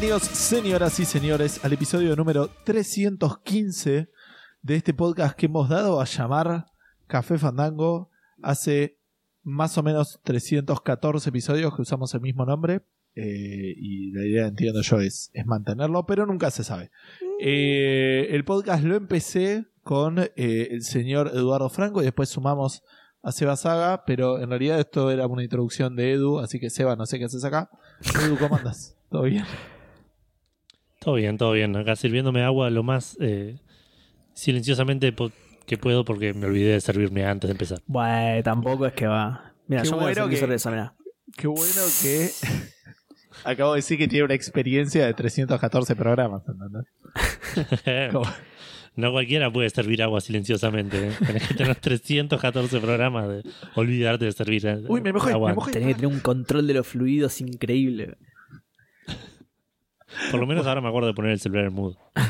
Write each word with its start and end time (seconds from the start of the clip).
Bienvenidos, 0.00 0.28
señoras 0.28 1.00
y 1.00 1.04
señores, 1.04 1.64
al 1.64 1.72
episodio 1.72 2.14
número 2.14 2.48
315 2.62 4.08
de 4.62 4.76
este 4.76 4.94
podcast 4.94 5.36
que 5.36 5.46
hemos 5.46 5.68
dado 5.68 6.00
a 6.00 6.04
llamar 6.04 6.66
Café 7.08 7.36
Fandango. 7.36 8.08
Hace 8.40 8.96
más 9.42 9.76
o 9.76 9.82
menos 9.82 10.20
314 10.22 11.30
episodios 11.30 11.74
que 11.74 11.82
usamos 11.82 12.14
el 12.14 12.20
mismo 12.20 12.46
nombre. 12.46 12.82
eh, 13.16 13.74
y 13.76 14.12
la 14.12 14.24
idea, 14.24 14.46
entiendo 14.46 14.82
yo, 14.82 15.00
es, 15.00 15.32
es 15.34 15.44
mantenerlo, 15.46 16.06
pero 16.06 16.26
nunca 16.26 16.52
se 16.52 16.62
sabe. 16.62 16.92
Eh, 17.40 18.28
el 18.30 18.44
podcast 18.44 18.84
lo 18.84 18.94
empecé 18.94 19.64
con 19.82 20.20
eh, 20.20 20.68
el 20.70 20.82
señor 20.82 21.32
Eduardo 21.34 21.70
Franco 21.70 22.02
y 22.02 22.04
después 22.04 22.28
sumamos 22.28 22.84
a 23.20 23.32
Seba 23.32 23.56
Saga, 23.56 24.04
pero 24.06 24.38
en 24.38 24.50
realidad 24.50 24.78
esto 24.78 25.10
era 25.10 25.26
una 25.26 25.42
introducción 25.42 25.96
de 25.96 26.12
Edu, 26.12 26.38
así 26.38 26.60
que 26.60 26.70
Seba, 26.70 26.94
no 26.94 27.04
sé 27.04 27.18
qué 27.18 27.24
haces 27.24 27.42
acá. 27.42 27.68
Edu, 28.24 28.38
¿cómo 28.38 28.54
andas? 28.54 28.96
¿Todo 29.10 29.22
bien? 29.22 29.44
Todo 31.08 31.16
bien, 31.16 31.38
todo 31.38 31.52
bien. 31.52 31.74
Acá 31.74 31.96
sirviéndome 31.96 32.42
agua 32.42 32.68
lo 32.68 32.82
más 32.82 33.16
eh, 33.18 33.56
silenciosamente 34.34 35.14
que 35.66 35.78
puedo 35.78 36.04
porque 36.04 36.34
me 36.34 36.44
olvidé 36.44 36.72
de 36.72 36.80
servirme 36.82 37.24
antes 37.24 37.48
de 37.48 37.52
empezar. 37.52 37.78
Bueno, 37.86 38.42
tampoco 38.42 38.84
es 38.84 38.92
que 38.92 39.06
va. 39.06 39.54
Mira, 39.68 39.80
Qué 39.84 39.88
yo 39.88 39.96
me 39.96 40.02
voy 40.02 40.12
a 40.12 40.14
bueno 40.16 40.28
que- 40.28 40.36
cerveza, 40.36 40.70
mirá. 40.70 40.94
Qué 41.34 41.46
bueno 41.46 41.80
que 42.02 42.28
acabo 43.44 43.72
de 43.72 43.78
decir 43.78 43.96
que 43.96 44.06
tiene 44.06 44.26
una 44.26 44.34
experiencia 44.34 45.06
de 45.06 45.14
314 45.14 45.96
programas, 45.96 46.42
¿entendés? 46.46 46.84
No 48.96 49.12
cualquiera 49.12 49.50
puede 49.50 49.70
servir 49.70 50.02
agua 50.02 50.20
silenciosamente. 50.20 51.08
¿eh? 51.08 51.12
Tenés 51.24 51.46
que 51.48 51.54
tener 51.54 51.76
314 51.76 52.80
programas 52.80 53.28
de 53.28 53.42
olvidarte 53.76 54.24
de 54.26 54.32
servir 54.32 54.66
eh, 54.66 54.82
Uy, 54.88 55.00
me 55.00 55.12
mojé, 55.12 55.32
agua. 55.32 55.50
me 55.50 55.54
mojé. 55.54 55.70
Tenés 55.72 55.88
que 55.88 55.94
tener 55.94 56.08
un 56.08 56.18
control 56.20 56.66
de 56.66 56.74
los 56.74 56.86
fluidos 56.86 57.40
increíble. 57.40 58.16
Por 60.30 60.40
lo 60.40 60.46
menos 60.46 60.66
ahora 60.66 60.80
me 60.80 60.88
acuerdo 60.88 61.08
de 61.08 61.14
poner 61.14 61.32
el 61.32 61.40
celular 61.40 61.66
en 61.66 61.74
mood. 61.74 61.94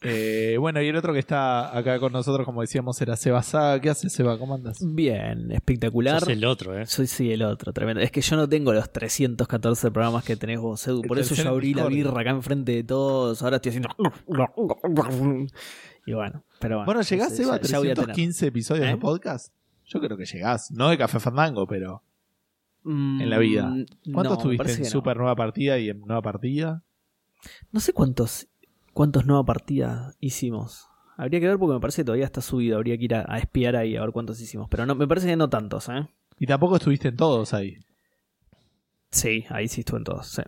Eh, 0.00 0.56
bueno, 0.60 0.80
y 0.80 0.86
el 0.86 0.94
otro 0.94 1.12
que 1.12 1.18
está 1.18 1.76
acá 1.76 1.98
con 1.98 2.12
nosotros, 2.12 2.44
como 2.46 2.60
decíamos, 2.60 3.00
era 3.02 3.16
Seba 3.16 3.42
Saga. 3.42 3.80
¿Qué 3.80 3.90
hace 3.90 4.08
Seba? 4.08 4.38
¿Cómo 4.38 4.54
andas? 4.54 4.78
Bien, 4.80 5.50
espectacular. 5.50 6.20
Sos 6.20 6.28
el 6.28 6.44
otro, 6.44 6.78
¿eh? 6.78 6.86
Soy 6.86 7.08
sí 7.08 7.32
el 7.32 7.42
otro, 7.42 7.72
tremendo. 7.72 8.00
Es 8.00 8.12
que 8.12 8.20
yo 8.20 8.36
no 8.36 8.48
tengo 8.48 8.72
los 8.72 8.92
314 8.92 9.90
programas 9.90 10.22
que 10.24 10.36
tenés 10.36 10.60
vos, 10.60 10.86
Edu. 10.86 11.02
Por 11.02 11.18
El 11.18 11.24
eso 11.24 11.34
yo 11.34 11.48
abrí 11.48 11.74
la 11.74 11.86
birra 11.88 12.20
acá 12.20 12.30
enfrente 12.30 12.72
de 12.72 12.84
todos. 12.84 13.42
Ahora 13.42 13.56
estoy 13.56 13.70
haciendo. 13.70 13.88
Y 16.06 16.14
bueno, 16.14 16.42
pero 16.58 16.76
bueno. 16.76 16.86
Bueno, 16.86 17.02
¿llegás, 17.02 17.36
Seba, 17.36 17.56
a 17.56 17.60
ya- 17.60 17.68
ya 17.68 17.78
voy 17.80 17.90
a 17.90 17.94
tener. 17.94 18.06
315 18.14 18.46
episodios 18.46 18.86
¿Eh? 18.86 18.90
de 18.90 18.96
podcast? 18.96 19.52
Yo 19.84 20.00
creo 20.00 20.16
que 20.16 20.24
llegás. 20.24 20.70
No 20.70 20.88
de 20.88 20.96
Café 20.96 21.20
Fandango, 21.20 21.66
pero 21.66 22.02
Mm, 22.84 23.20
en 23.20 23.30
la 23.30 23.38
vida. 23.38 23.74
¿cuántos 24.12 24.38
no, 24.38 24.42
tuviste 24.42 24.72
en 24.72 24.78
no. 24.82 24.84
Super 24.86 25.16
Nueva 25.16 25.34
Partida 25.36 25.78
y 25.78 25.88
en 25.90 26.00
Nueva 26.00 26.22
Partida? 26.22 26.82
No 27.72 27.80
sé 27.80 27.92
cuántos, 27.92 28.48
cuántos 28.92 29.26
nuevas 29.26 29.46
partidas 29.46 30.16
hicimos. 30.20 30.88
Habría 31.16 31.40
que 31.40 31.48
ver 31.48 31.58
porque 31.58 31.74
me 31.74 31.80
parece 31.80 32.02
que 32.02 32.06
todavía 32.06 32.24
está 32.26 32.40
subido. 32.40 32.76
Habría 32.76 32.96
que 32.96 33.04
ir 33.04 33.14
a, 33.14 33.24
a 33.28 33.38
espiar 33.38 33.74
ahí 33.76 33.96
a 33.96 34.00
ver 34.02 34.12
cuántos 34.12 34.40
hicimos. 34.40 34.68
Pero 34.70 34.86
no, 34.86 34.94
me 34.94 35.06
parece 35.08 35.26
que 35.26 35.36
no 35.36 35.50
tantos, 35.50 35.88
¿eh? 35.88 36.08
Y 36.38 36.46
tampoco 36.46 36.76
estuviste 36.76 37.08
en 37.08 37.16
todos 37.16 37.52
ahí. 37.54 37.78
Sí, 39.10 39.44
ahí 39.48 39.68
sí 39.68 39.80
estuve 39.80 39.98
en 39.98 40.04
todos. 40.04 40.26
sí. 40.28 40.42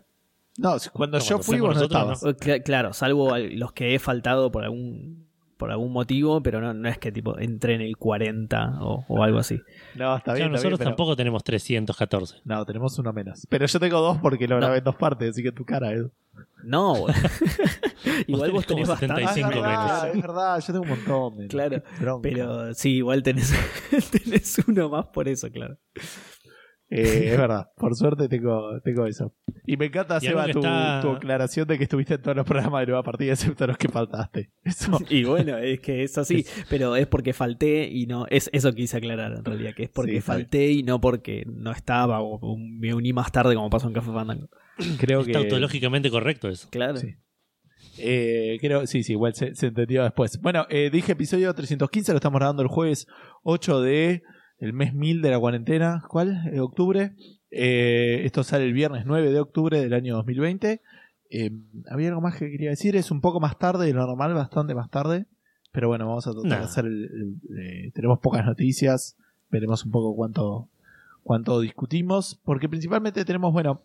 No, 0.59 0.77
cuando 0.93 1.19
No, 1.19 1.25
yo 1.25 1.29
cuando 1.37 1.43
fui 1.45 1.61
vos 1.61 1.77
no 1.77 1.83
estabas. 1.85 2.23
Eh, 2.23 2.37
cl- 2.37 2.63
claro, 2.63 2.93
salvo 2.93 3.33
al- 3.33 3.59
los 3.59 3.73
que 3.73 3.95
he 3.95 3.99
faltado 3.99 4.53
por 4.53 4.65
algún 4.65 5.27
por 5.61 5.71
algún 5.71 5.93
motivo, 5.93 6.43
pero 6.43 6.61
no, 6.61 6.75
no 6.75 6.89
es 6.89 6.99
que 6.99 7.13
tipo 7.13 7.39
entré 7.39 7.75
en 7.75 7.83
el 7.83 7.97
40 7.97 8.79
o, 8.81 9.05
o 9.07 9.23
algo 9.23 9.39
así. 9.39 9.61
No, 9.95 10.17
está 10.17 10.33
bien. 10.33 10.49
Claro, 10.49 10.57
está 10.57 10.69
nosotros 10.69 10.71
bien, 10.71 10.79
pero- 10.79 10.91
tampoco 10.91 11.15
tenemos 11.15 11.45
314. 11.45 12.39
No, 12.45 12.65
tenemos 12.67 12.99
uno 12.99 13.13
menos. 13.13 13.47
Pero 13.49 13.67
yo 13.67 13.79
tengo 13.79 14.01
dos 14.01 14.19
porque 14.19 14.49
lo 14.49 14.57
No. 14.57 14.63
grabé 14.63 14.79
en 14.79 14.85
dos 14.85 14.97
partes, 14.97 15.31
así 15.31 15.43
que 15.43 15.53
tu 15.53 15.65
cara, 15.65 15.93
Edu. 15.93 16.11
No, 16.65 17.07
igual 18.27 18.51
vos 18.53 18.67
tenés 18.67 18.89
tenés 18.89 18.89
como 18.89 19.15
bastante. 19.17 19.23
Ah, 19.23 19.25
es 19.25 19.35
75 19.35 19.49
verdad, 19.51 20.03
menos. 20.03 20.17
es 20.17 20.23
verdad, 20.23 20.61
yo 20.61 20.67
tengo 20.67 20.81
un 20.83 20.89
montón 20.89 21.37
menos. 21.37 21.51
Claro. 21.51 22.21
Pero 22.23 22.75
sí, 22.75 22.97
igual 22.97 23.23
tenés, 23.23 23.53
tenés 24.11 24.59
uno 24.67 24.89
más 24.89 25.07
por 25.07 25.29
eso, 25.29 25.51
claro. 25.51 25.77
Eh, 26.93 27.29
es 27.31 27.39
verdad, 27.39 27.69
por 27.77 27.95
suerte 27.95 28.29
tengo, 28.29 28.81
tengo 28.83 29.07
eso. 29.07 29.33
Y 29.65 29.77
me 29.77 29.87
encanta, 29.87 30.19
Y 30.21 30.27
Seba, 30.27 30.45
tu, 30.49 30.59
está- 30.59 30.99
tu 31.01 31.11
aclaración 31.11 31.69
de 31.69 31.79
que 31.79 31.85
estuviste 31.85 32.15
en 32.15 32.23
todos 32.23 32.37
los 32.37 32.45
programas 32.45 32.81
de 32.81 32.87
Nueva 32.87 33.05
Partida, 33.05 33.33
excepto 33.33 33.65
los 33.69 33.79
que 33.79 33.89
faltaste. 33.89 34.51
Eso. 34.65 34.99
Y 35.09 35.23
bueno, 35.23 35.57
es 35.59 35.79
que 35.79 36.03
es 36.03 36.19
así, 36.19 36.45
pero 36.69 36.97
es 36.97 37.07
porque 37.07 37.33
falté 37.33 37.89
y 37.89 38.07
no, 38.07 38.27
es 38.29 38.51
eso 38.53 38.73
quise 38.75 38.97
aclarar 38.97 39.33
en 39.39 39.45
realidad, 39.45 39.73
que 39.77 39.85
es 39.85 39.89
Sí, 39.91 39.93
porque 39.95 40.17
está 40.17 40.35
bien. 40.35 40.47
falté 40.47 40.73
y 40.73 40.83
no 40.83 41.01
porque 41.01 41.45
no 41.47 41.71
estaba 41.71 42.21
o, 42.23 42.57
me 42.59 42.93
uní 42.93 43.13
más 43.13 43.31
tarde 43.31 43.55
como 43.55 43.71
pasó 43.71 43.87
en 43.87 43.95
Café 43.95 44.11
Fandango. 44.13 44.49
Creo 44.99 45.21
Es 45.21 45.27
que. 45.27 45.33
tautológicamente 45.33 46.11
correcto 46.11 46.49
eso. 46.49 46.69
Claro. 46.71 46.97
Sí. 46.97 47.15
Eh, 47.99 48.59
creo, 48.61 48.87
sí, 48.87 49.03
sí, 49.03 49.13
igual 49.13 49.35
se, 49.35 49.55
se 49.55 49.67
entendió 49.69 50.03
después. 50.03 50.41
Bueno, 50.41 50.67
eh, 50.71 50.91
dije 50.93 51.13
episodio 51.13 51.53
315, 51.55 52.13
lo 52.13 52.17
estamos 52.17 52.39
grabando 52.39 52.63
el 52.63 52.69
jueves 52.69 53.07
8 53.43 53.81
de 53.83 54.23
el 54.61 54.73
mes 54.73 54.95
1000 54.95 55.21
de 55.23 55.31
la 55.31 55.39
cuarentena. 55.41 56.03
¿Cuál? 56.09 56.49
Eh, 56.53 56.61
octubre. 56.61 57.13
Eh, 57.51 58.23
esto 58.25 58.45
sale 58.45 58.65
el 58.65 58.73
viernes 58.73 59.05
9 59.07 59.33
de 59.33 59.41
octubre 59.41 59.81
del 59.81 59.93
año 59.95 60.15
2020. 60.17 60.81
Eh, 61.31 61.51
había 61.91 62.09
algo 62.09 62.21
más 62.21 62.37
que 62.37 62.51
quería 62.51 62.71
decir, 62.71 62.97
es 62.97 63.11
un 63.11 63.21
poco 63.21 63.41
más 63.41 63.59
tarde 63.59 63.87
de 63.87 63.93
lo 63.93 64.07
normal, 64.07 64.35
bastante 64.35 64.75
más 64.75 64.91
tarde. 64.91 65.27
Pero 65.73 65.89
bueno, 65.89 66.07
vamos 66.09 66.27
a 66.27 66.33
tratar 66.33 66.51
de 66.59 66.65
hacer 66.65 66.85
el, 66.87 67.05
el- 67.05 67.59
eh, 67.59 67.91
tenemos 67.95 68.19
pocas 68.21 68.45
noticias, 68.45 69.17
veremos 69.51 69.85
un 69.85 69.93
poco 69.93 70.15
cuánto, 70.17 70.69
cuánto 71.23 71.61
discutimos, 71.61 72.41
porque 72.45 72.69
principalmente 72.69 73.25
tenemos, 73.25 73.53
bueno, 73.53 73.81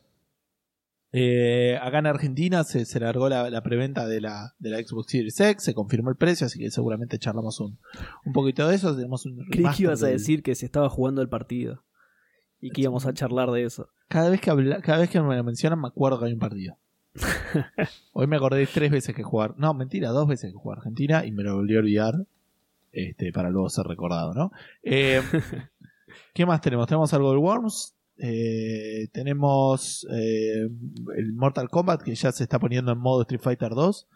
eh, 1.18 1.80
acá 1.82 2.00
en 2.00 2.08
Argentina 2.08 2.64
se, 2.66 2.84
se 2.86 3.00
largó 3.00 3.30
la, 3.30 3.50
la 3.50 3.62
preventa 3.64 4.06
de 4.06 4.20
la, 4.20 4.54
de 4.60 4.70
la 4.70 4.78
Xbox 4.80 5.12
Series 5.12 5.40
X, 5.40 5.64
se 5.64 5.74
confirmó 5.74 6.10
el 6.10 6.18
precio, 6.18 6.46
así 6.48 6.60
que 6.60 6.70
seguramente 6.72 7.18
charlamos 7.20 7.60
un, 7.62 7.80
un 8.26 8.34
poquito 8.34 8.68
de 8.68 8.76
eso. 8.76 8.96
Tenemos 8.96 9.26
un 9.26 9.38
Creí 9.50 9.66
que 9.76 9.84
ibas 9.84 10.04
a 10.04 10.08
del- 10.08 10.18
decir 10.18 10.44
que 10.44 10.56
se 10.56 10.66
estaba 10.66 10.90
jugando 10.90 11.22
el 11.22 11.30
partido 11.30 11.84
y 12.60 12.72
que 12.72 12.82
íbamos 12.82 13.06
a 13.06 13.14
charlar 13.14 13.52
de 13.52 13.64
eso. 13.64 13.88
Cada 14.10 14.30
vez 14.30 14.42
que 14.42 14.50
habla- 14.50 14.82
cada 14.82 14.98
vez 15.00 15.10
que 15.10 15.22
me 15.22 15.36
lo 15.36 15.44
mencionan 15.44 15.80
me 15.80 15.88
acuerdo 15.88 16.20
que 16.20 16.26
hay 16.26 16.34
un 16.34 16.40
partido. 16.40 16.78
Hoy 18.14 18.28
me 18.28 18.36
acordé 18.36 18.68
tres 18.68 18.92
veces 18.92 19.16
que 19.16 19.24
jugar. 19.24 19.54
No, 19.58 19.74
mentira, 19.74 20.10
dos 20.10 20.28
veces 20.28 20.52
que 20.52 20.58
jugar 20.58 20.80
Argentina 20.80 21.26
y 21.26 21.32
me 21.32 21.44
lo 21.44 21.56
volví 21.56 21.76
a 21.76 21.80
olvidar. 21.80 22.16
Este, 22.92 23.32
para 23.34 23.50
luego 23.50 23.70
ser 23.70 23.86
recordado, 23.88 24.34
¿no? 24.34 24.52
Eh, 24.84 25.22
¿Qué 26.34 26.46
más 26.46 26.62
tenemos? 26.62 26.88
Tenemos 26.88 27.14
algo 27.14 27.30
del 27.32 27.40
Worms. 27.40 27.95
Eh, 28.18 29.08
tenemos 29.12 30.08
eh, 30.12 30.68
el 31.18 31.34
Mortal 31.34 31.70
Kombat 31.70 32.02
que 32.02 32.16
ya 32.16 32.32
se 32.32 32.44
está 32.44 32.60
poniendo 32.60 32.92
en 32.92 33.00
modo 33.00 33.22
Street 33.24 33.42
Fighter 33.42 33.72
2 33.72 34.08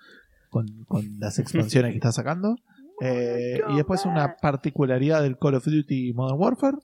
con, 0.49 0.85
con 0.85 1.19
las 1.19 1.39
expansiones 1.39 1.91
que 1.91 1.97
está 1.97 2.11
sacando. 2.11 2.55
Eh, 3.01 3.61
y 3.69 3.75
después 3.75 4.05
una 4.05 4.35
particularidad 4.41 5.21
del 5.23 5.37
Call 5.37 5.55
of 5.55 5.65
Duty 5.65 6.13
Modern 6.13 6.39
Warfare. 6.39 6.77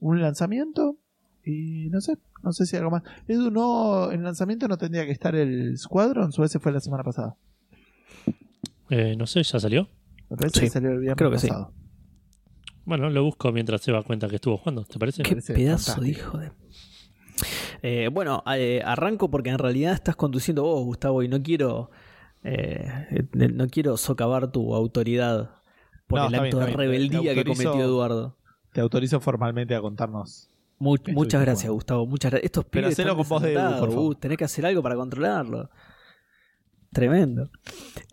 Un 0.00 0.20
lanzamiento. 0.20 0.96
Y 1.44 1.88
no 1.90 2.00
sé, 2.00 2.18
no 2.42 2.52
sé 2.52 2.66
si 2.66 2.76
algo 2.76 2.90
más. 2.90 3.02
Edu, 3.26 3.50
no, 3.50 4.12
en 4.12 4.22
lanzamiento 4.22 4.68
no 4.68 4.76
tendría 4.78 5.04
que 5.06 5.12
estar 5.12 5.34
el 5.34 5.76
Squadron, 5.76 6.30
o 6.36 6.44
ese 6.44 6.60
fue 6.60 6.70
la 6.72 6.80
semana 6.80 7.02
pasada. 7.02 7.36
Eh, 8.90 9.16
no 9.16 9.26
sé, 9.26 9.42
¿ya 9.42 9.58
salió? 9.58 9.88
Me 10.28 10.36
parece 10.36 10.60
Sí, 10.60 10.66
que 10.66 10.70
salió 10.70 10.90
el 10.90 10.98
viernes 10.98 11.16
creo 11.16 11.30
que 11.30 11.38
sí. 11.38 11.48
Bueno, 12.84 13.08
lo 13.10 13.22
busco 13.24 13.52
mientras 13.52 13.80
se 13.82 13.92
va 13.92 14.02
cuenta 14.02 14.28
que 14.28 14.36
estuvo 14.36 14.56
jugando, 14.58 14.84
¿te 14.84 14.98
parece? 14.98 15.22
Qué 15.22 15.30
parece 15.30 15.54
pedazo 15.54 16.00
de 16.00 16.08
hijo 16.08 16.38
de. 16.38 16.50
Eh, 17.82 18.08
bueno, 18.12 18.42
eh, 18.54 18.82
arranco 18.84 19.30
porque 19.30 19.50
en 19.50 19.58
realidad 19.58 19.92
estás 19.94 20.16
conduciendo 20.16 20.62
vos, 20.62 20.84
Gustavo, 20.84 21.22
y 21.22 21.28
no 21.28 21.42
quiero. 21.42 21.90
eh, 22.44 23.26
no 23.32 23.66
quiero 23.68 23.96
socavar 23.96 24.50
tu 24.50 24.74
autoridad 24.74 25.50
por 26.06 26.20
No, 26.20 26.26
el 26.28 26.34
acto 26.34 26.42
bien, 26.42 26.58
de 26.58 26.66
bien. 26.66 26.78
rebeldía 26.78 27.34
que 27.34 27.44
cometió 27.44 27.80
Eduardo. 27.80 28.36
Te 28.72 28.80
autorizo 28.80 29.20
formalmente 29.20 29.74
a 29.74 29.80
contarnos. 29.80 30.48
Mu- 30.78 30.96
muchas 31.12 31.40
gracias. 31.40 31.70
Gustavo. 31.70 32.06
Muchas 32.06 32.30
gracias. 32.32 32.46
Estos 32.46 32.64
Pero 32.64 32.82
pibes 32.88 32.94
hacelo 32.98 33.10
están 33.12 33.24
con 33.24 33.28
voz 33.28 33.42
de 33.42 33.48
Edu, 33.52 33.58
desatados, 33.58 33.80
por 33.80 33.88
favor. 33.90 34.04
Gus. 34.06 34.20
Tenés 34.20 34.38
que 34.38 34.44
hacer 34.44 34.66
algo 34.66 34.82
para 34.82 34.96
controlarlo. 34.96 35.70
Tremendo. 36.92 37.50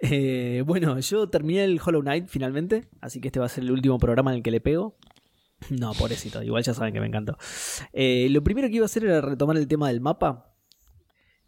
Eh, 0.02 0.64
bueno, 0.66 1.00
yo 1.00 1.30
terminé 1.30 1.64
el 1.64 1.80
Hollow 1.84 2.02
Knight 2.02 2.28
finalmente, 2.28 2.88
así 3.02 3.20
que 3.20 3.28
este 3.28 3.40
va 3.40 3.48
a 3.48 3.50
ser 3.50 3.64
el 3.64 3.72
último 3.72 3.98
programa 3.98 4.32
en 4.32 4.38
el 4.38 4.44
que 4.44 4.52
le 4.52 4.62
pego. 4.62 4.98
No, 5.70 5.94
pobrecito, 5.94 6.42
igual 6.42 6.64
ya 6.64 6.74
saben 6.74 6.94
que 6.94 7.02
me 7.02 7.08
encantó. 7.08 7.38
Eh, 7.92 8.28
lo 8.30 8.44
primero 8.44 8.70
que 8.70 8.76
iba 8.76 8.86
a 8.86 8.88
hacer 8.88 9.04
era 9.04 9.22
retomar 9.22 9.58
el 9.58 9.68
tema 9.68 9.90
del 9.90 10.00
mapa. 10.02 10.56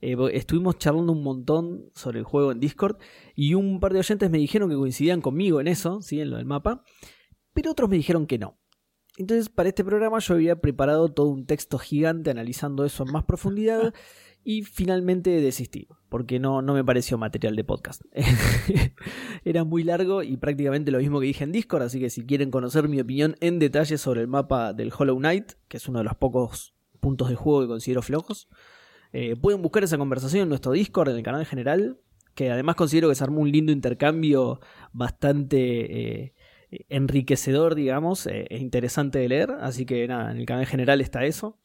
Eh, 0.01 0.17
estuvimos 0.33 0.77
charlando 0.79 1.13
un 1.13 1.23
montón 1.23 1.91
sobre 1.93 2.19
el 2.19 2.25
juego 2.25 2.51
en 2.51 2.59
Discord 2.59 2.97
y 3.35 3.53
un 3.53 3.79
par 3.79 3.93
de 3.93 3.99
oyentes 3.99 4.29
me 4.29 4.39
dijeron 4.39 4.69
que 4.69 4.75
coincidían 4.75 5.21
conmigo 5.21 5.61
en 5.61 5.67
eso, 5.67 6.01
¿sí? 6.01 6.19
en 6.19 6.31
lo 6.31 6.37
del 6.37 6.45
mapa, 6.45 6.83
pero 7.53 7.71
otros 7.71 7.89
me 7.89 7.97
dijeron 7.97 8.25
que 8.25 8.39
no. 8.39 8.57
Entonces, 9.17 9.49
para 9.49 9.69
este 9.69 9.83
programa 9.83 10.19
yo 10.19 10.33
había 10.33 10.59
preparado 10.61 11.09
todo 11.09 11.27
un 11.27 11.45
texto 11.45 11.77
gigante 11.77 12.31
analizando 12.31 12.85
eso 12.85 13.03
en 13.03 13.11
más 13.11 13.25
profundidad 13.25 13.93
y 14.43 14.63
finalmente 14.63 15.29
desistí, 15.41 15.87
porque 16.09 16.39
no, 16.39 16.61
no 16.61 16.73
me 16.73 16.83
pareció 16.83 17.17
material 17.17 17.55
de 17.55 17.63
podcast. 17.63 18.01
Era 19.45 19.63
muy 19.63 19.83
largo 19.83 20.23
y 20.23 20.37
prácticamente 20.37 20.91
lo 20.91 20.99
mismo 20.99 21.19
que 21.19 21.27
dije 21.27 21.43
en 21.43 21.51
Discord, 21.51 21.83
así 21.83 21.99
que 21.99 22.09
si 22.09 22.25
quieren 22.25 22.51
conocer 22.51 22.87
mi 22.87 22.99
opinión 22.99 23.35
en 23.39 23.59
detalle 23.59 23.97
sobre 23.97 24.21
el 24.21 24.27
mapa 24.27 24.73
del 24.73 24.91
Hollow 24.97 25.17
Knight, 25.17 25.53
que 25.67 25.77
es 25.77 25.87
uno 25.87 25.99
de 25.99 26.05
los 26.05 26.15
pocos 26.15 26.73
puntos 26.99 27.29
de 27.29 27.35
juego 27.35 27.61
que 27.61 27.67
considero 27.67 28.01
flojos, 28.01 28.47
Eh, 29.13 29.35
pueden 29.35 29.61
buscar 29.61 29.83
esa 29.83 29.97
conversación 29.97 30.43
en 30.43 30.49
nuestro 30.49 30.71
Discord, 30.71 31.09
en 31.09 31.17
el 31.17 31.23
canal 31.23 31.45
general, 31.45 31.97
que 32.33 32.49
además 32.49 32.77
considero 32.77 33.09
que 33.09 33.15
se 33.15 33.23
armó 33.25 33.41
un 33.41 33.51
lindo 33.51 33.73
intercambio 33.73 34.61
bastante 34.93 36.21
eh, 36.21 36.33
enriquecedor, 36.87 37.75
digamos, 37.75 38.25
e 38.27 38.47
interesante 38.57 39.19
de 39.19 39.27
leer. 39.27 39.51
Así 39.59 39.85
que 39.85 40.07
nada, 40.07 40.31
en 40.31 40.37
el 40.37 40.45
canal 40.45 40.65
general 40.65 41.01
está 41.01 41.25
eso. 41.25 41.57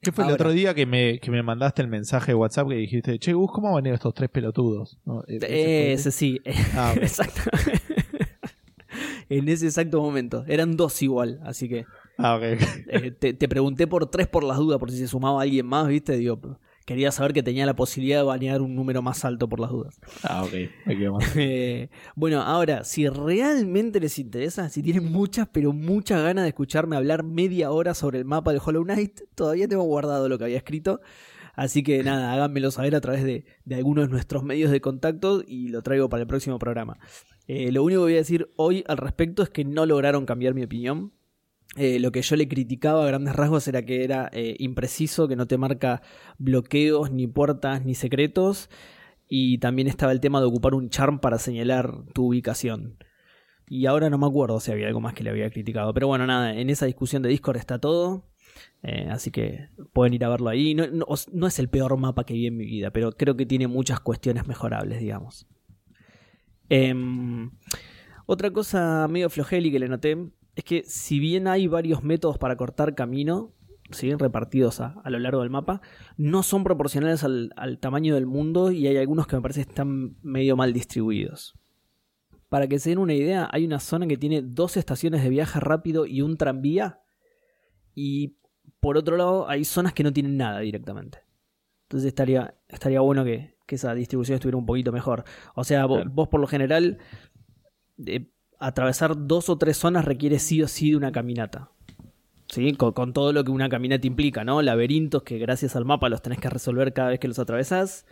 ¿Qué 0.00 0.12
fue 0.12 0.24
el 0.24 0.30
otro 0.30 0.52
día 0.52 0.74
que 0.74 0.86
me, 0.86 1.18
que 1.18 1.30
me 1.30 1.42
mandaste 1.42 1.82
el 1.82 1.88
mensaje 1.88 2.32
de 2.32 2.36
WhatsApp 2.36 2.68
que 2.68 2.74
dijiste, 2.76 3.18
che, 3.18 3.32
Gus, 3.32 3.50
¿cómo 3.50 3.72
van 3.72 3.86
a 3.86 3.88
ir 3.88 3.94
estos 3.94 4.14
tres 4.14 4.30
pelotudos? 4.30 4.98
¿No? 5.04 5.24
E-, 5.26 5.92
ese, 5.92 6.10
sí, 6.12 6.40
ah, 6.74 6.94
exacto. 6.96 7.40
en 9.28 9.48
ese 9.48 9.66
exacto 9.66 10.00
momento. 10.00 10.44
Eran 10.46 10.76
dos 10.76 11.02
igual, 11.02 11.40
así 11.44 11.68
que. 11.68 11.86
Ah, 12.18 12.36
okay. 12.36 12.56
Eh, 12.88 13.10
te, 13.10 13.34
te, 13.34 13.48
pregunté 13.48 13.86
por 13.86 14.06
tres 14.06 14.26
por 14.26 14.44
las 14.44 14.58
dudas, 14.58 14.78
por 14.78 14.90
si 14.90 14.98
se 14.98 15.08
sumaba 15.08 15.42
alguien 15.42 15.66
más, 15.66 15.88
¿viste? 15.88 16.16
Digo, 16.16 16.38
quería 16.86 17.12
saber 17.12 17.34
que 17.34 17.42
tenía 17.42 17.66
la 17.66 17.76
posibilidad 17.76 18.20
de 18.20 18.24
banear 18.24 18.62
un 18.62 18.74
número 18.74 19.02
más 19.02 19.24
alto 19.26 19.48
por 19.48 19.60
las 19.60 19.70
dudas. 19.70 20.00
Ah, 20.22 20.44
ok. 20.44 20.52
eh, 21.36 21.90
bueno, 22.14 22.40
ahora, 22.40 22.84
si 22.84 23.06
realmente 23.08 24.00
les 24.00 24.18
interesa, 24.18 24.70
si 24.70 24.82
tienen 24.82 25.12
muchas, 25.12 25.48
pero 25.52 25.74
muchas 25.74 26.22
ganas 26.22 26.44
de 26.44 26.48
escucharme 26.48 26.96
hablar 26.96 27.24
media 27.24 27.70
hora 27.72 27.92
sobre 27.92 28.18
el 28.18 28.24
mapa 28.24 28.52
de 28.52 28.60
Hollow 28.64 28.84
Knight, 28.84 29.20
todavía 29.34 29.68
tengo 29.68 29.82
guardado 29.82 30.28
lo 30.30 30.38
que 30.38 30.44
había 30.44 30.56
escrito. 30.56 31.00
Así 31.54 31.82
que 31.82 32.02
nada, 32.04 32.32
háganmelo 32.34 32.70
saber 32.70 32.94
a 32.94 33.00
través 33.00 33.24
de, 33.24 33.44
de 33.64 33.74
algunos 33.74 34.06
de 34.06 34.12
nuestros 34.12 34.44
medios 34.44 34.70
de 34.70 34.80
contacto 34.80 35.42
y 35.46 35.68
lo 35.68 35.82
traigo 35.82 36.08
para 36.08 36.22
el 36.22 36.26
próximo 36.28 36.58
programa. 36.58 36.98
Eh, 37.48 37.70
lo 37.72 37.84
único 37.84 38.00
que 38.00 38.04
voy 38.04 38.14
a 38.14 38.18
decir 38.18 38.50
hoy 38.56 38.84
al 38.88 38.96
respecto 38.96 39.42
es 39.42 39.50
que 39.50 39.64
no 39.64 39.86
lograron 39.86 40.26
cambiar 40.26 40.54
mi 40.54 40.62
opinión. 40.62 41.12
Eh, 41.76 41.98
lo 41.98 42.10
que 42.10 42.22
yo 42.22 42.36
le 42.36 42.48
criticaba 42.48 43.04
a 43.04 43.06
grandes 43.06 43.36
rasgos 43.36 43.68
era 43.68 43.84
que 43.84 44.02
era 44.02 44.30
eh, 44.32 44.56
impreciso, 44.58 45.28
que 45.28 45.36
no 45.36 45.46
te 45.46 45.58
marca 45.58 46.00
bloqueos, 46.38 47.10
ni 47.10 47.26
puertas, 47.26 47.84
ni 47.84 47.94
secretos. 47.94 48.70
Y 49.28 49.58
también 49.58 49.88
estaba 49.88 50.12
el 50.12 50.20
tema 50.20 50.40
de 50.40 50.46
ocupar 50.46 50.74
un 50.74 50.88
charm 50.88 51.18
para 51.20 51.38
señalar 51.38 52.04
tu 52.14 52.28
ubicación. 52.28 52.96
Y 53.68 53.86
ahora 53.86 54.08
no 54.08 54.18
me 54.18 54.26
acuerdo 54.26 54.60
si 54.60 54.72
había 54.72 54.86
algo 54.86 55.00
más 55.00 55.12
que 55.12 55.24
le 55.24 55.30
había 55.30 55.50
criticado. 55.50 55.92
Pero 55.92 56.06
bueno, 56.06 56.26
nada, 56.26 56.54
en 56.54 56.70
esa 56.70 56.86
discusión 56.86 57.22
de 57.22 57.28
Discord 57.28 57.56
está 57.56 57.78
todo. 57.78 58.30
así 59.10 59.30
que 59.30 59.68
pueden 59.92 60.14
ir 60.14 60.24
a 60.24 60.28
verlo 60.28 60.48
ahí. 60.48 60.74
No, 60.74 60.86
no, 61.32 61.46
es 61.46 61.58
el 61.58 61.68
peor 61.68 61.96
mapa 61.98 62.24
que 62.24 62.34
vi 62.34 62.46
en 62.46 62.56
mi 62.56 62.64
vida, 62.64 62.90
pero 62.90 63.12
creo 63.12 63.36
que 63.36 63.44
tiene 63.46 63.66
muchas 63.66 64.00
cuestiones 64.00 64.46
mejorables, 64.46 65.00
digamos. 65.00 65.46
Em, 66.68 67.50
otra 68.26 68.50
cosa 68.50 69.06
medio 69.08 69.30
flojeli 69.30 69.70
que 69.70 69.78
le 69.78 69.88
noté 69.88 70.16
es 70.56 70.64
que 70.64 70.82
si 70.86 71.20
bien 71.20 71.46
hay 71.46 71.66
varios 71.68 72.02
métodos 72.02 72.38
para 72.38 72.56
cortar 72.56 72.94
camino, 72.94 73.52
¿sí? 73.90 74.12
repartidos 74.14 74.80
a, 74.80 75.00
lo 75.04 75.18
largo 75.18 75.42
del 75.42 75.50
mapa, 75.50 75.82
no 76.16 76.42
son 76.42 76.64
proporcionales 76.64 77.22
al, 77.24 77.78
tamaño 77.78 78.14
del 78.14 78.26
mundo 78.26 78.72
y 78.72 78.86
hay 78.86 78.96
algunos 78.96 79.26
que 79.26 79.36
me 79.36 79.42
parece 79.42 79.62
que 79.62 79.68
están 79.68 80.16
medio 80.22 80.56
mal 80.56 80.72
distribuidos. 80.72 81.54
Para 82.48 82.68
que 82.68 82.78
se 82.78 82.88
den 82.90 82.98
una 82.98 83.12
idea, 83.12 83.48
hay 83.52 83.66
una 83.66 83.80
zona 83.80 84.06
que 84.06 84.16
tiene 84.16 84.40
dos 84.40 84.78
estaciones 84.78 85.22
de 85.22 85.28
viaje 85.28 85.60
rápido 85.60 86.06
y 86.06 86.22
un 86.22 86.38
tranvía. 86.38 87.00
Y 87.94 88.36
por 88.80 88.96
otro 88.96 89.16
lado, 89.16 89.48
hay 89.50 89.64
zonas 89.64 89.92
que 89.92 90.04
no 90.04 90.12
tienen 90.12 90.38
nada 90.38 90.60
directamente. 90.60 91.18
Entonces 91.82 92.08
estaría, 92.08 92.54
estaría 92.68 93.00
bueno 93.00 93.24
que, 93.24 93.56
esa 93.68 93.94
distribución 93.94 94.36
estuviera 94.36 94.56
un 94.56 94.64
poquito 94.64 94.92
mejor. 94.92 95.24
O 95.54 95.64
sea, 95.64 95.86
vos, 95.86 96.28
por 96.28 96.40
lo 96.40 96.46
general, 96.46 96.98
atravesar 98.58 99.26
dos 99.26 99.48
o 99.48 99.58
tres 99.58 99.76
zonas 99.76 100.04
requiere 100.04 100.38
sí 100.38 100.62
o 100.62 100.68
sí 100.68 100.90
de 100.90 100.96
una 100.96 101.12
caminata. 101.12 101.70
¿Sí? 102.48 102.74
Con, 102.74 103.12
todo 103.12 103.32
lo 103.32 103.42
que 103.42 103.50
una 103.50 103.68
caminata 103.68 104.06
implica, 104.06 104.44
¿no? 104.44 104.62
Laberintos 104.62 105.24
que 105.24 105.38
gracias 105.38 105.74
al 105.74 105.84
mapa 105.84 106.08
los 106.08 106.22
tenés 106.22 106.38
que 106.38 106.48
resolver 106.48 106.92
cada 106.92 107.08
vez 107.08 107.18
que 107.18 107.28
los 107.28 107.38
atravesás. 107.38 108.06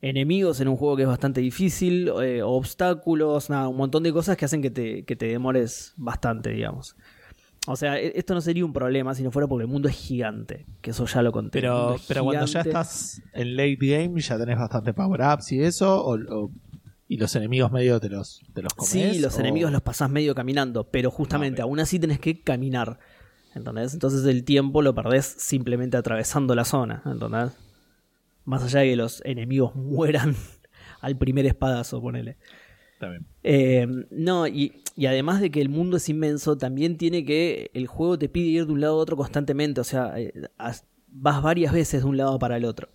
Enemigos 0.00 0.60
en 0.60 0.68
un 0.68 0.76
juego 0.76 0.96
que 0.96 1.02
es 1.02 1.08
bastante 1.08 1.40
difícil. 1.40 2.10
Eh, 2.22 2.42
obstáculos, 2.42 3.50
nada, 3.50 3.68
un 3.68 3.76
montón 3.76 4.02
de 4.02 4.12
cosas 4.12 4.36
que 4.36 4.46
hacen 4.46 4.62
que 4.62 4.70
te, 4.70 5.04
que 5.04 5.16
te 5.16 5.26
demores 5.26 5.92
bastante, 5.96 6.50
digamos. 6.50 6.96
O 7.66 7.76
sea, 7.76 7.98
e, 7.98 8.12
esto 8.16 8.34
no 8.34 8.40
sería 8.40 8.64
un 8.64 8.72
problema 8.72 9.14
si 9.14 9.22
no 9.22 9.30
fuera 9.30 9.48
porque 9.48 9.62
el 9.62 9.70
mundo 9.70 9.88
es 9.88 9.96
gigante, 9.96 10.66
que 10.80 10.90
eso 10.90 11.06
ya 11.06 11.22
lo 11.22 11.32
conté. 11.32 11.60
Pero, 11.60 11.96
pero 12.06 12.24
cuando 12.24 12.46
ya 12.46 12.60
estás 12.60 13.22
en 13.32 13.56
late 13.56 13.78
game 13.80 14.20
ya 14.20 14.38
tenés 14.38 14.58
bastante 14.58 14.92
power-ups 14.92 15.52
y 15.52 15.62
eso, 15.62 16.04
o, 16.04 16.50
y 17.06 17.16
los 17.18 17.34
enemigos 17.36 17.70
medio 17.70 18.00
te 18.00 18.08
los, 18.08 18.40
te 18.54 18.62
los 18.62 18.72
comes. 18.74 18.90
Sí, 18.90 19.18
los 19.18 19.38
enemigos 19.38 19.70
los 19.70 19.82
pasás 19.82 20.10
medio 20.10 20.34
caminando, 20.34 20.84
pero 20.90 21.10
justamente 21.10 21.62
aún 21.62 21.80
así 21.80 21.98
tenés 21.98 22.18
que 22.18 22.40
caminar. 22.40 22.98
¿Entendés? 23.54 23.94
Entonces 23.94 24.24
el 24.24 24.44
tiempo 24.44 24.82
lo 24.82 24.94
perdés 24.94 25.26
simplemente 25.26 25.96
atravesando 25.96 26.54
la 26.54 26.64
zona. 26.64 27.02
¿Entendés? 27.04 27.52
Más 28.44 28.62
allá 28.62 28.80
de 28.80 28.90
que 28.90 28.96
los 28.96 29.22
enemigos 29.24 29.74
mueran 29.76 30.34
al 31.00 31.16
primer 31.16 31.46
espadazo, 31.46 32.00
ponele. 32.00 32.36
Eh, 33.42 33.86
no, 34.10 34.46
y, 34.46 34.72
además 35.06 35.42
de 35.42 35.50
que 35.50 35.60
el 35.60 35.68
mundo 35.68 35.98
es 35.98 36.08
inmenso, 36.08 36.56
también 36.56 36.96
tiene 36.96 37.24
que. 37.24 37.70
El 37.74 37.86
juego 37.86 38.18
te 38.18 38.30
pide 38.30 38.46
ir 38.46 38.66
de 38.66 38.72
un 38.72 38.80
lado 38.80 38.94
a 38.94 38.96
otro 38.96 39.16
constantemente. 39.16 39.80
O 39.80 39.84
sea, 39.84 40.18
eh, 40.18 40.32
vas 41.08 41.42
varias 41.42 41.72
veces 41.72 42.02
de 42.02 42.08
un 42.08 42.16
lado 42.16 42.38
para 42.38 42.56
el 42.56 42.64
otro. 42.64 42.88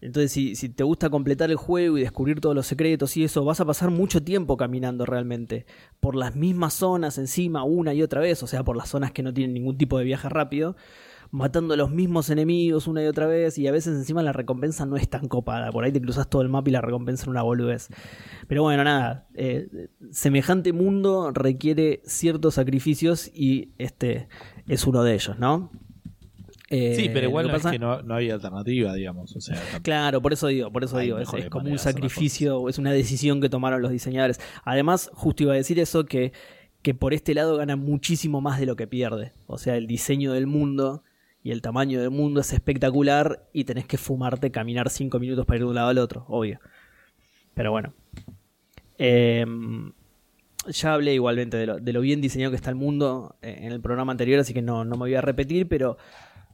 Entonces, 0.00 0.32
si, 0.32 0.68
te 0.70 0.82
gusta 0.82 1.10
completar 1.10 1.50
el 1.50 1.56
juego 1.56 1.98
y 1.98 2.02
descubrir 2.02 2.40
todos 2.40 2.54
los 2.54 2.66
secretos 2.66 3.16
y 3.16 3.24
eso, 3.24 3.44
vas 3.44 3.60
a 3.60 3.64
pasar 3.64 3.90
mucho 3.90 4.22
tiempo 4.22 4.56
caminando 4.56 5.04
realmente. 5.04 5.66
Por 6.00 6.16
las 6.16 6.36
mismas 6.36 6.74
zonas 6.74 7.18
encima, 7.18 7.64
una 7.64 7.92
y 7.92 8.02
otra 8.02 8.20
vez. 8.20 8.42
O 8.42 8.46
sea, 8.46 8.64
por 8.64 8.76
las 8.76 8.88
zonas 8.88 9.12
que 9.12 9.22
no 9.22 9.34
tienen 9.34 9.54
ningún 9.54 9.76
tipo 9.76 9.98
de 9.98 10.04
viaje 10.04 10.28
rápido 10.28 10.76
matando 11.32 11.74
a 11.74 11.76
los 11.76 11.90
mismos 11.90 12.28
enemigos 12.30 12.86
una 12.88 13.02
y 13.02 13.06
otra 13.06 13.26
vez 13.26 13.56
y 13.58 13.68
a 13.68 13.72
veces 13.72 13.96
encima 13.96 14.22
la 14.22 14.32
recompensa 14.32 14.86
no 14.86 14.96
es 14.96 15.08
tan 15.08 15.28
copada. 15.28 15.70
Por 15.70 15.84
ahí 15.84 15.92
te 15.92 16.00
cruzas 16.00 16.28
todo 16.28 16.42
el 16.42 16.48
mapa 16.48 16.68
y 16.68 16.72
la 16.72 16.80
recompensa 16.80 17.24
es 17.24 17.28
una 17.28 17.42
boludez. 17.42 17.88
Pero 18.48 18.62
bueno, 18.62 18.84
nada, 18.84 19.28
eh, 19.34 19.88
semejante 20.10 20.72
mundo 20.72 21.30
requiere 21.32 22.02
ciertos 22.04 22.54
sacrificios 22.54 23.30
y 23.32 23.72
este 23.78 24.28
es 24.66 24.86
uno 24.86 25.02
de 25.02 25.14
ellos, 25.14 25.38
¿no? 25.38 25.70
Eh, 26.72 26.94
sí, 26.94 27.10
pero 27.12 27.26
igual 27.26 27.48
no 27.48 27.56
es 27.56 27.66
que 27.66 27.80
no, 27.80 28.00
hay 28.14 28.30
alternativa, 28.30 28.94
digamos. 28.94 29.36
claro, 29.82 30.22
por 30.22 30.32
eso 30.32 30.46
digo, 30.46 30.70
por 30.70 30.84
eso 30.84 30.98
digo, 30.98 31.18
es, 31.18 31.28
como 31.50 31.68
un 31.68 31.78
sacrificio, 31.80 32.68
es 32.68 32.78
una 32.78 32.92
decisión 32.92 33.40
que 33.40 33.48
tomaron 33.48 33.82
los 33.82 33.90
diseñadores. 33.90 34.40
Además, 34.64 35.10
justo 35.12 35.42
iba 35.42 35.52
a 35.52 35.56
decir 35.56 35.80
eso, 35.80 36.06
que, 36.06 36.32
que 36.82 36.94
por 36.94 37.12
este 37.12 37.34
lado 37.34 37.56
gana 37.56 37.74
muchísimo 37.74 38.40
más 38.40 38.60
de 38.60 38.66
lo 38.66 38.76
que 38.76 38.86
pierde. 38.86 39.32
O 39.48 39.58
sea, 39.58 39.76
el 39.76 39.88
diseño 39.88 40.32
del 40.32 40.46
mundo 40.46 41.02
y 41.42 41.50
el 41.50 41.60
tamaño 41.60 42.00
del 42.00 42.10
mundo 42.10 42.40
es 42.40 42.52
espectacular 42.52 43.48
y 43.52 43.64
tenés 43.64 43.86
que 43.86 43.98
fumarte 43.98 44.52
caminar 44.52 44.90
5 44.90 45.18
minutos 45.18 45.46
para 45.46 45.56
ir 45.56 45.64
de 45.64 45.68
un 45.70 45.74
lado 45.74 45.88
al 45.88 45.98
otro, 45.98 46.24
obvio. 46.28 46.60
Pero 47.54 47.72
bueno. 47.72 47.92
Em, 48.96 49.92
ya 50.68 50.94
hablé 50.94 51.14
igualmente 51.14 51.56
de 51.56 51.92
lo, 51.92 52.00
bien 52.00 52.20
diseñado 52.20 52.52
que 52.52 52.56
está 52.56 52.70
el 52.70 52.76
mundo 52.76 53.36
eh, 53.42 53.60
en 53.62 53.72
el 53.72 53.80
programa 53.80 54.12
anterior, 54.12 54.38
así 54.38 54.54
que 54.54 54.62
no, 54.62 54.84
no 54.84 54.92
me 54.92 55.00
voy 55.00 55.14
a 55.14 55.20
repetir, 55.20 55.66
pero 55.66 55.96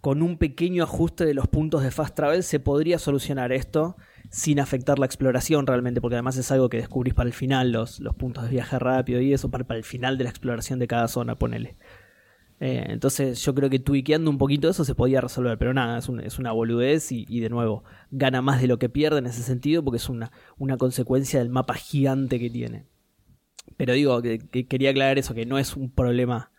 con 0.06 0.22
un 0.22 0.38
pequeño 0.38 0.84
ajuste 0.84 1.26
de 1.26 1.34
los 1.34 1.48
puntos 1.48 1.82
de 1.82 1.90
fast 1.90 2.14
travel 2.14 2.44
se 2.44 2.60
podría 2.60 3.00
solucionar 3.00 3.50
esto 3.50 3.96
sin 4.30 4.60
afectar 4.60 5.00
la 5.00 5.06
exploración 5.06 5.66
realmente, 5.66 6.00
porque 6.00 6.14
además 6.14 6.36
es 6.36 6.52
algo 6.52 6.68
que 6.68 6.76
descubrís 6.76 7.12
para 7.12 7.26
el 7.26 7.32
final, 7.32 7.72
los, 7.72 7.98
los 7.98 8.14
puntos 8.14 8.44
de 8.44 8.50
viaje 8.50 8.78
rápido 8.78 9.20
y 9.20 9.32
eso, 9.32 9.50
para, 9.50 9.66
el 9.74 9.82
final 9.82 10.16
de 10.16 10.22
la 10.22 10.30
exploración 10.30 10.78
de 10.78 10.86
cada 10.86 11.08
zona, 11.08 11.40
ponele. 11.40 11.74
Eh, 12.60 12.84
entonces 12.86 13.44
yo 13.44 13.52
creo 13.52 13.68
que 13.68 13.80
tuiqueando 13.80 14.30
un 14.30 14.38
poquito 14.38 14.68
eso 14.68 14.84
se 14.84 14.94
podía 14.94 15.20
resolver, 15.20 15.58
pero 15.58 15.74
nada, 15.74 15.98
es, 15.98 16.08
es 16.22 16.38
una 16.38 16.52
boludez 16.52 17.10
y, 17.10 17.40
de 17.40 17.48
nuevo, 17.50 17.82
gana 18.12 18.40
más 18.42 18.60
de 18.60 18.68
lo 18.68 18.78
que 18.78 18.88
pierde 18.88 19.18
en 19.18 19.26
ese 19.26 19.42
sentido 19.42 19.82
porque 19.82 19.96
es 19.96 20.08
una, 20.08 20.30
una 20.56 20.76
consecuencia 20.76 21.40
del 21.40 21.48
mapa 21.48 21.74
gigante 21.74 22.38
que 22.38 22.48
tiene. 22.48 22.86
Pero 23.76 23.92
digo, 23.94 24.22
que, 24.22 24.38
quería 24.68 24.90
aclarar 24.90 25.18
eso, 25.18 25.34
que 25.34 25.46
no 25.46 25.58
es 25.58 25.74
un 25.74 25.90
problema 25.90 26.52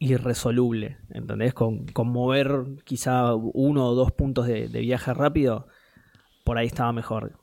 irresoluble, 0.00 0.96
¿entendés? 1.10 1.54
Con, 1.54 1.86
con 1.86 2.08
mover 2.08 2.64
quizá 2.84 3.34
uno 3.34 3.86
o 3.86 3.94
dos 3.94 4.10
puntos 4.10 4.46
de, 4.46 4.66
viaje 4.66 5.14
rápido, 5.14 5.68
por 6.42 6.58
ahí 6.58 6.66
estaba 6.66 6.92
mejor. 6.92 7.38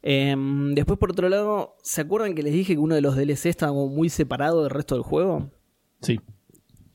Em, 0.00 0.74
después, 0.74 0.98
por 0.98 1.10
otro 1.10 1.28
lado, 1.28 1.76
¿se 1.82 2.02
acuerdan 2.02 2.34
que 2.34 2.44
les 2.44 2.52
dije 2.52 2.74
que 2.74 2.78
uno 2.78 2.94
de 2.94 3.00
los 3.00 3.16
DLC 3.16 3.46
estaba 3.46 3.72
muy 3.72 4.08
separado 4.08 4.62
del 4.62 4.70
resto 4.70 4.94
del 4.94 5.02
juego? 5.02 5.50
Sí. 6.00 6.20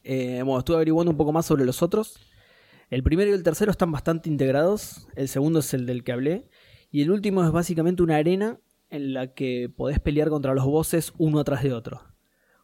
Eh, 0.04 0.42
bueno, 0.44 0.60
estuve 0.60 0.78
averiguando 0.78 1.12
un 1.12 1.18
poco 1.18 1.34
más 1.34 1.46
sobre 1.46 1.66
los 1.66 1.84
otros. 1.84 2.18
El 2.90 3.04
primero 3.04 3.30
y 3.30 3.34
el 3.34 3.44
tercero 3.44 3.72
están 3.72 3.92
bastante 3.92 4.30
integrados. 4.30 5.10
El 5.16 5.28
segundo 5.28 5.60
es 5.60 5.74
el 5.74 5.86
del 5.86 6.06
que 6.06 6.14
hablé. 6.14 6.50
Y 6.92 7.02
el 7.02 7.12
último 7.12 7.44
es 7.44 7.52
básicamente 7.52 8.04
una 8.04 8.16
arena 8.16 8.60
en 8.90 9.14
la 9.14 9.34
que 9.34 9.70
podés 9.76 10.00
pelear 10.00 10.30
contra 10.30 10.54
los 10.54 10.66
bosses 10.66 11.14
uno 11.18 11.42
atrás 11.42 11.62
de 11.62 11.74
otro. 11.74 12.11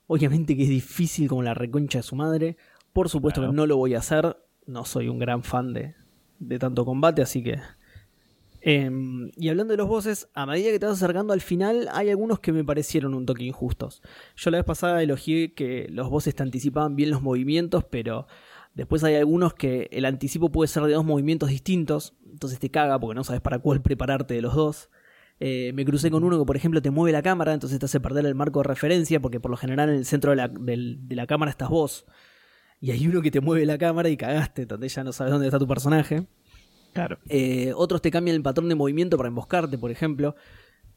Obviamente 0.08 0.56
que 0.56 0.64
es 0.64 0.70
difícil 0.70 1.28
como 1.28 1.44
la 1.44 1.54
reconcha 1.54 2.00
de 2.00 2.04
su 2.04 2.16
madre. 2.16 2.58
Por 2.94 3.10
supuesto 3.10 3.42
que 3.42 3.54
no 3.54 3.68
lo 3.68 3.78
voy 3.78 3.96
a 3.96 4.00
hacer. 4.00 4.38
No 4.66 4.84
soy 4.84 5.08
un 5.08 5.20
gran 5.20 5.44
fan 5.44 5.74
de, 5.74 5.96
de 6.40 6.60
tanto 6.60 6.84
combate, 6.86 7.22
así 7.22 7.44
que 7.44 7.60
Em, 8.70 9.32
y 9.38 9.48
hablando 9.48 9.72
de 9.72 9.78
los 9.78 9.88
bosses, 9.88 10.28
a 10.34 10.46
medida 10.46 10.72
que 10.72 10.80
te 10.80 10.86
vas 10.86 11.02
acercando 11.02 11.32
al 11.32 11.40
final, 11.40 11.88
hay 11.94 12.10
algunos 12.10 12.40
que 12.40 12.52
me 12.52 12.66
parecieron 12.66 13.14
un 13.14 13.26
toque 13.26 13.46
injustos. 13.46 14.02
Yo 14.36 14.52
la 14.52 14.58
vez 14.58 14.66
pasada 14.66 15.02
elogié 15.02 15.54
que 15.54 15.88
los 15.90 16.10
bosses 16.10 16.36
te 16.36 16.44
anticipaban 16.44 16.98
bien 16.98 17.10
los 17.10 17.22
movimientos, 17.22 17.86
pero 17.86 18.28
Después 18.74 19.04
hay 19.04 19.16
algunos 19.16 19.56
que 19.56 19.90
el 19.92 20.06
anticipo 20.06 20.52
puede 20.52 20.68
ser 20.68 20.84
de 20.84 20.94
dos 20.94 21.04
movimientos 21.04 21.50
distintos, 21.50 22.14
entonces 22.32 22.60
te 22.60 22.70
caga 22.70 23.00
porque 23.00 23.16
no 23.16 23.24
sabes 23.24 23.42
para 23.42 23.58
cuál 23.58 23.82
prepararte 23.82 24.36
de 24.36 24.44
los 24.44 24.54
dos. 24.54 24.92
Eh, 25.40 25.72
me 25.76 25.86
crucé 25.86 26.10
con 26.10 26.24
uno 26.24 26.40
que, 26.40 26.46
por 26.46 26.56
ejemplo, 26.56 26.82
te 26.82 26.90
mueve 26.90 27.12
la 27.12 27.22
cámara, 27.22 27.54
entonces 27.54 27.78
te 27.80 27.86
hace 27.86 28.00
perder 28.00 28.26
el 28.26 28.36
marco 28.36 28.60
de 28.60 28.64
referencia, 28.64 29.20
porque 29.20 29.40
por 29.40 29.52
lo 29.52 29.58
general 29.58 29.90
en 29.90 29.96
el 29.96 30.06
centro 30.06 30.32
de 30.32 30.38
la, 30.38 30.48
de 30.48 31.16
la 31.16 31.28
cámara 31.28 31.52
estás 31.52 31.70
vos. 31.70 32.06
Y 32.80 32.92
hay 32.92 33.08
uno 33.08 33.22
que 33.22 33.32
te 33.32 33.42
mueve 33.42 33.66
la 33.66 33.78
cámara 33.78 34.10
y 34.10 34.18
cagaste, 34.18 34.66
donde 34.66 34.88
ya 34.88 35.04
no 35.04 35.12
sabes 35.12 35.32
dónde 35.32 35.48
está 35.48 35.60
tu 35.60 35.68
personaje. 35.68 36.28
Claro. 36.94 37.20
Eh, 37.30 37.74
otros 37.76 38.02
te 38.02 38.12
cambian 38.12 38.36
el 38.36 38.42
patrón 38.42 38.70
de 38.70 38.76
movimiento 38.76 39.18
para 39.18 39.30
emboscarte, 39.30 39.78
por 39.78 39.92
ejemplo. 39.92 40.36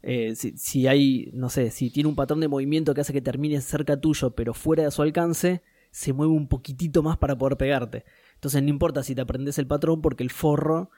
Eh, 0.03 0.35
si, 0.35 0.57
si 0.57 0.87
hay, 0.87 1.29
no 1.33 1.49
sé, 1.49 1.69
si 1.69 1.91
tiene 1.91 2.09
un 2.09 2.15
patrón 2.15 2.39
de 2.39 2.47
movimiento 2.47 2.93
que 2.93 3.01
hace 3.01 3.13
que 3.13 3.21
termine 3.21 3.61
cerca 3.61 3.99
tuyo, 3.99 4.31
pero 4.31 4.53
fuera 4.53 4.83
de 4.83 4.91
su 4.91 5.01
alcance, 5.01 5.61
se 5.91 6.13
mueve 6.13 6.33
un 6.33 6.47
poquitito 6.47 7.03
más 7.03 7.17
para 7.17 7.37
poder 7.37 7.57
pegarte. 7.57 8.05
Entonces 8.35 8.63
no 8.63 8.69
importa 8.69 9.03
si 9.03 9.13
te 9.13 9.21
aprendes 9.21 9.59
el 9.59 9.67
patrón, 9.67 10.01
porque 10.01 10.23
el 10.23 10.31
forro 10.31 10.89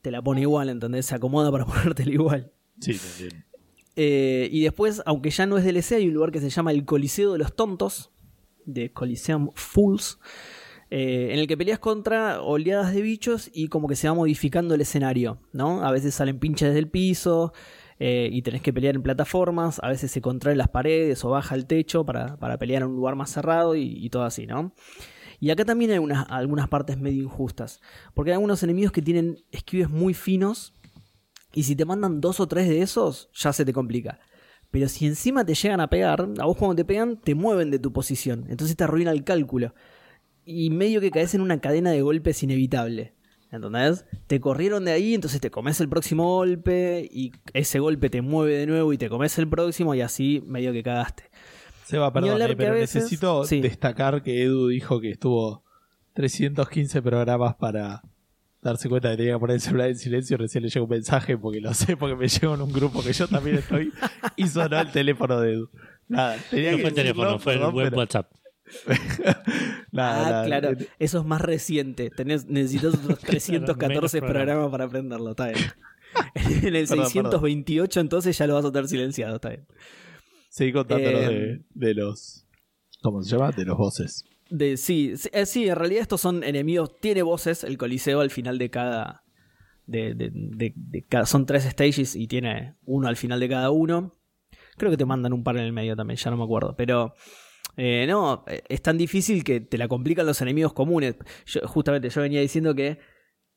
te 0.00 0.10
la 0.10 0.22
pone 0.22 0.42
igual, 0.42 0.68
¿entendés? 0.68 1.06
Se 1.06 1.14
acomoda 1.14 1.50
para 1.50 1.66
ponértela 1.66 2.12
igual. 2.12 2.52
Eh, 3.96 4.48
y 4.52 4.62
después, 4.62 5.02
aunque 5.06 5.30
ya 5.30 5.46
no 5.46 5.58
es 5.58 5.64
DLC, 5.64 5.92
hay 5.96 6.08
un 6.08 6.14
lugar 6.14 6.30
que 6.30 6.40
se 6.40 6.50
llama 6.50 6.70
el 6.70 6.84
Coliseo 6.84 7.32
de 7.32 7.38
los 7.38 7.56
Tontos, 7.56 8.12
de 8.64 8.92
Coliseum 8.92 9.50
Fools, 9.54 10.20
eh, 10.90 11.30
en 11.32 11.40
el 11.40 11.46
que 11.46 11.56
peleas 11.56 11.78
contra 11.78 12.40
oleadas 12.40 12.94
de 12.94 13.02
bichos 13.02 13.50
y 13.52 13.68
como 13.68 13.88
que 13.88 13.96
se 13.96 14.08
va 14.08 14.14
modificando 14.14 14.74
el 14.74 14.80
escenario, 14.80 15.40
¿no? 15.52 15.84
A 15.84 15.90
veces 15.90 16.14
salen 16.14 16.38
pinches 16.38 16.72
del 16.72 16.88
piso 16.88 17.52
eh, 17.98 18.28
y 18.32 18.42
tenés 18.42 18.62
que 18.62 18.72
pelear 18.72 18.94
en 18.94 19.02
plataformas, 19.02 19.80
a 19.82 19.88
veces 19.88 20.10
se 20.10 20.20
contraen 20.20 20.58
las 20.58 20.68
paredes 20.68 21.24
o 21.24 21.30
baja 21.30 21.56
el 21.56 21.66
techo 21.66 22.06
para, 22.06 22.36
para 22.36 22.56
pelear 22.56 22.82
en 22.82 22.90
un 22.90 22.96
lugar 22.96 23.16
más 23.16 23.30
cerrado 23.30 23.74
y, 23.74 23.82
y 23.82 24.10
todo 24.10 24.22
así, 24.22 24.46
¿no? 24.46 24.72
Y 25.40 25.50
acá 25.50 25.64
también 25.64 25.90
hay 25.90 25.98
unas, 25.98 26.26
algunas 26.30 26.68
partes 26.68 26.98
medio 26.98 27.22
injustas, 27.22 27.80
porque 28.14 28.30
hay 28.30 28.34
algunos 28.34 28.62
enemigos 28.62 28.92
que 28.92 29.02
tienen 29.02 29.38
esquives 29.50 29.90
muy 29.90 30.14
finos 30.14 30.77
y 31.54 31.62
si 31.64 31.74
te 31.76 31.84
mandan 31.84 32.20
dos 32.20 32.40
o 32.40 32.46
tres 32.48 32.68
de 32.68 32.82
esos, 32.82 33.28
ya 33.34 33.52
se 33.52 33.64
te 33.64 33.72
complica. 33.72 34.18
Pero 34.70 34.88
si 34.88 35.06
encima 35.06 35.44
te 35.46 35.54
llegan 35.54 35.80
a 35.80 35.88
pegar, 35.88 36.28
a 36.38 36.44
vos 36.44 36.56
cuando 36.56 36.76
te 36.76 36.84
pegan, 36.84 37.16
te 37.16 37.34
mueven 37.34 37.70
de 37.70 37.78
tu 37.78 37.92
posición. 37.92 38.44
Entonces 38.48 38.76
te 38.76 38.84
arruina 38.84 39.10
el 39.12 39.24
cálculo. 39.24 39.74
Y 40.44 40.70
medio 40.70 41.00
que 41.00 41.10
caes 41.10 41.34
en 41.34 41.40
una 41.40 41.60
cadena 41.60 41.90
de 41.90 42.02
golpes 42.02 42.42
inevitable. 42.42 43.14
¿Entendés? 43.50 44.04
Te 44.26 44.40
corrieron 44.40 44.84
de 44.84 44.92
ahí, 44.92 45.14
entonces 45.14 45.40
te 45.40 45.50
comes 45.50 45.80
el 45.80 45.88
próximo 45.88 46.34
golpe. 46.36 47.08
Y 47.10 47.32
ese 47.54 47.78
golpe 47.78 48.10
te 48.10 48.20
mueve 48.20 48.58
de 48.58 48.66
nuevo 48.66 48.92
y 48.92 48.98
te 48.98 49.08
comes 49.08 49.38
el 49.38 49.48
próximo. 49.48 49.94
Y 49.94 50.02
así 50.02 50.42
medio 50.46 50.70
que 50.72 50.82
cagaste. 50.82 51.24
Seba, 51.86 52.12
perdón, 52.12 52.42
eh, 52.42 52.54
pero 52.54 52.74
veces- 52.74 52.94
necesito 52.96 53.44
sí. 53.44 53.62
destacar 53.62 54.22
que 54.22 54.42
Edu 54.42 54.68
dijo 54.68 55.00
que 55.00 55.12
estuvo 55.12 55.64
315 56.12 57.00
programas 57.00 57.54
para 57.56 58.02
darse 58.62 58.88
cuenta 58.88 59.10
que 59.10 59.16
tenía 59.18 59.34
que 59.34 59.38
poner 59.38 59.54
el 59.54 59.60
celular 59.60 59.88
en 59.88 59.96
silencio 59.96 60.36
recién 60.36 60.64
le 60.64 60.70
llegó 60.70 60.84
un 60.86 60.90
mensaje 60.90 61.36
porque 61.38 61.60
lo 61.60 61.72
sé, 61.74 61.96
porque 61.96 62.16
me 62.16 62.28
llegó 62.28 62.54
en 62.54 62.62
un 62.62 62.72
grupo 62.72 63.02
que 63.02 63.12
yo 63.12 63.28
también 63.28 63.56
estoy 63.58 63.92
y 64.36 64.46
sonó 64.48 64.80
el 64.80 64.90
teléfono 64.90 65.40
de 65.40 65.52
Edu. 65.54 65.70
Nada, 66.08 66.36
tenía 66.50 66.70
No 66.72 66.76
que 66.78 66.82
fue 66.82 66.88
el 66.90 66.94
teléfono, 66.96 67.38
fue 67.38 67.54
el 67.54 67.60
web 67.60 67.86
pero- 67.86 67.96
WhatsApp. 67.98 68.30
nada, 69.92 70.26
ah, 70.26 70.30
nada. 70.30 70.44
claro. 70.44 70.70
Eso 70.98 71.18
es 71.20 71.24
más 71.24 71.40
reciente. 71.40 72.10
Tenés, 72.10 72.46
necesitas 72.46 72.94
otros 73.04 73.18
314 73.20 74.20
menos 74.20 74.30
programas 74.34 74.70
para 74.70 74.84
aprenderlo. 74.84 75.30
Está 75.30 75.46
bien. 75.48 75.64
en 76.34 76.74
el 76.76 76.86
Perdón, 76.86 77.06
628 77.06 78.00
entonces 78.00 78.36
ya 78.36 78.46
lo 78.46 78.54
vas 78.54 78.64
a 78.64 78.72
tener 78.72 78.88
silenciado. 78.88 79.36
Está 79.36 79.50
bien. 79.50 79.66
Seguí 80.50 80.72
contándonos 80.72 81.20
Eh, 81.22 81.28
de, 81.28 81.60
de 81.74 81.94
los. 81.94 82.46
¿Cómo 83.02 83.22
se 83.22 83.30
llama? 83.36 83.52
De 83.52 83.64
los 83.64 83.76
voces. 83.76 84.24
De, 84.50 84.76
sí, 84.76 85.14
sí, 85.16 85.28
eh, 85.32 85.46
sí, 85.46 85.68
en 85.68 85.76
realidad 85.76 86.02
estos 86.02 86.20
son 86.20 86.42
enemigos. 86.42 86.98
Tiene 87.00 87.22
voces 87.22 87.64
el 87.64 87.76
Coliseo 87.78 88.20
al 88.20 88.30
final 88.30 88.58
de 88.58 88.70
cada. 88.70 89.24
De, 89.86 90.14
de- 90.14 90.30
de- 90.32 90.74
de 90.76 91.02
cada 91.06 91.24
son 91.26 91.46
tres 91.46 91.64
stages 91.64 92.14
y 92.14 92.26
tiene 92.26 92.74
uno 92.84 93.08
al 93.08 93.16
final 93.16 93.40
de 93.40 93.48
cada 93.48 93.70
uno. 93.70 94.16
Creo 94.76 94.90
que 94.90 94.96
te 94.98 95.04
mandan 95.06 95.32
un 95.32 95.42
par 95.42 95.56
en 95.56 95.64
el 95.64 95.72
medio 95.72 95.96
también, 95.96 96.16
ya 96.18 96.30
no 96.30 96.36
me 96.36 96.44
acuerdo. 96.44 96.74
Pero. 96.76 97.14
eh, 97.76 98.06
no, 98.08 98.44
eh, 98.48 98.62
es 98.68 98.82
tan 98.82 98.98
difícil 98.98 99.44
que 99.44 99.60
te 99.60 99.78
la 99.78 99.88
complican 99.88 100.26
los 100.26 100.40
enemigos 100.42 100.72
comunes. 100.72 101.16
Justamente 101.64 102.10
yo 102.10 102.20
venía 102.22 102.40
diciendo 102.40 102.74
que 102.74 102.98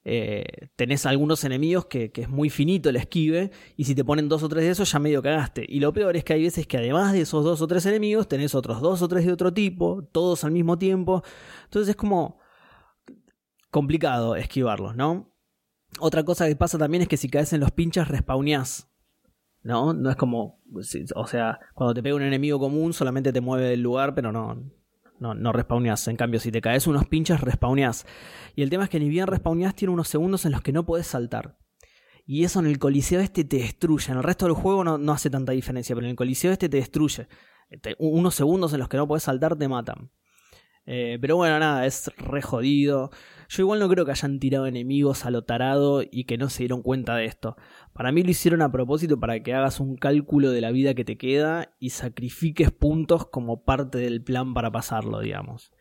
eh, 0.04 0.44
tenés 0.76 1.06
algunos 1.06 1.44
enemigos 1.44 1.86
que, 1.86 2.12
es 2.14 2.30
muy 2.30 2.50
finito 2.50 2.90
el 2.90 2.96
esquive 2.96 3.52
y 3.78 3.84
si 3.84 3.94
te 3.94 4.04
ponen 4.04 4.30
dos 4.30 4.42
o 4.42 4.50
tres 4.50 4.64
de 4.64 4.72
esos 4.72 4.92
ya 4.92 5.00
medio 5.00 5.22
cagaste. 5.22 5.66
Y 5.68 5.80
lo 5.80 5.94
peor 5.94 6.16
es 6.18 6.24
que 6.24 6.34
hay 6.34 6.44
veces 6.44 6.66
que 6.68 6.78
además 6.78 7.14
de 7.14 7.22
esos 7.22 7.44
dos 7.44 7.62
o 7.62 7.68
tres 7.68 7.86
enemigos 7.86 8.28
tenés 8.28 8.56
otros 8.56 8.82
dos 8.82 9.02
o 9.02 9.08
tres 9.08 9.26
de 9.26 9.32
otro 9.32 9.54
tipo, 9.54 10.04
todos 10.12 10.44
al 10.44 10.52
mismo 10.52 10.78
tiempo. 10.78 11.24
Entonces 11.66 11.90
es 11.90 11.96
como 11.96 12.40
complicado 13.70 14.36
esquivarlos, 14.36 14.96
¿no? 14.96 15.32
Otra 16.00 16.24
cosa 16.24 16.48
que 16.48 16.56
pasa 16.56 16.78
también 16.78 17.04
es 17.04 17.08
que 17.08 17.18
si 17.18 17.30
caes 17.30 17.54
en 17.54 17.60
los 17.60 17.72
pinchas 17.72 18.08
respawneás. 18.08 18.88
¿No? 19.64 19.94
No 19.94 20.10
es 20.10 20.16
como. 20.16 20.60
O 21.16 21.28
sea, 21.28 21.60
cuando 21.76 21.94
te 21.94 22.02
pega 22.02 22.16
un 22.16 22.24
enemigo 22.24 22.58
común 22.58 22.94
solamente 22.94 23.32
te 23.32 23.42
mueve 23.42 23.70
del 23.70 23.82
lugar, 23.82 24.16
pero 24.16 24.32
no. 24.32 24.72
No, 25.22 25.36
no. 25.36 25.52
En 25.54 26.16
cambio, 26.16 26.40
si 26.40 26.52
te 26.52 26.62
caes 26.62 26.88
unos 26.88 27.06
pinchas, 27.06 27.42
respawneás. 27.42 28.08
Y 28.56 28.64
el 28.64 28.72
tema 28.72 28.86
es 28.86 28.90
que 28.90 29.00
ni 29.00 29.08
bien 29.08 29.28
respawneás, 29.28 29.76
tiene 29.76 29.94
unos 29.94 30.08
segundos 30.08 30.46
en 30.46 30.52
los 30.52 30.62
que 30.62 30.72
no 30.72 30.84
podés 30.84 31.06
saltar. 31.06 31.60
Y 32.26 32.44
eso 32.44 32.60
en 32.60 32.66
el 32.66 32.80
coliseo 32.80 33.20
este 33.20 33.44
te 33.44 33.58
destruye. 33.58 34.12
En 34.12 34.18
el 34.18 34.24
resto 34.24 34.46
del 34.46 34.56
juego 34.56 34.84
no, 34.84 35.14
hace 35.14 35.30
tanta 35.30 35.52
diferencia, 35.52 35.96
pero 35.96 36.08
en 36.08 36.12
el 36.12 36.16
coliseo 36.16 36.52
este 36.52 36.70
te 36.70 36.78
destruye. 36.78 37.28
Unos 38.00 38.34
segundos 38.34 38.74
en 38.74 38.80
los 38.80 38.90
que 38.90 38.98
no 38.98 39.08
podés 39.08 39.22
saltar 39.22 39.56
te 39.56 39.68
matan. 39.68 40.10
Eh, 40.86 41.18
pero 41.22 41.36
bueno, 41.36 41.60
nada, 41.60 41.86
es 41.86 42.12
re 42.18 42.42
jodido. 42.42 43.12
Yo 43.50 43.64
igual 43.64 43.80
no 43.80 43.90
creo 43.90 44.06
que 44.06 44.12
hayan 44.12 44.40
tirado 44.40 44.66
enemigos 44.66 45.26
a 45.26 45.32
lo 45.32 45.44
tarado 45.44 46.04
y 46.10 46.24
que 46.24 46.38
no 46.38 46.50
se 46.50 46.64
dieron 46.64 46.82
cuenta 46.82 47.16
de 47.16 47.26
esto. 47.26 47.56
Para 47.94 48.12
mí 48.12 48.24
lo 48.24 48.32
hicieron 48.32 48.62
a 48.62 48.72
propósito 48.72 49.20
para 49.20 49.42
que 49.44 49.54
hagas 49.54 49.80
un 49.80 49.96
cálculo 49.98 50.52
de 50.52 50.62
la 50.62 50.72
vida 50.72 50.94
que 50.94 51.04
te 51.06 51.18
queda 51.18 51.74
y 51.80 51.90
sacrifiques 51.92 52.72
puntos 52.72 53.28
como 53.28 53.64
parte 53.64 53.98
del 54.00 54.24
plan 54.24 54.54
para 54.54 54.72
pasarlo, 54.72 55.20
digamos. 55.20 55.72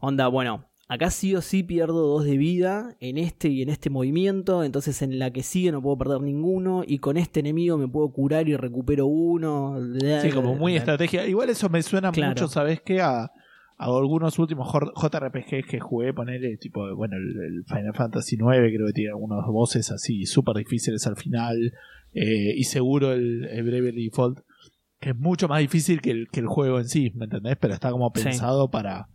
Onda, 0.00 0.26
bueno, 0.28 0.66
acá 0.88 1.10
sí 1.10 1.36
o 1.36 1.40
sí 1.40 1.62
pierdo 1.62 2.08
dos 2.08 2.24
de 2.24 2.36
vida 2.36 2.96
en 2.98 3.16
este 3.16 3.48
y 3.48 3.62
en 3.62 3.68
este 3.68 3.90
movimiento, 3.90 4.64
entonces 4.64 5.00
en 5.02 5.20
la 5.20 5.30
que 5.30 5.44
sigue 5.44 5.70
no 5.70 5.80
puedo 5.80 5.96
perder 5.98 6.20
ninguno 6.22 6.82
y 6.86 6.98
con 6.98 7.16
este 7.16 7.40
enemigo 7.40 7.78
me 7.78 7.86
puedo 7.86 8.10
curar 8.12 8.48
y 8.48 8.56
recupero 8.56 9.06
uno. 9.06 9.76
Sí, 10.20 10.30
como 10.32 10.56
muy 10.56 10.74
estrategia. 10.76 11.26
Igual 11.28 11.48
eso 11.50 11.68
me 11.68 11.82
suena 11.82 12.10
Claro. 12.10 12.30
mucho, 12.32 12.48
¿sabes 12.48 12.80
qué? 12.80 13.00
A, 13.00 13.24
a 13.24 13.30
algunos 13.80 14.38
últimos 14.38 14.68
J- 14.68 14.92
JRPGs 14.94 15.66
que 15.66 15.80
jugué, 15.80 16.12
ponerle 16.12 16.56
tipo, 16.58 16.94
bueno, 16.94 17.16
el, 17.16 17.64
Final 17.66 17.94
Fantasy 17.94 18.36
IX 18.36 18.42
creo 18.74 18.86
que 18.88 18.92
tiene 18.92 19.10
algunos 19.10 19.44
voces 19.46 19.90
así 19.90 20.26
súper 20.26 20.56
difíciles 20.56 21.06
al 21.06 21.16
final. 21.16 21.72
eh, 22.12 22.54
y 22.56 22.64
seguro 22.64 23.12
el, 23.12 23.44
el 23.46 23.62
Bravely 23.62 24.04
Default, 24.06 24.40
que 24.98 25.10
es 25.10 25.16
mucho 25.16 25.46
más 25.48 25.60
difícil 25.60 26.00
que 26.00 26.10
el, 26.10 26.28
que 26.28 26.40
el 26.40 26.46
juego 26.46 26.78
en 26.78 26.86
sí, 26.88 27.12
¿me 27.14 27.24
entendés? 27.26 27.56
Pero 27.60 27.72
está 27.74 27.90
como 27.92 28.10
Sí. 28.14 28.24
pensado 28.24 28.68
para, 28.70 29.06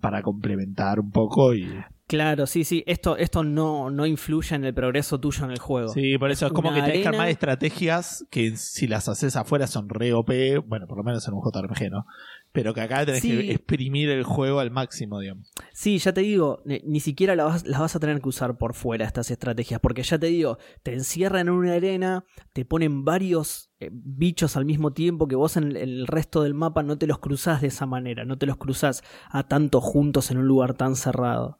para 0.00 0.22
complementar 0.22 0.98
un 1.00 1.10
poco 1.12 1.54
y... 1.54 1.68
Claro, 2.12 2.46
sí, 2.46 2.64
sí, 2.64 2.84
esto, 2.86 3.16
esto 3.16 3.42
no, 3.42 3.88
no 3.88 4.04
influye 4.04 4.54
en 4.54 4.66
el 4.66 4.74
progreso 4.74 5.18
tuyo 5.18 5.46
en 5.46 5.52
el 5.52 5.58
juego. 5.58 5.88
Sí, 5.88 6.18
por 6.18 6.30
eso 6.30 6.44
es 6.44 6.52
como 6.52 6.68
una 6.68 6.76
que 6.76 6.90
tenés 6.90 7.02
que 7.04 7.08
armar 7.08 7.30
estrategias 7.30 8.26
que 8.28 8.54
si 8.58 8.86
las 8.86 9.08
haces 9.08 9.34
afuera 9.34 9.66
son 9.66 9.88
re 9.88 10.12
OP, 10.12 10.58
bueno, 10.66 10.86
por 10.86 10.98
lo 10.98 11.04
menos 11.04 11.26
en 11.26 11.32
un 11.32 11.40
JRPG, 11.40 11.90
¿no? 11.90 12.04
Pero 12.52 12.74
que 12.74 12.82
acá 12.82 13.06
tenés 13.06 13.22
Sí. 13.22 13.30
que 13.30 13.52
exprimir 13.52 14.10
el 14.10 14.24
juego 14.24 14.60
al 14.60 14.70
máximo, 14.70 15.20
digamos. 15.20 15.50
Sí, 15.72 15.96
ya 15.96 16.12
te 16.12 16.20
digo, 16.20 16.60
ni, 16.66 16.80
ni 16.84 17.00
siquiera 17.00 17.34
las 17.34 17.46
vas, 17.46 17.66
las 17.66 17.80
vas 17.80 17.96
a 17.96 18.00
tener 18.00 18.20
que 18.20 18.28
usar 18.28 18.58
por 18.58 18.74
fuera 18.74 19.06
estas 19.06 19.30
estrategias, 19.30 19.80
porque 19.80 20.02
ya 20.02 20.18
te 20.18 20.26
digo, 20.26 20.58
te 20.82 20.92
encierran 20.92 21.48
en 21.48 21.54
una 21.54 21.72
arena, 21.72 22.26
te 22.52 22.66
ponen 22.66 23.06
varios 23.06 23.72
eh, 23.80 23.88
bichos 23.90 24.58
al 24.58 24.66
mismo 24.66 24.92
tiempo 24.92 25.26
que 25.26 25.34
vos 25.34 25.56
en 25.56 25.74
el, 25.74 26.06
resto 26.06 26.42
del 26.42 26.52
mapa 26.52 26.82
no 26.82 26.98
te 26.98 27.06
los 27.06 27.20
cruzás 27.20 27.62
de 27.62 27.68
esa 27.68 27.86
manera, 27.86 28.26
no 28.26 28.36
te 28.36 28.44
los 28.44 28.58
cruzás 28.58 29.02
a 29.30 29.48
tantos 29.48 29.82
juntos 29.82 30.30
en 30.30 30.36
un 30.36 30.46
lugar 30.46 30.74
tan 30.74 30.94
cerrado. 30.94 31.58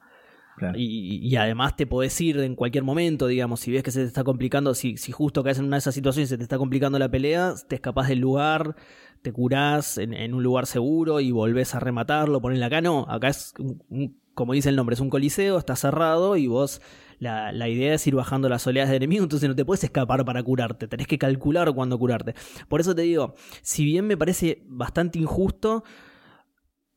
Y, 0.74 1.36
además 1.36 1.76
te 1.76 1.86
podés 1.86 2.20
ir 2.20 2.38
en 2.38 2.54
cualquier 2.54 2.84
momento, 2.84 3.26
digamos, 3.26 3.60
si 3.60 3.72
ves 3.72 3.82
que 3.82 3.90
se 3.90 4.00
te 4.00 4.06
está 4.06 4.24
complicando, 4.24 4.74
si, 4.74 4.96
si 4.96 5.12
justo 5.12 5.42
caes 5.42 5.58
en 5.58 5.66
una 5.66 5.76
de 5.76 5.80
esas 5.80 5.94
situaciones 5.94 6.28
y 6.28 6.30
se 6.30 6.36
te 6.38 6.42
está 6.42 6.58
complicando 6.58 6.98
la 6.98 7.10
pelea, 7.10 7.54
te 7.68 7.76
escapás 7.76 8.08
del 8.08 8.20
lugar, 8.20 8.76
te 9.22 9.32
curás 9.32 9.98
en, 9.98 10.34
un 10.34 10.42
lugar 10.42 10.66
seguro 10.66 11.20
y 11.20 11.30
volvés 11.30 11.74
a 11.74 11.80
rematarlo, 11.80 12.40
ponele 12.40 12.64
acá 12.64 12.80
no, 12.80 13.06
acá 13.08 13.28
es, 13.28 13.54
un- 13.58 14.16
como 14.34 14.54
dice 14.54 14.68
el 14.68 14.76
nombre, 14.76 14.94
es 14.94 15.00
un 15.00 15.10
coliseo, 15.10 15.58
está 15.58 15.76
cerrado 15.76 16.36
y 16.36 16.46
vos, 16.46 16.80
la, 17.18 17.52
la 17.52 17.68
idea 17.68 17.94
es 17.94 18.06
ir 18.06 18.14
bajando 18.14 18.48
las 18.48 18.66
oleadas 18.66 18.90
de 18.90 18.96
enemigos, 18.96 19.24
entonces 19.24 19.48
no 19.48 19.54
te 19.54 19.64
puedes 19.64 19.84
escapar 19.84 20.24
para 20.24 20.42
curarte, 20.42 20.88
tenés 20.88 21.06
que 21.06 21.18
calcular 21.18 21.72
cuándo 21.74 21.98
curarte. 21.98 22.34
Por 22.68 22.80
eso 22.80 22.94
te 22.94 23.02
digo, 23.02 23.34
si 23.60 23.84
bien 23.84 24.06
me 24.06 24.16
parece 24.16 24.62
bastante 24.66 25.18
injusto, 25.18 25.84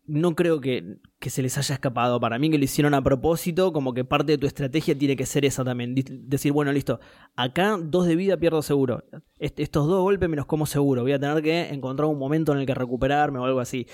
no 0.07 0.35
creo 0.35 0.61
que, 0.61 0.97
que 1.19 1.29
se 1.29 1.41
les 1.41 1.57
haya 1.57 1.75
escapado. 1.75 2.19
Para 2.19 2.37
mí 2.39 2.49
que 2.49 2.57
lo 2.57 2.63
hicieron 2.63 2.93
a 2.93 3.03
propósito, 3.03 3.73
como 3.73 3.93
que 3.93 4.03
parte 4.05 4.33
de 4.33 4.37
tu 4.37 4.47
estrategia 4.47 4.97
tiene 4.97 5.15
que 5.15 5.25
ser 5.25 5.45
esa 5.45 5.63
también. 5.63 5.95
Decir, 5.95 6.51
bueno, 6.51 6.71
listo, 6.71 6.99
acá 7.35 7.77
dos 7.81 8.05
de 8.07 8.15
vida 8.15 8.37
pierdo 8.37 8.61
seguro. 8.61 9.03
Est- 9.39 9.59
estos 9.59 9.87
dos 9.87 10.01
golpes 10.01 10.29
me 10.29 10.35
los 10.35 10.45
como 10.45 10.65
seguro. 10.65 11.01
Voy 11.01 11.13
a 11.13 11.19
tener 11.19 11.41
que 11.41 11.69
encontrar 11.69 12.07
un 12.07 12.19
momento 12.19 12.51
en 12.53 12.59
el 12.59 12.65
que 12.65 12.73
recuperarme 12.75 13.39
o 13.39 13.45
algo 13.45 13.59
así. 13.59 13.87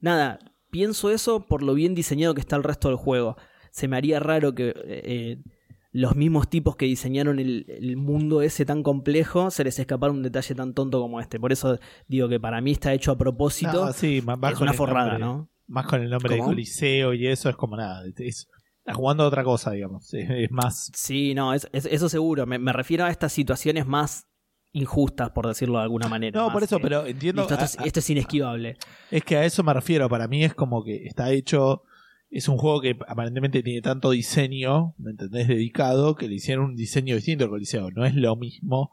Nada, 0.00 0.38
pienso 0.70 1.10
eso 1.10 1.46
por 1.46 1.62
lo 1.62 1.74
bien 1.74 1.94
diseñado 1.94 2.34
que 2.34 2.40
está 2.40 2.56
el 2.56 2.62
resto 2.64 2.88
del 2.88 2.96
juego. 2.96 3.36
se 3.70 3.88
me 3.88 3.96
haría 3.96 4.18
raro 4.20 4.54
que 4.54 4.72
eh, 4.86 5.38
los 5.90 6.16
mismos 6.16 6.48
tipos 6.50 6.76
que 6.76 6.84
diseñaron 6.86 7.38
el, 7.38 7.64
el 7.68 7.96
mundo 7.96 8.42
ese 8.42 8.64
tan 8.66 8.82
complejo 8.82 9.50
se 9.50 9.64
les 9.64 9.78
escapara 9.78 10.12
un 10.12 10.22
detalle 10.22 10.54
tan 10.54 10.74
tonto 10.74 11.00
como 11.00 11.20
este. 11.20 11.40
Por 11.40 11.50
eso 11.52 11.78
digo 12.06 12.28
que 12.28 12.38
para 12.38 12.60
mí 12.60 12.72
está 12.72 12.92
hecho 12.92 13.10
a 13.12 13.16
propósito. 13.18 13.86
No, 13.86 13.92
sí, 13.92 14.20
más, 14.24 14.38
más 14.38 14.52
es 14.52 14.58
con 14.58 14.68
una 14.68 14.76
forrada, 14.76 15.18
nombre- 15.18 15.26
¿no? 15.26 15.50
Más 15.66 15.86
con 15.86 16.00
el 16.02 16.10
nombre 16.10 16.34
de 16.34 16.38
¿Cómo? 16.38 16.50
Coliseo 16.50 17.14
y 17.14 17.26
eso 17.26 17.48
es 17.48 17.56
como 17.56 17.76
nada. 17.76 18.02
Es, 18.16 18.48
está 18.78 18.94
jugando 18.94 19.24
a 19.24 19.26
otra 19.28 19.44
cosa, 19.44 19.70
digamos. 19.72 20.12
Es, 20.14 20.28
es 20.30 20.50
más. 20.50 20.90
Sí, 20.94 21.34
no, 21.34 21.52
es- 21.54 21.68
es- 21.72 21.86
eso 21.86 22.08
seguro. 22.08 22.46
Me, 22.46 22.58
me 22.58 22.72
refiero 22.72 23.04
a 23.04 23.10
estas 23.10 23.32
situaciones 23.32 23.86
más 23.86 24.26
injustas, 24.72 25.30
por 25.30 25.46
decirlo 25.46 25.78
de 25.78 25.84
alguna 25.84 26.08
manera. 26.08 26.38
No, 26.40 26.52
por 26.52 26.62
eso, 26.62 26.76
que, 26.76 26.82
pero 26.82 27.06
entiendo. 27.06 27.42
esto, 27.42 27.54
a- 27.54 27.84
esto 27.86 28.00
es 28.00 28.10
inesquivable. 28.10 28.76
Es 29.10 29.24
que 29.24 29.36
a 29.36 29.44
eso 29.44 29.62
me 29.62 29.72
refiero. 29.72 30.08
Para 30.08 30.28
mí 30.28 30.44
es 30.44 30.54
como 30.54 30.84
que 30.84 31.04
está 31.06 31.30
hecho. 31.32 31.82
Es 32.30 32.48
un 32.48 32.58
juego 32.58 32.80
que 32.82 32.96
aparentemente 33.08 33.62
tiene 33.62 33.80
tanto 33.80 34.10
diseño, 34.10 34.94
¿me 34.98 35.12
entendés? 35.12 35.48
Dedicado, 35.48 36.14
que 36.14 36.28
le 36.28 36.34
hicieron 36.34 36.66
un 36.66 36.76
diseño 36.76 37.14
distinto 37.16 37.44
al 37.44 37.50
Coliseo. 37.50 37.90
No 37.90 38.04
es 38.04 38.14
lo 38.14 38.36
mismo. 38.36 38.90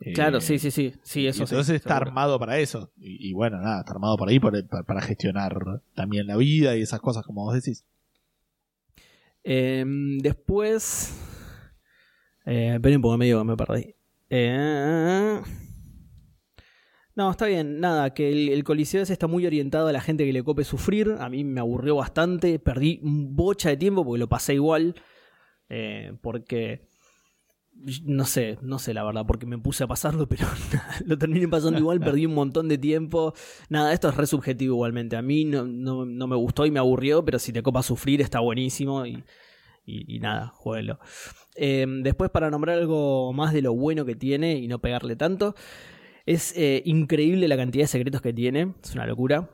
Eh, 0.00 0.12
Claro, 0.12 0.40
sí, 0.40 0.58
sí, 0.58 0.70
sí. 0.70 0.94
Sí, 1.02 1.26
eso 1.26 1.46
sí, 1.46 1.52
entonces 1.54 1.74
está 1.76 1.90
seguro. 1.94 2.08
armado 2.10 2.38
para 2.38 2.58
eso. 2.58 2.92
Y, 2.96 3.28
y 3.28 3.32
bueno, 3.32 3.58
nada, 3.60 3.80
está 3.80 3.92
armado 3.92 4.16
para 4.16 4.30
ahí 4.30 4.38
para, 4.40 4.62
para- 4.62 5.00
gestionar 5.02 5.82
también 5.94 6.26
la 6.28 6.36
vida 6.36 6.76
y 6.76 6.82
esas 6.82 7.00
cosas, 7.00 7.24
como 7.24 7.44
vos 7.44 7.54
decís. 7.54 7.84
Eh, 9.44 9.84
después. 10.22 11.12
Eh, 12.46 12.74
esperen 12.74 13.02
porque 13.02 13.18
me 13.18 13.24
digo 13.26 13.40
que 13.40 13.44
me 13.44 13.56
perdí. 13.56 13.94
Eh, 14.30 15.40
no, 17.20 17.30
está 17.30 17.44
bien. 17.44 17.80
Nada, 17.80 18.14
que 18.14 18.30
el, 18.30 18.48
el 18.48 18.64
Coliseo 18.64 19.02
está 19.02 19.26
muy 19.26 19.46
orientado 19.46 19.88
a 19.88 19.92
la 19.92 20.00
gente 20.00 20.24
que 20.24 20.32
le 20.32 20.42
cope 20.42 20.64
sufrir. 20.64 21.16
A 21.20 21.28
mí 21.28 21.44
me 21.44 21.60
aburrió 21.60 21.96
bastante. 21.96 22.58
Perdí 22.58 22.98
un 23.02 23.36
bocha 23.36 23.68
de 23.68 23.76
tiempo 23.76 24.06
porque 24.06 24.20
lo 24.20 24.28
pasé 24.30 24.54
igual. 24.54 24.94
Eh, 25.68 26.14
porque. 26.22 26.88
No 28.04 28.24
sé, 28.24 28.58
no 28.62 28.78
sé 28.78 28.94
la 28.94 29.04
verdad, 29.04 29.26
porque 29.26 29.44
me 29.44 29.58
puse 29.58 29.84
a 29.84 29.86
pasarlo, 29.86 30.26
pero 30.30 30.46
lo 31.04 31.18
terminé 31.18 31.46
pasando 31.46 31.78
igual, 31.78 32.00
perdí 32.00 32.24
un 32.24 32.34
montón 32.34 32.68
de 32.68 32.78
tiempo. 32.78 33.34
Nada, 33.68 33.92
esto 33.92 34.08
es 34.08 34.16
re 34.16 34.26
subjetivo 34.26 34.76
igualmente. 34.76 35.16
A 35.16 35.22
mí 35.22 35.44
no, 35.44 35.66
no, 35.66 36.06
no 36.06 36.26
me 36.26 36.36
gustó 36.36 36.64
y 36.64 36.70
me 36.70 36.78
aburrió, 36.78 37.22
pero 37.22 37.38
si 37.38 37.52
te 37.52 37.62
copa 37.62 37.82
sufrir 37.82 38.22
está 38.22 38.40
buenísimo 38.40 39.04
y, 39.04 39.24
y, 39.84 40.16
y 40.16 40.20
nada, 40.20 40.48
jueguelo. 40.48 40.98
Eh, 41.54 41.86
después, 42.02 42.30
para 42.30 42.50
nombrar 42.50 42.78
algo 42.78 43.32
más 43.34 43.52
de 43.52 43.60
lo 43.60 43.74
bueno 43.74 44.06
que 44.06 44.16
tiene 44.16 44.54
y 44.54 44.68
no 44.68 44.80
pegarle 44.80 45.16
tanto, 45.16 45.54
es 46.26 46.56
eh, 46.56 46.82
increíble 46.84 47.48
la 47.48 47.56
cantidad 47.56 47.84
de 47.84 47.88
secretos 47.88 48.20
que 48.20 48.32
tiene, 48.32 48.74
es 48.82 48.94
una 48.94 49.06
locura. 49.06 49.50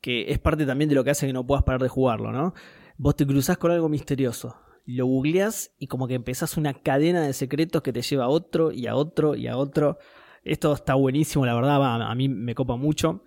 Que 0.00 0.32
es 0.32 0.40
parte 0.40 0.66
también 0.66 0.88
de 0.88 0.96
lo 0.96 1.04
que 1.04 1.10
hace 1.10 1.28
que 1.28 1.32
no 1.32 1.46
puedas 1.46 1.62
parar 1.62 1.80
de 1.80 1.88
jugarlo, 1.88 2.32
¿no? 2.32 2.54
Vos 2.98 3.14
te 3.14 3.26
cruzás 3.26 3.56
con 3.56 3.70
algo 3.70 3.88
misterioso, 3.88 4.56
lo 4.84 5.06
googleás 5.06 5.74
y 5.78 5.86
como 5.86 6.08
que 6.08 6.14
empezás 6.14 6.56
una 6.56 6.74
cadena 6.74 7.22
de 7.22 7.32
secretos 7.32 7.82
que 7.82 7.92
te 7.92 8.02
lleva 8.02 8.24
a 8.24 8.28
otro 8.28 8.72
y 8.72 8.86
a 8.86 8.96
otro 8.96 9.34
y 9.36 9.46
a 9.46 9.56
otro. 9.56 9.98
Esto 10.42 10.72
está 10.72 10.94
buenísimo, 10.94 11.46
la 11.46 11.54
verdad, 11.54 12.02
a 12.02 12.14
mí 12.14 12.28
me 12.28 12.54
copa 12.54 12.76
mucho. 12.76 13.22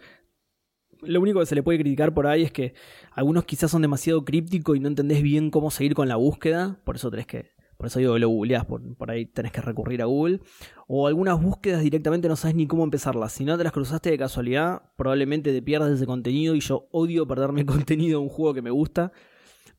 Lo 1.02 1.22
único 1.22 1.40
que 1.40 1.46
se 1.46 1.56
le 1.56 1.64
puede 1.64 1.80
criticar 1.80 2.14
por 2.14 2.28
ahí 2.28 2.44
es 2.44 2.52
que 2.52 2.74
algunos 3.12 3.46
quizás 3.46 3.72
son 3.72 3.82
demasiado 3.82 4.26
crípticos 4.26 4.76
y 4.76 4.80
no 4.80 4.88
entendés 4.88 5.22
bien 5.22 5.50
cómo 5.50 5.72
seguir 5.72 5.94
con 5.94 6.08
la 6.08 6.16
búsqueda, 6.16 6.82
por 6.84 6.96
eso 6.96 7.10
tenés 7.10 7.28
que, 7.28 7.55
por 7.78 7.88
eso 7.88 8.00
digo 8.00 8.18
lo 8.18 8.30
googleás, 8.30 8.66
por, 8.66 8.82
por 8.96 9.12
ahí 9.12 9.26
tenés 9.26 9.52
que 9.52 9.62
recurrir 9.62 10.02
a 10.02 10.06
Google. 10.06 10.40
O 10.88 11.08
algunas 11.08 11.42
búsquedas 11.42 11.82
directamente 11.82 12.28
no 12.28 12.36
sabes 12.36 12.56
ni 12.56 12.68
cómo 12.68 12.84
empezarlas. 12.84 13.34
Si 13.34 13.44
no 13.44 13.58
te 13.58 13.64
las 13.64 13.74
cruzaste 13.74 14.12
de 14.12 14.18
casualidad, 14.18 14.84
probablemente 14.96 15.52
te 15.52 15.62
pierdas 15.62 15.92
ese 15.92 16.06
contenido 16.06 16.56
y 16.56 16.62
yo 16.62 16.88
odio 16.92 17.28
perderme 17.28 17.66
contenido 17.66 18.20
de 18.20 18.26
un 18.26 18.30
juego 18.30 18.54
que 18.54 18.62
me 18.62 18.72
gusta. 18.72 19.12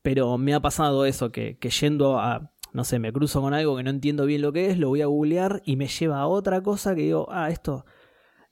Pero 0.01 0.37
me 0.37 0.53
ha 0.53 0.59
pasado 0.59 1.05
eso, 1.05 1.31
que, 1.31 1.57
que 1.57 1.69
yendo 1.69 2.19
a, 2.19 2.51
no 2.73 2.83
sé, 2.83 2.99
me 2.99 3.11
cruzo 3.11 3.41
con 3.41 3.53
algo 3.53 3.75
que 3.75 3.83
no 3.83 3.89
entiendo 3.89 4.25
bien 4.25 4.41
lo 4.41 4.53
que 4.53 4.69
es, 4.69 4.77
lo 4.77 4.89
voy 4.89 5.01
a 5.01 5.07
googlear 5.07 5.61
y 5.65 5.75
me 5.75 5.87
lleva 5.87 6.19
a 6.19 6.27
otra 6.27 6.61
cosa 6.61 6.95
que 6.95 7.01
digo, 7.01 7.27
ah, 7.31 7.49
esto, 7.49 7.85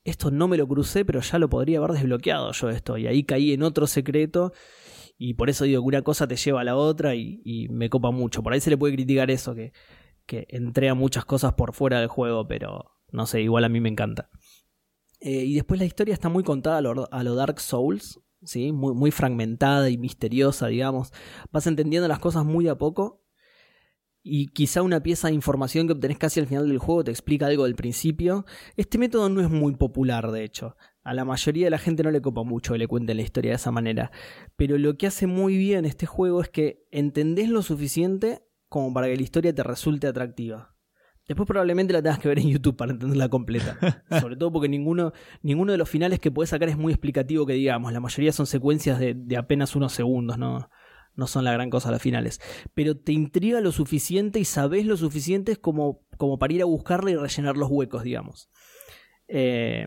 esto 0.04 0.30
no 0.30 0.48
me 0.48 0.56
lo 0.56 0.66
crucé, 0.66 1.04
pero 1.04 1.20
ya 1.20 1.38
lo 1.38 1.48
podría 1.48 1.78
haber 1.78 1.92
desbloqueado 1.92 2.52
yo 2.52 2.70
esto. 2.70 2.98
Y 2.98 3.06
ahí 3.06 3.24
caí 3.24 3.52
en 3.52 3.62
otro 3.62 3.86
secreto. 3.86 4.52
Y 5.18 5.34
por 5.34 5.48
eso 5.48 5.64
digo 5.64 5.82
que 5.82 5.88
una 5.88 6.02
cosa 6.02 6.26
te 6.26 6.36
lleva 6.36 6.60
a 6.60 6.64
la 6.64 6.76
otra 6.76 7.14
y, 7.14 7.68
me 7.70 7.88
copa 7.88 8.10
mucho. 8.10 8.42
Por 8.42 8.52
ahí 8.52 8.60
se 8.60 8.70
le 8.70 8.76
puede 8.76 8.94
criticar 8.94 9.30
eso, 9.30 9.54
que, 9.54 9.72
que 10.26 10.46
entrega 10.50 10.94
muchas 10.94 11.24
cosas 11.24 11.54
por 11.54 11.72
fuera 11.72 12.00
del 12.00 12.08
juego, 12.08 12.46
pero 12.46 12.96
no 13.12 13.26
sé, 13.26 13.40
igual 13.40 13.64
a 13.64 13.68
mí 13.68 13.80
me 13.80 13.88
encanta. 13.88 14.30
Eh, 15.20 15.44
y 15.44 15.54
después 15.54 15.80
la 15.80 15.86
historia 15.86 16.14
está 16.14 16.28
muy 16.28 16.44
contada 16.44 16.78
a 16.78 16.80
lo, 16.82 17.08
a 17.10 17.24
Dark 17.24 17.60
Souls, 17.60 18.20
¿sí? 18.42 18.72
muy, 18.72 18.94
muy 18.94 19.10
fragmentada 19.10 19.88
y 19.90 19.98
misteriosa, 19.98 20.66
digamos. 20.66 21.12
Vas 21.50 21.66
entendiendo 21.66 22.08
las 22.08 22.18
cosas 22.18 22.44
muy 22.44 22.68
a 22.68 22.76
poco. 22.76 23.22
Y 24.22 24.48
quizá 24.48 24.82
una 24.82 25.04
pieza 25.04 25.28
de 25.28 25.34
información 25.34 25.86
que 25.86 25.92
obtenés 25.92 26.18
casi 26.18 26.40
al 26.40 26.48
final 26.48 26.68
del 26.68 26.78
juego 26.78 27.04
te 27.04 27.12
explica 27.12 27.46
algo 27.46 27.64
del 27.64 27.76
principio. 27.76 28.44
Este 28.76 28.98
método 28.98 29.28
no 29.28 29.40
es 29.40 29.48
muy 29.48 29.76
popular, 29.76 30.32
de 30.32 30.42
hecho. 30.42 30.76
A 31.06 31.14
la 31.14 31.24
mayoría 31.24 31.66
de 31.66 31.70
la 31.70 31.78
gente 31.78 32.02
no 32.02 32.10
le 32.10 32.20
copa 32.20 32.42
mucho 32.42 32.72
que 32.72 32.80
le 32.80 32.88
cuenten 32.88 33.16
la 33.16 33.22
historia 33.22 33.52
de 33.52 33.56
esa 33.56 33.70
manera. 33.70 34.10
Pero 34.56 34.76
lo 34.76 34.98
que 34.98 35.06
hace 35.06 35.28
muy 35.28 35.56
bien 35.56 35.84
este 35.84 36.04
juego 36.04 36.40
es 36.40 36.48
que 36.48 36.84
entendés 36.90 37.48
lo 37.48 37.62
suficiente 37.62 38.42
como 38.68 38.92
para 38.92 39.06
que 39.06 39.14
la 39.14 39.22
historia 39.22 39.54
te 39.54 39.62
resulte 39.62 40.08
atractiva. 40.08 40.74
Después 41.28 41.46
probablemente 41.46 41.92
la 41.92 42.02
tengas 42.02 42.18
que 42.18 42.26
ver 42.26 42.40
en 42.40 42.48
YouTube 42.48 42.76
para 42.76 42.90
entenderla 42.90 43.28
completa. 43.28 43.78
Sobre 44.20 44.34
todo 44.34 44.50
porque 44.50 44.68
ninguno, 44.68 45.12
ninguno 45.42 45.70
de 45.70 45.78
los 45.78 45.88
finales 45.88 46.18
que 46.18 46.32
puedes 46.32 46.50
sacar 46.50 46.68
es 46.68 46.76
muy 46.76 46.92
explicativo 46.92 47.46
que 47.46 47.52
digamos. 47.52 47.92
La 47.92 48.00
mayoría 48.00 48.32
son 48.32 48.48
secuencias 48.48 48.98
de, 48.98 49.14
de 49.14 49.36
apenas 49.36 49.76
unos 49.76 49.92
segundos, 49.92 50.38
¿no? 50.38 50.68
No 51.14 51.28
son 51.28 51.44
la 51.44 51.52
gran 51.52 51.70
cosa 51.70 51.92
los 51.92 52.02
finales. 52.02 52.40
Pero 52.74 52.96
te 52.96 53.12
intriga 53.12 53.60
lo 53.60 53.70
suficiente 53.70 54.40
y 54.40 54.44
sabes 54.44 54.86
lo 54.86 54.96
suficiente 54.96 55.54
como, 55.54 56.04
como 56.16 56.40
para 56.40 56.52
ir 56.52 56.62
a 56.62 56.66
buscarla 56.66 57.12
y 57.12 57.16
rellenar 57.16 57.56
los 57.56 57.70
huecos, 57.70 58.02
digamos. 58.02 58.50
Eh, 59.28 59.86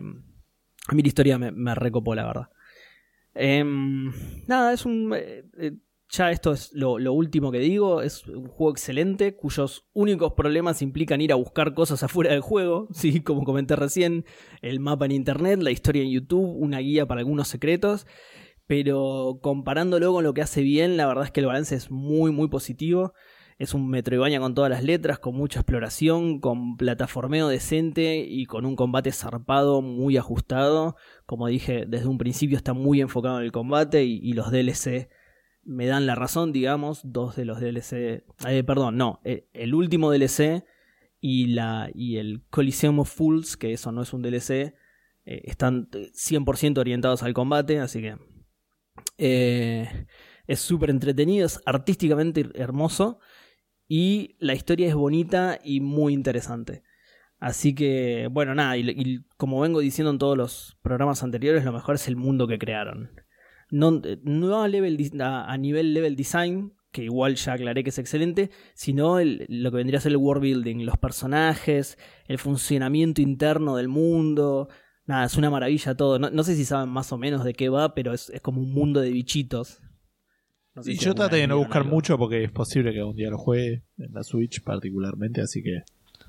a 0.88 0.94
mí 0.94 1.02
la 1.02 1.08
historia 1.08 1.38
me, 1.38 1.74
recopó, 1.74 2.14
la 2.14 2.26
verdad. 2.26 2.48
Em, 3.34 4.12
nada, 4.46 4.72
es 4.72 4.84
un... 4.84 5.14
eh, 5.14 5.44
eh, 5.58 5.72
ya 6.10 6.32
esto 6.32 6.52
es 6.52 6.72
lo, 6.72 6.98
lo 6.98 7.12
último 7.12 7.52
que 7.52 7.60
digo. 7.60 8.02
Es 8.02 8.26
un 8.26 8.48
juego 8.48 8.72
excelente 8.72 9.36
cuyos 9.36 9.86
únicos 9.92 10.32
problemas 10.32 10.82
implican 10.82 11.20
ir 11.20 11.32
a 11.32 11.36
buscar 11.36 11.72
cosas 11.74 12.02
afuera 12.02 12.32
del 12.32 12.40
juego. 12.40 12.88
Sí, 12.94 13.20
como 13.20 13.44
comenté 13.44 13.76
recién, 13.76 14.24
el 14.62 14.80
mapa 14.80 15.06
en 15.06 15.12
internet, 15.12 15.60
la 15.62 15.70
historia 15.70 16.02
en 16.02 16.10
YouTube, 16.10 16.56
una 16.56 16.78
guía 16.78 17.06
para 17.06 17.20
algunos 17.20 17.48
secretos. 17.48 18.06
Pero 18.66 19.38
comparándolo 19.42 20.12
con 20.12 20.24
lo 20.24 20.34
que 20.34 20.42
hace 20.42 20.62
bien, 20.62 20.96
la 20.96 21.06
verdad 21.06 21.24
es 21.24 21.30
que 21.30 21.40
el 21.40 21.46
balance 21.46 21.74
es 21.74 21.90
muy, 21.90 22.30
muy 22.30 22.48
positivo. 22.48 23.14
Es 23.60 23.74
un 23.74 23.90
Metroidvania 23.90 24.40
con 24.40 24.54
todas 24.54 24.70
las 24.70 24.82
letras, 24.82 25.18
con 25.18 25.34
mucha 25.34 25.60
exploración, 25.60 26.40
con 26.40 26.78
plataformeo 26.78 27.46
decente 27.46 28.24
y 28.26 28.46
con 28.46 28.64
un 28.64 28.74
combate 28.74 29.12
zarpado, 29.12 29.82
muy 29.82 30.16
ajustado. 30.16 30.96
Como 31.26 31.46
dije, 31.46 31.84
desde 31.86 32.08
un 32.08 32.16
principio 32.16 32.56
está 32.56 32.72
muy 32.72 33.02
enfocado 33.02 33.38
en 33.38 33.44
el 33.44 33.52
combate 33.52 34.02
y, 34.04 34.18
y 34.22 34.32
los 34.32 34.50
DLC 34.50 35.10
me 35.62 35.84
dan 35.84 36.06
la 36.06 36.14
razón, 36.14 36.52
digamos. 36.52 37.02
Dos 37.04 37.36
de 37.36 37.44
los 37.44 37.60
DLC. 37.60 38.24
eh, 38.48 38.64
perdón, 38.64 38.96
no. 38.96 39.20
eh, 39.24 39.46
el 39.52 39.74
último 39.74 40.10
DLC 40.10 40.64
y, 41.20 41.48
la, 41.48 41.90
y 41.92 42.16
el 42.16 42.42
Coliseum 42.48 43.00
of 43.00 43.14
Fools, 43.14 43.58
que 43.58 43.74
eso 43.74 43.92
no 43.92 44.00
es 44.00 44.14
un 44.14 44.22
DLC, 44.22 44.50
eh, 45.26 45.42
están 45.44 45.90
100% 45.90 46.78
orientados 46.78 47.22
al 47.22 47.34
combate, 47.34 47.78
así 47.78 48.00
que. 48.00 48.16
eh, 49.18 50.06
es 50.46 50.60
súper 50.60 50.90
entretenido, 50.90 51.46
es 51.46 51.60
artísticamente 51.64 52.48
hermoso 52.54 53.20
y 53.90 54.36
la 54.38 54.54
historia 54.54 54.86
es 54.86 54.94
bonita 54.94 55.58
y 55.64 55.80
muy 55.80 56.12
interesante. 56.14 56.84
Así 57.40 57.74
que, 57.74 58.28
bueno, 58.30 58.54
nada, 58.54 58.76
y, 58.76 59.24
como 59.36 59.58
vengo 59.60 59.80
diciendo 59.80 60.12
en 60.12 60.18
todos 60.18 60.36
los 60.36 60.78
programas 60.80 61.24
anteriores, 61.24 61.64
lo 61.64 61.72
mejor 61.72 61.96
es 61.96 62.06
el 62.06 62.14
mundo 62.14 62.46
que 62.46 62.60
crearon. 62.60 63.10
No, 63.68 64.00
no 64.22 64.62
a, 64.62 64.68
level, 64.68 64.96
a 65.20 65.56
nivel 65.58 65.92
level 65.92 66.14
design, 66.14 66.72
que 66.92 67.02
igual 67.02 67.34
ya 67.34 67.54
aclaré 67.54 67.82
que 67.82 67.90
es 67.90 67.98
excelente, 67.98 68.50
sino 68.74 69.18
el- 69.18 69.44
lo 69.48 69.72
que 69.72 69.78
vendría 69.78 69.98
a 69.98 70.02
ser 70.02 70.12
el 70.12 70.18
world 70.18 70.42
building, 70.42 70.84
los 70.86 70.96
personajes, 70.96 71.98
el 72.28 72.38
funcionamiento 72.38 73.20
interno 73.20 73.74
del 73.74 73.88
mundo. 73.88 74.68
Nada, 75.04 75.24
es 75.24 75.36
una 75.36 75.50
maravilla 75.50 75.96
todo. 75.96 76.20
No, 76.20 76.30
no 76.30 76.44
sé 76.44 76.54
si 76.54 76.64
saben 76.64 76.90
más 76.90 77.10
o 77.12 77.18
menos 77.18 77.42
de 77.42 77.54
qué 77.54 77.68
va, 77.68 77.92
pero 77.94 78.12
es, 78.14 78.30
es 78.30 78.40
como 78.40 78.60
un 78.60 78.72
mundo 78.72 79.00
de 79.00 79.10
bichitos. 79.10 79.80
No 80.80 80.84
sé 80.84 80.92
Y 80.92 80.96
si 80.96 81.04
yo 81.04 81.14
traté 81.14 81.36
de 81.36 81.46
no 81.46 81.58
buscar 81.58 81.82
algo. 81.82 81.94
mucho 81.94 82.16
porque 82.16 82.42
es 82.44 82.50
posible 82.50 82.92
que 82.92 83.00
algún 83.00 83.16
día 83.16 83.28
lo 83.30 83.36
juegue 83.38 83.82
en 83.98 84.12
la 84.14 84.22
Switch 84.22 84.62
particularmente, 84.62 85.40
así 85.42 85.62
que 85.62 85.82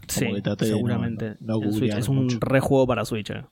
Sí, 0.08 0.26
que 0.34 0.42
traté 0.42 0.66
de 0.66 0.72
no- 0.72 0.78
seguramente. 0.78 1.36
no 1.40 1.58
googlear 1.60 2.00
es 2.00 2.10
un 2.10 2.24
mucho. 2.24 2.38
rejuego 2.42 2.86
para 2.88 3.06
Switch. 3.06 3.30
eh. 3.30 3.44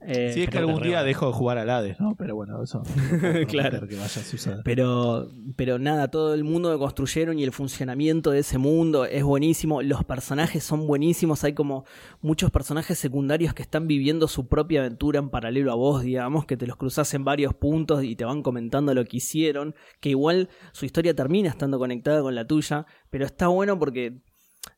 Eh, 0.00 0.32
Si 0.34 0.42
es 0.42 0.50
que 0.50 0.58
algún 0.58 0.82
día 0.82 1.02
dejo 1.02 1.26
de 1.26 1.32
jugar 1.32 1.58
al 1.58 1.70
Hades, 1.70 2.00
¿no? 2.00 2.14
Pero 2.16 2.34
bueno, 2.34 2.62
eso. 2.62 2.82
no 3.22 3.46
Claro. 3.46 3.86
Que 3.86 3.96
vaya 3.96 4.22
a. 4.22 4.62
Pero, 4.64 5.30
pero 5.56 5.78
nada, 5.78 6.08
todo 6.08 6.34
el 6.34 6.44
mundo 6.44 6.72
que 6.72 6.78
construyeron 6.78 7.38
y 7.38 7.44
el 7.44 7.52
funcionamiento 7.52 8.30
de 8.30 8.40
ese 8.40 8.58
mundo 8.58 9.04
es 9.04 9.22
buenísimo. 9.22 9.82
Los 9.82 10.04
personajes 10.04 10.62
son 10.64 10.86
buenísimos. 10.86 11.44
Hay 11.44 11.54
como 11.54 11.84
muchos 12.20 12.50
personajes 12.50 12.98
secundarios 12.98 13.54
que 13.54 13.62
están 13.62 13.86
viviendo 13.86 14.28
su 14.28 14.48
propia 14.48 14.80
aventura 14.80 15.18
en 15.18 15.30
paralelo 15.30 15.72
a 15.72 15.74
vos, 15.74 16.02
digamos, 16.02 16.46
que 16.46 16.56
te 16.56 16.66
los 16.66 16.76
cruzas 16.76 17.12
en 17.14 17.24
varios 17.24 17.54
puntos 17.54 18.04
y 18.04 18.16
te 18.16 18.24
van 18.24 18.42
comentando 18.42 18.94
lo 18.94 19.04
que 19.04 19.18
hicieron. 19.18 19.74
Que 20.00 20.10
igual 20.10 20.48
su 20.72 20.84
historia 20.84 21.14
termina 21.14 21.48
estando 21.48 21.78
conectada 21.78 22.22
con 22.22 22.34
la 22.34 22.46
tuya. 22.46 22.86
Pero 23.10 23.24
está 23.24 23.48
bueno 23.48 23.78
porque 23.78 24.18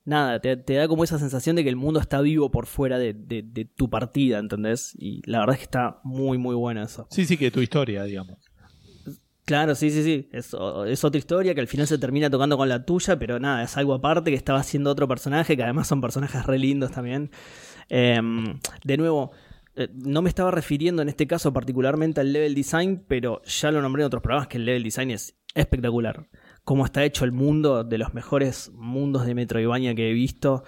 nada, 0.04 0.40
te, 0.40 0.56
te 0.56 0.74
da 0.74 0.88
como 0.88 1.04
esa 1.04 1.18
sensación 1.18 1.56
de 1.56 1.62
que 1.64 1.68
el 1.70 1.76
mundo 1.76 2.00
está 2.00 2.20
vivo 2.20 2.50
por 2.50 2.66
fuera 2.66 2.98
de, 2.98 3.12
de- 3.14 3.42
de 3.42 3.64
tu 3.64 3.88
partida, 3.90 4.38
¿entendés? 4.38 4.94
Y 4.98 5.22
la 5.28 5.40
verdad 5.40 5.54
es 5.54 5.58
que 5.60 5.64
está 5.64 6.00
muy, 6.04 6.38
muy 6.38 6.54
bueno 6.54 6.82
eso. 6.82 7.06
Sí, 7.10 7.24
sí, 7.26 7.36
que 7.36 7.50
tu 7.50 7.60
historia, 7.60 8.04
digamos. 8.04 8.38
Claro, 9.44 9.74
sí, 9.74 9.90
sí, 9.90 10.04
sí. 10.04 10.28
Es 10.32 10.54
otra 10.54 11.18
historia 11.18 11.54
que 11.54 11.60
al 11.60 11.66
final 11.66 11.86
se 11.88 11.98
termina 11.98 12.30
tocando 12.30 12.56
con 12.56 12.68
la 12.68 12.84
tuya, 12.84 13.18
pero 13.18 13.40
nada, 13.40 13.64
es 13.64 13.76
algo 13.76 13.94
aparte 13.94 14.30
que 14.30 14.36
estaba 14.36 14.60
haciendo 14.60 14.90
otro 14.90 15.08
personaje, 15.08 15.56
que 15.56 15.64
además 15.64 15.88
son 15.88 16.00
personajes 16.00 16.44
re 16.46 16.58
lindos 16.58 16.92
también. 16.92 17.30
Em, 17.88 18.60
de 18.84 18.96
nuevo, 18.96 19.32
eh, 19.74 19.88
no 19.92 20.22
me 20.22 20.28
estaba 20.28 20.52
refiriendo 20.52 21.02
en 21.02 21.08
este 21.08 21.26
caso 21.26 21.52
particularmente 21.52 22.20
al 22.20 22.32
level 22.32 22.54
design, 22.54 23.04
pero 23.08 23.42
ya 23.42 23.72
lo 23.72 23.82
nombré 23.82 24.02
en 24.02 24.06
otros 24.06 24.22
programas 24.22 24.46
que 24.46 24.58
el 24.58 24.66
level 24.66 24.84
design 24.84 25.10
es 25.10 25.34
espectacular. 25.54 26.28
Cómo 26.64 26.84
está 26.84 27.04
hecho 27.04 27.24
el 27.24 27.32
mundo, 27.32 27.84
de 27.84 27.98
los 27.98 28.14
mejores 28.14 28.70
mundos 28.74 29.26
de 29.26 29.34
Metroidvania 29.34 29.94
que 29.94 30.10
he 30.10 30.12
visto. 30.12 30.62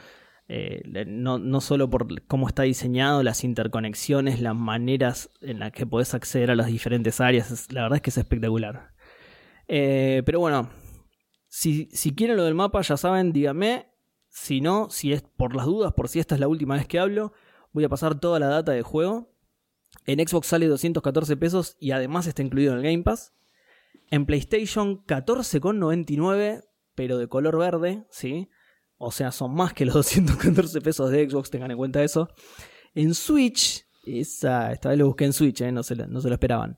Eh, 0.49 0.83
no, 1.07 1.39
no 1.39 1.61
solo 1.61 1.89
por 1.89 2.23
cómo 2.27 2.49
está 2.49 2.65
diseñado, 2.65 3.23
las 3.23 3.45
interconexiones, 3.45 4.41
las 4.41 4.55
maneras 4.57 5.31
en 5.41 5.61
las 5.61 5.73
que 5.73 5.87
podés 5.87 6.13
acceder 6.15 6.51
a 6.51 6.57
las 6.57 6.67
diferentes 6.67 7.21
áreas, 7.21 7.51
es- 7.51 7.73
la 7.73 7.83
verdad 7.83 7.97
es 7.97 8.03
que 8.03 8.11
es 8.11 8.19
espectacular. 8.19 8.93
Eh, 9.69 10.23
pero 10.27 10.41
bueno, 10.41 10.69
si, 11.49 11.89
si 11.93 12.15
quieren 12.15 12.37
lo 12.37 12.45
del 12.45 12.55
mapa, 12.55 12.83
ya 12.83 12.97
saben, 12.97 13.33
díganme. 13.33 13.89
Si 14.29 14.61
no, 14.61 14.89
si 14.91 15.13
es 15.13 15.23
por 15.23 15.55
las 15.55 15.67
dudas, 15.67 15.93
por 15.93 16.09
si 16.09 16.19
esta 16.19 16.35
es 16.35 16.41
la 16.41 16.49
última 16.49 16.75
vez 16.75 16.87
que 16.87 16.99
hablo, 16.99 17.33
voy 17.73 17.85
a 17.85 17.89
pasar 17.89 18.19
toda 18.19 18.39
la 18.41 18.47
data 18.49 18.73
del 18.73 18.83
juego. 18.83 19.31
En 20.07 20.27
Xbox 20.27 20.47
sale 20.49 20.67
214 20.67 21.37
pesos 21.37 21.77
y 21.79 21.91
además 21.93 22.27
está 22.27 22.43
incluido 22.43 22.73
en 22.73 22.79
el 22.79 22.85
Game 22.85 23.03
Pass. 23.05 23.35
En 24.13 24.27
PlayStation 24.27 25.05
14,99, 25.07 26.63
pero 26.95 27.17
de 27.17 27.29
color 27.29 27.57
verde, 27.57 28.05
¿sí? 28.11 28.51
O 28.99 29.11
sea, 29.11 29.33
son 29.33 29.55
más 29.55 29.73
que 29.73 29.87
los 29.87 29.95
214 30.15 30.83
pesos 30.83 31.11
de 31.11 31.31
Xbox, 31.31 31.49
tengan 31.49 31.71
en 31.71 31.79
cuenta 31.79 32.05
eso. 32.05 32.29
En 32.95 33.15
Switch, 33.15 33.87
esta 34.05 34.69
vez 34.69 34.99
lo 34.99 35.07
busqué 35.07 35.25
en 35.25 35.33
Switch, 35.33 35.63
¿eh? 35.63 35.73
no, 35.73 35.83
se 35.83 35.97
lo, 35.97 36.07
no 36.09 36.21
se 36.21 36.29
lo 36.29 36.35
esperaban. 36.35 36.77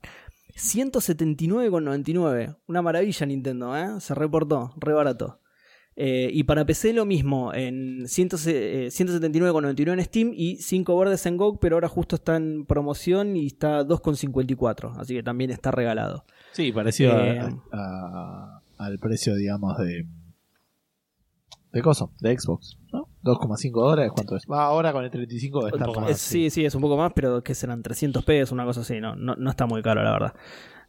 179,99. 0.55 2.57
Una 2.69 2.81
maravilla 2.81 3.25
Nintendo, 3.25 3.75
¿eh? 3.75 3.99
Se 3.99 4.15
reportó, 4.15 4.71
re 4.77 4.93
barato. 4.93 5.41
Eh, 5.97 6.29
y 6.31 6.43
para 6.43 6.65
PC 6.65 6.93
lo 6.93 7.05
mismo, 7.05 7.53
en 7.53 8.07
100, 8.07 8.29
eh, 8.47 8.87
179,99 8.91 9.91
en 9.91 10.01
Steam 10.05 10.31
y 10.33 10.55
5 10.55 10.97
verdes 10.97 11.25
en 11.25 11.35
GOG, 11.35 11.59
pero 11.59 11.75
ahora 11.75 11.89
justo 11.89 12.15
está 12.15 12.37
en 12.37 12.65
promoción 12.65 13.35
y 13.35 13.47
está 13.47 13.83
2,54, 13.83 14.93
así 14.97 15.15
que 15.15 15.23
también 15.23 15.51
está 15.51 15.71
regalado. 15.71 16.23
Sí, 16.55 16.71
parecido 16.71 17.11
Eh, 17.19 17.39
a- 17.39 17.51
a- 17.73 18.61
al 18.77 18.97
precio, 18.99 19.35
digamos, 19.35 19.77
de. 19.77 20.05
de 21.73 21.81
coso, 21.81 22.13
de 22.21 22.39
Xbox, 22.39 22.77
¿no? 22.93 23.09
2,5 23.21 23.81
dólares, 23.81 24.09
¿cuánto 24.13 24.37
es? 24.37 24.43
Va, 24.49 24.63
ahora 24.63 24.93
con 24.93 25.03
el 25.03 25.11
35 25.11 25.59
va 25.63 25.67
a 25.67 25.71
estar 25.71 25.93
más. 25.93 26.09
Es- 26.11 26.21
sí, 26.21 26.49
sí, 26.49 26.63
es 26.63 26.73
un 26.73 26.81
poco 26.81 26.95
más, 26.95 27.11
pero 27.13 27.43
que 27.43 27.53
serán 27.53 27.83
300 27.83 28.23
pesos, 28.23 28.53
una 28.53 28.63
cosa 28.63 28.79
así, 28.81 29.01
no, 29.01 29.17
no, 29.17 29.35
no 29.35 29.49
está 29.49 29.65
muy 29.65 29.81
caro, 29.81 30.01
la 30.01 30.11
verdad. 30.11 30.33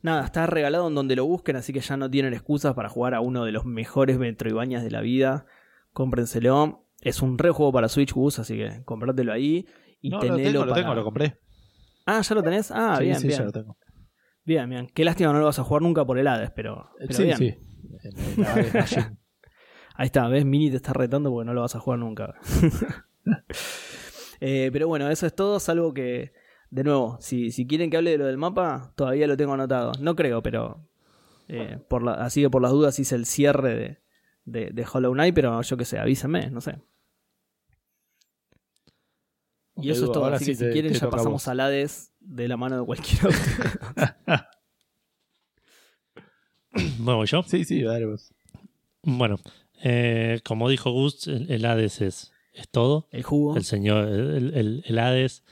Nada, 0.02 0.24
está 0.24 0.46
regalado 0.46 0.86
en 0.86 0.94
donde 0.94 1.16
lo 1.16 1.24
busquen, 1.26 1.56
así 1.56 1.72
que 1.72 1.80
ya 1.80 1.96
no 1.96 2.08
tienen 2.08 2.32
excusas 2.34 2.74
para 2.74 2.88
jugar 2.88 3.14
a 3.14 3.20
uno 3.20 3.44
de 3.44 3.50
los 3.50 3.64
mejores 3.64 4.18
Metroidvanias 4.18 4.84
de 4.84 4.92
la 4.92 5.00
vida. 5.00 5.46
Cómprenselo. 5.92 6.84
Es 7.00 7.20
un 7.22 7.36
re 7.38 7.50
juego 7.50 7.72
para 7.72 7.88
Switch, 7.88 8.12
Gus, 8.12 8.38
así 8.38 8.56
que 8.56 8.84
comprátelo 8.84 9.32
ahí 9.32 9.66
y 10.00 10.10
No, 10.10 10.18
lo 10.18 10.22
tenelo 10.22 10.52
tengo, 10.52 10.64
lo 10.66 10.72
tengo, 10.74 10.94
lo 10.94 11.02
compré. 11.04 11.40
Ah, 12.04 12.20
¿ya 12.20 12.34
lo 12.36 12.42
tenés? 12.44 12.70
Ah, 12.70 12.96
sí, 12.98 13.04
bien, 13.04 13.16
sí, 13.18 13.26
bien. 13.26 13.38
ya 13.40 13.44
lo 13.46 13.52
tengo. 13.52 13.76
Bien, 14.46 14.70
bien. 14.70 14.86
Qué 14.94 15.04
lástima 15.04 15.32
no 15.32 15.40
lo 15.40 15.46
vas 15.46 15.58
a 15.58 15.64
jugar 15.64 15.82
nunca 15.82 16.04
por 16.04 16.18
el 16.18 16.26
Hades, 16.28 16.52
pero, 16.52 16.88
pero 16.98 17.12
sí, 17.12 17.24
bien. 17.24 17.36
sí. 17.36 17.54
Hades. 18.46 18.96
Ahí 19.96 20.06
está, 20.06 20.28
¿ves? 20.28 20.44
Mini 20.44 20.70
te 20.70 20.76
está 20.76 20.92
retando 20.92 21.30
porque 21.30 21.46
no 21.46 21.54
lo 21.54 21.62
vas 21.62 21.74
a 21.74 21.80
jugar 21.80 21.98
nunca. 21.98 22.34
Eh, 24.38 24.68
pero 24.70 24.86
bueno, 24.86 25.08
eso 25.10 25.26
es 25.26 25.34
todo, 25.34 25.58
salvo 25.58 25.94
que, 25.94 26.34
de 26.68 26.84
nuevo, 26.84 27.16
si, 27.20 27.50
si 27.50 27.66
quieren 27.66 27.88
que 27.88 27.96
hable 27.96 28.10
de 28.10 28.18
lo 28.18 28.26
del 28.26 28.36
mapa, 28.36 28.92
todavía 28.94 29.26
lo 29.26 29.34
tengo 29.34 29.54
anotado. 29.54 29.92
No 29.98 30.14
creo, 30.14 30.42
pero 30.42 30.86
eh, 31.48 31.78
por 31.88 32.02
la, 32.02 32.12
así 32.12 32.42
que 32.42 32.50
por 32.50 32.60
las 32.60 32.70
dudas 32.70 32.98
hice 32.98 33.14
el 33.14 33.24
cierre 33.24 33.74
de, 33.74 33.98
de, 34.44 34.70
de 34.72 34.86
Hollow 34.92 35.14
Knight, 35.14 35.34
pero 35.34 35.62
yo 35.62 35.76
qué 35.78 35.86
sé, 35.86 35.98
avísenme, 35.98 36.50
no 36.50 36.60
sé. 36.60 36.82
Y 39.80 39.90
eso 39.90 40.06
es 40.06 40.12
todo, 40.12 40.24
ahora 40.24 40.36
así 40.36 40.46
sí 40.46 40.50
que 40.52 40.56
si 40.66 40.70
quieren 40.72 40.92
ya 40.94 41.06
a 41.06 41.10
pasamos 41.10 41.46
al 41.48 41.60
Hades 41.60 42.10
de 42.20 42.48
la 42.48 42.56
mano 42.56 42.78
de 42.80 42.86
cualquiera. 42.86 43.28
¿voy 46.98 47.26
yo. 47.26 47.42
Sí, 47.46 47.64
sí, 47.64 47.82
dale 47.82 48.06
vos. 48.06 48.32
Bueno, 49.02 49.38
eh, 49.82 50.40
como 50.44 50.68
dijo 50.68 50.90
Gus, 50.90 51.26
el, 51.28 51.50
el 51.50 51.64
Hades 51.64 52.00
es, 52.00 52.32
es 52.52 52.68
todo. 52.68 53.08
el 53.10 53.22
jugo. 53.22 53.56
El 53.56 53.64
Señor, 53.64 54.08
el, 54.08 54.54
el- 54.54 54.82
el 54.86 54.98
Hades 54.98 55.44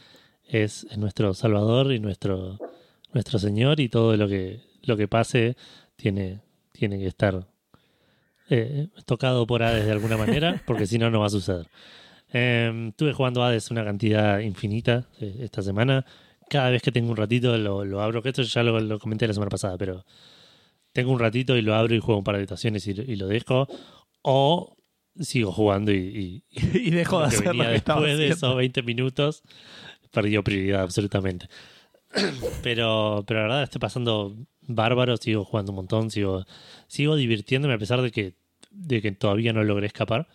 es, 0.45 0.87
es 0.91 0.99
nuestro 0.99 1.35
Salvador 1.35 1.93
y 1.93 2.01
nuestro, 2.01 2.59
nuestro 3.13 3.39
Señor 3.39 3.81
y 3.81 3.89
todo 3.89 4.17
lo 4.17 4.29
que, 4.29 4.61
lo 4.83 4.97
que 4.97 5.09
pase 5.09 5.57
tiene, 5.97 6.41
tiene 6.73 6.99
que 6.99 7.07
estar 7.07 7.47
eh, 8.51 8.89
tocado 9.07 9.47
por 9.47 9.63
Hades 9.63 9.87
de 9.87 9.93
alguna 9.93 10.17
manera, 10.17 10.63
porque 10.67 10.87
si 10.87 10.99
no, 10.99 11.11
no 11.11 11.21
va 11.21 11.27
a 11.27 11.31
suceder. 11.31 11.69
Eh, 12.37 12.89
estuve 12.89 13.13
jugando 13.13 13.45
Hades 13.45 13.71
una 13.71 13.85
cantidad 13.85 14.41
infinita 14.41 15.07
eh, 15.21 15.37
esta 15.43 15.63
semana. 15.63 16.05
Cada 16.51 16.71
vez 16.71 16.83
que 16.83 16.91
tengo 16.91 17.11
un 17.11 17.17
ratito 17.17 17.57
lo, 17.57 17.85
lo 17.85 18.03
abro, 18.03 18.23
que 18.23 18.31
esto 18.31 18.43
ya 18.43 18.65
lo, 18.65 18.79
lo 18.81 18.99
comenté 18.99 19.29
la 19.29 19.35
semana 19.35 19.51
pasada, 19.51 19.79
pero 19.79 20.05
tengo 20.93 21.13
un 21.13 21.21
ratito 21.21 21.57
y 21.57 21.63
lo 21.63 21.77
abro 21.77 21.95
y 21.95 22.01
juego 22.01 22.19
un 22.19 22.25
par 22.25 22.35
de 22.35 22.41
habitaciones 22.41 22.87
y, 22.89 22.91
y 22.91 23.15
lo 23.15 23.29
dejo. 23.29 23.69
O 24.23 24.77
sigo 25.21 25.53
jugando 25.53 25.93
y, 25.93 26.43
y, 26.51 26.79
y 26.89 26.91
dejo 26.91 27.21
de 27.21 27.27
hacer 27.27 27.55
lo 27.55 27.63
que 27.63 27.69
después 27.71 28.19
de 28.19 28.29
esos 28.29 28.57
20 28.57 28.83
minutos 28.83 29.45
perdió 30.11 30.43
prioridad 30.43 30.83
absolutamente. 30.83 31.49
Pero, 32.63 33.25
pero 33.27 33.41
la 33.41 33.47
verdad 33.47 33.63
estoy 33.65 33.81
pasando 33.81 34.37
bárbaro, 34.61 35.17
sigo 35.17 35.45
jugando 35.45 35.73
un 35.73 35.77
montón, 35.77 36.13
sigo, 36.13 36.45
sigo 36.87 37.17
divirtiéndome 37.17 37.75
a 37.75 37.79
pesar 37.79 38.03
de 38.03 38.13
que, 38.13 38.35
de 38.71 39.03
que 39.03 39.11
todavía 39.11 39.53
no 39.53 39.65
logré 39.65 39.89
escapar. 39.89 40.29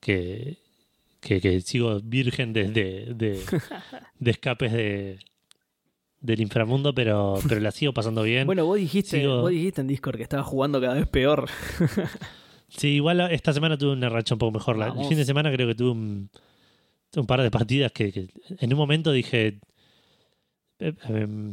Que, 0.00 0.56
que, 1.22 1.40
que 1.40 1.60
sigo 1.62 2.00
virgen 2.02 2.52
de, 2.52 2.68
de, 2.68 3.14
de- 3.14 3.40
de 4.18 4.30
escapes 4.30 4.72
de, 4.72 5.18
del 6.20 6.40
inframundo, 6.40 6.94
pero, 6.94 7.38
pero 7.48 7.60
la 7.60 7.70
sigo 7.70 7.94
pasando 7.94 8.22
bien. 8.24 8.44
Bueno, 8.46 8.66
vos 8.66 8.76
dijiste, 8.76 9.20
Sigo- 9.22 9.40
vos 9.40 9.50
dijiste 9.50 9.80
en 9.80 9.86
Discord 9.86 10.16
que 10.16 10.22
estabas 10.24 10.44
jugando 10.46 10.80
cada 10.80 10.94
vez 10.94 11.06
peor. 11.08 11.48
Sí, 12.74 12.88
igual 12.94 13.20
esta 13.30 13.52
semana 13.52 13.76
tuve 13.76 13.92
una 13.92 14.08
racha 14.08 14.34
un 14.34 14.38
poco 14.38 14.52
mejor. 14.52 14.78
La- 14.78 14.88
el 14.98 15.04
fin 15.06 15.18
de 15.18 15.26
semana 15.26 15.52
creo 15.52 15.68
que 15.68 15.74
tuve 15.74 15.90
un, 15.90 16.30
un 17.16 17.26
par 17.26 17.42
de 17.42 17.50
partidas 17.50 17.92
que, 17.92 18.10
que 18.10 18.28
en 18.60 18.72
un 18.72 18.78
momento 18.78 19.12
dije, 19.12 19.60
eh, 20.78 20.94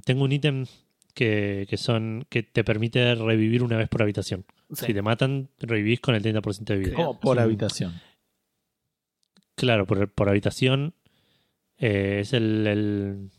tengo 0.05 0.23
un 0.23 0.31
ítem 0.31 0.65
que, 1.13 1.67
que 1.69 1.75
son 1.75 2.25
que 2.29 2.43
te 2.43 2.63
permite 2.63 3.15
revivir 3.15 3.63
una 3.63 3.75
vez 3.75 3.89
por 3.89 4.01
habitación. 4.01 4.45
Sí. 4.71 4.85
Si 4.87 4.93
te 4.93 5.01
matan, 5.01 5.49
revivís 5.59 5.99
con 5.99 6.15
el 6.15 6.23
30% 6.23 6.63
de 6.63 6.77
vida. 6.77 6.93
Como 6.95 7.19
por 7.19 7.35
un- 7.35 7.43
habitación. 7.43 7.99
Claro, 9.59 9.85
por, 9.85 10.09
por 10.11 10.29
habitación 10.29 10.93
eh, 11.77 12.19
es 12.21 12.33
el, 12.33 12.65
el, 12.67 13.29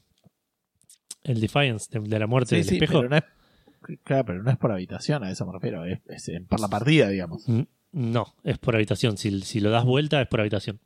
el 1.24 1.40
Defiance 1.40 1.88
de, 1.90 2.08
de 2.08 2.18
la 2.18 2.26
muerte 2.26 2.50
Sí, 2.50 2.56
del 2.56 2.64
sí, 2.64 2.74
espejo. 2.76 2.98
pero 3.00 3.08
no 3.10 3.16
es. 3.16 3.24
Claro, 4.04 4.24
pero 4.26 4.42
no 4.42 4.50
es 4.50 4.56
por 4.58 4.72
habitación, 4.72 5.24
a 5.24 5.30
eso 5.30 5.46
me 5.46 5.52
refiero. 5.52 5.84
Es, 5.84 6.00
es 6.08 6.28
en- 6.28 6.46
por 6.46 6.60
la 6.60 6.68
partida, 6.68 7.08
digamos. 7.08 7.48
Mm, 7.48 7.62
No, 7.92 8.34
es 8.44 8.58
por 8.58 8.74
habitación. 8.76 9.16
Si, 9.16 9.40
si 9.40 9.60
lo 9.60 9.70
das 9.70 9.84
vuelta, 9.84 10.20
es 10.20 10.28
por 10.28 10.40
habitación. 10.40 10.80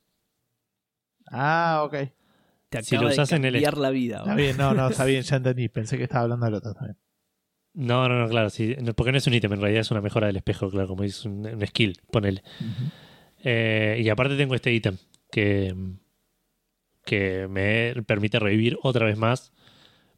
Ah, 1.31 1.83
ok. 1.85 1.95
Te 2.69 2.83
Si 2.83 2.97
lo 2.97 3.07
de 3.07 3.13
usás 3.13 3.33
en 3.33 3.45
el 3.45 3.55
cambiar 3.55 3.79
la 3.79 3.91
vida. 3.91 4.19
Está 4.19 4.35
bien, 4.35 4.57
no, 4.57 4.75
no, 4.75 4.89
está 4.89 5.05
bien, 5.05 5.23
ya 5.25 5.37
entendí. 5.37 5.69
Pensé 5.69 5.97
que 5.97 6.05
estaba 6.05 6.23
hablando 6.23 6.47
del 6.47 6.55
otro 6.55 6.75
también. 6.75 6.97
No, 7.75 8.09
no, 8.09 8.21
no, 8.21 8.29
claro, 8.29 8.51
sí, 8.51 8.77
porque 8.95 9.11
no 9.11 9.19
es 9.19 9.27
un 9.27 9.35
ítem, 9.35 9.53
en 9.53 9.61
realidad 9.61 9.81
es 9.81 9.91
una 9.91 10.01
mejora 10.01 10.29
del 10.29 10.37
espejo, 10.37 10.71
claro, 10.71 10.87
como 10.87 11.03
es 11.03 11.25
un, 11.25 11.45
un 11.45 11.67
skill, 11.67 12.01
ponele. 12.13 12.45
Eh, 13.43 14.01
y 14.01 14.09
aparte 14.09 14.37
tengo 14.37 14.55
este 14.55 14.73
ítem 14.73 14.97
que, 15.35 15.75
que 17.05 17.49
me 17.49 17.95
permite 18.05 18.39
revivir 18.39 18.79
otra 18.83 19.07
vez 19.07 19.19
más, 19.19 19.53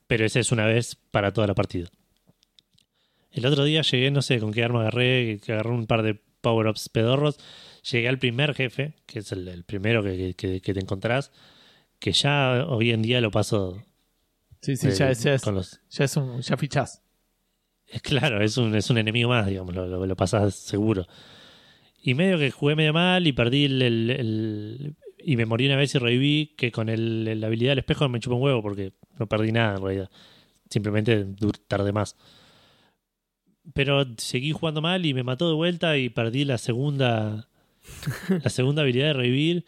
pero 0.07 0.24
ese 0.26 0.40
es 0.40 0.52
una 0.52 0.66
vez 0.66 0.96
para 1.11 1.33
toda 1.33 1.46
la 1.46 1.55
partida. 1.55 1.88
El 3.33 3.46
otro 3.46 3.64
día 3.64 3.83
llegué, 3.83 4.11
no 4.11 4.20
sé 4.22 4.38
con 4.38 4.52
qué 4.52 4.62
arma 4.62 4.81
agarré, 4.83 5.40
que 5.42 5.52
agarré 5.52 5.70
un 5.70 5.87
par 5.87 6.02
de 6.02 6.20
power-ups 6.40 6.88
pedorros, 6.90 7.38
llegué 7.90 8.09
al 8.09 8.18
primer 8.18 8.55
jefe, 8.55 8.94
que 9.07 9.18
es 9.20 9.33
el, 9.33 9.48
el 9.48 9.64
primero 9.64 10.02
que, 10.02 10.35
que- 10.35 10.61
que 10.61 10.74
te 10.74 10.81
encontrás, 10.81 11.33
que 11.98 12.12
ya 12.12 12.66
hoy 12.68 12.90
en 12.92 13.02
día 13.02 13.20
lo 13.20 13.31
paso 13.31 13.83
Sí, 14.61 14.76
sí, 14.76 14.88
de- 14.88 14.94
ya 14.94 15.11
es, 15.11 15.22
ya 15.22 15.35
es, 15.35 15.42
con 15.42 15.55
los- 15.55 15.81
ya 15.90 16.05
es 16.05 16.16
un. 16.16 16.40
Ya 16.42 16.57
fichás. 16.57 17.02
es 17.88 18.02
claro, 18.02 18.42
es 18.42 18.57
un, 18.59 18.74
es 18.74 18.90
un 18.90 18.98
enemigo 18.98 19.29
más, 19.31 19.46
digamos, 19.46 19.74
lo, 19.74 19.87
lo, 19.87 20.05
lo 20.07 20.16
pasás 20.16 20.55
seguro. 20.55 21.07
Y 22.02 22.14
medio 22.14 22.38
que 22.38 22.50
jugué 22.50 22.74
medio 22.76 22.92
mal 22.92 23.26
y 23.26 23.33
perdí 23.33 23.64
el- 23.64 24.94
Y 25.29 25.37
me 25.37 25.45
morí 25.45 25.67
una 25.67 25.75
vez 25.75 25.93
y 25.93 25.99
reviví, 25.99 26.55
que 26.57 26.71
con 26.71 26.89
el, 26.89 27.41
la 27.41 27.49
habilidad 27.49 27.73
del 27.73 27.81
espejo 27.81 28.09
me 28.09 28.21
chupó 28.21 28.37
un 28.37 28.43
huevo 28.43 28.62
porque 28.62 28.93
no 29.19 29.27
perdí 29.27 29.51
nada 29.51 29.75
en 29.77 29.83
realidad. 29.83 30.11
Simplemente 30.71 31.27
tardé 31.67 31.91
más. 31.93 32.15
Pero 33.75 34.05
seguí 34.19 34.53
jugando 34.53 34.81
mal 34.81 35.05
y 35.05 35.15
me 35.15 35.25
mató 35.25 35.49
de 35.49 35.55
vuelta 35.57 35.97
y 35.99 36.11
perdí 36.11 36.45
la 36.45 36.59
segunda. 36.59 37.49
la 38.45 38.51
segunda 38.51 38.83
habilidad 38.83 39.09
de 39.09 39.12
revivir. 39.15 39.65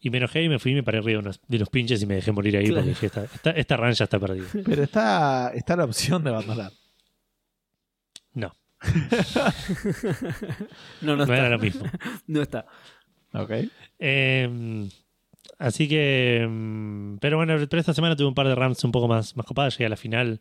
Y 0.00 0.08
me 0.08 0.16
enojé 0.16 0.44
y 0.44 0.48
me 0.48 0.58
fui 0.58 0.72
y 0.72 0.76
me 0.76 0.82
paré 0.82 0.98
arriba 0.98 1.20
de 1.20 1.26
unos, 1.26 1.40
de 1.46 1.56
unos 1.58 1.68
pinches 1.68 2.02
y 2.02 2.06
me 2.06 2.14
dejé 2.14 2.32
morir 2.32 2.56
ahí 2.56 2.64
Claro. 2.68 2.76
porque 2.80 2.88
dije, 2.90 3.06
esta, 3.06 3.24
esta, 3.24 3.50
esta 3.50 3.76
run 3.76 3.92
ya 3.92 4.04
está 4.04 4.18
perdida. 4.18 4.46
Pero 4.64 4.82
está, 4.82 5.52
está 5.54 5.76
la 5.76 5.84
opción 5.84 6.24
de 6.24 6.30
abandonar. 6.30 6.72
No, 8.32 8.56
No, 11.02 11.16
no 11.16 11.16
no 11.16 11.22
está. 11.24 11.36
era 11.36 11.50
lo 11.50 11.58
mismo. 11.58 11.84
No 12.26 12.40
está. 12.42 12.64
Ok. 13.34 13.50
Eh, 13.98 14.88
así 15.62 15.88
que. 15.88 16.46
mm, 16.48 17.16
Pero 17.18 17.36
bueno, 17.38 17.54
pero 17.68 17.80
esta 17.80 17.94
semana 17.94 18.16
tuve 18.16 18.28
un 18.28 18.34
par 18.34 18.48
de 18.48 18.54
runs 18.54 18.82
un 18.84 18.92
poco 18.92 19.08
más, 19.08 19.36
más 19.36 19.46
copadas. 19.46 19.74
Llegué 19.74 19.86
a 19.86 19.90
la 19.90 19.96
final 19.96 20.40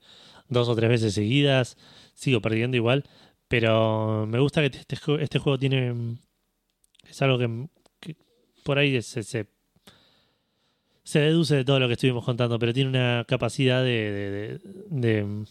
dos 0.50 0.68
o 0.70 0.76
tres 0.76 0.90
veces 0.90 1.14
seguidas. 1.14 1.78
Sigo 2.14 2.42
perdiendo 2.42 2.78
igual. 2.78 3.04
Pero 3.48 4.26
me 4.28 4.40
gusta 4.40 4.62
que 4.62 4.78
este, 4.78 4.96
jue- 4.98 5.22
este 5.22 5.40
juego 5.40 5.58
tiene. 5.60 5.94
mm, 5.94 6.18
Es 7.10 7.22
algo 7.22 7.38
que, 7.38 7.68
que 8.00 8.16
por 8.64 8.78
ahí 8.78 9.02
se, 9.02 9.24
se, 9.24 9.48
deduce 11.14 11.56
de 11.56 11.66
todo 11.66 11.80
lo 11.80 11.88
que 11.88 11.94
estuvimos 11.94 12.24
contando. 12.26 12.58
Pero 12.60 12.74
tiene 12.74 12.90
una 12.90 13.26
capacidad 13.28 13.84
de. 13.84 14.60
mm, 15.26 15.44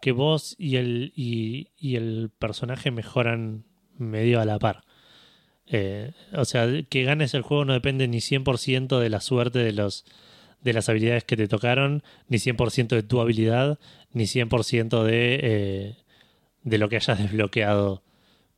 que 0.00 0.12
vos 0.12 0.54
y 0.58 0.76
el, 0.76 1.12
y 1.16 1.68
el 1.96 2.30
personaje 2.38 2.90
mejoran 2.90 3.64
medio 3.96 4.40
a 4.40 4.44
la 4.44 4.58
par. 4.58 4.84
Eh, 5.66 6.12
o 6.34 6.44
sea, 6.44 6.66
que 6.88 7.04
ganes 7.04 7.34
el 7.34 7.42
juego 7.42 7.64
no 7.64 7.72
depende 7.72 8.06
ni 8.08 8.18
100% 8.18 8.98
de 8.98 9.10
la 9.10 9.20
suerte 9.20 9.58
de 9.60 9.72
los 9.72 10.04
de 10.64 10.72
las 10.72 10.88
habilidades 10.88 11.24
que 11.24 11.36
te 11.36 11.46
tocaron, 11.46 12.02
ni 12.28 12.38
100% 12.38 12.88
de 12.88 13.02
tu 13.02 13.20
habilidad, 13.20 13.78
ni 14.12 14.24
100% 14.24 15.04
de, 15.04 15.38
eh, 15.42 15.96
de 16.62 16.78
lo 16.78 16.88
que 16.88 16.96
hayas 16.96 17.18
desbloqueado 17.22 18.02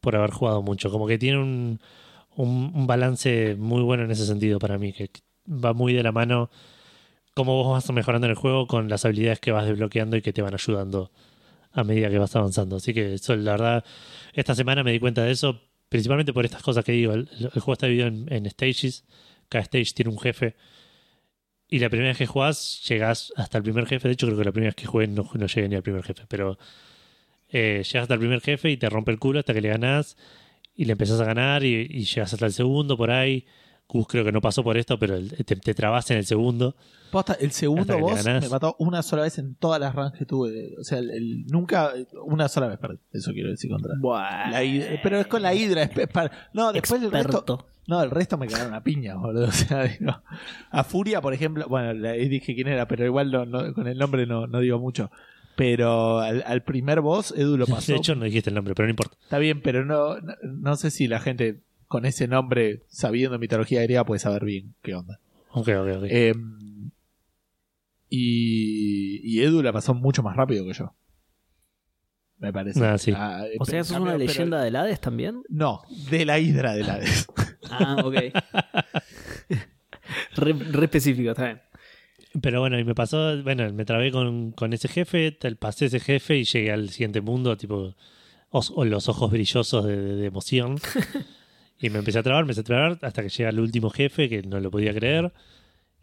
por 0.01 0.15
haber 0.15 0.31
jugado 0.31 0.63
mucho. 0.63 0.91
Como 0.91 1.09
que 1.09 1.19
tiene 1.19 1.39
un, 1.39 1.81
un, 2.37 2.87
balance 2.87 3.57
muy 3.59 3.83
bueno 3.83 4.05
en 4.05 4.13
ese 4.13 4.25
sentido 4.25 4.61
para 4.61 4.79
mí, 4.79 4.93
que 4.93 5.11
va 5.49 5.73
muy 5.73 5.95
de 5.95 6.05
la 6.05 6.13
mano 6.13 6.49
cómo 7.35 7.63
vos 7.63 7.73
vas 7.73 7.93
mejorando 7.93 8.27
en 8.27 8.31
el 8.31 8.37
juego 8.37 8.67
con 8.67 8.89
las 8.89 9.05
habilidades 9.05 9.41
que 9.41 9.53
vas 9.53 9.67
desbloqueando 9.67 10.17
y 10.17 10.23
que 10.23 10.33
te 10.33 10.43
van 10.43 10.55
ayudando 10.55 11.11
a 11.73 11.85
medida 11.85 12.09
que 12.09 12.19
vas 12.19 12.35
avanzando. 12.37 12.77
Así 12.77 12.95
que 12.95 13.15
eso, 13.15 13.37
la 13.37 13.53
verdad, 13.53 13.85
esta 14.33 14.55
semana 14.55 14.83
me 14.83 14.93
di 14.93 15.01
cuenta 15.01 15.25
de 15.25 15.33
eso, 15.33 15.61
principalmente 15.89 16.33
por 16.33 16.45
estas 16.45 16.63
cosas 16.63 16.85
que 16.85 16.93
digo. 16.93 17.13
El, 17.13 17.29
el 17.41 17.61
juego 17.61 17.73
está 17.73 17.87
dividido 17.87 18.09
en, 18.09 18.51
stages, 18.51 19.05
cada 19.49 19.63
stage 19.65 19.93
tiene 19.95 20.11
un 20.11 20.19
jefe. 20.19 20.57
Y 21.69 21.79
la 21.81 21.89
primera 21.89 22.11
vez 22.11 22.19
que 22.19 22.27
jugás, 22.27 22.83
llegás 22.89 23.33
hasta 23.37 23.59
el 23.59 23.65
primer 23.65 23.87
jefe. 23.87 24.09
De 24.09 24.15
hecho, 24.15 24.27
creo 24.27 24.39
que 24.39 24.45
la 24.45 24.53
primera 24.53 24.69
vez 24.69 24.77
que 24.77 24.87
jugué 24.87 25.09
no, 25.09 25.29
no 25.35 25.47
llegué 25.47 25.69
ni 25.69 25.75
al 25.75 25.83
primer 25.83 26.03
jefe. 26.05 26.25
Pero 26.29 26.59
eh, 27.49 27.83
llegas 27.85 28.03
hasta 28.03 28.15
el 28.15 28.21
primer 28.21 28.41
jefe 28.41 28.71
y 28.71 28.77
te 28.77 28.89
rompe 28.89 29.11
el 29.11 29.19
culo 29.19 29.41
hasta 29.41 29.53
que 29.53 29.61
le 29.61 29.69
ganás. 29.69 30.17
Y 30.77 30.85
le 30.85 30.93
empezás 30.93 31.21
a 31.21 31.25
ganar 31.25 31.65
y 31.65 32.05
llegas 32.05 32.33
hasta 32.33 32.47
el 32.47 32.53
segundo 32.53 32.97
por 32.97 33.11
ahí. 33.11 33.47
Gus 33.89 34.07
creo 34.09 34.25
que 34.25 34.33
no 34.33 34.41
pasó 34.41 34.65
por 34.65 34.77
esto, 34.77 34.99
pero 34.99 35.15
el- 35.17 35.31
te, 35.45 35.57
te 35.57 35.75
trabas 35.75 36.11
en 36.11 36.19
el 36.19 36.27
segundo. 36.27 36.75
Posta, 37.13 37.35
el 37.35 37.53
segundo 37.53 37.95
le 37.95 38.01
boss 38.01 38.25
me 38.25 38.49
mató 38.49 38.75
una 38.81 39.01
sola 39.03 39.23
vez 39.23 39.39
en 39.39 39.55
todas 39.55 39.81
las 39.81 39.95
runs 39.95 40.13
que 40.13 40.27
tuve. 40.27 40.75
O 40.79 40.83
sea, 40.85 40.99
el, 40.99 41.11
el- 41.11 41.47
nunca, 41.47 41.93
una 42.25 42.49
sola 42.49 42.67
vez 42.67 42.79
perdí. 42.79 42.99
Eso 43.13 43.33
quiero 43.33 43.51
decir 43.51 43.71
contra. 43.71 43.95
La 44.51 44.63
pero 45.03 45.19
es 45.21 45.27
con 45.29 45.41
la 45.43 45.55
hidra. 45.55 45.85
es- 45.85 45.97
es 45.97 46.09
para- 46.09 46.31
no, 46.53 46.73
después 46.73 47.01
el 47.03 47.13
resto. 47.13 47.67
No, 47.87 48.03
el 48.03 48.11
resto 48.11 48.37
me 48.37 48.49
cagaron 48.49 48.75
a 48.75 48.83
piña, 48.83 49.15
boludo. 49.15 49.47
O 49.49 49.53
sea, 49.53 49.85
digo, 49.85 50.21
a 50.71 50.83
Furia, 50.85 51.21
por 51.21 51.33
ejemplo, 51.33 51.67
bueno, 51.69 51.93
la- 51.93 52.13
dije 52.13 52.55
quién 52.57 52.67
era, 52.67 52.89
pero 52.89 53.05
igual 53.07 53.31
no- 53.31 53.47
no- 53.47 53.73
con 53.73 53.87
el 53.87 53.97
nombre 53.97 54.27
no, 54.27 54.49
no 54.49 54.59
digo 54.59 54.81
mucho. 54.81 55.11
Pero 55.55 56.19
al, 56.19 56.43
al 56.47 56.63
primer 56.65 57.01
boss, 57.01 57.33
Edu 57.37 57.57
lo 57.57 57.67
pasó. 57.69 57.93
De 57.93 57.99
hecho, 57.99 58.15
no 58.17 58.25
dijiste 58.25 58.51
el 58.51 58.57
nombre, 58.57 58.75
pero 58.75 58.87
no 58.87 58.91
importa. 58.91 59.17
Está 59.23 59.39
bien, 59.39 59.63
pero 59.63 59.85
no, 59.85 60.17
no, 60.21 60.35
no 60.43 60.77
sé 60.77 60.91
si 60.91 61.07
la 61.07 61.21
gente 61.21 61.61
con 61.89 62.05
ese 62.05 62.29
nombre, 62.29 62.83
sabiendo 62.89 63.39
mitología 63.39 63.83
griega, 63.83 64.05
puede 64.05 64.19
saber 64.19 64.45
bien 64.45 64.75
qué 64.83 64.95
onda. 64.95 65.21
Ok, 65.51 65.69
ok, 65.69 65.89
ok. 65.99 66.05
Eh, 66.09 66.35
y, 68.09 69.21
y 69.25 69.43
Edu 69.43 69.63
la 69.63 69.73
pasó 69.73 69.95
mucho 69.95 70.23
más 70.23 70.37
rápido 70.37 70.65
que 70.67 70.75
yo. 70.75 70.95
Me 72.39 72.53
parece. 72.53 72.85
Ah, 72.85 72.99
sí. 72.99 73.13
Ah, 73.17 73.45
O 73.59 73.65
sea, 73.65 73.77
en 73.77 73.81
¿eso 73.81 73.95
es 73.95 74.01
una 74.01 74.13
pero- 74.13 74.25
leyenda 74.27 74.63
del 74.63 74.77
Hades 74.77 75.01
también? 75.01 75.43
No, 75.49 75.81
de 76.11 76.25
la 76.27 76.39
Hidra 76.39 76.75
de 76.75 76.85
la 76.85 77.01
Ah, 77.71 77.97
ok. 78.05 78.15
re, 80.37 80.53
re 80.53 80.85
específico, 80.85 81.31
está 81.31 81.45
bien. 81.47 81.63
Pero 82.43 82.61
bueno, 82.61 82.79
y 82.79 82.85
me 82.85 82.95
pasó, 82.95 83.43
bueno, 83.43 83.73
me 83.73 83.87
trabé 83.87 84.13
con, 84.13 84.53
con 84.53 84.75
ese 84.75 84.89
jefe, 84.89 85.33
tal- 85.33 85.57
pasé 85.57 85.87
ese 85.87 86.01
jefe 86.01 86.37
y 86.37 86.45
llegué 86.45 86.71
al 86.71 86.91
siguiente 86.91 87.23
mundo, 87.23 87.57
tipo, 87.57 87.95
os- 88.51 88.71
o 88.77 88.85
los 88.85 89.09
ojos 89.09 89.31
brillosos 89.31 89.87
de, 89.87 89.97
de- 89.97 90.17
de 90.17 90.27
emoción. 90.27 90.77
y 91.79 91.91
me 91.91 91.99
empecé 91.99 92.19
a 92.19 92.23
trabar, 92.23 92.45
me 92.45 92.53
empecé 92.53 92.61
a 92.61 92.65
trabar 92.65 92.99
hasta 93.03 93.23
que 93.23 93.29
llegué 93.29 93.47
al 93.47 93.61
último 93.61 93.91
jefe, 93.91 94.29
que 94.29 94.43
no 94.43 94.61
lo 94.61 94.71
podía 94.71 94.95
creer. 94.95 95.33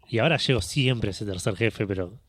Y 0.08 0.18
ahora 0.18 0.36
llego 0.36 0.60
siempre 0.60 1.08
a 1.08 1.10
ese 1.10 1.24
tercer 1.24 1.56
jefe, 1.56 1.86
pero, 1.86 2.20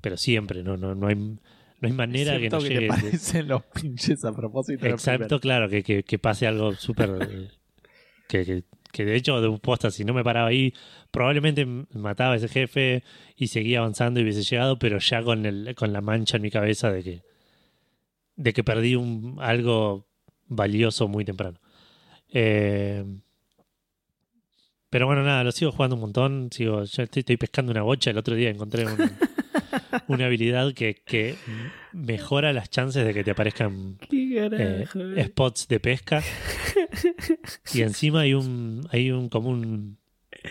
pero 0.00 0.16
siempre, 0.16 0.62
no, 0.62 0.76
no, 0.76 0.94
no 0.94 1.08
hay, 1.08 1.16
no 1.16 1.40
hay 1.82 1.92
manera 1.92 2.38
que 2.38 2.48
no 2.48 2.58
que 2.60 2.68
llegue. 2.68 2.88
te 3.32 3.42
los 3.42 3.62
pinches 3.64 4.24
a 4.24 4.32
propósito. 4.32 4.86
Exacto, 4.86 5.40
claro, 5.40 5.68
que, 5.68 5.82
que, 5.82 6.02
que 6.04 6.18
pase 6.18 6.46
algo 6.46 6.74
súper. 6.74 7.50
que, 8.28 8.64
que, 8.92 9.04
de 9.04 9.16
hecho, 9.16 9.40
de 9.40 9.48
un 9.48 9.58
posta, 9.58 9.90
si 9.90 10.04
no 10.04 10.14
me 10.14 10.22
paraba 10.22 10.48
ahí, 10.48 10.72
probablemente 11.10 11.66
mataba 11.66 12.34
a 12.34 12.36
ese 12.36 12.48
jefe 12.48 13.02
y 13.36 13.48
seguía 13.48 13.80
avanzando 13.80 14.20
y 14.20 14.22
hubiese 14.22 14.42
llegado, 14.42 14.78
pero 14.78 14.98
ya 14.98 15.22
con, 15.22 15.44
el, 15.44 15.74
con 15.74 15.92
la 15.92 16.00
mancha 16.00 16.36
en 16.36 16.42
mi 16.42 16.50
cabeza 16.50 16.92
de 16.92 17.02
que, 17.02 17.22
de 18.36 18.52
que 18.52 18.62
perdí 18.62 18.94
un, 18.94 19.38
algo 19.40 20.06
valioso 20.46 21.08
muy 21.08 21.24
temprano. 21.24 21.58
Eh, 22.32 23.04
pero 24.90 25.06
bueno, 25.06 25.22
nada, 25.24 25.44
lo 25.44 25.52
sigo 25.52 25.72
jugando 25.72 25.96
un 25.96 26.00
montón. 26.02 26.48
Sigo, 26.52 26.84
yo 26.84 27.02
estoy, 27.02 27.20
estoy 27.20 27.36
pescando 27.36 27.72
una 27.72 27.82
bocha. 27.82 28.10
El 28.10 28.18
otro 28.18 28.34
día 28.34 28.50
encontré 28.50 28.86
un- 28.86 29.10
una 30.08 30.26
habilidad 30.26 30.72
que, 30.74 30.94
que 31.04 31.34
mejora 31.92 32.52
las 32.52 32.70
chances 32.70 33.04
de 33.04 33.12
que 33.12 33.24
te 33.24 33.30
aparezcan 33.32 33.98
eh, 34.58 35.24
spots 35.24 35.68
de 35.68 35.80
pesca 35.80 36.22
y 37.74 37.82
encima 37.82 38.20
hay 38.20 38.34
un 38.34 38.86
hay 38.90 39.10
un 39.10 39.28
como 39.28 39.48
un, 39.50 39.96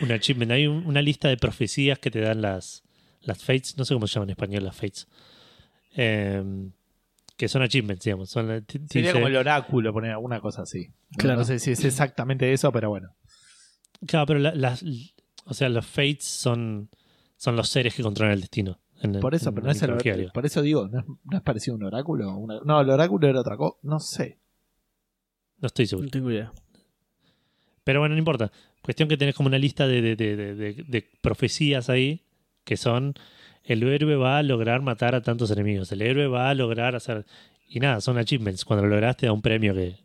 un 0.02 0.12
achievement 0.12 0.52
hay 0.52 0.68
un- 0.68 0.86
una 0.86 1.02
lista 1.02 1.28
de 1.30 1.38
profecías 1.38 2.00
que 2.00 2.12
te 2.12 2.20
dan 2.20 2.42
las 2.42 2.84
las 3.22 3.44
fates 3.44 3.78
no 3.78 3.86
sé 3.86 3.94
cómo 3.94 4.08
se 4.08 4.16
llaman 4.16 4.30
en 4.30 4.32
español 4.32 4.64
las 4.66 4.76
fates 4.76 5.08
Em, 5.98 6.72
que 7.38 7.48
son 7.48 7.62
achievements 7.62 8.04
digamos 8.06 8.30
son 8.30 8.63
t- 8.65 8.82
Sería 8.89 9.12
como 9.13 9.28
el 9.28 9.36
oráculo, 9.36 9.91
poner 9.93 10.12
alguna 10.12 10.39
cosa 10.39 10.62
así. 10.63 10.88
No- 10.88 10.93
Claro. 11.17 11.39
No 11.39 11.45
sé 11.45 11.60
si 11.60 11.71
es 11.71 11.84
exactamente 11.84 12.52
eso, 12.54 12.71
pero 12.71 12.89
bueno. 12.89 13.15
claro 14.08 14.26
pero 14.26 14.39
la- 14.39 14.56
las 14.56 14.84
o 15.45 15.54
sea 15.54 15.69
los 15.69 15.86
fates 15.86 16.24
son 16.26 16.89
son 17.38 17.56
los 17.56 17.67
seres 17.69 17.93
que 17.93 18.04
controlan 18.04 18.34
el 18.34 18.41
destino 18.41 18.80
en 19.02 19.19
Por 19.19 19.36
eso, 19.36 19.50
en 19.50 19.56
pero 19.56 19.65
no 19.65 19.71
es 19.71 19.82
el 19.82 19.89
mitología 19.89 20.12
or- 20.13 20.17
griega. 20.17 20.34
Por 20.34 20.45
eso 20.45 20.62
digo, 20.62 20.88
¿no 20.88 21.00
es, 21.00 21.06
no 21.26 21.38
es 21.38 21.43
parecido 21.43 21.74
a 21.76 21.78
un 21.78 21.84
oráculo? 21.84 22.38
Una- 22.38 22.60
no, 22.63 22.80
el 22.82 22.89
oráculo 22.89 23.28
era 23.28 23.41
otra 23.41 23.58
cosa. 23.58 23.78
No 23.84 24.00
sé. 24.00 24.39
no 25.60 25.67
estoy 25.67 25.86
seguro 25.86 26.06
No 26.06 26.12
tengo 26.12 26.32
idea. 26.32 26.52
Pero 27.84 28.00
bueno, 28.00 28.15
no 28.15 28.19
importa. 28.19 28.52
Cuestión 28.82 29.08
que 29.10 29.17
tenés 29.17 29.36
como 29.36 29.48
una 29.48 29.58
lista 29.58 29.86
de, 29.88 30.02
de- 30.02 30.15
de- 30.15 30.36
de- 30.36 30.56
de- 30.56 30.84
de 30.88 31.10
profecías 31.21 31.89
ahí 31.89 32.26
que 32.63 32.78
son 32.78 33.13
el 33.65 33.84
héroe 33.84 34.15
va 34.15 34.38
a 34.38 34.43
lograr 34.43 34.82
matar 34.82 35.15
a 35.15 35.21
tantos 35.21 35.51
enemigos, 35.51 35.91
el 35.91 36.01
héroe 36.01 36.28
va 36.28 36.49
a 36.49 36.54
lograr 36.54 36.95
hacer... 36.95 37.25
Y 37.67 37.80
nada, 37.80 37.99
son 37.99 38.17
achievements. 38.17 38.63
Cuando 38.63 38.84
lo 38.86 38.89
logras 38.91 39.17
te 39.17 39.25
da 39.25 39.32
un 39.34 39.41
premio 39.41 39.73
que, 39.73 39.97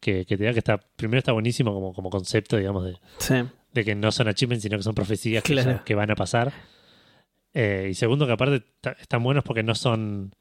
que, 0.00 0.24
que 0.24 0.36
te 0.38 0.44
da 0.44 0.52
que 0.52 0.60
está... 0.60 0.78
Primero 0.96 1.18
está 1.18 1.32
buenísimo 1.32 1.74
como, 1.74 1.92
como 1.92 2.10
concepto, 2.10 2.56
digamos, 2.56 2.84
de, 2.84 2.96
Sí. 3.18 3.34
de 3.72 3.84
que 3.84 3.94
no 3.94 4.12
son 4.12 4.28
achievements, 4.28 4.62
sino 4.62 4.76
que 4.76 4.84
son 4.84 4.94
profecías 4.94 5.42
que, 5.42 5.52
Claro. 5.54 5.70
ya- 5.72 5.84
que 5.84 5.94
van 5.96 6.10
a 6.10 6.14
pasar. 6.14 6.52
Eh, 7.54 7.88
y 7.90 7.94
segundo, 7.94 8.26
que 8.26 8.32
aparte 8.32 8.62
están 9.00 9.22
buenos 9.22 9.42
porque 9.44 9.62
no 9.64 9.74
son... 9.74 10.32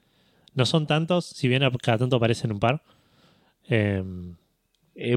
No 0.53 0.65
son 0.65 0.85
tantos, 0.87 1.25
si 1.25 1.47
bien 1.47 1.63
a- 1.63 1.71
cada 1.71 1.97
tanto 1.97 2.15
aparecen 2.17 2.51
un 2.51 2.59
par. 2.59 2.83
Eh, 3.67 4.03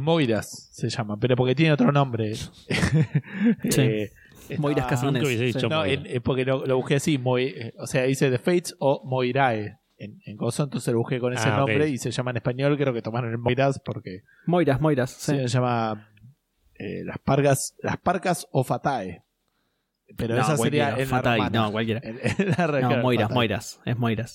Moiras 0.00 0.68
se 0.72 0.88
llama, 0.88 1.18
pero 1.18 1.34
porque 1.36 1.54
tiene 1.54 1.72
otro 1.72 1.90
nombre. 1.92 2.32
Eh, 2.72 3.58
estaba- 3.64 4.21
Moiras 4.58 4.86
Casanes. 4.86 5.26
Sí. 5.26 5.66
No, 5.68 5.84
en- 5.84 6.22
porque 6.22 6.44
lo, 6.44 6.66
lo 6.66 6.76
busqué 6.76 6.96
así, 6.96 7.18
Moi- 7.18 7.72
o 7.78 7.86
sea, 7.86 8.02
dice 8.04 8.30
The 8.30 8.38
Fates 8.38 8.76
o 8.78 9.02
Moirae 9.04 9.78
en, 9.98 10.20
en 10.26 10.36
Gozo, 10.36 10.64
entonces 10.64 10.92
lo 10.92 10.98
busqué 11.00 11.18
con 11.20 11.32
ese 11.32 11.48
Ah, 11.48 11.58
nombre 11.58 11.88
y 11.88 11.98
se 11.98 12.10
llama 12.10 12.30
en 12.32 12.38
español, 12.38 12.76
creo 12.76 12.92
que 12.92 13.02
tomaron 13.02 13.30
el 13.30 13.38
Moiras 13.38 13.80
porque 13.84 14.22
Moiras, 14.46 14.80
Moiras. 14.80 15.10
Sí. 15.10 15.32
se 15.36 15.48
llama 15.48 16.08
eh, 16.74 17.02
las 17.04 17.18
pargas, 17.18 17.74
las 17.82 17.96
parcas 17.98 18.46
o 18.50 18.64
fatae. 18.64 19.22
Pero 20.16 20.34
No, 20.34 20.42
esa 20.42 20.56
sería 20.58 20.94
la 20.96 21.06
Fatai, 21.06 21.48
no, 21.50 21.72
cualquiera. 21.72 22.00
En- 22.04 22.18
en 22.38 22.50
la 22.50 22.80
No, 22.80 23.02
Moiras, 23.02 23.24
Fatai. 23.28 23.34
Moiras, 23.34 23.80
es 23.84 23.96
Moiras. 23.98 24.34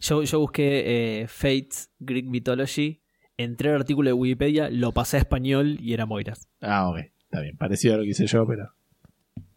Yo, 0.00 0.22
yo 0.22 0.40
busqué 0.40 1.22
eh, 1.22 1.26
Fates, 1.28 1.90
Greek 1.98 2.26
Mythology, 2.26 3.00
entré 3.36 3.68
al 3.70 3.76
artículo 3.76 4.08
de 4.08 4.12
Wikipedia, 4.14 4.70
lo 4.70 4.92
pasé 4.92 5.16
a 5.18 5.20
español 5.20 5.76
y 5.80 5.92
era 5.92 6.06
Moiras. 6.06 6.48
Ah, 6.62 6.88
ok. 6.88 6.98
Está 7.24 7.40
bien. 7.42 7.56
Parecido 7.56 7.94
a 7.94 7.96
lo 7.98 8.04
que 8.04 8.10
hice 8.10 8.26
yo, 8.26 8.46
pero. 8.46 8.72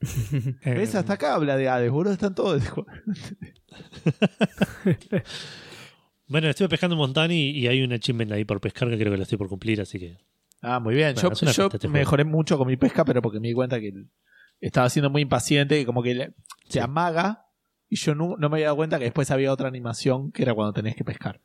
Eh, 0.64 0.74
¿Ves? 0.74 0.96
Hasta 0.96 1.14
acá 1.14 1.36
habla 1.36 1.56
de 1.58 1.70
Hades, 1.70 1.92
boludo. 1.92 2.14
Están 2.14 2.36
todos. 2.36 2.62
Bueno, 6.28 6.48
estuve 6.48 6.70
pescando 6.70 6.96
un 6.96 7.00
montón 7.02 7.32
y, 7.32 7.68
hay 7.68 7.84
un 7.84 7.92
achievement 7.94 8.32
ahí 8.32 8.46
por 8.46 8.60
pescar 8.62 8.90
que 8.90 8.98
creo 8.98 9.12
que 9.12 9.18
lo 9.18 9.24
estoy 9.24 9.38
por 9.38 9.50
cumplir, 9.50 9.82
así 9.82 10.00
que. 10.00 10.18
Ah, 10.62 10.80
muy 10.80 10.96
bien. 10.96 11.14
Bueno, 11.14 11.34
yo 11.36 11.52
yo 11.52 11.70
este 11.72 11.88
mejoré 11.88 12.24
mucho 12.24 12.58
con 12.58 12.66
mi 12.68 12.78
pesca, 12.78 13.04
pero 13.06 13.22
porque 13.22 13.40
me 13.40 13.50
di 13.50 13.54
cuenta 13.54 13.80
que 13.80 13.94
estaba 14.62 14.90
siendo 14.90 15.10
muy 15.10 15.22
impaciente 15.22 15.80
y 15.80 15.86
como 15.86 16.02
que 16.02 16.16
le- 16.16 16.34
se 16.70 16.80
amaga. 16.80 17.46
Y 17.90 17.98
yo 17.98 18.16
no, 18.16 18.36
no 18.38 18.50
me 18.50 18.56
había 18.56 18.68
dado 18.68 18.78
cuenta 18.78 18.98
que 18.98 19.04
después 19.04 19.30
había 19.30 19.52
otra 19.52 19.68
animación 19.68 20.32
que 20.32 20.42
era 20.44 20.56
cuando 20.56 20.74
tenés 20.74 20.96
que 20.96 21.04
pescar. 21.04 21.40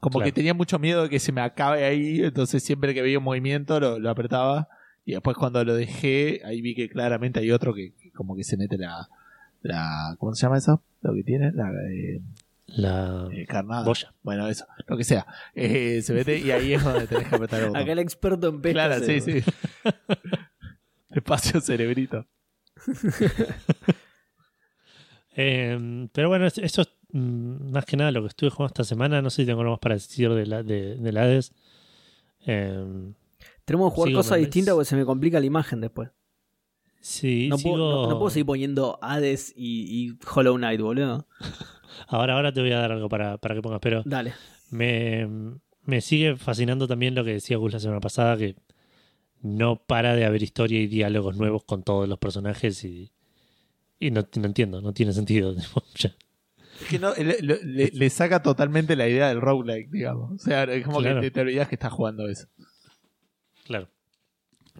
Como 0.00 0.20
Claro. 0.20 0.26
que 0.26 0.32
tenía 0.32 0.54
mucho 0.54 0.78
miedo 0.78 1.02
de 1.02 1.08
que 1.10 1.18
se 1.18 1.32
me 1.32 1.40
acabe 1.42 1.84
ahí, 1.84 2.20
entonces 2.22 2.62
siempre 2.62 2.94
que 2.94 3.02
veía 3.02 3.18
un 3.18 3.24
movimiento 3.24 3.78
lo, 3.80 3.98
lo 3.98 4.08
apretaba. 4.10 4.68
Y 5.08 5.12
después 5.12 5.38
cuando 5.38 5.64
lo 5.64 5.74
dejé, 5.74 6.42
ahí 6.44 6.60
vi 6.60 6.74
que 6.74 6.90
claramente 6.90 7.40
hay 7.40 7.50
otro 7.50 7.72
que, 7.72 7.94
que 7.94 8.10
como 8.10 8.36
que 8.36 8.44
se 8.44 8.58
mete 8.58 8.76
la, 8.76 9.08
la. 9.62 10.14
¿Cómo 10.18 10.34
se 10.34 10.42
llama 10.42 10.58
eso? 10.58 10.82
Lo 11.00 11.14
que 11.14 11.22
tiene, 11.22 11.50
la 11.52 11.70
eh, 11.90 12.20
La 12.66 13.26
eh, 13.32 13.46
carnada. 13.46 13.84
boya. 13.84 14.12
Bueno, 14.22 14.46
eso, 14.48 14.66
lo 14.86 14.98
que 14.98 15.04
sea. 15.04 15.26
Eh, 15.54 16.02
se 16.02 16.12
mete 16.12 16.38
y 16.38 16.50
ahí 16.50 16.74
es 16.74 16.84
donde 16.84 17.06
tenés 17.06 17.26
que 17.26 17.34
apretar 17.36 17.62
el. 17.62 17.74
Acá 17.74 17.90
el 17.90 18.00
experto 18.00 18.48
en 18.48 18.60
pesca. 18.60 18.86
Claro, 18.86 19.02
sí, 19.02 19.20
sí. 19.22 19.40
Espacio 21.10 21.62
cerebrito. 21.62 22.26
Eh, 25.40 26.08
pero 26.12 26.28
bueno, 26.28 26.46
es- 26.46 26.58
eso 26.58 26.82
es 26.82 26.88
mm, 27.12 27.70
más 27.70 27.84
que 27.84 27.96
nada 27.96 28.10
lo 28.10 28.22
que 28.22 28.28
estuve 28.28 28.50
jugando 28.50 28.72
esta 28.72 28.84
semana. 28.84 29.22
No 29.22 29.30
sé 29.30 29.42
si 29.42 29.46
tengo 29.46 29.60
algo 29.60 29.72
más 29.74 29.78
para 29.80 29.94
decir 29.94 30.30
de 30.30 30.46
la, 30.46 30.62
de, 30.64 30.96
del 30.96 31.16
Hades. 31.16 31.52
Eh, 32.44 33.12
Tenemos 33.68 33.92
que 33.92 33.94
jugar 33.96 34.08
Sigo 34.08 34.18
cosas 34.18 34.38
distintas 34.38 34.74
porque 34.74 34.84
se 34.86 34.96
me 34.96 35.04
complica 35.04 35.38
la 35.38 35.46
imagen 35.46 35.80
después. 35.80 36.10
sí, 37.00 37.48
No, 37.48 37.58
sigo... 37.58 37.74
puedo, 37.74 38.02
no, 38.06 38.08
no 38.10 38.18
puedo 38.18 38.30
seguir 38.30 38.46
poniendo 38.46 38.98
Hades 39.02 39.52
y, 39.56 40.08
y 40.08 40.18
Hollow 40.34 40.56
Knight, 40.56 40.80
boludo. 40.80 41.26
Ahora, 42.08 42.34
ahora 42.34 42.52
te 42.52 42.60
voy 42.60 42.70
a 42.72 42.78
dar 42.78 42.92
algo 42.92 43.08
para, 43.08 43.38
para 43.38 43.54
que 43.54 43.62
pongas, 43.62 43.80
pero 43.80 44.02
Dale. 44.04 44.34
me, 44.70 45.26
me 45.84 46.00
sigue 46.00 46.36
fascinando 46.36 46.86
también 46.86 47.14
lo 47.14 47.24
que 47.24 47.32
decía 47.32 47.56
Gus 47.56 47.72
la 47.72 47.80
semana 47.80 48.00
pasada, 48.00 48.36
que 48.36 48.56
no 49.40 49.76
para 49.84 50.14
de 50.14 50.24
haber 50.24 50.42
historia 50.42 50.80
y 50.80 50.86
diálogos 50.86 51.36
nuevos 51.36 51.64
con 51.64 51.82
todos 51.82 52.08
los 52.08 52.18
personajes 52.18 52.84
y, 52.84 53.10
y 53.98 54.10
no, 54.10 54.26
no 54.36 54.44
entiendo, 54.46 54.80
no 54.82 54.92
tiene 54.92 55.12
sentido. 55.12 55.54
Es 56.80 56.86
que 56.88 56.98
no, 57.00 57.12
le, 57.14 57.40
le- 57.42 57.64
le- 57.64 57.90
le 57.92 58.10
saca 58.10 58.40
totalmente 58.42 58.94
la 58.94 59.08
idea 59.08 59.28
del 59.28 59.40
roguelike, 59.40 59.90
digamos. 59.90 60.30
O 60.32 60.38
sea, 60.38 60.62
es 60.64 60.84
como 60.84 61.00
Claro. 61.00 61.20
que 61.20 61.26
te, 61.28 61.30
te 61.32 61.40
olvidas 61.40 61.68
que 61.68 61.74
estás 61.74 61.92
jugando 61.92 62.28
eso. 62.28 62.46
Claro. 63.68 63.88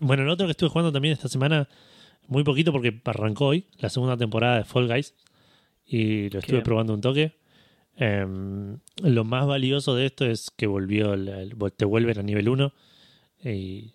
Bueno, 0.01 0.23
el 0.25 0.29
otro 0.31 0.47
que 0.47 0.53
estuve 0.53 0.71
jugando 0.71 0.91
también 0.93 1.13
esta 1.13 1.29
semana, 1.29 1.69
muy 2.27 2.43
poquito 2.43 2.73
porque 2.73 3.01
arrancó 3.05 3.47
hoy, 3.47 3.67
la 3.79 3.91
segunda 3.91 4.17
temporada 4.17 4.57
de 4.59 4.65
Fall 4.65 4.89
Guys. 4.89 5.15
Y 5.85 6.31
lo 6.31 6.41
estuve 6.41 6.59
probando 6.65 6.95
un 6.95 7.01
toque. 7.01 7.37
Em, 7.97 8.79
lo 9.03 9.25
más 9.25 9.47
valioso 9.47 9.95
de 9.95 10.07
esto 10.07 10.25
es 10.25 10.51
que 10.51 10.67
volvió, 10.67 11.15
el- 11.15 11.29
el- 11.29 11.57
te 11.77 11.85
vuelven 11.85 12.19
a 12.19 12.23
nivel 12.23 12.49
1. 12.49 12.73
Y, 13.45 13.93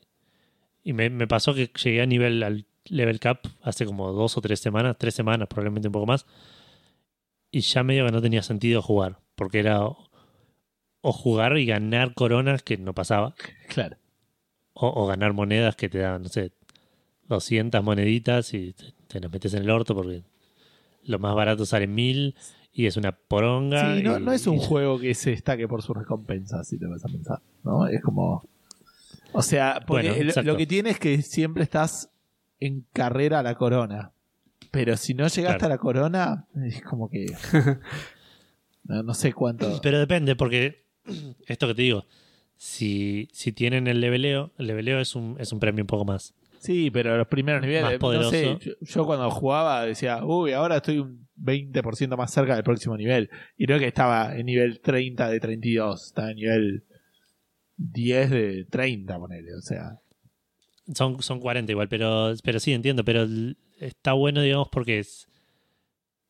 y 0.83 0.93
me, 0.93 1.09
me 1.09 1.27
pasó 1.27 1.53
que 1.53 1.71
llegué 1.83 2.01
a 2.01 2.05
nivel 2.05 2.43
al 2.43 2.65
level 2.85 3.19
cap 3.19 3.45
hace 3.61 3.85
como 3.85 4.11
dos 4.11 4.37
o 4.37 4.41
tres 4.41 4.59
semanas, 4.59 4.97
tres 4.99 5.15
semanas, 5.15 5.47
probablemente 5.47 5.87
un 5.87 5.93
poco 5.93 6.05
más. 6.05 6.25
Y 7.51 7.61
ya 7.61 7.83
medio 7.83 8.05
que 8.05 8.11
no 8.11 8.21
tenía 8.21 8.43
sentido 8.43 8.81
jugar. 8.81 9.19
Porque 9.35 9.59
era 9.59 9.85
o, 9.85 10.09
o 11.01 11.11
jugar 11.13 11.57
y 11.57 11.65
ganar 11.65 12.13
coronas, 12.13 12.61
que 12.63 12.77
no 12.77 12.93
pasaba. 12.93 13.35
Claro. 13.69 13.97
O, 14.73 14.87
o 14.87 15.05
ganar 15.07 15.33
monedas 15.33 15.75
que 15.75 15.87
te 15.89 15.99
dan, 15.99 16.23
no 16.23 16.29
sé, 16.29 16.51
200 17.27 17.83
moneditas 17.83 18.53
y 18.53 18.73
te, 18.73 18.85
te 19.07 19.19
las 19.19 19.31
metes 19.31 19.53
en 19.53 19.63
el 19.63 19.69
orto 19.69 19.93
porque 19.95 20.23
lo 21.05 21.19
más 21.19 21.35
barato 21.35 21.65
sale 21.65 21.85
1000 21.87 22.35
y 22.73 22.87
es 22.87 22.97
una 22.97 23.11
poronga. 23.11 23.95
Sí, 23.95 24.01
no, 24.03 24.17
y- 24.17 24.23
no 24.23 24.31
es 24.31 24.47
un 24.47 24.55
y- 24.55 24.65
juego 24.65 24.99
que 24.99 25.13
se 25.13 25.29
destaque 25.31 25.67
por 25.67 25.81
su 25.83 25.93
recompensa, 25.93 26.63
si 26.63 26.77
te 26.79 26.87
vas 26.87 27.05
a 27.05 27.07
pensar. 27.07 27.39
¿no? 27.63 27.85
Es 27.87 28.01
como. 28.01 28.43
O 29.31 29.41
sea, 29.41 29.83
porque 29.85 30.07
Bueno, 30.09 30.23
lo- 30.23 30.29
exacto. 30.29 30.51
lo 30.51 30.57
que 30.57 30.65
tiene 30.67 30.89
es 30.91 30.99
que 30.99 31.21
siempre 31.21 31.63
estás 31.63 32.09
en 32.59 32.85
carrera 32.93 33.39
a 33.39 33.43
la 33.43 33.55
corona. 33.55 34.11
Pero 34.71 34.97
si 34.97 35.13
no 35.13 35.27
llegaste 35.27 35.59
Claro. 35.59 35.65
a 35.65 35.69
la 35.69 35.77
corona, 35.77 36.47
es 36.65 36.81
como 36.81 37.09
que. 37.09 37.27
no, 38.85 39.03
no 39.03 39.13
sé 39.13 39.33
cuánto. 39.33 39.79
Pero 39.81 39.99
depende 39.99 40.35
porque, 40.35 40.85
esto 41.47 41.67
que 41.67 41.75
te 41.75 41.81
digo, 41.83 42.05
si, 42.65 43.27
si 43.33 43.51
tienen 43.51 43.87
el 43.87 43.99
leveleo, 43.99 44.53
el 44.57 44.67
leveleo 44.67 45.01
es 45.01 45.15
un, 45.15 45.35
es 45.37 45.51
un 45.51 45.59
premio 45.59 45.83
un 45.83 45.87
poco 45.87 46.05
más. 46.05 46.33
Sí, 46.59 46.89
pero 46.91 47.17
los 47.17 47.27
primeros 47.27 47.61
niveles, 47.61 47.83
Más 47.83 47.91
no 47.93 47.99
poderoso. 47.99 48.29
sé, 48.31 48.57
yo, 48.61 48.71
yo 48.79 49.05
cuando 49.05 49.29
jugaba 49.29 49.85
decía, 49.85 50.23
uy, 50.23 50.53
ahora 50.53 50.77
estoy 50.77 50.99
un 50.99 51.27
20% 51.35 52.15
más 52.15 52.31
cerca 52.31 52.55
del 52.55 52.63
próximo 52.63 52.95
nivel. 52.95 53.29
Y 53.57 53.65
no 53.65 53.75
es 53.75 53.81
que 53.81 53.87
estaba 53.87 54.33
en 54.37 54.45
nivel 54.45 54.79
30 54.79 55.29
de 55.29 55.41
32, 55.41 56.05
estaba 56.05 56.29
en 56.31 56.37
nivel 56.37 56.83
10 57.75 58.29
de 58.29 58.65
30, 58.71 59.19
ponele, 59.19 59.53
o 59.55 59.61
sea. 59.61 59.99
Son, 60.95 61.21
son 61.21 61.41
40 61.41 61.69
igual, 61.73 61.89
pero, 61.89 62.33
pero 62.45 62.61
sí, 62.61 62.71
entiendo. 62.71 63.03
Pero 63.03 63.27
está 63.81 64.13
bueno, 64.13 64.41
digamos, 64.41 64.69
porque 64.71 64.99
es- 64.99 65.27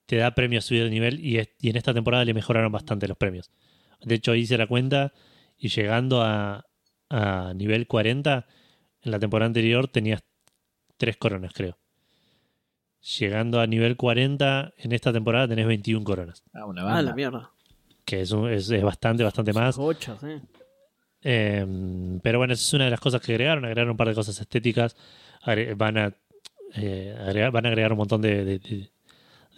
te 0.08 0.16
da 0.16 0.34
premios 0.34 0.66
subir 0.66 0.84
de 0.84 0.90
nivel 0.90 1.20
y, 1.20 1.38
es- 1.38 1.50
y 1.60 1.70
en 1.70 1.76
esta 1.76 1.94
temporada 1.94 2.26
le 2.26 2.34
mejoraron 2.34 2.72
bastante 2.72 3.08
los 3.08 3.18
premios. 3.18 3.52
De 4.04 4.16
hecho, 4.16 4.34
hice 4.34 4.58
la 4.58 4.66
cuenta 4.66 5.14
y 5.64 5.70
llegando 5.70 6.22
a, 6.22 6.66
a 7.10 7.54
nivel 7.56 7.88
40, 7.88 8.46
en 9.02 9.12
la 9.12 9.20
temporada 9.20 9.48
anterior 9.48 9.88
tenías 9.88 10.22
tres 10.98 11.16
coronas, 11.16 11.54
creo. 11.54 11.78
Llegando 13.20 13.60
a 13.60 13.68
nivel 13.68 13.98
40, 13.98 14.74
en 14.78 14.92
esta 14.94 15.12
temporada 15.12 15.48
tenés 15.48 15.68
21 15.68 16.04
coronas. 16.06 16.44
Ah, 16.54 16.66
una 16.66 16.82
Ah, 16.82 16.86
banda. 16.86 17.02
la 17.02 17.14
mierda. 17.16 17.52
Que 18.06 18.22
es, 18.22 18.32
un- 18.32 18.50
es, 18.50 18.70
es 18.70 18.82
bastante, 18.84 19.24
bastante 19.24 19.52
más. 19.54 19.78
Ocho, 19.78 20.18
sí. 20.22 20.40
Eh, 21.22 21.66
pero 22.22 22.38
bueno, 22.40 22.54
esa 22.54 22.62
es 22.64 22.74
una 22.74 22.86
de 22.86 22.92
las 22.92 23.00
cosas 23.00 23.22
que 23.22 23.34
agregaron. 23.34 23.64
Agregaron 23.66 23.92
un 23.92 23.98
par 23.98 24.08
de 24.10 24.16
cosas 24.16 24.40
estéticas. 24.40 24.96
Agre- 25.44 25.74
van, 25.76 25.98
a, 25.98 26.14
eh, 26.76 27.16
agregar, 27.20 27.52
van 27.52 27.66
a 27.66 27.70
agregar 27.70 27.92
un 27.94 27.98
montón 27.98 28.22
de, 28.22 28.44
de- 28.46 28.60
de- 28.60 28.90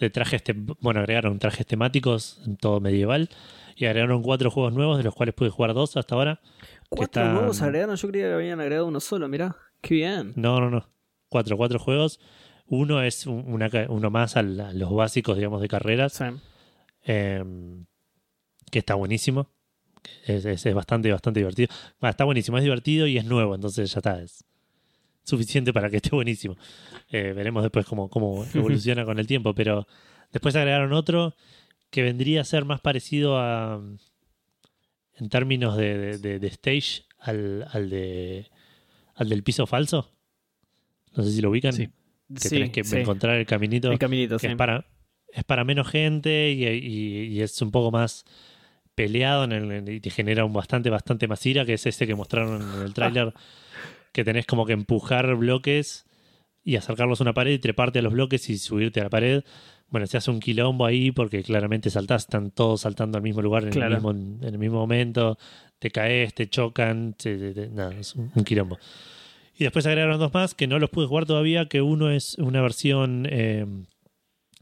de 0.00 0.10
trajes. 0.10 0.42
tem- 0.44 0.76
bueno, 0.80 1.00
agregaron 1.00 1.38
trajes 1.38 1.66
temáticos 1.66 2.40
en 2.46 2.56
todo 2.56 2.80
medieval. 2.80 3.28
Y 3.76 3.84
agregaron 3.84 4.22
cuatro 4.22 4.50
juegos 4.50 4.72
nuevos, 4.72 4.96
de 4.98 5.04
los 5.04 5.14
cuales 5.14 5.34
pude 5.34 5.50
jugar 5.50 5.74
dos 5.74 5.96
hasta 5.96 6.14
ahora. 6.14 6.40
Cuatro 6.88 7.22
están- 7.22 7.34
nuevos 7.34 7.60
agregaron. 7.62 7.94
Yo 7.96 8.08
creía 8.08 8.28
que 8.28 8.34
habían 8.34 8.60
agregado 8.60 8.86
uno 8.86 9.00
solo, 9.00 9.28
mirá. 9.28 9.54
Qué 9.82 9.94
bien. 9.96 10.32
No, 10.36 10.60
no, 10.60 10.70
no. 10.70 10.88
Cuatro, 11.28 11.56
cuatro 11.56 11.78
juegos. 11.78 12.18
Uno 12.68 13.02
es 13.02 13.26
una 13.26 13.70
uno 13.88 14.10
más 14.10 14.36
a 14.36 14.42
los 14.42 14.92
básicos, 14.94 15.36
digamos, 15.36 15.60
de 15.60 15.68
carreras. 15.68 16.14
Sí. 16.14 16.24
eh, 17.04 17.44
que 18.70 18.80
está 18.80 18.94
buenísimo. 18.94 19.48
Es, 20.24 20.44
es- 20.44 20.66
es 20.66 20.74
bastante, 20.74 21.10
bastante 21.12 21.40
divertido. 21.40 21.68
Va, 22.02 22.10
está 22.10 22.24
buenísimo, 22.24 22.56
es 22.58 22.64
divertido 22.64 23.06
y 23.06 23.18
es 23.18 23.24
nuevo, 23.24 23.54
entonces 23.54 23.92
ya 23.92 23.98
está. 24.00 24.20
Es 24.22 24.44
suficiente 25.22 25.72
para 25.72 25.90
que 25.90 25.96
esté 25.96 26.10
buenísimo. 26.10 26.56
Eh, 27.10 27.32
veremos 27.34 27.62
después 27.62 27.84
cómo, 27.86 28.08
cómo 28.08 28.44
evoluciona 28.54 29.04
con 29.04 29.18
el 29.18 29.26
tiempo, 29.26 29.54
pero 29.54 29.86
después 30.32 30.54
agregaron 30.56 30.92
otro 30.92 31.34
que 31.96 32.02
vendría 32.02 32.42
a 32.42 32.44
ser 32.44 32.64
más 32.64 32.80
parecido 32.80 33.38
a. 33.38 33.80
en 35.14 35.28
términos 35.30 35.76
de, 35.76 35.96
de- 35.98 36.18
de- 36.18 36.38
de 36.38 36.46
stage 36.48 37.04
al, 37.18 37.66
al 37.72 37.88
de 37.90 38.46
al 39.14 39.28
del 39.30 39.42
piso 39.42 39.66
falso. 39.66 40.12
No 41.14 41.22
sé 41.24 41.30
si 41.32 41.40
lo 41.40 41.50
ubican. 41.50 41.72
Sí. 41.72 41.88
Que 42.34 42.40
Sí, 42.40 42.48
tenés 42.50 42.70
que 42.70 42.84
sí. 42.84 42.96
encontrar 42.98 43.36
el 43.36 43.46
caminito 43.46 43.90
El 43.90 43.98
caminito, 43.98 44.36
que 44.36 44.46
sí. 44.46 44.52
es 44.52 44.56
para 44.56 44.84
es 45.32 45.44
para 45.44 45.64
menos 45.64 45.88
gente 45.88 46.50
y, 46.52 46.66
y- 46.66 47.26
y 47.28 47.40
es 47.40 47.60
un 47.62 47.70
poco 47.70 47.90
más 47.90 48.24
peleado 48.94 49.44
en 49.44 49.52
el- 49.52 49.88
y 49.88 50.00
te 50.00 50.10
genera 50.10 50.44
un 50.44 50.52
bastante 50.52 50.90
bastante 50.90 51.28
más 51.28 51.44
ira 51.46 51.64
que 51.64 51.74
es 51.74 51.86
ese 51.86 52.06
que 52.06 52.14
mostraron 52.14 52.60
en 52.62 52.82
el 52.82 52.92
tráiler 52.94 53.32
que 54.12 54.24
tenés 54.24 54.44
como 54.46 54.66
que 54.66 54.72
empujar 54.74 55.34
bloques 55.36 56.04
y 56.64 56.76
acercarlos 56.76 57.20
a 57.20 57.24
una 57.24 57.32
pared 57.34 57.52
y 57.52 57.58
treparte 57.58 58.00
a 58.00 58.02
los 58.02 58.12
bloques 58.12 58.48
y 58.50 58.58
subirte 58.58 59.00
a 59.00 59.04
la 59.04 59.10
pared 59.10 59.44
bueno 59.88 60.06
se 60.06 60.16
hace 60.16 60.30
un 60.30 60.40
quilombo 60.40 60.84
ahí 60.86 61.10
porque 61.12 61.42
claramente 61.42 61.90
saltás 61.90 62.22
están 62.24 62.50
todos 62.50 62.80
saltando 62.82 63.16
al 63.18 63.22
mismo 63.22 63.42
lugar 63.42 63.64
en, 63.64 63.70
Claro. 63.70 63.96
el, 63.96 64.02
mismo, 64.02 64.10
en 64.10 64.44
el 64.54 64.58
mismo 64.58 64.78
momento 64.78 65.38
te 65.78 65.90
caes 65.90 66.34
te 66.34 66.48
chocan 66.48 67.14
te- 67.14 67.36
te- 67.38 67.54
te- 67.54 67.68
nada 67.68 67.94
es 67.94 68.14
un, 68.14 68.30
un 68.34 68.44
quilombo 68.44 68.78
y 69.58 69.64
después 69.64 69.86
agregaron 69.86 70.18
dos 70.18 70.34
más 70.34 70.54
que 70.54 70.66
no 70.66 70.78
los 70.78 70.90
pude 70.90 71.06
jugar 71.06 71.24
todavía, 71.24 71.66
que 71.66 71.80
uno 71.80 72.10
es 72.10 72.34
una 72.38 72.60
versión 72.60 73.26
eh, 73.30 73.64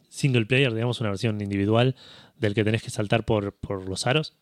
single 0.08 0.46
player, 0.46 0.72
digamos, 0.72 1.00
una 1.00 1.10
versión 1.10 1.40
individual 1.40 1.96
del 2.38 2.54
que 2.54 2.62
tenés 2.62 2.82
que 2.84 2.90
saltar 2.90 3.24
por, 3.24 3.54
por 3.56 3.88
los 3.88 4.06
aros, 4.06 4.36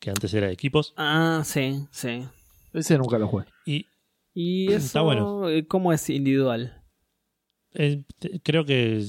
que 0.00 0.10
antes 0.10 0.34
era 0.34 0.48
de 0.48 0.52
equipos. 0.54 0.92
Ah, 0.96 1.42
sí, 1.44 1.86
sí. 1.92 2.24
Ese 2.72 2.98
nunca 2.98 3.16
lo 3.18 3.28
jugué. 3.28 3.44
Y 3.64 3.86
Y 4.34 4.72
eso, 4.72 4.86
Está 4.86 5.02
bueno. 5.02 5.48
eh, 5.48 5.64
¿cómo 5.68 5.92
es 5.92 6.10
individual? 6.10 6.82
Eh, 7.74 8.02
te- 8.18 8.40
creo 8.40 8.64
que 8.64 9.04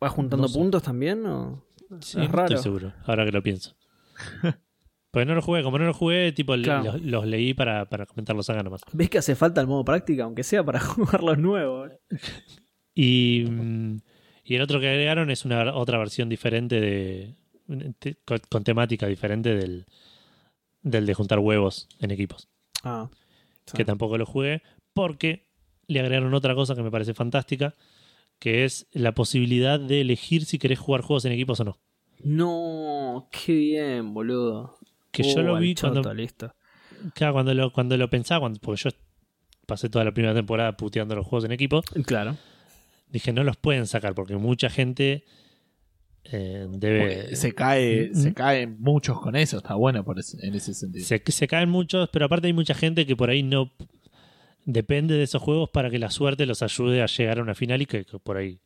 ¿Vas 0.00 0.12
juntando 0.12 0.42
No 0.44 0.48
sé. 0.48 0.58
puntos 0.58 0.82
también? 0.82 1.24
O... 1.26 1.64
sí, 2.00 2.20
Es 2.22 2.30
raro. 2.30 2.46
estoy 2.54 2.62
seguro, 2.62 2.92
ahora 3.04 3.24
que 3.24 3.32
lo 3.32 3.42
pienso. 3.42 3.76
Pues 5.10 5.26
no 5.26 5.34
lo 5.34 5.40
jugué, 5.40 5.62
como 5.62 5.78
no 5.78 5.86
lo 5.86 5.94
jugué, 5.94 6.32
tipo 6.32 6.52
Claro. 6.62 6.92
los, 6.92 7.00
los 7.00 7.26
leí 7.26 7.54
para, 7.54 7.88
para 7.88 8.04
comentarlos 8.04 8.50
acá 8.50 8.62
nomás. 8.62 8.82
¿Ves 8.92 9.08
que 9.08 9.16
hace 9.16 9.34
falta 9.34 9.58
el 9.62 9.66
modo 9.66 9.82
práctica, 9.82 10.24
aunque 10.24 10.44
sea 10.44 10.62
para 10.62 10.80
jugar 10.80 11.22
los 11.22 11.38
nuevos? 11.38 11.90
Y, 12.94 13.46
mm, 13.48 13.96
y 14.44 14.54
el 14.54 14.60
otro 14.62 14.80
que 14.80 14.88
agregaron 14.88 15.30
es 15.30 15.46
una 15.46 15.74
otra 15.74 15.96
versión 15.96 16.28
diferente 16.28 16.78
de. 16.78 17.34
con 18.50 18.64
temática 18.64 19.06
diferente 19.06 19.54
del, 19.56 19.86
del 20.82 21.06
de 21.06 21.14
juntar 21.14 21.38
huevos 21.38 21.88
en 22.00 22.10
equipos. 22.10 22.48
Ah. 22.84 23.08
Que 23.74 23.86
tampoco 23.86 24.18
lo 24.18 24.26
jugué 24.26 24.62
porque 24.92 25.48
le 25.86 26.00
agregaron 26.00 26.34
otra 26.34 26.54
cosa 26.54 26.74
que 26.74 26.82
me 26.82 26.90
parece 26.90 27.14
fantástica, 27.14 27.74
que 28.38 28.64
es 28.64 28.86
la 28.92 29.12
posibilidad 29.14 29.80
de 29.80 30.00
elegir 30.00 30.44
si 30.44 30.58
querés 30.58 30.78
jugar 30.78 31.00
juegos 31.02 31.24
en 31.24 31.32
equipos 31.32 31.60
o 31.60 31.64
no. 31.64 31.78
No, 32.22 33.28
qué 33.32 33.52
bien, 33.52 34.14
boludo. 34.14 34.76
Que 35.10 35.22
yo 35.22 35.42
lo 35.42 35.56
al 35.56 35.62
vi 35.62 35.74
cuando, 35.74 36.12
listo. 36.14 36.54
claro, 37.14 37.32
cuando, 37.32 37.54
lo, 37.54 37.72
cuando 37.72 37.96
lo 37.96 38.08
pensaba, 38.10 38.40
cuando, 38.40 38.60
porque 38.60 38.82
yo 38.84 38.90
pasé 39.66 39.88
toda 39.88 40.04
la 40.04 40.12
primera 40.12 40.34
temporada 40.34 40.76
puteando 40.76 41.14
los 41.14 41.26
juegos 41.26 41.44
en 41.44 41.52
equipo, 41.52 41.82
Claro. 42.06 42.36
dije 43.08 43.32
no 43.32 43.42
los 43.44 43.56
pueden 43.56 43.86
sacar 43.86 44.14
porque 44.14 44.36
mucha 44.36 44.68
gente 44.70 45.24
eh, 46.30 46.66
debe... 46.70 47.00
Porque 47.22 47.36
se 47.36 47.54
cae, 47.54 48.10
Mm. 48.10 48.14
se 48.14 48.34
caen 48.34 48.76
muchos 48.80 49.20
con 49.20 49.34
eso, 49.36 49.58
está 49.58 49.74
bueno 49.74 50.04
por 50.04 50.18
ese- 50.18 50.44
en 50.46 50.54
ese 50.54 50.74
sentido. 50.74 51.04
Se, 51.04 51.22
se 51.26 51.48
caen 51.48 51.70
muchos, 51.70 52.08
pero 52.12 52.26
aparte 52.26 52.46
hay 52.48 52.52
mucha 52.52 52.74
gente 52.74 53.06
que 53.06 53.16
por 53.16 53.30
ahí 53.30 53.42
no 53.42 53.72
depende 54.70 55.14
de 55.14 55.22
esos 55.22 55.40
juegos 55.40 55.70
para 55.70 55.88
que 55.88 55.98
la 55.98 56.10
suerte 56.10 56.44
los 56.44 56.62
ayude 56.62 57.02
a 57.02 57.06
llegar 57.06 57.38
a 57.38 57.42
una 57.42 57.54
final 57.54 57.80
y 57.80 57.86
que, 57.86 58.04
que 58.04 58.18
por 58.18 58.36
ahí 58.36 58.60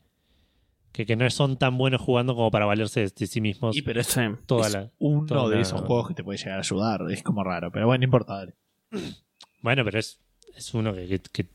que, 0.91 1.07
que 1.07 1.15
no 1.15 1.31
son 1.31 1.57
tan 1.57 1.79
buenos 1.79 2.01
jugando 2.01 2.35
como 2.35 2.51
para 2.51 2.67
valerse 2.67 3.01
de, 3.03 3.13
de 3.17 3.27
sí 3.29 3.41
mismos 3.41 3.77
Y 3.77 3.83
pero 3.83 4.01
es, 4.01 4.09
Sí. 4.09 4.21
toda 4.47 4.67
es 4.67 4.73
la 4.75 4.91
uno 4.99 5.27
toda 5.27 5.49
de 5.49 5.57
la- 5.57 5.63
esos 5.63 5.81
juegos 5.81 6.09
que 6.09 6.15
te 6.15 6.25
puede 6.25 6.39
llegar 6.39 6.57
a 6.57 6.61
ayudar, 6.61 7.01
es 7.11 7.23
como 7.23 7.45
raro, 7.45 7.71
pero 7.71 7.87
bueno, 7.87 8.01
no 8.01 8.05
importa, 8.05 8.35
dale. 8.37 8.55
bueno 9.63 9.85
pero 9.85 9.99
es, 10.01 10.21
es 10.57 10.75
uno 10.75 10.93
que, 10.93 11.07
que- 11.07 11.21
que- 11.21 11.47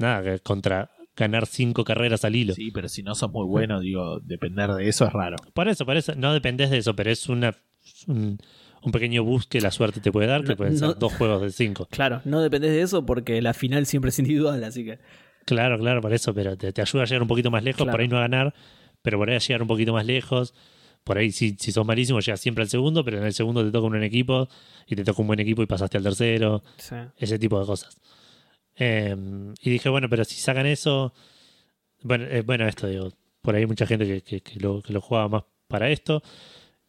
nada 0.00 0.22
que 0.22 0.38
contra 0.40 0.90
ganar 1.14 1.44
cinco 1.46 1.84
carreras 1.84 2.24
al 2.24 2.34
hilo 2.34 2.54
Sí, 2.54 2.70
pero 2.72 2.88
si 2.88 3.02
no 3.02 3.14
sos 3.14 3.30
muy 3.30 3.46
bueno, 3.46 3.78
digo, 3.80 4.20
depender 4.20 4.70
de 4.72 4.88
eso 4.88 5.04
es 5.06 5.12
raro. 5.12 5.36
por 5.52 5.68
eso 5.68 5.84
por 5.84 5.98
eso 5.98 6.14
no 6.16 6.32
dependés 6.32 6.70
de 6.70 6.78
eso 6.78 6.96
pero 6.96 7.10
es 7.10 7.28
una 7.28 7.54
un, 8.08 8.38
un 8.82 8.92
pequeño 8.92 9.22
boost 9.24 9.48
que 9.50 9.60
la 9.60 9.70
suerte 9.70 10.00
te 10.00 10.10
puede 10.12 10.26
dar 10.26 10.42
que 10.42 10.50
No- 10.50 10.56
pueden 10.56 10.74
no- 10.74 10.88
ser 10.90 10.98
dos 10.98 11.12
juegos 11.14 11.40
de 11.42 11.50
cinco 11.50 11.86
Claro, 11.90 12.20
no 12.24 12.40
dependés 12.40 12.72
de 12.72 12.82
eso 12.82 13.06
porque 13.06 13.40
la 13.42 13.54
final 13.54 13.86
siempre 13.86 14.08
es 14.10 14.18
individual, 14.18 14.62
así 14.64 14.84
que. 14.84 14.98
Claro, 15.44 15.78
claro, 15.78 16.00
por 16.00 16.12
eso, 16.12 16.32
pero 16.34 16.56
te, 16.56 16.72
te 16.72 16.82
ayuda 16.82 17.02
a 17.02 17.06
llegar 17.06 17.22
un 17.22 17.28
poquito 17.28 17.50
más 17.50 17.62
lejos, 17.64 17.78
Claro. 17.82 17.92
por 17.92 18.00
ahí 18.00 18.08
no 18.08 18.16
a 18.18 18.20
ganar, 18.20 18.54
pero 19.02 19.18
por 19.18 19.28
ahí 19.30 19.36
a 19.36 19.38
llegar 19.40 19.62
un 19.62 19.68
poquito 19.68 19.92
más 19.92 20.06
lejos. 20.06 20.54
Por 21.04 21.18
ahí, 21.18 21.32
si, 21.32 21.56
si 21.58 21.72
sos 21.72 21.84
malísimo, 21.84 22.20
llegas 22.20 22.40
siempre 22.40 22.62
al 22.62 22.68
segundo, 22.68 23.04
pero 23.04 23.18
en 23.18 23.24
el 23.24 23.32
segundo 23.32 23.64
te 23.64 23.72
toca 23.72 23.84
un 23.86 23.90
buen 23.92 24.04
equipo 24.04 24.48
y 24.86 24.94
te 24.94 25.02
toca 25.02 25.20
un 25.20 25.26
buen 25.26 25.40
equipo 25.40 25.60
y 25.62 25.66
pasaste 25.66 25.96
al 25.98 26.04
tercero, 26.04 26.62
Sí. 26.76 26.94
ese 27.16 27.38
tipo 27.40 27.58
de 27.58 27.66
cosas. 27.66 27.96
Eh, 28.76 29.16
y 29.60 29.70
dije, 29.70 29.88
bueno, 29.88 30.08
pero 30.08 30.24
si 30.24 30.36
sacan 30.36 30.66
eso, 30.66 31.12
bueno, 32.02 32.24
eh, 32.26 32.42
bueno 32.42 32.66
esto 32.68 32.86
digo, 32.86 33.12
por 33.40 33.54
ahí 33.54 33.62
hay 33.62 33.66
mucha 33.66 33.86
gente 33.86 34.06
que, 34.06 34.22
que- 34.22 34.40
que 34.40 34.60
lo, 34.60 34.80
que 34.80 34.92
lo 34.92 35.00
juega 35.00 35.26
más 35.28 35.42
para 35.68 35.90
esto. 35.90 36.22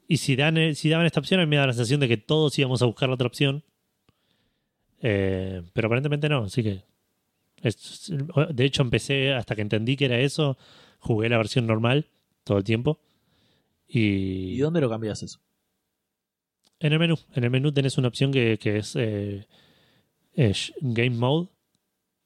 Y 0.08 0.18
si, 0.18 0.36
dan, 0.36 0.58
eh, 0.58 0.76
si 0.76 0.90
daban 0.90 1.06
esta 1.06 1.20
opción, 1.20 1.40
a 1.40 1.46
mí 1.46 1.50
me 1.50 1.56
da 1.58 1.68
la 1.68 1.74
sensación 1.74 2.00
de 2.00 2.08
que 2.08 2.18
todos 2.18 2.58
íbamos 2.60 2.82
a 2.82 2.86
buscar 2.86 3.10
la 3.10 3.16
otra 3.16 3.28
opción. 3.28 3.64
Eh, 5.02 5.62
pero 5.74 5.88
aparentemente 5.88 6.30
no, 6.30 6.44
así 6.44 6.64
que. 6.64 6.84
es- 7.62 8.12
de 8.54 8.66
hecho, 8.66 8.82
empecé 8.82 9.34
hasta 9.34 9.56
que 9.56 9.62
entendí 9.62 9.96
que 9.96 10.06
era 10.06 10.20
eso, 10.20 10.58
jugué 11.00 11.30
la 11.30 11.38
versión 11.38 11.66
normal 11.68 12.08
todo 12.44 12.58
el 12.58 12.64
tiempo. 12.64 13.00
Y, 13.88 14.54
¿Y 14.56 14.58
dónde 14.58 14.82
lo 14.82 14.90
cambias 14.90 15.24
eso? 15.24 15.40
en 16.80 16.92
el 16.92 17.00
menú. 17.00 17.16
En 17.34 17.46
el 17.46 17.50
menú 17.50 17.72
tenés 17.72 17.98
una 17.98 18.10
opción 18.10 18.32
que, 18.34 18.58
que 18.60 18.78
es, 18.80 18.96
eh, 18.98 19.48
es 20.34 20.74
Game 20.82 21.12
Mode. 21.12 21.48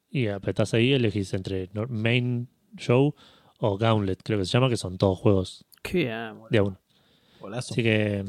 Y 0.10 0.28
apretás 0.28 0.74
ahí, 0.74 0.94
elegís 0.94 1.34
entre 1.36 1.70
Main 1.90 2.48
Show 2.76 3.14
o 3.60 3.78
Gauntlet, 3.78 4.20
creo 4.24 4.40
que 4.40 4.46
se 4.46 4.52
llama, 4.54 4.70
que 4.70 4.78
son 4.78 4.98
todos 4.98 5.20
juegos 5.20 5.66
Qué 5.84 6.06
de 6.06 6.58
a 6.58 6.64
uno. 6.64 6.80
Golazo. 7.40 7.74
Así 7.74 7.84
que 7.84 8.24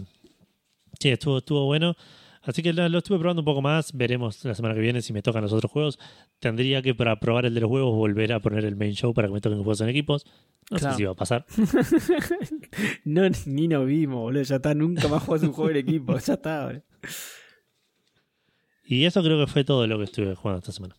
sí, 1.01 1.09
estuvo, 1.11 1.39
estuvo 1.39 1.65
bueno. 1.67 1.95
Así 2.43 2.63
que 2.63 2.73
lo, 2.73 2.89
lo 2.89 2.99
estuve 2.99 3.19
probando 3.19 3.43
un 3.43 3.45
poco 3.45 3.61
más. 3.61 3.93
Veremos 3.93 4.43
la 4.45 4.55
semana 4.55 4.75
que 4.75 4.81
viene 4.81 5.03
si 5.03 5.13
me 5.13 5.21
tocan 5.23 5.43
los 5.43 5.53
otros 5.53 5.71
juegos. 5.71 5.99
Tendría 6.39 6.81
que 6.81 6.95
para 6.95 7.19
probar 7.21 7.45
el 7.45 7.55
de 7.55 7.61
los 7.61 7.69
juegos 7.69 7.95
volver 7.95 8.33
a 8.33 8.41
poner 8.41 8.65
el 8.65 8.75
main 8.77 8.95
show 8.95 9.13
para 9.13 9.29
que 9.29 9.35
me 9.35 9.41
toquen 9.41 9.59
juegos 9.59 9.81
en 9.83 9.89
equipos. 9.91 10.25
No 10.71 10.79
Claro. 10.79 10.93
sé 10.95 10.97
si 10.99 11.05
va 11.05 11.13
a 11.13 11.15
pasar. 11.15 11.45
No, 13.05 13.23
ni 13.47 13.69
nos 13.69 13.87
vimos, 13.87 14.21
boludo. 14.21 14.43
Ya 14.43 14.57
está, 14.57 14.75
nunca 14.75 15.09
más 15.09 15.23
juegas 15.23 15.47
un 15.47 15.53
juego 15.53 15.71
en 15.71 15.77
equipo. 15.77 16.17
Ya 16.19 16.35
está, 16.35 16.67
boludo. 16.67 16.83
Y 18.85 19.05
eso 19.05 19.23
creo 19.23 19.39
que 19.45 19.51
fue 19.51 19.65
todo 19.65 19.87
lo 19.87 19.99
que 19.99 20.05
estuve 20.05 20.35
jugando 20.35 20.61
esta 20.61 20.73
semana. 20.73 20.97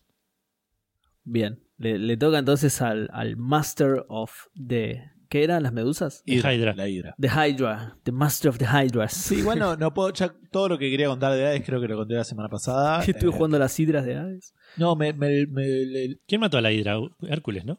Bien. 1.24 1.60
Le, 1.78 1.98
le 1.98 2.16
toca 2.16 2.38
entonces 2.38 2.80
al, 2.82 3.08
al 3.12 3.36
Master 3.36 4.04
of 4.08 4.46
the. 4.54 5.02
¿Qué 5.30 5.44
eran 5.44 5.62
las 5.62 5.72
medusas? 5.72 6.22
Hydra. 6.26 6.74
La 6.74 6.88
Hydra. 6.88 7.14
The 7.18 7.28
Hydra. 7.28 7.96
The 8.02 8.10
Master 8.12 8.48
of 8.50 8.58
the 8.58 8.66
Hydras. 8.66 9.12
Sí, 9.14 9.36
igual 9.36 9.58
no, 9.60 9.76
no 9.78 9.94
puedo. 9.94 10.12
Ya 10.12 10.34
todo 10.50 10.68
lo 10.68 10.76
que 10.76 10.90
quería 10.90 11.06
contar 11.06 11.32
de 11.34 11.46
Hades 11.46 11.62
creo 11.64 11.80
que 11.80 11.86
lo 11.88 11.96
conté 11.96 12.14
la 12.14 12.24
semana 12.24 12.48
pasada. 12.48 13.02
Estuve 13.06 13.30
Eh, 13.30 13.32
jugando 13.32 13.56
a 13.56 13.60
las 13.60 13.78
hidras 13.78 14.04
de 14.04 14.16
Hades. 14.16 14.54
No, 14.76 14.96
me, 14.96 15.12
me- 15.12 15.46
me- 15.46 15.62
le- 15.86 16.18
¿Quién 16.26 16.40
mató 16.40 16.58
a 16.58 16.60
la 16.60 16.72
Hidra? 16.72 16.96
Hércules, 17.22 17.64
¿no? 17.64 17.78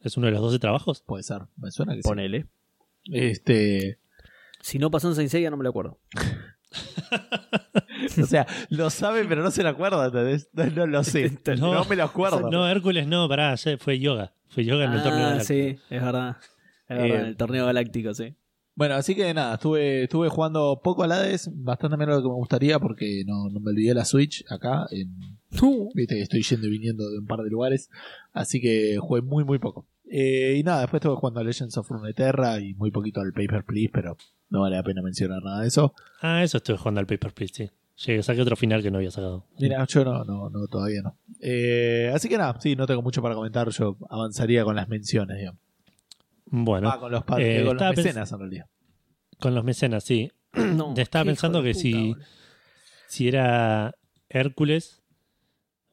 ¿Es 0.00 0.16
uno 0.16 0.26
de 0.26 0.32
los 0.32 0.40
12 0.40 0.58
trabajos? 0.60 1.02
puede 1.04 1.24
ser. 1.24 1.42
Me 1.56 1.70
suena 1.72 1.94
que 1.94 2.02
sí. 2.02 2.08
Ponele. 2.08 2.46
Este. 3.10 3.98
Si 4.60 4.78
no 4.78 4.88
pasó 4.90 5.08
en 5.08 5.16
Saint 5.16 5.30
Seiya, 5.30 5.50
no 5.50 5.56
me 5.56 5.64
lo 5.64 5.70
acuerdo. 5.70 5.98
O 8.20 8.26
sea, 8.26 8.46
lo 8.68 8.90
sabe, 8.90 9.24
pero 9.26 9.42
no 9.42 9.50
se 9.50 9.62
lo 9.62 9.68
acuerda. 9.68 10.10
No, 10.10 10.64
no 10.74 10.86
lo 10.86 11.04
sé. 11.04 11.38
No. 11.58 11.72
No, 11.74 11.84
me 11.84 11.96
lo 11.96 12.04
acuerdo. 12.04 12.50
No, 12.50 12.68
Hércules 12.68 13.06
no, 13.06 13.28
pará, 13.28 13.54
ya 13.54 13.76
fue 13.78 13.98
yoga. 13.98 14.32
Fue 14.52 14.64
yoga 14.64 14.84
en 14.84 14.92
el 14.92 15.02
torneo 15.02 15.26
Ah, 15.26 15.30
galáctico. 15.30 15.46
sí, 15.48 15.78
es 15.90 16.02
verdad. 16.02 16.36
Es 16.88 16.98
verdad, 16.98 17.06
Eh, 17.06 17.14
en 17.20 17.26
el 17.26 17.36
torneo 17.36 17.66
galáctico, 17.66 18.14
sí. 18.14 18.34
Bueno, 18.74 18.94
así 18.94 19.14
que 19.14 19.34
nada, 19.34 19.54
estuve, 19.54 20.04
estuve 20.04 20.28
jugando 20.30 20.80
poco 20.82 21.02
al 21.02 21.12
Hades, 21.12 21.50
bastante 21.52 21.96
menos 21.98 22.16
de 22.16 22.22
lo 22.22 22.28
que 22.28 22.32
me 22.32 22.36
gustaría 22.36 22.78
porque 22.78 23.22
no, 23.26 23.50
no 23.50 23.60
me 23.60 23.70
olvidé 23.70 23.92
la 23.92 24.04
Switch 24.06 24.44
acá. 24.50 24.86
En, 24.90 25.38
Viste 25.94 26.14
que 26.14 26.22
estoy 26.22 26.42
yendo 26.42 26.66
y 26.68 26.70
viniendo 26.70 27.10
de 27.10 27.18
un 27.18 27.26
par 27.26 27.40
de 27.40 27.50
lugares. 27.50 27.90
Así 28.32 28.60
que 28.62 28.96
jugué 28.98 29.20
muy, 29.20 29.44
muy 29.44 29.58
poco. 29.58 29.86
Eh, 30.10 30.56
y 30.58 30.62
nada, 30.62 30.80
después 30.82 31.00
estuve 31.00 31.16
jugando 31.16 31.40
a 31.40 31.44
Legends 31.44 31.76
of 31.76 31.88
Runeterra 31.90 32.60
y 32.60 32.72
muy 32.74 32.90
poquito 32.90 33.20
al 33.20 33.32
Paper 33.32 33.64
Please, 33.64 33.90
pero 33.92 34.16
no 34.48 34.62
vale 34.62 34.76
la 34.76 34.82
pena 34.82 35.02
mencionar 35.02 35.42
nada 35.42 35.60
de 35.62 35.68
eso. 35.68 35.94
Ah, 36.22 36.42
eso 36.42 36.56
estuve 36.58 36.76
jugando 36.78 37.00
al 37.00 37.06
Paper 37.06 37.32
Please, 37.34 37.54
sí. 37.54 37.70
Llegué, 37.96 38.22
saqué 38.22 38.40
otro 38.42 38.56
final 38.56 38.82
que 38.82 38.90
no 38.90 38.98
había 38.98 39.10
sacado. 39.10 39.46
Mira, 39.58 39.84
yo 39.86 40.04
no, 40.04 40.24
no, 40.24 40.50
no, 40.50 40.66
todavía 40.66 41.02
no. 41.02 41.16
Eh, 41.40 42.10
así 42.14 42.28
que 42.28 42.38
nada, 42.38 42.58
sí, 42.60 42.74
no 42.74 42.86
tengo 42.86 43.02
mucho 43.02 43.22
para 43.22 43.34
comentar. 43.34 43.68
Yo 43.70 43.96
avanzaría 44.08 44.64
con 44.64 44.74
las 44.76 44.88
menciones, 44.88 45.38
digamos. 45.38 45.60
Bueno, 46.46 46.90
Ah, 46.90 46.98
con 46.98 47.12
los, 47.12 47.22
eh, 47.38 47.60
eh, 47.60 47.64
con 47.64 47.76
los 47.76 47.96
mecenas 47.96 48.32
en 48.32 48.38
realidad. 48.38 48.66
con 49.38 49.54
los 49.54 49.64
mecenas, 49.64 50.04
sí. 50.04 50.30
No, 50.54 50.94
Estaba 50.96 51.24
pensando 51.24 51.62
que 51.62 51.70
puta, 51.72 51.80
si, 51.80 52.14
si 53.08 53.28
era 53.28 53.94
Hércules, 54.28 55.02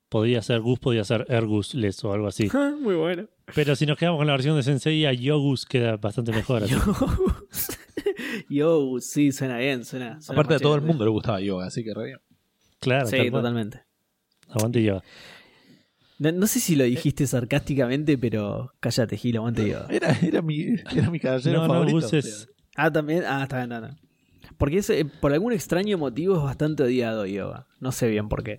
podría 0.09 0.41
ser 0.41 0.61
Gus, 0.61 0.79
podría 0.79 1.03
ser 1.03 1.25
Ergusles 1.29 2.03
o 2.03 2.13
algo 2.13 2.27
así. 2.27 2.49
Muy 2.81 2.95
bueno. 2.95 3.27
Pero 3.55 3.75
si 3.75 3.85
nos 3.85 3.97
quedamos 3.97 4.19
con 4.19 4.27
la 4.27 4.33
versión 4.33 4.55
de 4.55 4.63
Sensei, 4.63 5.05
a 5.05 5.13
Yogus 5.13 5.65
queda 5.65 5.97
bastante 5.97 6.31
mejor. 6.31 6.63
así. 6.63 6.75
Yo, 8.49 8.97
sí, 8.99 9.31
suena 9.31 9.57
bien, 9.57 9.85
suena. 9.85 10.21
suena 10.21 10.41
Aparte 10.41 10.55
a 10.55 10.59
todo 10.59 10.75
el 10.75 10.81
mundo 10.81 11.03
le 11.05 11.11
gustaba 11.11 11.39
yoga, 11.41 11.67
así 11.67 11.83
que 11.83 11.93
re 11.93 12.05
bien. 12.05 12.17
Claro, 12.79 13.07
Sí, 13.07 13.17
tal 13.17 13.31
totalmente. 13.31 13.83
Aguante 14.49 14.81
yoga. 14.83 15.03
No, 16.17 16.31
no 16.33 16.47
sé 16.47 16.59
si 16.59 16.75
lo 16.75 16.83
dijiste 16.83 17.25
sarcásticamente, 17.27 18.17
pero 18.17 18.73
cállate, 18.79 19.15
Gil, 19.17 19.37
aguante 19.37 19.67
yo. 19.67 19.85
Era, 19.89 20.11
era 20.21 20.41
mi, 20.41 20.75
era 20.95 21.09
mi 21.09 21.19
caballero 21.19 21.61
No, 21.61 21.67
no, 21.67 21.73
favorito. 21.73 21.95
Gus 22.01 22.13
es, 22.13 22.49
Ah, 22.75 22.91
también. 22.91 23.23
Ah, 23.25 23.43
está 23.43 23.57
bien, 23.57 23.69
no, 23.69 23.81
no. 23.81 23.97
Porque 24.57 24.77
es, 24.79 24.89
eh, 24.89 25.05
por 25.05 25.31
algún 25.31 25.53
extraño 25.53 25.97
motivo 25.97 26.35
es 26.37 26.43
bastante 26.43 26.83
odiado 26.83 27.25
Yoga. 27.25 27.67
No 27.79 27.91
sé 27.91 28.09
bien 28.09 28.27
por 28.29 28.43
qué. 28.43 28.57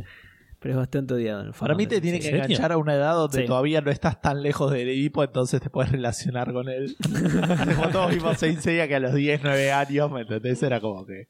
Pero 0.61 0.75
es 0.75 0.77
bastante 0.79 1.15
odiado 1.15 1.53
Para 1.59 1.75
mí 1.75 1.87
te 1.87 2.01
tiene 2.03 2.19
¿En 2.19 2.23
que 2.23 2.29
serio? 2.29 2.45
enganchar 2.45 2.73
a 2.73 2.77
una 2.77 2.95
edad 2.95 3.15
donde 3.15 3.41
Sí. 3.41 3.47
todavía 3.47 3.81
no 3.81 3.91
estás 3.91 4.21
tan 4.21 4.43
lejos 4.43 4.71
del 4.71 4.91
equipo, 4.91 5.25
entonces 5.25 5.61
te 5.61 5.71
puedes 5.71 5.91
relacionar 5.91 6.53
con 6.53 6.69
él. 6.69 6.97
como 7.77 7.89
todos 7.89 8.11
vimos 8.15 8.37
Saint 8.39 8.61
Seiya 8.61 8.87
que 8.87 8.97
a 8.97 9.01
los 9.01 9.15
10, 9.15 9.41
9 9.43 9.73
años, 9.73 10.11
¿me 10.13 10.21
entendés? 10.21 10.63
Era 10.63 10.79
como 10.81 11.07
que... 11.07 11.29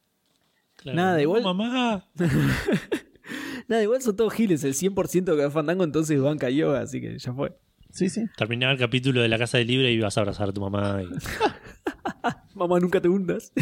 claro, 0.75 0.95
Nada, 0.97 1.13
"No, 1.15 1.19
igual- 1.21 1.43
Mamá. 1.43 2.05
Nada, 3.69 3.83
igual 3.83 4.01
son 4.01 4.17
todos 4.17 4.33
giles. 4.33 4.63
El 4.65 4.73
100% 4.73 5.25
que 5.25 5.41
va 5.41 5.45
a 5.47 5.51
Fandango 5.51 5.85
entonces 5.85 6.19
banca 6.21 6.49
Yoga, 6.49 6.81
así 6.81 6.99
que 6.99 7.17
ya 7.17 7.33
fue. 7.33 7.55
Sí, 7.89 8.09
sí. 8.09 8.25
Terminaba 8.37 8.73
el 8.73 8.79
capítulo 8.79 9.21
de 9.21 9.29
la 9.29 9.37
casa 9.37 9.57
de 9.57 9.65
libre 9.65 9.91
y 9.91 9.95
ibas 9.95 10.17
a 10.17 10.21
abrazar 10.21 10.49
a 10.49 10.51
tu 10.51 10.59
mamá. 10.59 11.01
y- 11.03 11.07
Mamá, 12.57 12.79
nunca 12.81 12.99
te 12.99 13.07
hundas. 13.07 13.53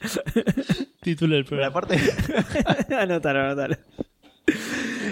Título 1.02 1.34
del 1.36 1.44
Pero 1.44 1.70
programa. 1.70 1.78
aparte, 1.78 2.94
anotalo, 2.94 3.40
anotalo. 3.40 3.76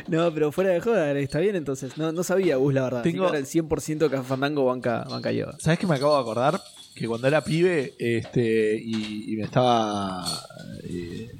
No, 0.09 0.33
pero 0.33 0.53
fuera 0.53 0.71
de 0.71 0.81
joda, 0.81 1.13
está 1.19 1.39
bien 1.41 1.57
entonces. 1.57 1.97
No, 1.99 2.13
no 2.13 2.23
sabía 2.23 2.57
Gus, 2.57 2.75
la 2.75 2.83
verdad. 2.85 3.01
Así 3.01 3.11
Tengo- 3.13 3.25
que 3.25 3.27
ahora 3.29 3.39
el 3.39 3.47
100% 3.47 4.11
que 4.11 4.23
Fandango 4.23 4.65
banca, 4.65 5.05
banca 5.09 5.31
Yoda. 5.33 5.57
¿Sabes 5.59 5.79
qué 5.79 5.87
me 5.87 5.95
acabo 5.97 6.15
de 6.15 6.21
acordar? 6.21 6.61
Que 6.95 7.07
cuando 7.07 7.29
era 7.29 7.43
pibe 7.45 7.95
este, 7.99 8.77
y, 8.83 9.33
y 9.33 9.37
me 9.37 9.45
estaba. 9.45 10.25
eh, 10.85 11.31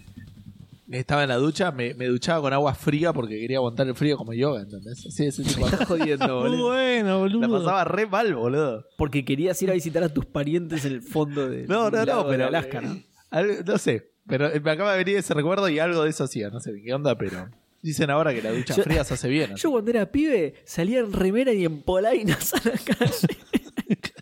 estaba 0.91 1.23
en 1.25 1.29
la 1.29 1.37
ducha, 1.37 1.71
me, 1.73 1.93
me 1.95 2.07
duchaba 2.07 2.41
con 2.41 2.53
agua 2.53 2.75
fría 2.75 3.13
porque 3.13 3.39
quería 3.41 3.59
aguantar 3.59 3.87
el 3.89 3.95
frío 3.95 4.17
como 4.17 4.33
yoga, 4.33 4.61
¿entendés? 4.63 5.01
Sí, 5.11 5.27
ese 5.27 5.43
tipo 5.43 5.67
Me 5.79 5.85
jodiendo, 5.85 6.41
boludo. 6.41 6.67
bueno, 6.69 7.19
boludo. 7.19 7.41
La 7.41 7.49
pasaba 7.59 7.85
re 7.85 8.07
mal, 8.07 8.35
boludo. 8.35 8.87
Porque 8.97 9.25
querías 9.25 9.61
ir 9.63 9.71
a 9.71 9.75
visitar 9.75 10.03
a 10.05 10.09
tus 10.09 10.25
parientes 10.27 10.85
en 10.85 10.93
el 10.93 11.03
fondo 11.03 11.49
de, 11.49 11.67
No, 11.67 11.91
no, 11.91 12.05
no, 12.07 12.27
pero. 12.29 12.47
Alaska, 12.47 12.81
¿no? 12.81 13.03
Eh, 13.31 13.37
algo- 13.37 13.55
no 13.67 13.79
sé, 13.79 14.11
pero 14.27 14.51
me 14.63 14.71
acaba 14.71 14.93
de 14.93 14.99
venir 15.05 15.17
ese 15.19 15.35
recuerdo 15.35 15.69
y 15.69 15.79
algo 15.79 16.05
de 16.05 16.11
eso 16.11 16.25
hacía, 16.25 16.51
no 16.51 16.61
sé 16.61 16.73
qué 16.85 16.93
onda, 16.95 17.17
pero. 17.17 17.49
Dicen 17.81 18.11
ahora 18.11 18.35
que 18.35 18.43
la 18.43 18.51
ducha 18.51 18.75
Yo- 18.75 18.83
fría 18.83 19.05
se 19.05 19.15
hace 19.15 19.29
bien. 19.29 19.53
así. 19.53 19.63
Yo 19.63 19.71
cuando 19.71 19.91
era 19.93 20.11
pibe 20.11 20.55
salía 20.65 20.99
en 20.99 21.13
remera 21.13 21.53
y 21.53 21.65
en 21.65 21.81
polainas 21.83 22.53
a 22.55 22.61
la 22.69 22.77
calle. 22.79 23.15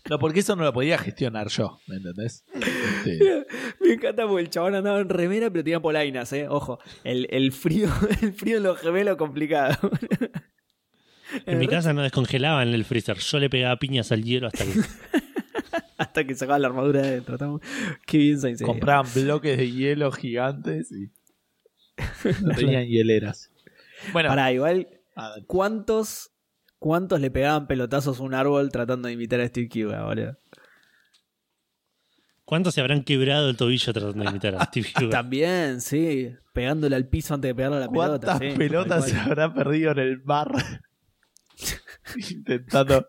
No, 0.09 0.17
porque 0.19 0.39
eso 0.39 0.55
no 0.55 0.63
lo 0.63 0.71
podía 0.71 0.97
gestionar 0.97 1.49
yo, 1.49 1.81
¿me 1.87 1.97
entendés? 1.97 2.45
Este, 2.53 3.45
Me 3.81 3.93
encanta 3.95 4.25
porque 4.25 4.43
el 4.43 4.49
chabón 4.49 4.73
andaba 4.75 5.01
en 5.01 5.09
remera 5.09 5.49
pero 5.49 5.65
tenía 5.65 5.81
polainas, 5.81 6.31
eh. 6.31 6.47
Ojo, 6.47 6.79
el, 7.03 7.27
el 7.29 7.51
frío, 7.51 7.89
el 8.21 8.31
frío 8.31 8.55
en 8.57 8.63
los 8.63 8.79
gemelos 8.79 9.17
complicado. 9.17 9.91
En 11.45 11.59
mi 11.59 11.67
casa 11.67 11.91
no 11.91 12.03
descongelaban 12.03 12.69
el 12.69 12.85
freezer. 12.85 13.17
Yo 13.17 13.39
le 13.39 13.49
pegaba 13.49 13.75
piñas 13.77 14.09
al 14.13 14.23
hielo 14.23 14.47
hasta 14.47 14.63
que. 14.63 14.71
Hasta 15.99 16.25
que 16.25 16.35
sacaba 16.35 16.59
la 16.59 16.67
armadura 16.67 17.01
de 17.01 17.11
dentro. 17.11 17.35
estamos- 17.35 17.61
Qué 18.05 18.17
bien 18.17 18.39
Saint 18.39 18.57
Seiya. 18.57 18.71
compraban 18.71 19.05
bloques 19.15 19.57
de 19.57 19.71
hielo 19.71 20.11
gigantes 20.11 20.91
y. 20.91 21.11
No 22.43 22.53
tenían 22.55 22.85
hieleras. 22.85 23.51
Bueno, 24.13 24.29
Pará, 24.29 24.51
igual, 24.51 24.87
¿cuántos, 25.47 26.31
¿cuántos 26.77 27.19
le 27.19 27.31
pegaban 27.31 27.65
pelotazos 27.67 28.19
a 28.19 28.23
un 28.23 28.35
árbol 28.35 28.71
tratando 28.71 29.07
de 29.07 29.15
imitar 29.15 29.39
a 29.41 29.47
Steve 29.47 29.67
Cuba, 29.69 30.03
boludo? 30.05 30.37
¿Cuántos 32.45 32.75
se 32.75 32.81
habrán 32.81 33.03
quebrado 33.03 33.49
el 33.49 33.57
tobillo 33.57 33.91
tratando 33.91 34.23
de 34.23 34.29
imitar 34.29 34.55
a 34.55 34.65
Steve 34.65 34.87
Hugo? 35.01 35.09
También, 35.09 35.81
sí. 35.81 36.31
Pegándole 36.53 36.95
al 36.95 37.07
piso 37.07 37.33
antes 37.33 37.49
de 37.49 37.55
pegarle 37.55 37.77
a 37.77 37.79
la 37.81 37.89
pelota. 37.89 38.19
¿Cuántas 38.37 38.39
sí, 38.39 38.57
pelotas 38.57 39.09
se 39.09 39.17
habrá 39.17 39.53
perdido 39.53 39.91
en 39.91 39.99
el 39.99 40.23
mar? 40.23 40.51
Intentando. 42.29 43.07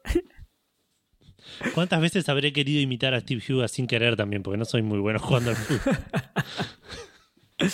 ¿Cuántas 1.74 2.00
veces 2.00 2.28
habré 2.28 2.52
querido 2.52 2.80
imitar 2.80 3.14
a 3.14 3.20
Steve 3.20 3.42
Hugo 3.48 3.66
sin 3.68 3.86
querer 3.86 4.16
también? 4.16 4.42
Porque 4.42 4.58
no 4.58 4.64
soy 4.64 4.82
muy 4.82 4.98
bueno 4.98 5.18
jugando 5.18 5.50
al 5.50 5.56
fútbol. 5.56 5.96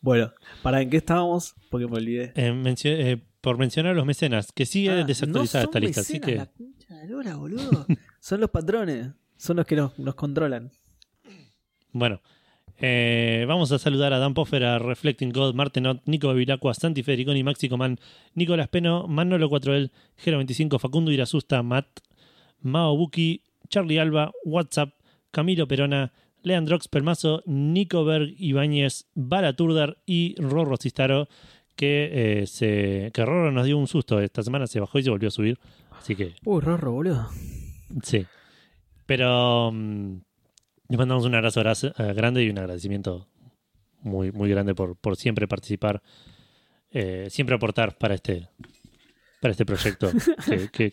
Bueno, 0.00 0.32
¿para 0.62 0.80
en 0.82 0.90
qué 0.90 0.96
estábamos? 0.96 1.54
Porque 1.70 1.86
me 1.86 1.96
olvidé. 1.96 2.32
Eh, 2.34 2.52
mencio- 2.52 2.90
eh, 2.90 3.22
por 3.40 3.56
mencionar 3.56 3.92
a 3.92 3.94
los 3.94 4.04
mecenas, 4.04 4.50
que 4.52 4.66
sigue 4.66 4.90
Ah, 4.90 5.04
desactualizada 5.04 5.64
no 5.64 5.68
esta 5.70 5.78
lista, 5.80 6.00
así 6.00 6.14
mecenas, 6.14 6.28
que 6.28 6.36
La 6.36 6.46
concha 6.66 6.94
de 6.96 7.08
lora, 7.08 7.36
boludo. 7.36 7.86
son 8.20 8.40
los 8.40 8.50
patrones. 8.50 9.08
Son 9.36 9.56
los 9.56 9.66
que 9.66 9.76
nos, 9.76 9.96
nos 9.98 10.14
controlan. 10.16 10.70
bueno. 11.92 12.20
Eh, 12.84 13.44
vamos 13.46 13.70
a 13.70 13.78
saludar 13.78 14.12
a 14.12 14.18
Dan 14.18 14.34
Poffer, 14.34 14.64
a 14.64 14.78
Reflecting 14.80 15.30
God, 15.30 15.54
Martenot, 15.54 16.02
Nico 16.06 16.26
Bevilacqua, 16.28 16.74
Santi 16.74 17.04
Federiconi, 17.04 17.44
Maxi 17.44 17.68
Coman, 17.68 18.00
Nicolás 18.34 18.66
Peno, 18.68 19.06
Manolo 19.06 19.48
4L, 19.48 19.92
Gero25, 20.24 20.80
Facundo 20.80 21.12
Irasusta, 21.12 21.62
Matt, 21.62 22.00
Mao 22.62 22.96
Buki, 22.96 23.42
Charlie 23.68 23.98
Alba, 23.98 24.32
WhatsApp, 24.44 24.94
Camilo 25.30 25.66
Perona, 25.66 26.12
Leandrox 26.42 26.88
Pelmazo, 26.88 27.42
Nico 27.46 28.04
Berg 28.04 28.34
Ibáñez, 28.38 29.06
Bala 29.14 29.54
Turdar 29.54 29.98
y 30.06 30.34
Rorro 30.38 30.76
Cistaro, 30.76 31.28
que, 31.76 32.42
eh, 32.42 32.46
se, 32.46 33.10
que 33.12 33.24
Rorro 33.24 33.50
nos 33.52 33.66
dio 33.66 33.78
un 33.78 33.86
susto. 33.86 34.20
Esta 34.20 34.42
semana 34.42 34.66
se 34.66 34.80
bajó 34.80 34.98
y 34.98 35.02
se 35.04 35.10
volvió 35.10 35.28
a 35.28 35.32
subir. 35.32 35.58
Así 35.92 36.16
que 36.16 36.34
Uy, 36.44 36.60
Rorro, 36.60 36.92
boludo. 36.92 37.28
Sí. 38.02 38.26
Pero 39.06 39.70
mm, 39.72 40.16
les 40.88 40.98
mandamos 40.98 41.24
un 41.24 41.34
abrazo 41.34 41.60
eh, 41.60 42.12
grande 42.14 42.42
y 42.44 42.50
un 42.50 42.58
agradecimiento 42.58 43.28
muy, 44.00 44.32
muy 44.32 44.50
grande 44.50 44.74
por, 44.74 44.96
por 44.96 45.16
siempre 45.16 45.48
participar, 45.48 46.02
eh, 46.90 47.28
siempre 47.30 47.54
aportar 47.56 47.96
para 47.96 48.14
este, 48.14 48.48
para 49.42 49.52
este 49.52 49.66
proyecto. 49.66 50.10
que, 50.46 50.68
que- 50.70 50.92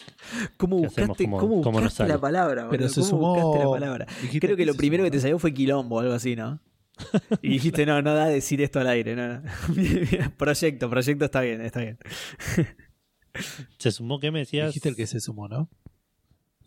¿Cómo 0.58 0.78
buscaste, 0.80 1.24
¿Cómo- 1.26 1.38
cómo 1.38 1.62
cómo 1.62 1.80
nos 1.80 1.92
buscaste 1.92 1.98
sale? 1.98 2.10
la 2.14 2.20
palabra? 2.20 2.68
Pero 2.70 2.90
se 2.90 2.96
¿Cómo 3.02 3.08
sumó- 3.10 3.36
buscaste 3.36 3.60
la 3.66 3.70
palabra? 3.72 4.06
dijiste 4.22 4.40
Creo 4.48 4.58
que 4.58 4.66
lo 4.66 4.74
primero 4.74 5.04
que 5.04 5.12
te 5.12 5.20
salió 5.22 5.40
fue 5.40 5.54
quilombo 5.54 5.98
o 5.98 6.00
algo 6.00 6.14
así, 6.14 6.36
¿no? 6.36 6.60
Y 7.42 7.50
dijiste, 7.50 7.86
no, 7.86 8.02
no 8.02 8.14
da 8.14 8.26
a 8.26 8.28
decir 8.28 8.62
esto 8.62 8.80
al 8.80 8.88
aire. 8.88 9.16
No, 9.16 9.28
no. 9.40 9.42
Proyecto, 10.38 10.90
proyecto 10.90 11.26
está 11.26 11.42
bien, 11.42 11.62
está 11.62 11.80
bien. 11.80 11.98
se 13.78 13.92
sumó, 13.92 14.20
¿qué 14.20 14.32
me 14.32 14.40
decías? 14.40 14.68
Dijiste 14.68 14.90
el 14.90 14.96
que 14.96 15.08
se 15.08 15.20
sumó, 15.20 15.48
¿no? 15.48 15.70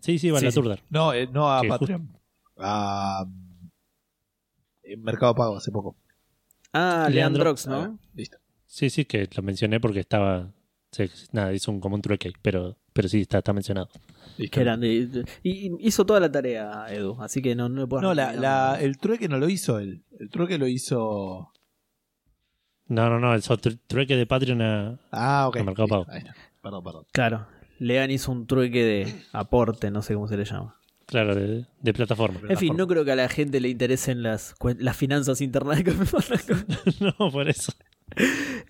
Sí, 0.00 0.18
sí, 0.18 0.30
Bala 0.30 0.50
Sí, 0.50 0.60
sí. 0.62 0.68
No, 0.88 1.12
eh, 1.12 1.28
no 1.30 1.52
a 1.52 1.62
Patreon. 1.62 2.16
A. 2.58 3.26
en 4.84 5.02
Mercado 5.02 5.34
Pago 5.34 5.56
hace 5.56 5.70
poco. 5.70 5.96
Ah, 6.72 7.06
Leandro- 7.10 7.14
Leandrox, 7.44 7.66
¿no? 7.66 7.76
Ah, 7.82 7.96
listo. 8.14 8.38
Sí, 8.66 8.88
sí, 8.88 9.04
que 9.04 9.28
lo 9.36 9.42
mencioné 9.42 9.80
porque 9.80 10.00
estaba. 10.00 10.50
Sí, 10.93 11.11
nada, 11.32 11.53
hizo 11.53 11.72
un, 11.72 11.80
como 11.80 11.97
un 11.97 12.03
trueque, 12.03 12.32
pero, 12.43 12.76
pero 12.93 13.09
sí, 13.09 13.22
está, 13.22 13.38
está 13.38 13.53
mencionado. 13.53 13.88
Qué 14.36 14.61
grande. 14.61 15.24
Y, 15.43 15.51
y 15.51 15.70
hizo 15.80 16.07
toda 16.07 16.20
la 16.20 16.30
tarea, 16.30 16.86
Edu, 16.88 17.20
así 17.20 17.43
que 17.43 17.55
no, 17.57 17.68
no 17.68 17.80
le 17.82 17.86
puedo 17.88 18.03
No, 18.03 18.14
la, 18.14 18.32
la- 18.34 18.78
el 18.80 18.97
trueque 18.99 19.28
no 19.28 19.38
lo 19.38 19.49
hizo 19.49 19.78
él. 19.80 20.05
El 20.20 20.30
trueque 20.30 20.57
lo 20.59 20.66
hizo. 20.68 21.53
No, 22.86 23.09
no, 23.09 23.18
no, 23.18 23.34
el 23.34 23.43
tru- 23.43 23.78
trueque 23.86 24.16
de 24.16 24.26
Patreon 24.26 24.62
a. 24.62 24.99
Ah, 25.11 25.49
ok. 25.49 25.57
A 25.59 25.64
Mercado 25.64 25.88
Pago. 25.88 26.07
Perdón, 26.62 26.84
perdón. 26.84 27.05
Claro, 27.12 27.47
Lean 27.78 28.11
hizo 28.11 28.30
un 28.30 28.47
trueque 28.47 28.84
de 28.84 29.14
aporte, 29.32 29.90
no 29.90 30.03
sé 30.03 30.14
cómo 30.14 30.28
se 30.28 30.36
le 30.36 30.45
llama. 30.45 30.76
Claro, 31.07 31.34
de, 31.34 31.66
de 31.80 31.93
plataforma. 31.93 32.40
En 32.49 32.57
fin, 32.57 32.76
no 32.76 32.86
creo 32.86 33.05
que 33.05 33.12
a 33.12 33.16
la 33.16 33.28
gente 33.28 33.61
le 33.61 33.68
interesen 33.68 34.22
las, 34.22 34.55
las 34.78 34.97
finanzas 34.97 35.40
internas 35.40 35.78
de 35.78 35.84
Café 35.84 36.05
no, 37.01 37.30
por 37.30 37.49
eso. 37.49 37.72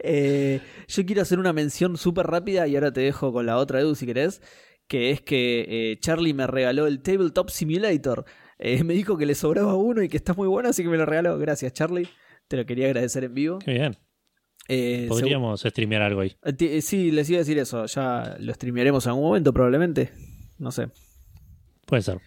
Eh, 0.04 0.60
yo 0.88 1.06
quiero 1.06 1.22
hacer 1.22 1.38
una 1.38 1.52
mención 1.52 1.96
súper 1.96 2.26
rápida 2.26 2.66
y 2.66 2.74
ahora 2.74 2.92
te 2.92 3.02
dejo 3.02 3.32
con 3.32 3.46
la 3.46 3.56
otra, 3.56 3.80
Edu, 3.80 3.94
si 3.94 4.06
querés. 4.06 4.42
Que 4.88 5.10
es 5.10 5.20
que 5.20 5.64
eh, 5.68 6.00
Charlie 6.00 6.34
me 6.34 6.46
regaló 6.46 6.86
el 6.86 7.02
Tabletop 7.02 7.50
Simulator. 7.50 8.24
Eh, 8.58 8.84
me 8.84 8.94
dijo 8.94 9.16
que 9.16 9.26
le 9.26 9.34
sobraba 9.34 9.74
uno 9.74 10.02
y 10.02 10.08
que 10.08 10.16
está 10.16 10.34
muy 10.34 10.48
bueno, 10.48 10.68
así 10.68 10.82
que 10.82 10.88
me 10.88 10.96
lo 10.96 11.06
regaló. 11.06 11.38
Gracias, 11.38 11.72
Charlie. 11.72 12.08
Te 12.48 12.56
lo 12.56 12.66
quería 12.66 12.86
agradecer 12.86 13.24
en 13.24 13.34
vivo. 13.34 13.58
Qué 13.58 13.72
bien. 13.72 13.96
Eh, 14.68 15.06
Podríamos 15.08 15.60
streamear 15.60 16.02
algo 16.02 16.20
ahí. 16.20 16.36
Sí, 16.80 17.10
les 17.10 17.28
iba 17.30 17.38
a 17.38 17.40
decir 17.40 17.58
eso. 17.58 17.86
Ya 17.86 18.36
lo 18.38 18.52
streamearemos 18.54 19.04
en 19.06 19.10
algún 19.10 19.24
momento, 19.24 19.52
probablemente. 19.52 20.12
No 20.58 20.70
sé. 20.70 20.88
Puede 21.86 22.02
ser. 22.02 22.18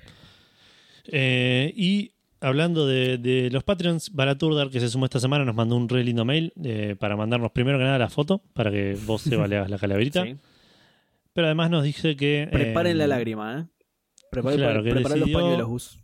Eh, 1.05 1.71
y 1.75 2.14
hablando 2.45 2.85
de, 2.85 3.17
de 3.17 3.49
los 3.49 3.63
Patreons, 3.63 4.11
Baraturdar, 4.13 4.69
que 4.69 4.79
se 4.79 4.89
sumó 4.89 5.05
esta 5.05 5.19
semana, 5.19 5.43
nos 5.45 5.55
mandó 5.55 5.75
un 5.75 5.89
re 5.89 6.03
lindo 6.03 6.25
mail 6.25 6.53
eh, 6.63 6.95
para 6.99 7.15
mandarnos 7.15 7.51
primero 7.51 7.77
que 7.77 7.83
nada 7.83 7.97
la 7.97 8.09
foto, 8.09 8.41
para 8.53 8.71
que 8.71 8.97
vos, 9.05 9.25
le 9.27 9.35
hagas 9.57 9.69
la 9.69 9.77
calaverita. 9.77 10.23
Sí. 10.25 10.35
Pero 11.33 11.47
además 11.47 11.69
nos 11.69 11.83
dice 11.83 12.15
que. 12.15 12.47
Preparen 12.49 12.93
eh, 12.93 12.95
la 12.95 13.07
lágrima, 13.07 13.59
¿eh? 13.59 13.65
Preparen, 14.31 14.57
claro, 14.57 14.83
que 14.83 14.91
preparen 14.91 15.19
los 15.19 15.27
decidió- 15.27 15.39
pañuelos, 15.39 15.67
Gus. 15.67 15.99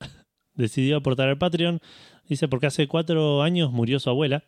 decidió 0.54 0.96
aportar 0.96 1.28
al 1.28 1.36
Patreon. 1.36 1.80
Dice 2.26 2.48
porque 2.48 2.66
hace 2.66 2.88
cuatro 2.88 3.42
años 3.42 3.70
murió 3.72 4.00
su 4.00 4.08
abuela 4.08 4.44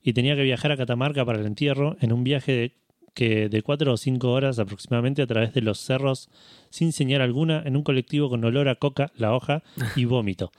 y 0.00 0.12
tenía 0.12 0.36
que 0.36 0.42
viajar 0.44 0.70
a 0.70 0.76
Catamarca 0.76 1.24
para 1.24 1.40
el 1.40 1.46
entierro 1.46 1.96
en 2.00 2.12
un 2.12 2.22
viaje 2.22 2.52
de, 2.52 2.76
que 3.18 3.48
de 3.48 3.62
cuatro 3.62 3.92
o 3.92 3.96
cinco 3.96 4.30
horas 4.30 4.60
aproximadamente 4.60 5.22
a 5.22 5.26
través 5.26 5.52
de 5.52 5.60
los 5.60 5.80
cerros 5.80 6.28
sin 6.70 6.92
señal 6.92 7.20
alguna 7.20 7.60
en 7.66 7.76
un 7.76 7.82
colectivo 7.82 8.28
con 8.28 8.44
olor 8.44 8.68
a 8.68 8.76
coca, 8.76 9.10
la 9.16 9.34
hoja 9.34 9.64
y 9.96 10.04
vómito. 10.04 10.52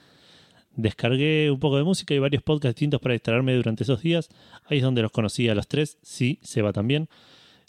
Descargué 0.76 1.50
un 1.50 1.58
poco 1.58 1.78
de 1.78 1.84
música 1.84 2.12
y 2.12 2.18
varios 2.18 2.42
podcasts 2.42 2.74
distintos 2.74 3.00
para 3.00 3.14
distraerme 3.14 3.54
durante 3.54 3.84
esos 3.84 4.02
días. 4.02 4.28
Ahí 4.66 4.76
es 4.76 4.84
donde 4.84 5.00
los 5.00 5.10
conocí 5.10 5.48
a 5.48 5.54
los 5.54 5.68
tres. 5.68 5.96
Sí, 6.02 6.38
Seba 6.42 6.74
también. 6.74 7.08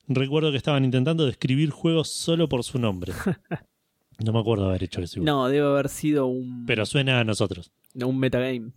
Recuerdo 0.09 0.51
que 0.51 0.57
estaban 0.57 0.83
intentando 0.83 1.25
describir 1.25 1.69
juegos 1.69 2.09
solo 2.09 2.49
por 2.49 2.63
su 2.65 2.77
nombre. 2.77 3.13
No 4.23 4.33
me 4.33 4.39
acuerdo 4.39 4.69
haber 4.69 4.83
hecho 4.83 5.01
eso. 5.01 5.19
No, 5.21 5.47
debe 5.47 5.65
haber 5.65 5.89
sido 5.89 6.27
un, 6.27 6.67
Pero 6.67 6.85
suena 6.85 7.19
a 7.19 7.23
nosotros. 7.23 7.71
un 7.95 8.19
metagame. 8.19 8.71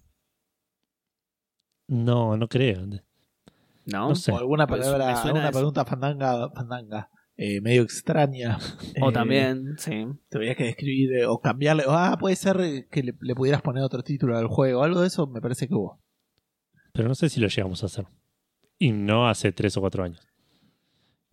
No, 1.86 2.38
no 2.38 2.48
creo. 2.48 2.86
¿No? 3.86 4.08
No 4.10 4.14
sé. 4.14 4.32
O 4.32 4.38
alguna 4.38 4.66
palabra, 4.66 5.06
me 5.06 5.16
suena 5.16 5.28
alguna 5.28 5.48
eso. 5.48 5.58
pregunta 5.58 5.84
fandanga, 5.84 6.50
fandanga 6.50 7.10
eh, 7.36 7.60
medio 7.60 7.82
extraña. 7.82 8.58
O 9.02 9.10
Eh, 9.10 9.12
también, 9.12 9.74
sí. 9.78 10.06
Tendrías 10.28 10.56
que 10.56 10.64
describir 10.64 11.12
eh, 11.18 11.26
o 11.26 11.40
cambiarle. 11.40 11.84
O, 11.86 11.92
ah, 11.92 12.16
puede 12.18 12.36
ser 12.36 12.86
que 12.90 13.02
le, 13.02 13.14
le 13.20 13.34
pudieras 13.34 13.62
poner 13.62 13.82
otro 13.82 14.02
título 14.02 14.36
al 14.38 14.46
juego. 14.46 14.82
Algo 14.84 15.00
de 15.00 15.08
eso 15.08 15.26
me 15.26 15.40
parece 15.40 15.68
que 15.68 15.74
hubo. 15.74 16.00
Pero 16.92 17.08
no 17.08 17.14
sé 17.14 17.28
si 17.28 17.40
lo 17.40 17.48
llegamos 17.48 17.82
a 17.82 17.86
hacer. 17.86 18.06
Y 18.78 18.92
no 18.92 19.28
hace 19.28 19.52
tres 19.52 19.76
o 19.76 19.80
cuatro 19.80 20.04
años. 20.04 20.20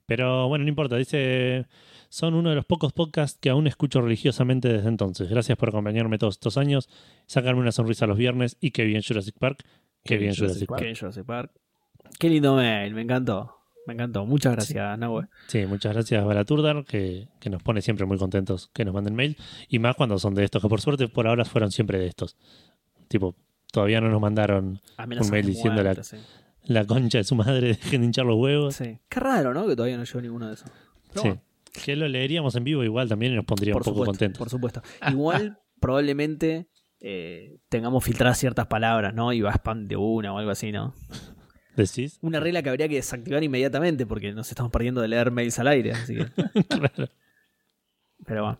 Pero 0.07 0.47
bueno, 0.47 0.63
no 0.63 0.69
importa. 0.69 0.97
Dice, 0.97 1.67
son 2.09 2.33
uno 2.33 2.49
de 2.49 2.55
los 2.55 2.65
pocos 2.65 2.93
podcasts 2.93 3.39
que 3.39 3.49
aún 3.49 3.67
escucho 3.67 4.01
religiosamente 4.01 4.67
desde 4.67 4.89
entonces. 4.89 5.29
Gracias 5.29 5.57
por 5.57 5.69
acompañarme 5.69 6.17
todos 6.17 6.35
estos 6.35 6.57
años, 6.57 6.89
sacarme 7.27 7.61
una 7.61 7.71
sonrisa 7.71 8.07
los 8.07 8.17
viernes 8.17 8.57
y 8.59 8.71
que 8.71 8.83
bien 8.83 9.01
Jurassic 9.07 9.37
Park. 9.37 9.63
Qué 10.03 10.17
bien 10.17 10.35
Jurassic 10.35 10.67
Park. 10.67 10.81
Qué 10.81 10.95
Jurassic 10.95 11.25
Park. 11.25 11.51
Qué 12.21 12.29
lindo 12.29 12.55
mail, 12.55 12.93
me 12.93 13.01
encantó. 13.01 13.57
Me 13.87 13.95
encantó. 13.95 14.27
Muchas 14.27 14.53
gracias, 14.53 14.99
Nahue. 14.99 15.25
Sí, 15.47 15.65
muchas 15.65 15.91
gracias 15.93 16.23
Balaturdar, 16.23 16.85
que, 16.85 17.27
que 17.39 17.49
nos 17.49 17.63
pone 17.63 17.81
siempre 17.81 18.05
muy 18.05 18.19
contentos 18.19 18.69
que 18.73 18.85
nos 18.85 18.93
manden 18.93 19.15
mail. 19.15 19.35
Y 19.69 19.79
más 19.79 19.95
cuando 19.95 20.19
son 20.19 20.35
de 20.35 20.43
estos, 20.43 20.61
que 20.61 20.69
por 20.69 20.79
suerte 20.81 21.07
por 21.07 21.25
ahora 21.25 21.45
fueron 21.45 21.71
siempre 21.71 21.97
de 21.97 22.05
estos. 22.05 22.37
Tipo, 23.07 23.35
todavía 23.71 23.99
no 24.01 24.09
nos 24.09 24.21
mandaron 24.21 24.79
Un 24.99 25.29
mail 25.31 25.47
diciendo 25.47 25.81
la- 25.81 25.95
sí. 26.03 26.17
la 26.65 26.85
concha 26.85 27.17
de 27.17 27.23
su 27.23 27.33
madre, 27.33 27.69
dejen 27.81 28.01
de 28.01 28.05
hinchar 28.05 28.27
los 28.27 28.37
huevos. 28.37 28.75
Sí. 28.75 28.99
Qué 29.09 29.19
raro, 29.19 29.51
¿no? 29.55 29.67
Que 29.67 29.75
todavía 29.75 29.97
no 29.97 30.03
llegó 30.03 30.21
ninguno 30.21 30.47
de 30.47 30.53
esos. 30.53 30.69
Sí. 31.15 31.33
Que 31.83 31.95
lo 31.95 32.07
leeríamos 32.07 32.53
en 32.55 32.63
vivo 32.65 32.83
igual 32.83 33.09
también 33.09 33.31
y 33.33 33.35
nos 33.35 33.45
pondría 33.45 33.73
por 33.73 33.81
un 33.81 33.85
poco 33.85 33.95
supuesto, 33.95 34.11
contentos. 34.11 34.37
por 34.37 34.49
supuesto. 34.51 34.83
Igual, 35.09 35.57
probablemente 35.79 36.67
eh, 36.99 37.57
tengamos 37.67 38.03
filtradas 38.03 38.37
ciertas 38.37 38.67
palabras, 38.67 39.15
¿no? 39.15 39.33
Y 39.33 39.41
va 39.41 39.53
spam 39.53 39.87
de 39.87 39.95
una 39.95 40.31
o 40.33 40.37
algo 40.37 40.51
así, 40.51 40.71
¿no? 40.71 40.93
¿Decís? 41.75 42.17
Una 42.21 42.39
regla 42.39 42.61
que 42.61 42.69
habría 42.69 42.87
que 42.89 42.95
desactivar 42.95 43.43
inmediatamente 43.43 44.05
porque 44.05 44.33
nos 44.33 44.49
estamos 44.49 44.71
perdiendo 44.71 45.01
de 45.01 45.07
leer 45.07 45.31
mails 45.31 45.57
al 45.59 45.67
aire. 45.67 45.91
Así 45.93 46.15
que, 46.15 46.25
claro. 46.67 47.09
pero 48.25 48.43
bueno. 48.43 48.59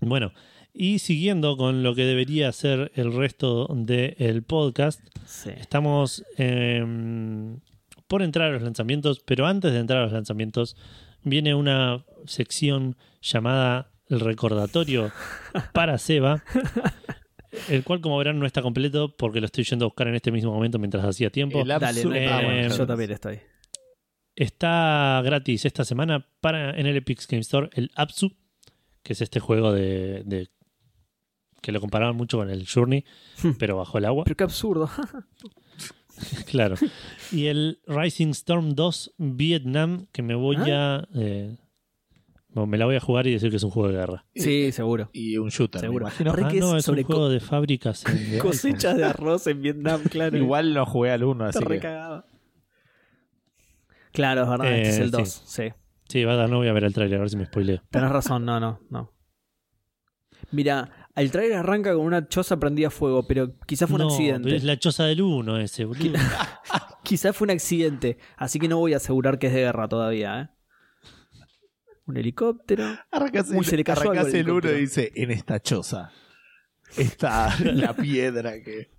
Bueno, 0.00 0.32
y 0.72 0.98
siguiendo 0.98 1.56
con 1.56 1.82
lo 1.82 1.94
que 1.94 2.04
debería 2.04 2.52
ser 2.52 2.92
el 2.94 3.12
resto 3.14 3.66
del 3.74 4.42
podcast, 4.42 5.00
Sí. 5.24 5.50
estamos 5.58 6.24
em, 6.36 7.60
por 8.06 8.22
entrar 8.22 8.50
a 8.50 8.52
los 8.52 8.62
lanzamientos, 8.62 9.20
pero 9.20 9.46
antes 9.46 9.72
de 9.72 9.78
entrar 9.80 10.00
a 10.00 10.04
los 10.04 10.12
lanzamientos 10.12 10.76
viene 11.22 11.54
una 11.54 12.04
sección 12.26 12.96
llamada 13.22 13.90
el 14.08 14.20
recordatorio 14.20 15.10
para 15.72 15.98
Seba, 15.98 16.44
el 17.68 17.84
cual 17.84 18.00
como 18.00 18.18
verán 18.18 18.38
no 18.38 18.46
está 18.46 18.62
completo 18.62 19.14
porque 19.16 19.40
lo 19.40 19.46
estoy 19.46 19.64
yendo 19.64 19.84
a 19.84 19.88
buscar 19.88 20.08
en 20.08 20.14
este 20.16 20.30
mismo 20.32 20.52
momento 20.52 20.78
mientras 20.78 21.04
hacía 21.04 21.30
tiempo. 21.30 21.60
El 21.62 21.68
Dale, 21.68 22.04
no 22.04 22.12
hay 22.12 22.18
Eh, 22.66 22.68
Yo 22.76 22.86
también 22.86 23.10
estoy. 23.12 23.38
Está 24.34 25.22
gratis 25.24 25.64
esta 25.64 25.84
semana 25.84 26.28
para 26.40 26.78
en 26.78 26.86
el 26.86 26.96
Epic 26.96 27.26
Game 27.28 27.40
Store 27.40 27.70
el 27.72 27.90
Apsu, 27.94 28.32
que 29.02 29.14
es 29.14 29.20
este 29.22 29.40
juego 29.40 29.72
de, 29.72 30.22
de- 30.26 30.48
que 31.62 31.72
lo 31.72 31.80
comparaban 31.80 32.16
mucho 32.16 32.36
con 32.38 32.50
el 32.50 32.66
Journey, 32.68 33.04
pero 33.58 33.76
bajo 33.78 33.96
el 33.98 34.04
agua. 34.04 34.24
Pero 34.24 34.36
qué 34.36 34.44
absurdo. 34.44 34.90
Claro. 36.46 36.76
Y 37.30 37.48
el 37.48 37.78
Rising 37.86 38.28
Storm 38.28 38.74
2 38.74 39.16
Vietnam, 39.18 40.06
que 40.12 40.22
me 40.22 40.34
voy 40.34 40.56
¿Ah? 40.70 41.04
a. 41.04 41.08
eh, 41.14 41.56
no, 42.56 42.66
me 42.66 42.76
la 42.78 42.86
voy 42.86 42.96
a 42.96 43.00
jugar 43.00 43.26
y 43.28 43.32
decir 43.32 43.50
que 43.50 43.56
es 43.56 43.62
un 43.62 43.70
juego 43.70 43.90
de 43.90 43.96
guerra. 43.98 44.24
sí, 44.34 44.72
seguro. 44.72 45.10
Y 45.12 45.36
un 45.36 45.50
shooter. 45.50 45.80
Seguro. 45.80 46.06
Ah, 46.08 46.12
que 46.16 46.24
no, 46.58 46.76
es 46.76 46.84
sobre 46.84 47.02
un 47.02 47.06
juego 47.06 47.28
de 47.28 47.38
fábricas. 47.38 48.04
en- 48.06 48.30
de 48.32 48.38
Cosechas 48.38 48.96
de 48.96 49.04
arroz 49.04 49.46
en 49.46 49.62
Vietnam, 49.62 50.02
claro. 50.10 50.36
Igual 50.36 50.74
no 50.74 50.84
jugué 50.86 51.10
al 51.12 51.22
1, 51.22 51.44
así 51.44 51.58
Está 51.58 51.68
que... 51.70 51.80
Claro, 54.12 54.42
es 54.44 54.48
verdad, 54.48 54.72
este 54.74 54.88
es 54.88 54.98
Eh, 54.98 55.02
el 55.02 55.10
sí. 55.10 55.16
2. 55.18 55.42
Sí. 55.46 55.62
iPhone. 55.62 55.80
Sí, 56.08 56.24
va 56.24 56.32
a 56.32 56.36
dar, 56.36 56.48
no 56.48 56.56
voy 56.58 56.68
a 56.68 56.72
ver 56.72 56.84
el 56.84 56.94
trailer, 56.94 57.18
a 57.18 57.20
ver 57.20 57.30
si 57.30 57.36
me 57.36 57.44
spoileo. 57.46 57.82
Tenés 57.90 58.10
razón, 58.10 58.44
no, 58.44 58.58
no, 58.60 58.80
no. 58.90 59.12
Mira, 60.52 61.08
el 61.16 61.30
trailer 61.32 61.58
arranca 61.58 61.92
con 61.94 62.04
una 62.06 62.28
choza 62.28 62.58
prendida 62.58 62.86
a 62.86 62.90
fuego, 62.90 63.26
pero 63.26 63.58
quizás 63.66 63.88
fue 63.90 63.96
un 64.00 64.06
No, 64.06 64.14
accidente. 64.14 64.44
pero 64.44 64.56
es 64.56 64.64
la 64.64 64.78
choza 64.78 65.04
del 65.04 65.20
1 65.22 65.58
ese, 65.58 65.84
boludo. 65.86 66.18
Quizás 67.02 67.36
fue 67.36 67.46
un 67.46 67.50
accidente, 67.50 68.18
así 68.36 68.58
que 68.58 68.68
no 68.68 68.78
voy 68.78 68.94
a 68.94 68.98
asegurar 68.98 69.38
que 69.38 69.48
es 69.48 69.52
de 69.52 69.60
guerra 69.60 69.88
todavía, 69.88 70.40
¿eh? 70.40 70.48
Un 72.06 72.16
helicóptero. 72.16 72.84
Arrancás 73.10 73.50
Uy, 73.50 73.58
el, 73.58 73.64
se 73.64 73.76
le 73.76 73.84
cayó 73.84 74.00
arrancás 74.02 74.26
algo 74.26 74.36
el 74.36 74.42
1 74.44 74.48
y 74.48 74.50
helicóptero. 74.50 74.78
dice, 74.78 75.12
en 75.14 75.30
esta 75.32 75.60
choza 75.60 76.10
está 76.96 77.54
la 77.64 77.94
piedra 77.94 78.62
que... 78.62 78.90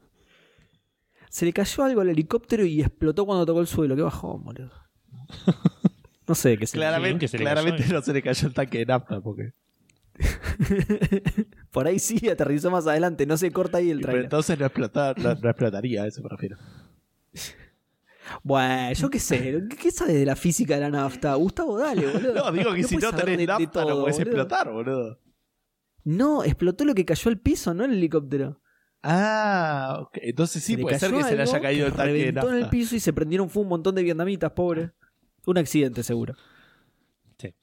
Se 1.29 1.45
le 1.45 1.53
cayó 1.53 1.83
algo 1.83 2.01
al 2.01 2.09
helicóptero 2.09 2.65
y 2.65 2.81
explotó 2.81 3.25
cuando 3.25 3.45
tocó 3.45 3.61
el 3.61 3.67
suelo. 3.67 3.95
Qué 3.95 4.01
bajón, 4.01 4.43
boludo. 4.43 4.71
No 6.27 6.35
sé 6.35 6.57
qué 6.57 6.65
se 6.67 6.77
Claramente, 6.77 7.19
que 7.19 7.27
se 7.27 7.37
claramente 7.37 7.83
cayó. 7.83 7.93
no 7.95 8.01
se 8.01 8.13
le 8.13 8.21
cayó 8.21 8.47
el 8.47 8.53
tanque 8.53 8.79
de 8.79 8.85
nafta 8.85 9.21
porque... 9.21 9.53
Por 11.71 11.85
ahí 11.87 11.99
sí, 11.99 12.27
aterrizó 12.29 12.71
más 12.71 12.87
adelante. 12.87 13.25
No 13.25 13.37
se 13.37 13.51
corta 13.51 13.77
ahí 13.77 13.89
el 13.91 13.97
Pero 13.97 14.07
trailer. 14.07 14.23
entonces 14.25 14.59
no, 14.59 14.65
explota- 14.65 15.13
no- 15.17 15.35
no 15.35 15.49
explotaría, 15.49 16.03
a 16.03 16.07
eso 16.07 16.21
me 16.23 16.29
refiero. 16.29 16.57
Bueno, 18.43 18.93
yo 18.93 19.09
qué 19.09 19.19
sé. 19.19 19.63
¿Qué, 19.69 19.75
qué 19.77 19.91
sabes 19.91 20.15
de 20.15 20.25
la 20.25 20.35
física 20.35 20.75
de 20.75 20.81
la 20.81 20.89
nafta? 20.89 21.33
Gustavo, 21.35 21.77
dale, 21.77 22.05
boludo. 22.13 22.33
No, 22.33 22.51
digo 22.51 22.73
que 22.73 22.83
si 22.83 22.97
no 22.97 23.11
tenés 23.11 23.25
de- 23.25 23.37
de 23.37 23.47
nafta 23.47 23.81
no 23.81 23.87
todo, 23.87 24.01
puedes 24.01 24.17
boludo. 24.17 24.31
explotar, 24.31 24.71
boludo. 24.71 25.19
No, 26.03 26.43
explotó 26.43 26.85
lo 26.85 26.95
que 26.95 27.05
cayó 27.05 27.29
al 27.29 27.39
piso, 27.39 27.73
no 27.73 27.83
el 27.85 27.91
helicóptero. 27.93 28.61
Ah, 29.03 29.99
ok. 30.01 30.17
entonces 30.21 30.63
sí 30.63 30.75
Se 30.75 30.81
puede 30.81 30.97
ser 30.99 31.13
que 31.13 31.23
se 31.23 31.35
le 31.35 31.41
haya 31.43 31.61
caído 31.61 31.87
el 31.87 31.93
tanque 31.93 32.13
de 32.13 32.19
reventó 32.19 32.47
en 32.49 32.55
el 32.55 32.59
nafta. 32.61 32.71
piso 32.71 32.95
y 32.95 32.99
se 32.99 33.13
prendieron 33.13 33.49
fue 33.49 33.63
un 33.63 33.69
montón 33.69 33.93
de 33.95 34.03
vietnamitas, 34.03 34.51
pobre. 34.51 34.91
Un 35.45 35.57
accidente, 35.57 36.03
seguro. 36.03 36.35
Sí. 37.37 37.53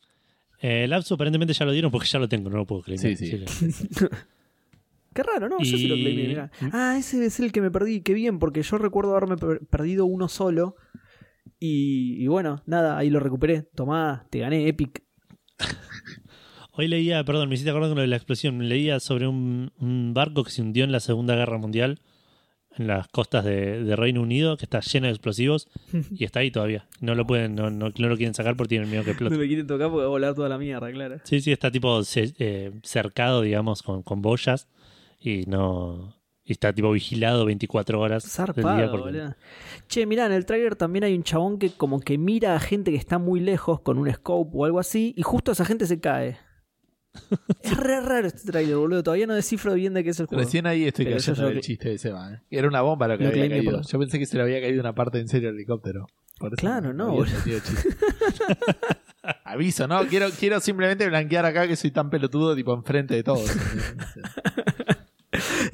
Eh, 0.62 0.84
el 0.84 0.92
Apsu 0.92 1.14
aparentemente 1.14 1.52
ya 1.52 1.64
lo 1.66 1.72
dieron 1.72 1.90
porque 1.90 2.06
ya 2.08 2.18
lo 2.18 2.28
tengo, 2.28 2.48
no 2.50 2.56
lo 2.58 2.66
puedo 2.66 2.82
creer. 2.82 2.98
Sí, 3.00 3.16
sí. 3.16 3.44
Qué 5.14 5.22
raro, 5.22 5.48
¿no? 5.48 5.58
Yo 5.60 5.76
sí 5.78 5.86
lo 5.88 5.94
claimé, 5.96 6.26
mirá. 6.28 6.50
Ah, 6.72 6.96
ese 6.98 7.24
es 7.24 7.40
el 7.40 7.52
que 7.52 7.60
me 7.60 7.70
perdí. 7.70 8.00
Qué 8.02 8.12
bien, 8.14 8.38
porque 8.38 8.62
yo 8.62 8.78
recuerdo 8.78 9.16
haberme 9.16 9.36
per- 9.36 9.60
perdido 9.66 10.04
uno 10.06 10.28
solo. 10.28 10.76
Y, 11.60 12.22
y 12.22 12.26
bueno, 12.26 12.62
nada, 12.66 12.98
ahí 12.98 13.10
lo 13.10 13.20
recuperé. 13.20 13.62
Tomá, 13.74 14.26
te 14.30 14.40
gané, 14.40 14.68
Epic. 14.68 15.02
Hoy 16.76 16.88
leía, 16.88 17.22
perdón, 17.24 17.48
me 17.48 17.54
hiciste 17.54 17.70
acordar 17.70 17.90
con 17.90 17.96
lo 17.96 18.02
de 18.02 18.08
la 18.08 18.16
explosión. 18.16 18.68
Leía 18.68 18.98
sobre 19.00 19.28
un, 19.28 19.72
un 19.78 20.12
barco 20.12 20.42
que 20.42 20.50
se 20.50 20.60
hundió 20.62 20.84
en 20.84 20.92
la 20.92 21.00
Segunda 21.00 21.36
Guerra 21.36 21.58
Mundial 21.58 22.00
en 22.76 22.88
las 22.88 23.06
costas 23.06 23.44
de, 23.44 23.84
de 23.84 23.94
Reino 23.94 24.20
Unido, 24.20 24.56
que 24.56 24.64
está 24.64 24.80
lleno 24.80 25.06
de 25.06 25.12
explosivos 25.12 25.68
y 26.10 26.24
está 26.24 26.40
ahí 26.40 26.50
todavía. 26.50 26.88
No 27.00 27.14
lo 27.14 27.24
pueden, 27.24 27.54
no, 27.54 27.70
no, 27.70 27.90
no 27.96 28.08
lo 28.08 28.16
quieren 28.16 28.34
sacar 28.34 28.56
porque 28.56 28.70
tienen 28.70 28.90
miedo 28.90 29.04
que 29.04 29.10
No 29.10 29.12
explote. 29.12 29.36
me 29.38 29.46
quieren 29.46 29.68
tocar 29.68 29.86
porque 29.90 30.00
va 30.00 30.06
a 30.06 30.08
volar 30.08 30.34
toda 30.34 30.48
la 30.48 30.58
mierda, 30.58 30.90
claro. 30.90 31.18
Sí, 31.22 31.40
sí, 31.40 31.52
está 31.52 31.70
tipo 31.70 32.00
eh, 32.16 32.72
cercado, 32.82 33.42
digamos, 33.42 33.84
con, 33.84 34.02
con 34.02 34.20
boyas 34.22 34.66
y 35.24 35.44
no. 35.46 36.14
Y 36.46 36.52
está 36.52 36.72
tipo 36.74 36.90
vigilado 36.92 37.46
24 37.46 37.98
horas 38.00 38.22
del 38.22 38.28
día 38.30 38.36
Zarpado, 38.36 38.90
porque- 38.90 39.18
boludo. 39.18 39.34
Che, 39.88 40.04
mirá, 40.06 40.26
en 40.26 40.32
el 40.32 40.44
trailer 40.44 40.76
también 40.76 41.04
hay 41.04 41.14
un 41.16 41.22
chabón 41.22 41.58
que 41.58 41.70
como 41.70 42.00
que 42.00 42.18
mira 42.18 42.54
a 42.54 42.60
gente 42.60 42.90
que 42.90 42.98
está 42.98 43.18
muy 43.18 43.40
lejos 43.40 43.80
con 43.80 43.96
un 43.98 44.12
scope 44.12 44.50
o 44.52 44.64
algo 44.66 44.78
así, 44.78 45.14
y 45.16 45.22
justo 45.22 45.52
esa 45.52 45.64
gente 45.64 45.86
se 45.86 46.00
cae. 46.00 46.36
es 47.62 47.76
re 47.76 48.00
raro 48.00 48.26
este 48.26 48.50
trailer, 48.50 48.76
boludo. 48.76 49.02
Todavía 49.02 49.26
no 49.26 49.34
descifro 49.34 49.72
bien 49.74 49.94
de 49.94 50.04
qué 50.04 50.10
es 50.10 50.20
el 50.20 50.26
juego. 50.26 50.42
Recién 50.44 50.66
ahí 50.66 50.84
estoy 50.84 51.06
Pero 51.06 51.16
cayendo 51.16 51.42
yo- 51.42 51.48
el 51.48 51.60
chiste 51.60 51.88
de 51.90 51.98
Seba. 51.98 52.34
¿eh? 52.34 52.40
Era 52.50 52.68
una 52.68 52.82
bomba 52.82 53.08
lo 53.08 53.16
que 53.16 53.24
Lo 53.24 53.30
había 53.30 53.48
caído. 53.48 53.72
por- 53.78 53.86
Yo 53.86 53.98
pensé 53.98 54.18
que 54.18 54.26
se 54.26 54.36
le 54.36 54.42
había 54.42 54.60
caído 54.60 54.80
una 54.80 54.94
parte 54.94 55.18
en 55.20 55.28
serio 55.28 55.48
al 55.48 55.54
helicóptero. 55.54 56.06
Por 56.38 56.48
eso 56.52 56.56
Claro, 56.60 56.92
no, 56.92 57.12
boludo. 57.12 57.32
Aviso, 59.44 59.86
¿no? 59.88 60.06
Quiero, 60.06 60.28
quiero 60.38 60.60
simplemente 60.60 61.08
blanquear 61.08 61.46
acá 61.46 61.66
que 61.66 61.76
soy 61.76 61.90
tan 61.90 62.10
pelotudo, 62.10 62.54
tipo, 62.54 62.74
enfrente 62.74 63.14
de 63.14 63.22
todos. 63.22 63.50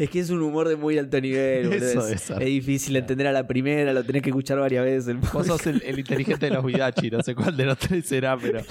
Es 0.00 0.08
que 0.10 0.18
es 0.20 0.30
un 0.30 0.40
humor 0.40 0.66
de 0.66 0.76
muy 0.76 0.96
alto 0.98 1.20
nivel, 1.20 1.68
boludo. 1.68 1.86
Eso 2.08 2.08
es, 2.08 2.38
difícil 2.38 2.96
entender 2.96 3.26
a 3.26 3.32
la 3.32 3.46
primera, 3.46 3.92
lo 3.92 4.02
tenés 4.02 4.22
que 4.22 4.30
escuchar 4.30 4.58
varias 4.58 4.82
veces. 4.84 5.08
el 5.08 5.18
Vos 5.18 5.46
sos 5.46 5.66
el, 5.66 5.82
el 5.84 5.98
inteligente 5.98 6.46
de 6.46 6.52
los 6.54 6.64
Vidachi, 6.64 7.10
no 7.10 7.22
sé 7.22 7.34
cuál 7.34 7.56
de 7.56 7.64
los 7.66 7.76
tres 7.78 8.06
será, 8.06 8.36
pero. 8.38 8.62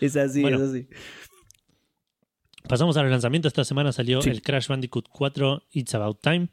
Es 0.00 0.16
así, 0.16 0.42
Bueno. 0.42 0.56
es 0.58 0.70
así. 0.70 0.86
Pasamos 2.68 2.96
a 2.96 3.02
los 3.02 3.10
lanzamientos. 3.10 3.50
Esta 3.50 3.64
semana 3.64 3.92
salió 3.92 4.22
Sí. 4.22 4.30
el 4.30 4.42
Crash 4.42 4.68
Bandicoot 4.68 5.08
4 5.10 5.62
It's 5.72 5.94
About 5.94 6.20
Time. 6.20 6.48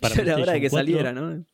para 0.00 0.14
era 0.14 0.36
hora 0.36 0.52
de 0.52 0.60
que 0.60 0.70
4. 0.70 0.86
saliera, 0.86 1.12
¿no? 1.12 1.44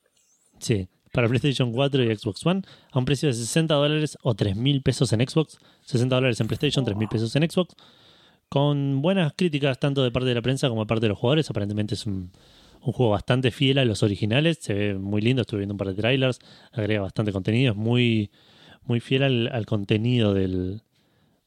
Sí, 0.58 0.88
para 1.12 1.28
PlayStation 1.28 1.72
4 1.72 2.04
y 2.04 2.16
Xbox 2.16 2.44
One 2.46 2.62
a 2.90 2.98
un 2.98 3.04
precio 3.04 3.28
de 3.28 3.34
60 3.34 3.74
dólares 3.74 4.16
o 4.22 4.34
3 4.34 4.56
mil 4.56 4.82
pesos 4.82 5.12
en 5.12 5.26
Xbox, 5.28 5.58
60 5.84 6.14
dólares 6.14 6.40
en 6.40 6.46
PlayStation, 6.46 6.84
3 6.84 6.96
mil 6.96 7.08
pesos 7.08 7.34
en 7.36 7.48
Xbox, 7.50 7.74
con 8.53 9.00
buenas 9.00 9.32
críticas 9.34 9.78
tanto 9.78 10.03
de 10.03 10.11
parte 10.11 10.28
de 10.28 10.34
la 10.34 10.42
prensa 10.42 10.68
como 10.68 10.82
de 10.82 10.86
parte 10.86 11.07
de 11.07 11.09
los 11.09 11.18
jugadores. 11.18 11.48
Aparentemente 11.48 11.94
es 11.94 12.05
un, 12.05 12.30
un 12.82 12.92
juego 12.92 13.12
bastante 13.12 13.50
fiel 13.50 13.78
a 13.78 13.86
los 13.86 14.03
originales, 14.03 14.59
se 14.61 14.74
ve 14.74 14.94
muy 14.94 15.22
lindo, 15.22 15.40
estuve 15.40 15.61
viendo 15.61 15.72
un 15.72 15.78
par 15.78 15.88
de 15.88 15.94
trailers, 15.94 16.38
agrega 16.72 17.00
bastante 17.00 17.32
contenido, 17.32 17.72
es 17.72 17.78
muy, 17.78 18.30
muy 18.84 19.00
fiel 19.00 19.22
al, 19.22 19.48
al 19.50 19.64
contenido 19.64 20.34
del... 20.34 20.82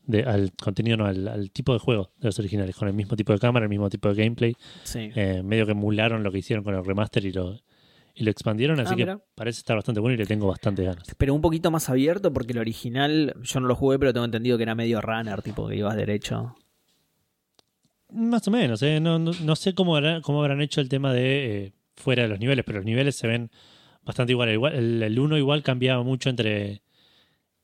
de- 0.07 0.23
al 0.23 0.51
contenido, 0.53 0.97
no, 0.97 1.05
al, 1.05 1.27
al 1.27 1.51
tipo 1.51 1.73
de 1.73 1.79
juego 1.79 2.09
de 2.19 2.27
los 2.29 2.39
originales, 2.39 2.75
con 2.75 2.87
el 2.87 2.95
mismo 2.95 3.15
tipo 3.15 3.33
de 3.33 3.37
cámara, 3.39 3.65
el 3.65 3.69
mismo 3.69 3.87
tipo 3.91 4.09
de 4.11 4.15
gameplay, 4.23 4.55
Sí. 4.83 5.11
eh, 5.15 5.43
medio 5.43 5.67
que 5.67 5.73
emularon 5.73 6.23
lo 6.23 6.31
que 6.31 6.39
hicieron 6.39 6.63
con 6.63 6.73
el 6.73 6.83
remaster 6.83 7.23
y 7.25 7.31
lo, 7.33 7.59
y 8.15 8.23
lo 8.23 8.31
expandieron, 8.31 8.79
así 8.79 8.93
Ah, 8.93 8.97
que 8.97 9.17
parece 9.35 9.59
estar 9.59 9.75
bastante 9.75 9.99
bueno 9.99 10.15
y 10.15 10.17
le 10.17 10.25
tengo 10.25 10.47
bastante 10.47 10.83
ganas. 10.83 11.03
Pero 11.19 11.35
un 11.35 11.41
poquito 11.41 11.69
más 11.69 11.87
abierto 11.89 12.33
porque 12.33 12.53
el 12.53 12.59
original, 12.59 13.35
yo 13.43 13.59
no 13.59 13.67
lo 13.67 13.75
jugué, 13.75 13.99
pero 13.99 14.11
tengo 14.11 14.25
entendido 14.25 14.57
que 14.57 14.63
era 14.63 14.73
medio 14.73 15.01
runner, 15.01 15.43
tipo 15.43 15.67
que 15.67 15.75
ibas 15.75 15.95
derecho. 15.95 16.55
Más 18.11 18.47
o 18.47 18.51
menos, 18.51 18.81
¿eh? 18.83 18.99
no, 18.99 19.17
no, 19.19 19.31
no 19.41 19.55
sé 19.55 19.73
cómo, 19.73 19.97
cómo 20.21 20.41
habrán 20.41 20.61
hecho 20.61 20.79
el 20.81 20.89
tema 20.89 21.11
de 21.13 21.65
eh, 21.65 21.73
fuera 21.95 22.23
de 22.23 22.29
los 22.29 22.39
niveles, 22.39 22.63
pero 22.65 22.77
los 22.79 22.85
niveles 22.85 23.15
se 23.15 23.27
ven 23.27 23.49
bastante 24.03 24.31
igual. 24.31 24.51
igual 24.51 24.75
el, 24.75 25.03
el 25.03 25.19
1 25.19 25.37
igual 25.37 25.63
cambiaba 25.63 26.03
mucho 26.03 26.29
entre, 26.29 26.81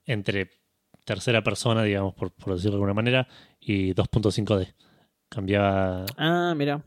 entre 0.06 0.50
tercera 1.06 1.44
persona, 1.44 1.84
digamos, 1.84 2.14
por, 2.16 2.32
por 2.32 2.54
decirlo 2.54 2.72
de 2.72 2.76
alguna 2.78 2.94
manera, 2.94 3.28
y 3.60 3.94
2.5D. 3.94 4.74
Cambiaba, 5.30 6.06
Ah, 6.18 6.54
mira. 6.58 6.82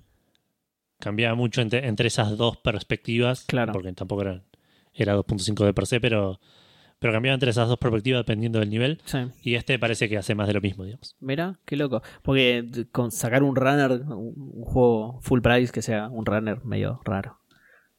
cambiaba 0.98 1.34
mucho 1.34 1.61
entre, 1.62 1.86
entre 1.86 2.09
esas 2.09 2.36
dos 2.36 2.57
perspectivas. 2.59 3.44
Claro. 3.46 3.72
Porque 3.72 3.92
tampoco 3.92 4.22
era, 4.22 4.42
era 4.92 5.16
2.5 5.16 5.64
de 5.64 5.72
per 5.72 5.86
se, 5.86 6.00
pero, 6.00 6.40
pero 7.05 7.12
cambiaba 7.12 7.34
entre 7.34 7.50
esas 7.50 7.68
dos 7.68 7.76
perspectivas 7.76 8.20
dependiendo 8.20 8.61
del 8.61 8.70
nivel. 8.70 8.98
Sí. 9.05 9.18
Y 9.42 9.57
este 9.57 9.78
parece 9.78 10.09
que 10.09 10.16
hace 10.16 10.34
más 10.34 10.46
de 10.46 10.55
lo 10.55 10.62
mismo, 10.62 10.84
digamos. 10.84 11.16
Mira, 11.20 11.59
qué 11.66 11.76
loco. 11.76 12.02
Porque 12.22 12.86
con 12.92 13.11
sacar 13.11 13.42
un 13.42 13.57
runner, 13.57 13.90
un 14.09 14.64
juego 14.64 15.20
full 15.20 15.42
price 15.42 15.70
que 15.70 15.82
sea 15.82 16.09
un 16.09 16.24
runner 16.24 16.64
medio 16.64 17.02
raro 17.05 17.40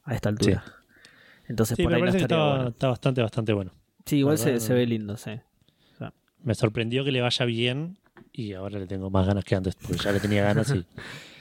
a 0.06 0.16
esta 0.16 0.30
altura. 0.30 0.64
Entonces 1.48 1.78
Sí, 1.78 1.84
por 1.84 1.92
me 1.92 1.98
ahí 1.98 2.02
no 2.02 2.06
parece 2.08 2.18
que 2.18 2.24
estaría 2.24 2.44
está, 2.46 2.56
bueno. 2.56 2.70
está 2.72 2.88
bastante, 2.88 3.22
bastante 3.22 3.54
bueno. 3.54 3.74
Sí, 4.08 4.18
igual 4.18 4.40
se, 4.40 4.56
no. 4.56 4.74
ve 4.74 4.88
lindo, 4.88 5.18
sí. 5.18 5.40
Me 6.42 6.56
sorprendió 6.56 7.06
que 7.06 7.12
le 7.12 7.22
vaya 7.22 7.46
bien 7.46 8.00
y 8.34 8.54
ahora 8.54 8.80
le 8.80 8.88
tengo 8.88 9.12
más 9.12 9.28
ganas 9.28 9.44
que 9.46 9.54
antes, 9.54 9.76
porque 9.76 9.98
ya 9.98 10.14
le 10.14 10.20
tenía 10.20 10.44
ganas 10.44 10.74
y... 10.74 10.84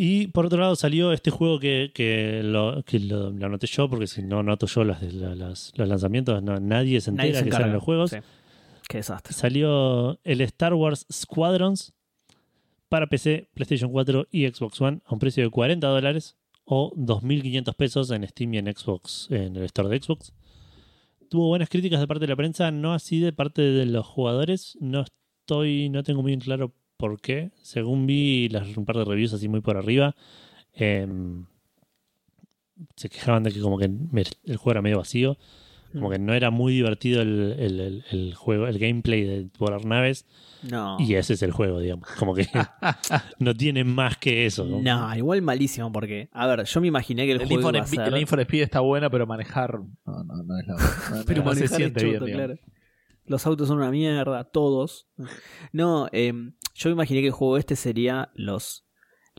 Y 0.00 0.28
por 0.28 0.46
otro 0.46 0.60
lado 0.60 0.76
salió 0.76 1.12
este 1.12 1.32
juego 1.32 1.58
que, 1.58 1.90
que, 1.92 2.40
lo, 2.44 2.84
que 2.84 3.00
lo, 3.00 3.30
lo 3.30 3.46
anoté 3.46 3.66
yo, 3.66 3.90
porque 3.90 4.06
si 4.06 4.22
no 4.22 4.38
anoto 4.38 4.66
yo 4.68 4.84
las, 4.84 5.02
las- 5.12 5.72
los 5.74 5.88
lanzamientos, 5.88 6.40
no, 6.40 6.60
nadie 6.60 7.00
se 7.00 7.10
entera 7.10 7.28
Nadie 7.30 7.38
se 7.40 7.44
que 7.46 7.50
salen 7.50 7.72
los 7.72 7.82
juegos. 7.82 8.10
Sí. 8.10 8.18
Qué 8.88 8.98
desastre. 8.98 9.32
Salió 9.34 10.20
el 10.22 10.40
Star 10.42 10.74
Wars 10.74 11.04
Squadrons 11.12 11.94
para 12.88 13.08
PC, 13.08 13.50
PlayStation 13.54 13.90
4 13.90 14.28
y 14.30 14.46
Xbox 14.46 14.80
One 14.80 15.00
a 15.04 15.12
un 15.14 15.18
precio 15.18 15.42
de 15.42 15.50
40 15.50 15.86
dólares 15.88 16.36
o 16.64 16.92
2.500 16.94 17.74
pesos 17.74 18.10
en 18.12 18.26
Steam 18.28 18.54
y 18.54 18.58
en 18.58 18.66
Xbox, 18.74 19.26
en 19.30 19.56
el 19.56 19.64
store 19.64 19.88
de 19.88 20.00
Xbox. 20.00 20.32
Tuvo 21.28 21.48
buenas 21.48 21.68
críticas 21.68 21.98
de 21.98 22.06
parte 22.06 22.20
de 22.24 22.28
la 22.28 22.36
prensa, 22.36 22.70
no 22.70 22.94
así 22.94 23.18
de 23.20 23.32
parte 23.32 23.62
de 23.62 23.84
los 23.84 24.06
jugadores. 24.06 24.78
No 24.80 25.02
estoy, 25.42 25.88
no 25.88 26.02
tengo 26.04 26.22
muy 26.22 26.38
claro 26.38 26.72
por 26.98 27.18
qué. 27.20 27.50
Según 27.62 28.06
vi 28.06 28.48
las, 28.50 28.76
un 28.76 28.84
par 28.84 28.96
de 28.98 29.04
reviews 29.06 29.32
así 29.32 29.48
muy 29.48 29.62
por 29.62 29.78
arriba, 29.78 30.14
em, 30.74 31.46
se 32.96 33.08
quejaban 33.08 33.42
de 33.42 33.52
que 33.52 33.60
como 33.60 33.78
que 33.78 33.86
el 33.86 34.56
juego 34.56 34.70
era 34.72 34.82
medio 34.82 34.98
vacío. 34.98 35.38
Como 35.94 36.10
que 36.10 36.18
no 36.18 36.34
era 36.34 36.50
muy 36.50 36.74
divertido 36.74 37.22
el, 37.22 37.56
el- 37.58 37.80
el- 37.80 38.04
el 38.10 38.34
juego, 38.34 38.66
el 38.66 38.78
gameplay 38.78 39.22
de 39.24 39.48
volar 39.58 39.86
naves. 39.86 40.26
No. 40.62 40.98
Y 41.00 41.14
ese 41.14 41.32
es 41.32 41.42
el 41.42 41.50
juego, 41.50 41.80
digamos. 41.80 42.06
Como 42.18 42.34
que 42.34 42.46
no 43.38 43.54
tiene 43.54 43.84
más 43.84 44.18
que 44.18 44.44
eso. 44.44 44.66
¿no? 44.66 44.82
No, 44.82 45.16
igual 45.16 45.40
malísimo 45.40 45.90
porque, 45.90 46.28
a 46.32 46.46
ver, 46.46 46.64
yo 46.64 46.80
me 46.82 46.88
imaginé 46.88 47.24
que 47.24 47.32
el, 47.32 47.40
El 47.40 47.46
juego 47.48 47.70
iba 47.70 47.80
a 47.80 47.86
ser... 47.86 48.12
el 48.14 48.26
for 48.26 48.38
Speed 48.40 48.62
está 48.64 48.80
bueno, 48.80 49.10
pero 49.10 49.26
manejar 49.26 49.78
no, 49.80 50.24
no, 50.24 50.42
no 50.42 50.58
es 50.58 50.66
la 50.66 50.74
no, 50.74 51.24
Pero 51.24 51.42
no 51.42 51.54
se 51.54 51.60
manejar 51.60 51.62
es 51.64 51.70
siente 51.70 52.04
bien. 52.04 52.18
claro. 52.34 52.54
Los 53.24 53.46
autos 53.46 53.66
son 53.68 53.78
una 53.78 53.90
mierda, 53.90 54.44
todos. 54.44 55.08
No, 55.72 56.08
eh, 56.12 56.32
yo 56.78 56.90
imaginé 56.90 57.20
que 57.20 57.26
el 57.26 57.32
juego 57.32 57.58
este 57.58 57.76
sería 57.76 58.30
los 58.34 58.86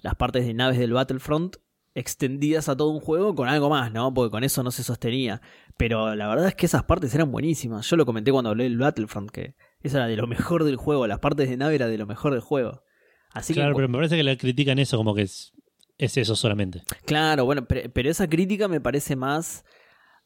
las 0.02 0.16
partes 0.16 0.46
de 0.46 0.54
naves 0.54 0.78
del 0.78 0.94
Battlefront 0.94 1.58
extendidas 1.96 2.70
a 2.70 2.78
todo 2.78 2.90
un 2.90 3.00
juego 3.00 3.36
con 3.36 3.50
algo 3.50 3.70
más, 3.70 3.92
¿no? 3.92 4.14
Porque 4.14 4.32
con 4.32 4.44
eso 4.44 4.64
no 4.64 4.72
se 4.72 4.84
sostenía. 4.84 5.42
Pero 5.78 6.16
la 6.16 6.28
verdad 6.28 6.48
es 6.48 6.56
que 6.56 6.66
esas 6.66 6.84
partes 6.84 7.14
eran 7.16 7.32
buenísimas. 7.32 7.90
Yo 7.90 7.96
lo 7.96 8.06
comenté 8.06 8.32
cuando 8.32 8.50
hablé 8.50 8.66
del 8.66 8.78
Battlefront, 8.78 9.32
que 9.32 9.56
eso 9.82 9.98
era 9.98 10.08
de 10.08 10.16
lo 10.16 10.28
mejor 10.28 10.64
del 10.64 10.76
juego. 10.76 11.08
Las 11.08 11.20
partes 11.20 11.50
de 11.50 11.58
nave 11.58 11.76
era 11.76 11.88
de 11.88 11.98
lo 11.98 12.06
mejor 12.06 12.34
del 12.34 12.42
juego. 12.42 12.84
Así 13.32 13.54
claro, 13.54 13.72
que, 13.72 13.76
pero 13.78 13.90
me 13.90 13.98
parece 13.98 14.18
que 14.18 14.24
le 14.24 14.38
critican 14.38 14.80
eso, 14.80 14.98
como 14.98 15.14
que 15.14 15.24
es, 15.24 15.54
es 15.98 16.18
eso 16.18 16.36
solamente. 16.36 16.84
Claro, 17.06 17.46
bueno, 17.46 17.66
pero, 17.66 17.90
pero 17.92 18.10
esa 18.10 18.28
crítica 18.30 18.68
me 18.68 18.82
parece 18.82 19.16
más 19.16 19.66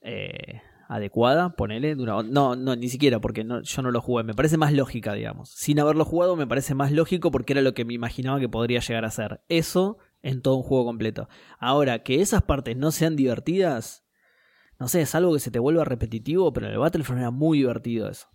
eh, 0.01 0.61
adecuada, 0.95 1.55
ponele. 1.55 1.95
de 1.95 2.03
una- 2.03 2.23
no, 2.23 2.55
no, 2.55 2.75
ni 2.75 2.89
siquiera, 2.89 3.19
porque 3.19 3.43
no, 3.43 3.61
yo 3.61 3.81
no 3.81 3.91
lo 3.91 4.01
jugué. 4.01 4.23
Me 4.23 4.33
parece 4.33 4.57
más 4.57 4.73
lógica, 4.73 5.13
digamos. 5.13 5.49
Sin 5.49 5.79
haberlo 5.79 6.05
jugado, 6.05 6.35
me 6.35 6.47
parece 6.47 6.75
más 6.75 6.91
lógico 6.91 7.31
porque 7.31 7.53
era 7.53 7.61
lo 7.61 7.73
que 7.73 7.85
me 7.85 7.93
imaginaba 7.93 8.39
que 8.39 8.49
podría 8.49 8.79
llegar 8.79 9.05
a 9.05 9.11
ser. 9.11 9.41
Eso 9.49 9.97
en 10.21 10.41
todo 10.41 10.55
un 10.55 10.63
juego 10.63 10.85
completo. 10.85 11.27
Ahora, 11.59 12.03
que 12.03 12.21
esas 12.21 12.43
partes 12.43 12.77
no 12.77 12.91
sean 12.91 13.15
divertidas, 13.15 14.05
no 14.79 14.87
sé, 14.87 15.01
es 15.01 15.15
algo 15.15 15.33
que 15.33 15.39
se 15.39 15.51
te 15.51 15.59
vuelva 15.59 15.83
repetitivo, 15.85 16.51
pero 16.53 16.67
en 16.67 16.73
el 16.73 16.79
Battlefront 16.79 17.19
era 17.21 17.31
muy 17.31 17.57
divertido 17.59 18.09
eso. 18.09 18.27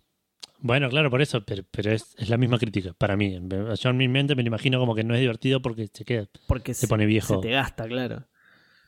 Bueno, 0.61 0.89
claro, 0.89 1.09
por 1.09 1.21
eso, 1.21 1.45
pero, 1.45 1.63
pero 1.71 1.91
es, 1.91 2.15
es 2.17 2.27
la 2.29 2.35
misma 2.37 2.57
crítica 2.59 2.93
para 2.93 3.15
mí. 3.15 3.39
Yo 3.79 3.89
en 3.89 3.97
mi 3.97 4.09
mente 4.09 4.35
me 4.35 4.43
lo 4.43 4.47
imagino 4.47 4.77
como 4.77 4.93
que 4.93 5.05
no 5.05 5.13
es 5.15 5.21
divertido 5.21 5.61
porque 5.61 5.87
se 5.93 6.03
queda, 6.03 6.27
Porque 6.47 6.73
Se 6.73 6.87
pone 6.87 7.05
viejo. 7.05 7.35
Se 7.35 7.41
te 7.41 7.51
gasta, 7.51 7.87
claro. 7.87 8.25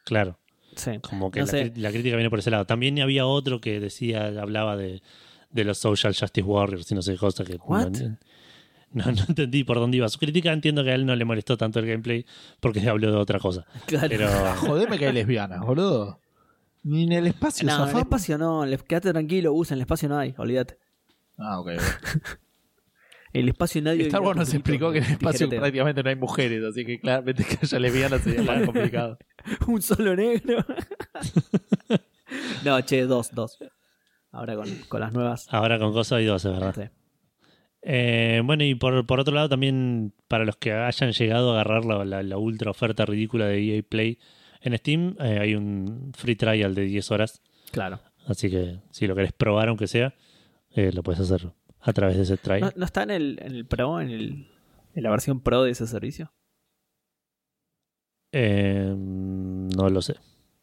claro. 0.03 0.37
Sí. 0.75 0.99
Como 1.01 1.31
que 1.31 1.41
No 1.41 1.45
la, 1.45 1.91
crítica 1.91 2.15
viene 2.15 2.29
por 2.29 2.39
ese 2.39 2.51
lado. 2.51 2.65
También 2.65 2.99
había 2.99 3.25
otro 3.25 3.61
que 3.61 3.79
decía, 3.79 4.27
hablaba 4.27 4.77
de, 4.77 5.01
de 5.51 5.63
los 5.63 5.77
Social 5.77 6.15
Justice 6.17 6.43
Warriors 6.45 6.91
y 6.91 6.95
no 6.95 7.01
sé 7.01 7.13
qué 7.13 7.17
cosa 7.17 7.43
que 7.43 7.55
What? 7.55 7.89
no, 7.91 8.17
no, 8.93 9.11
no 9.11 9.23
entendí 9.27 9.63
por 9.63 9.77
dónde 9.77 9.97
iba 9.97 10.09
su 10.09 10.19
crítica. 10.19 10.51
Entiendo 10.51 10.83
que 10.83 10.91
a 10.91 10.95
él 10.95 11.05
no 11.05 11.15
le 11.15 11.25
molestó 11.25 11.57
tanto 11.57 11.79
el 11.79 11.85
gameplay 11.85 12.25
porque 12.59 12.81
habló 12.89 13.11
de 13.11 13.17
otra 13.17 13.39
cosa. 13.39 13.65
Claro. 13.85 14.07
Pero 14.09 14.29
Jodeme 14.57 14.97
que 14.97 15.07
hay 15.07 15.13
lesbianas, 15.13 15.61
boludo. 15.61 16.19
Ni 16.83 17.03
en 17.03 17.11
el 17.11 17.27
espacio 17.27 17.67
No, 17.67 17.83
en 17.87 17.95
el 17.95 18.01
espacio 18.01 18.37
no, 18.37 18.65
quédate 18.87 19.11
tranquilo, 19.11 19.53
usa, 19.53 19.75
en 19.75 19.79
el 19.79 19.81
espacio 19.81 20.09
no 20.09 20.17
hay, 20.17 20.33
olvídate. 20.37 20.77
Ah, 21.37 21.59
ok. 21.59 21.71
El 23.33 23.49
espacio 23.49 23.81
nadie. 23.81 24.03
Star 24.07 24.21
Wars 24.21 24.37
nos 24.37 24.53
explicó 24.53 24.91
que 24.91 24.99
en 24.99 25.05
el 25.05 25.11
espacio 25.11 25.49
prácticamente 25.49 26.03
no 26.03 26.09
hay 26.09 26.15
mujeres, 26.15 26.63
así 26.63 26.85
que 26.85 26.99
claramente 26.99 27.43
que 27.45 27.57
haya 27.61 27.79
lesbianas 27.79 28.21
sería 28.21 28.41
más 28.43 28.63
complicado. 28.65 29.17
Un 29.67 29.81
solo 29.81 30.15
negro. 30.15 30.65
no, 32.65 32.81
che, 32.81 33.05
dos, 33.05 33.31
dos. 33.33 33.57
Ahora 34.31 34.55
con, 34.55 34.67
con 34.87 35.01
las 35.01 35.13
nuevas. 35.13 35.47
ahora 35.51 35.77
con 35.79 35.91
cosas 35.93 36.21
y 36.21 36.25
dos, 36.25 36.45
es 36.45 36.51
verdad. 36.51 36.73
Sí. 36.75 36.89
Eh, 37.83 38.41
bueno, 38.45 38.63
y 38.63 38.75
por, 38.75 39.05
por 39.05 39.19
otro 39.19 39.33
lado, 39.33 39.49
también 39.49 40.13
para 40.27 40.45
los 40.45 40.55
que 40.55 40.71
hayan 40.71 41.11
llegado 41.11 41.51
a 41.51 41.53
agarrar 41.55 41.83
la, 41.85 42.05
la- 42.05 42.23
la 42.23 42.37
ultra 42.37 42.71
oferta 42.71 43.05
ridícula 43.05 43.45
de 43.47 43.77
EA 43.77 43.83
Play 43.83 44.19
en 44.61 44.77
Steam, 44.77 45.15
eh, 45.19 45.39
hay 45.41 45.55
un 45.55 46.11
free 46.15 46.35
trial 46.35 46.75
de 46.75 46.83
10 46.83 47.11
horas. 47.11 47.41
Claro. 47.71 47.99
Así 48.27 48.51
que 48.51 48.79
si 48.91 49.07
lo 49.07 49.15
querés 49.15 49.33
probar, 49.33 49.67
aunque 49.69 49.87
sea, 49.87 50.13
eh, 50.75 50.91
lo 50.93 51.01
puedes 51.01 51.19
hacer 51.21 51.51
a 51.81 51.93
través 51.93 52.17
de 52.17 52.23
ese 52.23 52.37
trial. 52.37 52.61
¿No, 52.61 52.71
no 52.75 52.85
está 52.85 53.03
en 53.03 53.11
el, 53.11 53.39
en 53.41 53.53
el 53.53 53.65
Pro, 53.65 53.99
en, 54.01 54.09
el, 54.09 54.47
en 54.93 55.03
la 55.03 55.09
versión 55.09 55.39
Pro 55.41 55.63
de 55.63 55.71
ese 55.71 55.87
servicio? 55.87 56.31
Eh, 58.31 58.93
no 58.95 59.89
lo 59.89 60.01
sé. 60.01 60.15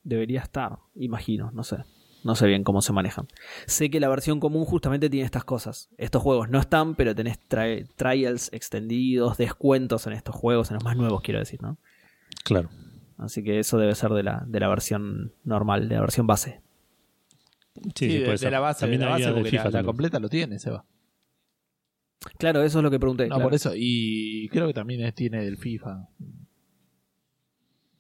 Debería 0.03 0.41
estar, 0.41 0.79
imagino, 0.95 1.51
no 1.53 1.65
sé. 1.65 1.79
No 2.25 2.35
sé 2.35 2.47
bien 2.47 2.65
cómo 2.65 2.83
se 2.83 2.93
manejan. 2.93 3.29
Sé 3.67 3.91
que 3.91 4.01
la 4.01 4.09
versión 4.09 4.41
común 4.41 4.65
justamente 4.65 5.09
tiene 5.09 5.25
estas 5.25 5.45
cosas. 5.45 5.89
Estos 5.99 6.23
juegos 6.23 6.49
no 6.51 6.59
están, 6.59 6.95
pero 6.97 7.15
tenés 7.15 7.39
tri- 7.49 7.87
trials 7.95 8.53
extendidos, 8.53 9.37
descuentos 9.39 10.07
en 10.07 10.15
estos 10.15 10.35
juegos, 10.35 10.71
en 10.71 10.75
los 10.75 10.85
más 10.85 10.97
nuevos, 10.97 11.21
quiero 11.23 11.39
decir, 11.39 11.63
¿no? 11.63 11.79
Claro. 12.45 12.71
Así 13.19 13.43
que 13.45 13.59
eso 13.61 13.79
debe 13.79 13.95
ser 13.95 14.11
de 14.11 14.23
la, 14.25 14.43
de 14.47 14.61
la 14.61 14.69
versión 14.69 15.33
normal, 15.45 15.89
de 15.89 15.95
la 15.95 16.01
versión 16.01 16.27
base. 16.27 16.61
Sí, 17.75 17.83
Sí, 17.95 18.11
sí, 18.11 18.13
de, 18.15 18.19
puede 18.21 18.33
de 18.33 18.39
ser. 18.39 18.53
la 18.53 18.61
base, 18.61 18.81
También 18.81 19.01
de 19.01 19.07
la 19.07 19.13
base 19.13 19.25
de 19.27 19.33
porque 19.33 19.71
la, 19.71 19.85
completa 19.85 20.19
lo 20.19 20.29
tiene, 20.29 20.59
Seba. 20.59 20.85
Claro, 22.39 22.63
eso 22.63 22.79
es 22.79 22.83
lo 22.83 22.91
que 22.91 22.99
pregunté. 22.99 23.25
No, 23.25 23.37
claro. 23.37 23.45
por 23.45 23.55
eso. 23.55 23.73
Y 23.77 24.49
creo 24.51 24.67
que 24.67 24.75
también 24.75 25.01
es- 25.03 25.15
tiene 25.15 25.45
del 25.45 25.57
FIFA. 25.57 26.09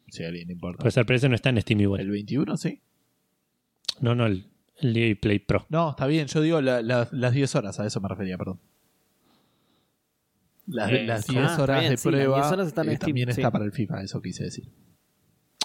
Si 0.08 0.24
a 0.24 0.28
alguien 0.28 0.48
le 0.48 0.54
importa. 0.54 0.88
Pero 0.90 1.14
ese 1.16 1.28
no 1.28 1.34
está 1.34 1.50
en 1.50 1.60
Steam 1.60 1.80
igual. 1.80 2.00
¿El 2.00 2.10
21, 2.10 2.56
sí? 2.56 2.80
No, 4.00 4.14
no, 4.14 4.26
el, 4.26 4.46
el 4.78 4.96
EA 4.96 5.14
Play 5.20 5.38
Pro. 5.38 5.66
No, 5.68 5.90
está 5.90 6.06
bien. 6.06 6.26
Yo 6.26 6.40
digo 6.40 6.60
la- 6.60 6.82
la- 6.82 7.08
las 7.12 7.32
10 7.32 7.54
horas, 7.54 7.78
a 7.80 7.86
eso 7.86 8.00
me 8.00 8.08
refería, 8.08 8.36
perdón. 8.38 8.60
Las, 10.66 10.90
Eh, 10.92 11.04
las 11.06 11.28
ah, 11.28 11.32
10 11.32 11.44
está 11.50 11.62
horas 11.62 11.80
bien, 11.80 11.90
de 11.92 11.96
sí, 11.96 12.08
las 12.10 12.14
prueba 12.14 12.36
10 12.40 12.52
horas 12.52 12.68
están 12.68 12.86
en 12.86 12.92
eh, 12.92 12.96
Steam, 12.96 13.08
también 13.08 13.32
sí. 13.32 13.40
está 13.40 13.50
para 13.50 13.64
el 13.64 13.72
FIFA, 13.72 14.02
eso 14.02 14.20
quise 14.20 14.44
decir. 14.44 14.68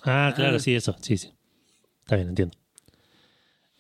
Ah, 0.04 0.32
claro, 0.36 0.58
Ah. 0.58 0.60
sí, 0.60 0.74
eso. 0.76 0.96
Sí, 1.02 1.18
sí. 1.18 1.34
Está 2.04 2.16
bien, 2.16 2.30
entiendo. 2.30 2.58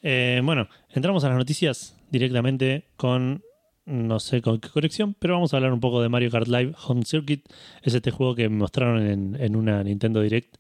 Eh, 0.02 0.42
bueno, 0.44 0.68
entramos 0.90 1.24
a 1.24 1.30
las 1.30 1.38
noticias 1.38 1.96
directamente 2.12 2.88
con. 2.98 3.42
No 3.86 4.20
sé 4.20 4.42
con 4.42 4.60
qué 4.60 4.70
conexión, 4.70 5.14
pero 5.20 5.34
vamos 5.34 5.54
a 5.54 5.58
hablar 5.58 5.74
un 5.74 5.80
poco 5.82 6.02
de 6.02 6.08
Mario 6.10 6.32
Kart 6.32 6.48
Live 6.48 6.74
Home 6.88 7.04
Circuit. 7.06 7.46
Es 7.82 7.94
este 7.94 8.12
juego 8.12 8.34
que 8.36 8.48
mostraron 8.48 9.06
en, 9.06 9.36
en 9.40 9.56
una 9.58 9.84
Nintendo 9.84 10.22
Direct 10.22 10.56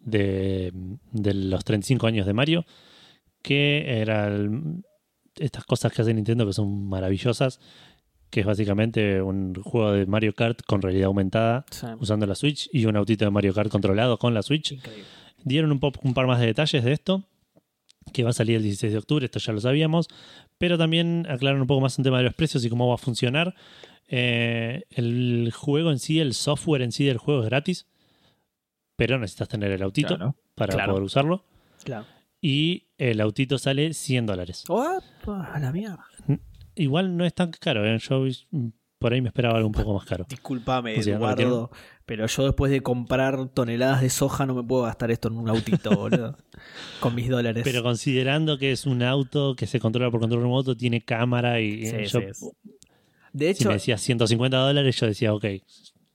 de, 0.00 0.72
de 1.12 1.34
los 1.34 1.64
35 1.64 2.06
años 2.06 2.26
de 2.26 2.32
Mario. 2.32 2.64
Que 3.42 4.00
era 4.00 4.26
el- 4.26 4.82
estas 5.38 5.64
cosas 5.64 5.92
que 5.92 6.02
hace 6.02 6.12
Nintendo 6.14 6.44
que 6.46 6.52
son 6.52 6.88
maravillosas. 6.88 7.60
Que 8.30 8.40
es 8.40 8.46
básicamente 8.46 9.22
un 9.22 9.54
juego 9.54 9.92
de 9.92 10.04
Mario 10.06 10.34
Kart 10.34 10.60
con 10.66 10.82
realidad 10.82 11.06
aumentada 11.06 11.64
Sí. 11.70 11.86
usando 12.00 12.26
la 12.26 12.34
Switch 12.34 12.68
y 12.72 12.84
un 12.86 12.96
autito 12.96 13.24
de 13.24 13.30
Mario 13.30 13.54
Kart 13.54 13.70
controlado 13.70 14.18
con 14.18 14.34
la 14.34 14.42
Switch. 14.42 14.72
Increíble. 14.72 15.04
Dieron 15.44 15.70
un, 15.70 15.78
pop- 15.78 15.98
un 16.02 16.12
par 16.14 16.26
más 16.26 16.40
de 16.40 16.46
detalles 16.46 16.82
de 16.82 16.92
esto, 16.92 17.22
que 18.12 18.22
va 18.24 18.30
a 18.30 18.32
salir 18.32 18.56
el 18.56 18.62
16 18.62 18.92
de 18.92 18.98
octubre, 18.98 19.24
esto 19.24 19.38
ya 19.38 19.52
lo 19.52 19.60
sabíamos, 19.60 20.08
pero 20.58 20.78
también 20.78 21.26
aclararon 21.28 21.62
un 21.62 21.66
poco 21.66 21.80
más 21.80 21.98
el 21.98 22.04
tema 22.04 22.18
de 22.18 22.24
los 22.24 22.34
precios 22.34 22.64
y 22.64 22.70
cómo 22.70 22.88
va 22.88 22.94
a 22.94 22.98
funcionar. 22.98 23.54
Eh, 24.08 24.84
el 24.90 25.52
juego 25.54 25.90
en 25.90 25.98
sí, 25.98 26.20
el 26.20 26.34
software 26.34 26.82
en 26.82 26.92
sí 26.92 27.04
del 27.04 27.18
juego 27.18 27.42
es 27.42 27.46
gratis, 27.48 27.86
pero 28.96 29.18
necesitas 29.18 29.48
tener 29.48 29.70
el 29.72 29.82
autito 29.82 30.16
Claro. 30.16 30.36
para 30.54 30.74
Claro. 30.74 30.92
poder 30.92 31.04
usarlo. 31.04 31.44
Claro. 31.84 32.06
Y 32.40 32.84
el 32.98 33.20
autito 33.20 33.58
sale 33.58 33.92
100 33.92 34.26
dólares. 34.26 34.64
A 34.68 35.58
la 35.58 35.72
mierda. 35.72 36.06
Igual 36.74 37.16
no 37.16 37.24
es 37.24 37.34
tan 37.34 37.50
caro, 37.52 37.84
¿eh? 37.86 37.98
yo 37.98 38.24
por 38.98 39.12
ahí 39.12 39.20
me 39.20 39.28
esperaba 39.28 39.56
algo 39.56 39.68
un 39.68 39.74
poco 39.74 39.94
más 39.94 40.04
caro. 40.06 40.26
Disculpame, 40.28 40.98
O 40.98 41.02
sea, 41.02 41.18
no 41.18 41.26
lo 41.26 41.32
Eduardo, 41.32 41.70
Pero 42.06 42.26
yo 42.26 42.44
después 42.44 42.70
de 42.70 42.82
comprar 42.82 43.48
toneladas 43.48 44.00
de 44.00 44.10
soja 44.10 44.46
no 44.46 44.54
me 44.54 44.62
puedo 44.62 44.84
gastar 44.84 45.10
esto 45.10 45.28
en 45.28 45.36
un 45.36 45.48
autito, 45.48 45.90
boludo. 45.96 46.36
con 47.00 47.14
mis 47.14 47.28
dólares. 47.28 47.62
Pero 47.64 47.82
considerando 47.82 48.58
que 48.58 48.70
es 48.72 48.86
un 48.86 49.02
auto 49.02 49.56
que 49.56 49.66
se 49.66 49.80
controla 49.80 50.10
por 50.10 50.20
control 50.20 50.42
remoto, 50.42 50.76
tiene 50.76 51.00
cámara 51.04 51.60
y 51.60 51.86
Sí, 51.86 52.04
yo, 52.06 52.20
sí. 52.32 52.46
De 53.32 53.46
si 53.54 53.60
hecho, 53.60 53.68
me 53.68 53.74
decías 53.74 54.00
150 54.00 54.56
dólares, 54.56 54.98
yo 54.98 55.06
decía, 55.06 55.34
ok, 55.34 55.44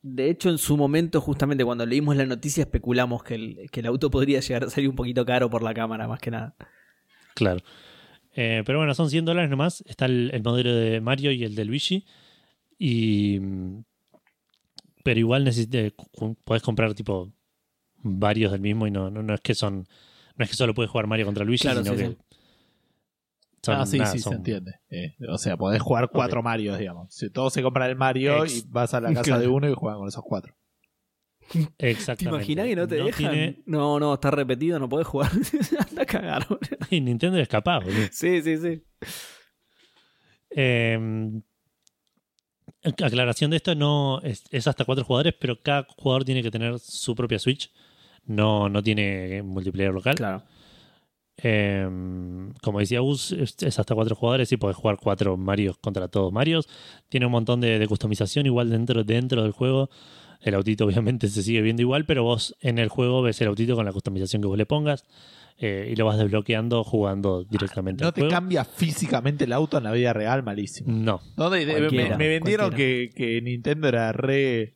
de 0.03 0.31
hecho, 0.31 0.49
en 0.49 0.57
su 0.57 0.77
momento, 0.77 1.21
justamente 1.21 1.63
cuando 1.63 1.85
leímos 1.85 2.15
la 2.15 2.25
noticia, 2.25 2.63
especulamos 2.63 3.23
que 3.23 3.35
el, 3.35 3.69
que 3.69 3.81
el 3.81 3.85
auto 3.85 4.09
podría 4.09 4.39
llegar 4.39 4.63
a 4.63 4.69
salir 4.69 4.89
un 4.89 4.95
poquito 4.95 5.25
caro 5.25 5.49
por 5.49 5.61
la 5.61 5.73
cámara, 5.73 6.07
más 6.07 6.19
que 6.19 6.31
nada. 6.31 6.55
claro. 7.35 7.59
Eh, 8.33 8.63
pero 8.65 8.79
bueno, 8.79 8.93
son 8.95 9.09
100 9.09 9.25
dólares 9.25 9.49
nomás. 9.49 9.83
Está 9.85 10.05
el, 10.05 10.31
el 10.33 10.41
modelo 10.41 10.73
de 10.73 11.01
Mario 11.01 11.33
y 11.33 11.43
el 11.43 11.53
de 11.53 11.65
Luigi. 11.65 12.05
Y. 12.79 13.39
Pero 15.03 15.19
igual 15.19 15.43
necesite, 15.43 15.93
puedes 16.45 16.61
comprar 16.63 16.93
tipo 16.93 17.31
varios 18.03 18.51
del 18.51 18.61
mismo 18.61 18.87
y 18.87 18.91
no, 18.91 19.09
no, 19.09 19.21
no 19.23 19.33
es 19.33 19.41
que 19.41 19.55
son. 19.55 19.87
No 20.37 20.43
es 20.43 20.49
que 20.49 20.55
solo 20.55 20.73
puedes 20.73 20.89
jugar 20.91 21.07
Mario 21.07 21.25
contra 21.25 21.43
Luigi, 21.45 21.63
Claro, 21.63 21.83
sino 21.83 21.95
sí, 21.95 22.01
que. 22.03 22.09
sí. 22.09 22.17
son- 23.63 23.75
ah, 23.75 23.85
sí, 23.85 23.97
nada, 23.99 24.11
sí, 24.11 24.19
se 24.19 24.33
entiende. 24.33 24.73
Eh, 24.89 25.15
o 25.29 25.37
sea, 25.37 25.57
podés 25.57 25.81
jugar 25.81 26.09
cuatro 26.11 26.41
Marios, 26.41 26.79
digamos. 26.79 27.13
Si 27.13 27.29
todos 27.29 27.53
se 27.53 27.61
compran 27.61 27.89
el 27.89 27.95
Mario 27.95 28.43
Ex- 28.43 28.57
y 28.59 28.63
vas 28.69 28.93
a 28.93 29.01
la 29.01 29.09
casa 29.09 29.23
Claro. 29.23 29.41
de 29.41 29.47
uno 29.47 29.69
y 29.69 29.73
juegan 29.73 29.99
con 29.99 30.07
esos 30.07 30.23
cuatro. 30.23 30.55
¿Te 31.77 31.89
Exactamente. 31.91 32.37
imaginas 32.37 32.65
que 32.67 32.75
no 32.77 32.87
te 32.87 32.95
dejan? 32.95 33.31
tiene- 33.31 33.61
No, 33.65 33.99
no, 33.99 34.13
está 34.13 34.31
repetido, 34.31 34.79
no 34.79 34.87
podés 34.87 35.05
jugar. 35.07 35.29
Anda 35.89 36.03
a 36.03 36.05
cagar, 36.05 36.47
boludo. 36.47 36.77
y 36.89 37.01
Nintendo 37.01 37.37
es 37.39 37.47
capaz, 37.49 37.81
boludo. 37.83 38.07
Sí, 38.11 38.41
sí, 38.41 38.57
sí. 38.57 38.83
Eh, 40.51 41.41
aclaración 42.83 43.51
de 43.51 43.57
esto, 43.57 43.75
no 43.75 44.21
es, 44.23 44.43
es 44.51 44.67
hasta 44.67 44.85
cuatro 44.85 45.05
jugadores, 45.05 45.33
pero 45.39 45.61
cada 45.61 45.87
jugador 45.97 46.25
tiene 46.25 46.43
que 46.43 46.51
tener 46.51 46.79
su 46.79 47.15
propia 47.15 47.39
Switch. 47.39 47.71
No, 48.25 48.69
no 48.69 48.81
tiene 48.83 49.41
multiplayer 49.43 49.93
local. 49.93 50.15
Claro. 50.15 50.43
Eh, 51.43 51.87
como 52.61 52.79
decía 52.79 52.99
Gus, 52.99 53.31
es, 53.31 53.55
es 53.61 53.79
hasta 53.79 53.95
cuatro 53.95 54.15
jugadores 54.15 54.51
y 54.51 54.57
podés 54.57 54.77
jugar 54.77 54.97
cuatro 55.01 55.37
Marios 55.37 55.77
contra 55.77 56.07
todos 56.07 56.31
Marios. 56.31 56.67
Tiene 57.09 57.25
un 57.25 57.31
montón 57.31 57.61
de, 57.61 57.79
de 57.79 57.87
customización 57.87 58.45
igual 58.45 58.69
dentro, 58.69 59.03
dentro 59.03 59.43
del 59.43 59.51
juego. 59.51 59.89
El 60.39 60.55
autito 60.55 60.85
obviamente 60.87 61.27
se 61.27 61.43
sigue 61.43 61.61
viendo 61.61 61.81
igual, 61.81 62.05
pero 62.05 62.23
vos 62.23 62.55
en 62.61 62.79
el 62.79 62.89
juego 62.89 63.21
ves 63.21 63.41
el 63.41 63.47
autito 63.47 63.75
con 63.75 63.85
la 63.85 63.93
customización 63.93 64.41
que 64.41 64.47
vos 64.47 64.57
le 64.57 64.65
pongas 64.65 65.05
eh, 65.63 65.89
y 65.91 65.95
lo 65.95 66.05
vas 66.07 66.17
desbloqueando 66.17 66.83
jugando 66.83 67.43
directamente 67.43 68.01
No 68.01 68.07
al 68.07 68.13
te 68.13 68.21
juego. 68.21 68.33
cambia 68.33 68.65
físicamente 68.65 69.43
el 69.43 69.53
auto 69.53 69.77
en 69.77 69.83
la 69.83 69.91
vida 69.91 70.11
real, 70.11 70.41
malísimo. 70.43 70.91
No, 70.91 71.21
No, 71.37 71.49
de- 71.51 71.65
de- 71.65 71.89
me, 72.17 72.27
vendieron 72.27 72.71
que, 72.73 73.11
que 73.15 73.41
Nintendo 73.41 73.87
era 73.87 74.11
re. 74.11 74.73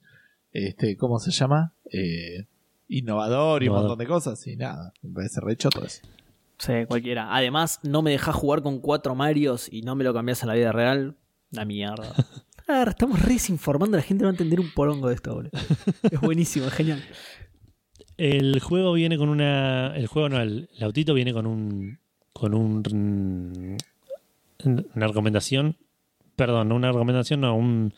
Este, 0.52 0.96
¿Cómo 0.96 1.20
se 1.20 1.32
llama? 1.32 1.74
Eh, 1.92 2.46
innovador 2.88 3.64
y 3.64 3.68
un 3.68 3.76
montón 3.76 3.98
de 3.98 4.06
cosas. 4.06 4.46
Y 4.48 4.56
nada, 4.56 4.94
me 5.02 5.14
parece 5.14 5.42
re 5.42 5.58
choto 5.58 5.84
eso. 5.84 6.02
Sí, 6.60 6.74
cualquiera. 6.88 7.36
Además, 7.36 7.80
no 7.84 8.02
me 8.02 8.12
dejás 8.12 8.36
jugar 8.36 8.62
con 8.62 8.80
cuatro 8.80 9.16
Marios 9.16 9.68
y 9.72 9.82
no 9.82 9.96
me 9.96 10.04
lo 10.06 10.14
cambiás 10.14 10.42
en 10.44 10.48
la 10.50 10.54
vida 10.56 10.72
real. 10.72 11.16
Una 11.52 11.66
mierda. 11.66 12.14
Ah, 12.68 12.84
estamos 12.88 13.22
re 13.22 13.34
desinformando, 13.34 13.96
la 13.96 14.02
gente 14.02 14.24
no 14.24 14.30
va 14.30 14.32
a 14.32 14.34
entender 14.34 14.60
un 14.60 14.72
porongo 14.74 15.10
de 15.10 15.14
esto, 15.14 15.36
boludo. 15.36 15.52
Es 16.10 16.20
buenísimo, 16.20 16.66
es 16.66 16.74
genial. 16.74 17.00
El 18.18 18.60
juego 18.60 18.94
viene 18.94 19.18
con 19.18 19.30
una. 19.30 19.96
El 19.96 20.08
juego 20.08 20.30
no, 20.30 20.42
el, 20.42 20.70
el 20.76 20.84
autito 20.84 21.14
viene 21.14 21.34
con 21.34 21.46
un. 21.46 22.00
con 22.34 22.54
un. 22.54 23.78
Una 24.64 25.08
recomendación. 25.08 25.78
Perdón, 26.36 26.70
no 26.70 26.76
una 26.76 26.92
recomendación, 26.92 27.42
no, 27.42 27.56
un. 27.56 27.94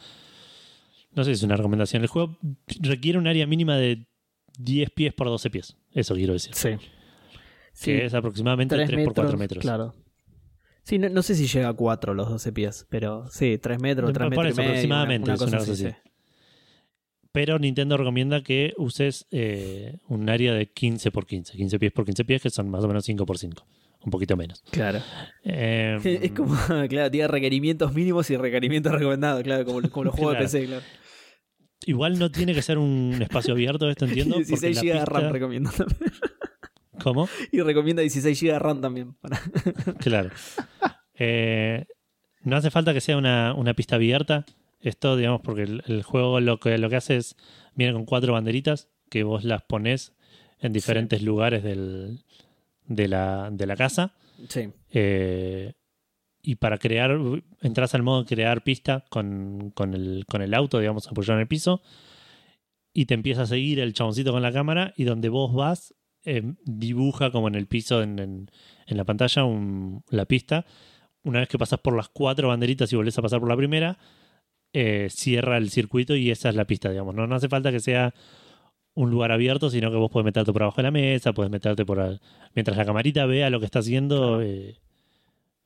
No 1.14 1.24
sé 1.24 1.32
si 1.32 1.40
es 1.40 1.44
una 1.44 1.56
recomendación. 1.56 2.02
El 2.02 2.08
juego 2.10 2.38
requiere 2.82 3.18
un 3.18 3.28
área 3.28 3.48
mínima 3.48 3.78
de 3.78 4.06
10 4.60 4.92
pies 4.92 5.14
por 5.14 5.28
12 5.28 5.50
pies. 5.50 5.78
Eso 5.92 6.16
quiero 6.16 6.34
decir. 6.34 6.54
Sí. 6.54 6.78
Que 7.84 8.06
es 8.06 8.14
aproximadamente 8.14 8.76
3, 8.76 9.06
por 9.06 9.14
4 9.14 9.38
metros. 9.38 9.62
Claro. 9.62 9.94
Sí, 10.84 10.98
no, 10.98 11.10
no 11.10 11.22
sé 11.22 11.36
si 11.36 11.48
llega 11.48 11.70
a 11.70 11.74
4 11.74 12.14
los 12.14 12.30
12 12.30 12.52
pies, 12.54 12.88
pero 12.90 13.28
sí, 13.30 13.58
3 13.58 13.82
metros, 13.82 14.14
3 14.14 14.30
Por 14.30 14.30
metros 14.30 14.48
y 14.48 14.50
eso, 14.50 14.58
medio. 14.58 14.70
aproximadamente, 14.72 15.26
una, 15.26 15.34
es 15.36 15.42
una 15.42 15.48
una 15.50 15.58
cosa 15.58 15.68
cosa 15.68 15.74
así, 15.74 15.86
así. 15.86 15.96
Pero 17.38 17.60
Nintendo 17.60 17.98
recomienda 17.98 18.42
que 18.42 18.74
uses 18.78 19.28
eh, 19.32 19.98
un 20.08 20.28
área 20.28 20.54
de 20.54 20.72
15 20.72 21.12
por 21.12 21.28
15. 21.28 21.56
15 21.56 21.78
pies 21.80 21.92
por 21.92 22.04
15 22.06 22.26
pies, 22.26 22.42
que 22.42 22.50
son 22.50 22.68
más 22.70 22.84
o 22.84 22.88
menos 22.88 23.06
5 23.06 23.26
por 23.28 23.38
5. 23.38 23.64
Un 24.06 24.10
poquito 24.12 24.36
menos. 24.36 24.64
Claro. 24.72 25.02
Eh, 25.44 26.00
Es 26.24 26.32
como, 26.32 26.56
claro, 26.90 27.12
tiene 27.12 27.28
requerimientos 27.28 27.94
mínimos 27.94 28.28
y 28.32 28.38
requerimientos 28.38 28.92
recomendados, 28.92 29.44
claro, 29.44 29.66
como, 29.66 29.82
como 29.90 30.06
los 30.06 30.16
juegos 30.16 30.34
Claro. 30.36 30.48
de 30.50 30.52
PC, 30.60 30.66
claro. 30.66 30.84
Igual 31.86 32.18
no 32.18 32.32
tiene 32.32 32.56
que 32.56 32.62
ser 32.64 32.80
un 32.80 33.20
espacio 33.22 33.54
abierto, 33.54 33.88
esto 33.90 34.06
entiendo. 34.06 34.36
Y 34.40 34.46
porque 34.46 34.68
16 34.70 34.76
la 34.76 34.82
GB 34.94 35.00
de 35.00 35.06
RAM 35.06 35.32
recomiendo 35.32 35.70
también. 35.70 36.12
¿Cómo? 37.04 37.30
Y 37.52 37.62
recomienda 37.62 38.02
16 38.02 38.42
GB 38.42 38.52
de 38.54 38.60
RAM 38.60 38.82
también. 38.82 39.14
para- 39.14 39.40
Claro. 40.00 40.32
Eh, 41.20 41.86
no 42.42 42.56
hace 42.56 42.72
falta 42.72 42.94
que 42.94 43.02
sea 43.02 43.16
una, 43.18 43.54
una 43.54 43.76
pista 43.76 43.96
abierta. 43.96 44.44
Esto, 44.82 45.16
digamos, 45.16 45.42
porque 45.42 45.64
el, 45.64 45.84
el 45.88 46.04
juego 46.04 46.40
lo 46.40 46.60
que, 46.60 46.78
lo 46.78 46.90
que 46.90 46.96
hace 46.98 47.18
es. 47.18 47.36
Viene 47.76 47.94
con 47.94 48.06
cuatro 48.06 48.34
banderitas 48.34 48.90
que 49.10 49.24
vos 49.24 49.44
las 49.44 49.62
ponés 49.64 50.14
en 50.60 50.74
diferentes 50.74 51.22
lugares 51.22 51.64
del, 51.64 52.24
de, 52.88 53.08
la, 53.08 53.50
de 53.52 53.66
la 53.68 53.76
casa. 53.76 54.14
Sí. 54.50 54.70
Eh, 54.92 55.74
y 56.42 56.56
para 56.56 56.78
crear, 56.78 57.18
entras 57.62 57.94
al 57.94 58.04
modo 58.04 58.26
crear 58.26 58.64
pista 58.64 59.06
con, 59.10 59.72
con 59.76 59.94
el, 59.94 60.26
con 60.28 60.42
el 60.42 60.54
auto, 60.54 60.80
digamos, 60.80 61.08
apoyado 61.08 61.34
en 61.36 61.42
el 61.42 61.48
piso. 61.48 61.82
Y 62.94 63.06
te 63.06 63.14
empieza 63.14 63.44
a 63.44 63.48
seguir 63.48 63.80
el 63.80 63.94
chaboncito 63.94 64.32
con 64.32 64.42
la 64.42 64.52
cámara. 64.52 64.94
Y 64.98 65.04
donde 65.04 65.30
vos 65.30 65.54
vas, 65.54 65.94
eh, 66.26 66.42
dibuja 66.66 67.32
como 67.32 67.48
en 67.48 67.56
el 67.56 67.68
piso, 67.68 68.02
en, 68.02 68.18
en- 68.20 68.52
en 68.88 68.98
la 68.98 69.04
pantalla, 69.04 69.44
un- 69.44 70.04
la 70.10 70.26
pista. 70.26 70.66
Una 71.24 71.40
vez 71.42 71.50
que 71.50 71.58
pasas 71.60 71.80
por 71.80 71.96
las 71.96 72.10
cuatro 72.10 72.48
banderitas 72.48 72.92
y 72.92 72.96
volvés 72.96 73.18
a 73.18 73.22
pasar 73.22 73.40
por 73.40 73.50
la 73.50 73.58
primera, 73.58 73.98
eh, 74.80 75.08
cierra 75.10 75.58
el 75.58 75.70
circuito 75.70 76.16
y 76.16 76.30
esa 76.30 76.50
es 76.50 76.56
la 76.56 76.66
pista, 76.66 76.90
digamos. 76.90 77.16
No, 77.16 77.26
no 77.26 77.36
hace 77.36 77.48
falta 77.50 77.72
que 77.72 77.80
sea 77.80 78.14
un 78.94 79.10
lugar 79.12 79.32
abierto, 79.32 79.70
sino 79.70 79.90
que 79.92 79.98
vos 79.98 80.10
podés 80.12 80.26
meterte 80.26 80.52
por 80.54 80.62
abajo 80.64 80.78
de 80.78 80.84
la 80.84 80.92
mesa, 80.92 81.34
podés 81.34 81.50
meterte 81.52 81.86
por... 81.86 82.00
al- 82.00 82.20
Mientras 82.56 82.78
la 82.78 82.86
camarita 82.86 83.26
vea 83.26 83.50
lo 83.50 83.60
que 83.60 83.66
está 83.66 83.80
haciendo, 83.80 84.42
eh, 84.42 84.76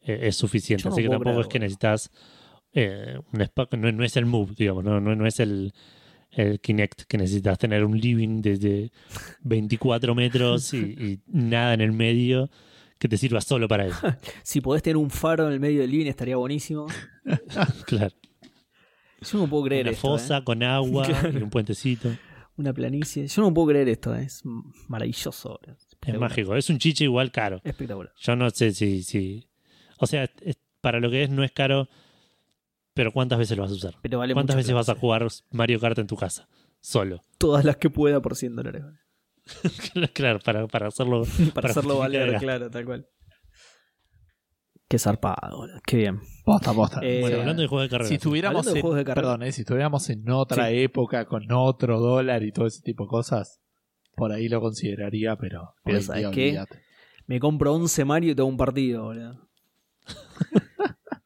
eh, 0.04 0.20
es 0.24 0.36
suficiente. 0.36 0.84
No 0.88 0.94
Así 0.94 1.02
que 1.04 1.10
tampoco 1.10 1.42
es 1.42 1.48
que 1.48 1.60
necesitas... 1.60 2.10
un 2.74 3.42
spa- 3.42 3.68
no, 3.78 3.92
no 3.92 4.04
es 4.04 4.16
el 4.18 4.26
move, 4.26 4.54
digamos, 4.58 4.84
no, 4.84 5.00
no, 5.02 5.16
no 5.16 5.26
es 5.28 5.40
el, 5.40 5.74
el 6.32 6.60
Kinect 6.60 7.02
que 7.04 7.18
necesitas 7.18 7.58
tener 7.58 7.84
un 7.84 7.98
living 8.00 8.42
desde 8.42 8.92
24 9.44 10.14
metros 10.16 10.74
y, 10.74 10.78
y 10.78 11.20
nada 11.28 11.74
en 11.74 11.82
el 11.82 11.92
medio 11.92 12.50
que 12.98 13.08
te 13.10 13.18
sirva 13.18 13.42
solo 13.42 13.68
para 13.68 13.88
eso. 13.88 13.98
Si 14.44 14.62
podés 14.62 14.84
tener 14.84 14.98
un 14.98 15.10
faro 15.10 15.48
en 15.48 15.54
el 15.54 15.60
medio 15.60 15.82
del 15.82 15.92
living 15.92 16.08
estaría 16.08 16.36
buenísimo. 16.38 16.88
Claro. 17.86 18.14
Yo 19.22 19.38
no 19.38 19.48
puedo 19.48 19.64
creer 19.66 19.84
Una 19.86 19.92
esto. 19.92 20.02
fosa 20.08 20.38
¿eh? 20.38 20.44
con 20.44 20.64
agua 20.64 21.06
Claro. 21.06 21.38
y 21.40 21.42
un 21.44 21.50
puentecito. 21.50 22.10
Una 22.58 22.74
planicie. 22.74 23.28
Yo 23.28 23.42
no 23.44 23.54
puedo 23.54 23.70
creer 23.70 23.88
esto. 23.90 24.14
¿eh? 24.16 24.24
Es 24.24 24.42
maravilloso. 24.88 25.60
Es 26.06 26.20
mágico. 26.20 26.56
Es 26.56 26.70
un 26.70 26.78
chiche 26.80 27.04
igual 27.06 27.32
caro. 27.32 27.62
Espectacular. 27.64 28.12
Yo 28.20 28.36
no 28.36 28.50
sé 28.50 28.72
si. 28.74 29.04
si 29.04 29.48
o 29.98 30.08
sea, 30.08 30.24
es- 30.42 30.58
para 30.82 31.00
lo 31.00 31.10
que 31.12 31.24
es, 31.24 31.30
no 31.30 31.44
es 31.44 31.52
caro. 31.52 31.88
Pero 32.94 33.12
¿cuántas 33.14 33.40
veces 33.40 33.56
lo 33.56 33.64
vas 33.64 33.72
a 33.72 33.76
usar? 33.76 33.96
Pero 34.02 34.18
vale 34.20 34.34
¿Cuántas 34.34 34.56
veces 34.58 34.74
vas 34.74 34.90
a 34.90 34.96
jugar 34.96 35.26
Mario 35.52 35.80
Kart 35.80 35.98
en 36.00 36.08
tu 36.08 36.18
casa? 36.18 36.50
Solo. 36.82 37.22
Todas 37.38 37.64
las 37.64 37.78
que 37.78 37.90
pueda 37.90 38.22
por 38.22 38.36
100 38.36 38.56
dólares. 38.56 38.84
claro, 40.14 40.40
para, 40.40 40.68
para 40.68 40.88
hacerlo. 40.88 41.24
Para, 41.38 41.52
Para 41.54 41.70
hacerlo 41.70 41.98
valer, 42.00 42.38
claro, 42.38 42.70
tal 42.70 42.86
cual. 42.86 43.08
Qué 44.92 45.00
zarpado, 45.00 45.56
boludo. 45.58 45.80
Qué 45.86 45.96
bien. 45.98 46.20
Posta, 46.44 46.74
posta. 46.74 47.00
Eh, 47.02 47.22
Bueno, 47.22 47.40
hablando 47.40 47.62
de 47.62 47.68
juegos 47.70 47.86
de 47.86 47.90
carreras. 47.92 48.10
si 48.10 48.16
estuviéramos 48.16 48.66
de 48.66 48.72
en, 48.74 48.82
juegos 48.82 48.98
de 48.98 49.06
carrera. 49.06 49.22
perdón, 49.22 49.44
eh, 49.44 49.52
si 49.54 49.62
estuviéramos 49.62 50.10
en 50.10 50.30
otra 50.30 50.68
Sí. 50.68 50.80
época 50.84 51.24
con 51.26 51.50
otro 51.50 52.02
dólar 52.02 52.44
y 52.44 52.52
todo 52.52 52.68
ese 52.68 52.82
tipo 52.82 53.06
de 53.06 53.08
cosas, 53.08 53.62
por 54.18 54.34
ahí 54.34 54.50
lo 54.50 54.60
consideraría, 54.60 55.38
pero 55.38 55.76
hoy 55.86 56.02
¿sabes 56.02 56.22
día 56.24 56.32
qué? 56.32 56.62
Me 57.26 57.40
compro 57.40 57.74
11 57.74 58.04
Mario 58.04 58.34
y 58.34 58.36
tengo 58.36 58.50
un 58.50 58.58
partido, 58.58 59.04
boludo. 59.04 59.48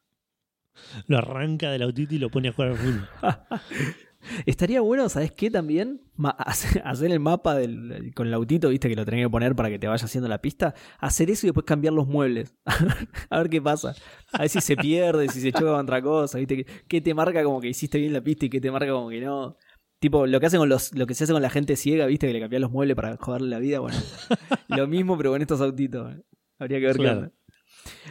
Lo 1.08 1.18
arranca 1.18 1.70
del 1.72 1.82
autito 1.82 2.14
y 2.14 2.18
lo 2.18 2.30
pone 2.30 2.48
a 2.48 2.52
jugar 2.52 2.70
al 2.70 2.76
fútbol. 2.76 3.08
Estaría 4.46 4.80
bueno, 4.80 5.08
¿sabes 5.08 5.32
qué 5.32 5.50
también? 5.50 6.00
Hacer 6.84 7.10
el 7.10 7.20
mapa 7.20 7.54
del, 7.54 8.12
con 8.14 8.26
el 8.26 8.34
autito, 8.34 8.68
viste, 8.68 8.88
que 8.88 8.96
lo 8.96 9.04
tenés 9.04 9.24
que 9.24 9.30
poner 9.30 9.54
para 9.54 9.68
que 9.68 9.78
te 9.78 9.86
vaya 9.86 10.04
haciendo 10.04 10.28
la 10.28 10.40
pista. 10.40 10.74
Hacer 10.98 11.30
eso 11.30 11.46
y 11.46 11.48
después 11.48 11.64
cambiar 11.64 11.94
los 11.94 12.06
muebles. 12.06 12.54
a 13.30 13.38
ver 13.38 13.50
qué 13.50 13.60
pasa. 13.60 13.94
A 14.32 14.40
ver 14.40 14.48
si 14.48 14.60
se 14.60 14.76
pierde, 14.76 15.28
si 15.28 15.40
se 15.40 15.52
choca 15.52 15.72
con 15.72 15.80
otra 15.80 16.02
cosa, 16.02 16.38
viste. 16.38 16.64
¿Qué, 16.64 16.66
qué 16.88 17.00
te 17.00 17.14
marca 17.14 17.42
como 17.44 17.60
que 17.60 17.68
hiciste 17.68 17.98
bien 17.98 18.12
la 18.12 18.20
pista 18.20 18.46
y 18.46 18.50
qué 18.50 18.60
te 18.60 18.70
marca 18.70 18.90
como 18.92 19.08
que 19.08 19.20
no? 19.20 19.56
Tipo, 19.98 20.26
lo 20.26 20.40
que 20.40 20.46
hacen 20.46 20.60
con 20.60 20.68
los, 20.68 20.94
lo 20.94 21.06
que 21.06 21.14
se 21.14 21.24
hace 21.24 21.32
con 21.32 21.42
la 21.42 21.50
gente 21.50 21.74
ciega, 21.76 22.06
viste, 22.06 22.26
que 22.26 22.32
le 22.32 22.40
cambian 22.40 22.62
los 22.62 22.70
muebles 22.70 22.96
para 22.96 23.16
joderle 23.16 23.48
la 23.48 23.58
vida, 23.58 23.80
bueno. 23.80 23.98
lo 24.68 24.86
mismo, 24.86 25.16
pero 25.16 25.32
con 25.32 25.40
estos 25.40 25.60
autitos. 25.60 26.14
Habría 26.58 26.80
que 26.80 26.86
ver 26.86 26.96
Claro. 26.96 27.32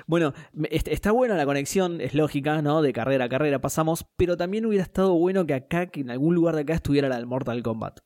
Bueno, 0.07 0.33
está 0.69 1.11
buena 1.11 1.35
la 1.35 1.45
conexión, 1.45 2.01
es 2.01 2.13
lógica, 2.13 2.61
¿no? 2.61 2.81
De 2.81 2.93
carrera 2.93 3.25
a 3.25 3.29
carrera 3.29 3.59
pasamos, 3.59 4.05
pero 4.17 4.37
también 4.37 4.65
hubiera 4.65 4.83
estado 4.83 5.13
bueno 5.13 5.45
que 5.45 5.53
acá, 5.53 5.87
que 5.87 6.01
en 6.01 6.11
algún 6.11 6.35
lugar 6.35 6.55
de 6.55 6.61
acá 6.61 6.73
estuviera 6.73 7.09
la 7.09 7.17
del 7.17 7.25
Mortal 7.25 7.61
Kombat. 7.63 7.99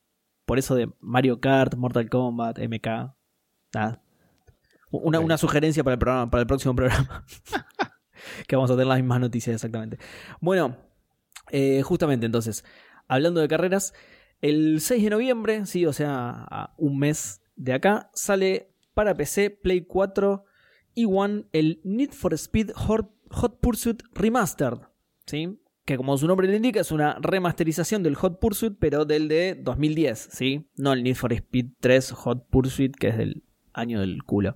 Por 0.46 0.58
eso 0.58 0.74
de 0.74 0.90
Mario 1.00 1.40
Kart, 1.40 1.74
Mortal 1.76 2.08
Kombat, 2.08 2.58
MK. 2.58 3.14
Nada. 3.74 4.02
Una, 4.90 5.20
una 5.20 5.38
sugerencia 5.38 5.84
para 5.84 5.94
el 5.94 5.98
programa, 5.98 6.30
para 6.30 6.40
el 6.40 6.46
próximo 6.46 6.74
programa. 6.74 7.24
que 8.46 8.56
vamos 8.56 8.70
a 8.70 8.74
tener 8.74 8.86
las 8.86 8.98
mismas 8.98 9.20
noticias 9.20 9.54
exactamente. 9.54 9.98
Bueno, 10.40 10.76
eh, 11.50 11.82
justamente 11.82 12.26
entonces, 12.26 12.64
hablando 13.08 13.40
de 13.40 13.48
carreras, 13.48 13.94
el 14.40 14.80
6 14.80 15.04
de 15.04 15.10
noviembre, 15.10 15.66
sí, 15.66 15.86
o 15.86 15.92
sea, 15.92 16.46
a 16.50 16.74
un 16.78 16.98
mes 16.98 17.42
de 17.56 17.72
acá, 17.72 18.10
sale 18.14 18.74
para 18.94 19.16
PC, 19.16 19.50
Play 19.50 19.82
4 19.82 20.44
y 20.94 21.06
One 21.06 21.44
el 21.52 21.80
Need 21.84 22.12
for 22.12 22.34
Speed 22.34 22.72
Hot, 22.74 23.10
Pursuit 23.60 24.02
Remastered, 24.14 24.78
¿sí? 25.26 25.60
Que 25.84 25.96
como 25.96 26.16
su 26.18 26.26
nombre 26.26 26.46
le 26.48 26.56
indica 26.56 26.80
es 26.80 26.92
una 26.92 27.16
remasterización 27.20 28.02
del 28.02 28.14
Hot 28.16 28.38
Pursuit, 28.38 28.76
pero 28.78 29.04
del 29.04 29.28
de 29.28 29.54
2010, 29.54 30.28
¿sí? 30.32 30.68
No 30.76 30.92
el 30.92 31.02
Need 31.02 31.16
for 31.16 31.32
Speed 31.32 31.66
3 31.80 32.12
Hot 32.12 32.48
Pursuit, 32.48 32.94
que 32.94 33.08
es 33.08 33.16
del 33.16 33.42
año 33.72 34.00
del 34.00 34.22
culo. 34.22 34.54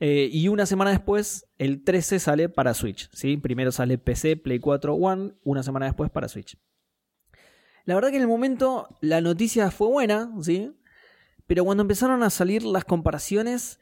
Eh, 0.00 0.28
y 0.30 0.48
una 0.48 0.66
semana 0.66 0.90
después, 0.90 1.46
el 1.58 1.82
13 1.82 2.20
sale 2.20 2.48
para 2.48 2.74
Switch, 2.74 3.10
¿sí? 3.12 3.36
Primero 3.36 3.72
sale 3.72 3.98
PC, 3.98 4.36
Play 4.36 4.60
4, 4.60 4.94
One, 4.94 5.32
una 5.42 5.62
semana 5.62 5.86
después 5.86 6.10
para 6.10 6.28
Switch. 6.28 6.56
La 7.84 7.94
verdad 7.94 8.10
que 8.10 8.16
en 8.16 8.22
el 8.22 8.28
momento 8.28 8.88
la 9.00 9.20
noticia 9.20 9.70
fue 9.70 9.88
buena, 9.88 10.30
¿sí? 10.42 10.72
Pero 11.46 11.64
cuando 11.64 11.80
empezaron 11.80 12.22
a 12.22 12.30
salir 12.30 12.62
las 12.62 12.84
comparaciones, 12.84 13.80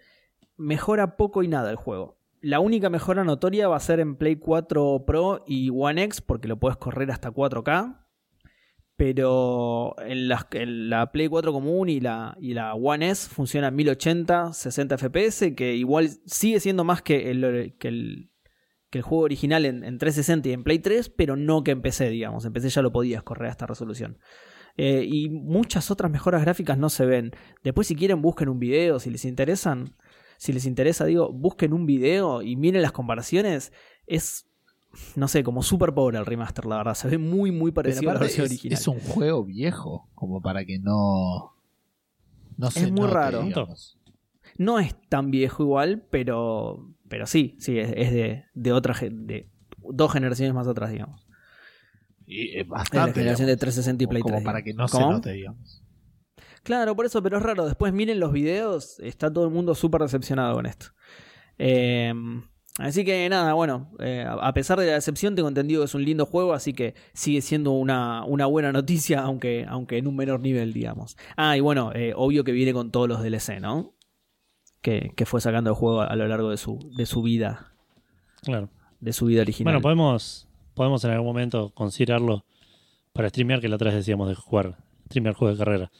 mejora 0.56 1.16
poco 1.16 1.42
y 1.42 1.48
nada 1.48 1.70
el 1.70 1.76
juego. 1.76 2.18
La 2.40 2.60
única 2.60 2.90
mejora 2.90 3.24
notoria 3.24 3.68
va 3.68 3.76
a 3.76 3.80
ser 3.80 3.98
en 4.00 4.16
Play 4.16 4.36
4 4.36 5.04
Pro 5.06 5.42
y 5.46 5.70
One 5.70 6.02
X, 6.04 6.20
porque 6.20 6.48
lo 6.48 6.58
puedes 6.58 6.76
correr 6.76 7.10
hasta 7.10 7.30
4K. 7.30 8.04
Pero 8.96 9.94
en 10.00 10.28
la, 10.28 10.46
en 10.52 10.88
la 10.88 11.12
Play 11.12 11.28
4 11.28 11.52
común 11.52 11.88
y 11.88 12.00
la, 12.00 12.36
y 12.40 12.54
la 12.54 12.74
One 12.74 13.10
S 13.10 13.28
funciona 13.28 13.68
en 13.68 13.76
1080, 13.76 14.52
60 14.52 14.96
FPS, 14.96 15.54
que 15.54 15.74
igual 15.74 16.08
sigue 16.24 16.60
siendo 16.60 16.84
más 16.84 17.02
que 17.02 17.30
el, 17.30 17.74
que 17.78 17.88
el, 17.88 18.30
juego 19.02 19.24
original 19.24 19.66
en, 19.66 19.84
en 19.84 19.98
360 19.98 20.48
y 20.48 20.52
en 20.52 20.64
Play 20.64 20.78
3, 20.78 21.10
pero 21.10 21.36
no 21.36 21.62
que 21.62 21.72
en 21.72 21.82
PC, 21.82 22.08
digamos. 22.08 22.46
En 22.46 22.52
PC 22.54 22.70
ya 22.70 22.80
lo 22.80 22.92
podías 22.92 23.22
correr 23.22 23.48
a 23.48 23.50
esta 23.50 23.66
resolución. 23.66 24.18
Eh, 24.76 25.06
y 25.08 25.30
muchas 25.30 25.90
otras 25.90 26.10
mejoras 26.10 26.42
gráficas 26.42 26.78
no 26.78 26.90
se 26.90 27.06
ven. 27.06 27.32
Después, 27.62 27.86
si 27.86 27.96
quieren, 27.96 28.22
busquen 28.22 28.48
un 28.48 28.58
video, 28.58 28.98
si 28.98 29.10
les 29.10 29.24
interesan. 29.24 29.96
Si 30.38 30.52
les 30.52 30.66
interesa, 30.66 31.04
digo, 31.04 31.32
busquen 31.32 31.72
un 31.72 31.86
video 31.86 32.42
y 32.42 32.56
miren 32.56 32.82
las 32.82 32.92
comparaciones. 32.92 33.72
Es, 34.06 34.46
no 35.14 35.28
sé, 35.28 35.42
como 35.42 35.62
súper 35.62 35.92
pobre 35.94 36.18
el 36.18 36.26
remaster, 36.26 36.66
la 36.66 36.78
verdad. 36.78 36.94
Se 36.94 37.08
ve 37.08 37.18
muy, 37.18 37.50
muy 37.52 37.72
parecido 37.72 38.10
a 38.10 38.14
la 38.14 38.20
versión 38.20 38.46
es, 38.46 38.52
original. 38.52 38.78
es 38.78 38.88
un 38.88 39.00
juego 39.00 39.44
viejo, 39.44 40.08
como 40.14 40.40
para 40.42 40.64
que 40.64 40.78
no. 40.78 41.52
No 42.56 42.70
se 42.70 42.80
Es 42.84 42.90
muy 42.90 43.02
note, 43.02 43.12
raro. 43.14 43.42
digamos. 43.42 43.98
No 44.58 44.78
es 44.78 44.94
tan 45.08 45.30
viejo 45.30 45.62
igual, 45.62 46.06
pero, 46.10 46.88
pero 47.08 47.26
sí, 47.26 47.56
sí, 47.58 47.78
es, 47.78 47.92
es 47.94 48.12
de, 48.12 48.44
de 48.54 48.72
otra 48.72 48.94
de 49.10 49.48
dos 49.90 50.12
generaciones 50.12 50.54
más 50.54 50.66
atrás, 50.66 50.90
digamos. 50.90 51.26
Y 52.26 52.56
es 52.56 52.62
Es 52.62 52.68
la 52.68 52.74
bastante. 52.78 53.20
generación 53.20 53.46
de 53.46 53.52
digamos, 53.56 53.60
360 53.60 54.04
y 54.04 54.06
Play 54.06 54.22
como 54.22 54.34
3. 54.36 54.44
para 54.44 54.62
que 54.62 54.72
no 54.74 54.88
se 54.88 54.98
note, 55.00 55.32
digamos. 55.32 55.82
Claro, 56.66 56.96
por 56.96 57.06
eso, 57.06 57.22
pero 57.22 57.36
es 57.38 57.42
raro. 57.42 57.64
Después 57.64 57.92
miren 57.92 58.18
los 58.20 58.32
videos, 58.32 58.98
está 59.00 59.32
todo 59.32 59.44
el 59.44 59.50
mundo 59.52 59.74
súper 59.76 60.00
decepcionado 60.02 60.56
con 60.56 60.66
esto. 60.66 60.86
Eh, 61.58 62.12
así 62.78 63.04
que 63.04 63.28
nada, 63.28 63.54
bueno, 63.54 63.92
eh, 64.00 64.24
a 64.28 64.34
a 64.48 64.52
pesar 64.52 64.78
de 64.80 64.86
la 64.86 64.94
decepción, 64.94 65.36
tengo 65.36 65.48
entendido 65.48 65.80
que 65.82 65.84
es 65.86 65.94
un 65.94 66.04
lindo 66.04 66.26
juego, 66.26 66.52
así 66.54 66.72
que 66.72 66.94
sigue 67.14 67.40
siendo 67.40 67.70
una, 67.70 68.24
una 68.24 68.46
buena 68.46 68.72
noticia, 68.72 69.20
aunque, 69.20 69.64
aunque 69.68 69.98
en 69.98 70.08
un 70.08 70.16
menor 70.16 70.40
nivel, 70.40 70.72
digamos. 70.72 71.16
Ah, 71.36 71.56
y 71.56 71.60
bueno, 71.60 71.92
eh, 71.94 72.12
obvio 72.16 72.42
que 72.42 72.50
viene 72.52 72.72
con 72.72 72.90
todos 72.90 73.08
los 73.08 73.22
DLC, 73.22 73.60
¿no? 73.60 73.94
Que, 74.82 75.12
que 75.16 75.24
fue 75.24 75.40
sacando 75.40 75.70
el 75.70 75.76
juego 75.76 76.02
a 76.02 76.16
lo 76.16 76.26
largo 76.28 76.50
de 76.50 76.56
su, 76.56 76.78
de 76.96 77.06
su 77.06 77.22
vida, 77.22 77.72
Claro. 78.42 78.68
de 79.00 79.12
su 79.12 79.26
vida 79.26 79.42
original. 79.42 79.72
Bueno, 79.72 79.82
podemos, 79.82 80.48
podemos 80.74 81.04
en 81.04 81.12
algún 81.12 81.26
momento 81.28 81.70
considerarlo 81.74 82.44
para 83.12 83.28
streamear, 83.30 83.60
que 83.60 83.68
la 83.68 83.76
otra 83.76 83.86
vez 83.90 83.96
decíamos 83.96 84.28
de 84.28 84.34
jugar, 84.34 84.76
streamear 85.06 85.34
juegos 85.34 85.58
de 85.58 85.64
carrera. 85.64 85.90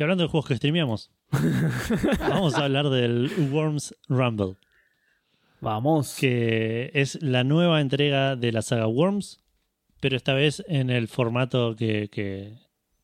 Y 0.00 0.02
hablando 0.02 0.24
de 0.24 0.30
juegos 0.30 0.48
que 0.48 0.56
streameamos, 0.56 1.10
vamos 2.20 2.54
a 2.54 2.64
hablar 2.64 2.88
del 2.88 3.30
Worms 3.52 3.94
Rumble, 4.08 4.56
Vamos. 5.60 6.16
que 6.18 6.90
es 6.94 7.22
la 7.22 7.44
nueva 7.44 7.82
entrega 7.82 8.34
de 8.34 8.50
la 8.50 8.62
saga 8.62 8.86
Worms, 8.86 9.44
pero 10.00 10.16
esta 10.16 10.32
vez 10.32 10.64
en 10.68 10.88
el 10.88 11.06
formato 11.06 11.76
que, 11.76 12.08
que- 12.08 12.54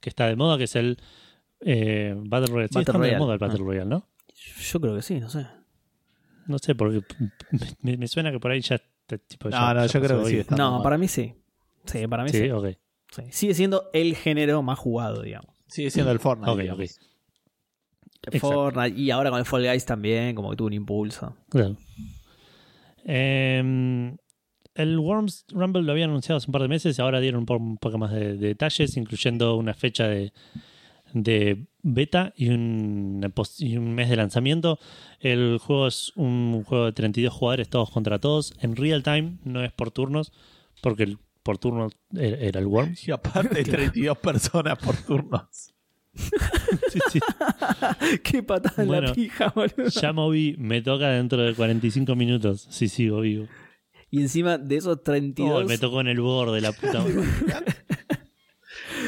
que 0.01 0.09
está 0.09 0.27
de 0.27 0.37
moda, 0.37 0.57
que 0.57 0.65
es 0.65 0.75
el 0.75 0.97
eh, 1.61 2.15
Battle 2.17 2.47
Royale. 2.47 2.69
Sí, 2.73 2.79
está 2.79 2.99
de 2.99 3.19
moda 3.19 3.35
el 3.35 3.39
Battle 3.41 3.59
Ah. 3.61 3.65
Royale, 3.67 3.91
¿no? 3.91 4.09
Yo 4.71 4.81
creo 4.81 4.97
que 4.97 5.03
sí, 5.03 5.21
no 5.21 5.29
sé. 5.29 5.47
No 6.47 6.57
sé, 6.59 6.75
porque 6.75 7.03
me, 7.83 7.99
me 7.99 8.09
suena 8.09 8.33
que 8.33 8.41
por 8.41 8.53
ahí 8.53 8.63
ya... 8.63 8.77
está, 8.77 9.19
tipo, 9.19 9.51
ya- 9.51 9.61
No, 9.61 9.75
no, 9.75 9.81
ya 9.87 9.93
yo 9.93 10.01
creo 10.01 10.25
que 10.25 10.31
sí. 10.31 10.47
No, 10.57 10.73
mal. 10.73 10.83
para 10.83 10.97
mí 10.97 11.09
sí. 11.09 11.35
Sí, 11.85 12.07
para 12.07 12.23
mí 12.25 12.31
sí. 12.31 12.39
Sí, 12.39 12.51
ok. 12.51 12.69
Sí. 13.11 13.23
Sigue 13.33 13.53
siendo 13.53 13.91
el 13.93 14.17
género 14.17 14.63
más 14.63 14.79
jugado, 14.79 15.21
digamos. 15.21 15.55
Sigue 15.69 15.91
siendo 15.91 16.13
el 16.13 16.19
Fortnite. 16.21 16.71
Ok, 16.71 16.75
ok. 16.75 16.81
Exacto. 16.81 18.39
Fortnite 18.41 18.99
y 19.01 19.11
ahora 19.11 19.31
con 19.31 19.39
el 19.39 19.45
Fall 19.45 19.65
Guys 19.67 19.85
también, 19.85 20.35
como 20.35 20.51
que 20.51 20.57
tuvo 20.57 20.67
un 20.69 20.73
impulso. 20.73 21.37
Claro. 21.49 21.77
Em, 23.05 24.17
el 24.75 24.99
Worms 24.99 25.45
Rumble 25.51 25.83
lo 25.83 25.93
habían 25.93 26.11
anunciado 26.11 26.39
hace 26.39 26.49
un 26.49 26.53
par 26.53 26.63
de 26.63 26.69
meses 26.69 26.99
y 26.99 27.03
ahora 27.03 27.21
dieron 27.21 27.41
un, 27.41 27.47
po- 27.47 27.57
un 27.57 27.79
poco 27.79 27.99
más 27.99 28.13
de, 28.13 28.37
de 28.37 28.49
detalles, 28.49 28.97
incluyendo 28.97 29.57
una 29.57 29.75
fecha 29.75 30.09
de, 30.09 30.33
de 31.13 31.67
beta 31.83 32.33
y 32.37 32.49
un, 32.49 33.33
y 33.59 33.77
un 33.77 33.95
mes 33.95 34.09
de 34.11 34.17
lanzamiento. 34.17 34.79
El 35.21 35.59
juego 35.59 35.87
es 35.87 36.13
un 36.17 36.63
juego 36.65 36.87
de 36.87 36.93
32 36.93 37.33
jugadores, 37.33 37.69
todos 37.69 37.91
contra 37.91 38.19
todos, 38.19 38.53
en 38.61 38.75
real 38.77 39.03
time, 39.03 39.39
no 39.45 39.63
es 39.63 39.73
por 39.73 39.91
turnos, 39.93 40.33
porque 40.83 41.05
el 41.05 41.19
por 41.47 41.57
turno 41.59 41.89
era 42.15 42.37
era 42.39 42.61
el 42.61 42.67
Worms. 42.67 43.07
Y 43.09 43.13
aparte, 43.13 43.63
32 43.65 44.19
personas 44.19 44.79
por 44.79 44.97
turnos. 44.97 45.73
Sí, 46.91 46.99
sí. 47.13 47.21
Qué 48.25 48.43
patada 48.43 48.83
en 48.83 48.89
Bueno, 48.89 49.09
la 49.09 49.15
pija, 49.15 49.53
boludo. 49.55 49.89
Ya 49.89 50.13
moví, 50.15 50.57
me 50.59 50.81
toca 50.83 51.11
dentro 51.11 51.43
de 51.43 51.55
45 51.55 52.17
minutos, 52.17 52.67
si 52.71 52.89
sigo 52.89 53.21
vivo. 53.21 53.47
Y 54.11 54.23
encima 54.23 54.57
de 54.57 54.77
esos 54.77 55.03
32, 55.05 55.65
Oh, 55.65 55.69
me 55.69 55.77
tocó 55.79 56.01
en 56.01 56.09
el 56.09 56.21
borde, 56.21 56.61
la 56.63 56.73
puta 56.73 57.05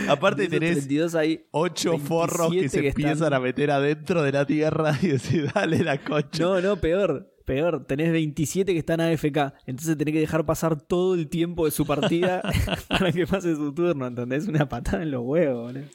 Aparte, 0.09 0.49
tenés 0.49 0.72
32 0.72 1.14
hay 1.14 1.47
8 1.51 1.91
27 1.91 2.09
forros 2.09 2.53
que 2.53 2.68
se 2.68 2.80
que 2.82 2.89
empiezan 2.89 3.12
están- 3.14 3.34
a 3.34 3.41
meter 3.41 3.70
adentro 3.70 4.22
de 4.22 4.32
la 4.32 4.47
tierra 4.47 4.97
y 5.03 5.09
decir, 5.09 5.51
dale 5.55 5.82
la 5.82 5.99
cocha. 5.99 6.43
No, 6.43 6.61
no, 6.61 6.76
peor, 6.76 7.30
peor. 7.49 7.86
Tenés 7.86 8.12
27 8.12 8.72
que 8.72 8.78
están 8.78 9.01
AFK. 9.01 9.55
Entonces 9.66 9.96
tenés 9.96 10.12
que 10.12 10.20
dejar 10.20 10.44
pasar 10.44 10.80
todo 10.80 11.14
el 11.14 11.28
tiempo 11.28 11.64
de 11.64 11.70
su 11.70 11.86
partida 11.86 12.42
para 12.88 13.11
que 13.11 13.26
pase 13.26 13.57
su 13.57 13.72
turno, 13.72 14.07
¿entendés? 14.07 14.46
Una 14.46 14.68
patada 14.68 15.03
en 15.03 15.11
los 15.11 15.22
huevos, 15.24 15.72
boludo. 15.72 15.88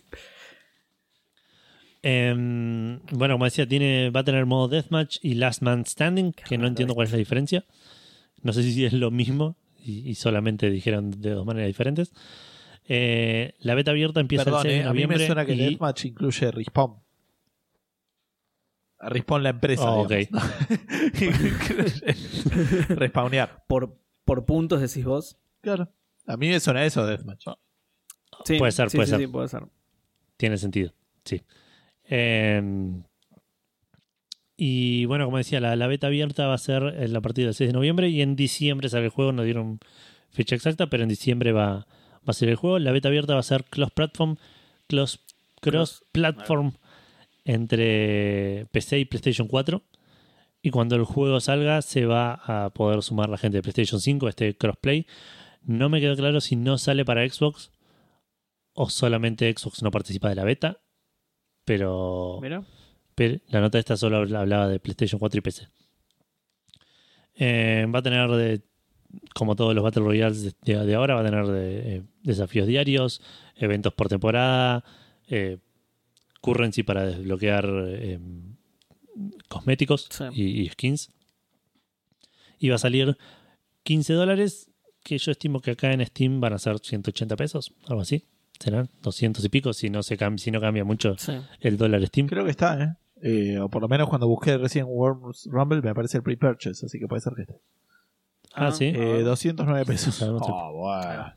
Em, 2.02 3.00
bueno, 3.12 3.36
como 3.36 3.46
decía, 3.46 3.66
tiene, 3.66 4.10
va 4.10 4.22
a 4.22 4.24
tener 4.26 4.46
modo 4.46 4.68
Deathmatch 4.68 5.20
y 5.22 5.36
Last 5.36 5.62
Man 5.62 5.86
Standing, 5.86 6.34
que 6.34 6.58
no 6.58 6.68
entiendo 6.68 6.96
cuál 6.96 7.08
es 7.08 7.14
la 7.14 7.20
diferencia. 7.20 7.64
No 8.42 8.52
sé 8.52 8.64
si 8.64 8.84
es 8.84 8.92
lo 8.92 9.10
mismo 9.10 9.56
y, 9.82 10.10
y 10.10 10.16
solamente 10.16 10.70
dijeron 10.70 11.12
de 11.12 11.30
dos 11.30 11.46
maneras 11.46 11.68
diferentes. 11.68 12.12
Eh, 12.86 13.54
la 13.60 13.76
beta 13.76 13.92
abierta 13.92 14.20
empieza 14.20 14.44
Perdón, 14.46 14.66
el 14.66 14.72
6 14.72 14.74
eh, 14.74 14.84
de 14.84 14.90
a 14.90 14.94
mí 14.94 15.08
me 15.08 15.26
suena 15.26 15.46
que 15.46 15.54
y- 15.54 15.58
Deathmatch 15.58 16.06
incluye 16.06 16.52
Respawn. 16.52 17.03
Respawn 19.10 19.44
la 19.44 19.50
empresa. 19.50 19.84
Oh. 19.86 20.08
Respawnear. 22.90 23.64
Por, 23.68 23.98
por 24.26 24.46
puntos 24.46 24.82
decís 24.82 25.06
vos. 25.06 25.38
Claro. 25.62 25.90
A 26.28 26.38
mí 26.38 26.50
me 26.50 26.60
suena 26.60 26.86
eso 26.86 27.06
Deathmatch. 27.06 27.46
Sí, 28.46 28.58
Puede 28.58 28.72
ser, 28.72 28.90
sí, 28.90 28.98
puede 28.98 29.08
sí, 29.08 29.12
ser. 29.12 29.20
sí, 29.20 29.28
puede 29.28 29.48
ser. 29.48 29.64
Tiene 30.38 30.58
sentido, 30.58 30.94
sí. 31.24 31.44
Em, 32.06 33.04
y 34.58 35.06
bueno, 35.06 35.26
como 35.26 35.38
decía, 35.38 35.60
la, 35.60 35.76
la 35.76 35.88
beta 35.88 36.08
abierta 36.08 36.48
va 36.48 36.56
a 36.56 36.58
ser 36.58 36.84
en 36.84 37.14
la 37.14 37.22
partida 37.22 37.46
del 37.46 37.56
6 37.56 37.70
de 37.70 37.74
noviembre 37.74 38.10
y 38.10 38.22
en 38.22 38.36
diciembre 38.36 38.90
sale 38.90 39.06
el 39.06 39.12
juego. 39.12 39.32
No 39.32 39.44
dieron 39.44 39.80
fecha 40.32 40.56
exacta, 40.56 40.88
pero 40.88 41.04
en 41.04 41.10
diciembre 41.10 41.52
va, 41.52 41.76
va 41.76 41.86
a 42.28 42.34
ser 42.34 42.50
el 42.50 42.56
juego. 42.56 42.80
La 42.80 42.92
beta 42.92 43.08
abierta 43.08 43.34
va 43.34 43.40
a 43.40 43.44
ser 43.44 43.66
cross 43.66 43.92
platform, 43.92 44.38
cross, 44.88 45.20
cross 45.62 46.04
platform 46.12 46.74
entre 47.46 48.68
PC 48.72 49.00
y 49.00 49.06
PlayStation 49.06 49.48
4. 49.48 49.82
Y 50.62 50.70
cuando 50.72 50.96
el 50.96 51.04
juego 51.04 51.40
salga, 51.42 51.82
se 51.82 52.06
va 52.06 52.34
a 52.46 52.70
poder 52.70 53.02
sumar 53.04 53.30
la 53.30 53.38
gente 53.38 53.58
de 53.58 53.62
PlayStation 53.62 54.00
5 54.00 54.28
a 54.28 54.30
este 54.30 54.56
crossplay. 54.58 55.06
No 55.62 55.90
me 55.90 56.00
quedó 56.00 56.16
claro 56.16 56.40
si 56.42 56.56
no 56.56 56.78
sale 56.78 57.04
para 57.06 57.28
Xbox 57.28 57.72
o 58.74 58.90
solamente 58.90 59.54
Xbox 59.56 59.84
no 59.84 59.92
participa 59.92 60.30
de 60.30 60.36
la 60.36 60.44
beta. 60.46 60.80
Pero, 61.66 62.40
Mira. 62.42 62.64
pero 63.16 63.40
la 63.48 63.62
nota 63.62 63.78
esta 63.80 63.96
solo 63.98 64.18
habla- 64.18 64.42
hablaba 64.42 64.68
de 64.68 64.80
PlayStation 64.80 65.20
4 65.20 65.38
y 65.40 65.42
PC. 65.42 65.68
Eh, 67.36 67.86
va 67.94 68.00
a 68.00 68.02
tener, 68.04 68.30
de, 68.32 68.62
como 69.34 69.56
todos 69.56 69.74
los 69.74 69.84
Battle 69.84 70.04
Royales 70.04 70.56
de, 70.62 70.86
de 70.86 70.96
ahora, 70.96 71.16
va 71.16 71.22
a 71.22 71.26
tener 71.26 71.46
de, 71.48 71.96
eh, 71.98 72.04
desafíos 72.22 72.68
diarios, 72.68 73.22
eventos 73.56 73.94
por 73.94 74.08
temporada, 74.08 74.84
eh, 75.28 75.58
currency 76.44 76.84
para 76.84 77.06
desbloquear 77.06 77.66
eh, 77.88 78.20
cosméticos 79.48 80.08
Sí. 80.12 80.24
y, 80.34 80.62
y 80.64 80.70
skins. 80.70 81.10
Y 82.60 82.70
va 82.70 82.76
a 82.76 82.80
salir 82.80 83.18
15 83.84 84.14
dólares, 84.14 84.70
que 85.04 85.18
yo 85.18 85.32
estimo 85.32 85.60
que 85.62 85.72
acá 85.72 85.92
en 85.92 86.06
Steam 86.06 86.40
van 86.40 86.54
a 86.54 86.60
ser 86.60 86.80
180 86.80 87.36
pesos, 87.36 87.74
algo 87.88 88.02
así. 88.02 88.26
Serán 88.60 88.90
200 89.02 89.44
y 89.44 89.50
pico 89.50 89.74
si 89.74 89.90
no, 89.90 90.04
se 90.04 90.18
cam- 90.18 90.38
si 90.38 90.52
no 90.52 90.62
cambia 90.62 90.86
mucho 90.86 91.16
Sí. 91.18 91.34
el 91.60 91.78
dólar 91.78 92.06
Steam. 92.08 92.28
Creo 92.28 92.46
que 92.46 92.52
está, 92.52 92.82
¿eh? 92.84 92.96
Eh, 93.26 93.60
o 93.60 93.70
por 93.70 93.82
lo 93.82 93.88
menos 93.88 94.10
cuando 94.10 94.28
busqué 94.28 94.58
Resident 94.58 94.90
Worms 94.90 95.48
Rumble 95.50 95.82
me 95.82 95.90
aparece 95.90 96.18
el 96.18 96.24
pre-purchase, 96.24 96.86
así 96.86 97.00
que 97.00 97.08
puede 97.08 97.22
ser 97.22 97.34
que 97.36 97.42
esté. 97.44 97.56
Ah, 98.54 98.72
sí. 98.72 98.86
Eh, 98.96 99.22
209 99.24 99.86
pesos. 99.86 100.22
Oh, 100.22 100.72
bueno. 100.74 101.34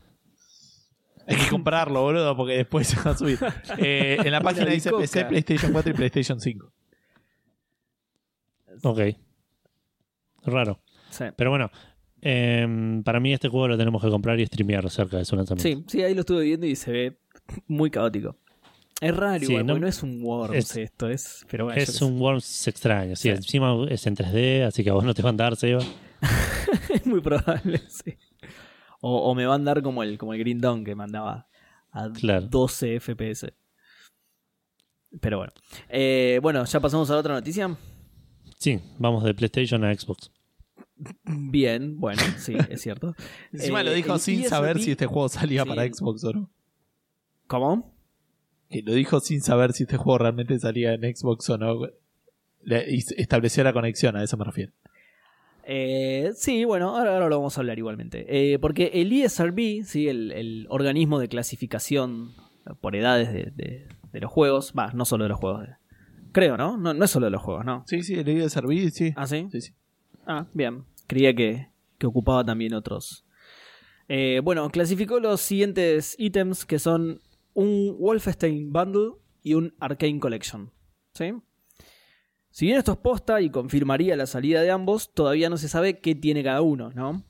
Hay 1.26 1.36
que 1.36 1.48
comprarlo, 1.50 2.02
boludo, 2.02 2.36
porque 2.36 2.54
después 2.58 2.86
se 2.88 3.00
va 3.00 3.10
a 3.10 3.16
subir. 3.16 3.38
Eh, 3.78 4.16
en 4.24 4.30
la 4.32 4.40
página 4.42 4.66
dice. 4.66 4.90
PC, 4.92 5.24
PlayStation 5.26 5.72
4 5.72 5.90
y 5.90 5.94
PlayStation 5.94 6.40
5. 6.40 6.72
Ok. 8.82 9.00
Raro. 10.44 10.80
Sí. 11.10 11.24
Pero 11.36 11.50
bueno, 11.50 11.70
em, 12.20 13.02
para 13.02 13.20
mí 13.20 13.32
este 13.32 13.48
juego 13.48 13.68
lo 13.68 13.78
tenemos 13.78 14.02
que 14.02 14.08
comprar 14.10 14.38
y 14.38 14.46
streamear 14.46 14.88
cerca 14.90 15.16
de 15.18 15.24
su 15.24 15.34
lanzamiento. 15.36 15.68
Sí, 15.68 15.98
sí, 15.98 16.02
ahí 16.04 16.14
lo 16.14 16.20
estuve 16.20 16.44
viendo 16.44 16.66
y 16.66 16.76
se 16.76 16.92
ve 16.92 17.18
muy 17.66 17.90
caótico. 17.90 18.36
Es 19.00 19.14
raro, 19.14 19.40
Sí, 19.40 19.46
igual, 19.52 19.66
no- 19.66 19.72
porque 19.74 19.80
no 19.82 19.86
es 19.88 20.02
un 20.02 20.22
Worms 20.22 20.56
es- 20.56 20.76
esto, 20.76 21.08
es. 21.08 21.44
Pero 21.50 21.64
bueno, 21.66 21.80
Es 21.80 22.00
un 22.00 22.18
Worms 22.20 22.66
extraño, 22.68 23.14
sí, 23.16 23.22
Sí. 23.24 23.28
encima 23.30 23.74
es 23.90 24.06
en 24.06 24.14
3D, 24.16 24.62
así 24.66 24.82
que 24.84 24.90
a 24.90 24.94
vos 24.94 25.04
no 25.04 25.12
te 25.14 25.22
van 25.22 25.34
a 25.34 25.44
dar, 25.44 25.56
Seba. 25.56 25.82
es 26.94 27.06
muy 27.06 27.20
probable, 27.20 27.80
sí. 27.88 28.16
O, 29.08 29.30
o 29.30 29.34
me 29.36 29.46
va 29.46 29.52
a 29.52 29.56
andar 29.56 29.82
como 29.82 30.02
el, 30.02 30.18
como 30.18 30.32
el 30.34 30.40
Green 30.40 30.60
Dawn 30.60 30.84
que 30.84 30.94
mandaba 30.96 31.46
a 31.92 32.10
Claro. 32.10 32.46
12 32.48 32.98
FPS. 32.98 33.52
Pero 35.20 35.38
bueno. 35.38 35.52
Eh, 35.88 36.40
bueno, 36.42 36.64
ya 36.64 36.80
pasamos 36.80 37.08
a 37.10 37.14
la 37.14 37.20
otra 37.20 37.34
noticia. 37.34 37.76
Sí, 38.58 38.80
vamos 38.98 39.22
de 39.22 39.32
PlayStation 39.34 39.84
a 39.84 39.94
Xbox. 39.94 40.30
Bien, 41.24 42.00
bueno, 42.00 42.20
sí, 42.38 42.56
es 42.70 42.80
cierto. 42.82 43.14
Encima 43.52 43.82
Eh, 43.82 43.84
lo 43.84 43.92
dijo 43.92 44.14
el 44.14 44.20
sin 44.20 44.44
saber 44.44 44.80
si 44.80 44.90
este 44.92 45.06
juego 45.06 45.28
salía 45.28 45.62
Sí. 45.62 45.68
para 45.68 45.84
Xbox 45.86 46.24
o 46.24 46.32
no. 46.32 46.50
¿Cómo? 47.46 47.94
Que 48.68 48.82
lo 48.82 48.92
dijo 48.94 49.20
sin 49.20 49.40
saber 49.40 49.72
si 49.72 49.84
este 49.84 49.96
juego 49.98 50.18
realmente 50.18 50.58
salía 50.58 50.94
en 50.94 51.02
Xbox 51.14 51.48
o 51.50 51.58
no. 51.58 51.86
Le- 52.62 52.94
estableció 52.96 53.62
la 53.62 53.72
conexión, 53.72 54.16
a 54.16 54.24
eso 54.24 54.36
me 54.36 54.44
refiero. 54.44 54.72
Eh, 55.68 56.30
sí, 56.36 56.64
bueno, 56.64 56.96
ahora, 56.96 57.14
ahora 57.14 57.28
lo 57.28 57.38
vamos 57.38 57.58
a 57.58 57.60
hablar 57.60 57.76
igualmente. 57.78 58.24
Eh, 58.28 58.58
porque 58.60 58.90
el 58.94 59.12
ESRB, 59.12 59.84
¿sí? 59.84 60.08
el, 60.08 60.30
el 60.32 60.66
organismo 60.70 61.18
de 61.18 61.28
clasificación 61.28 62.32
por 62.80 62.94
edades 62.96 63.32
de, 63.32 63.50
de- 63.54 63.88
de 64.12 64.20
los 64.20 64.30
juegos, 64.30 64.72
va, 64.78 64.92
no 64.92 65.04
solo 65.04 65.24
de 65.24 65.28
los 65.30 65.38
juegos. 65.38 65.68
creo, 66.32 66.56
¿no? 66.56 66.76
¿no? 66.76 66.94
No 66.94 67.04
es 67.04 67.10
solo 67.10 67.26
de 67.26 67.30
los 67.32 67.42
juegos, 67.42 67.64
¿no? 67.64 67.84
Sí, 67.86 68.02
sí, 68.02 68.14
de 68.22 68.48
servir, 68.48 68.90
sí. 68.92 69.12
Ah, 69.16 69.26
sí. 69.26 69.48
Sí, 69.50 69.60
sí. 69.60 69.72
Ah, 70.26 70.46
bien. 70.54 70.84
Creía 71.06 71.34
que, 71.34 71.68
que 71.98 72.06
ocupaba 72.06 72.44
también 72.44 72.72
otros. 72.74 73.24
Eh, 74.08 74.40
bueno, 74.44 74.70
clasificó 74.70 75.18
los 75.20 75.40
siguientes 75.40 76.14
ítems 76.18 76.64
que 76.64 76.78
son 76.78 77.20
un 77.54 77.96
Wolfenstein 77.98 78.72
Bundle 78.72 79.12
y 79.42 79.54
un 79.54 79.74
Arcane 79.80 80.20
Collection. 80.20 80.70
¿Sí? 81.14 81.32
Si 82.56 82.64
bien 82.64 82.78
esto 82.78 82.92
es 82.92 82.96
posta 82.96 83.42
y 83.42 83.50
confirmaría 83.50 84.16
la 84.16 84.24
salida 84.24 84.62
de 84.62 84.70
ambos, 84.70 85.12
todavía 85.12 85.50
no 85.50 85.58
se 85.58 85.68
sabe 85.68 85.98
qué 85.98 86.14
tiene 86.14 86.42
cada 86.42 86.62
uno, 86.62 86.90
¿no? 86.94 87.22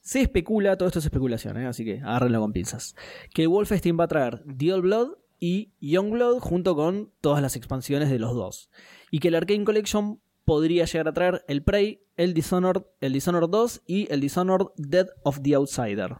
Se 0.00 0.22
especula, 0.22 0.78
todo 0.78 0.88
esto 0.88 1.00
es 1.00 1.04
especulación, 1.04 1.58
¿eh? 1.58 1.66
así 1.66 1.84
que 1.84 2.00
agárrenlo 2.00 2.40
con 2.40 2.54
pinzas, 2.54 2.96
que 3.34 3.46
Wolfenstein 3.46 4.00
va 4.00 4.04
a 4.04 4.08
traer 4.08 4.42
The 4.56 4.72
Old 4.72 4.82
Blood 4.84 5.08
y 5.38 5.74
Youngblood 5.82 6.38
junto 6.38 6.74
con 6.74 7.12
todas 7.20 7.42
las 7.42 7.56
expansiones 7.56 8.08
de 8.08 8.18
los 8.18 8.32
dos. 8.32 8.70
Y 9.10 9.18
que 9.18 9.28
el 9.28 9.34
Arcane 9.34 9.64
Collection 9.64 10.22
podría 10.46 10.86
llegar 10.86 11.08
a 11.08 11.12
traer 11.12 11.44
el 11.46 11.62
Prey, 11.62 12.00
el 12.16 12.32
Dishonored, 12.32 12.84
el 13.02 13.12
Dishonored 13.12 13.50
2 13.50 13.82
y 13.86 14.10
el 14.10 14.22
Dishonored 14.22 14.68
Dead 14.78 15.08
of 15.24 15.42
the 15.42 15.56
Outsider. 15.56 16.16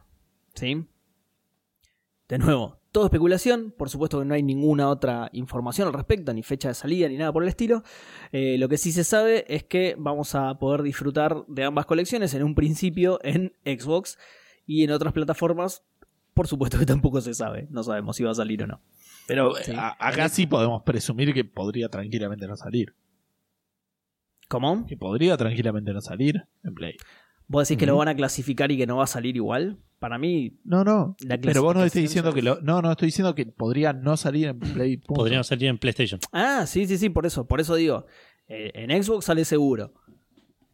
¿Sí? 0.54 0.86
De 2.28 2.36
nuevo, 2.36 2.78
todo 2.94 3.06
especulación, 3.06 3.74
por 3.76 3.90
supuesto 3.90 4.20
que 4.20 4.24
no 4.24 4.34
hay 4.34 4.42
ninguna 4.44 4.88
otra 4.88 5.28
información 5.32 5.88
al 5.88 5.94
respecto, 5.94 6.32
ni 6.32 6.44
fecha 6.44 6.68
de 6.68 6.74
salida, 6.74 7.08
ni 7.08 7.16
nada 7.16 7.32
por 7.32 7.42
el 7.42 7.48
estilo. 7.48 7.82
Eh, 8.30 8.56
lo 8.58 8.68
que 8.68 8.78
sí 8.78 8.92
se 8.92 9.02
sabe 9.02 9.44
es 9.52 9.64
que 9.64 9.96
vamos 9.98 10.36
a 10.36 10.58
poder 10.60 10.82
disfrutar 10.82 11.44
de 11.48 11.64
ambas 11.64 11.86
colecciones 11.86 12.32
en 12.34 12.44
un 12.44 12.54
principio 12.54 13.18
en 13.24 13.52
Xbox 13.64 14.16
y 14.64 14.84
en 14.84 14.92
otras 14.92 15.12
plataformas, 15.12 15.82
por 16.34 16.46
supuesto 16.46 16.78
que 16.78 16.86
tampoco 16.86 17.20
se 17.20 17.34
sabe, 17.34 17.66
no 17.70 17.82
sabemos 17.82 18.14
si 18.16 18.22
va 18.22 18.30
a 18.30 18.34
salir 18.34 18.62
o 18.62 18.68
no. 18.68 18.80
Pero 19.26 19.58
eh, 19.58 19.64
Sí. 19.64 19.72
a- 19.76 19.96
acá 19.98 20.28
sí 20.28 20.46
podemos 20.46 20.82
presumir 20.84 21.34
que 21.34 21.44
podría 21.44 21.88
tranquilamente 21.88 22.46
no 22.46 22.56
salir. 22.56 22.94
¿Cómo? 24.48 24.86
Que 24.86 24.96
podría 24.96 25.36
tranquilamente 25.36 25.92
no 25.92 26.00
salir 26.00 26.44
en 26.62 26.74
Play. 26.74 26.96
¿Vos 27.46 27.68
decís 27.68 27.78
que 27.78 27.86
lo 27.86 27.96
van 27.96 28.08
a 28.08 28.14
clasificar 28.14 28.72
y 28.72 28.78
que 28.78 28.86
no 28.86 28.96
va 28.96 29.04
a 29.04 29.08
salir 29.08 29.36
igual? 29.36 29.78
Para 29.98 30.18
mí, 30.18 30.58
No, 30.64 30.84
no. 30.84 31.16
La 31.20 31.38
Pero 31.38 31.62
vos 31.62 31.74
no 31.74 31.84
estoy 31.84 32.02
diciendo 32.02 32.32
que 32.34 32.42
lo. 32.42 32.60
No, 32.60 32.82
no, 32.82 32.90
estoy 32.92 33.06
diciendo 33.06 33.34
que 33.34 33.46
podría 33.46 33.92
no 33.92 34.16
salir 34.16 34.48
en 34.48 34.58
Play. 34.58 34.98
punto. 34.98 35.14
Podrían 35.14 35.44
salir 35.44 35.68
en 35.68 35.78
PlayStation. 35.78 36.20
Ah, 36.32 36.66
sí, 36.66 36.86
sí, 36.86 36.98
sí, 36.98 37.08
por 37.08 37.24
eso, 37.26 37.46
por 37.46 37.60
eso 37.60 37.74
digo, 37.74 38.06
eh, 38.48 38.70
en 38.74 39.02
Xbox 39.02 39.26
sale 39.26 39.44
seguro. 39.44 39.94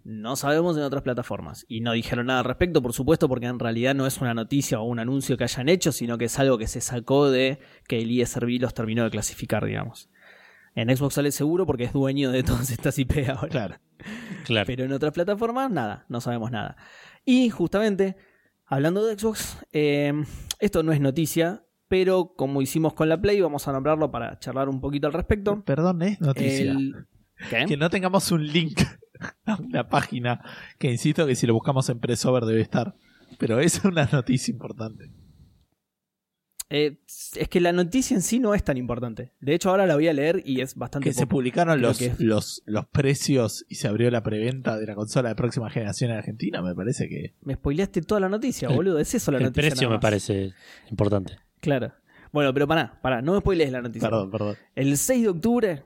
No 0.03 0.35
sabemos 0.35 0.77
en 0.77 0.83
otras 0.83 1.03
plataformas. 1.03 1.64
Y 1.68 1.81
no 1.81 1.93
dijeron 1.93 2.27
nada 2.27 2.41
al 2.41 2.45
respecto, 2.47 2.83
por 2.83 2.93
supuesto, 2.93 3.29
porque 3.29 3.47
en 3.47 3.59
realidad 3.59 3.95
no 3.95 4.07
es 4.07 4.21
una 4.21 4.35
noticia 4.35 4.81
o 4.81 4.85
un 4.85 4.99
anuncio 4.99 5.37
que 5.37 5.45
hayan 5.45 5.68
hecho, 5.68 5.93
sino 5.93 6.18
que 6.18 6.25
es 6.25 6.39
algo 6.39 6.59
que 6.59 6.66
se 6.66 6.81
sacó 6.81 7.31
de 7.31 7.59
que 7.87 8.01
el 8.01 8.18
ESRB 8.18 8.61
los 8.61 8.75
terminó 8.75 9.05
de 9.05 9.11
clasificar, 9.11 9.64
digamos. 9.64 10.09
En 10.75 10.95
Xbox 10.97 11.14
sale 11.14 11.33
seguro 11.33 11.66
porque 11.66 11.85
es 11.85 11.93
dueño 11.93 12.31
de 12.31 12.43
todas 12.45 12.71
estas 12.71 12.99
IP 12.99 13.29
ahora. 13.29 13.49
Claro. 13.49 13.75
Claro. 14.45 14.66
Pero 14.66 14.85
en 14.85 14.93
otras 14.93 15.12
plataformas, 15.12 15.71
nada, 15.71 16.05
no 16.09 16.21
sabemos 16.21 16.51
nada. 16.51 16.77
Y 17.25 17.51
justamente, 17.51 18.16
hablando 18.66 19.05
de 19.05 19.18
Xbox, 19.18 19.59
eh, 19.73 20.12
esto 20.59 20.83
no 20.83 20.93
es 20.93 21.01
noticia, 21.01 21.64
pero 21.89 22.35
como 22.37 22.62
hicimos 22.62 22.95
con 22.95 23.09
la 23.09 23.21
Play, 23.21 23.41
vamos 23.41 23.66
a 23.68 23.73
nombrarlo 23.73 24.11
para 24.11 24.39
charlar 24.39 24.68
un 24.68 24.81
poquito 24.81 25.07
al 25.07 25.12
respecto. 25.12 25.62
Perdón, 25.64 26.03
es 26.03 26.21
noticia. 26.21 26.73
El- 26.73 27.07
¿Qué? 27.49 27.64
Que 27.66 27.77
no 27.77 27.89
tengamos 27.91 28.31
un 28.33 28.47
link 28.47 28.81
a 29.47 29.57
una 29.57 29.89
página 29.89 30.41
que 30.79 30.91
insisto 30.91 31.27
que 31.27 31.35
si 31.35 31.47
lo 31.47 31.55
buscamos 31.55 31.89
en 31.89 31.99
Pressover 32.01 32.45
debe 32.45 32.61
estar. 32.61 32.95
Pero 33.39 33.61
es 33.61 33.83
una 33.85 34.07
noticia 34.11 34.53
importante. 34.53 35.11
Eh, 36.71 36.99
es 37.37 37.49
que 37.49 37.61
la 37.61 37.73
noticia 37.73 38.14
en 38.14 38.23
sí 38.23 38.39
no 38.39 38.55
es 38.55 38.62
tan 38.62 38.77
importante. 38.77 39.33
De 39.41 39.55
hecho, 39.55 39.71
ahora 39.71 39.87
la 39.87 39.97
voy 39.97 40.07
a 40.07 40.12
leer 40.12 40.41
y 40.45 40.61
es 40.61 40.77
bastante. 40.77 41.09
Que 41.09 41.12
se 41.12 41.27
publicaron 41.27 41.81
los, 41.83 41.99
que 41.99 42.12
los, 42.18 42.62
los 42.65 42.86
precios 42.86 43.65
y 43.69 43.74
se 43.74 43.89
abrió 43.89 44.09
la 44.11 44.23
preventa 44.23 44.78
de 44.78 44.86
la 44.86 44.94
consola 44.94 45.31
de 45.31 45.35
próxima 45.35 45.69
generación 45.69 46.12
en 46.12 46.19
Argentina, 46.19 46.62
me 46.62 46.74
parece 46.74 47.09
que. 47.09 47.35
Me 47.43 47.55
spoileaste 47.55 48.03
toda 48.03 48.20
la 48.20 48.28
noticia, 48.28 48.69
El- 48.69 48.77
boludo. 48.77 48.99
Es 49.01 49.12
eso 49.15 49.32
la 49.32 49.39
el 49.39 49.44
noticia. 49.44 49.70
precio 49.70 49.89
nada 49.89 49.99
me 49.99 50.01
parece 50.01 50.53
importante. 50.90 51.36
Claro. 51.61 51.93
Bueno, 52.32 52.55
pero 52.55 52.69
pará, 52.69 53.01
pará, 53.03 53.20
no 53.20 53.32
me 53.32 53.40
spoilees 53.40 53.73
la 53.73 53.82
noticia. 53.82 54.09
Perdón, 54.09 54.31
perdón. 54.31 54.57
El 54.77 54.97
6 54.97 55.23
de 55.24 55.28
octubre, 55.28 55.82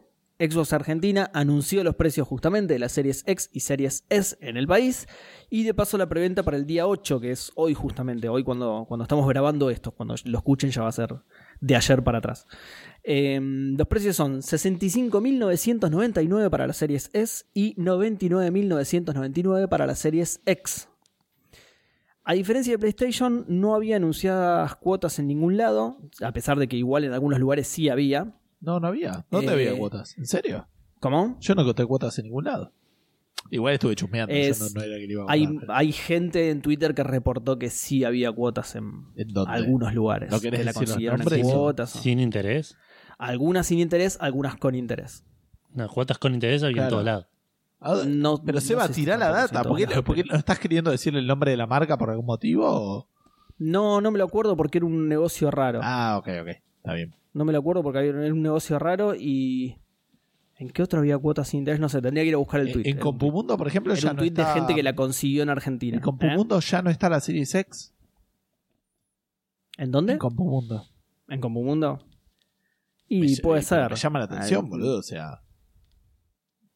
Xbox 0.51 0.73
Argentina 0.73 1.31
anunció 1.33 1.85
los 1.85 1.95
precios 1.95 2.27
justamente 2.29 2.75
de 2.75 2.79
las 2.79 2.93
series 2.93 3.25
X 3.27 3.49
y 3.53 3.61
series 3.61 4.05
S 4.09 4.37
en 4.41 4.57
el 4.57 4.67
país. 4.67 5.07
Y 5.51 5.65
de 5.65 5.75
paso 5.75 5.99
la 5.99 6.09
preventa 6.09 6.43
para 6.43 6.57
el 6.57 6.65
día 6.67 6.87
8, 6.87 7.21
que 7.21 7.31
es 7.31 7.53
hoy 7.55 7.75
justamente, 7.75 8.29
hoy 8.29 8.43
cuando, 8.45 8.85
cuando 8.89 9.05
estamos 9.05 9.29
grabando 9.29 9.71
esto, 9.71 9.93
cuando 9.93 10.15
lo 10.25 10.39
escuchen 10.39 10.71
ya 10.71 10.83
va 10.83 10.89
a 10.89 10.93
ser 10.93 11.15
de 11.61 11.77
ayer 11.77 12.03
para 12.05 12.19
atrás. 12.19 12.47
Eh, 13.03 13.41
los 13.41 13.87
precios 13.87 14.17
son 14.17 14.41
65.999 14.41 16.51
para 16.51 16.67
las 16.67 16.77
series 16.77 17.09
S 17.13 17.47
y 17.55 17.75
99.999 17.77 19.69
para 19.69 19.87
las 19.87 19.99
series 19.99 20.41
X. 20.47 20.89
A 22.27 22.33
diferencia 22.33 22.73
de 22.73 22.79
PlayStation, 22.79 23.45
no 23.49 23.75
había 23.75 23.97
anunciadas 23.97 24.77
cuotas 24.77 25.19
en 25.19 25.27
ningún 25.27 25.59
lado, 25.59 25.99
a 26.23 26.33
pesar 26.33 26.59
de 26.59 26.69
que 26.69 26.77
igual 26.77 27.05
en 27.05 27.13
algunos 27.13 27.39
lugares 27.39 27.69
sí 27.69 27.91
había. 27.91 28.33
No, 28.65 28.81
no 28.81 28.89
había. 28.89 29.25
¿Dónde 29.31 29.53
Eh, 29.53 29.55
había 29.55 29.79
cuotas? 29.79 30.17
¿En 30.19 30.27
serio? 30.27 30.67
¿Cómo? 31.01 31.37
Yo 31.41 31.55
no 31.55 31.63
encontré 31.63 31.85
cuotas 31.87 32.19
en 32.19 32.25
ningún 32.25 32.45
lado. 32.45 32.73
Igual 33.51 33.75
estuve 33.75 33.95
chusmeando. 33.95 34.35
Es- 34.35 34.59
yo 34.59 34.65
no, 34.65 34.71
no 34.75 34.81
era 34.83 34.97
que 34.99 35.07
le 35.07 35.13
iba 35.13 35.25
a 35.25 35.27
Hay, 35.29 35.47
pero- 35.59 35.75
hay 35.75 35.93
gente 35.93 36.51
en 36.51 36.63
Twitter 36.63 36.95
que 36.95 37.03
reportó 37.03 37.59
que 37.59 37.69
sí 37.69 38.05
había 38.05 38.33
cuotas 38.33 38.75
en 38.75 39.05
¿En 39.17 39.29
dónde? 39.29 39.53
algunos 39.53 39.93
lugares. 39.93 40.31
¿No 40.31 40.41
querés 40.41 40.61
que 40.61 40.65
la 40.65 40.71
decir 40.71 40.81
los 40.83 40.91
consiguieron 40.91 41.21
en 41.21 41.25
nombres? 41.27 41.43
cuotas. 41.47 41.97
o- 41.97 41.99
Sin 41.99 42.21
interés. 42.21 42.77
Algunas 43.19 43.67
sin 43.67 43.81
interés, 43.81 44.17
algunas 44.21 44.57
con 44.57 44.75
interés. 44.75 45.25
No, 45.73 45.89
cuotas 45.89 46.17
con 46.19 46.33
interés 46.35 46.63
había 46.63 46.75
Claro. 46.75 46.87
en 46.87 46.91
todos 46.91 47.05
lados. 47.05 48.07
No, 48.07 48.43
pero 48.43 48.61
se 48.63 48.75
va 48.75 48.85
a 48.85 48.89
tirar 48.89 49.19
la 49.19 49.29
data. 49.31 49.63
¿Por 49.63 49.77
qué, 49.77 49.87
por 50.03 50.17
no 50.27 50.37
estás 50.37 50.59
queriendo 50.59 50.91
decirle 50.91 51.19
el 51.21 51.27
nombre 51.27 51.51
de 51.51 51.59
la 51.59 51.67
marca 51.67 51.99
por 51.99 52.09
algún 52.09 52.25
motivo? 52.25 52.65
o- 52.67 53.09
No, 53.59 54.01
no 54.01 54.11
me 54.11 54.19
lo 54.19 54.25
acuerdo 54.25 54.57
porque 54.57 54.79
era 54.79 54.87
un 54.87 55.07
negocio 55.07 55.51
raro. 55.51 55.81
Ah, 55.83 56.17
ok, 56.19 56.29
ok. 56.43 56.49
Está 56.79 56.95
bien. 56.95 57.15
No 57.35 57.45
me 57.45 57.53
lo 57.53 57.59
acuerdo 57.59 57.83
porque 57.83 57.99
había- 57.99 58.11
era 58.13 58.33
un 58.33 58.43
negocio 58.43 58.79
raro 58.79 59.15
y. 59.15 59.77
¿En 60.57 60.71
qué 60.71 60.83
otro 60.85 61.01
había 61.01 61.19
cuotas 61.19 61.49
sin 61.49 61.59
interés? 61.59 61.81
No 61.81 61.89
sé, 61.89 62.01
tendría 62.01 62.23
que 62.23 62.29
ir 62.29 62.35
a 62.35 62.39
buscar 62.39 62.61
el 62.61 62.73
tweet. 62.73 62.85
En, 62.87 62.93
en 62.97 62.99
Compumundo, 63.03 63.59
por 63.59 63.67
ejemplo, 63.67 63.93
Era 63.93 64.01
ya 64.01 64.11
un 64.11 64.17
no 64.17 64.21
tweet 64.21 64.29
está... 64.31 64.49
de 64.55 64.61
gente 64.61 64.75
que 64.77 64.83
la 64.85 64.95
consiguió 64.95 65.43
en 65.43 65.51
Argentina. 65.51 65.97
En 65.97 66.03
Compumundo 66.03 66.61
ya 66.61 66.81
no 66.81 66.91
está 66.91 67.09
la 67.11 67.19
Series 67.21 67.53
X. 67.57 67.93
¿Eh? 69.79 69.83
¿En 69.83 69.91
dónde? 69.91 70.13
En 70.13 70.19
Compumundo. 70.21 70.87
¿En 71.29 71.41
Compumundo? 71.41 72.07
Y 73.09 73.21
Me- 73.21 73.37
puede 73.43 73.63
ser. 73.63 73.91
Me 73.91 73.97
llama 73.97 74.21
la 74.21 74.25
atención, 74.27 74.69
boludo. 74.71 75.01
O 75.01 75.03
sea, 75.03 75.43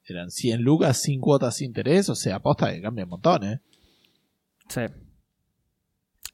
eran 0.05 0.31
100 0.31 0.61
lucas 0.63 1.01
sin 1.01 1.21
cuotas 1.21 1.55
sin 1.57 1.67
interés. 1.69 2.09
O 2.09 2.17
sea, 2.17 2.37
aposta 2.37 2.73
que 2.73 2.83
cambia 2.83 3.05
un 3.05 3.11
montón, 3.11 3.45
¿eh? 3.45 3.61
Sí. 4.69 4.81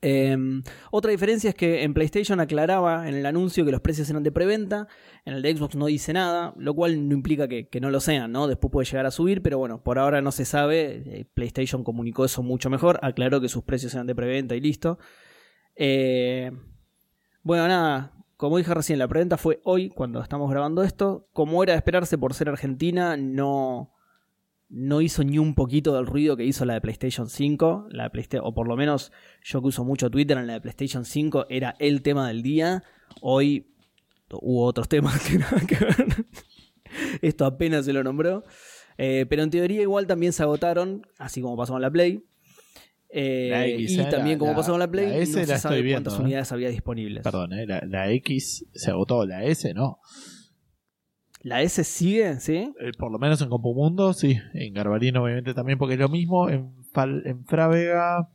Em, 0.07 0.63
otra 0.91 1.13
diferencia 1.13 1.49
es 1.49 1.55
que 1.55 1.83
en 1.83 1.95
PlayStation 1.95 2.39
aclaraba 2.39 3.09
en 3.09 3.15
el 3.15 3.25
anuncio 3.25 3.65
que 3.65 3.73
los 3.73 3.81
precios 3.81 4.11
eran 4.11 4.23
de 4.23 4.31
preventa, 4.31 4.87
en 5.25 5.33
el 5.33 5.41
de 5.41 5.57
Xbox 5.57 5.77
no 5.77 5.87
dice 5.87 6.13
nada, 6.13 6.53
lo 6.59 6.75
cual 6.75 7.09
no 7.09 7.15
implica 7.15 7.49
que, 7.49 7.71
no 7.81 7.89
lo 7.89 8.01
sean, 8.01 8.31
¿no? 8.31 8.47
Después 8.47 8.71
puede 8.71 8.85
llegar 8.85 9.07
a 9.07 9.11
subir, 9.11 9.41
pero 9.41 9.57
bueno, 9.57 9.83
por 9.83 9.99
ahora 9.99 10.21
no 10.21 10.31
se 10.31 10.45
sabe. 10.45 11.03
Eh, 11.07 11.25
PlayStation 11.33 11.83
comunicó 11.85 12.27
eso 12.27 12.43
mucho 12.43 12.69
mejor, 12.69 12.99
aclaró 13.01 13.41
que 13.41 13.49
sus 13.49 13.65
precios 13.65 13.95
eran 13.95 14.07
de 14.07 14.15
preventa 14.15 14.55
y 14.55 14.61
listo. 14.61 14.99
Eh, 15.75 16.53
bueno, 17.43 17.67
nada, 17.67 18.13
como 18.37 18.59
dije 18.59 18.75
recién, 18.75 18.99
la 18.99 19.09
preventa 19.09 19.39
fue 19.39 19.63
hoy, 19.65 19.89
cuando 19.89 20.21
estamos 20.21 20.51
grabando 20.51 20.83
esto. 20.83 21.29
Como 21.33 21.63
era 21.63 21.73
de 21.73 21.79
esperarse 21.79 22.19
por 22.19 22.35
ser 22.35 22.51
Argentina, 22.51 23.17
no, 23.17 23.94
no 24.69 25.01
hizo 25.01 25.23
ni 25.23 25.39
un 25.39 25.55
poquito 25.55 25.95
del 25.95 26.07
ruido 26.07 26.37
que 26.37 26.45
hizo 26.45 26.65
la 26.65 26.75
de 26.75 26.81
PlayStation 26.81 27.29
5. 27.29 27.89
La 27.91 28.05
de 28.05 28.11
Playsta- 28.11 28.41
o 28.43 28.55
por 28.55 28.67
lo 28.69 28.77
menos 28.77 29.13
yo 29.43 29.61
que 29.61 29.69
uso 29.69 29.85
mucho 29.85 30.11
Twitter 30.11 30.37
en 30.39 30.47
la 30.47 30.55
de 30.55 30.61
PlayStation 30.61 31.05
5 31.05 31.47
era 31.49 31.77
el 31.79 32.03
tema 32.03 32.29
del 32.29 32.43
día. 32.43 32.83
Hoy 33.21 33.67
hubo 34.33 34.65
otros 34.65 34.89
temas 34.89 35.21
que 35.29 35.39
nada 35.39 35.61
que 35.67 35.77
ver. 35.77 36.27
Esto 37.23 37.45
apenas 37.47 37.85
se 37.85 37.93
lo 37.93 38.03
nombró. 38.03 38.45
Eh, 38.97 39.27
pero 39.29 39.43
en 39.43 39.51
teoría 39.51 39.83
igual 39.83 40.07
también 40.07 40.33
se 40.33 40.43
agotaron, 40.43 41.07
así 41.19 41.41
como 41.41 41.57
pasó 41.57 41.73
con 41.75 41.83
la 41.83 41.91
Play. 41.91 42.25
Eh, 43.17 43.49
La 43.51 43.67
X, 43.67 43.93
y 43.93 43.97
también 44.11 44.31
la- 44.31 44.39
como 44.39 44.55
pasó 44.57 44.73
con 44.73 44.81
la 44.81 44.91
Play, 44.91 45.07
la 45.09 45.17
S 45.19 45.41
no 45.41 45.47
se 45.47 45.59
sabe 45.59 45.83
viendo, 45.83 46.11
cuántas 46.11 46.19
eh. 46.21 46.23
unidades 46.23 46.51
había 46.53 46.69
disponibles. 46.71 47.23
Perdón, 47.23 47.53
¿eh? 47.53 47.67
La, 47.67 47.81
la 47.87 48.11
X 48.13 48.67
se 48.73 48.91
agotó, 48.91 49.25
la 49.27 49.45
S 49.45 49.73
no. 49.75 49.99
La 51.45 51.63
S 51.63 51.85
sigue, 51.85 52.41
¿sí? 52.41 52.73
Eh, 52.81 52.91
por 52.99 53.13
lo 53.13 53.19
menos 53.21 53.41
en 53.43 53.49
Compumundo, 53.51 54.13
sí. 54.15 54.37
En 54.55 54.75
Garbarino, 54.75 55.23
obviamente, 55.23 55.55
también, 55.55 55.79
porque 55.79 55.95
es 55.95 56.01
lo 56.01 56.09
mismo. 56.09 56.49
En, 56.49 56.75
Fal- 56.93 57.23
en 57.27 57.45
Frávega. 57.45 58.29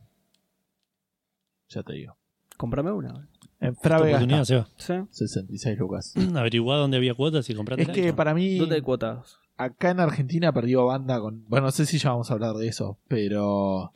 Ya 1.68 1.82
te 1.82 1.92
digo. 1.92 2.16
Cómprame 2.56 2.92
una. 2.92 3.28
En 3.60 3.76
Frávega 3.76 4.20
está 4.20 4.44
Seba. 4.44 4.68
¿Sí? 4.76 4.94
66 5.10 5.78
lucas. 5.78 6.14
Averiguá 6.34 6.76
dónde 6.76 6.96
había 6.96 7.14
cuotas 7.14 7.48
y 7.50 7.54
comprate. 7.54 7.82
Es 7.82 7.88
que 7.88 8.12
para 8.12 8.32
mí, 8.32 8.56
¿Dónde 8.58 8.76
hay 8.76 8.80
cuotas? 8.82 9.38
acá 9.56 9.90
en 9.90 10.00
Argentina 10.00 10.52
perdió 10.52 10.86
banda 10.86 11.20
con. 11.20 11.44
Bueno, 11.48 11.66
no 11.66 11.72
sé 11.72 11.86
si 11.86 11.98
ya 11.98 12.10
vamos 12.10 12.30
a 12.30 12.34
hablar 12.34 12.54
de 12.56 12.68
eso, 12.68 12.98
pero. 13.08 13.92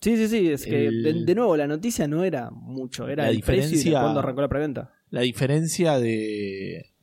Sí, 0.00 0.16
sí, 0.16 0.26
sí. 0.28 0.50
Es 0.50 0.64
que 0.66 0.86
El- 0.86 1.02
de, 1.02 1.12
de 1.24 1.34
nuevo 1.34 1.56
la 1.56 1.66
noticia 1.66 2.08
no 2.08 2.24
era 2.24 2.50
mucho, 2.50 3.08
era 3.08 3.24
La 3.24 3.30
el 3.30 3.40
precio 3.40 3.54
y 3.54 3.60
de 3.60 3.66
diferencia- 3.76 4.00
cuándo 4.00 4.20
arrancó 4.20 4.40
la 4.40 4.48
preventa. 4.48 4.90
La 5.10 5.20
diferencia 5.20 5.98
de. 5.98 6.93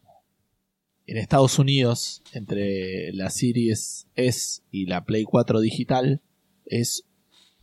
En 1.12 1.18
Estados 1.18 1.60
Unidos, 1.60 2.22
entre 2.32 3.12
la 3.12 3.30
Series 3.30 4.08
S 4.16 4.62
y 4.72 4.86
la 4.86 5.04
Play 5.04 5.26
4 5.26 5.60
digital, 5.60 6.22
es, 6.66 7.04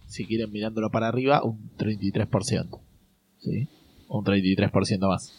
si 0.07 0.27
quieren 0.27 0.53
mirándolo 0.53 0.91
para 0.91 1.09
arriba, 1.09 1.43
un 1.43 1.71
33%. 1.79 2.79
¿Sí? 3.39 3.67
Un 4.09 4.23
33% 4.23 5.09
más. 5.09 5.33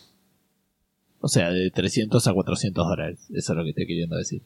O 1.20 1.28
sea, 1.28 1.52
de 1.52 1.70
300 1.70 2.26
a 2.26 2.34
400 2.34 2.84
dólares. 2.88 3.28
Eso 3.32 3.54
es 3.54 3.58
lo 3.58 3.64
que 3.64 3.70
estoy 3.70 3.86
queriendo 3.86 4.16
decir. 4.16 4.42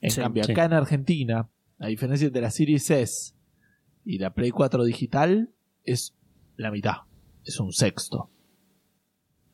En 0.00 0.12
Sí, 0.12 0.20
cambio, 0.20 0.44
sí. 0.44 0.52
acá 0.52 0.64
en 0.66 0.74
Argentina, 0.74 1.50
la 1.78 1.88
diferencia 1.88 2.28
entre 2.28 2.42
la 2.42 2.52
Series 2.52 2.88
S 2.90 3.32
y 4.04 4.18
la 4.18 4.34
Play 4.34 4.52
4 4.52 4.84
digital 4.84 5.50
es 5.82 6.14
la 6.56 6.70
mitad. 6.70 6.98
Es 7.44 7.58
un 7.58 7.72
sexto. 7.72 8.30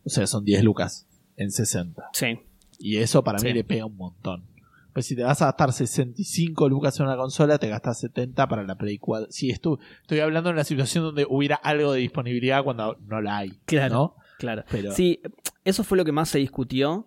O 0.05 0.11
sea, 0.11 0.27
son 0.27 0.45
10 0.45 0.63
lucas 0.63 1.07
en 1.37 1.51
60. 1.51 2.03
Sí. 2.13 2.39
Y 2.81 2.97
eso 2.97 3.23
para 3.23 3.39
mí 3.39 3.49
Sí. 3.49 3.55
le 3.55 3.63
pega 3.65 3.85
un 3.87 3.97
montón. 3.97 4.45
Pues 4.93 5.07
si 5.07 5.15
te 5.15 5.23
vas 5.23 5.41
a 5.43 5.45
gastar 5.47 5.73
65 5.73 6.69
lucas 6.69 6.99
en 6.99 7.07
una 7.07 7.17
consola, 7.17 7.59
te 7.59 7.69
gastas 7.69 8.01
70 8.01 8.49
para 8.49 8.65
la 8.65 8.75
Play 8.77 8.99
4. 8.99 9.29
Si 9.31 9.49
estu- 9.51 9.79
estoy 10.03 10.19
hablando 10.19 10.49
de 10.49 10.55
una 10.55 10.65
situación 10.65 11.05
donde 11.05 11.27
hubiera 11.29 11.55
algo 11.57 11.93
de 11.93 12.01
disponibilidad 12.01 12.65
cuando 12.65 12.97
no 13.07 13.21
la 13.21 13.37
hay. 13.39 13.51
Claro. 13.67 13.95
¿no? 13.95 14.17
Claro. 14.39 14.65
Pero 14.71 14.91
Sí, 14.93 15.21
eso 15.65 15.85
fue 15.85 15.97
lo 15.99 16.05
que 16.05 16.11
más 16.13 16.29
se 16.31 16.39
discutió 16.39 17.07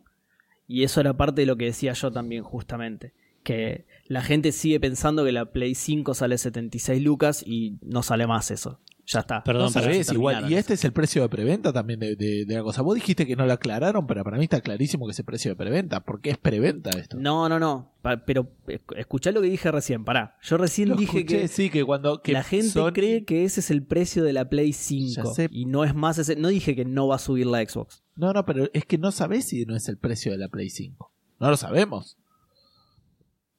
y 0.68 0.84
eso 0.84 1.02
era 1.02 1.18
parte 1.18 1.42
de 1.42 1.48
lo 1.48 1.58
que 1.58 1.66
decía 1.66 1.92
yo 1.94 2.10
también 2.12 2.44
justamente. 2.44 3.14
Que 3.44 3.86
la 4.08 4.22
gente 4.22 4.54
sigue 4.54 4.80
pensando 4.80 5.26
que 5.26 5.34
la 5.34 5.52
Play 5.52 5.76
5 5.76 6.14
sale 6.14 6.38
76 6.38 7.02
lucas 7.04 7.44
y 7.46 7.78
no 7.82 8.02
sale 8.02 8.28
más 8.28 8.50
eso. 8.52 8.80
Ya 9.06 9.20
está. 9.20 9.44
Perdón, 9.44 9.72
no 9.76 9.82
pero 9.82 9.94
igual. 10.14 10.50
Y 10.50 10.56
este 10.56 10.76
es 10.76 10.86
el 10.86 10.94
precio 10.94 11.22
de 11.24 11.30
preventa 11.30 11.74
también 11.74 12.00
de, 12.00 12.16
de- 12.16 12.46
de 12.46 12.56
la 12.56 12.64
cosa. 12.64 12.82
Vos 12.82 12.96
dijiste 12.96 13.28
que 13.28 13.36
no 13.36 13.46
lo 13.46 13.52
aclararon, 13.52 14.08
pero 14.08 14.24
para 14.24 14.38
mí 14.38 14.46
está 14.46 14.62
clarísimo 14.62 15.06
que 15.06 15.12
es 15.12 15.20
el 15.20 15.26
precio 15.26 15.52
de 15.52 15.56
preventa. 15.58 16.00
porque 16.06 16.30
es 16.30 16.38
preventa 16.38 16.90
esto? 16.92 17.18
No, 17.18 17.50
no, 17.50 17.60
no. 17.60 17.92
Pa- 18.02 18.24
Pero 18.26 18.50
esc- 18.68 18.98
escuchá 18.98 19.32
lo 19.32 19.42
que 19.42 19.50
dije 19.50 19.70
recién, 19.72 20.06
pará. 20.06 20.38
Yo 20.42 20.56
recién 20.58 20.88
Lo 20.90 20.96
dije 20.96 21.20
escuché, 21.20 21.42
que 21.42 21.48
sí, 21.50 21.70
que 21.70 21.84
cuando 21.84 22.22
que 22.22 22.32
la 22.32 22.44
gente 22.44 22.80
cree 22.94 23.26
que 23.26 23.44
ese 23.44 23.60
es 23.60 23.72
el 23.72 23.84
precio 23.84 24.24
de 24.24 24.32
la 24.32 24.48
Play 24.48 24.72
5 24.72 25.14
Ya 25.16 25.26
sé. 25.26 25.48
y 25.52 25.66
no 25.66 25.84
es 25.84 25.94
más 25.94 26.18
ese. 26.18 26.38
No 26.38 26.48
dije 26.48 26.74
que 26.76 26.86
no 26.86 27.08
va 27.08 27.16
a 27.18 27.20
subir 27.20 27.46
la 27.48 27.60
Xbox. 27.68 28.04
No, 28.16 28.32
no, 28.32 28.46
pero 28.46 28.70
es 28.74 28.86
que 28.86 28.98
no 28.98 29.12
sabés 29.12 29.48
si 29.50 29.66
no 29.66 29.76
es 29.76 29.90
el 29.90 29.98
precio 29.98 30.32
de 30.32 30.38
la 30.38 30.48
Play 30.48 30.70
5. 30.70 31.12
No 31.42 31.50
lo 31.50 31.58
sabemos. 31.58 32.18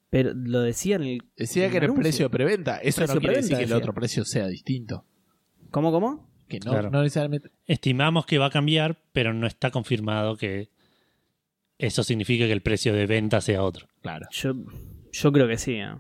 Pero 0.09 0.33
lo 0.35 0.61
decía 0.61 0.97
en 0.97 1.03
el. 1.03 1.23
Decía 1.37 1.67
en 1.67 1.71
que 1.73 1.77
era 1.79 1.87
el 1.87 1.93
precio 1.95 2.27
de 2.27 2.31
preventa. 2.31 2.79
Eso 2.79 2.99
Precio 2.99 3.15
no 3.17 3.21
quiere 3.21 3.37
decir 3.37 3.57
que 3.59 3.65
el 3.65 3.73
otro 3.75 3.93
precio 3.93 4.25
sea 4.25 4.47
distinto. 4.47 5.05
¿Cómo, 5.75 5.91
cómo? 5.91 6.31
Que 6.49 6.61
no, 6.61 6.71
Claro. 6.71 6.91
no 6.91 7.03
necesariamente. 7.03 7.51
Estimamos 7.67 8.27
que 8.27 8.39
va 8.39 8.47
a 8.47 8.51
cambiar, 8.51 8.97
pero 9.13 9.35
no 9.35 9.47
está 9.49 9.73
confirmado 9.73 10.37
que 10.37 10.69
eso 11.79 12.05
significa 12.05 12.47
que 12.47 12.53
el 12.53 12.61
precio 12.63 12.95
de 12.95 13.07
venta 13.07 13.41
sea 13.41 13.65
otro. 13.65 13.89
Claro. 14.01 14.29
Yo, 14.31 14.55
yo 15.11 15.33
creo 15.33 15.49
que 15.49 15.59
sí. 15.59 15.73
¿eh? 15.75 15.95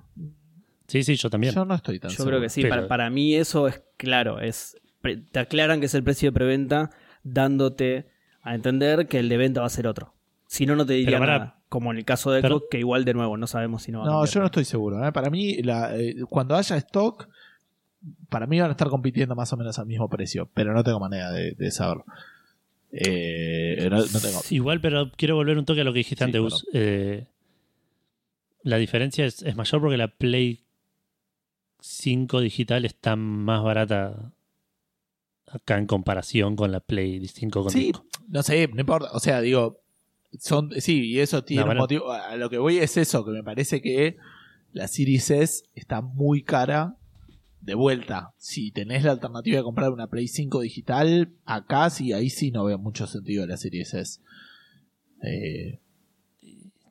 Sí, 0.86 1.02
sí, 1.02 1.16
yo 1.16 1.28
también. 1.28 1.54
Yo 1.54 1.64
no 1.64 1.74
estoy 1.74 1.98
tan 1.98 2.10
Yo 2.12 2.18
seguro. 2.18 2.36
creo 2.36 2.42
que 2.42 2.48
sí. 2.50 2.62
pero- 2.62 2.74
Para, 2.76 2.86
para 2.88 3.10
mí 3.10 3.34
eso 3.34 3.66
es 3.66 3.82
claro. 3.96 4.40
Es, 4.40 4.76
pre- 5.00 5.16
te 5.16 5.40
aclaran 5.40 5.80
que 5.80 5.86
es 5.86 5.94
el 5.94 6.04
precio 6.04 6.28
de 6.30 6.34
preventa 6.34 6.90
dándote 7.24 8.06
a 8.42 8.54
entender 8.54 9.08
que 9.08 9.18
el 9.18 9.28
de 9.28 9.36
venta 9.38 9.60
va 9.60 9.66
a 9.66 9.70
ser 9.70 9.86
otro. 9.88 10.14
Si 10.46 10.66
no, 10.66 10.76
no 10.76 10.86
te 10.86 10.92
diría 10.92 11.18
Pero 11.18 11.20
pará. 11.20 11.38
nada. 11.38 11.60
Como 11.68 11.90
en 11.90 11.96
el 11.98 12.04
caso 12.04 12.30
de 12.30 12.42
Pero- 12.42 12.58
Xbox, 12.58 12.66
que 12.70 12.78
igual 12.78 13.04
de 13.04 13.14
nuevo 13.14 13.36
no 13.36 13.48
sabemos 13.48 13.82
si 13.82 13.90
no 13.90 13.98
va 14.00 14.04
a 14.04 14.06
No, 14.08 14.12
cambiar. 14.18 14.34
yo 14.34 14.40
no 14.40 14.46
estoy 14.46 14.64
seguro. 14.64 15.04
¿eh? 15.04 15.10
Para 15.10 15.30
mí, 15.30 15.56
la- 15.62 15.96
eh, 15.96 16.14
cuando 16.28 16.54
haya 16.54 16.76
stock, 16.76 17.28
para 18.28 18.46
mí 18.46 18.60
van 18.60 18.68
a 18.68 18.72
estar 18.72 18.88
compitiendo 18.88 19.34
más 19.34 19.52
o 19.52 19.56
menos 19.56 19.78
al 19.78 19.86
mismo 19.86 20.08
precio. 20.08 20.48
Pero 20.54 20.72
no 20.74 20.82
tengo 20.84 21.00
manera 21.00 21.30
de, 21.30 21.52
de 21.52 21.70
saberlo. 21.70 22.04
Eh, 22.92 23.88
no, 23.90 23.98
no 23.98 24.20
tengo. 24.20 24.40
Igual, 24.50 24.80
pero 24.80 25.10
quiero 25.16 25.34
volver 25.36 25.58
un 25.58 25.64
toque 25.64 25.80
a 25.80 25.84
lo 25.84 25.92
que 25.92 25.98
dijiste 25.98 26.24
Sí, 26.24 26.36
antes. 26.36 26.64
Eh, 26.72 27.26
la 28.62 28.76
diferencia 28.78 29.24
es, 29.26 29.42
es 29.42 29.56
mayor 29.56 29.80
porque 29.80 29.96
la 29.96 30.08
Play 30.08 30.60
5 31.80 32.40
digital 32.40 32.84
está 32.84 33.16
más 33.16 33.62
barata 33.62 34.32
acá 35.46 35.78
en 35.78 35.86
comparación 35.86 36.56
con 36.56 36.72
la 36.72 36.80
Play 36.80 37.26
5 37.28 37.62
con 37.62 37.70
Sí, 37.70 37.86
disco. 37.86 38.06
no 38.28 38.42
sé, 38.42 38.68
no 38.72 38.80
importa. 38.80 39.10
O 39.12 39.20
sea, 39.20 39.40
digo, 39.40 39.80
son, 40.38 40.70
sí, 40.80 41.10
y 41.10 41.20
eso 41.20 41.44
tiene 41.44 41.64
No, 41.64 41.70
un 41.72 41.76
motivo. 41.78 42.10
A 42.12 42.36
lo 42.36 42.48
que 42.48 42.58
voy 42.58 42.78
es 42.78 42.96
eso, 42.96 43.24
que 43.24 43.32
me 43.32 43.42
parece 43.42 43.82
que 43.82 44.16
la 44.72 44.88
Series 44.88 45.30
S 45.30 45.64
está 45.74 46.00
muy 46.00 46.42
cara. 46.42 46.96
De 47.64 47.74
vuelta, 47.74 48.32
si 48.36 48.70
tenés 48.72 49.04
la 49.04 49.12
alternativa 49.12 49.56
de 49.58 49.62
comprar 49.64 49.90
una 49.90 50.06
Play 50.08 50.28
5 50.28 50.60
digital, 50.60 51.30
acá 51.46 51.88
sí, 51.90 52.12
ahí 52.12 52.28
sí 52.30 52.50
no 52.50 52.64
veo 52.64 52.78
mucho 52.78 53.06
sentido 53.06 53.42
de 53.42 53.48
la 53.48 53.56
Series 53.56 53.94
S. 53.94 54.20
Eh, 55.22 55.78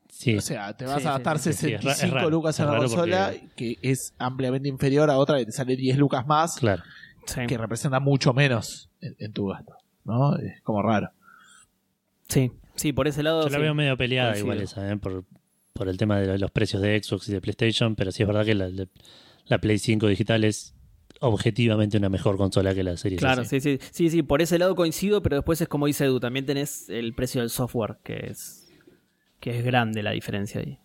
Sí, 0.10 0.38
o 0.38 0.42
sea, 0.42 0.78
te 0.78 0.86
vas 0.86 1.02
Sí, 1.02 1.08
a 1.08 1.14
gastar 1.14 1.40
sí, 1.40 1.52
sí, 1.54 1.68
sí, 1.68 1.74
es 1.74 1.84
ra- 1.84 1.92
es 1.92 1.98
65 1.98 2.16
raro, 2.16 2.30
lucas 2.30 2.60
en 2.60 2.68
raro 2.68 2.80
consola, 2.80 3.34
que 3.58 3.78
es 3.82 4.14
ampliamente 4.20 4.70
inferior 4.70 5.10
a 5.10 5.18
otra 5.18 5.38
que 5.40 5.46
te 5.48 5.52
sale 5.52 5.76
10 5.76 5.98
lucas 5.98 6.26
más, 6.28 6.56
claro. 6.58 6.84
Sí. 7.26 7.42
que 7.48 7.58
representa 7.58 8.00
mucho 8.00 8.32
menos 8.34 8.90
en, 9.02 9.16
en 9.20 9.34
tu 9.34 9.48
gasto. 9.48 9.74
¿No? 10.06 10.38
Es 10.38 10.62
como 10.62 10.82
raro. 10.82 11.10
sí, 12.30 12.52
sí, 12.76 12.94
por 12.94 13.08
ese 13.08 13.22
lado. 13.24 13.44
Yo 13.44 13.50
la 13.50 13.58
veo 13.58 13.74
medio 13.74 13.98
peleada 13.98 14.30
coincido. 14.34 14.54
igual 14.54 14.64
esa, 14.64 14.90
¿eh? 14.92 14.98
por, 14.98 15.26
por 15.74 15.90
el 15.90 15.98
tema 15.98 16.20
de 16.20 16.38
los 16.38 16.52
precios 16.52 16.82
de 16.82 17.02
Xbox 17.04 17.28
y 17.30 17.34
de 17.34 17.42
PlayStation, 17.42 17.96
pero 17.96 18.12
sí 18.12 18.22
es 18.24 18.28
verdad 18.28 18.46
que 18.46 18.54
la, 18.56 18.70
la- 18.70 18.88
la 19.46 19.60
Play 19.60 19.78
5 19.80 20.08
digital 20.08 20.44
es 20.44 20.76
objetivamente 21.20 21.98
una 21.98 22.10
mejor 22.10 22.38
consola 22.38 22.74
que 22.76 22.84
la 22.84 22.98
serie 22.98 23.18
Claro, 23.18 23.46
sí, 23.46 23.60
sí, 23.62 23.80
sí, 23.92 24.10
sí, 24.10 24.24
por 24.24 24.42
ese 24.42 24.58
lado 24.60 24.76
coincido, 24.76 25.22
pero 25.24 25.38
después 25.38 25.62
es 25.62 25.68
como 25.68 25.86
dice 25.88 26.06
Edu, 26.06 26.20
también 26.20 26.46
tenés 26.46 26.90
el 26.90 27.14
precio 27.14 27.42
del 27.42 27.50
software, 27.50 27.98
que 28.04 28.28
es 28.30 28.60
que 29.40 29.58
es 29.60 29.66
grande 29.66 30.04
la 30.04 30.12
diferencia 30.12 30.62
ahí. 30.62 30.80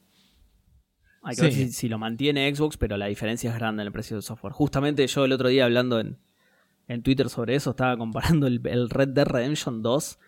Hay 1.23 1.37
que 1.37 1.43
ver 1.43 1.53
Sí. 1.53 1.67
si, 1.67 1.73
si 1.73 1.89
lo 1.89 1.99
mantiene 1.99 2.53
Xbox, 2.55 2.77
pero 2.77 2.97
la 2.97 3.07
diferencia 3.07 3.51
es 3.51 3.57
grande 3.57 3.83
en 3.83 3.87
el 3.87 3.93
precio 3.93 4.17
del 4.17 4.23
software. 4.23 4.53
Justamente 4.53 5.07
yo 5.07 5.25
el 5.25 5.33
otro 5.33 5.49
día 5.49 5.65
hablando 5.65 6.01
en, 6.01 6.19
en 6.89 7.03
Twitter 7.03 7.29
sobre 7.29 7.55
eso, 7.55 7.71
estaba 7.71 7.97
comparando 7.97 8.47
el, 8.47 8.61
el 8.67 8.91
Red 8.91 9.09
Dead 9.11 9.27
Redemption 9.27 9.83
2 9.83 10.19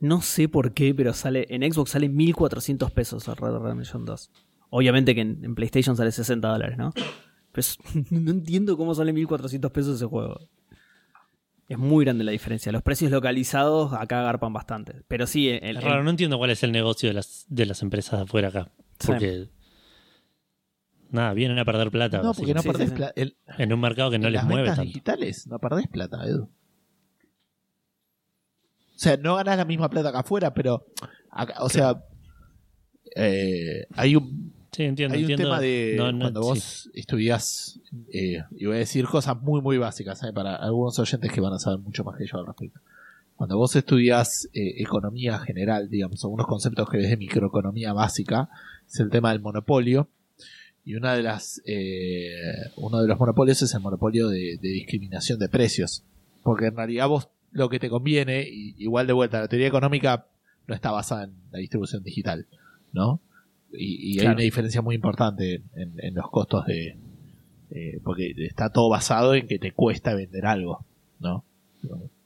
No 0.00 0.22
sé 0.22 0.48
por 0.48 0.72
qué, 0.72 0.94
pero 0.94 1.12
sale 1.12 1.46
en 1.50 1.70
Xbox 1.70 1.90
sale 1.90 2.08
1400 2.08 2.90
pesos 2.92 3.28
el 3.28 3.36
Red 3.36 3.50
Dead 3.50 3.60
Redemption 3.60 4.04
2. 4.06 4.30
Obviamente 4.70 5.14
que 5.14 5.20
en, 5.22 5.44
en 5.44 5.54
PlayStation 5.54 5.96
sale 5.96 6.12
60 6.12 6.46
dólares, 6.48 6.78
¿no? 6.78 6.92
Pero 7.52 7.60
es- 7.60 7.78
no 8.10 8.30
entiendo 8.30 8.76
cómo 8.76 8.94
sale 8.94 9.12
1400 9.12 9.70
pesos 9.70 9.96
ese 9.96 10.06
juego. 10.06 10.40
Es 11.68 11.78
muy 11.78 12.04
grande 12.04 12.24
la 12.24 12.32
diferencia. 12.32 12.72
Los 12.72 12.82
precios 12.82 13.12
localizados 13.12 13.92
acá 13.92 14.20
agarpan 14.20 14.52
bastante. 14.52 15.02
Pero 15.06 15.28
sí, 15.28 15.48
el, 15.50 15.76
Es 15.76 15.84
raro, 15.84 16.02
no 16.02 16.10
entiendo 16.10 16.36
cuál 16.36 16.50
es 16.50 16.64
el 16.64 16.72
negocio 16.72 17.10
de 17.10 17.14
las, 17.14 17.46
de 17.48 17.66
las 17.66 17.80
empresas 17.82 18.18
de 18.18 18.24
afuera 18.24 18.48
acá. 18.48 18.70
Sí. 18.98 19.06
Porque. 19.06 19.48
Nada, 21.10 21.32
vienen 21.32 21.58
a 21.60 21.64
perder 21.64 21.90
plata. 21.90 22.22
No, 22.22 22.34
porque 22.34 22.54
no 22.54 22.62
Sí, 22.62 22.68
perdés 22.68 22.88
sí, 22.88 22.94
sí. 22.94 22.96
plata. 22.96 23.14
En 23.58 23.72
un 23.72 23.80
mercado 23.80 24.10
que 24.10 24.18
no 24.18 24.26
en 24.28 24.32
les 24.32 24.42
las 24.42 24.48
mueve 24.48 24.62
ventas 24.62 24.76
tanto. 24.78 24.88
digitales 24.88 25.46
no 25.46 25.58
perdés 25.60 25.86
plata, 25.88 26.24
Edu. 26.24 26.44
O 26.44 26.48
sea, 29.02 29.16
no 29.16 29.36
ganás 29.36 29.56
la 29.56 29.64
misma 29.64 29.88
plata 29.88 30.08
acá 30.10 30.20
afuera, 30.20 30.52
pero. 30.52 30.86
acá- 31.30 31.62
o 31.62 31.68
sea. 31.68 32.04
eh, 33.16 33.86
hay 33.94 34.16
un, 34.16 34.52
Sí, 34.72 34.84
entiendo. 34.84 35.16
hay 35.16 35.24
un 35.24 35.30
entiendo. 35.30 35.54
tema 35.54 35.60
de 35.60 35.94
No, 35.96 36.12
no, 36.12 36.18
cuando 36.20 36.42
sí. 36.42 36.48
vos 36.48 36.90
estudiás, 36.94 37.80
eh, 38.12 38.42
y 38.56 38.66
voy 38.66 38.76
a 38.76 38.78
decir 38.78 39.04
cosas 39.06 39.40
muy, 39.40 39.60
muy 39.60 39.78
básicas 39.78 40.22
¿eh? 40.22 40.32
para 40.32 40.54
algunos 40.56 40.98
oyentes 40.98 41.32
que 41.32 41.40
van 41.40 41.52
a 41.52 41.58
saber 41.58 41.80
mucho 41.80 42.04
más 42.04 42.16
que 42.16 42.26
yo 42.26 42.38
al 42.38 42.46
respecto. 42.46 42.80
Cuando 43.34 43.56
vos 43.56 43.74
estudias 43.74 44.48
eh, 44.52 44.74
economía 44.82 45.38
general, 45.38 45.88
digamos, 45.88 46.22
algunos 46.24 46.46
conceptos 46.46 46.88
que 46.88 46.98
ves 46.98 47.10
de 47.10 47.16
microeconomía 47.16 47.92
básica, 47.92 48.50
es 48.86 49.00
el 49.00 49.10
tema 49.10 49.30
del 49.32 49.40
monopolio. 49.40 50.08
Y 50.84 50.94
una 50.94 51.14
de 51.14 51.22
las, 51.22 51.60
eh, 51.66 52.32
uno 52.76 53.00
de 53.02 53.08
los 53.08 53.18
monopolios 53.18 53.62
es 53.62 53.74
el 53.74 53.80
monopolio 53.80 54.28
de, 54.28 54.58
de 54.60 54.68
discriminación 54.68 55.38
de 55.38 55.48
precios. 55.48 56.04
Porque 56.42 56.66
en 56.66 56.76
realidad 56.76 57.08
vos 57.08 57.28
lo 57.52 57.68
que 57.68 57.78
te 57.78 57.88
conviene, 57.88 58.46
y, 58.48 58.74
igual 58.78 59.06
de 59.06 59.12
vuelta, 59.12 59.40
la 59.40 59.48
teoría 59.48 59.68
económica 59.68 60.26
no 60.66 60.74
está 60.74 60.90
basada 60.90 61.24
en 61.24 61.32
la 61.50 61.58
distribución 61.58 62.02
digital, 62.02 62.46
¿no? 62.92 63.20
Y, 63.72 64.16
y 64.16 64.20
hay 64.20 64.26
una 64.26 64.42
diferencia 64.42 64.82
muy 64.82 64.94
importante 64.94 65.62
en, 65.74 65.94
en 65.98 66.14
los 66.14 66.28
costos 66.30 66.66
de... 66.66 66.96
eh, 67.70 68.00
porque 68.02 68.34
está 68.38 68.70
todo 68.70 68.88
basado 68.88 69.34
en 69.34 69.46
que 69.46 69.58
te 69.58 69.72
cuesta 69.72 70.14
vender 70.14 70.46
algo, 70.46 70.84
¿no? 71.20 71.44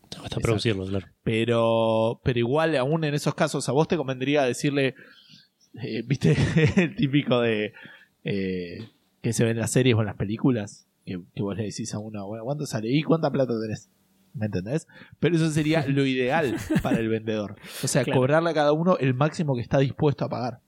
Te 0.09 0.19
cuesta 0.19 0.41
producirlo, 0.41 0.87
claro. 0.87 1.07
Pero, 1.23 2.21
pero 2.25 2.39
igual, 2.39 2.77
aún 2.77 3.05
en 3.05 3.15
esos 3.15 3.35
casos, 3.35 3.69
a 3.69 3.73
vos 3.73 3.89
te 3.89 3.97
convendría 3.97 4.45
decirle, 4.45 4.95
eh, 5.83 6.03
viste, 6.07 6.37
el 6.77 6.95
típico 6.97 7.41
de 7.41 7.73
eh, 8.25 8.89
que 9.21 9.33
se 9.33 9.45
ve 9.45 9.51
en 9.51 9.59
las 9.59 9.71
series 9.71 9.97
o 9.97 10.01
en 10.01 10.07
las 10.07 10.17
películas, 10.17 10.87
que, 11.05 11.21
que 11.35 11.43
vos 11.43 11.57
le 11.57 11.65
decís 11.65 11.93
a 11.95 11.99
uno, 11.99 12.27
bueno, 12.27 12.45
¿cuánto 12.45 12.65
sale? 12.67 12.91
¿Y 12.91 13.03
cuánta 13.03 13.31
plata 13.31 13.53
tenés? 13.61 13.91
¿Me 14.33 14.47
entendés? 14.47 14.89
Pero 15.21 15.37
eso 15.37 15.51
sería 15.51 15.87
lo 15.87 16.05
ideal 16.07 16.57
para 16.83 16.99
el 16.99 17.09
vendedor. 17.09 17.57
O 17.83 17.87
sea, 17.89 18.03
Claro. 18.05 18.19
cobrarle 18.19 18.51
a 18.51 18.55
cada 18.55 18.73
uno 18.73 18.97
el 18.99 19.15
máximo 19.15 19.55
que 19.55 19.63
está 19.63 19.79
dispuesto 19.79 20.25
a 20.25 20.29
pagar. 20.29 20.61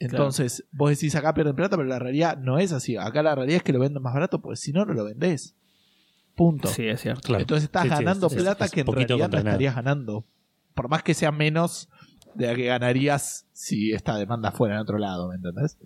Entonces, 0.00 0.64
vos 0.72 0.90
decís 0.90 1.14
acá 1.14 1.34
pierden 1.34 1.54
plata, 1.56 1.76
pero 1.76 1.88
la 1.88 1.98
realidad 1.98 2.36
no 2.36 2.58
es 2.58 2.72
así. 2.72 2.96
Acá 2.96 3.22
la 3.22 3.34
realidad 3.34 3.58
es 3.58 3.62
que 3.62 3.72
lo 3.72 3.78
venden 3.78 4.02
más 4.02 4.14
barato, 4.14 4.40
porque 4.40 4.56
si 4.56 4.72
no, 4.72 4.84
no 4.84 4.92
lo 4.92 5.04
vendés. 5.04 5.54
Punto. 6.34 6.66
Sí, 6.68 6.86
es 6.88 7.00
cierto. 7.00 7.22
Claro. 7.22 7.42
Entonces 7.42 7.64
estás 7.64 7.82
Sí, 7.84 7.88
ganando 7.88 8.26
es- 8.26 8.34
plata 8.34 8.64
es 8.64 8.70
que 8.72 8.80
en 8.80 8.86
realidad 8.88 9.28
no 9.30 9.38
estarías 9.38 9.74
ganando. 9.76 10.24
Por 10.74 10.88
más 10.88 11.02
que 11.04 11.14
sea 11.14 11.30
menos 11.30 11.88
de 12.34 12.48
la 12.48 12.54
que 12.56 12.64
ganarías 12.64 13.46
si 13.52 13.92
esta 13.92 14.16
demanda 14.18 14.50
fuera 14.50 14.74
en 14.74 14.80
otro 14.80 14.98
lado, 14.98 15.28
¿me 15.28 15.36
entendés? 15.36 15.78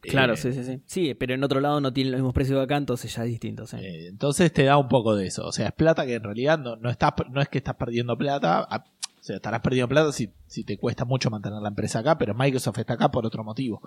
Claro, 0.00 0.32
Eh, 0.32 0.36
sí, 0.36 0.52
sí, 0.52 0.64
sí. 0.64 0.80
Sí, 0.86 1.14
pero 1.14 1.34
en 1.34 1.44
otro 1.44 1.60
lado 1.60 1.80
no 1.80 1.92
tiene 1.92 2.10
los 2.10 2.18
mismos 2.18 2.34
precios 2.34 2.58
que 2.58 2.64
acá, 2.64 2.76
entonces 2.76 3.14
ya 3.14 3.22
es 3.22 3.28
distinto. 3.30 3.68
sí. 3.68 3.76
eh, 3.78 4.08
entonces 4.08 4.52
te 4.52 4.64
da 4.64 4.76
un 4.76 4.88
poco 4.88 5.14
de 5.14 5.28
eso. 5.28 5.46
O 5.46 5.52
sea, 5.52 5.68
es 5.68 5.72
plata 5.72 6.04
que 6.04 6.14
en 6.14 6.24
realidad 6.24 6.58
no, 6.58 6.74
no, 6.74 6.90
estás, 6.90 7.12
no 7.30 7.40
es 7.40 7.48
que 7.48 7.58
estás 7.58 7.76
perdiendo 7.76 8.18
plata. 8.18 8.66
O 9.22 9.24
sea, 9.24 9.36
estarás 9.36 9.60
perdiendo 9.60 9.88
plata 9.88 10.10
si, 10.10 10.32
si 10.48 10.64
te 10.64 10.76
cuesta 10.76 11.04
mucho 11.04 11.30
mantener 11.30 11.62
la 11.62 11.68
empresa 11.68 12.00
acá, 12.00 12.18
pero 12.18 12.34
Microsoft 12.34 12.78
está 12.78 12.94
acá 12.94 13.12
por 13.12 13.24
otro 13.24 13.44
motivo. 13.44 13.80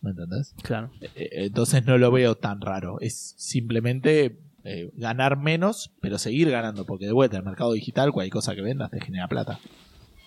¿Me 0.00 0.12
entendés? 0.12 0.54
Claro. 0.62 0.90
Eh, 1.02 1.28
entonces 1.44 1.84
no 1.84 1.98
lo 1.98 2.10
veo 2.10 2.36
tan 2.36 2.62
raro. 2.62 2.98
Es 3.00 3.34
simplemente 3.36 4.38
eh, 4.64 4.90
ganar 4.94 5.36
menos, 5.36 5.92
pero 6.00 6.16
seguir 6.16 6.50
ganando, 6.50 6.86
porque 6.86 7.04
de 7.04 7.12
vuelta, 7.12 7.36
el 7.36 7.42
mercado 7.42 7.72
digital, 7.72 8.12
cualquier 8.12 8.32
cosa 8.32 8.54
que 8.54 8.62
vendas 8.62 8.90
te 8.90 8.98
genera 9.02 9.28
plata. 9.28 9.60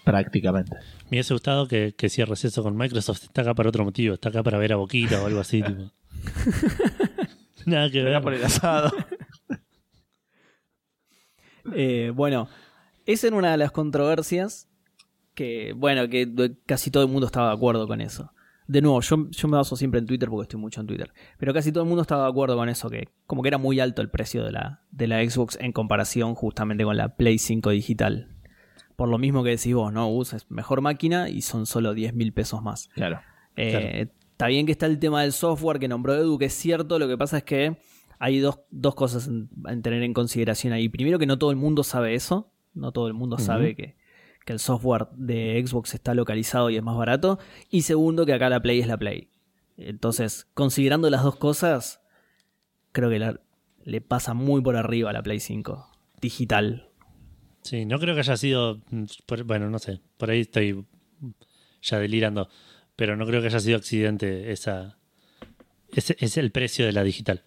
Prácticamente. 0.04 0.76
Me 1.10 1.18
hubiese 1.18 1.34
gustado 1.34 1.68
que, 1.68 1.96
que 1.98 2.10
cierres 2.10 2.46
eso 2.46 2.62
con 2.62 2.78
Microsoft. 2.78 3.24
Está 3.24 3.42
acá 3.42 3.56
para 3.56 3.70
otro 3.70 3.84
motivo. 3.84 4.14
Está 4.14 4.30
acá 4.30 4.44
para 4.44 4.60
ver 4.60 4.74
a 4.74 4.76
Boquita 4.76 5.24
o 5.24 5.26
algo 5.26 5.40
así. 5.40 5.64
tipo. 5.64 5.92
Nada 7.66 7.90
que 7.90 7.98
ver. 8.04 8.10
Era 8.10 8.22
por 8.22 8.36
el 8.36 8.44
asado. 8.44 8.92
Eh, 11.74 12.12
bueno, 12.14 12.48
esa 13.06 13.28
era 13.28 13.36
una 13.36 13.52
de 13.52 13.58
las 13.58 13.72
controversias 13.72 14.68
que, 15.34 15.74
bueno, 15.74 16.10
que 16.10 16.56
casi 16.66 16.92
todo 16.92 17.04
el 17.04 17.10
mundo 17.10 17.28
estaba 17.28 17.50
de 17.50 17.56
acuerdo 17.56 17.88
con 17.88 18.02
eso. 18.02 18.32
De 18.68 18.82
nuevo, 18.82 19.00
yo, 19.02 19.30
yo 19.30 19.48
me 19.48 19.58
baso 19.58 19.76
siempre 19.76 20.00
en 20.00 20.08
Twitter 20.08 20.28
porque 20.28 20.44
estoy 20.44 20.60
mucho 20.60 20.82
en 20.82 20.88
Twitter. 20.88 21.14
Pero 21.38 21.54
casi 21.54 21.72
todo 21.72 21.84
el 21.84 21.88
mundo 21.88 22.02
estaba 22.02 22.24
de 22.24 22.30
acuerdo 22.30 22.56
con 22.56 22.68
eso, 22.68 22.90
que 22.90 23.10
como 23.28 23.44
que 23.44 23.50
era 23.50 23.60
muy 23.60 23.80
alto 23.80 24.02
el 24.02 24.10
precio 24.10 24.44
de 24.44 24.52
la, 24.52 24.82
de 24.92 25.08
la 25.08 25.24
Xbox 25.30 25.58
en 25.62 25.72
comparación 25.72 26.34
justamente 26.34 26.84
con 26.84 26.98
la 26.98 27.16
Play 27.16 27.38
5 27.38 27.70
digital. 27.70 28.36
Por 28.96 29.10
lo 29.10 29.20
mismo 29.20 29.44
que 29.44 29.52
decís 29.52 29.76
vos, 29.76 29.94
¿no? 29.94 30.10
Usas 30.10 30.50
mejor 30.50 30.82
máquina 30.82 31.30
y 31.30 31.42
son 31.42 31.68
solo 31.68 31.94
10 31.94 32.16
mil 32.16 32.34
pesos 32.34 32.64
más. 32.64 32.88
Claro. 32.96 33.20
Eh, 33.56 33.72
Claro. 33.72 34.12
Está 34.32 34.48
bien 34.48 34.66
que 34.66 34.72
está 34.72 34.86
el 34.88 35.00
tema 35.00 35.22
del 35.22 35.32
software 35.32 35.80
que 35.80 35.88
nombró 35.88 36.14
Edu, 36.16 36.38
que 36.38 36.46
es 36.46 36.54
cierto, 36.54 37.00
lo 37.00 37.08
que 37.08 37.18
pasa 37.18 37.38
es 37.38 37.44
que 37.44 37.78
hay 38.20 38.40
dos, 38.40 38.60
dos 38.70 38.96
cosas 38.96 39.28
en, 39.28 39.50
en 39.68 39.82
tener 39.82 40.04
en 40.04 40.14
consideración 40.14 40.74
ahí. 40.74 40.90
Primero 40.90 41.20
que 41.20 41.26
no 41.26 41.38
todo 41.38 41.52
el 41.52 41.56
mundo 41.56 41.84
sabe 41.84 42.16
eso, 42.16 42.52
no 42.76 42.92
todo 42.92 43.08
el 43.08 43.14
mundo 43.14 43.38
sabe 43.40 43.76
que, 43.76 43.96
que 44.46 44.54
el 44.54 44.60
software 44.60 45.08
de 45.14 45.64
Xbox 45.66 45.94
está 45.96 46.14
localizado 46.14 46.70
y 46.70 46.76
es 46.78 46.84
más 46.84 46.96
barato. 46.98 47.40
Y 47.72 47.82
segundo 47.82 48.26
que 48.26 48.34
acá 48.34 48.50
la 48.50 48.62
Play 48.62 48.80
es 48.82 48.88
la 48.88 48.98
Play. 48.98 49.30
Entonces, 49.78 50.48
considerando 50.54 51.10
las 51.10 51.24
dos 51.24 51.36
cosas, 51.38 52.02
creo 52.92 53.10
que 53.10 53.20
la- 53.20 53.40
le 53.84 54.02
pasa 54.02 54.34
muy 54.34 54.62
por 54.62 54.76
arriba 54.76 55.10
a 55.10 55.14
la 55.14 55.24
Play 55.24 55.40
5 55.40 55.88
digital. 56.22 56.90
Sí, 57.62 57.86
no 57.86 57.98
creo 58.00 58.14
que 58.14 58.20
haya 58.22 58.38
sido. 58.38 58.82
mm, 58.92 59.06
bueno, 59.46 59.70
no 59.70 59.80
sé. 59.80 60.00
Por 60.18 60.30
ahí 60.30 60.42
estoy 60.42 60.86
ya 61.82 62.00
delirando. 62.00 62.48
Pero 62.96 63.18
no 63.18 63.26
creo 63.26 63.42
que 63.42 63.48
haya 63.48 63.60
sido 63.60 63.78
accidente 63.78 64.52
esa. 64.52 64.98
Ese 65.92 66.16
es 66.20 66.38
el 66.38 66.52
precio 66.52 66.86
de 66.86 66.92
la 66.94 67.04
digital. 67.04 67.44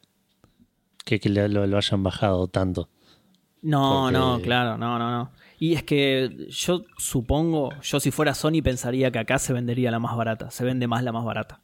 Que, 1.04 1.20
que 1.20 1.28
lo 1.28 1.76
hayan 1.76 2.02
bajado 2.02 2.48
tanto. 2.48 2.90
No, 3.62 4.02
Porque- 4.04 4.18
no, 4.18 4.40
claro, 4.40 4.78
no, 4.78 4.98
no, 4.98 5.10
no. 5.10 5.30
Y 5.58 5.74
es 5.74 5.82
que 5.82 6.46
yo 6.50 6.84
supongo, 6.96 7.70
yo 7.82 7.98
si 7.98 8.10
fuera 8.12 8.32
Sony 8.34 8.62
pensaría 8.62 9.10
que 9.10 9.18
acá 9.18 9.38
se 9.38 9.52
vendería 9.52 9.90
la 9.90 9.98
más 9.98 10.16
barata, 10.16 10.50
se 10.50 10.64
vende 10.64 10.86
más 10.86 11.02
la 11.02 11.10
más 11.12 11.24
barata. 11.24 11.60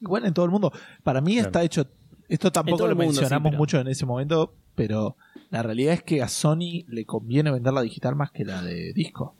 Igual 0.00 0.26
en 0.26 0.34
todo 0.34 0.44
el 0.44 0.50
mundo. 0.50 0.72
Para 1.02 1.20
mí 1.20 1.34
Claro. 1.34 1.48
está 1.48 1.62
hecho. 1.62 1.86
Esto 2.28 2.52
tampoco 2.52 2.86
lo 2.86 2.92
sí, 2.92 2.98
mencionamos 2.98 3.50
pero- 3.50 3.58
mucho 3.58 3.80
en 3.80 3.88
ese 3.88 4.04
momento, 4.06 4.54
pero 4.74 5.16
la 5.50 5.62
realidad 5.62 5.94
es 5.94 6.02
que 6.02 6.22
a 6.22 6.28
Sony 6.28 6.84
le 6.88 7.04
conviene 7.06 7.50
vender 7.50 7.72
la 7.72 7.82
digital 7.82 8.14
más 8.14 8.30
que 8.30 8.44
la 8.44 8.62
de 8.62 8.92
disco. 8.92 9.34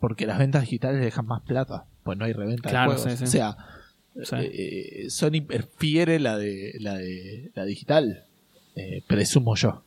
Porque 0.00 0.26
las 0.26 0.38
ventas 0.38 0.62
digitales 0.62 1.00
dejan 1.00 1.26
más 1.26 1.42
plata, 1.42 1.84
pues 2.02 2.18
no 2.18 2.24
hay 2.24 2.32
reventa 2.32 2.68
Claro, 2.70 2.92
de 2.92 2.98
juegos. 2.98 3.18
sí, 3.18 3.24
sí. 3.24 3.24
O 3.24 3.30
sea, 3.30 3.56
Sí. 4.24 4.34
eh, 4.36 5.04
eh, 5.06 5.10
Sony 5.10 5.40
prefiere 5.46 6.18
la 6.18 6.36
de 6.36 6.74
la 6.80 6.94
de 6.94 7.50
la 7.54 7.64
digital, 7.64 8.24
eh, 8.76 9.02
presumo 9.06 9.54
yo. 9.54 9.82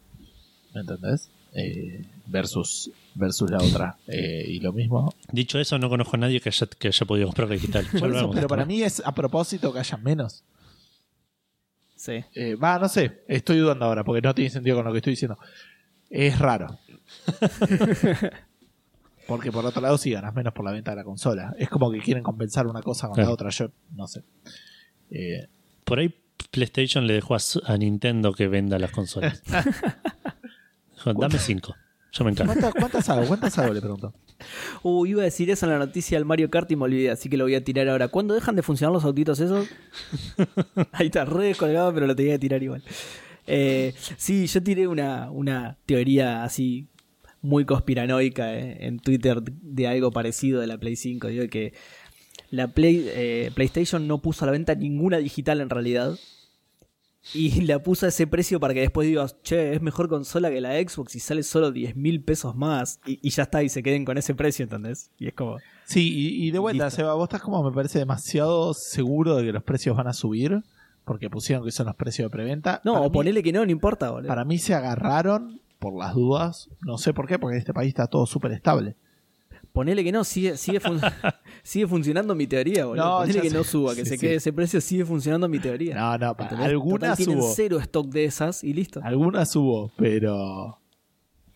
¿Me 0.76 0.82
entendés? 0.82 1.30
Eh, 1.54 2.04
versus 2.28 2.92
versus 3.16 3.50
la 3.50 3.60
otra. 3.60 3.98
Eh, 4.08 4.44
y 4.46 4.60
lo 4.60 4.74
mismo. 4.74 5.16
Dicho 5.32 5.58
eso, 5.58 5.80
no 5.80 5.88
conozco 5.88 6.18
a 6.18 6.20
nadie 6.20 6.42
que 6.42 6.50
haya, 6.50 6.68
que 6.68 6.90
haya 6.90 7.06
podido 7.06 7.28
comprar 7.28 7.48
la 7.48 7.56
digital. 7.56 7.86
Eso, 7.86 7.98
pero 8.00 8.34
esto, 8.36 8.48
para 8.48 8.64
¿no? 8.64 8.68
mí 8.68 8.84
es 8.84 9.02
a 9.06 9.16
propósito 9.16 9.72
que 9.72 9.80
haya 9.80 9.98
menos. 9.98 10.44
Sí. 11.96 12.26
Eh, 12.36 12.56
Va, 12.56 12.78
no 12.78 12.90
sé, 12.90 13.24
estoy 13.30 13.60
dudando 13.60 13.86
ahora 13.86 14.04
porque 14.04 14.22
no 14.22 14.36
tiene 14.36 14.50
sentido 14.50 14.76
con 14.76 14.86
lo 14.86 14.92
que 14.92 14.98
estoy 14.98 15.12
diciendo. 15.12 15.40
Es 16.10 16.38
raro. 16.38 16.78
porque 19.28 19.52
por 19.52 19.66
otro 19.66 19.82
lado, 19.82 19.98
sí 19.98 20.12
ganas 20.12 20.36
menos 20.36 20.54
por 20.54 20.66
la 20.66 20.72
venta 20.72 20.92
de 20.92 20.98
la 20.98 21.04
consola. 21.06 21.56
Es 21.58 21.70
como 21.70 21.90
que 21.90 22.00
quieren 22.00 22.22
compensar 22.22 22.68
una 22.68 22.82
cosa 22.82 23.08
con 23.08 23.18
la 23.18 23.32
otra. 23.32 23.50
Yo 23.50 23.72
no 23.96 24.08
sé. 24.08 24.24
Eh, 25.10 25.48
Por 25.86 26.00
ahí 26.00 26.14
PlayStation 26.52 27.08
le 27.08 27.14
dejó 27.14 27.36
a, 27.36 27.40
a 27.66 27.78
Nintendo 27.78 28.34
que 28.34 28.50
venda 28.50 28.78
las 28.78 28.92
consolas. 28.92 29.42
Dame 31.14 31.40
cinco. 31.40 31.76
Yo 32.12 32.24
me 32.24 32.32
encargo. 32.32 32.54
¿cuántas, 32.54 32.74
¿Cuántas 32.74 33.10
hago? 33.10 33.28
¿Cuántas 33.28 33.58
hago? 33.58 33.74
Le 33.74 33.82
pregunto. 33.82 34.14
Uh, 34.84 35.06
iba 35.06 35.22
a 35.22 35.24
decir 35.26 35.50
eso 35.50 35.66
en 35.66 35.72
la 35.72 35.80
noticia 35.80 36.18
del 36.18 36.26
Mario 36.26 36.50
Kart 36.50 36.70
y 36.70 36.76
me 36.76 36.84
olvidé, 36.84 37.10
así 37.10 37.30
que 37.30 37.38
lo 37.38 37.46
voy 37.46 37.56
a 37.56 37.64
tirar 37.64 37.88
ahora. 37.88 38.10
¿Cuándo 38.10 38.34
dejan 38.34 38.58
de 38.58 38.64
funcionar 38.64 38.94
los 38.94 39.06
autitos 39.06 39.40
esos? 39.40 39.68
Ahí 40.92 41.08
está, 41.08 41.24
re 41.24 41.46
descolgado, 41.46 41.94
pero 41.94 42.06
lo 42.06 42.16
tenía 42.18 42.34
que 42.34 42.40
tirar 42.40 42.62
igual. 42.62 42.84
Eh, 43.48 43.94
sí, 44.18 44.46
yo 44.46 44.62
tiré 44.62 44.88
una, 44.88 45.32
una 45.32 45.78
teoría 45.86 46.44
así 46.44 46.90
muy 47.42 47.64
conspiranoica 47.66 48.56
eh, 48.56 48.88
en 48.88 49.00
Twitter 49.00 49.42
de 49.42 49.88
algo 49.88 50.12
parecido 50.12 50.60
de 50.60 50.68
la 50.68 50.78
Play 50.78 50.96
5. 50.96 51.28
Digo 51.28 51.48
que 51.50 51.74
la 52.50 52.68
Play, 52.68 53.06
eh, 53.08 53.52
PlayStation 53.54 54.08
no 54.08 54.22
puso 54.22 54.44
a 54.44 54.48
la 54.48 54.52
venta 54.52 54.76
ninguna 54.76 55.18
digital 55.18 55.62
en 55.62 55.70
realidad. 55.70 56.18
Y 57.34 57.62
la 57.66 57.82
puso 57.82 58.06
a 58.06 58.10
ese 58.10 58.28
precio 58.28 58.60
para 58.60 58.74
que 58.74 58.82
después 58.82 59.08
digas, 59.08 59.36
che, 59.44 59.74
es 59.74 59.82
mejor 59.82 60.08
consola 60.10 60.50
que 60.50 60.62
la 60.62 60.74
Xbox 60.80 61.16
y 61.16 61.20
sale 61.20 61.44
solo 61.44 61.72
10 61.72 61.96
mil 61.96 62.22
pesos 62.22 62.56
más. 62.56 63.00
Y, 63.06 63.20
y 63.22 63.30
ya 63.32 63.44
está, 63.44 63.64
y 63.64 63.70
se 63.70 63.82
queden 63.84 64.06
con 64.06 64.18
ese 64.18 64.36
precio, 64.36 64.64
¿entendés? 64.64 65.10
Y 65.18 65.28
es 65.28 65.34
como. 65.34 65.58
Sí, 65.86 66.14
y, 66.14 66.48
y 66.48 66.52
de 66.52 66.60
vuelta, 66.60 66.86
Listo. 66.86 66.98
Seba, 66.98 67.14
vos 67.16 67.26
estás 67.26 67.42
como 67.42 67.64
me 67.64 67.72
parece 67.76 68.00
demasiado 68.00 68.74
seguro 68.74 69.36
de 69.36 69.46
que 69.46 69.52
los 69.54 69.64
precios 69.64 69.96
van 69.98 70.08
a 70.08 70.14
subir, 70.14 70.64
porque 71.04 71.30
pusieron 71.30 71.64
que 71.66 71.72
son 71.72 71.86
los 71.88 71.96
precios 71.96 72.26
de 72.26 72.30
preventa. 72.32 72.82
No, 72.84 72.94
Para 72.94 73.06
o 73.06 73.10
mí- 73.10 73.14
ponele 73.14 73.44
que 73.44 73.52
no, 73.52 73.66
no 73.66 73.72
importa, 73.72 74.10
boludo. 74.12 74.28
Para 74.28 74.46
mí 74.46 74.58
se 74.58 74.74
agarraron 74.74 75.62
por 75.80 75.98
las 75.98 76.16
dudas, 76.16 76.70
no 76.82 76.98
sé 76.98 77.14
por 77.14 77.28
qué, 77.28 77.38
porque 77.38 77.56
en 77.56 77.60
este 77.60 77.74
país 77.74 77.90
está 77.90 78.08
todo 78.08 78.26
súper 78.26 78.52
estable. 78.54 78.96
Ponele 79.76 80.04
que 80.04 80.12
no, 80.12 80.24
sigue, 80.24 80.58
sigue, 80.58 80.80
fun- 80.80 81.00
sigue 81.64 81.86
funcionando 81.86 82.34
mi 82.34 82.48
teoría, 82.48 82.86
boludo. 82.86 83.04
No, 83.06 83.18
Ponele 83.20 83.42
que 83.42 83.50
sé. 83.52 83.56
no 83.58 83.64
suba, 83.64 83.94
que 83.94 84.04
Sí, 84.06 84.10
se 84.10 84.16
sí. 84.18 84.22
quede 84.26 84.36
ese 84.36 84.52
precio, 84.54 84.82
sigue 84.82 85.06
funcionando 85.06 85.48
mi 85.48 85.60
teoría. 85.60 85.94
No, 85.96 86.18
no, 86.18 86.36
pa- 86.36 86.44
¿Entendés? 86.46 86.68
algunas 86.70 87.20
Total, 87.20 87.40
cero 87.54 87.80
stock 87.80 88.08
de 88.08 88.24
esas 88.26 88.64
y 88.64 88.74
listo. 88.74 89.02
algunas 89.04 89.56
hubo, 89.56 89.92
pero 89.98 90.80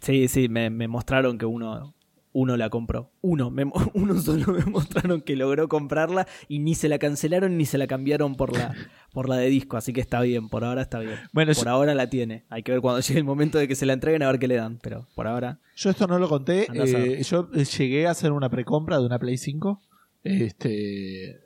Sí, 0.02 0.28
sí, 0.28 0.48
me, 0.50 0.70
me 0.70 0.88
mostraron 0.88 1.38
que 1.38 1.46
uno, 1.46 1.96
uno 2.40 2.58
la 2.58 2.70
compró. 2.70 3.12
Uno, 3.22 3.50
me, 3.52 3.64
uno 3.94 4.22
solo 4.22 4.54
me 4.54 4.64
mostraron 4.66 5.22
que 5.22 5.36
logró 5.36 5.68
comprarla 5.68 6.28
y 6.48 6.60
ni 6.60 6.76
se 6.76 6.90
la 6.90 6.98
cancelaron 7.00 7.58
ni 7.58 7.66
se 7.66 7.78
la 7.78 7.88
cambiaron 7.88 8.36
por 8.36 8.56
la, 8.56 8.74
por 9.14 9.28
la 9.30 9.38
de 9.38 9.50
disco. 9.50 9.78
Así 9.78 9.94
que 9.94 10.02
está 10.02 10.22
bien, 10.22 10.50
por 10.50 10.64
ahora 10.64 10.82
está 10.82 11.00
bien. 11.00 11.16
Bueno, 11.34 11.54
por 11.54 11.64
yo- 11.66 11.70
ahora 11.70 11.94
la 11.96 12.10
tiene. 12.10 12.46
Hay 12.50 12.64
que 12.64 12.72
ver 12.72 12.82
cuando 12.82 13.02
llegue 13.08 13.20
el 13.20 13.26
momento 13.26 13.58
de 13.58 13.68
que 13.68 13.76
se 13.76 13.86
la 13.86 13.94
entreguen 13.94 14.24
a 14.24 14.28
ver 14.32 14.40
qué 14.40 14.48
le 14.48 14.56
dan. 14.56 14.80
Pero 14.82 15.06
por 15.16 15.28
ahora. 15.28 15.60
yo 15.76 15.90
esto 15.90 16.08
no 16.08 16.18
lo 16.20 16.30
conté. 16.30 16.68
Eh, 16.74 17.24
yo 17.24 17.50
eh, 17.54 17.66
llegué 17.66 18.08
a 18.08 18.12
hacer 18.12 18.32
una 18.32 18.50
precompra 18.50 18.98
de 19.00 19.06
una 19.06 19.20
Play 19.20 19.38
5. 19.38 19.82
Este. 20.24 21.40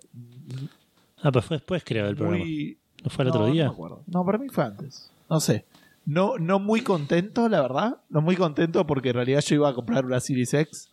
Ah, 1.21 1.31
pues 1.31 1.45
fue 1.45 1.57
después, 1.57 1.83
creo, 1.85 2.05
del 2.05 2.15
programa. 2.15 2.43
muy- 2.43 2.77
¿No 3.03 3.09
fue 3.09 3.23
el 3.25 3.29
no, 3.29 3.35
otro 3.35 3.47
No, 3.47 3.53
día? 3.53 3.65
me 3.65 3.71
acuerdo. 3.71 4.03
No, 4.07 4.25
para 4.25 4.37
mí 4.37 4.47
fue 4.49 4.63
antes. 4.63 5.09
No 5.29 5.39
sé. 5.39 5.65
No, 6.05 6.37
no 6.37 6.59
muy 6.59 6.81
contento, 6.81 7.47
la 7.49 7.61
verdad. 7.61 7.97
No 8.09 8.21
muy 8.21 8.35
contento 8.35 8.85
porque 8.85 9.09
en 9.09 9.15
realidad 9.15 9.41
yo 9.41 9.55
iba 9.55 9.69
a 9.69 9.73
comprar 9.73 10.05
una 10.05 10.19
Series 10.19 10.53
X. 10.53 10.92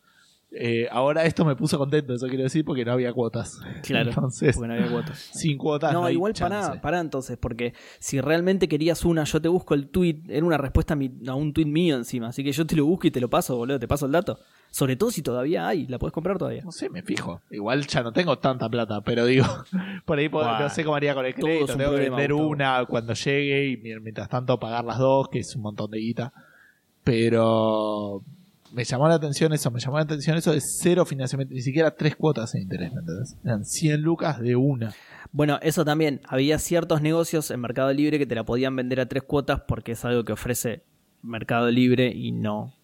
Eh, 0.53 0.89
ahora 0.91 1.25
esto 1.27 1.45
me 1.45 1.55
puso 1.55 1.79
contento, 1.79 2.13
eso 2.13 2.27
quiero 2.27 2.43
decir, 2.43 2.65
porque 2.65 2.85
no 2.85 2.91
había 2.93 3.13
cuotas. 3.13 3.61
Claro. 3.85 4.09
Entonces, 4.11 4.57
Porque 4.57 4.67
no 4.69 4.75
había 4.75 4.91
cuotas. 4.91 5.19
sin 5.33 5.57
cuotas. 5.57 5.93
No, 5.93 6.11
igual 6.11 6.33
pará, 6.37 6.81
pará 6.83 6.99
entonces, 6.99 7.39
porque 7.39 7.73
si 8.01 8.21
realmente 8.21 8.67
querías 8.67 9.05
una, 9.05 9.23
yo 9.23 9.41
te 9.41 9.47
busco 9.47 9.75
el 9.75 9.87
tweet, 9.89 10.23
era 10.29 10.45
una 10.45 10.59
respuesta 10.59 10.95
a, 10.95 10.97
mi- 10.97 11.13
a 11.29 11.35
un 11.37 11.53
tweet 11.53 11.67
mío 11.67 11.95
encima, 11.97 12.29
así 12.29 12.43
que 12.43 12.51
yo 12.51 12.67
te 12.67 12.75
lo 12.75 12.85
busco 12.85 13.07
y 13.07 13.13
te 13.13 13.21
lo 13.21 13.31
paso, 13.31 13.57
boludo, 13.57 13.79
te 13.79 13.87
paso 13.87 14.07
el 14.07 14.13
dato. 14.13 14.41
Sobre 14.73 14.97
todo 14.97 15.11
si 15.13 15.23
todavía 15.23 15.69
hay, 15.69 15.87
la 15.87 15.99
puedes 15.99 16.13
comprar 16.13 16.37
todavía. 16.39 16.63
No 16.65 16.73
sé, 16.73 16.89
me 16.91 17.03
fijo. 17.03 17.41
Igual 17.51 17.87
ya 17.87 18.03
no 18.03 18.13
tengo 18.13 18.39
tanta 18.39 18.69
plata, 18.69 19.03
pero 19.03 19.27
digo, 19.27 19.47
por 20.05 20.19
ahí 20.19 20.29
puedo- 20.29 20.59
no 20.59 20.69
sé 20.69 20.83
cómo 20.85 20.97
haría 20.97 21.15
con 21.15 21.27
el 21.27 21.35
crédito. 21.35 21.77
Tengo 21.77 21.93
que 21.93 22.01
vender 22.11 22.33
una 22.33 22.85
cuando 22.87 23.15
llegue 23.15 23.69
y 23.69 23.77
mientras 24.01 24.29
tanto 24.29 24.59
pagar 24.59 24.85
las 24.85 24.99
dos, 24.99 25.29
que 25.29 25.39
es 25.39 25.55
un 25.55 25.63
montón 25.63 25.93
de 25.93 25.99
guita. 25.99 26.33
Pero 27.05 28.23
me 28.73 28.85
llamó 28.85 29.09
la 29.09 29.15
atención 29.15 29.53
eso, 29.53 29.71
me 29.71 29.81
llamó 29.81 29.97
la 29.97 30.05
atención 30.05 30.37
eso 30.37 30.53
de 30.53 30.61
cero 30.61 31.05
financiamiento, 31.05 31.55
ni 31.55 31.61
siquiera 31.63 31.91
tres 31.95 32.17
cuotas 32.17 32.55
en 32.55 32.63
interés, 32.63 32.93
¿me 32.93 33.01
entendés? 33.01 33.37
Eran 33.45 33.65
100 33.65 34.01
lucas 34.03 34.41
de 34.41 34.57
una. 34.57 34.93
Bueno, 35.33 35.59
eso 35.63 35.85
también, 35.85 36.21
había 36.27 36.59
ciertos 36.59 37.03
negocios 37.03 37.51
en 37.51 37.61
Mercado 37.61 37.93
Libre 37.93 38.19
que 38.19 38.27
te 38.27 38.35
la 38.35 38.45
podían 38.45 38.75
vender 38.77 39.01
a 39.01 39.07
tres 39.07 39.23
cuotas 39.23 39.61
porque 39.67 39.93
es 39.93 40.05
algo 40.05 40.25
que 40.25 40.33
ofrece 40.33 40.83
Mercado 41.23 41.71
Libre 41.71 42.13
y 42.15 42.33
no 42.33 42.75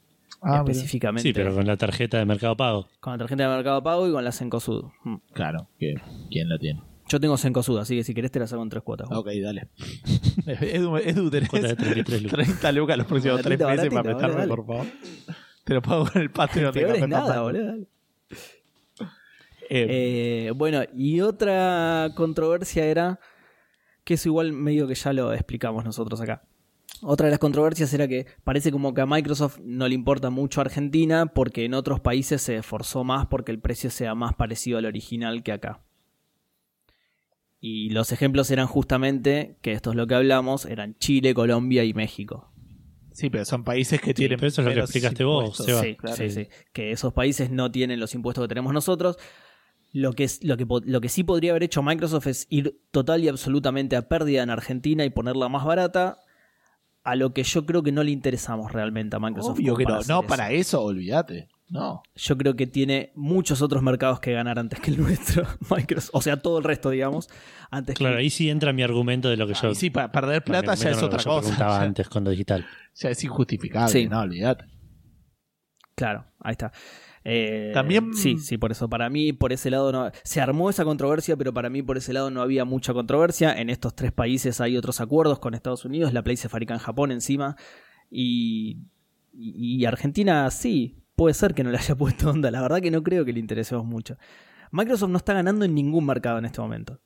Ah, 0.42 0.60
mira. 0.62 0.72
específicamente 0.72 1.22
Sí, 1.28 1.32
pero 1.32 1.54
con 1.54 1.66
la 1.66 1.76
tarjeta 1.76 2.18
de 2.18 2.24
Mercado 2.26 2.56
Pago. 2.56 2.88
con 3.00 3.14
la 3.14 3.18
tarjeta 3.18 3.48
de 3.48 3.54
Mercado 3.56 3.82
Pago 3.82 4.06
y 4.08 4.12
con 4.12 4.22
la 4.22 4.32
Cencosud. 4.32 4.84
Mm. 5.04 5.16
Claro, 5.32 5.68
que 5.78 5.94
¿quién 6.30 6.48
la 6.48 6.58
tiene? 6.58 6.82
Yo 7.08 7.18
tengo 7.20 7.36
Cencosud, 7.38 7.78
así 7.78 7.96
que 7.96 8.04
si 8.04 8.12
querés 8.14 8.30
te 8.32 8.38
la 8.40 8.46
saco 8.46 8.62
en 8.62 8.68
tres 8.68 8.82
cuotas. 8.82 9.08
Ok, 9.12 9.28
dale. 9.42 9.68
Edu, 10.46 10.96
Edu 10.98 11.30
tenés 11.30 11.48
Cuota 11.48 11.68
de 11.68 11.76
33 11.76 12.22
lucas. 12.22 12.38
30 12.44 12.72
lucas 12.72 12.98
los 12.98 13.06
próximos 13.06 13.40
tres 13.42 13.58
Baratito, 13.58 13.94
meses 13.94 14.16
para 14.18 14.28
dale, 14.36 14.48
por 14.48 14.66
favor. 14.66 14.86
Te 15.66 15.74
lo 15.74 15.82
pago 15.82 16.06
con 16.06 16.22
el 16.22 16.30
Patreon 16.30 16.72
de 16.72 16.80
Peor 16.80 16.92
Café 16.92 17.02
es 17.02 17.08
nada, 17.08 17.42
boludo. 17.42 17.66
dale. 17.66 17.88
Eh, 19.68 20.46
Eh, 20.48 20.52
bueno, 20.54 20.82
y 20.94 21.20
otra 21.20 22.12
controversia 22.14 22.84
era, 22.84 23.18
que 24.04 24.14
eso 24.14 24.28
igual 24.28 24.52
medio 24.52 24.86
que 24.86 24.94
ya 24.94 25.12
lo 25.12 25.32
explicamos 25.32 25.84
nosotros 25.84 26.20
acá. 26.20 26.44
Otra 27.02 27.26
de 27.26 27.32
las 27.32 27.40
controversias 27.40 27.92
era 27.92 28.06
que 28.06 28.26
parece 28.44 28.70
como 28.70 28.94
que 28.94 29.00
a 29.00 29.06
Microsoft 29.06 29.58
no 29.64 29.88
le 29.88 29.96
importa 29.96 30.30
mucho 30.30 30.60
Argentina 30.60 31.26
porque 31.26 31.64
en 31.64 31.74
otros 31.74 31.98
países 31.98 32.42
se 32.42 32.54
esforzó 32.54 33.02
más 33.02 33.26
porque 33.26 33.50
el 33.50 33.58
precio 33.58 33.90
sea 33.90 34.14
más 34.14 34.34
parecido 34.36 34.78
al 34.78 34.86
original 34.86 35.42
que 35.42 35.50
acá. 35.50 35.82
Y 37.60 37.90
los 37.90 38.12
ejemplos 38.12 38.52
eran 38.52 38.68
justamente, 38.68 39.58
que 39.62 39.72
esto 39.72 39.90
es 39.90 39.96
lo 39.96 40.06
que 40.06 40.14
hablamos, 40.14 40.64
eran 40.64 40.96
Chile, 41.00 41.34
Colombia 41.34 41.82
y 41.82 41.92
México. 41.92 42.52
Sí, 43.16 43.30
pero 43.30 43.46
son 43.46 43.64
países 43.64 43.98
que 43.98 44.12
tienen. 44.12 44.38
pero 44.38 44.48
eso 44.48 44.60
es 44.60 44.68
lo 44.68 44.74
que 44.74 44.80
explicaste 44.80 45.24
vos. 45.24 45.56
Seba. 45.56 45.80
Sí, 45.80 45.96
claro. 45.96 46.16
sí, 46.16 46.28
sí. 46.28 46.48
Que 46.74 46.92
esos 46.92 47.14
países 47.14 47.50
no 47.50 47.70
tienen 47.70 47.98
los 47.98 48.14
impuestos 48.14 48.44
que 48.44 48.48
tenemos 48.48 48.74
nosotros. 48.74 49.16
Lo 49.94 50.12
que, 50.12 50.24
es, 50.24 50.44
lo, 50.44 50.58
que, 50.58 50.66
lo 50.84 51.00
que 51.00 51.08
sí 51.08 51.24
podría 51.24 51.52
haber 51.52 51.62
hecho 51.62 51.82
Microsoft 51.82 52.26
es 52.26 52.46
ir 52.50 52.78
total 52.90 53.24
y 53.24 53.28
absolutamente 53.28 53.96
a 53.96 54.06
pérdida 54.06 54.42
en 54.42 54.50
Argentina 54.50 55.02
y 55.06 55.08
ponerla 55.08 55.48
más 55.48 55.64
barata. 55.64 56.20
A 57.04 57.16
lo 57.16 57.32
que 57.32 57.42
yo 57.42 57.64
creo 57.64 57.82
que 57.82 57.90
no 57.90 58.02
le 58.02 58.10
interesamos 58.10 58.72
realmente 58.72 59.16
a 59.16 59.18
Microsoft. 59.18 59.58
Obvio 59.60 59.76
que 59.76 59.84
no. 59.84 59.94
No, 59.94 60.00
eso. 60.00 60.22
para 60.22 60.52
eso, 60.52 60.82
olvídate. 60.82 61.48
No. 61.68 62.02
Yo 62.14 62.38
creo 62.38 62.54
que 62.54 62.66
tiene 62.68 63.10
muchos 63.16 63.60
otros 63.60 63.82
mercados 63.82 64.20
que 64.20 64.32
ganar 64.32 64.58
antes 64.58 64.78
que 64.78 64.90
el 64.92 64.98
nuestro. 65.00 65.44
Microsoft. 65.70 66.10
O 66.14 66.22
sea, 66.22 66.36
todo 66.36 66.58
el 66.58 66.64
resto, 66.64 66.90
digamos. 66.90 67.28
Antes 67.70 67.96
Claro, 67.96 68.14
que... 68.16 68.20
ahí 68.22 68.30
sí 68.30 68.48
entra 68.50 68.72
mi 68.72 68.82
argumento 68.84 69.28
de 69.28 69.36
lo 69.36 69.46
que 69.48 69.54
yo. 69.54 69.70
Y 69.70 69.74
sí, 69.74 69.90
para 69.90 70.12
perder 70.12 70.44
plata 70.44 70.74
ya 70.74 70.90
es 70.90 71.02
otra 71.02 71.18
yo 71.18 71.24
cosa. 71.30 71.40
preguntaba 71.40 71.80
antes 71.82 72.08
con 72.08 72.22
lo 72.22 72.30
digital. 72.30 72.64
ya 72.94 73.10
es 73.10 73.24
injustificable. 73.24 73.90
Sí. 73.92 74.06
No, 74.06 74.20
olvídate. 74.20 74.64
Claro, 75.96 76.26
ahí 76.40 76.52
está. 76.52 76.72
Eh, 77.24 77.72
También- 77.74 78.14
Sí, 78.14 78.38
sí, 78.38 78.58
por 78.58 78.70
eso. 78.70 78.88
Para 78.88 79.10
mí, 79.10 79.32
por 79.32 79.52
ese 79.52 79.68
lado, 79.70 79.90
no. 79.90 80.12
Se 80.22 80.40
armó 80.40 80.70
esa 80.70 80.84
controversia, 80.84 81.36
pero 81.36 81.52
para 81.52 81.68
mí, 81.68 81.82
por 81.82 81.96
ese 81.96 82.12
lado, 82.12 82.30
no 82.30 82.42
había 82.42 82.64
mucha 82.64 82.92
controversia. 82.94 83.52
En 83.60 83.70
estos 83.70 83.96
tres 83.96 84.12
países 84.12 84.60
hay 84.60 84.76
otros 84.76 85.00
acuerdos 85.00 85.40
con 85.40 85.54
Estados 85.54 85.84
Unidos. 85.84 86.12
La 86.12 86.22
Play 86.22 86.36
se 86.36 86.48
fabrica 86.48 86.74
en 86.74 86.80
Japón 86.80 87.10
encima. 87.10 87.56
Y 88.08 89.84
Argentina, 89.84 90.48
sí, 90.52 91.02
puede 91.16 91.34
ser 91.34 91.54
que 91.54 91.64
no 91.64 91.70
le 91.70 91.78
haya 91.78 91.94
puesto 91.96 92.30
onda. 92.30 92.50
La 92.50 92.60
verdad 92.62 92.80
que 92.80 92.90
no 92.90 93.02
creo 93.02 93.24
que 93.24 93.32
le 93.32 93.40
interesemos 93.40 93.84
mucho. 93.84 94.16
Microsoft 94.70 95.10
no 95.10 95.16
está 95.18 95.32
ganando 95.34 95.64
en 95.64 95.74
ningún 95.74 96.06
mercado 96.06 96.38
en 96.38 96.44
este 96.44 96.60
momento. 96.60 97.00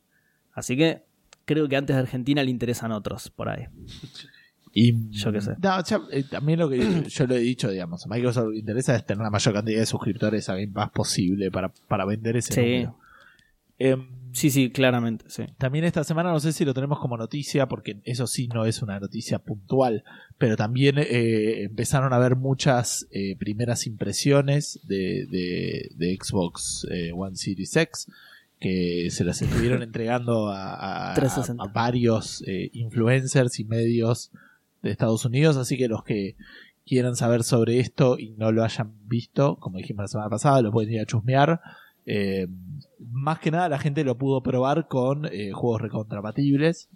Así 0.53 0.77
que 0.77 1.05
creo 1.45 1.69
que 1.69 1.77
antes 1.77 1.95
de 1.97 2.03
Argentina 2.03 2.43
le 2.43 2.51
interesan 2.51 2.93
otros 2.93 3.31
por 3.31 3.49
ahí. 3.49 3.67
Y, 4.73 5.11
Yo 5.11 5.33
qué 5.33 5.41
sé. 5.41 5.57
No, 5.61 5.83
ya, 5.85 6.01
eh, 6.13 6.25
también 6.31 6.59
lo 6.61 6.69
que 6.69 6.79
yo 7.09 7.27
lo 7.27 7.35
he 7.35 7.39
dicho, 7.41 7.71
digamos, 7.71 8.05
a 8.07 8.09
Microsoft 8.09 8.45
lo 8.47 8.51
que 8.53 8.59
interesa 8.59 8.95
es 8.95 9.05
tener 9.05 9.23
la 9.23 9.31
mayor 9.31 9.55
cantidad 9.55 9.81
de 9.81 9.87
suscriptores 9.87 10.49
a 10.49 10.55
Game 10.55 10.69
Pass 10.73 10.91
posible 10.91 11.51
para, 11.51 11.69
para 11.89 12.05
vender 12.05 12.37
ese 12.37 12.53
Sí. 12.53 12.61
número. 12.61 12.99
Em, 13.81 14.21
Sí, 14.33 14.49
sí, 14.51 14.71
claramente, 14.71 15.25
sí. 15.29 15.43
También 15.59 15.85
esta 15.85 16.05
semana, 16.05 16.31
no 16.31 16.39
sé 16.39 16.53
si 16.53 16.65
lo 16.65 16.73
tenemos 16.73 17.01
como 17.01 17.17
noticia, 17.17 17.67
porque 17.67 18.01
eso 18.05 18.29
sí 18.29 18.47
no 18.47 18.65
es 18.65 18.81
una 18.81 19.01
noticia 19.01 19.41
puntual, 19.41 20.05
pero 20.39 20.57
también 20.57 20.99
eh, 20.99 21.65
empezaron 21.65 22.13
a 22.13 22.17
haber 22.17 22.37
muchas 22.37 23.09
eh, 23.11 23.35
primeras 23.41 23.89
impresiones 23.89 24.79
de, 24.85 25.27
de- 25.27 25.91
de 25.97 26.17
Xbox 26.23 26.87
eh, 26.93 27.11
One 27.13 27.35
Series 27.35 27.75
X 27.75 28.07
que 28.61 29.09
se 29.11 29.25
las 29.25 29.43
estuvieron 29.43 29.83
entregando 29.83 30.47
a, 30.47 31.11
a- 31.11 31.15
360. 31.15 31.65
a 31.65 31.67
varios 31.67 32.45
eh, 32.47 32.71
influencers 32.73 33.59
y 33.59 33.65
medios 33.65 34.31
de 34.83 34.93
Estados 34.93 35.25
Unidos, 35.25 35.57
así 35.57 35.77
que 35.77 35.89
los 35.89 36.05
que 36.05 36.37
quieran 36.87 37.17
saber 37.17 37.43
sobre 37.43 37.81
esto 37.81 38.17
y 38.17 38.31
no 38.39 38.53
lo 38.53 38.63
hayan 38.63 38.93
visto, 39.09 39.57
como 39.57 39.79
dijimos 39.79 40.05
la 40.05 40.09
semana 40.09 40.31
pasada, 40.31 40.63
lo 40.63 40.71
pueden 40.71 40.93
ir 40.95 41.01
a 41.01 41.07
chusmear. 41.07 41.61
Eh, 42.07 42.47
más 43.11 43.39
que 43.39 43.51
nada 43.51 43.69
la 43.69 43.79
gente 43.79 44.05
lo 44.05 44.17
pudo 44.19 44.43
probar 44.43 44.89
con 44.89 45.27
eh, 45.27 45.53
juegos 45.53 45.81
recontrapatibles 45.81 46.89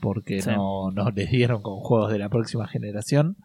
porque 0.00 0.42
Sí. 0.42 0.50
no, 0.50 0.90
no 0.90 1.10
les 1.10 1.30
dieron 1.30 1.62
con 1.62 1.78
juegos 1.80 2.10
de 2.12 2.18
la 2.18 2.28
próxima 2.28 2.66
generación. 2.68 3.36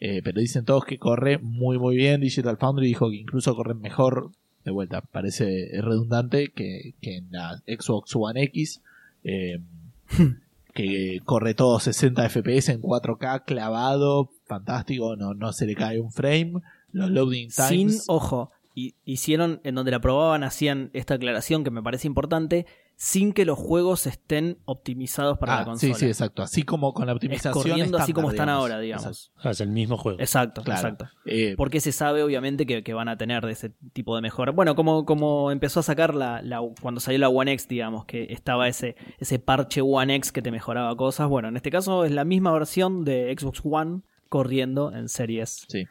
Eh, 0.00 0.20
pero 0.22 0.40
dicen 0.40 0.64
todos 0.64 0.84
que 0.84 0.98
corre 0.98 1.38
muy 1.38 1.78
muy 1.78 1.96
bien. 1.96 2.20
Digital 2.20 2.56
Foundry 2.58 2.86
dijo 2.86 3.08
que 3.10 3.16
incluso 3.16 3.54
corren 3.54 3.80
mejor 3.80 4.30
de 4.64 4.70
vuelta 4.70 5.00
parece 5.02 5.70
redundante 5.80 6.48
que, 6.54 6.94
que 7.00 7.16
en 7.18 7.28
la 7.30 7.62
Xbox 7.66 8.14
One 8.16 8.42
X 8.44 8.80
eh, 9.22 9.60
que 10.74 11.20
corre 11.24 11.54
todo 11.54 11.78
60 11.80 12.28
FPS 12.28 12.70
en 12.70 12.82
4K 12.82 13.44
clavado 13.44 14.30
fantástico 14.46 15.16
no, 15.16 15.32
no 15.34 15.52
se 15.52 15.66
le 15.66 15.74
cae 15.74 16.00
un 16.00 16.12
frame. 16.12 16.54
Los 16.92 17.10
loading 17.10 17.50
Sin, 17.50 17.88
times 17.88 18.04
ojo, 18.08 18.50
y, 18.52 18.53
hicieron, 18.74 19.60
en 19.64 19.74
donde 19.76 19.90
la 19.92 20.00
probaban, 20.00 20.42
hacían 20.42 20.90
esta 20.92 21.14
aclaración 21.14 21.62
que 21.64 21.70
me 21.70 21.82
parece 21.82 22.06
importante, 22.08 22.66
sin 22.96 23.32
que 23.32 23.44
los 23.44 23.58
juegos 23.58 24.06
estén 24.06 24.58
optimizados 24.66 25.36
para 25.38 25.56
Ah, 25.56 25.58
la 25.60 25.64
consola. 25.64 25.94
sí, 25.94 26.00
sí, 26.00 26.06
exacto. 26.06 26.42
Así 26.42 26.62
como 26.62 26.92
con 26.94 27.06
la 27.06 27.12
optimización. 27.12 27.52
corriendo 27.52 27.98
así 27.98 28.12
como 28.12 28.30
están 28.30 28.46
digamos. 28.46 28.62
ahora, 28.62 28.78
digamos. 28.80 29.32
Ah, 29.36 29.50
es 29.50 29.60
el 29.60 29.68
mismo 29.70 29.96
juego. 29.96 30.20
Exacto, 30.20 30.62
Claro. 30.62 30.80
exacto. 30.88 31.08
Eh, 31.24 31.54
Porque 31.56 31.80
se 31.80 31.90
sabe, 31.90 32.22
obviamente, 32.22 32.66
que, 32.66 32.84
que 32.84 32.94
van 32.94 33.08
a 33.08 33.16
tener 33.16 33.44
de 33.46 33.52
ese 33.52 33.70
tipo 33.92 34.14
de 34.14 34.22
mejora. 34.22 34.52
Bueno, 34.52 34.76
como, 34.76 35.04
como 35.06 35.50
empezó 35.50 35.80
a 35.80 35.82
sacar 35.82 36.14
la, 36.14 36.40
la- 36.42 36.60
cuando 36.80 37.00
salió 37.00 37.18
la 37.18 37.28
One 37.28 37.52
X, 37.52 37.66
digamos, 37.66 38.04
que 38.04 38.28
estaba 38.30 38.68
ese, 38.68 38.94
ese 39.18 39.40
parche 39.40 39.80
One 39.82 40.14
X 40.16 40.30
que 40.30 40.40
te 40.42 40.52
mejoraba 40.52 40.96
cosas. 40.96 41.28
Bueno, 41.28 41.48
en 41.48 41.56
este 41.56 41.70
caso 41.72 42.04
es 42.04 42.12
la 42.12 42.24
misma 42.24 42.52
versión 42.52 43.04
de 43.04 43.34
Xbox 43.36 43.60
One 43.64 44.02
corriendo 44.28 44.92
en 44.92 45.08
series 45.08 45.64
Sí. 45.68 45.84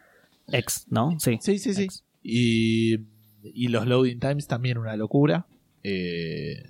X, 0.51 0.85
¿no? 0.89 1.17
Sí. 1.19 1.37
Sí, 1.41 1.59
sí, 1.59 1.73
sí. 1.73 1.87
Y, 2.23 2.95
y 3.43 3.67
los 3.67 3.85
loading 3.85 4.19
times 4.19 4.47
también 4.47 4.77
una 4.77 4.95
locura. 4.95 5.45
Eh, 5.83 6.63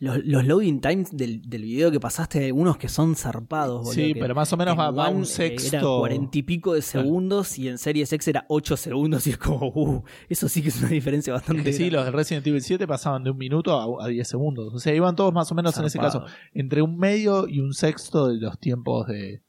Los, 0.00 0.24
los 0.24 0.44
loading 0.46 0.80
times 0.80 1.10
del, 1.16 1.42
del 1.42 1.62
video 1.62 1.90
que 1.90 2.00
pasaste, 2.00 2.38
hay 2.40 2.46
algunos 2.46 2.76
que 2.78 2.88
son 2.88 3.14
zarpados, 3.14 3.84
boludo. 3.84 3.92
sí, 3.92 4.14
pero 4.14 4.34
más 4.34 4.52
o 4.52 4.56
menos 4.56 4.72
en 4.72 4.80
va, 4.80 4.90
va 4.90 5.08
un 5.10 5.22
eh, 5.22 5.26
sexto. 5.26 5.76
Era 5.76 5.98
cuarenta 5.98 6.38
y 6.38 6.42
pico 6.42 6.74
de 6.74 6.82
segundos 6.82 7.58
y 7.58 7.68
en 7.68 7.78
Series 7.78 8.12
X 8.12 8.28
era 8.28 8.44
8 8.48 8.76
segundos 8.76 9.26
y 9.26 9.30
es 9.30 9.38
como, 9.38 9.68
uh, 9.68 10.02
eso 10.28 10.48
sí 10.48 10.62
que 10.62 10.68
es 10.70 10.80
una 10.80 10.88
diferencia 10.88 11.32
bastante 11.34 11.62
que 11.62 11.72
sí, 11.72 11.90
grande. 11.90 11.96
los 11.96 12.04
de 12.06 12.10
Resident 12.12 12.46
Evil 12.46 12.62
7 12.62 12.86
pasaban 12.86 13.22
de 13.22 13.30
un 13.30 13.36
minuto 13.38 13.78
a, 13.78 14.06
a 14.06 14.08
10 14.08 14.26
segundos. 14.26 14.74
O 14.74 14.78
sea, 14.78 14.94
iban 14.94 15.14
todos 15.14 15.32
más 15.32 15.50
o 15.52 15.54
menos 15.54 15.76
en 15.78 15.84
ese 15.84 15.98
caso. 15.98 16.24
Entre 16.52 16.82
un 16.82 16.96
medio 16.98 17.46
y 17.48 17.60
un 17.60 17.72
sexto 17.74 18.28
de 18.28 18.38
los 18.40 18.58
tiempos 18.58 19.06
de, 19.06 19.42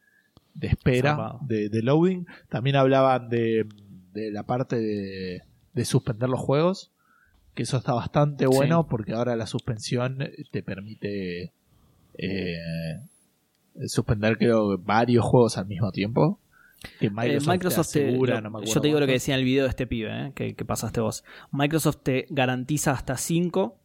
de 0.53 0.67
espera, 0.67 1.33
de, 1.41 1.69
de 1.69 1.81
loading. 1.81 2.25
También 2.49 2.75
hablaban 2.75 3.29
de, 3.29 3.65
de 4.15 4.31
la 4.31 4.43
parte 4.43 4.77
de, 4.79 5.41
de 5.73 5.85
suspender 5.85 6.29
los 6.29 6.39
juegos. 6.39 6.91
Que 7.53 7.63
eso 7.63 7.77
está 7.77 7.93
bastante 7.93 8.47
bueno 8.47 8.87
porque 8.87 9.13
ahora 9.13 9.35
la 9.35 9.45
suspensión 9.47 10.17
te 10.51 10.61
permite 10.63 11.53
eh, 12.17 12.57
suspender, 13.87 14.37
creo, 14.37 14.77
varios 14.77 15.23
juegos 15.25 15.57
al 15.57 15.65
mismo 15.67 15.91
tiempo. 15.91 16.39
Que 16.99 17.07
Eh, 17.07 17.09
Microsoft, 17.11 17.93
te 17.93 18.05
asegura, 18.07 18.35
lo- 18.35 18.41
no 18.41 18.49
me 18.49 18.57
acuerdo 18.57 18.73
yo 18.73 18.81
te 18.81 18.87
digo 18.87 18.99
lo 18.99 19.05
que 19.05 19.13
decía 19.13 19.35
en 19.35 19.39
el 19.39 19.45
video 19.45 19.63
de 19.63 19.69
este 19.69 19.87
pibe 19.87 20.09
eh, 20.27 20.31
que, 20.35 20.53
que 20.55 20.65
pasaste 20.65 20.99
vos. 21.01 21.23
Microsoft 21.51 21.97
te 22.03 22.25
garantiza 22.29 22.91
hasta 22.91 23.17
5. 23.17 23.77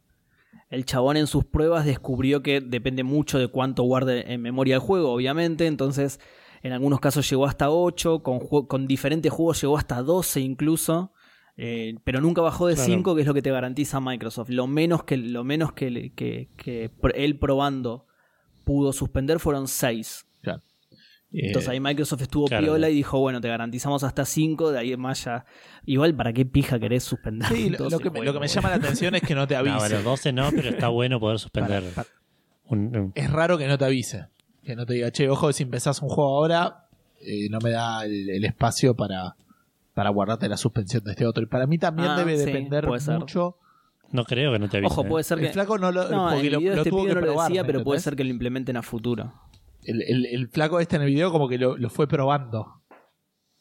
El 0.69 0.85
chabón 0.85 1.17
en 1.17 1.27
sus 1.27 1.45
pruebas 1.45 1.85
descubrió 1.85 2.43
que 2.43 2.61
depende 2.61 3.03
mucho 3.05 3.39
de 3.39 3.49
cuánto 3.49 3.83
guarde 3.85 4.33
en 4.33 4.43
memoria 4.43 4.75
el 4.77 4.81
juego, 4.81 5.13
obviamente. 5.13 5.67
Entonces, 5.67 6.21
en 6.63 6.73
algunos 6.73 7.01
casos 7.01 7.29
llegó 7.29 7.47
hasta 7.47 7.71
8. 7.71 8.23
Con, 8.23 8.87
diferentes 8.87 9.33
juegos 9.33 9.61
llegó 9.61 9.77
hasta 9.79 10.03
12 10.03 10.41
incluso. 10.41 11.13
eh, 11.63 11.95
pero 12.05 12.21
nunca 12.23 12.41
bajó 12.41 12.69
de 12.69 12.75
Claro. 12.75 12.91
5, 12.91 13.15
que 13.15 13.21
es 13.23 13.27
lo 13.27 13.35
que 13.35 13.43
te 13.43 13.51
garantiza 13.51 14.01
Microsoft. 14.01 14.49
Lo 14.51 14.67
menos 14.67 15.05
que, 15.05 15.17
lo 15.19 15.45
menos 15.45 15.73
que, 15.75 15.91
le- 15.91 16.11
que- 16.15 16.49
que 16.57 16.91
él 17.15 17.39
probando 17.39 18.07
pudo 18.65 18.93
suspender 18.95 19.41
fueron 19.41 19.69
6. 19.69 20.27
Eh, 21.33 21.47
Entonces 21.47 21.69
ahí 21.69 21.79
Microsoft 21.79 22.23
estuvo 22.23 22.47
claro. 22.47 22.65
piola 22.65 22.89
y 22.91 22.95
dijo, 22.95 23.21
bueno, 23.21 23.41
te 23.41 23.47
garantizamos 23.47 24.03
hasta 24.03 24.25
5, 24.25 24.73
de 24.73 24.79
ahí 24.81 24.93
en 24.93 24.99
más 25.01 25.25
ya... 25.25 25.45
Igual, 25.87 26.13
¿para 26.17 26.33
qué 26.33 26.45
pija 26.45 26.81
querés 26.81 27.05
suspender? 27.05 27.47
Sí, 27.49 27.71
lo, 27.71 27.77
que, 27.79 27.85
me- 27.85 27.89
juego, 28.11 28.25
lo 28.25 28.33
que 28.33 28.41
me 28.41 28.47
boludo? 28.47 28.47
llama 28.55 28.71
la 28.71 28.75
atención 28.77 29.15
es 29.15 29.23
que 29.23 29.35
no 29.37 29.47
te 29.47 29.55
avise. 29.57 29.75
No, 29.75 29.79
bueno, 29.81 30.03
12 30.03 30.33
no, 30.33 30.51
pero 30.51 30.71
está 30.71 30.89
bueno 30.89 31.21
poder 31.21 31.39
suspender. 31.39 31.83
Para- 31.85 31.95
para- 31.95 32.09
un- 32.65 32.97
un- 32.97 33.13
es 33.15 33.31
raro 33.31 33.59
que 33.59 33.69
no 33.69 33.79
te 33.79 33.85
avise. 33.85 34.27
Que 34.65 34.77
no 34.77 34.85
te 34.87 34.95
diga, 34.95 35.11
che, 35.11 35.29
ojo, 35.29 35.53
si 35.53 35.63
empezás 35.63 36.03
un 36.03 36.09
juego 36.09 36.37
ahora, 36.37 36.87
eh, 37.21 37.49
no 37.51 37.59
me 37.63 37.71
da 37.71 38.05
el, 38.05 38.29
el 38.31 38.45
espacio 38.45 38.95
para, 38.95 39.35
para 39.95 40.11
guardarte 40.11 40.49
la 40.49 40.57
suspensión 40.57 41.03
de 41.05 41.13
este 41.13 41.27
otro. 41.27 41.43
Y 41.43 41.47
para 41.47 41.67
mí 41.67 41.79
también 41.79 42.09
Ah, 42.11 42.17
debe 42.19 42.37
sí, 42.39 42.45
depender 42.45 42.87
ser. 43.01 43.19
mucho. 43.19 43.57
no 44.13 44.25
creo 44.25 44.53
que 44.53 44.59
no 44.59 44.69
te 44.69 44.79
avise. 44.79 44.93
Ojo, 44.93 45.05
¿eh? 45.05 45.09
puede 45.09 45.25
ser 45.25 45.39
El 45.39 45.47
que... 45.47 45.53
flaco 45.53 45.79
no 45.79 45.91
lo, 45.93 46.09
No, 46.11 46.31
el 46.33 46.53
lo, 46.53 46.59
video 46.59 46.71
de 46.71 46.77
lo 46.77 46.83
este 46.83 46.91
tuvo 46.91 47.03
que 47.05 47.15
no 47.15 47.21
lo 47.21 47.27
probar, 47.27 47.49
decía, 47.49 47.63
¿me 47.63 47.67
pero 47.67 47.85
puede 47.85 48.01
ser 48.01 48.17
que 48.17 48.25
lo 48.25 48.31
implementen 48.31 48.77
a 48.77 48.83
futuro. 48.83 49.33
El, 49.85 50.03
el- 50.03 50.27
el 50.27 50.49
flaco 50.49 50.79
este 50.79 50.97
en 50.97 51.03
el 51.03 51.09
video 51.09 51.33
como 51.33 51.49
que 51.49 51.57
lo, 51.59 51.77
lo 51.79 51.89
fue 51.91 52.07
probando. 52.07 52.81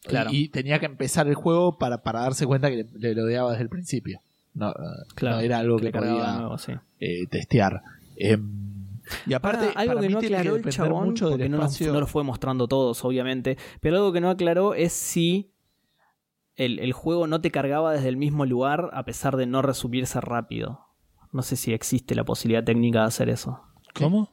Claro. 0.03 0.29
Y, 0.31 0.43
y 0.45 0.49
tenía 0.49 0.79
que 0.79 0.85
empezar 0.85 1.27
el 1.27 1.35
juego 1.35 1.77
para, 1.77 2.03
para 2.03 2.21
darse 2.21 2.45
cuenta 2.45 2.69
que 2.69 2.77
le, 2.77 2.85
le 2.99 3.15
lodeaba 3.15 3.51
desde 3.51 3.63
el 3.63 3.69
principio. 3.69 4.19
No, 4.53 4.69
eh, 4.71 4.73
Claro, 5.15 5.37
no 5.37 5.41
era 5.41 5.59
algo 5.59 5.77
que 5.77 5.91
que, 5.91 5.97
podía 5.99 6.33
nuevo, 6.33 6.57
sí. 6.57 6.73
eh, 6.99 7.27
testear. 7.27 7.81
Em, 8.17 8.78
y 9.25 9.33
aparte, 9.33 9.71
algo 9.75 9.93
para 9.93 10.01
que 10.01 10.07
mí 10.07 10.13
no 10.13 10.19
aclaró 10.19 10.53
que 10.61 10.69
el 10.69 10.75
chabón, 10.75 11.05
mucho 11.09 11.29
porque 11.29 11.49
no, 11.49 11.57
nos- 11.57 11.71
espacio. 11.73 11.93
no 11.93 11.99
lo 11.99 12.07
fue 12.07 12.23
mostrando 12.23 12.67
todos, 12.67 13.03
obviamente, 13.05 13.57
pero 13.81 13.97
algo 13.97 14.11
que 14.13 14.21
no 14.21 14.29
aclaró 14.29 14.73
es 14.73 14.93
si 14.93 15.51
el, 16.55 16.79
el 16.79 16.93
juego 16.93 17.27
no 17.27 17.41
te 17.41 17.51
cargaba 17.51 17.93
desde 17.93 18.09
el 18.09 18.17
mismo 18.17 18.45
lugar 18.45 18.89
a 18.93 19.05
pesar 19.05 19.37
de 19.37 19.45
no 19.45 19.61
resumirse 19.61 20.19
rápido. 20.21 20.81
No 21.31 21.41
sé 21.41 21.55
si 21.55 21.73
existe 21.73 22.15
la 22.15 22.23
posibilidad 22.25 22.63
técnica 22.63 23.01
de 23.01 23.05
hacer 23.05 23.29
eso. 23.29 23.61
¿Cómo? 23.93 24.31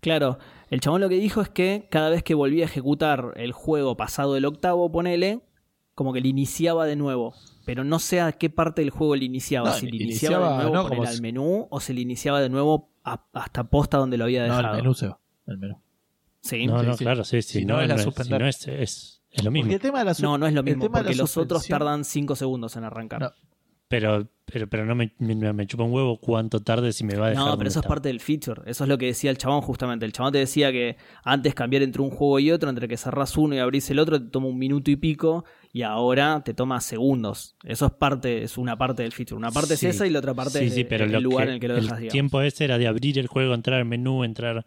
Claro, 0.00 0.38
el 0.70 0.80
chabón 0.80 1.00
lo 1.02 1.08
que 1.08 1.16
dijo 1.16 1.42
es 1.42 1.48
que 1.50 1.86
cada 1.90 2.08
vez 2.10 2.22
que 2.22 2.34
volvía 2.34 2.64
a 2.64 2.66
ejecutar 2.66 3.34
el 3.36 3.52
juego 3.52 3.96
pasado 3.96 4.36
el 4.36 4.46
octavo, 4.46 4.90
ponele, 4.90 5.42
como 5.94 6.12
que 6.12 6.20
le 6.22 6.28
iniciaba 6.28 6.86
de 6.86 6.96
nuevo. 6.96 7.34
Pero 7.66 7.84
no 7.84 7.98
sé 7.98 8.20
a 8.22 8.32
qué 8.32 8.48
parte 8.50 8.80
del 8.80 8.90
juego 8.90 9.14
le 9.14 9.26
iniciaba. 9.26 9.68
No, 9.70 9.76
si 9.76 9.86
le 9.90 10.02
iniciaba, 10.02 10.36
iniciaba, 10.36 10.50
de 10.50 10.56
nuevo 10.70 10.74
no, 10.74 10.82
ponele, 10.84 10.96
como 10.96 11.08
al 11.08 11.16
si- 11.16 11.22
menú 11.22 11.66
o 11.70 11.80
se 11.80 11.92
le 11.92 12.00
iniciaba 12.00 12.40
de 12.40 12.48
nuevo 12.48 12.89
a- 13.04 13.24
hasta 13.32 13.64
posta 13.64 13.98
donde 13.98 14.16
lo 14.16 14.24
había 14.24 14.46
No, 14.46 14.56
dejado. 14.56 14.74
el 14.76 14.82
menú 14.82 14.94
se 14.94 15.08
va. 15.08 15.18
El 15.46 15.58
menú. 15.58 15.80
Sí. 16.40 16.66
No, 16.66 16.80
Sí, 16.80 16.86
no, 16.86 16.92
sí. 16.96 17.04
claro, 17.04 17.24
sí, 17.24 17.42
sí. 17.42 17.58
Si 17.60 17.64
no, 17.64 17.76
no, 17.76 17.82
es 17.82 17.88
la 17.88 17.96
no 17.96 18.02
suspender. 18.02 18.38
si 18.54 18.70
no 18.70 18.74
es, 18.76 18.80
es, 18.82 19.22
es 19.30 19.44
lo 19.44 19.50
mismo. 19.50 19.64
Porque 19.66 19.74
el 19.76 19.80
tema 19.82 19.98
de 20.00 20.04
la 20.06 20.14
No, 20.20 20.38
no 20.38 20.46
es 20.46 20.52
lo 20.54 20.60
el 20.60 20.64
mismo, 20.66 20.90
porque 20.90 21.14
los 21.14 21.36
otros 21.36 21.66
tardan 21.66 22.04
5 22.04 22.36
segundos 22.36 22.76
en 22.76 22.84
arrancar. 22.84 23.20
No. 23.20 23.26
No, 23.28 23.34
Pero, 23.88 24.28
pero, 24.44 24.68
pero 24.68 24.86
no 24.86 24.94
me, 24.94 25.12
me, 25.18 25.52
me 25.52 25.66
chupa 25.66 25.82
un 25.82 25.92
huevo 25.92 26.18
cuánto 26.20 26.60
tarde 26.60 26.92
si 26.92 27.02
me 27.04 27.16
va 27.16 27.26
a 27.26 27.30
dejar. 27.30 27.44
pero 27.44 27.56
donde 27.56 27.68
eso 27.70 27.80
es 27.80 27.86
parte 27.86 28.08
del 28.08 28.20
feature. 28.20 28.62
Eso 28.66 28.84
es 28.84 28.88
lo 28.88 28.96
que 28.96 29.06
decía 29.06 29.30
el 29.32 29.36
chabón 29.38 29.60
justamente. 29.62 30.06
El 30.06 30.12
chabón 30.12 30.32
te 30.32 30.38
decía 30.38 30.70
que 30.70 30.96
antes 31.24 31.54
cambiar 31.54 31.82
entre 31.82 32.00
un 32.00 32.10
juego 32.10 32.38
y 32.38 32.52
otro, 32.52 32.70
entre 32.70 32.86
que 32.86 32.96
cerrás 32.96 33.36
uno 33.36 33.54
y 33.56 33.58
abrís 33.58 33.90
el 33.90 33.98
otro, 33.98 34.20
te 34.22 34.28
toma 34.30 34.46
un 34.46 34.58
minuto 34.58 34.90
y 34.92 34.96
pico, 34.96 35.44
y 35.72 35.82
ahora 35.82 36.42
te 36.44 36.52
toma 36.54 36.80
segundos. 36.80 37.54
Eso 37.64 37.86
es 37.86 37.92
parte, 37.92 38.42
es 38.42 38.58
una 38.58 38.76
parte 38.76 39.02
del 39.04 39.12
feature. 39.12 39.36
Una 39.36 39.50
parte 39.50 39.76
Sí. 39.76 39.86
es 39.86 39.96
esa 39.96 40.06
y 40.06 40.10
la 40.10 40.18
otra 40.18 40.34
parte 40.34 40.58
Sí, 40.58 40.64
es 40.66 40.74
sí, 40.74 40.84
pero 40.84 41.04
el 41.04 41.22
lugar 41.22 41.44
que- 41.44 41.48
en 41.50 41.54
el 41.54 41.60
que 41.60 41.68
lo 41.68 41.74
el 41.76 41.82
dejas, 41.84 41.98
digamos. 41.98 42.12
tiempo 42.12 42.40
ese 42.42 42.64
era 42.64 42.78
de 42.78 42.86
abrir 42.88 43.18
el 43.18 43.26
juego, 43.28 43.54
entrar 43.54 43.78
al 43.78 43.84
menú, 43.84 44.24
entrar. 44.24 44.66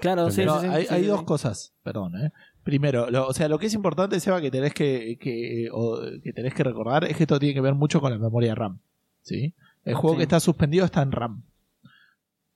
Claro, 0.00 0.30
sí, 0.30 0.44
No, 0.44 0.60
sí, 0.60 0.66
sí, 0.66 0.72
hay, 0.72 0.86
sí, 0.86 0.94
hay 0.94 1.02
sí, 1.02 1.06
dos 1.06 1.20
sí. 1.20 1.26
cosas, 1.26 1.72
perdón, 1.82 2.16
¿eh? 2.20 2.32
Primero, 2.64 3.10
lo- 3.10 3.28
o 3.28 3.32
sea, 3.32 3.48
lo 3.48 3.58
que 3.58 3.66
es 3.66 3.74
importante, 3.74 4.18
Seba, 4.20 4.40
que 4.40 4.50
tenés 4.50 4.74
que, 4.74 5.16
que, 5.20 5.68
o- 5.70 6.00
que 6.22 6.32
tenés 6.32 6.54
que 6.54 6.64
recordar 6.64 7.04
es 7.04 7.16
que 7.16 7.24
esto 7.24 7.38
tiene 7.38 7.54
que 7.54 7.60
ver 7.60 7.74
mucho 7.74 8.00
con 8.00 8.10
la 8.10 8.18
memoria 8.18 8.54
RAM. 8.54 8.80
¿Sí? 9.22 9.54
El 9.84 9.94
juego 9.94 10.14
Sí. 10.14 10.18
que 10.18 10.22
está 10.24 10.40
suspendido 10.40 10.84
está 10.84 11.02
en 11.02 11.12
RAM. 11.12 11.42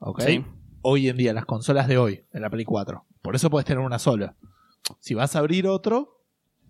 ¿Ok? 0.00 0.22
Sí. 0.22 0.44
Hoy 0.82 1.08
en 1.08 1.16
día, 1.16 1.32
las 1.32 1.44
consolas 1.44 1.88
de 1.88 1.98
hoy, 1.98 2.24
en 2.32 2.42
la 2.42 2.50
Play 2.50 2.64
4. 2.64 3.04
Por 3.22 3.34
eso 3.34 3.50
puedes 3.50 3.66
tener 3.66 3.82
una 3.84 3.98
sola. 3.98 4.34
Si 5.00 5.14
vas 5.14 5.34
a 5.36 5.40
abrir 5.40 5.66
otro, 5.66 6.17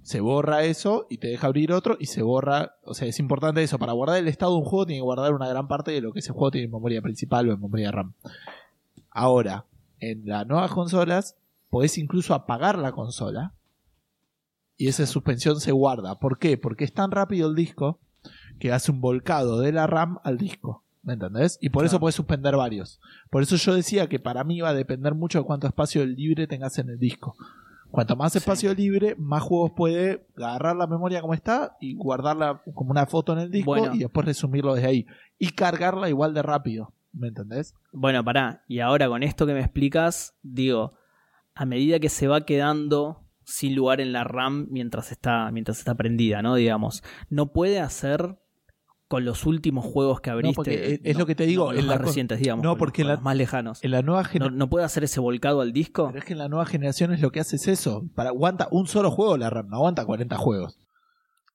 se 0.09 0.23
borra 0.23 0.65
eso 0.65 1.07
y 1.11 1.19
te 1.19 1.29
deja 1.29 1.49
abrir 1.49 1.71
otro 1.71 1.99
y 2.01 2.07
se 2.07 2.23
borra. 2.23 2.77
O 2.83 2.95
sea, 2.95 3.07
es 3.07 3.19
importante 3.19 3.63
eso. 3.63 3.79
Para 3.79 3.93
guardar 3.93 4.17
el 4.17 4.27
estado 4.27 4.53
de 4.53 4.61
un 4.61 4.65
juego, 4.65 4.87
tiene 4.87 5.01
que 5.01 5.05
guardar 5.05 5.35
una 5.35 5.47
gran 5.51 5.69
parte 5.69 5.91
de 5.91 6.01
lo 6.01 6.15
que 6.15 6.21
ese 6.21 6.33
juego 6.33 6.51
tiene 6.51 6.65
en 6.65 6.71
memoria 6.71 7.03
principal 7.03 7.47
o 7.47 7.53
en 7.53 7.61
memoria 7.61 7.91
RAM. 7.91 8.15
Ahora, 9.11 9.67
en 10.01 10.23
las 10.25 10.47
nuevas 10.47 10.71
consolas, 10.71 11.37
podés 11.69 11.99
incluso 11.99 12.33
apagar 12.33 12.79
la 12.79 12.93
consola 12.93 13.53
y 14.79 14.89
esa 14.89 15.05
suspensión 15.05 15.61
se 15.61 15.73
guarda. 15.73 16.19
¿Por 16.19 16.39
qué? 16.39 16.57
Porque 16.57 16.85
es 16.85 16.95
tan 16.95 17.11
rápido 17.11 17.51
el 17.51 17.55
disco 17.55 18.01
que 18.59 18.73
hace 18.73 18.91
un 18.91 19.03
volcado 19.03 19.61
de 19.61 19.73
la 19.73 19.87
RAM 19.87 20.21
al 20.25 20.39
disco. 20.39 20.85
¿Me 21.03 21.13
entendés? 21.13 21.59
Y 21.61 21.69
por 21.69 21.85
eso 21.85 22.01
puedes 22.01 22.15
suspender 22.15 22.57
varios. 22.57 22.99
Por 23.29 23.43
eso 23.43 23.57
yo 23.57 23.75
decía 23.75 24.09
que 24.09 24.21
para 24.21 24.43
mí 24.43 24.63
va 24.63 24.71
a 24.71 24.75
depender 24.75 25.15
mucho 25.15 25.41
de 25.41 25.45
cuánto 25.45 25.67
espacio 25.67 26.07
libre 26.07 26.47
tengas 26.47 26.79
en 26.79 26.89
el 26.89 26.99
disco. 26.99 27.37
Cuanto 27.91 28.17
más 28.17 28.33
Sí. 28.33 28.39
espacio 28.39 28.75
libre, 28.75 29.15
más 29.19 29.43
juegos 29.43 29.73
puede 29.77 30.27
agarrar 30.37 30.77
la 30.77 30.87
memoria 30.87 31.21
como 31.21 31.35
está 31.35 31.77
y 31.81 31.95
guardarla 31.95 32.63
como 32.75 32.91
una 32.91 33.07
foto 33.07 33.33
en 33.33 33.39
el 33.41 33.51
disco 33.51 33.71
Bueno. 33.71 33.95
y 33.95 33.99
después 33.99 34.27
resumirlo 34.27 34.75
desde 34.75 34.89
ahí. 34.89 35.07
Y 35.39 35.51
cargarla 35.51 36.09
igual 36.09 36.35
de 36.35 36.43
rápido. 36.43 36.93
¿Me 37.13 37.29
entendés? 37.29 37.75
Bueno, 37.93 38.23
pará. 38.23 38.63
Y 38.69 38.81
ahora 38.81 39.09
con 39.09 39.23
esto 39.23 39.47
que 39.47 39.55
me 39.55 39.61
explicas, 39.61 40.35
digo, 40.43 40.93
a 41.55 41.65
medida 41.65 41.99
que 41.99 42.11
se 42.11 42.29
va 42.29 42.43
quedando 42.45 43.25
sin 43.45 43.75
lugar 43.75 44.01
en 44.03 44.13
la 44.13 44.25
RAM 44.25 44.67
mientras 44.71 45.11
está, 45.11 45.51
mientras 45.51 45.79
está 45.79 45.95
prendida, 45.95 46.43
¿no? 46.43 46.55
Digamos, 46.55 47.03
no 47.31 47.53
puede 47.53 47.81
hacer 47.81 48.37
con 49.09 49.25
los 49.25 49.47
últimos 49.47 49.85
juegos 49.87 50.21
que 50.21 50.29
abriste. 50.31 50.55
porque 50.55 51.01
es- 51.03 51.17
lo 51.19 51.25
que 51.27 51.35
te 51.35 51.47
digo, 51.47 51.67
no, 51.67 51.73
los 51.73 51.81
en 51.81 51.87
la 51.89 51.95
más 51.97 52.03
recientes, 52.07 52.39
digamos. 52.39 52.63
no, 52.63 52.71
con 52.71 52.77
los- 52.77 52.79
porque 52.79 53.03
con 53.03 53.09
la- 53.09 53.15
los 53.15 53.23
más 53.23 53.37
lejanos. 53.37 53.83
En 53.83 53.91
la 53.91 54.03
nueva 54.03 54.23
No, 54.23 54.29
generación. 54.29 54.59
no 54.59 54.69
puede 54.69 54.85
hacer 54.85 55.05
ese 55.05 55.19
volcado 55.21 55.61
al 55.63 55.73
disco. 55.73 56.07
Pero 56.09 56.19
es 56.19 56.25
que 56.25 56.35
en 56.35 56.39
la 56.39 56.49
nueva 56.49 56.67
generación 56.67 57.13
es 57.13 57.21
lo 57.21 57.31
que 57.31 57.41
hace 57.41 57.57
es 57.57 57.67
eso. 57.69 58.03
Para, 58.15 58.29
aguanta 58.31 58.69
un 58.71 58.87
solo 58.87 59.11
juego 59.11 59.37
la 59.39 59.49
RAM, 59.51 59.69
no 59.69 59.77
aguanta 59.79 60.05
40 60.05 60.37
juegos. 60.37 60.79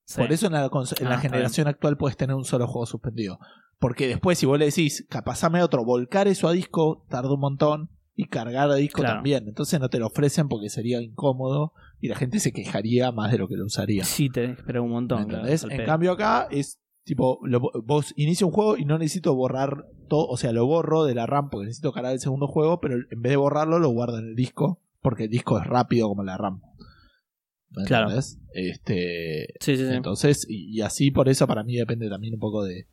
Sí. 0.06 0.20
Por 0.20 0.32
eso 0.34 0.48
en 0.48 0.54
la, 0.54 0.66
en 0.66 0.66
Ah, 0.66 0.80
la 0.82 1.16
está 1.16 1.18
generación 1.20 1.68
actual 1.68 1.96
puedes 1.96 2.18
tener 2.18 2.36
un 2.36 2.44
solo 2.44 2.68
juego 2.68 2.86
suspendido. 2.86 3.40
Porque 3.80 4.08
después, 4.08 4.38
si 4.38 4.46
vos 4.46 4.58
le 4.60 4.66
decís, 4.66 5.06
capazame 5.10 5.62
otro, 5.64 5.86
volcar 5.86 6.28
eso 6.28 6.48
a 6.48 6.52
disco, 6.54 7.06
tarda 7.10 7.34
un 7.34 7.40
montón. 7.40 7.90
Y 8.16 8.26
cargar 8.28 8.70
a 8.70 8.76
disco 8.76 9.02
Claro. 9.02 9.16
también. 9.16 9.48
Entonces 9.48 9.80
no 9.80 9.90
te 9.90 9.98
lo 9.98 10.06
ofrecen 10.06 10.48
porque 10.48 10.70
sería 10.70 11.02
incómodo 11.02 11.74
y 12.00 12.10
la 12.10 12.16
gente 12.16 12.40
se 12.40 12.52
quejaría 12.52 13.12
más 13.12 13.32
de 13.32 13.40
lo 13.40 13.48
que 13.48 13.56
lo 13.56 13.66
usaría. 13.66 14.04
Sí, 14.04 14.30
te 14.30 14.52
esperar 14.52 14.82
un 14.82 14.90
¿Me 14.90 14.94
montón. 14.94 15.26
claro, 15.26 15.48
en 15.48 15.84
cambio 15.86 16.12
acá 16.12 16.48
es 16.52 16.80
Tipo, 17.06 17.40
lo- 17.44 17.60
vos 17.84 18.14
inicia 18.16 18.46
un 18.48 18.54
juego 18.54 18.78
y 18.78 18.86
no 18.86 18.98
necesito 18.98 19.36
borrar 19.36 19.86
todo, 20.08 20.28
o 20.28 20.38
sea, 20.38 20.52
lo 20.54 20.66
borro 20.66 21.04
de 21.04 21.16
la 21.16 21.26
RAM 21.26 21.50
porque 21.50 21.66
necesito 21.66 21.92
cargar 21.92 22.14
el 22.14 22.20
segundo 22.20 22.48
juego, 22.48 22.80
pero 22.80 22.96
en 22.96 23.22
vez 23.22 23.32
de 23.32 23.36
borrarlo 23.38 23.80
lo 23.80 23.90
guardo 23.90 24.20
en 24.20 24.28
el 24.30 24.36
disco, 24.36 24.80
porque 25.02 25.26
el 25.26 25.30
disco 25.30 25.60
es 25.60 25.66
rápido 25.66 26.08
como 26.08 26.24
la 26.24 26.38
RAM. 26.38 26.62
¿Me 27.72 27.84
Claro. 27.86 28.06
entendés? 28.06 28.40
Este, 28.54 29.48
Sí, 29.60 29.76
sí, 29.78 29.88
sí. 29.88 29.94
entonces, 29.94 30.46
y, 30.48 30.78
y 30.78 30.82
así 30.82 31.12
por 31.12 31.28
eso 31.28 31.48
para 31.48 31.64
mí 31.64 31.76
depende 31.76 32.08
también 32.10 32.36
un 32.36 32.40
poco 32.40 32.64
de, 32.64 32.88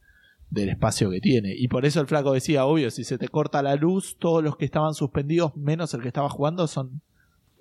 del 0.48 0.70
espacio 0.70 1.10
que 1.10 1.20
tiene. 1.20 1.54
Y 1.56 1.68
por 1.68 1.84
eso 1.84 2.00
el 2.00 2.06
flaco 2.06 2.32
decía, 2.32 2.64
obvio, 2.64 2.90
si 2.90 3.04
se 3.04 3.18
te 3.18 3.28
corta 3.28 3.62
la 3.62 3.76
luz, 3.76 4.16
todos 4.18 4.42
los 4.42 4.56
que 4.56 4.64
estaban 4.64 4.94
suspendidos, 4.94 5.54
menos 5.56 5.92
el 5.94 6.00
que 6.00 6.08
estaba 6.08 6.30
jugando, 6.30 6.66
son 6.66 7.02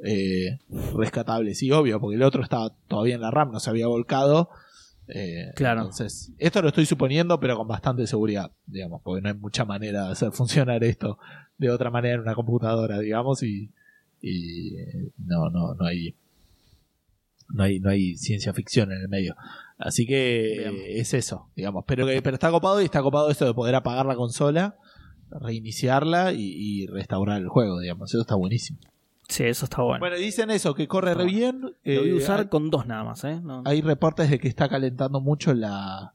eh, 0.04 0.60
rescatables. 0.96 1.62
Y 1.62 1.72
obvio, 1.72 2.00
porque 2.00 2.16
el 2.16 2.24
otro 2.24 2.42
estaba 2.42 2.74
todavía 2.88 3.16
en 3.16 3.22
la 3.22 3.32
RAM, 3.32 3.52
no 3.52 3.60
se 3.60 3.70
había 3.70 3.88
volcado. 3.88 4.50
Eh, 5.10 5.52
Claro. 5.56 5.82
Entonces, 5.82 6.32
esto 6.38 6.62
lo 6.62 6.70
estoy 6.70 6.86
suponiendo, 6.86 7.40
pero 7.40 7.58
con 7.58 7.68
bastante 7.68 8.06
seguridad, 8.08 8.52
digamos, 8.66 9.02
porque 9.04 9.22
no 9.22 9.30
hay 9.30 9.36
mucha 9.36 9.66
manera 9.66 10.06
de 10.06 10.12
hacer 10.12 10.32
funcionar 10.32 10.84
esto 10.84 11.18
de 11.58 11.70
otra 11.70 11.90
manera 11.90 12.16
en 12.16 12.22
una 12.22 12.36
computadora, 12.36 13.00
digamos, 13.00 13.44
y, 13.44 13.72
y 14.22 14.76
eh, 14.78 15.12
no, 15.18 15.50
no, 15.50 15.74
no 15.74 15.86
hay 15.86 16.16
no 17.52 17.64
hay, 17.64 17.80
no 17.80 17.90
hay 17.90 18.16
ciencia 18.16 18.54
ficción 18.54 18.92
en 18.92 19.02
el 19.02 19.10
medio. 19.10 19.36
Así 19.78 20.06
que 20.06 20.68
eh, 20.68 21.00
es 21.00 21.14
eso, 21.14 21.50
digamos. 21.56 21.84
Pero, 21.88 22.06
que, 22.06 22.22
pero 22.22 22.36
está 22.36 22.52
copado 22.52 22.82
y 22.82 22.86
está 22.86 23.02
copado 23.02 23.30
esto 23.30 23.46
de 23.46 23.54
poder 23.54 23.76
apagar 23.76 24.06
la 24.06 24.16
consola, 24.16 24.78
reiniciarla 25.32 26.34
y, 26.34 26.54
y 26.56 26.88
restaurar 26.88 27.42
el 27.42 27.48
juego, 27.48 27.80
digamos. 27.80 28.12
Eso 28.12 28.22
está 28.22 28.36
buenísimo. 28.36 28.80
Sí, 29.30 29.44
eso 29.44 29.66
está 29.66 29.84
bueno. 29.84 30.00
Bueno, 30.00 30.18
dicen 30.18 30.50
eso, 30.50 30.74
que 30.74 30.88
corre 30.88 31.14
re 31.14 31.26
bien. 31.26 31.62
Lo 31.62 31.70
voy 31.84 32.10
a 32.10 32.12
eh, 32.12 32.14
usar 32.14 32.40
hay, 32.42 32.48
con 32.48 32.70
dos 32.72 32.88
nada 32.88 33.04
más, 33.04 33.24
¿eh? 33.24 33.40
No- 33.42 33.62
hay 33.66 33.82
reportes 33.82 34.30
de 34.30 34.40
que 34.40 34.48
está 34.48 34.68
calentando 34.68 35.22
mucho 35.22 35.54
la, 35.54 36.14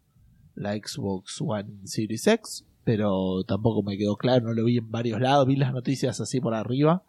la 0.56 0.72
Xbox 0.74 1.40
One 1.40 1.86
Series 1.86 2.26
X, 2.26 2.66
pero 2.82 3.44
tampoco 3.44 3.82
me 3.84 3.96
quedó 3.96 4.16
claro, 4.16 4.46
no 4.46 4.52
lo 4.52 4.64
vi 4.64 4.78
en 4.78 4.90
varios 4.90 5.20
lados, 5.20 5.46
vi 5.46 5.54
las 5.56 5.72
noticias 5.72 6.20
así 6.20 6.40
por 6.40 6.54
arriba. 6.54 7.04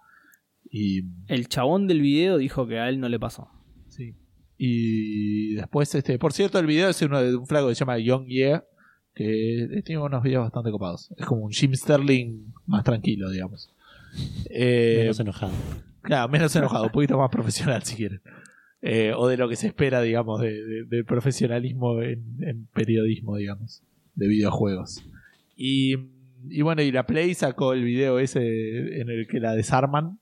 Y 0.69 1.03
El 1.27 1.47
chabón 1.47 1.87
del 1.87 2.01
video 2.01 2.37
dijo 2.37 2.67
que 2.67 2.79
a 2.79 2.87
él 2.87 2.99
no 2.99 3.09
le 3.09 3.19
pasó. 3.19 3.49
Sí. 3.89 4.13
Y 4.57 5.55
después, 5.55 5.93
este, 5.95 6.19
por 6.19 6.33
cierto, 6.33 6.59
el 6.59 6.67
video 6.67 6.87
es 6.89 7.01
uno 7.01 7.19
de 7.21 7.35
un 7.35 7.47
flaco 7.47 7.67
que 7.67 7.75
se 7.75 7.79
llama 7.79 7.97
Young 7.97 8.27
Yeah, 8.27 8.63
que 9.15 9.81
tiene 9.83 10.01
unos 10.01 10.21
videos 10.21 10.43
bastante 10.43 10.69
copados. 10.71 11.11
Es 11.17 11.25
como 11.25 11.45
un 11.45 11.51
Jim 11.51 11.73
Sterling 11.73 12.53
más 12.67 12.83
tranquilo, 12.83 13.29
digamos. 13.31 13.69
Eh, 14.49 14.99
Menos 15.01 15.19
enojado. 15.19 15.51
Claro, 16.05 16.29
menos 16.29 16.55
enojado, 16.55 16.85
un 16.85 16.91
poquito 16.91 17.17
más 17.17 17.29
profesional 17.29 17.83
si 17.83 17.95
quieren. 17.95 18.21
Eh, 18.81 19.13
o 19.15 19.27
de 19.27 19.37
lo 19.37 19.49
que 19.49 19.55
se 19.55 19.67
espera, 19.67 20.01
digamos, 20.01 20.39
de, 20.41 20.85
de- 20.85 21.03
profesionalismo 21.03 22.01
en, 22.03 22.23
en 22.41 22.67
periodismo, 22.67 23.35
digamos, 23.37 23.81
de 24.13 24.27
videojuegos. 24.27 25.03
Y, 25.55 25.95
y 26.49 26.61
bueno, 26.61 26.81
y 26.83 26.91
la 26.91 27.05
Play 27.07 27.33
sacó 27.33 27.73
el 27.73 27.83
video 27.83 28.19
ese 28.19 29.01
en 29.01 29.09
el 29.09 29.27
que 29.27 29.39
la 29.39 29.55
desarman. 29.55 30.19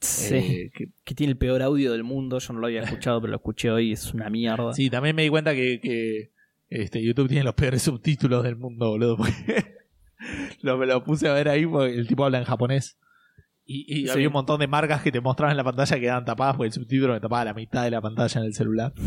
Sí. 0.00 0.34
eh, 0.34 0.70
que 0.74 0.88
Que 1.04 1.14
tiene 1.14 1.30
el 1.32 1.38
peor 1.38 1.62
audio 1.62 1.92
del 1.92 2.02
mundo. 2.02 2.38
Yo 2.40 2.52
no 2.52 2.58
lo 2.60 2.66
había 2.66 2.82
escuchado, 2.84 3.20
pero 3.20 3.30
lo 3.30 3.36
escuché 3.36 3.70
hoy. 3.70 3.92
Es 3.92 4.12
una 4.12 4.28
mierda. 4.30 4.72
Sí, 4.74 4.90
también 4.90 5.14
me 5.14 5.22
di 5.22 5.28
cuenta 5.28 5.54
que, 5.54 5.78
que, 5.80 6.30
este, 6.70 7.02
YouTube 7.02 7.28
tiene 7.28 7.44
los 7.44 7.54
peores 7.54 7.82
subtítulos 7.82 8.42
del 8.42 8.56
mundo, 8.56 8.88
boludo. 8.90 9.16
Porque 9.16 9.64
lo, 10.62 10.76
me 10.76 10.86
lo 10.86 11.04
puse 11.04 11.28
a 11.28 11.34
ver 11.34 11.48
ahí 11.48 11.64
porque 11.66 11.94
el 11.94 12.08
tipo 12.08 12.24
habla 12.24 12.38
en 12.38 12.44
japonés. 12.44 12.98
Y, 13.66 14.02
y 14.04 14.08
había 14.10 14.26
un 14.26 14.34
montón 14.34 14.60
de 14.60 14.66
marcas 14.66 15.02
que 15.02 15.10
te 15.10 15.22
mostraban 15.22 15.52
en 15.52 15.56
la 15.56 15.64
pantalla 15.64 15.96
que 15.96 16.02
quedaban 16.02 16.24
tapadas 16.26 16.56
porque 16.56 16.66
el 16.66 16.72
subtítulo 16.72 17.14
me 17.14 17.20
tapaba 17.20 17.46
la 17.46 17.54
mitad 17.54 17.82
de 17.82 17.90
la 17.90 18.00
pantalla 18.02 18.40
en 18.40 18.46
el 18.46 18.54
celular. 18.54 18.92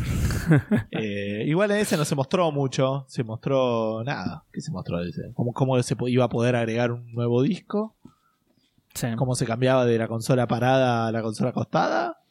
Eh, 0.92 1.44
igual 1.46 1.72
en 1.72 1.78
ese 1.78 1.98
no 1.98 2.06
se 2.06 2.16
mostró 2.16 2.52
mucho. 2.54 3.04
Se 3.10 3.22
mostró 3.22 4.02
nada. 4.06 4.46
¿Qué 4.54 4.62
se 4.62 4.72
mostró 4.72 5.00
de 5.00 5.10
ese? 5.10 5.34
¿Cómo, 5.34 5.52
cómo 5.52 5.82
se 5.84 5.96
iba 6.08 6.24
a 6.24 6.30
poder 6.30 6.56
agregar 6.56 6.94
un 6.94 7.12
nuevo 7.12 7.42
disco? 7.42 7.98
Sí. 8.94 9.08
¿Cómo 9.18 9.36
se 9.36 9.46
cambiaba 9.46 9.86
de 9.86 9.98
la 9.98 10.08
consola 10.08 10.48
parada 10.48 11.08
a 11.08 11.12
la 11.12 11.22
consola 11.22 11.50
acostada? 11.50 12.22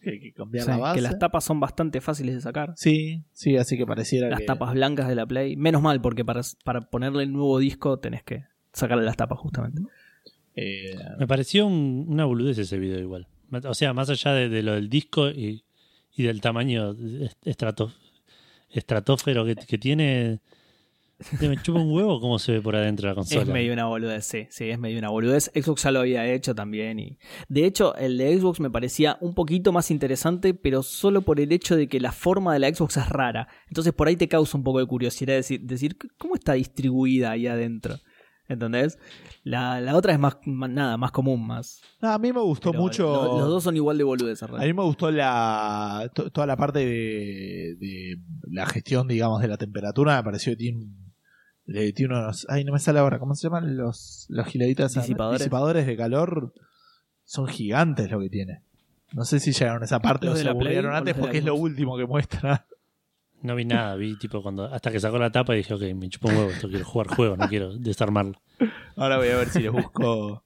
Que, 0.00 0.20
que 0.20 0.32
Sí, 0.60 0.66
la 0.68 0.76
base. 0.76 0.94
que 0.94 1.02
las 1.02 1.18
tapas 1.18 1.42
son 1.42 1.58
bastante 1.58 2.00
fáciles 2.00 2.36
de 2.36 2.40
sacar. 2.40 2.72
Sí, 2.76 3.24
sí, 3.32 3.56
así 3.56 3.76
que 3.76 3.84
pareciera 3.84 4.28
Las 4.28 4.38
que... 4.40 4.46
tapas 4.46 4.72
blancas 4.72 5.08
de 5.08 5.16
la 5.16 5.26
Play. 5.26 5.56
Menos 5.56 5.82
mal, 5.82 6.00
porque 6.00 6.24
para, 6.24 6.42
para 6.64 6.82
ponerle 6.82 7.24
el 7.24 7.32
nuevo 7.32 7.58
disco 7.58 7.98
tenés 7.98 8.22
que 8.22 8.44
sacarle 8.72 9.04
las 9.04 9.16
tapas 9.16 9.40
justamente. 9.40 9.82
Eh, 10.56 10.96
Me 11.18 11.26
pareció 11.26 11.66
un- 11.66 12.06
una 12.08 12.24
boludez 12.24 12.58
ese 12.58 12.78
video 12.78 12.98
igual. 12.98 13.26
O 13.64 13.74
sea, 13.74 13.92
más 13.92 14.10
allá 14.10 14.32
de, 14.32 14.48
de 14.48 14.62
lo 14.62 14.74
del 14.74 14.88
disco 14.88 15.28
y, 15.30 15.64
y 16.16 16.22
del 16.24 16.40
tamaño 16.40 16.90
est- 17.20 17.46
estrato- 17.46 17.92
estratosfero 18.70 19.44
que, 19.44 19.54
que 19.56 19.78
tiene, 19.78 20.40
me 21.40 21.56
chupa 21.62 21.80
un 21.80 21.92
huevo 21.92 22.20
cómo 22.20 22.38
se 22.38 22.52
ve 22.52 22.60
por 22.60 22.74
adentro 22.76 23.08
la 23.08 23.14
consola. 23.14 23.42
Es 23.42 23.48
medio 23.48 23.72
una 23.72 23.86
boludez, 23.86 24.24
sí, 24.26 24.46
sí, 24.50 24.68
es 24.68 24.78
medio 24.78 24.98
una 24.98 25.08
boludez. 25.10 25.50
Xbox 25.54 25.84
ya 25.84 25.90
lo 25.92 26.00
había 26.00 26.26
hecho 26.30 26.54
también. 26.54 26.98
y 26.98 27.18
De 27.48 27.64
hecho, 27.64 27.94
el 27.96 28.18
de 28.18 28.36
Xbox 28.38 28.60
me 28.60 28.70
parecía 28.70 29.16
un 29.20 29.34
poquito 29.34 29.72
más 29.72 29.90
interesante, 29.90 30.52
pero 30.54 30.82
solo 30.82 31.22
por 31.22 31.40
el 31.40 31.52
hecho 31.52 31.76
de 31.76 31.86
que 31.88 32.00
la 32.00 32.12
forma 32.12 32.52
de 32.52 32.58
la 32.58 32.74
Xbox 32.74 32.96
es 32.96 33.08
rara. 33.08 33.48
Entonces 33.68 33.92
por 33.92 34.08
ahí 34.08 34.16
te 34.16 34.28
causa 34.28 34.58
un 34.58 34.64
poco 34.64 34.80
de 34.80 34.86
curiosidad 34.86 35.34
decir, 35.34 35.60
decir 35.62 35.96
¿cómo 36.18 36.34
está 36.34 36.54
distribuida 36.54 37.30
ahí 37.30 37.46
adentro? 37.46 37.96
¿Entendés? 38.48 38.98
La, 39.42 39.80
la 39.80 39.96
otra 39.96 40.12
es 40.12 40.18
más, 40.20 40.36
más- 40.46 40.70
nada, 40.70 40.96
más 40.96 41.10
común, 41.10 41.44
más. 41.46 41.80
no, 42.00 42.10
a 42.12 42.18
mí 42.18 42.32
me 42.32 42.40
gustó 42.40 42.70
pero 42.70 42.82
mucho. 42.82 43.02
lo- 43.04 43.38
los 43.40 43.48
dos 43.48 43.64
son 43.64 43.74
igual 43.76 43.98
de 43.98 44.04
boludes. 44.04 44.40
en 44.42 44.44
A 44.44 44.48
realidad. 44.52 44.66
mí 44.68 44.76
me 44.76 44.84
gustó 44.84 45.10
la 45.10 46.10
to- 46.14 46.30
toda 46.30 46.46
la 46.46 46.56
parte 46.56 46.78
de, 46.80 47.76
de 47.78 48.16
la 48.50 48.66
gestión, 48.66 49.08
digamos, 49.08 49.42
de 49.42 49.48
la 49.48 49.56
temperatura. 49.56 50.16
Me 50.16 50.22
pareció 50.24 50.52
que 50.52 50.56
tiene, 50.58 50.78
un- 50.78 51.12
le- 51.64 51.92
tiene 51.92 52.14
unos. 52.14 52.46
Ay, 52.48 52.64
no 52.64 52.72
me 52.72 52.78
sale 52.78 53.00
ahora. 53.00 53.18
¿Cómo 53.18 53.34
se 53.34 53.48
llaman 53.48 53.76
los, 53.76 54.26
los 54.28 54.46
giladitas? 54.46 54.94
Disipadores. 54.94 55.40
Disipadores 55.40 55.86
de 55.86 55.96
calor. 55.96 56.54
Son 57.24 57.48
gigantes 57.48 58.08
lo 58.10 58.20
que 58.20 58.30
tiene. 58.30 58.62
No 59.12 59.24
sé 59.24 59.40
si 59.40 59.50
llegaron 59.52 59.82
a 59.82 59.86
esa 59.86 59.98
parte 60.00 60.26
¿Los 60.26 60.34
o 60.34 60.38
de 60.38 60.42
se 60.42 60.48
la 60.48 60.52
Play 60.52 60.66
aburrieron 60.76 60.92
o 60.92 60.96
antes 60.96 61.12
los 61.12 61.16
de 61.16 61.20
la 61.22 61.26
porque 61.26 61.38
es 61.38 61.44
lo 61.44 61.52
Xbox? 61.56 61.62
último 61.70 61.96
que 61.96 62.06
muestra. 62.06 62.66
No 63.42 63.54
vi 63.54 63.64
nada, 63.64 63.94
vi 63.96 64.16
tipo 64.16 64.42
cuando 64.42 64.64
hasta 64.64 64.90
que 64.90 64.98
sacó 64.98 65.18
la 65.18 65.30
tapa 65.30 65.54
y 65.54 65.58
dije, 65.58 65.74
ok, 65.74 65.82
me 65.94 66.08
chupa 66.08 66.28
un 66.28 66.36
huevo, 66.36 66.50
esto 66.50 66.68
quiero 66.68 66.84
jugar 66.84 67.08
juego, 67.08 67.36
no 67.36 67.48
quiero 67.48 67.76
desarmarlo. 67.76 68.40
Ahora 68.96 69.18
voy 69.18 69.28
a 69.28 69.36
ver 69.36 69.48
si 69.50 69.60
les 69.60 69.70
busco. 69.72 70.42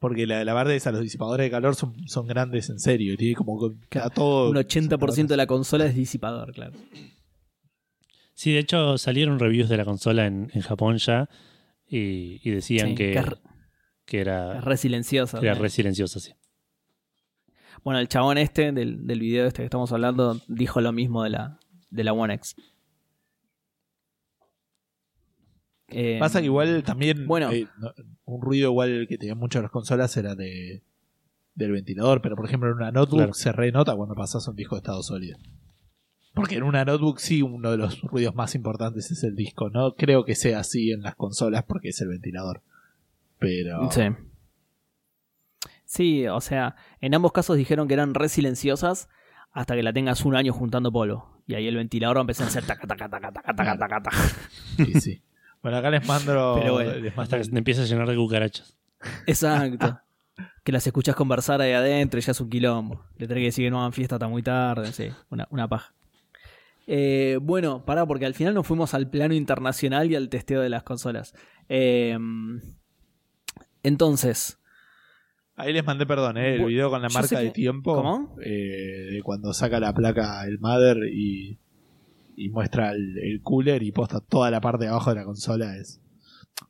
Porque 0.00 0.26
la, 0.26 0.44
la 0.44 0.52
verdad 0.52 0.74
es 0.74 0.86
a 0.86 0.92
los 0.92 1.00
disipadores 1.00 1.46
de 1.46 1.50
calor 1.50 1.74
son, 1.76 1.94
son 2.08 2.26
grandes 2.26 2.68
en 2.68 2.78
serio. 2.78 3.16
Tiene 3.16 3.34
como 3.34 3.58
a 4.02 4.10
todo. 4.10 4.50
Un 4.50 4.56
80% 4.56 5.28
de 5.28 5.36
la 5.38 5.46
consola 5.46 5.86
es 5.86 5.94
disipador, 5.94 6.52
claro. 6.52 6.72
Sí, 8.34 8.52
de 8.52 8.58
hecho 8.58 8.98
salieron 8.98 9.38
reviews 9.38 9.68
de 9.70 9.76
la 9.78 9.84
consola 9.86 10.26
en, 10.26 10.50
en 10.52 10.60
Japón 10.60 10.98
ya 10.98 11.28
y, 11.88 12.40
y 12.46 12.50
decían 12.50 12.88
Sí, 12.88 12.94
que, 12.96 13.12
que 13.12 13.18
es 13.18 13.26
re- 13.26 13.36
que 14.04 14.20
era, 14.20 14.58
Es 14.58 14.64
re 14.64 14.76
silenciosa. 14.76 15.38
era 15.38 15.54
¿no? 15.54 15.62
re 15.62 15.70
silenciosa, 15.70 16.20
sí. 16.20 16.32
Bueno, 17.82 18.00
el 18.00 18.08
chabón 18.08 18.36
este 18.38 18.72
del, 18.72 19.06
del 19.06 19.20
video 19.20 19.46
este 19.46 19.58
que 19.62 19.66
estamos 19.66 19.92
hablando 19.92 20.40
dijo 20.48 20.80
lo 20.80 20.92
mismo 20.92 21.22
de 21.22 21.30
la, 21.30 21.58
de 21.94 22.04
la 22.04 22.12
One 22.12 22.34
X. 22.34 22.56
Eh, 25.88 26.16
Pasa 26.18 26.40
que 26.40 26.46
igual 26.46 26.82
también 26.82 27.26
Bueno. 27.26 27.52
eh, 27.52 27.66
un 28.24 28.40
ruido 28.42 28.70
igual 28.70 29.06
que 29.08 29.18
tenían 29.18 29.38
muchas 29.38 29.62
las 29.62 29.70
consolas 29.70 30.16
era 30.16 30.34
de 30.34 30.82
del 31.54 31.70
ventilador, 31.70 32.20
pero 32.20 32.34
por 32.34 32.46
ejemplo 32.46 32.68
en 32.68 32.74
una 32.76 32.90
notebook 32.90 33.18
Claro. 33.18 33.34
se 33.34 33.52
renota 33.52 33.94
cuando 33.94 34.16
pasas 34.16 34.48
un 34.48 34.56
disco 34.56 34.74
de 34.74 34.80
estado 34.80 35.02
sólido. 35.04 35.38
Porque 36.34 36.56
en 36.56 36.64
una 36.64 36.84
notebook 36.84 37.20
sí 37.20 37.42
uno 37.42 37.70
de 37.70 37.76
los 37.76 38.00
ruidos 38.02 38.34
más 38.34 38.56
importantes 38.56 39.12
es 39.12 39.22
el 39.22 39.36
disco, 39.36 39.70
no 39.70 39.94
creo 39.94 40.24
que 40.24 40.34
sea 40.34 40.58
así 40.58 40.90
en 40.90 41.02
las 41.02 41.14
consolas 41.14 41.62
porque 41.62 41.90
es 41.90 42.00
el 42.00 42.08
ventilador. 42.08 42.62
Pero 43.38 43.88
Sí. 43.92 44.02
Sí, 45.84 46.26
o 46.26 46.40
sea, 46.40 46.74
en 47.00 47.14
ambos 47.14 47.30
casos 47.30 47.56
dijeron 47.56 47.86
que 47.86 47.94
eran 47.94 48.14
re 48.14 48.28
silenciosas 48.28 49.08
hasta 49.52 49.76
que 49.76 49.82
la 49.84 49.92
tengas 49.92 50.24
un 50.24 50.34
año 50.34 50.52
juntando 50.52 50.90
polvo. 50.90 51.33
Y 51.46 51.54
ahí 51.54 51.66
el 51.66 51.76
ventilador 51.76 52.16
va 52.16 52.20
a 52.20 52.22
empezar 52.22 52.46
a 52.46 52.48
hacer 52.48 52.64
taca, 52.64 52.86
taca, 52.86 53.08
taca, 53.08 53.32
taca, 53.32 53.54
taca, 53.54 53.78
taca, 53.78 54.02
taca. 54.02 54.16
sí, 54.76 55.00
sí. 55.00 55.22
Bueno, 55.62 55.78
acá 55.78 55.88
les 55.88 56.06
mando, 56.06 56.58
Pero 56.60 56.74
bueno, 56.74 56.92
les 56.92 57.04
mando 57.04 57.22
Hasta 57.22 57.38
que 57.38 57.44
se 57.44 57.50
te 57.50 57.56
empieza 57.56 57.80
a 57.80 57.84
llenar 57.86 58.06
de 58.06 58.16
cucarachas. 58.16 58.76
Exacto. 59.26 59.98
que 60.62 60.72
las 60.72 60.86
escuchás 60.86 61.16
conversar 61.16 61.62
ahí 61.62 61.72
adentro 61.72 62.20
y 62.20 62.22
ya 62.22 62.32
es 62.32 62.40
un 62.42 62.50
quilombo. 62.50 63.02
Le 63.16 63.26
tenés 63.26 63.40
que 63.40 63.46
decir 63.46 63.64
que 63.64 63.70
no 63.70 63.78
hagan 63.80 63.94
fiesta 63.94 64.16
hasta 64.16 64.28
muy 64.28 64.42
tarde, 64.42 64.92
sí, 64.92 65.08
una, 65.30 65.48
una 65.48 65.66
paja. 65.66 65.94
Eh, 66.86 67.38
bueno, 67.40 67.82
pará, 67.82 68.04
porque 68.04 68.26
al 68.26 68.34
final 68.34 68.52
nos 68.52 68.66
fuimos 68.66 68.92
al 68.92 69.08
plano 69.08 69.32
internacional 69.32 70.10
y 70.10 70.16
al 70.16 70.28
testeo 70.28 70.60
de 70.60 70.68
las 70.68 70.82
consolas. 70.82 71.34
Eh, 71.70 72.18
entonces, 73.82 74.58
Ahí 75.56 75.72
les 75.72 75.84
mandé 75.84 76.04
perdón, 76.06 76.36
¿eh? 76.36 76.56
el 76.56 76.62
Bu- 76.62 76.66
video 76.66 76.90
con 76.90 77.00
la 77.02 77.08
marca 77.08 77.38
de 77.38 77.46
que- 77.46 77.52
tiempo. 77.52 77.94
¿Cómo? 77.94 78.36
eh, 78.44 79.08
de 79.12 79.22
cuando 79.22 79.52
saca 79.52 79.78
la 79.80 79.92
placa 79.94 80.44
el 80.46 80.58
Mother 80.58 80.96
y, 81.12 81.58
y 82.36 82.48
muestra 82.48 82.90
el, 82.92 83.16
el 83.18 83.40
cooler 83.42 83.82
y 83.82 83.92
posta 83.92 84.20
toda 84.20 84.50
la 84.50 84.60
parte 84.60 84.84
de 84.84 84.90
abajo 84.90 85.10
de 85.10 85.16
la 85.16 85.24
consola. 85.24 85.76
es 85.76 86.00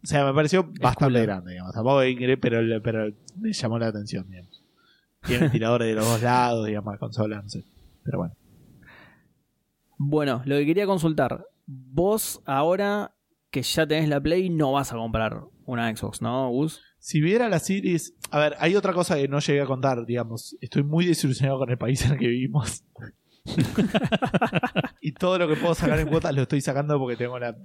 O 0.02 0.06
sea, 0.06 0.24
me 0.26 0.34
pareció 0.34 0.64
bastante 0.80 1.04
cooler. 1.14 1.26
grande, 1.26 1.52
digamos. 1.52 1.72
Tampoco 1.72 2.04
increíble, 2.04 2.36
pero, 2.36 2.82
pero 2.82 3.10
me 3.36 3.52
llamó 3.52 3.78
la 3.78 3.86
atención, 3.86 4.28
digamos. 4.28 4.62
Tiene 5.26 5.44
ventiladores 5.44 5.88
de 5.88 5.94
los 5.94 6.04
dos 6.06 6.22
lados, 6.22 6.66
digamos, 6.66 6.92
la 6.92 6.98
consola, 6.98 7.40
no 7.40 7.48
sé. 7.48 7.64
Pero 8.02 8.18
bueno. 8.18 8.34
bueno, 9.96 10.42
lo 10.44 10.56
que 10.56 10.66
quería 10.66 10.86
consultar. 10.86 11.46
vos 11.66 12.42
ahora 12.44 13.14
que 13.50 13.62
ya 13.62 13.86
tenés 13.86 14.08
la 14.08 14.20
Play 14.20 14.50
no 14.50 14.72
vas 14.72 14.92
a 14.92 14.96
comprar 14.96 15.40
una 15.64 15.94
Xbox, 15.96 16.20
¿no, 16.20 16.50
Gus? 16.50 16.82
Si 17.04 17.20
viera 17.20 17.50
la 17.50 17.58
Series. 17.58 18.14
A 18.30 18.38
ver, 18.38 18.56
hay 18.60 18.76
otra 18.76 18.94
cosa 18.94 19.16
que 19.16 19.28
no 19.28 19.38
llegué 19.38 19.60
a 19.60 19.66
contar, 19.66 20.06
digamos. 20.06 20.56
Estoy 20.62 20.84
muy 20.84 21.04
desilusionado 21.04 21.58
con 21.58 21.68
el 21.68 21.76
país 21.76 22.02
en 22.06 22.12
el 22.12 22.18
que 22.18 22.28
vivimos. 22.28 22.82
y 25.02 25.12
todo 25.12 25.36
lo 25.36 25.46
que 25.46 25.56
puedo 25.56 25.74
sacar 25.74 26.00
en 26.00 26.08
cuotas 26.08 26.34
lo 26.34 26.40
estoy 26.40 26.62
sacando 26.62 26.98
porque 26.98 27.16
tengo 27.16 27.36
el 27.36 27.56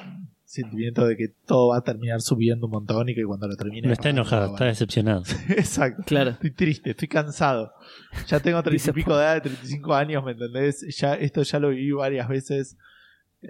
sentimiento 0.44 1.08
de 1.08 1.16
que 1.16 1.30
todo 1.46 1.70
va 1.70 1.78
a 1.78 1.84
terminar 1.86 2.20
subiendo 2.20 2.66
un 2.66 2.74
montón 2.74 3.08
y 3.08 3.16
que 3.16 3.24
cuando 3.24 3.48
lo 3.48 3.56
termine. 3.56 3.88
No 3.88 3.94
está 3.94 4.10
enojado, 4.10 4.56
está 4.56 4.66
decepcionado. 4.66 5.24
Exacto. 5.48 6.04
Claro. 6.06 6.32
Estoy 6.32 6.52
triste, 6.52 6.90
estoy 6.90 7.08
cansado. 7.08 7.72
Ya 8.28 8.42
tengo 8.42 8.62
treinta 8.62 8.90
y 8.90 8.94
pico 8.94 9.16
de 9.16 9.24
edad, 9.24 9.42
35 9.42 9.94
años, 9.96 10.22
¿me 10.22 10.34
entendés? 10.34 10.86
Ya, 10.98 11.14
esto 11.14 11.44
ya 11.44 11.60
lo 11.60 11.70
viví 11.70 11.92
varias 11.92 12.28
veces. 12.28 12.76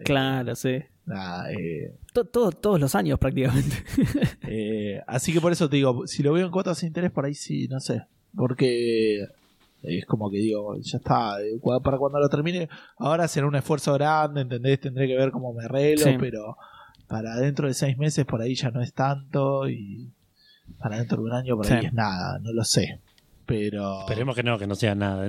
Claro, 0.06 0.54
sí. 0.54 0.84
Nada, 1.10 1.52
eh, 1.52 1.96
To- 2.14 2.26
to- 2.26 2.52
todos 2.52 2.80
los 2.80 2.94
años 2.94 3.18
prácticamente. 3.18 3.76
eh, 4.48 5.02
así 5.08 5.34
que 5.34 5.42
por 5.42 5.52
eso 5.52 5.68
te 5.70 5.78
digo, 5.78 6.06
si 6.06 6.22
lo 6.22 6.34
veo 6.34 6.46
en 6.46 6.52
cuotas 6.52 6.80
de 6.82 6.88
interés, 6.88 7.12
por 7.12 7.26
ahí 7.26 7.34
sí, 7.34 7.68
no 7.68 7.80
sé. 7.80 8.04
Porque 8.36 9.26
es 9.82 10.06
como 10.06 10.30
que 10.30 10.38
digo, 10.38 10.78
ya 10.80 10.98
está, 11.00 11.42
eh, 11.42 11.60
para 11.84 11.98
cuando 11.98 12.20
lo 12.20 12.30
termine, 12.30 12.70
ahora 12.98 13.28
será 13.28 13.48
un 13.48 13.56
esfuerzo 13.56 13.94
grande, 13.94 14.42
¿entendés? 14.42 14.80
Tendré 14.82 15.08
que 15.08 15.16
ver 15.16 15.32
cómo 15.32 15.52
me 15.54 15.66
arreglo, 15.66 16.04
Sí. 16.06 16.16
pero 16.20 16.58
para 17.08 17.36
dentro 17.38 17.68
de 17.68 17.74
seis 17.74 17.98
meses 17.98 18.24
por 18.26 18.40
ahí 18.42 18.54
ya 18.54 18.70
no 18.70 18.82
es 18.82 18.94
tanto 18.94 19.68
y 19.68 20.12
para 20.78 20.98
dentro 20.98 21.18
de 21.18 21.24
un 21.24 21.34
año 21.34 21.56
por 21.58 21.66
ahí 21.66 21.80
Sí. 21.82 21.86
es 21.88 21.94
nada, 21.94 22.38
no 22.40 22.54
lo 22.54 22.64
sé. 22.64 23.00
Pero 23.48 24.02
Esperemos 24.02 24.36
que 24.36 24.44
no, 24.44 24.60
que 24.60 24.68
no 24.68 24.76
sea 24.76 24.94
nada. 24.94 25.28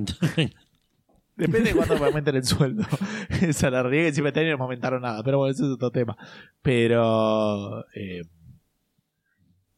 Depende 1.40 1.70
de 1.70 1.76
cuándo 1.76 1.98
me 1.98 2.06
aumenten 2.06 2.36
el 2.36 2.44
sueldo. 2.44 2.84
Esa 3.42 3.70
la 3.70 3.82
realidad 3.82 4.04
que 4.08 4.14
si 4.14 4.22
me 4.22 4.32
tenían 4.32 4.52
no 4.52 4.58
me 4.58 4.64
aumentaron 4.64 5.02
nada, 5.02 5.22
pero 5.22 5.38
bueno, 5.38 5.52
ese 5.52 5.64
es 5.64 5.70
otro 5.70 5.90
tema. 5.90 6.16
Pero 6.62 7.84
eh, 7.94 8.22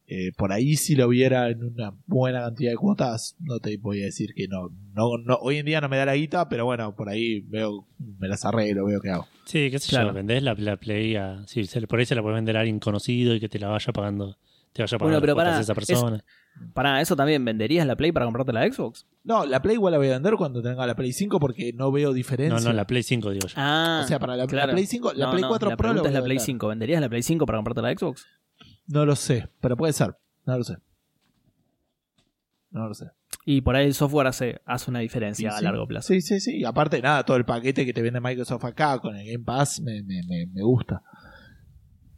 eh, 0.05 0.31
por 0.37 0.51
ahí 0.51 0.75
si 0.75 0.95
lo 0.95 1.07
viera 1.07 1.49
en 1.49 1.63
una 1.63 1.93
buena 2.05 2.41
cantidad 2.41 2.71
de 2.71 2.77
cuotas, 2.77 3.35
no 3.39 3.59
te 3.59 3.77
voy 3.77 4.01
a 4.01 4.05
decir 4.05 4.33
que 4.35 4.47
no. 4.47 4.69
no, 4.93 5.17
no 5.17 5.35
hoy 5.41 5.57
en 5.57 5.65
día 5.65 5.79
no 5.81 5.89
me 5.89 5.97
da 5.97 6.05
la 6.05 6.15
guita, 6.15 6.49
pero 6.49 6.65
bueno, 6.65 6.93
por 6.95 7.09
ahí 7.09 7.39
veo, 7.41 7.87
me 8.19 8.27
las 8.27 8.43
arreglo, 8.45 8.85
veo 8.85 8.99
qué 8.99 9.09
hago. 9.09 9.27
sí, 9.45 9.71
qué 9.71 9.79
sé 9.79 9.89
Claro. 9.89 10.09
yo, 10.09 10.13
vendés 10.13 10.43
la, 10.43 10.53
la 10.55 10.77
Play 10.77 11.15
a... 11.15 11.43
Sí, 11.47 11.63
por 11.87 11.99
ahí 11.99 12.05
se 12.05 12.15
la 12.15 12.21
puede 12.21 12.35
vender 12.35 12.57
a 12.57 12.59
alguien 12.59 12.79
conocido 12.79 13.33
y 13.33 13.39
que 13.39 13.49
te 13.49 13.59
la 13.59 13.69
vaya 13.69 13.93
pagando. 13.93 14.37
Te 14.73 14.81
vaya 14.83 14.97
Bueno, 14.97 15.19
pagando 15.19 15.21
pero 15.21 15.35
las 15.35 15.35
cuotas 15.35 15.51
pará, 15.53 15.61
esa 15.61 15.73
persona. 15.75 16.25
Para 16.73 17.01
eso 17.01 17.15
también, 17.15 17.43
¿venderías 17.43 17.85
la 17.87 17.95
Play 17.95 18.11
para 18.11 18.25
comprarte 18.25 18.53
la 18.53 18.61
Xbox? 18.71 19.05
No, 19.23 19.45
la 19.45 19.61
Play 19.61 19.75
igual 19.75 19.91
la 19.91 19.97
voy 19.97 20.07
a 20.07 20.11
vender 20.11 20.35
cuando 20.35 20.61
tenga 20.61 20.85
la 20.87 20.95
Play 20.95 21.11
5 21.11 21.39
porque 21.39 21.73
no 21.73 21.91
veo 21.91 22.13
diferencia. 22.13 22.59
No, 22.59 22.65
no, 22.65 22.73
la 22.73 22.85
Play 22.85 23.03
5 23.03 23.31
digo 23.31 23.47
yo. 23.47 23.53
Ah, 23.57 24.01
O 24.03 24.07
sea, 24.07 24.19
para 24.19 24.35
la. 24.35 24.45
Play 24.47 24.85
5, 24.85 25.13
la 25.13 25.25
No, 25.25 25.31
Play 25.31 25.41
no, 25.41 25.47
4 25.49 25.69
la 25.69 25.77
Pro 25.77 25.87
la 25.89 25.93
pregunta 25.93 26.01
voy 26.01 26.09
es 26.11 26.15
a 26.15 26.19
la 26.19 26.23
Play 26.25 26.37
vender. 26.37 26.45
5. 26.45 26.67
¿Venderías 26.67 27.01
la 27.01 27.09
Play 27.09 27.23
5 27.23 27.45
para 27.45 27.57
comprarte 27.57 27.81
la 27.81 27.91
Xbox? 27.97 28.25
No 28.87 29.05
lo 29.05 29.15
sé, 29.15 29.49
pero 29.61 29.75
puede 29.77 29.93
ser. 29.93 30.15
No 30.45 30.57
lo 30.57 30.63
sé. 30.63 30.77
No 32.71 32.87
lo 32.87 32.93
sé. 32.93 33.05
Y 33.45 33.61
por 33.61 33.75
ahí 33.75 33.85
el 33.85 33.93
software 33.93 34.27
hace, 34.27 34.61
hace 34.65 34.89
una 34.89 34.99
diferencia 34.99 35.49
Sí, 35.51 35.55
a 35.55 35.59
sí. 35.59 35.63
largo 35.63 35.87
plazo. 35.87 36.07
Sí, 36.07 36.21
sí, 36.21 36.39
sí. 36.39 36.57
Y 36.59 36.65
aparte, 36.65 37.01
nada, 37.01 37.23
todo 37.23 37.37
el 37.37 37.45
paquete 37.45 37.85
que 37.85 37.93
te 37.93 38.01
vende 38.01 38.19
Microsoft 38.21 38.63
acá 38.65 38.99
con 38.99 39.15
el 39.15 39.25
Game 39.25 39.43
Pass 39.43 39.81
me, 39.81 40.01
me, 40.03 40.21
me, 40.27 40.45
me 40.47 40.61
gusta. 40.63 41.01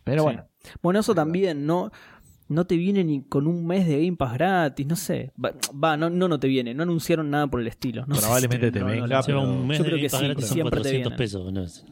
Pero 0.04 0.22
Sí. 0.22 0.24
bueno, 0.26 0.48
Bueno, 0.82 1.00
eso 1.00 1.16
también, 1.16 1.66
no, 1.66 1.92
no 2.48 2.66
te 2.66 2.76
viene 2.78 3.04
ni 3.04 3.24
con 3.24 3.48
un 3.48 3.66
mes 3.66 3.88
de 3.88 4.04
Game 4.06 4.18
Pass 4.18 4.34
gratis, 4.34 4.86
no 4.88 4.96
sé. 4.96 5.32
Va, 5.44 5.54
va, 5.74 5.98
no, 5.98 6.10
no, 6.10 6.28
no 6.28 6.40
te 6.40 6.48
viene, 6.48 6.74
no 6.74 6.84
anunciaron 6.84 7.30
nada 7.30 7.48
por 7.48 7.60
el 7.62 7.68
estilo. 7.68 8.06
No 8.08 8.16
sé 8.16 8.22
si 8.22 8.26
Probablemente 8.26 8.72
te 8.72 8.80
no, 8.80 8.86
no, 8.88 8.92
venga, 8.92 9.22
pero 9.24 9.42
un 9.42 9.68
mes 9.68 9.78
yo 9.80 9.84
de 9.84 9.90
creo 9.90 10.02
que 10.02 10.08
Game 10.08 10.12
Pass 10.12 10.20
sí, 10.20 10.26
gratis 10.26 10.46
son 10.48 10.54
siempre 10.54 10.82
te 10.82 10.84
400 10.84 11.10
viene. 11.12 11.18
pesos. 11.18 11.54
No, 11.54 11.64
es- 11.64 11.86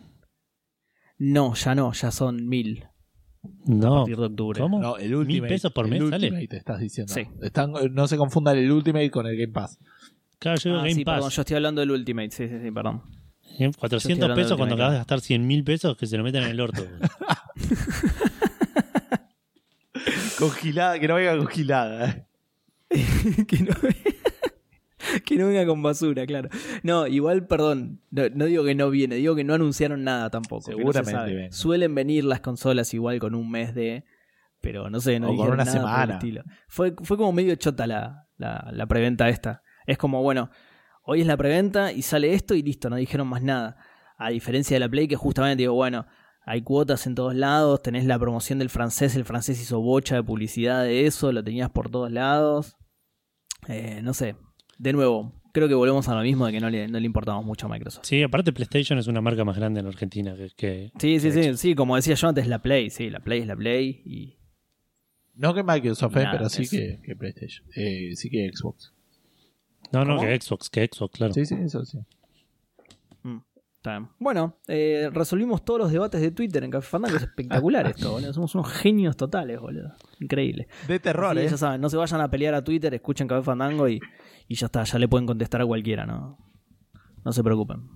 No, 1.18 1.54
ya 1.56 1.76
no, 1.76 1.94
ya 1.94 2.12
son 2.12 2.48
mil 2.48 2.84
a 2.84 3.50
no. 3.66 3.96
partir 3.98 4.18
de 4.18 4.26
octubre. 4.26 4.60
¿cómo? 4.62 4.80
no, 4.80 4.98
el 4.98 5.16
Ultimate. 5.16 5.54
pesos 5.54 5.72
por 5.74 5.86
el 5.86 5.92
mes 5.92 6.00
sale? 6.10 6.28
Ultimate 6.28 6.48
te 6.48 6.58
estás 6.58 6.80
diciendo. 6.80 7.14
Sí. 7.14 7.24
Están, 7.42 7.74
no 7.92 8.08
se 8.08 8.18
confundan 8.18 8.58
el 8.58 8.72
Ultimate 8.72 9.10
con 9.12 9.28
el 9.28 9.36
Game 9.38 9.52
Pass. 9.54 9.78
Claro, 10.40 10.58
yo 10.60 10.70
digo 10.70 10.80
Ah, 10.80 10.84
Game 10.84 10.94
sí, 10.96 11.04
Pass. 11.06 11.16
perdón, 11.16 11.30
yo 11.32 11.42
estoy 11.42 11.56
hablando 11.56 11.82
del 11.82 11.92
Ultimate, 11.92 12.32
sí, 12.32 12.48
sí, 12.48 12.56
sí, 12.62 12.72
perdón. 12.72 13.02
¿eh? 13.60 13.60
Yo 13.60 13.72
400 13.78 14.02
estoy 14.02 14.14
hablando 14.24 14.36
pesos 14.36 14.50
de 14.52 14.58
cuando 14.58 14.76
acabas 14.76 14.94
de 14.94 14.98
gastar 15.00 15.22
100 15.22 15.46
mil 15.48 15.64
pesos 15.64 15.96
que 15.98 16.08
se 16.08 16.18
lo 16.18 16.24
meten 16.24 16.44
en 16.44 16.50
el 16.50 16.60
orto. 16.62 16.84
boludo. 20.06 20.38
Congilada, 20.40 21.00
que 21.00 21.08
no 21.08 21.16
venga 21.16 21.38
congilada. 21.38 22.06
eh. 22.10 22.26
que, 23.48 23.60
no, 23.60 23.74
que 25.26 25.36
no 25.38 25.48
venga 25.48 25.66
con 25.66 25.82
basura, 25.82 26.26
claro. 26.26 26.50
No, 26.84 27.08
igual, 27.08 27.48
perdón, 27.48 28.02
no, 28.12 28.24
no 28.34 28.46
digo 28.46 28.64
que 28.64 28.76
no 28.76 28.90
viene, 28.90 29.16
digo 29.16 29.36
que 29.36 29.44
no 29.44 29.54
anunciaron 29.54 30.04
nada 30.04 30.30
tampoco. 30.30 30.66
que 30.72 30.84
no 30.84 30.94
se 30.94 31.04
Seguramente. 31.04 31.52
Suelen 31.52 31.96
venir 31.96 32.24
las 32.26 32.40
consolas 32.42 32.94
igual 32.94 33.20
con 33.20 33.36
un 33.36 33.50
mes 33.50 33.74
de... 33.74 34.04
Pero 34.62 34.90
no 34.90 35.02
sé, 35.02 35.20
no 35.20 35.28
O 35.28 35.30
con 35.30 35.36
dijeron 35.38 35.54
una 35.56 35.66
nada 35.66 35.78
por 35.82 35.86
el 35.90 35.92
semana. 35.92 36.14
estilo. 36.14 36.44
Fue, 36.70 36.96
fue 37.04 37.18
como 37.18 37.34
medio 37.34 37.54
chota 37.56 37.86
la, 37.86 38.28
la, 38.38 38.70
la 38.72 38.86
preventa 38.86 39.28
esta. 39.28 39.62
Es 39.86 39.98
como, 39.98 40.22
bueno, 40.22 40.52
hoy 41.04 41.20
es 41.22 41.28
la 41.28 41.36
preventa 41.36 41.92
y 41.92 42.02
sale 42.02 42.34
esto 42.34 42.54
y 42.56 42.62
listo, 42.62 42.90
no 42.90 42.96
dijeron 42.96 43.28
más 43.28 43.42
nada. 43.44 43.76
A 44.18 44.30
diferencia 44.30 44.76
de 44.76 44.80
la 44.80 44.88
Play 44.88 45.08
que 45.10 45.18
justamente 45.18 45.64
digo, 45.64 45.74
bueno, 45.74 46.06
hay 46.46 46.62
cuotas 46.62 47.08
en 47.08 47.16
todos 47.16 47.36
lados, 47.36 47.82
tenés 47.82 48.06
la 48.06 48.20
promoción 48.20 48.60
del 48.60 48.70
francés, 48.70 49.16
el 49.16 49.26
francés 49.26 49.62
hizo 49.62 49.80
bocha 49.82 50.16
de 50.16 50.24
publicidad 50.24 50.84
de 50.84 51.06
eso, 51.08 51.32
lo 51.32 51.44
tenías 51.44 51.70
por 51.70 51.90
todos 51.90 52.12
lados. 52.12 52.76
Eh, 53.68 54.02
no 54.04 54.14
sé, 54.14 54.36
de 54.78 54.92
nuevo, 54.94 55.34
creo 55.54 55.68
que 55.70 55.74
volvemos 55.74 56.08
a 56.10 56.16
lo 56.16 56.22
mismo 56.22 56.46
de 56.46 56.52
que 56.52 56.60
no 56.60 56.70
le, 56.70 56.88
no 56.90 57.00
le 57.00 57.06
importamos 57.06 57.46
mucho 57.46 57.68
a 57.68 57.70
Microsoft. 57.70 58.06
Sí, 58.06 58.22
aparte 58.22 58.52
PlayStation 58.52 59.00
es 59.00 59.08
una 59.08 59.22
marca 59.22 59.46
más 59.46 59.56
grande 59.56 59.80
en 59.80 59.88
Argentina 59.88 60.36
que... 60.36 60.50
que- 60.58 60.92
Sí, 61.00 61.20
sí, 61.20 61.32
que 61.32 61.44
sí, 61.44 61.58
sí, 61.58 61.76
como 61.76 61.96
decía 61.96 62.16
yo 62.16 62.28
antes, 62.28 62.48
la 62.48 62.62
Play, 62.62 62.90
sí, 62.90 63.10
la 63.10 63.20
Play 63.22 63.42
es 63.42 63.48
la 63.48 63.56
Play 63.56 64.02
y... 64.06 64.38
No 65.36 65.54
que 65.54 65.64
Microsoft, 65.64 66.16
eh, 66.18 66.24
Nada, 66.24 66.32
pero 66.38 66.50
sí 66.50 66.64
es- 66.64 66.70
que, 66.70 67.00
que 67.04 67.16
PlayStation. 67.16 67.66
Eh, 67.76 68.12
sí 68.16 68.30
que 68.30 68.52
Xbox. 68.54 68.94
No, 69.92 70.04
no, 70.06 70.18
¿Cómo? 70.18 70.28
que 70.28 70.42
Xbox, 70.42 70.70
que 70.70 70.90
Xbox, 70.92 71.16
claro. 71.18 71.34
Sí, 71.34 71.46
sí, 71.46 71.56
eso 71.64 71.86
sí. 71.86 72.00
Está 73.84 74.00
bien. 74.00 74.10
Bueno, 74.18 74.56
eh, 74.70 75.10
resolvimos 75.12 75.66
todos 75.66 75.78
los 75.78 75.92
debates 75.92 76.22
de 76.22 76.32
Twitter 76.32 76.64
en 76.64 76.72
Café 76.72 76.88
Fandango, 76.88 77.18
es 77.18 77.24
espectacular 77.24 77.86
esto, 77.94 78.14
boludo. 78.14 78.32
Somos 78.32 78.56
unos 78.56 78.72
genios 78.72 79.18
totales, 79.18 79.60
boludo. 79.60 79.92
Increíble. 80.22 80.70
De 80.88 81.02
terror, 81.02 81.38
Así 81.38 81.48
eh. 81.48 81.50
ya 81.50 81.58
saben, 81.58 81.82
no 81.82 81.90
se 81.90 81.98
vayan 81.98 82.22
a 82.22 82.32
pelear 82.32 82.54
a 82.54 82.64
Twitter, 82.64 82.94
escuchen 82.94 83.28
Café 83.28 83.44
Fandango 83.44 83.90
y, 83.90 84.00
y 84.48 84.56
ya 84.56 84.68
está, 84.68 84.86
ya 84.86 84.98
le 84.98 85.10
pueden 85.10 85.28
contestar 85.28 85.62
a 85.62 85.66
cualquiera, 85.66 86.06
¿no? 86.06 86.38
No 87.26 87.34
se 87.34 87.44
preocupen. 87.44 87.90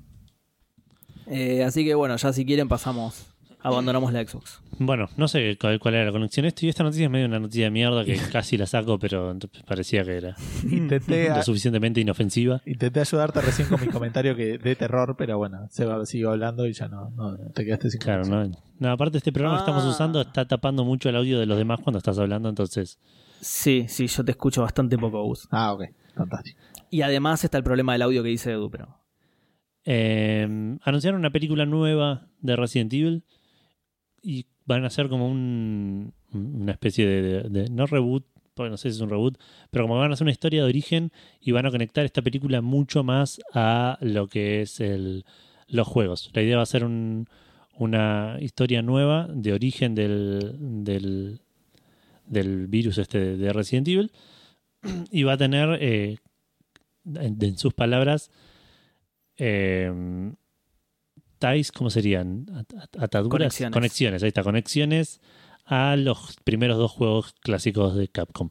Eh, 1.27 1.63
así 1.63 1.85
que 1.85 1.95
bueno, 1.95 2.17
ya 2.17 2.33
si 2.33 2.45
quieren 2.45 2.67
pasamos, 2.67 3.33
abandonamos 3.61 4.13
la 4.13 4.25
Xbox. 4.25 4.61
Bueno, 4.79 5.09
no 5.17 5.27
sé 5.27 5.57
cuál, 5.59 5.79
cuál 5.79 5.95
era 5.95 6.05
la 6.05 6.11
conexión 6.11 6.45
esto 6.45 6.65
y 6.65 6.69
esta 6.69 6.83
noticia 6.83 7.05
es 7.05 7.11
medio 7.11 7.25
una 7.25 7.39
noticia 7.39 7.65
de 7.65 7.71
mierda 7.71 8.05
que 8.05 8.15
casi 8.31 8.57
la 8.57 8.65
saco, 8.65 8.97
pero 8.99 9.35
parecía 9.65 10.03
que 10.03 10.17
era 10.17 10.35
Intenté, 10.69 11.29
lo 11.35 11.41
suficientemente 11.43 11.99
inofensiva. 12.01 12.61
intenté 12.65 12.99
ayudarte 13.01 13.41
recién 13.41 13.67
con 13.67 13.81
mi 13.81 13.87
comentario 13.87 14.35
que 14.35 14.57
de 14.57 14.75
terror, 14.75 15.15
pero 15.17 15.37
bueno, 15.37 15.67
se 15.69 15.85
va, 15.85 16.05
sigo 16.05 16.29
hablando 16.31 16.65
y 16.67 16.73
ya 16.73 16.87
no, 16.87 17.09
no 17.11 17.35
te 17.53 17.65
quedaste 17.65 17.89
sin 17.89 17.99
Claro, 17.99 18.23
conexión. 18.23 18.51
¿no? 18.79 18.87
No, 18.87 18.91
aparte 18.93 19.17
este 19.17 19.31
programa 19.31 19.57
que 19.57 19.61
estamos 19.61 19.83
Ah. 19.85 19.89
usando 19.89 20.21
está 20.21 20.47
tapando 20.47 20.85
mucho 20.85 21.09
el 21.09 21.15
audio 21.15 21.39
de 21.39 21.45
los 21.47 21.57
demás 21.57 21.79
cuando 21.83 21.97
estás 21.97 22.19
hablando, 22.19 22.49
entonces... 22.49 22.99
Sí, 23.41 23.85
sí, 23.87 24.07
yo 24.07 24.23
te 24.25 24.31
escucho 24.31 24.61
bastante 24.61 24.97
poco, 24.97 25.23
Gus. 25.23 25.47
Ah, 25.51 25.73
ok, 25.73 25.83
fantástico. 26.15 26.59
Y 26.89 27.01
además 27.01 27.43
está 27.43 27.57
el 27.57 27.63
problema 27.63 27.93
del 27.93 28.01
audio 28.03 28.21
que 28.23 28.29
dice 28.29 28.51
Edu, 28.51 28.69
pero... 28.69 28.97
Eh, 29.89 30.77
anunciaron 30.83 31.19
una 31.19 31.31
película 31.31 31.65
nueva 31.65 32.27
de 32.41 32.55
Resident 32.55 32.91
Evil 32.93 33.23
y 34.27 34.45
van 34.65 34.83
a 34.83 34.87
hacer 34.87 35.07
como 35.07 35.29
un, 35.31 36.13
una 36.33 36.73
especie 36.73 37.07
de, 37.07 37.69
no 37.69 37.85
reboot, 37.85 38.25
porque 38.55 38.69
no 38.69 38.75
sé 38.75 38.89
si 38.91 38.97
es 38.97 39.01
un 39.01 39.09
reboot, 39.09 39.37
pero 39.71 39.85
como 39.85 39.97
van 39.97 40.11
a 40.11 40.15
hacer 40.15 40.25
una 40.25 40.31
historia 40.33 40.63
de 40.63 40.67
origen 40.67 41.11
y 41.39 41.53
van 41.53 41.65
a 41.65 41.71
conectar 41.71 42.03
esta 42.03 42.21
película 42.21 42.61
mucho 42.61 43.05
más 43.05 43.39
a 43.53 43.97
lo 44.01 44.27
que 44.27 44.61
es 44.61 44.81
el, 44.81 45.23
los 45.69 45.87
juegos. 45.87 46.29
La 46.33 46.41
idea 46.41 46.57
va 46.57 46.63
a 46.63 46.65
ser 46.65 46.83
un- 46.83 47.29
una 47.77 48.35
historia 48.41 48.81
nueva 48.81 49.27
de 49.31 49.53
origen 49.53 49.95
del, 49.95 50.83
del, 50.83 51.39
del 52.25 52.67
virus 52.67 52.97
este 52.97 53.19
de, 53.19 53.37
de 53.37 53.53
Resident 53.53 53.87
Evil 53.87 54.11
y 55.09 55.23
va 55.23 55.33
a 55.33 55.37
tener, 55.37 55.77
eh, 55.79 56.17
en, 57.05 57.37
en 57.41 57.57
sus 57.57 57.73
palabras, 57.73 58.29
eh, 59.37 60.33
ties, 61.37 61.71
¿cómo 61.71 61.89
serían? 61.89 62.45
At- 62.53 62.73
at- 62.81 63.03
Ataduras. 63.03 63.57
Conexiones. 63.71 64.23
ahí 64.23 64.27
está, 64.29 64.43
conexiones 64.43 65.21
a 65.65 65.95
los 65.95 66.37
primeros 66.43 66.77
dos 66.77 66.91
juegos 66.91 67.33
clásicos 67.41 67.95
de 67.95 68.07
Capcom. 68.07 68.49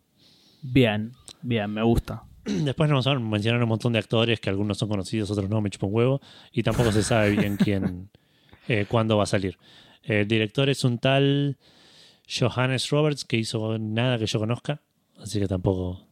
Bien, 0.63 1.13
bien, 1.43 1.71
me 1.71 1.83
gusta. 1.83 2.25
Después 2.45 2.91
nos 2.91 3.05
van 3.07 3.17
a 3.17 3.21
mencionar 3.21 3.63
un 3.63 3.69
montón 3.69 3.93
de 3.93 3.99
actores 3.99 4.41
que 4.41 4.51
algunos 4.51 4.79
son 4.79 4.89
conocidos, 4.89 5.31
otros 5.31 5.49
no, 5.49 5.61
me 5.61 5.71
chupa 5.71 5.87
un 5.87 5.95
huevo, 5.95 6.21
y 6.53 6.63
tampoco 6.63 6.93
se 6.93 7.03
sabe 7.03 7.31
bien 7.31 7.57
quién, 7.63 8.11
eh, 8.69 8.87
cuándo 8.89 9.17
va 9.17 9.25
a 9.25 9.27
salir. 9.27 9.57
El 10.03 10.29
director 10.29 10.69
es 10.69 10.85
un 10.85 10.99
tal 10.99 11.57
Johannes 12.29 12.91
Roberts 12.91 13.25
que 13.25 13.37
hizo 13.37 13.79
nada 13.79 14.19
que 14.19 14.27
yo 14.27 14.39
conozca, 14.39 14.81
así 15.19 15.39
que 15.41 15.49
tampoco 15.49 16.06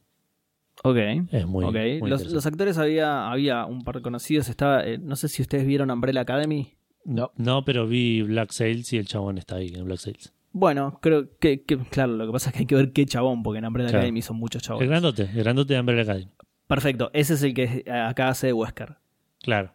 Ok. 0.87 0.97
es 1.33 1.47
muy. 1.47 1.65
ok. 1.65 2.01
muy 2.01 2.11
Los, 2.11 2.45
actores 2.47 2.77
había, 2.79 3.31
había 3.31 3.65
un 3.65 3.85
par 3.85 3.97
de 3.97 4.03
conocidos. 4.03 4.49
Estaba, 4.49 4.85
eh, 4.85 4.99
no 4.99 5.17
sé 5.17 5.29
si 5.29 5.41
ustedes 5.41 5.67
vieron 5.67 5.91
Umbrella 5.91 6.21
Academy. 6.21 6.75
No. 7.07 7.33
No, 7.37 7.65
pero 7.65 7.87
vi 7.87 8.21
Black 8.23 8.51
Sails 8.53 8.93
y 8.93 8.99
el 8.99 9.07
chabón 9.07 9.39
está 9.39 9.57
ahí 9.57 9.73
en 9.75 9.85
Black 9.85 9.99
Sails. 9.99 10.33
Bueno, 10.53 10.99
creo 11.03 11.29
que, 11.41 11.63
que- 11.63 11.79
claro, 11.79 12.13
lo 12.17 12.27
que 12.27 12.33
pasa 12.33 12.51
es 12.51 12.53
que 12.55 12.61
hay 12.61 12.67
que 12.67 12.75
ver 12.77 12.93
qué 12.93 13.07
chabón, 13.07 13.43
porque 13.43 13.59
en 13.59 13.67
Umbrella 13.67 13.89
Claro. 13.89 14.01
Academy 14.03 14.23
son 14.23 14.37
muchos 14.37 14.63
El 14.63 14.67
chabones. 14.67 14.89
grandote, 14.89 15.23
el 15.23 15.43
grandote 15.43 15.75
de 15.75 15.81
Umbrella 15.81 16.03
Academy. 16.03 16.31
Perfecto, 16.67 17.11
ese 17.13 17.35
es 17.35 17.43
el 17.43 17.55
que 17.55 17.85
acá 17.91 18.29
hace 18.29 18.49
de 18.49 18.53
Wesker. 18.53 18.97
Claro. 19.43 19.73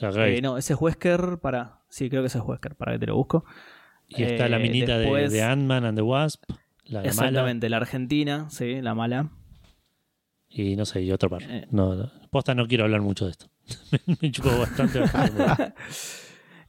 Eh, 0.00 0.40
no, 0.42 0.56
ese 0.58 0.72
es 0.72 0.80
Wesker 0.80 1.38
para. 1.40 1.80
Sí, 1.88 2.08
creo 2.08 2.22
que 2.22 2.26
ese 2.28 2.38
es 2.38 2.44
Wesker, 2.44 2.74
para 2.74 2.92
que 2.92 2.98
te 3.00 3.06
lo 3.06 3.16
busco. 3.16 3.44
y 4.08 4.22
está 4.24 4.48
la 4.48 4.56
eh, 4.58 4.62
minita 4.62 4.94
de- 4.98 5.04
después- 5.04 5.30
de, 5.32 5.42
Ant-Man 5.42 5.84
and 5.84 5.96
the 5.98 6.02
Wasp. 6.02 6.42
La 6.84 7.00
de 7.02 7.08
mala, 7.08 7.28
Exactamente, 7.28 7.68
la 7.70 7.76
Argentina, 7.76 8.50
sí, 8.50 8.80
la 8.82 8.94
mala. 8.94 9.30
Y 10.54 10.76
no 10.76 10.84
sé, 10.84 11.02
y 11.02 11.10
otro 11.12 11.28
par. 11.30 11.42
Eh. 11.42 11.66
No, 11.70 11.94
no. 11.94 12.10
Posta, 12.30 12.54
no 12.54 12.66
quiero 12.66 12.84
hablar 12.84 13.00
mucho 13.02 13.24
de 13.26 13.30
esto. 13.32 13.46
me 14.20 14.30
chupó 14.30 14.50
bastante. 14.58 15.00
bastante. 15.00 15.74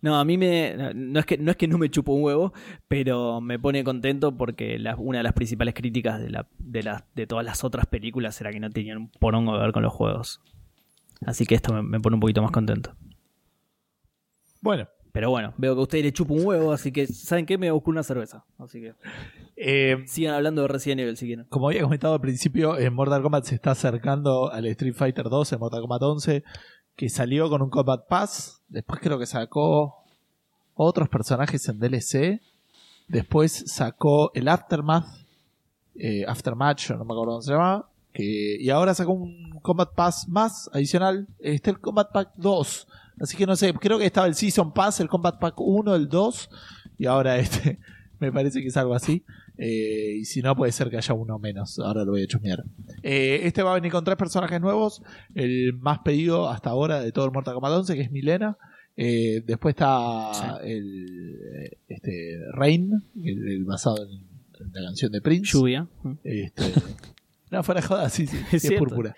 No, 0.02 0.20
a 0.20 0.26
mí 0.26 0.38
me. 0.38 0.76
No 0.94 1.18
es 1.22 1.26
que 1.26 1.38
no, 1.38 1.50
es 1.52 1.56
que 1.56 1.66
no 1.66 1.78
me 1.78 1.90
chupo 1.90 2.12
un 2.12 2.24
huevo, 2.26 2.52
pero 2.90 3.40
me 3.40 3.58
pone 3.58 3.86
contento 3.86 4.36
porque 4.36 4.78
la- 4.78 4.98
una 4.98 5.20
de 5.20 5.24
las 5.24 5.32
principales 5.32 5.74
críticas 5.74 6.20
de, 6.20 6.30
la, 6.30 6.46
de, 6.60 6.84
la- 6.84 7.06
de 7.16 7.26
todas 7.26 7.46
las 7.46 7.64
otras 7.64 7.86
películas 7.86 8.42
era 8.42 8.52
que 8.52 8.60
no 8.60 8.70
tenían 8.70 8.98
un 8.98 9.08
porongo 9.10 9.54
que 9.54 9.60
ver 9.60 9.72
con 9.72 9.82
los 9.82 9.94
juegos. 9.94 10.42
Así 11.26 11.46
que 11.46 11.56
esto 11.56 11.74
me, 11.74 11.84
me 11.84 12.02
pone 12.02 12.16
un 12.16 12.20
poquito 12.20 12.42
más 12.42 12.52
contento. 12.52 12.94
Bueno, 14.60 14.90
Pero 15.14 15.30
bueno, 15.30 15.54
veo 15.58 15.76
que 15.76 15.80
a 15.80 15.84
ustedes 15.84 16.04
le 16.06 16.12
chupa 16.12 16.34
un 16.34 16.44
huevo, 16.44 16.72
así 16.72 16.92
que, 16.92 17.06
¿saben 17.06 17.46
qué? 17.46 17.56
Me 17.60 17.70
busco 17.70 17.92
una 17.92 18.02
cerveza. 18.02 18.46
Así 18.58 18.82
que 18.82 18.96
eh, 19.56 20.04
sigan 20.08 20.34
hablando 20.34 20.64
de 20.64 20.68
Resident 20.68 21.02
Evil 21.02 21.16
si 21.16 21.28
quieren. 21.28 21.46
como 21.50 21.68
había 21.68 21.84
comentado 21.84 22.16
al 22.16 22.20
principio, 22.20 22.80
en 22.80 22.92
Mortal 22.96 23.22
Kombat 23.22 23.46
se 23.46 23.54
está 23.54 23.72
acercando 23.72 24.52
al 24.52 24.66
Street 24.66 24.96
Fighter 24.96 25.30
2, 25.30 25.54
en 25.54 25.60
Mortal 25.60 25.82
Kombat 25.82 26.02
11, 26.02 26.44
que 26.96 27.10
salió 27.10 27.48
con 27.48 27.62
un 27.62 27.70
Combat 27.70 28.08
Pass. 28.08 28.64
Después 28.70 29.00
creo 29.02 29.20
que 29.20 29.28
sacó 29.28 30.04
otros 30.74 31.10
personajes 31.10 31.70
en 31.70 31.78
DLC. 31.78 32.42
Después 33.08 33.66
sacó 33.68 34.32
el 34.34 34.48
Aftermath, 34.48 35.06
eh, 35.94 36.26
Aftermatch, 36.28 36.90
no 36.90 37.06
me 37.06 37.14
acuerdo 37.14 37.34
cómo 37.34 37.42
se 37.44 37.52
llamaba. 37.52 37.88
Que, 38.14 38.58
y 38.60 38.68
ahora 38.72 38.96
sacó 38.96 39.12
un 39.12 39.60
Combat 39.62 39.94
Pass 39.94 40.28
más 40.28 40.72
adicional. 40.74 41.28
Está 41.38 41.70
el 41.70 41.80
Combat 41.80 42.12
Pack 42.12 42.32
2. 42.38 42.88
Así 43.20 43.38
que 43.38 43.46
no 43.46 43.56
sé, 43.56 43.74
creo 43.74 43.98
que 44.00 44.06
estaba 44.06 44.28
el 44.28 44.36
Season 44.36 44.74
Pass, 44.74 45.00
el 45.00 45.08
Combat 45.08 45.40
Pack 45.40 45.56
1, 45.60 45.96
el 45.96 46.10
2. 46.10 46.50
Y 46.98 47.06
ahora 47.06 47.38
este, 47.38 47.80
me 48.20 48.32
parece 48.32 48.62
que 48.62 48.68
es 48.68 48.78
algo 48.78 48.94
así. 48.96 49.24
Eh, 49.58 50.18
y 50.22 50.26
si 50.26 50.42
no, 50.42 50.56
puede 50.56 50.72
ser 50.72 50.90
que 50.90 50.98
haya 50.98 51.14
uno 51.14 51.38
menos. 51.40 51.78
Ahora 51.80 52.04
lo 52.04 52.12
voy 52.12 52.24
a 52.24 52.28
chusmear. 52.28 52.64
Eh, 53.04 53.42
este 53.44 53.62
va 53.62 53.72
a 53.72 53.76
venir 53.76 53.92
con 53.92 54.04
tres 54.04 54.18
personajes 54.18 54.60
nuevos. 54.60 55.04
El 55.36 55.74
más 55.80 56.00
pedido 56.00 56.50
hasta 56.50 56.72
ahora 56.72 57.00
de 57.02 57.12
todo 57.12 57.26
el 57.26 57.32
Mortal 57.32 57.54
Kombat 57.54 57.72
11, 57.74 57.96
que 57.96 58.02
es 58.02 58.12
Milena. 58.12 58.58
Eh, 58.98 59.44
después 59.46 59.74
está 59.74 60.32
Sí. 60.34 60.70
el 60.72 61.78
este, 61.88 62.40
Rain, 62.54 62.92
el, 63.24 63.48
el 63.50 63.64
basado 63.66 63.98
en, 64.04 64.12
en 64.12 64.72
la 64.74 64.82
canción 64.90 65.12
de 65.12 65.22
Prince. 65.22 65.52
Lluvia. 65.52 65.88
Este, 66.24 66.64
no, 67.52 67.64
fuera 67.64 67.82
joda, 67.82 68.10
sí, 68.10 68.28
sí, 68.28 68.38
sí, 68.38 68.44
Es 68.50 68.54
es, 68.56 68.62
cierto. 68.70 68.86
púrpura. 68.86 69.16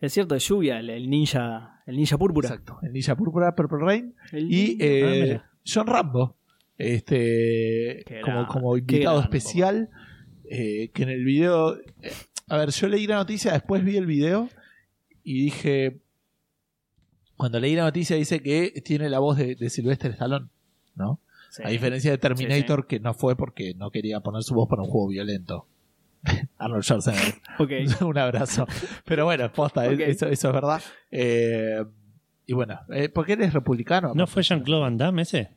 Es 0.00 0.12
cierto, 0.12 0.36
Lluvia, 0.36 0.78
el, 0.78 0.90
el 0.90 1.08
ninja, 1.08 1.73
el 1.86 1.96
ninja 1.96 2.16
púrpura. 2.16 2.48
Exacto. 2.48 2.78
El 2.82 2.92
Ninja 2.92 3.14
Púrpura, 3.14 3.54
Purple 3.54 3.78
Rain. 3.78 4.14
El 4.32 4.50
Y 4.50 4.78
eh, 4.80 5.40
Ah. 5.40 5.50
John 5.66 5.86
Rambo, 5.86 6.36
este, 6.78 8.04
como, 8.48 8.76
invitado 8.76 9.20
especial, 9.20 9.90
eh, 10.50 10.90
que 10.92 11.02
en 11.02 11.08
el 11.10 11.24
video... 11.24 11.76
eh, 12.02 12.12
a 12.48 12.58
ver, 12.58 12.70
yo 12.70 12.88
leí 12.88 13.06
la 13.06 13.16
noticia, 13.16 13.52
después 13.52 13.84
vi 13.84 13.96
el 13.96 14.06
video 14.06 14.48
y 15.22 15.44
dije... 15.44 16.00
Cuando 17.36 17.58
leí 17.58 17.74
la 17.74 17.84
noticia 17.84 18.16
dice 18.16 18.40
que 18.40 18.80
tiene 18.84 19.10
la 19.10 19.18
voz 19.18 19.36
de, 19.36 19.56
de 19.56 19.68
Sylvester 19.68 20.12
Stallone, 20.12 20.48
¿no? 20.94 21.20
Sí. 21.50 21.62
A 21.64 21.68
diferencia 21.68 22.10
de 22.10 22.18
Terminator, 22.18 22.86
que 22.86 23.00
no 23.00 23.12
fue 23.12 23.36
porque 23.36 23.74
no 23.74 23.90
quería 23.90 24.20
poner 24.20 24.42
su 24.42 24.54
voz 24.54 24.68
para 24.68 24.82
un 24.82 24.88
juego 24.88 25.08
violento. 25.08 25.66
Arnold 26.58 26.82
Schwarzenegger. 26.84 27.34
Un 28.04 28.18
abrazo. 28.18 28.66
Pero 29.04 29.24
bueno, 29.24 29.52
posta, 29.52 29.86
eso, 29.86 30.26
eso 30.28 30.48
es 30.48 30.54
verdad. 30.54 30.82
Eh, 31.10 31.84
y 32.46 32.52
bueno, 32.52 32.80
eh, 32.90 33.08
¿por 33.08 33.24
qué 33.26 33.32
eres 33.34 33.52
republicano? 33.52 34.12
¿No 34.14 34.26
fue 34.26 34.42
Jean-Claude 34.42 34.82
Van 34.82 34.98
Damme 34.98 35.22
ese? 35.22 35.50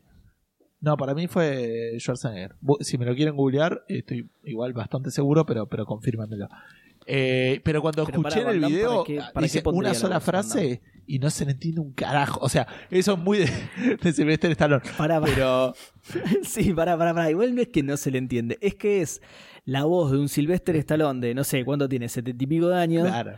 No, 0.79 0.95
para 0.95 1.13
mí 1.15 1.27
fue 1.27 1.95
Schwarzenegger. 1.99 2.55
Si 2.81 2.97
me 2.97 3.05
lo 3.05 3.15
quieren 3.15 3.35
googlear, 3.35 3.83
estoy 3.87 4.29
igual 4.43 4.73
bastante 4.73 5.09
seguro, 5.11 5.45
pero, 5.45 5.67
pero 5.67 5.85
confírmamelo. 5.85 6.47
Eh, 7.09 7.61
pero 7.63 7.81
cuando 7.81 8.05
Pero 8.05 8.19
escuché 8.19 8.41
en 8.41 8.47
el 8.49 8.61
Damme, 8.61 8.75
video, 8.75 8.91
¿para 8.95 9.05
qué- 9.05 9.21
para 9.33 9.43
dice 9.45 9.61
una 9.65 9.89
la 9.89 9.95
sola 9.95 10.19
frase 10.19 10.81
y 11.07 11.19
no 11.19 11.29
se 11.29 11.45
le 11.45 11.51
entiende 11.51 11.79
un 11.79 11.93
carajo. 11.93 12.39
O 12.41 12.49
sea, 12.49 12.67
eso 12.91 13.13
es 13.13 13.19
muy 13.19 13.37
de, 13.39 13.49
de 14.03 14.11
Sylvester 14.13 14.51
Stallone. 14.51 14.83
Pará, 14.97 15.19
pará. 15.21 15.33
Pero 15.33 15.73
Sí, 16.43 16.73
pará, 16.73 16.97
pará, 16.97 17.13
pará. 17.13 17.31
Igual 17.31 17.55
no 17.55 17.61
es 17.61 17.69
que 17.69 17.81
no 17.81 17.95
se 17.97 18.11
le 18.11 18.17
entiende. 18.17 18.57
Es 18.61 18.75
que 18.75 19.01
es 19.01 19.21
la 19.67 19.83
voz 19.83 20.11
de 20.11 20.17
un 20.17 20.29
Sylvester 20.29 20.75
Stallone 20.77 21.19
de 21.19 21.35
no 21.35 21.43
sé 21.43 21.63
cuánto 21.65 21.87
tiene, 21.89 22.07
setenta 22.09 22.43
y 22.43 22.47
pico 22.47 22.69
de 22.69 22.79
años. 22.79 23.07
claro. 23.07 23.33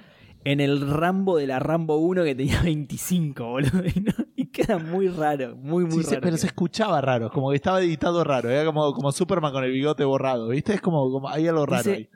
En 0.45 0.61
el 0.61 0.89
Rambo 0.89 1.35
de 1.35 1.47
la 1.47 1.59
Rambo 1.59 1.97
1 1.97 2.23
que 2.23 2.33
tenía 2.33 2.61
25, 2.63 3.43
boludo. 3.45 3.83
Y, 3.93 3.99
no- 3.99 4.13
y 4.37 4.45
queda 4.45 4.77
muy 4.77 5.09
raro, 5.09 5.57
muy, 5.57 5.83
muy 5.83 5.97
Sí, 5.97 6.03
se- 6.03 6.09
raro. 6.11 6.21
pero 6.21 6.37
se 6.37 6.47
escuchaba 6.47 7.01
raro, 7.01 7.29
como 7.29 7.49
que 7.49 7.57
estaba 7.57 7.81
editado 7.81 8.23
raro, 8.23 8.49
era 8.49 8.63
como, 8.63 8.93
como 8.93 9.11
Superman 9.11 9.51
con 9.51 9.65
el 9.65 9.71
bigote 9.73 10.05
borrado, 10.05 10.47
¿viste? 10.47 10.73
Es 10.75 10.79
como, 10.81 11.11
como 11.11 11.27
hay 11.27 11.45
algo 11.49 11.65
raro 11.65 11.83
Dice- 11.83 11.95
ahí. 11.95 12.09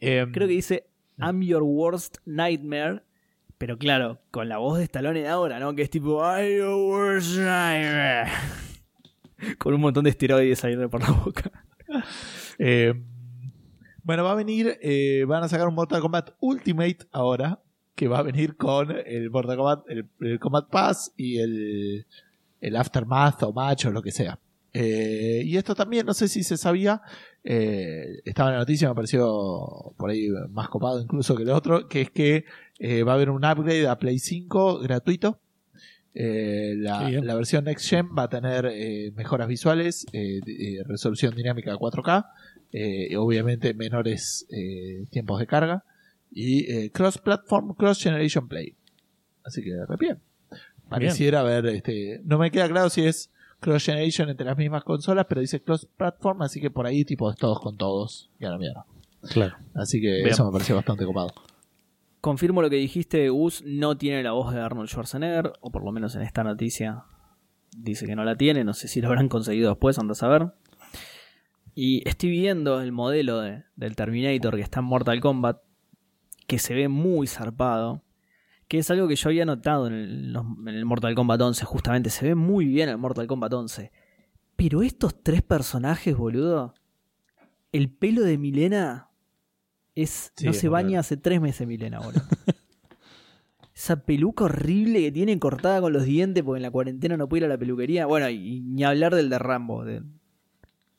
Em, 0.00 0.32
Creo 0.32 0.46
que 0.48 0.52
dice 0.54 0.86
I'm 1.18 1.40
your 1.40 1.62
worst 1.62 2.18
nightmare. 2.26 3.04
Pero 3.56 3.78
claro, 3.78 4.18
con 4.32 4.48
la 4.50 4.58
voz 4.58 4.76
de 4.78 4.84
Stallone 4.84 5.20
de 5.22 5.28
ahora, 5.28 5.58
¿no? 5.60 5.74
Que 5.74 5.82
es 5.82 5.88
tipo 5.90 6.20
I'm 6.22 6.58
your 6.58 6.74
worst 6.74 7.36
nightmare. 7.38 8.28
Con 9.58 9.72
un 9.72 9.80
montón 9.80 10.04
de 10.04 10.10
esteroides 10.10 10.58
saliendo 10.58 10.90
por 10.90 11.00
la 11.00 11.10
boca. 11.12 11.50
Eh, 12.58 12.94
bueno, 14.02 14.24
va 14.24 14.32
a 14.32 14.36
venir, 14.36 14.78
eh, 14.82 15.24
van 15.26 15.42
a 15.42 15.48
sacar 15.48 15.68
un 15.68 15.74
Mortal 15.74 16.00
Kombat 16.00 16.30
Ultimate 16.40 16.98
ahora, 17.12 17.60
que 17.94 18.08
va 18.08 18.18
a 18.18 18.22
venir 18.22 18.56
con 18.56 18.90
el 18.90 19.30
Mortal 19.30 19.56
Kombat, 19.56 19.84
el, 19.88 20.06
el 20.20 20.38
Combat 20.38 20.68
Pass 20.68 21.12
y 21.16 21.38
el, 21.38 22.06
el 22.60 22.76
Aftermath 22.76 23.42
o 23.42 23.52
Match 23.52 23.86
o 23.86 23.90
lo 23.90 24.02
que 24.02 24.12
sea. 24.12 24.38
Eh, 24.74 25.42
y 25.44 25.56
esto 25.58 25.74
también, 25.74 26.06
no 26.06 26.14
sé 26.14 26.28
si 26.28 26.42
se 26.42 26.56
sabía, 26.56 27.02
eh, 27.44 28.20
estaba 28.24 28.50
en 28.50 28.54
la 28.54 28.60
noticia, 28.60 28.88
me 28.88 28.94
pareció 28.94 29.94
por 29.98 30.10
ahí 30.10 30.28
más 30.50 30.68
copado 30.68 31.00
incluso 31.00 31.36
que 31.36 31.42
el 31.42 31.50
otro, 31.50 31.88
que 31.88 32.02
es 32.02 32.10
que 32.10 32.44
eh, 32.78 33.02
va 33.02 33.12
a 33.12 33.14
haber 33.16 33.30
un 33.30 33.44
upgrade 33.44 33.86
a 33.86 33.98
Play 33.98 34.18
5 34.18 34.80
gratuito. 34.80 35.40
Eh, 36.14 36.74
la, 36.76 37.08
la 37.08 37.34
versión 37.34 37.64
Next 37.64 37.88
Gen 37.88 38.08
va 38.16 38.24
a 38.24 38.28
tener 38.28 38.66
eh, 38.66 39.12
mejoras 39.14 39.48
visuales, 39.48 40.06
resolución 40.86 41.34
dinámica 41.34 41.74
4K, 41.74 42.26
eh, 42.72 43.16
obviamente 43.16 43.74
menores 43.74 44.46
eh, 44.50 45.04
tiempos 45.10 45.38
de 45.38 45.46
carga 45.46 45.84
y 46.30 46.70
eh, 46.72 46.90
cross 46.90 47.18
platform, 47.18 47.74
cross 47.74 48.02
generation 48.02 48.48
play. 48.48 48.76
Así 49.44 49.62
que 49.62 49.70
re 49.86 49.96
bien. 49.98 50.20
Pareciera 50.88 51.42
ver, 51.42 51.66
este, 51.66 52.20
no 52.24 52.38
me 52.38 52.50
queda 52.50 52.68
claro 52.68 52.90
si 52.90 53.04
es 53.04 53.30
cross 53.60 53.84
generation 53.84 54.28
entre 54.28 54.46
las 54.46 54.56
mismas 54.56 54.84
consolas, 54.84 55.26
pero 55.28 55.40
dice 55.40 55.62
cross 55.62 55.86
platform, 55.96 56.42
así 56.42 56.60
que 56.60 56.70
por 56.70 56.86
ahí 56.86 57.04
tipo 57.04 57.30
es 57.30 57.36
todos 57.36 57.60
con 57.60 57.76
todos 57.76 58.30
y 58.38 58.44
a 58.44 58.50
la 58.50 58.58
mierda. 58.58 58.84
Claro. 59.30 59.56
Así 59.74 60.00
que 60.00 60.14
Bien. 60.16 60.28
eso 60.28 60.44
me 60.44 60.52
pareció 60.52 60.74
bastante 60.74 61.04
copado. 61.04 61.32
Confirmo 62.20 62.62
lo 62.62 62.70
que 62.70 62.76
dijiste, 62.76 63.28
Gus 63.28 63.62
no 63.66 63.96
tiene 63.96 64.22
la 64.22 64.32
voz 64.32 64.54
de 64.54 64.60
Arnold 64.60 64.88
Schwarzenegger, 64.88 65.52
o 65.60 65.70
por 65.70 65.84
lo 65.84 65.92
menos 65.92 66.14
en 66.14 66.22
esta 66.22 66.44
noticia 66.44 67.04
dice 67.76 68.06
que 68.06 68.16
no 68.16 68.24
la 68.24 68.36
tiene, 68.36 68.64
no 68.64 68.74
sé 68.74 68.88
si 68.88 69.00
lo 69.00 69.08
habrán 69.08 69.28
conseguido 69.28 69.70
después, 69.70 69.98
andas 69.98 70.22
a 70.22 70.28
ver. 70.28 70.52
Y 71.74 72.06
estoy 72.08 72.30
viendo 72.30 72.80
el 72.80 72.92
modelo 72.92 73.40
de- 73.40 73.64
del 73.76 73.96
Terminator 73.96 74.56
que 74.56 74.62
está 74.62 74.80
en 74.80 74.86
Mortal 74.86 75.20
Kombat, 75.20 75.58
que 76.46 76.58
se 76.58 76.74
ve 76.74 76.88
muy 76.88 77.26
zarpado, 77.26 78.02
que 78.68 78.78
es 78.78 78.90
algo 78.90 79.08
que 79.08 79.16
yo 79.16 79.28
había 79.30 79.44
notado 79.44 79.86
en 79.86 79.92
el, 79.94 80.36
en 80.36 80.68
el 80.68 80.84
Mortal 80.84 81.14
Kombat 81.14 81.40
11, 81.40 81.64
justamente, 81.64 82.10
se 82.10 82.26
ve 82.26 82.34
muy 82.34 82.66
bien 82.66 82.88
el 82.88 82.98
Mortal 82.98 83.26
Kombat 83.26 83.52
11. 83.54 83.90
Pero 84.56 84.82
estos 84.82 85.22
tres 85.22 85.42
personajes, 85.42 86.14
boludo, 86.16 86.74
el 87.72 87.90
pelo 87.90 88.22
de 88.22 88.36
Milena 88.38 89.08
es... 89.94 90.32
Sí, 90.36 90.44
no 90.46 90.52
se 90.52 90.68
baña 90.68 91.00
hace 91.00 91.16
tres 91.16 91.40
meses 91.40 91.66
Milena, 91.66 92.00
boludo. 92.00 92.22
Esa 93.74 94.04
peluca 94.04 94.44
horrible 94.44 95.00
que 95.00 95.12
tiene 95.12 95.38
cortada 95.38 95.80
con 95.80 95.92
los 95.94 96.04
dientes 96.04 96.42
porque 96.44 96.58
en 96.58 96.62
la 96.62 96.70
cuarentena 96.70 97.16
no 97.16 97.28
puede 97.28 97.40
ir 97.40 97.44
a 97.46 97.48
la 97.48 97.58
peluquería. 97.58 98.04
Bueno, 98.06 98.28
y, 98.28 98.56
y 98.56 98.60
ni 98.60 98.84
hablar 98.84 99.14
del 99.14 99.30
de 99.30 99.38
Rambo. 99.38 99.84
de- 99.84 100.02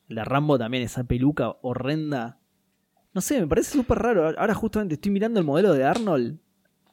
de 0.08 0.24
Rambo 0.24 0.58
también, 0.58 0.82
esa 0.82 1.04
peluca 1.04 1.56
horrenda. 1.62 2.38
No 3.12 3.20
sé, 3.20 3.40
me 3.40 3.46
parece 3.46 3.72
súper 3.72 3.98
raro. 3.98 4.38
Ahora 4.38 4.54
justamente 4.54 4.94
estoy 4.94 5.12
mirando 5.12 5.38
el 5.40 5.46
modelo 5.46 5.72
de 5.72 5.84
Arnold 5.84 6.38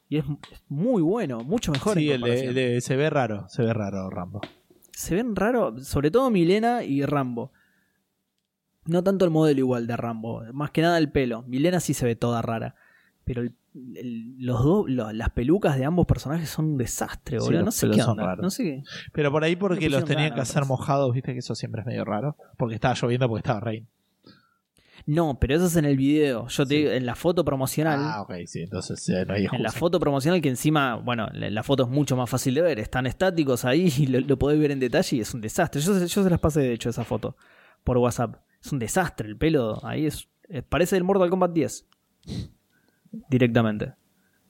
y 0.10 0.18
es, 0.18 0.26
es 0.52 0.62
muy 0.70 1.02
bueno, 1.02 1.40
mucho 1.44 1.72
mejor. 1.72 1.98
en 1.98 2.04
Sí, 2.04 2.12
el 2.12 2.82
se 2.82 2.96
ve 2.96 3.10
raro, 3.10 3.48
se 3.50 3.64
ve 3.64 3.74
raro 3.74 4.10
Rambo. 4.10 4.42
Se 4.92 5.16
ven 5.16 5.36
raro, 5.36 5.80
sobre 5.80 6.12
todo 6.12 6.30
Milena 6.30 6.84
y 6.84 7.04
Rambo. 7.06 7.52
No 8.86 9.04
tanto 9.04 9.26
el 9.26 9.32
modelo 9.32 9.60
igual 9.60 9.88
de 9.88 9.96
Rambo, 9.98 10.44
más 10.54 10.72
que 10.72 10.82
nada 10.82 10.98
el 10.98 11.12
pelo. 11.12 11.44
Milena 11.44 11.80
sí 11.80 11.94
se 11.94 12.06
ve 12.06 12.16
toda 12.16 12.42
rara. 12.42 12.76
pero 13.24 13.42
el- 13.44 13.56
el- 13.74 14.36
los 14.38 14.64
dos, 14.64 14.90
lo- 14.90 15.12
las 15.14 15.30
pelucas 15.30 15.78
de 15.78 15.86
ambos 15.86 16.06
personajes 16.06 16.50
son 16.50 16.66
un 16.66 16.78
desastre, 16.78 17.40
boludo. 17.40 17.64
no 17.64 17.72
sé 17.72 17.90
qué 17.90 18.00
son 18.02 18.12
onda. 18.12 18.26
raros. 18.26 18.44
No 18.44 18.50
sé 18.50 18.64
qué. 18.64 18.84
Pero 19.14 19.32
por 19.32 19.44
ahí 19.44 19.56
porque 19.56 19.90
los 19.90 20.04
tenían 20.06 20.30
ganas, 20.32 20.36
que 20.36 20.42
hacer 20.60 20.66
mojados, 20.66 21.14
viste 21.14 21.34
que 21.34 21.40
eso 21.40 21.56
siempre 21.56 21.82
es 21.82 21.88
medio 21.88 22.04
raro. 22.06 22.36
Porque 22.58 22.76
estaba 22.76 22.94
lloviendo 22.96 23.28
porque 23.28 23.40
estaba 23.40 23.60
rain. 23.60 23.88
No, 25.08 25.40
pero 25.40 25.56
eso 25.56 25.66
es 25.66 25.76
en 25.78 25.86
el 25.86 25.98
video. 25.98 26.48
Yo 26.48 26.64
te 26.66 26.76
Sí. 26.76 26.78
digo, 26.82 26.92
en 26.92 27.08
la 27.08 27.16
foto 27.16 27.44
promocional. 27.44 28.00
Ah, 28.04 28.22
ok, 28.22 28.34
sí, 28.46 28.62
entonces 28.62 29.10
eh, 29.10 29.26
no 29.28 29.34
hay 29.34 29.48
En 29.52 29.64
la 29.64 29.72
foto 29.72 30.00
promocional 30.00 30.42
que 30.42 30.50
encima, 30.50 30.96
bueno, 30.96 31.28
la, 31.34 31.50
la 31.50 31.64
foto 31.64 31.84
es 31.84 31.90
mucho 31.90 32.16
más 32.16 32.30
fácil 32.30 32.54
de 32.54 32.62
ver, 32.62 32.78
están 32.78 33.08
estáticos 33.08 33.66
ahí 33.66 33.92
y 33.98 34.06
lo, 34.06 34.20
lo 34.20 34.38
podés 34.38 34.60
ver 34.60 34.70
en 34.70 34.80
detalle 34.80 35.18
y 35.18 35.22
es 35.22 35.34
un 35.34 35.42
desastre. 35.42 35.82
Yo, 35.82 35.98
se- 35.98 36.08
yo 36.08 36.24
se 36.24 36.30
las 36.30 36.40
pasé 36.40 36.60
de 36.62 36.74
hecho 36.74 36.90
esa 36.90 37.04
foto 37.04 37.36
por 37.84 37.98
WhatsApp. 37.98 38.36
Es 38.64 38.72
un 38.72 38.78
desastre, 38.78 39.28
el 39.28 39.38
pelo 39.38 39.84
ahí 39.84 40.06
es, 40.06 40.28
es- 40.50 40.62
parece 40.64 40.98
el 40.98 41.04
Mortal 41.04 41.32
Kombat 41.32 41.52
10. 41.52 41.88
Directamente. 43.30 43.94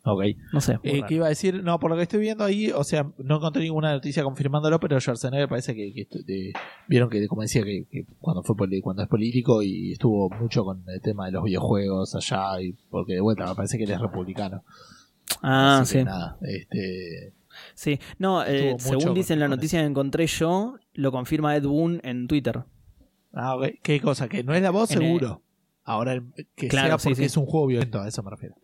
Ok. 0.03 0.23
No 0.51 0.61
sé. 0.61 0.79
Eh. 0.83 1.03
¿Qué 1.07 1.13
iba 1.15 1.27
a 1.27 1.29
decir? 1.29 1.63
No, 1.63 1.79
por 1.79 1.91
lo 1.91 1.95
que 1.97 2.03
estoy 2.03 2.19
viendo 2.21 2.43
ahí, 2.43 2.71
o 2.71 2.83
sea, 2.83 3.07
no 3.19 3.35
encontré 3.37 3.61
ninguna 3.61 3.91
noticia 3.91 4.23
confirmándolo, 4.23 4.79
pero 4.79 4.99
Schwarzenegger 4.99 5.47
parece 5.47 5.75
que, 5.75 5.93
que 5.93 6.07
de- 6.25 6.53
vieron 6.87 7.07
que, 7.09 7.27
como 7.27 7.43
decía, 7.43 7.63
que, 7.63 7.85
que 7.91 8.05
cuando 8.19 8.41
fue 8.41 8.55
cuando 8.81 9.03
es 9.03 9.07
político 9.09 9.61
y 9.61 9.91
estuvo 9.91 10.27
mucho 10.39 10.63
con 10.63 10.83
el 10.87 11.01
tema 11.01 11.27
de 11.27 11.33
los 11.33 11.43
videojuegos 11.43 12.15
allá, 12.15 12.59
y 12.61 12.73
porque 12.89 13.13
de 13.13 13.21
vuelta 13.21 13.45
me 13.45 13.53
parece 13.53 13.77
que 13.77 13.83
él 13.83 13.91
es 13.91 14.01
republicano. 14.01 14.63
Ah, 15.43 15.79
Así 15.81 15.93
que 15.93 15.99
sí. 15.99 16.05
nada, 16.05 16.37
este, 16.41 17.33
Sí, 17.75 17.99
no, 18.17 18.43
eh, 18.43 18.75
según 18.79 19.13
dice 19.13 19.33
en 19.33 19.39
la 19.39 19.47
noticia 19.49 19.81
que 19.81 19.85
encontré 19.85 20.25
yo, 20.25 20.75
lo 20.93 21.11
confirma 21.11 21.55
Ed 21.55 21.63
Boon 21.65 21.99
en 22.03 22.27
Twitter. 22.27 22.63
ah, 23.33 23.55
ok. 23.55 23.65
¿Qué 23.83 23.99
cosa? 23.99 24.27
Que 24.27 24.43
no 24.43 24.55
es 24.55 24.61
la 24.63 24.71
voz, 24.71 24.89
En 24.91 25.01
el- 25.01 25.07
seguro. 25.07 25.41
Ahora, 25.91 26.13
el- 26.13 26.23
que 26.55 26.67
Claro, 26.67 26.87
sea 26.89 26.97
porque 27.09 27.15
sí. 27.15 27.23
es 27.25 27.37
un 27.37 27.45
juego 27.45 27.67
violento, 27.67 27.99
a 28.01 28.07
eso 28.07 28.21
me 28.23 28.29
refiero. 28.31 28.55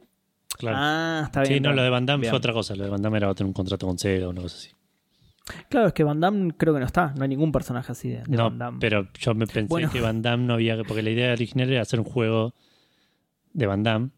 Claro. 0.57 0.77
Ah, 0.79 1.21
está 1.25 1.41
bien. 1.41 1.53
sí, 1.55 1.59
no, 1.59 1.73
lo 1.73 1.83
de 1.83 1.89
Van 1.89 2.05
Damme 2.05 2.21
bien. 2.21 2.31
fue 2.31 2.37
otra 2.37 2.53
cosa. 2.53 2.75
Lo 2.75 2.83
de 2.85 2.89
Van 2.89 3.01
Damme 3.01 3.17
era 3.17 3.33
tener 3.35 3.47
un 3.47 3.53
contrato 3.53 3.85
con 3.85 3.97
Sega 3.99 4.27
o 4.27 4.29
una 4.31 4.41
cosa 4.41 4.55
así. 4.57 4.69
Claro, 5.69 5.87
es 5.87 5.93
que 5.93 6.03
Van 6.03 6.19
Damme 6.19 6.51
creo 6.57 6.73
que 6.73 6.79
no 6.79 6.85
está. 6.85 7.13
No 7.15 7.23
hay 7.23 7.29
ningún 7.29 7.51
personaje 7.51 7.91
así 7.91 8.09
de, 8.09 8.17
de 8.23 8.35
No, 8.37 8.45
Van 8.45 8.57
Damme. 8.57 8.77
pero 8.81 9.07
yo 9.19 9.33
me 9.35 9.45
pensé 9.47 9.67
Bueno. 9.69 9.89
que 9.91 10.01
Van 10.01 10.21
Damme 10.21 10.45
no 10.45 10.53
había. 10.55 10.77
Porque 10.83 11.03
la 11.03 11.09
idea 11.11 11.31
original 11.33 11.69
era 11.71 11.81
hacer 11.81 11.99
un 11.99 12.05
juego 12.05 12.53
de 13.53 13.65
Van 13.67 13.83
Damme, 13.83 14.09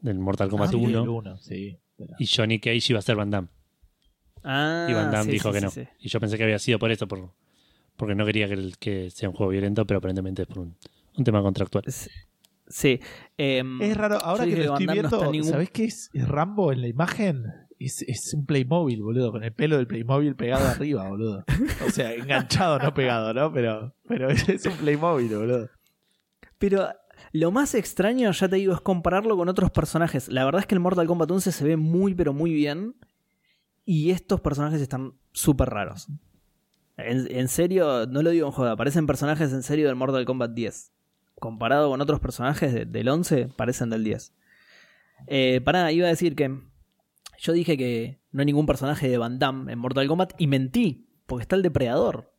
del 0.00 0.18
Mortal 0.18 0.48
Kombat 0.48 0.68
Ah, 0.68 0.76
bien, 0.76 0.90
1, 0.90 1.02
el 1.02 1.08
uno, 1.08 1.38
sí. 1.38 1.76
Pero- 1.96 2.14
y 2.18 2.26
Johnny 2.26 2.60
Cage 2.60 2.80
iba 2.90 2.98
a 3.00 3.02
ser 3.02 3.16
Van 3.16 3.30
Damme. 3.30 3.48
Ah, 4.44 4.86
Y 4.88 4.94
Van 4.94 5.10
Damme 5.10 5.24
sí, 5.24 5.30
dijo 5.32 5.48
sí, 5.48 5.52
que 5.54 5.58
sí, 5.58 5.64
no. 5.64 5.70
sí. 5.70 5.82
Y 6.00 6.08
yo 6.08 6.20
pensé 6.20 6.36
que 6.38 6.44
había 6.44 6.58
sido 6.60 6.78
por 6.78 6.90
eso, 6.92 7.08
por, 7.08 7.32
porque 7.96 8.14
no 8.14 8.24
quería 8.24 8.46
que, 8.46 8.54
el- 8.54 8.78
que 8.78 9.10
sea 9.10 9.28
un 9.28 9.34
juego 9.34 9.50
violento, 9.50 9.84
pero 9.86 9.98
aparentemente 9.98 10.42
es 10.42 10.48
por 10.48 10.60
un, 10.60 10.76
un 11.18 11.24
tema 11.24 11.42
contractual. 11.42 11.84
Es- 11.86 12.08
Sí. 12.70 13.00
em, 13.38 13.80
Es 13.80 13.96
raro, 13.96 14.18
ahora 14.22 14.44
que 14.44 14.56
lo 14.56 14.72
estoy 14.74 14.86
no 14.86 14.92
viendo, 14.92 15.24
en 15.24 15.30
ningún- 15.32 15.50
¿sabés 15.50 15.70
qué 15.70 15.84
es? 15.84 16.10
Es 16.12 16.28
Rambo 16.28 16.70
en 16.72 16.82
la 16.82 16.88
imagen. 16.88 17.44
Es, 17.78 18.02
es 18.02 18.34
un 18.34 18.44
Playmobil, 18.44 19.00
boludo, 19.02 19.30
con 19.32 19.42
el 19.44 19.52
pelo 19.52 19.76
del 19.76 19.86
Playmobil 19.86 20.34
pegado 20.36 20.66
arriba, 20.82 21.08
boludo. 21.08 21.44
O 21.86 21.90
sea, 21.90 22.12
enganchado, 22.12 22.78
no 22.78 22.92
pegado, 22.92 23.32
¿no? 23.32 23.52
Pero, 23.52 23.94
pero 24.06 24.28
es 24.30 24.66
un 24.66 24.72
Playmobil, 24.74 25.34
boludo. 25.34 25.68
Pero 26.58 26.88
lo 27.32 27.50
más 27.52 27.74
extraño, 27.74 28.30
ya 28.32 28.48
te 28.48 28.56
digo, 28.56 28.74
es 28.74 28.80
compararlo 28.80 29.36
con 29.36 29.48
otros 29.48 29.70
personajes. 29.70 30.28
La 30.28 30.44
verdad 30.44 30.60
es 30.60 30.66
que 30.66 30.74
el 30.74 30.80
Mortal 30.80 31.06
Kombat 31.06 31.30
11 31.30 31.52
se 31.52 31.64
ve 31.64 31.76
muy, 31.76 32.14
pero 32.14 32.32
muy 32.34 32.52
bien. 32.52 32.96
Y 33.84 34.10
estos 34.10 34.40
personajes 34.42 34.80
están 34.82 35.14
súper 35.32 35.70
raros. 35.70 36.08
En, 36.98 37.26
en 37.34 37.48
serio, 37.48 38.06
no 38.06 38.22
lo 38.22 38.30
digo 38.30 38.46
en 38.46 38.52
joda, 38.52 38.76
parecen 38.76 39.06
personajes 39.06 39.52
en 39.52 39.62
serio 39.62 39.86
del 39.86 39.94
Mortal 39.96 40.24
Kombat 40.26 40.50
10. 40.52 40.92
Comparado 41.38 41.90
con 41.90 42.00
otros 42.00 42.20
personajes 42.20 42.72
de- 42.72 42.84
del 42.84 43.08
11, 43.08 43.48
parecen 43.56 43.90
del 43.90 44.04
10. 44.04 44.32
Eh, 45.26 45.60
pará, 45.64 45.90
iba 45.92 46.06
a 46.06 46.10
decir 46.10 46.34
que 46.36 46.58
yo 47.38 47.52
dije 47.52 47.76
que 47.76 48.20
no 48.32 48.40
hay 48.40 48.46
ningún 48.46 48.66
personaje 48.66 49.08
de 49.08 49.18
Van 49.18 49.38
Damme 49.38 49.72
en 49.72 49.78
Mortal 49.78 50.06
Kombat 50.08 50.32
y 50.38 50.46
mentí, 50.46 51.08
porque 51.26 51.42
está 51.42 51.56
el 51.56 51.62
depredador. 51.62 52.32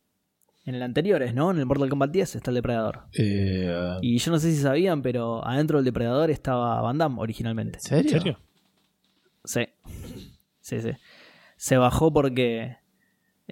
En 0.66 0.74
el 0.74 0.82
anteriores, 0.82 1.34
¿no? 1.34 1.50
En 1.50 1.58
el 1.58 1.66
Mortal 1.66 1.88
Kombat 1.88 2.10
10 2.10 2.36
está 2.36 2.50
el 2.50 2.54
depredador. 2.56 3.04
Eh, 3.18 3.96
Y 4.02 4.18
yo 4.18 4.30
no 4.30 4.38
sé 4.38 4.50
si 4.52 4.58
sabían, 4.60 5.00
pero 5.02 5.44
adentro 5.46 5.78
del 5.78 5.84
depredador 5.86 6.30
estaba 6.30 6.80
Van 6.82 6.98
Damme 6.98 7.16
originalmente. 7.20 7.78
¿En 7.78 7.82
serio? 7.82 8.12
¿En 8.12 8.20
serio? 8.20 8.38
Sí. 9.44 9.66
Sí, 10.60 10.80
sí. 10.82 10.90
Se 11.56 11.76
bajó 11.78 12.12
porque 12.12 12.76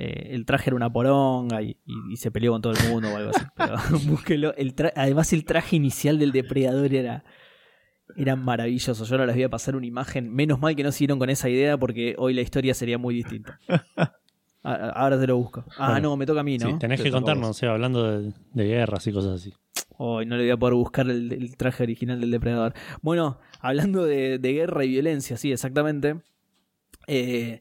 eh, 0.01 0.29
el 0.31 0.45
traje 0.47 0.71
era 0.71 0.77
una 0.77 0.93
poronga 0.93 1.61
y, 1.61 1.77
y- 1.85 2.13
y 2.13 2.17
se 2.17 2.31
peleó 2.31 2.53
con 2.53 2.63
todo 2.63 2.73
el 2.73 2.89
mundo 2.89 3.13
o 3.13 3.17
algo 3.17 3.31
así. 3.31 3.45
Pero 3.57 3.75
búsquelo. 4.07 4.55
El 4.55 4.75
Además, 4.95 5.33
el 5.33 5.45
traje 5.45 5.75
inicial 5.77 6.19
del 6.21 6.31
depredador 6.33 6.95
era. 6.95 7.25
Era 8.17 8.37
maravilloso. 8.37 9.05
Yo 9.05 9.15
ahora 9.15 9.27
les 9.27 9.35
voy 9.35 9.43
a 9.45 9.49
pasar 9.51 9.75
una 9.77 9.87
imagen. 9.87 10.33
Menos 10.33 10.61
mal 10.61 10.75
que 10.77 10.83
no 10.85 10.93
siguieron 10.93 11.19
con 11.19 11.31
esa 11.31 11.49
idea 11.49 11.77
porque 11.77 12.15
hoy 12.19 12.33
la 12.33 12.41
historia 12.43 12.75
sería 12.75 12.97
muy 12.99 13.15
distinta. 13.15 13.59
Ahora 14.63 15.19
te 15.19 15.27
lo 15.27 15.37
busco. 15.37 15.65
Ah, 15.79 15.93
Bueno, 15.93 16.11
no, 16.11 16.17
me 16.17 16.27
toca 16.27 16.41
a 16.41 16.43
mí, 16.43 16.59
¿no? 16.59 16.73
Sí, 16.73 16.79
tenés 16.79 16.99
Te 16.99 17.05
que 17.05 17.11
contarnos, 17.11 17.51
o 17.51 17.55
sea, 17.55 17.71
hablando 17.73 18.05
de, 18.21 18.33
de 18.53 18.65
guerras 18.67 19.07
y 19.07 19.13
cosas 19.13 19.41
así. 19.41 19.53
Hoy 19.97 20.27
no 20.27 20.37
le 20.37 20.43
voy 20.43 20.51
a 20.51 20.57
poder 20.57 20.75
buscar 20.75 21.09
el, 21.09 21.33
el 21.33 21.57
traje 21.57 21.83
original 21.85 22.21
del 22.21 22.31
depredador. 22.31 22.75
Bueno, 23.01 23.39
hablando 23.61 24.05
de, 24.05 24.39
de 24.39 24.53
guerra 24.53 24.85
y 24.85 24.89
violencia, 24.89 25.37
sí, 25.37 25.53
exactamente. 25.53 26.21
Eh, 27.07 27.61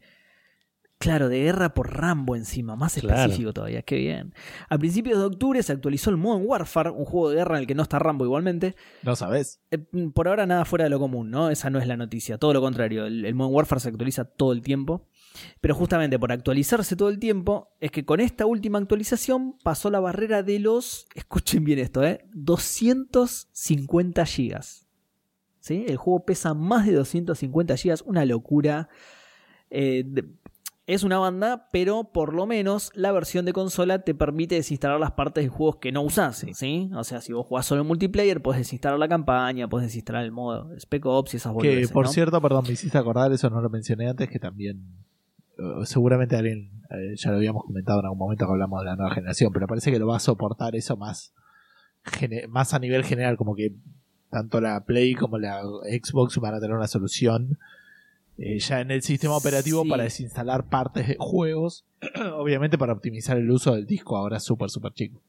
claro, 0.98 1.30
de 1.30 1.40
guerra 1.44 1.74
por 1.74 1.94
Rambo 1.96 2.36
encima, 2.36 2.76
más 2.76 2.96
Claro. 2.96 3.22
específico 3.22 3.54
todavía, 3.54 3.82
qué 3.84 3.98
bien. 3.98 4.34
A 4.70 4.78
principios 4.78 5.20
de 5.20 5.26
octubre 5.26 5.62
se 5.64 5.72
actualizó 5.72 6.10
el 6.10 6.18
Modern 6.18 6.46
Warfare, 6.48 6.90
un 6.90 7.06
juego 7.06 7.30
de 7.30 7.36
guerra 7.38 7.56
en 7.58 7.62
el 7.62 7.68
que 7.68 7.76
no 7.76 7.84
está 7.84 8.00
Rambo 8.00 8.26
igualmente. 8.26 8.76
No 9.04 9.16
sabes. 9.16 9.62
Eh, 9.72 9.78
por 10.14 10.28
ahora 10.28 10.46
nada 10.46 10.66
fuera 10.66 10.86
de 10.86 10.90
lo 10.90 11.00
común, 11.00 11.30
¿no? 11.30 11.50
Esa 11.50 11.70
no 11.70 11.80
es 11.80 11.88
la 11.88 11.98
noticia, 11.98 12.38
todo 12.38 12.54
lo 12.54 12.62
contrario, 12.62 13.06
el, 13.06 13.26
el 13.26 13.36
Modern 13.36 13.54
Warfare 13.56 13.82
se 13.82 13.90
actualiza 13.90 14.26
todo 14.26 14.52
el 14.54 14.62
tiempo. 14.62 15.08
Pero 15.62 15.76
justamente 15.76 16.18
por 16.18 16.32
actualizarse 16.32 16.96
todo 16.96 17.10
el 17.10 17.20
tiempo, 17.20 17.70
es 17.80 17.92
que 17.92 18.04
con 18.06 18.20
esta 18.20 18.48
última 18.48 18.80
actualización 18.80 19.56
pasó 19.64 19.92
la 19.92 20.00
barrera 20.00 20.42
de 20.42 20.58
los, 20.58 21.06
escuchen 21.14 21.64
bien 21.64 21.78
esto, 21.78 22.04
¿eh? 22.04 22.26
250 22.34 24.26
gigas. 24.26 24.88
¿Sí? 25.60 25.86
El 25.88 25.98
juego 25.98 26.24
pesa 26.26 26.54
más 26.54 26.86
de 26.86 26.94
250 26.94 27.76
gigas, 27.78 28.02
una 28.04 28.26
locura. 28.26 28.90
Eh, 29.70 30.06
es 30.88 31.04
una 31.04 31.20
banda, 31.20 31.68
pero 31.74 32.06
por 32.06 32.34
lo 32.34 32.46
menos 32.46 32.92
la 32.96 33.12
versión 33.12 33.44
de 33.44 33.52
consola 33.52 34.00
te 34.00 34.16
permite 34.16 34.56
desinstalar 34.56 34.98
las 35.02 35.12
partes 35.12 35.44
de 35.44 35.50
juegos 35.50 35.76
que 35.76 35.92
no 35.92 36.02
usás, 36.02 36.46
¿sí? 36.54 36.90
O 36.96 37.04
sea, 37.04 37.20
si 37.20 37.34
vos 37.34 37.46
jugás 37.46 37.66
solo 37.66 37.82
en 37.82 37.88
multiplayer, 37.88 38.42
puedes 38.42 38.62
desinstalar 38.62 38.98
la 38.98 39.10
campaña, 39.10 39.68
puedes 39.68 39.90
desinstalar 39.90 40.24
el 40.24 40.32
modo 40.32 40.74
Spec 40.80 41.06
Ops 41.06 41.34
y 41.34 41.38
esas 41.38 41.52
Que 41.52 41.56
boludeces, 41.56 41.92
por 41.92 42.06
¿no? 42.06 42.12
cierto, 42.12 42.42
perdón, 42.42 42.64
me 42.66 42.72
hiciste 42.72 42.98
acordar, 42.98 43.34
eso 43.34 43.50
no 43.50 43.60
lo 43.60 43.70
mencioné 43.70 44.08
antes, 44.10 44.30
que 44.30 44.40
también 44.40 44.82
eh, 45.58 45.86
seguramente 45.86 46.38
alguien, 46.38 46.72
eh, 46.90 47.16
ya 47.18 47.32
lo 47.32 47.38
habíamos 47.38 47.66
comentado 47.66 48.00
en 48.00 48.06
algún 48.06 48.20
momento 48.20 48.46
que 48.46 48.52
hablamos 48.54 48.80
de 48.80 48.86
la 48.86 48.96
nueva 48.96 49.14
generación, 49.14 49.52
pero 49.52 49.68
parece 49.68 49.92
que 49.92 50.00
lo 50.00 50.08
va 50.08 50.16
a 50.16 50.22
soportar 50.22 50.74
eso 50.78 50.96
más, 50.96 51.34
más 52.48 52.74
a 52.74 52.80
nivel 52.80 53.04
general, 53.04 53.36
como 53.36 53.56
que 53.56 53.74
tanto 54.30 54.62
la 54.62 54.86
Play 54.86 55.16
como 55.16 55.38
la 55.38 55.62
Xbox 55.84 56.38
van 56.38 56.54
a 56.54 56.60
tener 56.62 56.78
una 56.78 56.88
solución 56.88 57.58
eh, 58.38 58.60
ya 58.60 58.82
en 58.82 58.92
el 58.92 59.02
sistema 59.02 59.36
operativo 59.38 59.84
Sí. 59.84 59.90
para 59.90 60.04
desinstalar 60.04 60.70
partes 60.70 61.08
de 61.08 61.16
juegos, 61.20 61.86
obviamente 62.36 62.78
para 62.78 62.94
optimizar 62.94 63.38
el 63.38 63.50
uso 63.50 63.74
del 63.76 63.86
disco 63.86 64.16
ahora 64.18 64.40
súper, 64.40 64.70
súper 64.70 64.94
chico. 64.94 65.22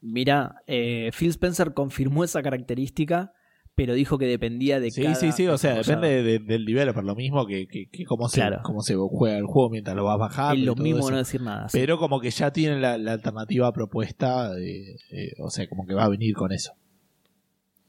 Mira, 0.00 0.62
eh, 0.66 1.10
Phil 1.16 1.28
Spencer 1.30 1.74
confirmó 1.74 2.24
esa 2.24 2.42
característica, 2.42 3.32
pero 3.74 3.92
dijo 3.94 4.16
que 4.18 4.26
dependía 4.26 4.80
de 4.80 4.90
Sí, 4.90 5.02
cada 5.02 5.14
sí, 5.14 5.30
sí, 5.32 5.46
o 5.46 5.58
sea, 5.58 5.74
depende 5.74 6.22
de- 6.22 6.38
del 6.38 6.64
developer, 6.64 7.04
lo 7.04 7.14
mismo 7.14 7.46
que, 7.46 7.66
que, 7.66 7.86
que 7.88 8.04
cómo, 8.06 8.28
se, 8.28 8.42
cómo 8.62 8.80
se 8.82 8.94
juega 8.94 9.36
el 9.36 9.44
juego 9.44 9.68
mientras 9.70 9.94
lo 9.94 10.04
vas 10.04 10.18
bajando. 10.18 10.54
Es 10.54 10.60
y 10.60 10.64
lo 10.64 10.74
mismo 10.74 11.00
eso. 11.00 11.10
no 11.10 11.16
decir 11.18 11.42
nada. 11.42 11.68
sí. 11.68 11.78
Pero 11.78 11.98
como 11.98 12.18
que 12.20 12.30
ya 12.30 12.50
tienen 12.50 12.80
la, 12.80 12.96
la 12.96 13.12
alternativa 13.12 13.70
propuesta, 13.72 14.50
de- 14.54 14.94
eh, 15.10 15.32
o 15.38 15.50
sea, 15.50 15.68
como 15.68 15.86
que 15.86 15.94
va 15.94 16.04
a 16.04 16.08
venir 16.08 16.34
con 16.34 16.50
eso. 16.52 16.72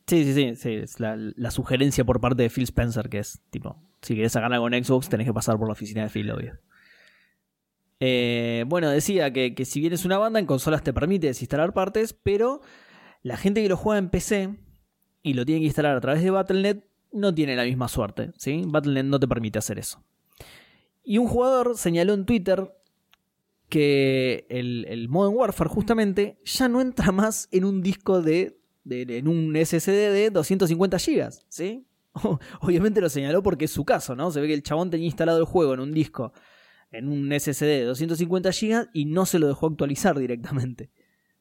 Sí, 0.08 0.26
sí, 0.26 0.34
sí, 0.34 0.56
sí, 0.56 0.70
es 0.74 1.00
la, 1.00 1.16
la 1.16 1.52
sugerencia 1.52 2.04
por 2.04 2.20
parte 2.20 2.44
de 2.44 2.50
Phil 2.50 2.64
Spencer, 2.66 3.08
que 3.08 3.20
es 3.20 3.40
tipo, 3.50 3.82
si 4.02 4.16
querés 4.16 4.32
sacar 4.32 4.52
algo 4.54 4.68
en 4.70 4.84
Xbox, 4.84 5.10
tenés 5.10 5.28
que 5.28 5.34
pasar 5.34 5.58
por 5.58 5.68
la 5.68 5.74
oficina 5.74 6.04
de 6.04 6.10
Phil, 6.10 6.30
obvio. 6.32 6.58
Eh, 8.00 8.64
bueno, 8.68 8.90
decía 8.90 9.32
que, 9.32 9.54
que 9.54 9.66
si 9.66 9.80
bien 9.80 9.94
es 9.94 10.06
una 10.06 10.18
banda, 10.18 10.40
en 10.40 10.46
consolas 10.48 10.84
te 10.84 10.92
permite 10.94 11.28
desinstalar 11.28 11.74
partes, 11.74 12.14
pero 12.14 12.62
la 13.22 13.38
gente 13.38 13.62
que 13.62 13.70
lo 13.70 13.78
juega 13.78 14.00
en 14.00 14.10
PC 14.10 14.58
y 15.22 15.34
lo 15.34 15.46
tiene 15.46 15.62
que 15.62 15.68
instalar 15.68 15.96
a 15.96 16.02
través 16.02 16.24
de 16.24 16.32
Battle.net 16.32 16.84
no 17.12 17.34
tiene 17.36 17.56
la 17.56 17.64
misma 17.64 17.88
suerte, 17.88 18.32
¿sí? 18.38 18.64
Battle.net 18.66 19.04
no 19.04 19.20
te 19.20 19.28
permite 19.28 19.60
hacer 19.60 19.78
eso. 19.78 20.04
Y 21.04 21.18
un 21.20 21.28
jugador 21.28 21.78
señaló 21.78 22.14
en 22.14 22.26
Twitter 22.26 22.74
que 23.70 24.46
el, 24.50 24.86
el 24.90 25.08
Modern 25.08 25.36
Warfare 25.36 25.70
justamente 25.70 26.40
ya 26.44 26.68
no 26.68 26.82
entra 26.82 27.12
más 27.12 27.48
en 27.52 27.66
un 27.66 27.82
disco 27.84 28.22
de, 28.22 28.60
de- 28.84 29.18
en 29.18 29.28
un 29.28 29.56
SSD 29.56 30.12
de 30.12 30.30
250 30.32 30.98
GB, 30.98 31.32
¿sí? 31.50 31.86
Obviamente 32.62 33.02
lo 33.02 33.10
señaló 33.10 33.42
porque 33.44 33.66
es 33.66 33.72
su 33.72 33.86
caso, 33.86 34.16
¿no? 34.16 34.32
Se 34.32 34.42
ve 34.42 34.48
que 34.48 34.54
el 34.54 34.64
chabón 34.64 34.90
tenía 34.90 35.06
instalado 35.06 35.40
el 35.40 35.46
juego 35.46 35.74
en 35.74 35.80
un 35.80 35.94
disco, 35.94 36.34
en 36.92 37.08
un 37.08 37.32
SSD 37.32 37.66
de 37.66 37.84
250 37.86 38.50
GB 38.50 38.90
y 38.94 39.06
no 39.06 39.26
se 39.26 39.40
lo 39.40 39.48
dejó 39.48 39.68
actualizar 39.68 40.18
directamente, 40.18 40.92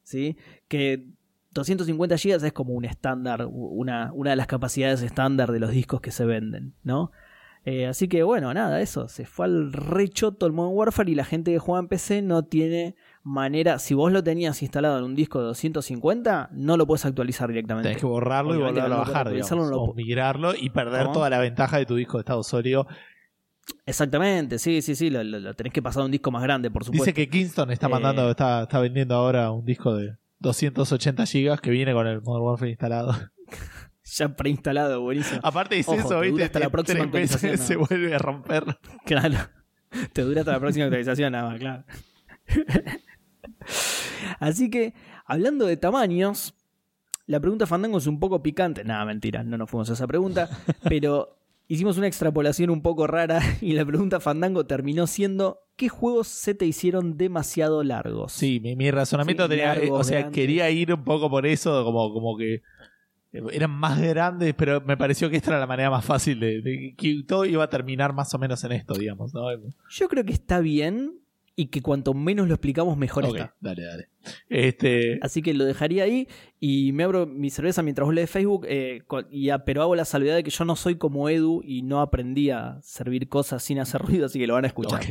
¿sí? 0.03 0.37
Que 0.67 1.07
250 1.51 2.15
GB 2.15 2.45
es 2.45 2.53
como 2.53 2.73
un 2.73 2.85
estándar, 2.85 3.47
una, 3.49 4.11
una 4.13 4.29
de 4.29 4.35
las 4.35 4.47
capacidades 4.47 5.01
estándar 5.01 5.51
de 5.51 5.59
los 5.59 5.71
discos 5.71 6.01
que 6.01 6.11
se 6.11 6.25
venden, 6.25 6.75
¿no? 6.83 7.11
Eh, 7.63 7.85
así 7.85 8.07
que 8.07 8.23
bueno, 8.23 8.53
nada, 8.53 8.81
eso. 8.81 9.07
Se 9.07 9.25
fue 9.25 9.45
al 9.45 9.73
rechoto 9.73 10.45
el 10.45 10.53
Modern 10.53 10.75
Warfare 10.75 11.11
y 11.11 11.15
la 11.15 11.25
gente 11.25 11.51
que 11.51 11.59
juega 11.59 11.81
en 11.81 11.87
PC 11.87 12.21
no 12.21 12.43
tiene 12.45 12.95
manera. 13.23 13.79
Si 13.79 13.93
vos 13.93 14.11
lo 14.11 14.23
tenías 14.23 14.61
instalado 14.61 14.97
en 14.97 15.03
un 15.03 15.15
disco 15.15 15.39
de 15.39 15.45
250, 15.45 16.49
no 16.53 16.77
lo 16.77 16.87
puedes 16.87 17.05
actualizar 17.05 17.47
directamente. 17.49 17.89
Tenés 17.89 18.01
que 18.01 18.07
borrarlo 18.07 18.55
y 18.55 18.57
volverlo 18.59 18.95
a 18.95 18.99
bajar, 18.99 19.29
digamos, 19.29 19.69
no 19.69 19.77
o 19.77 19.93
migrarlo 19.93 20.53
y 20.55 20.69
perder 20.69 21.03
¿Cómo? 21.03 21.13
toda 21.13 21.29
la 21.29 21.39
ventaja 21.39 21.77
de 21.77 21.85
tu 21.85 21.95
disco 21.95 22.17
de 22.17 22.21
estado 22.21 22.43
sólido. 22.43 22.87
Exactamente, 23.85 24.57
sí, 24.59 24.81
sí, 24.81 24.95
sí. 24.95 25.09
Lo, 25.09 25.23
lo- 25.23 25.39
lo 25.39 25.53
tenés 25.53 25.71
que 25.73 25.81
pasar 25.81 26.01
a 26.01 26.05
un 26.05 26.11
disco 26.11 26.31
más 26.31 26.43
grande, 26.43 26.71
por 26.71 26.83
supuesto. 26.83 27.05
Dice 27.05 27.13
que 27.13 27.29
Kingston 27.29 27.71
está 27.71 27.87
Eh, 27.87 27.89
mandando, 27.89 28.29
está, 28.29 28.63
está 28.63 28.79
vendiendo 28.79 29.15
ahora 29.15 29.51
un 29.51 29.65
disco 29.65 29.95
de 29.95 30.17
280 30.39 31.25
gigas 31.25 31.61
que 31.61 31.69
viene 31.69 31.93
con 31.93 32.07
el 32.07 32.21
Modern 32.21 32.43
Warfare 32.45 32.69
instalado. 32.71 33.13
Ya 34.03 34.35
preinstalado, 34.35 34.99
buenísimo. 35.01 35.39
Aparte 35.41 35.75
dice 35.75 35.91
Ojo, 35.91 35.99
eso, 35.99 36.19
¿viste? 36.19 36.43
hasta 36.43 36.59
la 36.59 36.69
próxima 36.69 37.03
actualización, 37.05 37.57
se 37.57 37.75
¿no? 37.75 37.85
vuelve 37.87 38.13
a 38.13 38.17
romper. 38.17 38.65
Claro. 39.05 39.37
Te 40.11 40.23
dura 40.23 40.41
hasta 40.41 40.51
la 40.53 40.59
próxima 40.59 40.85
actualización, 40.85 41.31
nada 41.31 41.49
más, 41.51 41.59
claro. 41.59 41.83
Así 44.39 44.69
que, 44.69 44.93
hablando 45.25 45.65
de 45.65 45.77
tamaños, 45.77 46.53
la 47.27 47.39
pregunta 47.39 47.67
Fandango 47.67 47.97
es 47.97 48.07
un 48.07 48.19
poco 48.19 48.41
picante. 48.43 48.83
Nada, 48.83 49.05
mentira, 49.05 49.43
no 49.43 49.57
nos 49.57 49.69
fuimos 49.69 49.89
a 49.89 49.93
esa 49.93 50.07
pregunta. 50.07 50.49
pero 50.83 51.37
hicimos 51.67 51.97
una 51.97 52.07
extrapolación 52.07 52.69
un 52.69 52.81
poco 52.81 53.07
rara 53.07 53.39
y 53.61 53.73
la 53.73 53.85
pregunta 53.85 54.19
Fandango 54.19 54.65
terminó 54.65 55.07
siendo: 55.07 55.59
¿qué 55.75 55.89
juegos 55.89 56.27
se 56.27 56.55
te 56.55 56.65
hicieron 56.65 57.17
demasiado 57.17 57.83
largos? 57.83 58.33
Sí, 58.33 58.59
mi, 58.59 58.75
mi 58.75 58.91
razonamiento 58.91 59.43
Sí, 59.43 59.49
tenía, 59.49 59.75
largos, 59.75 59.99
o 59.99 60.03
sea, 60.03 60.19
grandes. 60.19 60.35
quería 60.35 60.69
ir 60.69 60.93
un 60.93 61.03
poco 61.03 61.29
por 61.29 61.45
eso, 61.45 61.83
como, 61.85 62.13
como 62.13 62.37
que 62.37 62.55
eh, 63.33 63.41
eran 63.53 63.71
más 63.71 63.99
grandes, 64.01 64.53
pero 64.53 64.81
me 64.81 64.97
pareció 64.97 65.29
que 65.29 65.37
esta 65.37 65.51
era 65.51 65.59
la 65.59 65.67
manera 65.67 65.89
más 65.89 66.03
fácil 66.03 66.39
de, 66.39 66.61
de 66.61 66.95
que 66.97 67.23
todo 67.25 67.45
iba 67.45 67.63
a 67.63 67.69
terminar 67.69 68.13
más 68.13 68.33
o 68.33 68.39
menos 68.39 68.63
en 68.65 68.73
esto, 68.73 68.93
digamos, 68.93 69.33
¿no? 69.33 69.43
Yo 69.89 70.09
creo 70.09 70.25
que 70.25 70.33
está 70.33 70.59
bien 70.59 71.20
y 71.55 71.67
que 71.67 71.81
cuanto 71.81 72.13
menos 72.13 72.47
lo 72.47 72.53
explicamos, 72.53 72.97
mejor 72.97 73.25
Ok, 73.25 73.35
está. 73.35 73.55
dale, 73.59 73.83
dale. 73.83 74.09
Este, 74.49 75.19
Así 75.21 75.41
que 75.41 75.53
lo 75.53 75.65
dejaría 75.65 76.03
ahí 76.03 76.27
y 76.59 76.91
me 76.93 77.03
abro 77.03 77.25
mi 77.27 77.49
cerveza 77.49 77.83
mientras 77.83 78.05
vos 78.05 78.13
lees 78.15 78.29
Facebook, 78.29 78.65
eh, 78.67 79.01
y 79.31 79.49
a- 79.49 79.65
pero 79.65 79.81
hago 79.81 79.95
la 79.95 80.05
salvedad 80.05 80.35
de 80.35 80.43
que 80.43 80.51
yo 80.51 80.65
no 80.65 80.75
soy 80.75 80.95
como 80.95 81.27
Edu 81.29 81.61
y 81.63 81.81
no 81.81 82.01
aprendí 82.01 82.49
a 82.51 82.79
servir 82.81 83.27
cosas 83.29 83.63
sin 83.63 83.79
hacer 83.79 84.01
ruido, 84.21 84.25
así 84.27 84.39
que 84.39 84.47
lo 84.47 84.53
van 84.53 84.63
a 84.65 84.67
escuchar. 84.67 85.01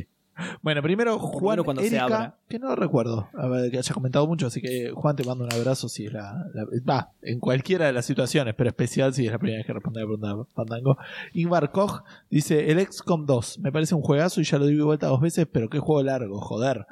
Bueno, 0.63 0.83
primero 0.83 1.13
lo 1.13 1.19
Juan 1.19 1.55
menos 1.55 1.65
cuando 1.65 1.83
se 1.83 1.99
abra. 1.99 2.37
que 2.49 2.59
no 2.59 2.75
recuerdo 2.77 3.29
a 3.35 3.47
ver, 3.49 3.71
que 3.71 3.79
haya 3.79 3.95
comentado 3.95 4.27
mucho, 4.27 4.47
así 4.47 4.61
que 4.61 4.91
Juan 4.95 5.17
te 5.17 5.25
mando 5.25 5.45
un 5.45 5.53
abrazo 5.53 5.89
si 5.89 6.07
es 6.07 6.13
la, 6.13 6.45
la- 6.55 6.65
va, 6.89 7.13
en 7.23 7.39
cualquiera 7.41 7.87
de 7.87 7.93
las 7.93 8.07
situaciones, 8.07 8.55
pero 8.57 8.69
especial 8.69 9.13
si 9.15 9.27
es 9.27 9.33
la 9.33 9.39
primera 9.39 9.59
vez 9.59 9.67
que 9.67 9.73
responde 9.73 10.01
a 10.01 10.03
la 10.05 10.07
pregunta 10.09 10.29
de 10.37 10.55
Fandango. 10.55 10.97
Ingvar 11.35 11.71
Koch 11.73 12.03
dice, 12.31 12.71
el 12.71 12.81
XCOM 12.87 13.27
2, 13.27 13.59
me 13.61 13.73
parece 13.73 13.95
un 13.95 14.03
juegazo 14.03 14.41
y 14.41 14.45
ya 14.45 14.59
lo 14.59 14.67
di 14.67 14.79
vuelta 14.81 15.07
dos 15.09 15.21
veces, 15.21 15.47
pero 15.51 15.69
qué 15.69 15.79
juego 15.79 16.03
largo, 16.03 16.41
joder. 16.41 16.87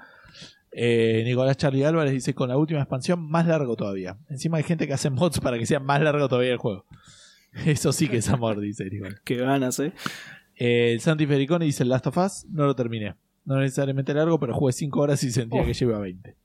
Eh, 0.71 1.23
Nicolás 1.25 1.57
Charlie 1.57 1.85
Álvarez 1.85 2.13
dice, 2.13 2.35
con 2.35 2.49
la 2.51 2.57
última 2.57 2.81
expansión, 2.81 3.21
más 3.29 3.47
largo 3.47 3.75
todavía. 3.75 4.19
Encima 4.29 4.59
hay 4.59 4.63
gente 4.65 4.87
que 4.87 4.93
hace 4.93 5.11
mods 5.11 5.41
para 5.41 5.59
que 5.59 5.67
sea 5.67 5.81
más 5.81 6.01
largo 6.03 6.29
todavía 6.29 6.53
el 6.53 6.59
juego. 6.59 6.85
Eso 7.67 7.93
sí 7.93 8.09
que 8.09 8.19
es 8.19 8.29
amor, 8.29 8.61
dice 8.61 8.85
Nicolás. 8.85 9.21
Qué 9.25 9.37
ganas, 9.37 9.79
eh. 9.81 9.93
Eh, 10.57 10.93
el 10.93 11.01
Santi 11.01 11.27
Fericoni 11.27 11.67
dice 11.67 11.85
el 11.85 11.89
Last 11.89 12.07
of 12.09 12.17
Us, 12.19 12.45
no 12.51 12.67
lo 12.67 12.77
terminé. 12.77 13.15
No 13.49 13.57
necesariamente 13.61 14.13
largo, 14.13 14.39
pero 14.39 14.53
jugué 14.55 14.73
5 14.75 15.01
horas 15.01 15.23
y 15.25 15.31
sentía 15.31 15.63
Oh. 15.63 15.65
que 15.65 15.73
lleva 15.73 15.99
20. 15.99 16.37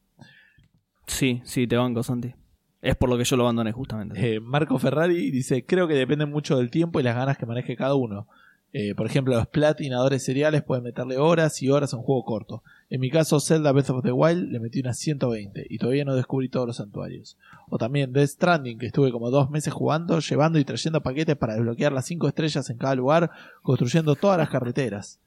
Sí, 1.06 1.42
sí, 1.44 1.68
te 1.68 1.76
banco, 1.76 2.02
Santi. 2.02 2.34
Es 2.82 2.96
por 2.96 3.10
lo 3.10 3.18
que 3.18 3.26
yo 3.26 3.36
lo 3.36 3.44
abandoné, 3.44 3.72
justamente. 3.74 4.36
Eh, 4.36 4.40
Marco 4.40 4.78
Ferrari 4.80 5.30
dice, 5.32 5.66
creo 5.66 5.88
que 5.88 5.94
depende 5.96 6.26
mucho 6.26 6.58
del 6.58 6.70
tiempo 6.70 7.00
y 7.00 7.04
las 7.04 7.16
ganas 7.16 7.38
que 7.38 7.46
maneje 7.46 7.76
cada 7.76 7.96
uno. 7.96 8.28
Eh, 8.72 8.96
por 8.96 9.06
ejemplo, 9.06 9.36
los 9.36 9.48
platinadores 9.48 10.24
seriales 10.24 10.64
pueden 10.64 10.84
meterle 10.84 11.18
horas 11.18 11.62
y 11.62 11.70
horas 11.70 11.94
a 11.94 11.98
un 11.98 12.04
juego 12.04 12.24
corto. 12.26 12.64
En 12.90 13.02
mi 13.02 13.10
caso, 13.12 13.40
Zelda 13.40 13.72
Breath 13.72 13.90
of 13.92 14.04
the 14.04 14.12
Wild 14.12 14.50
le 14.52 14.60
metí 14.60 14.80
unas 14.80 14.98
120 14.98 15.68
y 15.70 15.78
todavía 15.78 16.06
no 16.06 16.16
descubrí 16.16 16.50
todos 16.50 16.66
los 16.68 16.78
santuarios. 16.78 17.38
O 17.70 17.78
también 17.78 18.14
Death 18.14 18.30
Stranding, 18.30 18.80
que 18.80 18.88
estuve 18.88 19.12
como 19.12 19.30
dos 19.30 19.50
meses 19.52 19.74
jugando, 19.74 20.20
llevando 20.20 20.58
y 20.58 20.66
trayendo 20.66 21.02
paquetes 21.04 21.36
para 21.36 21.54
desbloquear 21.54 21.92
las 21.92 22.06
5 22.06 22.28
estrellas 22.30 22.70
en 22.70 22.78
cada 22.78 22.96
lugar, 22.96 23.30
construyendo 23.62 24.16
todas 24.16 24.38
las 24.38 24.50
carreteras. 24.50 25.20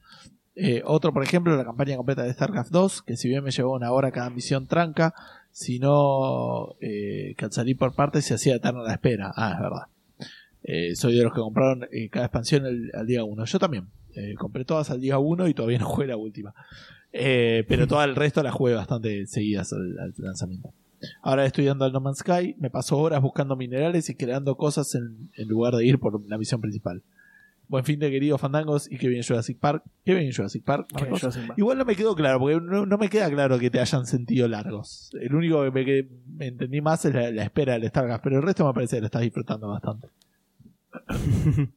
Eh, 0.58 0.80
otro, 0.86 1.12
por 1.12 1.22
ejemplo, 1.22 1.54
la 1.54 1.64
campaña 1.64 1.96
completa 1.96 2.22
de 2.22 2.32
StarCraft 2.32 2.70
2, 2.70 3.02
que 3.02 3.16
si 3.18 3.28
bien 3.28 3.44
me 3.44 3.50
llevó 3.50 3.74
una 3.74 3.92
hora 3.92 4.10
cada 4.10 4.30
misión 4.30 4.66
tranca, 4.66 5.14
si 5.52 5.78
no 5.78 6.76
eh, 6.80 7.34
que 7.36 7.44
al 7.44 7.52
salir 7.52 7.76
por 7.76 7.94
partes 7.94 8.24
se 8.24 8.34
hacía 8.34 8.56
eterna 8.56 8.82
la 8.82 8.94
espera. 8.94 9.32
Ah, 9.36 9.52
es 9.54 9.60
verdad. 9.60 9.82
Eh, 10.62 10.96
soy 10.96 11.14
de 11.14 11.22
los 11.24 11.34
que 11.34 11.40
compraron 11.40 11.86
cada 12.10 12.26
expansión 12.26 12.64
el- 12.64 12.90
al 12.94 13.06
día 13.06 13.22
1. 13.22 13.44
Yo 13.44 13.58
también. 13.58 13.86
Compré 14.38 14.64
todas 14.64 14.90
al 14.90 14.98
día 15.02 15.18
1 15.18 15.46
y 15.46 15.52
todavía 15.52 15.78
no 15.78 15.86
jugué 15.86 16.06
la 16.06 16.16
última. 16.16 16.54
Pero 17.12 17.86
todo 17.86 18.02
el 18.02 18.16
resto 18.16 18.42
las 18.42 18.54
jugué 18.54 18.74
bastante 18.74 19.26
seguidas 19.26 19.74
al, 19.74 19.94
lanzamiento. 20.16 20.72
Ahora 21.20 21.44
estoy 21.44 21.66
dando 21.66 21.84
al 21.84 21.92
No 21.92 22.00
Man's 22.00 22.18
Sky. 22.18 22.56
Me 22.58 22.70
paso 22.70 22.96
horas 22.98 23.20
buscando 23.20 23.56
minerales 23.56 24.08
y 24.08 24.14
creando 24.14 24.56
cosas 24.56 24.94
en 24.94 25.48
lugar 25.48 25.74
de 25.74 25.84
ir 25.86 25.98
por 25.98 26.26
la 26.26 26.38
misión 26.38 26.62
principal. 26.62 27.02
Buen 27.68 27.84
fin 27.84 27.98
de 27.98 28.10
queridos 28.10 28.40
fandangos 28.40 28.90
y 28.90 28.96
que 28.96 29.08
bien 29.08 29.22
Jurassic 29.24 29.58
Park. 29.58 29.82
Que 30.04 30.14
bien 30.14 30.32
Jurassic 30.32 30.62
Park, 30.64 30.86
Que 30.88 31.02
Marcos? 31.02 31.20
yo 31.22 31.30
sin- 31.32 31.48
Igual 31.56 31.78
no 31.78 31.84
me 31.84 31.96
quedó 31.96 32.14
claro, 32.14 32.38
porque 32.38 32.60
no, 32.60 32.86
no 32.86 32.96
me 32.98 33.08
queda 33.08 33.28
claro 33.28 33.58
que 33.58 33.70
te 33.70 33.80
hayan 33.80 34.06
sentido 34.06 34.46
largos. 34.46 35.10
El 35.20 35.34
único 35.34 35.62
que 35.64 35.70
me, 35.72 35.84
que 35.84 36.08
me 36.36 36.46
entendí 36.46 36.80
más 36.80 37.04
es 37.04 37.12
la, 37.14 37.30
la 37.32 37.42
espera 37.42 37.72
del 37.74 37.88
Starcraft, 37.88 38.22
pero 38.22 38.36
el 38.36 38.42
resto 38.42 38.64
me 38.66 38.72
parece 38.72 38.96
que 38.96 39.00
lo 39.00 39.06
estás 39.06 39.22
disfrutando 39.22 39.68
bastante. 39.68 40.08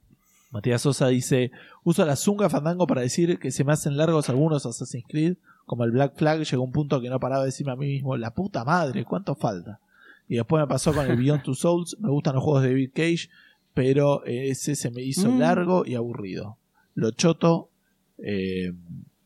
Matías 0.52 0.82
Sosa 0.82 1.08
dice: 1.08 1.52
Uso 1.84 2.06
la 2.06 2.16
zunga 2.16 2.50
fandango 2.50 2.88
para 2.88 3.02
decir 3.02 3.38
que 3.40 3.52
se 3.52 3.64
me 3.64 3.72
hacen 3.74 3.98
largos 3.98 4.30
algunos 4.30 4.66
Assassin's 4.66 5.06
Creed, 5.08 5.38
como 5.66 5.84
el 5.84 5.92
Black 5.92 6.16
Flag. 6.18 6.42
Llegó 6.44 6.64
un 6.64 6.72
punto 6.72 7.02
que 7.02 7.10
no 7.10 7.20
paraba 7.20 7.42
de 7.44 7.48
decirme 7.48 7.72
a 7.74 7.76
mí 7.76 7.86
mismo: 7.88 8.18
La 8.18 8.34
puta 8.34 8.64
madre, 8.64 9.06
¿cuánto 9.06 9.36
falta? 9.36 9.80
Y 10.28 10.36
después 10.36 10.62
me 10.62 10.68
pasó 10.68 10.94
con 10.94 11.06
el 11.10 11.18
Beyond 11.18 11.44
Two 11.44 11.56
Souls. 11.56 11.98
Me 12.00 12.10
gustan 12.10 12.36
los 12.36 12.44
juegos 12.44 12.62
de 12.64 12.70
David 12.70 12.92
Cage, 12.94 13.30
pero 13.80 14.26
ese 14.26 14.76
se 14.76 14.92
me 14.92 15.02
hizo 15.02 15.32
Mm. 15.32 15.40
largo 15.40 15.86
y 15.86 15.96
aburrido. 15.96 16.58
Lo 16.96 17.12
choto, 17.12 17.70
eh, 18.18 18.74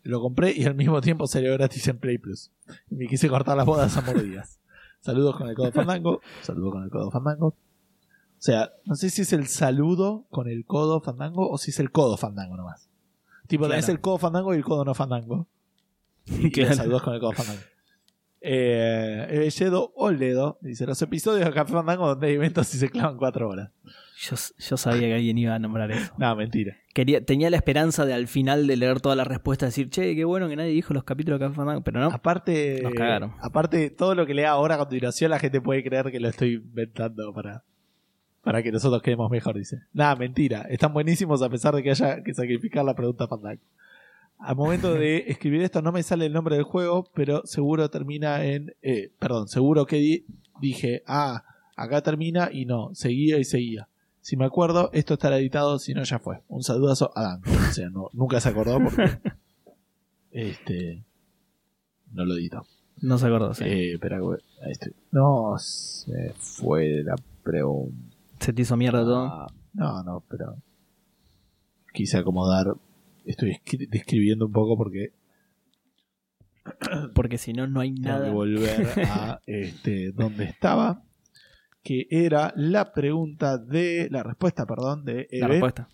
lo 0.03 0.21
compré 0.21 0.51
y 0.55 0.63
al 0.65 0.75
mismo 0.75 1.01
tiempo 1.01 1.25
salió 1.25 1.51
gratis 1.53 1.87
en 1.87 1.97
Play 1.97 2.19
Plus. 2.19 2.51
Y 2.91 2.95
me 2.95 3.07
quise 3.07 3.27
cortar 3.29 3.57
las 3.57 3.65
bodas 3.65 3.97
a 3.97 4.01
mordidas. 4.01 4.59
Saludos 5.01 5.35
con 5.37 5.49
el 5.49 5.55
codo 5.55 5.71
fandango. 5.71 6.21
Saludos 6.43 6.71
con 6.71 6.83
el 6.83 6.91
codo 6.91 7.09
fandango. 7.09 7.47
O 7.47 7.55
sea, 8.37 8.73
no 8.85 8.93
sé 8.95 9.09
si 9.09 9.23
es 9.23 9.33
el 9.33 9.47
saludo 9.47 10.27
con 10.29 10.47
el 10.47 10.65
codo 10.65 11.01
fandango 11.01 11.49
o 11.49 11.57
si 11.57 11.71
es 11.71 11.79
el 11.79 11.89
codo 11.89 12.15
fandango 12.15 12.55
nomás. 12.55 12.87
Tipo, 13.47 13.65
Claro. 13.65 13.79
es 13.79 13.89
el 13.89 14.01
codo 14.01 14.19
fandango 14.19 14.53
y 14.53 14.57
el 14.57 14.63
codo 14.63 14.85
no 14.85 14.93
fandango. 14.93 15.47
Y 16.27 16.51
Claro. 16.51 16.75
saludos 16.75 17.01
con 17.01 17.15
el 17.15 17.19
codo 17.19 17.31
fandango. 17.31 17.61
Eh, 18.39 19.25
Evelledo 19.31 19.93
Oledo 19.95 20.59
dice: 20.61 20.85
Los 20.85 21.01
episodios 21.01 21.43
de 21.43 21.51
Café 21.53 21.73
Fandango 21.73 22.07
donde 22.09 22.27
hay 22.27 22.33
eventos 22.35 22.71
y 22.75 22.77
se 22.77 22.89
clavan 22.89 23.17
cuatro 23.17 23.49
horas. 23.49 23.71
Yo, 24.15 24.35
yo 24.59 24.77
sabía 24.77 25.07
que 25.07 25.13
alguien 25.15 25.37
iba 25.37 25.55
a 25.55 25.59
nombrar 25.59 25.91
eso. 25.91 26.13
No, 26.17 26.35
mentira. 26.35 26.77
Quería, 26.93 27.25
tenía 27.25 27.49
la 27.49 27.57
esperanza 27.57 28.05
de 28.05 28.13
al 28.13 28.27
final 28.27 28.67
de 28.67 28.77
leer 28.77 29.01
todas 29.01 29.17
las 29.17 29.27
respuestas 29.27 29.69
decir, 29.69 29.89
che, 29.89 30.15
qué 30.15 30.23
bueno 30.25 30.47
que 30.47 30.55
nadie 30.55 30.71
dijo 30.71 30.93
los 30.93 31.03
capítulos 31.03 31.39
de 31.39 31.45
Café 31.47 31.55
Fandango, 31.55 31.81
pero 31.81 31.99
no. 31.99 32.07
Aparte, 32.07 32.81
Nos 32.83 32.93
cagaron. 32.93 33.33
aparte, 33.41 33.89
todo 33.89 34.13
lo 34.13 34.25
que 34.27 34.33
lea 34.35 34.51
ahora 34.51 34.75
a 34.75 34.77
continuación, 34.77 35.31
la 35.31 35.39
gente 35.39 35.59
puede 35.61 35.83
creer 35.83 36.11
que 36.11 36.19
lo 36.19 36.29
estoy 36.29 36.53
inventando 36.55 37.33
para, 37.33 37.63
para 38.43 38.61
que 38.61 38.71
nosotros 38.71 39.01
quedemos 39.01 39.31
mejor, 39.31 39.57
dice. 39.57 39.79
Nada, 39.93 40.15
mentira. 40.15 40.61
Están 40.69 40.93
buenísimos 40.93 41.41
a 41.41 41.49
pesar 41.49 41.73
de 41.75 41.81
que 41.81 41.89
haya 41.89 42.21
que 42.21 42.33
sacrificar 42.35 42.85
la 42.85 42.93
pregunta 42.93 43.27
Fandango. 43.27 43.61
Al 44.37 44.55
momento 44.55 44.93
de 44.93 45.17
escribir 45.27 45.61
esto 45.63 45.81
no 45.81 45.91
me 45.91 46.03
sale 46.03 46.27
el 46.27 46.33
nombre 46.33 46.55
del 46.55 46.63
juego, 46.65 47.09
pero 47.15 47.41
seguro 47.45 47.89
termina 47.89 48.43
en... 48.45 48.75
eh, 48.83 49.09
perdón, 49.17 49.47
seguro 49.47 49.85
que 49.87 49.95
di- 49.95 50.25
dije, 50.61 51.01
ah, 51.07 51.43
acá 51.75 52.01
termina 52.03 52.49
y 52.51 52.65
no, 52.65 52.91
seguía 52.93 53.39
y 53.39 53.45
seguía. 53.45 53.87
Si 54.23 54.37
me 54.37 54.45
acuerdo, 54.45 54.89
esto 54.93 55.15
estará 55.15 55.37
editado, 55.37 55.77
si 55.79 55.93
no 55.93 56.01
ya 56.03 56.17
fue. 56.17 56.39
Un 56.47 56.63
saludazo 56.63 57.11
a 57.13 57.23
Dan. 57.23 57.41
O 57.45 57.73
sea, 57.73 57.89
no, 57.89 58.09
nunca 58.13 58.39
se 58.39 58.47
acordó 58.49 58.79
porque... 58.81 59.19
este... 60.31 61.03
No 62.13 62.23
lo 62.25 62.35
editó. 62.35 62.65
No 63.01 63.17
se 63.17 63.27
acordó, 63.27 63.53
sí. 63.53 63.65
Eh, 63.65 63.93
espera, 63.95 64.17
ahí 64.17 64.71
estoy. 64.71 64.93
No 65.11 65.57
se 65.57 66.31
fue 66.37 67.03
la 67.03 67.15
pregunta. 67.43 68.15
Se 68.39 68.53
te 68.53 68.61
hizo 68.61 68.77
mierda 68.77 69.03
todo. 69.03 69.47
No, 69.73 70.03
no, 70.03 70.23
pero 70.29 70.55
quise 71.93 72.17
acomodar. 72.17 72.75
Estoy 73.25 73.51
escri- 73.51 73.89
describiendo 73.89 74.45
un 74.45 74.51
poco 74.53 74.77
porque 74.77 75.11
Porque 77.13 77.37
si 77.37 77.51
no, 77.53 77.67
no 77.67 77.81
hay 77.81 77.93
tengo 77.93 78.03
que 78.03 78.09
nada. 78.09 78.31
volver 78.31 78.87
a 79.09 79.41
este, 79.47 80.11
donde 80.11 80.45
estaba. 80.45 81.01
Que 81.83 82.07
era 82.09 82.53
la 82.55 82.93
pregunta 82.93 83.57
de. 83.57 84.07
La 84.09 84.23
respuesta, 84.23 84.65
perdón, 84.65 85.03
de 85.05 85.27
La 85.31 85.47
respuesta. 85.47 85.89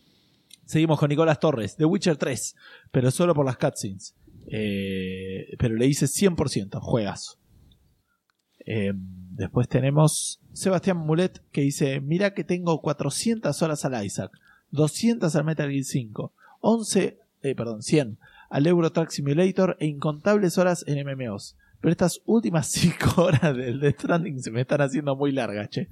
Seguimos 0.66 0.99
con 0.99 1.10
Nicolás 1.10 1.40
Torres, 1.40 1.76
The 1.78 1.86
Witcher 1.86 2.16
3, 2.16 2.56
pero 2.91 3.10
solo 3.10 3.34
por 3.34 3.45
las 3.45 3.57
cutscenes. 3.57 4.16
Eh, 4.52 5.56
pero 5.57 5.76
le 5.76 5.88
hice 5.88 6.06
100%, 6.06 6.80
juegazo. 6.80 7.40
Eh, 8.66 8.91
después 8.94 9.68
tenemos 9.68 10.41
Sebastián 10.53 10.98
Mulet 10.98 11.41
que 11.52 11.61
dice: 11.61 12.02
Mira 12.02 12.36
que 12.36 12.44
tengo 12.44 12.82
400 12.82 13.60
horas 13.64 13.84
al 13.84 14.06
Isaac, 14.06 14.32
200 14.70 15.36
al 15.36 15.44
Metal 15.44 15.72
Gear 15.72 15.84
5, 15.84 16.34
11, 16.61 17.20
eh, 17.41 17.56
perdón, 17.56 17.82
100 17.82 18.20
al 18.49 18.68
Euro 18.68 18.91
Truck 18.91 19.10
Simulator 19.10 19.78
e 19.80 19.86
incontables 19.86 20.57
horas 20.57 20.84
en 20.88 21.06
MMOs. 21.06 21.56
Pero 21.82 21.92
estas 21.92 22.20
últimas 22.26 22.68
5 22.72 23.22
horas 23.24 23.56
del 23.56 23.80
Death 23.80 24.02
Stranding 24.02 24.42
se 24.42 24.52
me 24.52 24.62
están 24.62 24.82
haciendo 24.82 25.16
muy 25.16 25.32
largas, 25.32 25.70
che. 25.70 25.88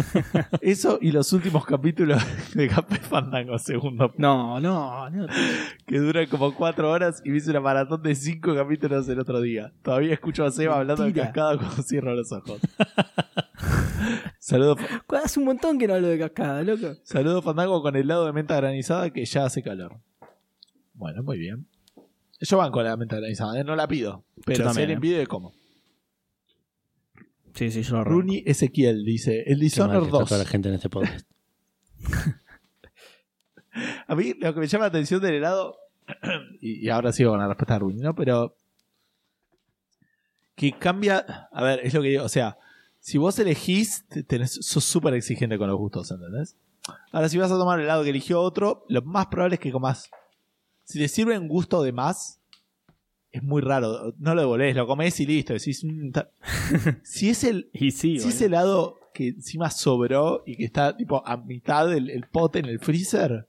Eso 0.62 0.98
y 1.02 1.12
los 1.12 1.32
últimos 1.32 1.66
capítulos 1.66 2.22
de 2.54 2.68
Café 2.68 2.96
Fandango 2.96 3.58
segundo, 3.58 4.14
No, 4.16 4.58
no, 4.60 5.10
no. 5.10 5.26
que 5.86 5.98
duran 5.98 6.26
como 6.28 6.54
4 6.54 6.90
horas 6.90 7.20
y 7.24 7.30
me 7.30 7.36
hice 7.38 7.50
una 7.50 7.60
maratón 7.60 8.02
de 8.02 8.14
5 8.14 8.54
capítulos 8.54 9.08
el 9.08 9.18
otro 9.20 9.40
día. 9.40 9.72
Todavía 9.82 10.14
escucho 10.14 10.44
a 10.44 10.50
Seba 10.50 10.78
hablando 10.78 11.04
de 11.04 11.12
cascada 11.12 11.56
cuando 11.58 11.82
cierro 11.82 12.14
los 12.14 12.32
ojos. 12.32 12.60
Saludos 14.38 14.78
Hace 15.22 15.40
un 15.40 15.46
montón 15.46 15.78
que 15.78 15.86
no 15.88 15.94
hablo 15.94 16.08
de 16.08 16.18
cascada, 16.18 16.62
loco. 16.62 16.94
Saludo 17.02 17.42
Fandango 17.42 17.82
con 17.82 17.96
helado 17.96 18.24
de 18.26 18.32
menta 18.32 18.56
granizada 18.56 19.10
que 19.10 19.24
ya 19.24 19.44
hace 19.44 19.62
calor. 19.62 20.00
Bueno, 20.94 21.22
muy 21.22 21.38
bien. 21.38 21.66
Yo 22.40 22.56
van 22.58 22.70
con 22.70 22.84
la 22.84 22.96
menta 22.96 23.16
granizada, 23.16 23.58
¿eh? 23.60 23.64
no 23.64 23.74
la 23.76 23.88
pido. 23.88 24.24
Pero 24.44 24.58
Yo 24.58 24.64
si 24.64 24.68
también, 24.68 24.90
alguien 24.90 24.98
¿eh? 24.98 25.16
pide, 25.16 25.26
como. 25.26 25.52
Sí, 27.54 27.70
sí, 27.72 27.82
yo 27.82 27.96
lo 27.96 28.04
Rooney 28.04 28.44
Ezequiel 28.46 29.04
dice: 29.04 29.42
El 29.46 29.58
Dishonored 29.58 30.00
que 30.00 30.06
está 30.06 30.18
2. 30.18 30.28
toda 30.28 30.44
la 30.44 30.48
gente 30.48 30.68
en 30.68 30.74
este 30.76 30.88
podcast. 30.88 31.28
A 34.06 34.14
mí 34.14 34.34
lo 34.40 34.54
que 34.54 34.60
me 34.60 34.66
llama 34.66 34.84
la 34.84 34.88
atención 34.88 35.20
del 35.20 35.34
helado, 35.34 35.76
y, 36.60 36.84
y 36.86 36.88
ahora 36.90 37.12
sigo 37.12 37.30
con 37.30 37.40
la 37.40 37.48
respuesta 37.48 37.74
de 37.74 37.80
Rooney, 37.80 38.00
¿no? 38.00 38.14
Pero. 38.14 38.54
Que 40.54 40.72
cambia. 40.78 41.48
A 41.52 41.62
ver, 41.62 41.80
es 41.84 41.94
lo 41.94 42.02
que 42.02 42.08
digo. 42.08 42.24
O 42.24 42.28
sea, 42.28 42.56
si 43.00 43.18
vos 43.18 43.38
elegís, 43.38 44.04
te- 44.08 44.22
tenés, 44.24 44.52
sos 44.60 44.84
súper 44.84 45.14
exigente 45.14 45.58
con 45.58 45.68
los 45.68 45.76
gustos, 45.78 46.10
¿entendés? 46.10 46.56
Ahora, 47.12 47.28
si 47.28 47.38
vas 47.38 47.50
a 47.52 47.58
tomar 47.58 47.78
el 47.78 47.84
helado 47.84 48.02
que 48.02 48.10
eligió 48.10 48.40
otro, 48.40 48.84
lo 48.88 49.02
más 49.02 49.26
probable 49.26 49.54
es 49.56 49.60
que 49.60 49.70
comas. 49.70 50.10
Si 50.88 50.98
te 50.98 51.06
sirven 51.08 51.48
gusto 51.48 51.82
de 51.82 51.92
más, 51.92 52.40
es 53.30 53.42
muy 53.42 53.60
raro. 53.60 54.14
No 54.18 54.34
lo 54.34 54.40
devolvés, 54.40 54.74
lo 54.74 54.86
comés 54.86 55.20
y 55.20 55.26
listo. 55.26 55.52
Decís, 55.52 55.84
"Mm, 55.84 56.12
ta-". 56.12 56.30
si 57.04 57.28
es 57.28 57.44
el, 57.44 57.68
Y 57.74 57.90
sí, 57.90 58.18
si 58.18 58.28
es 58.30 58.40
helado 58.40 58.98
que 59.12 59.28
encima 59.28 59.68
sobró 59.70 60.42
y 60.46 60.56
que 60.56 60.64
está 60.64 60.96
tipo 60.96 61.22
a 61.26 61.36
mitad 61.36 61.86
del 61.88 62.08
el 62.08 62.24
pote 62.26 62.60
en 62.60 62.64
el 62.66 62.78
freezer, 62.80 63.46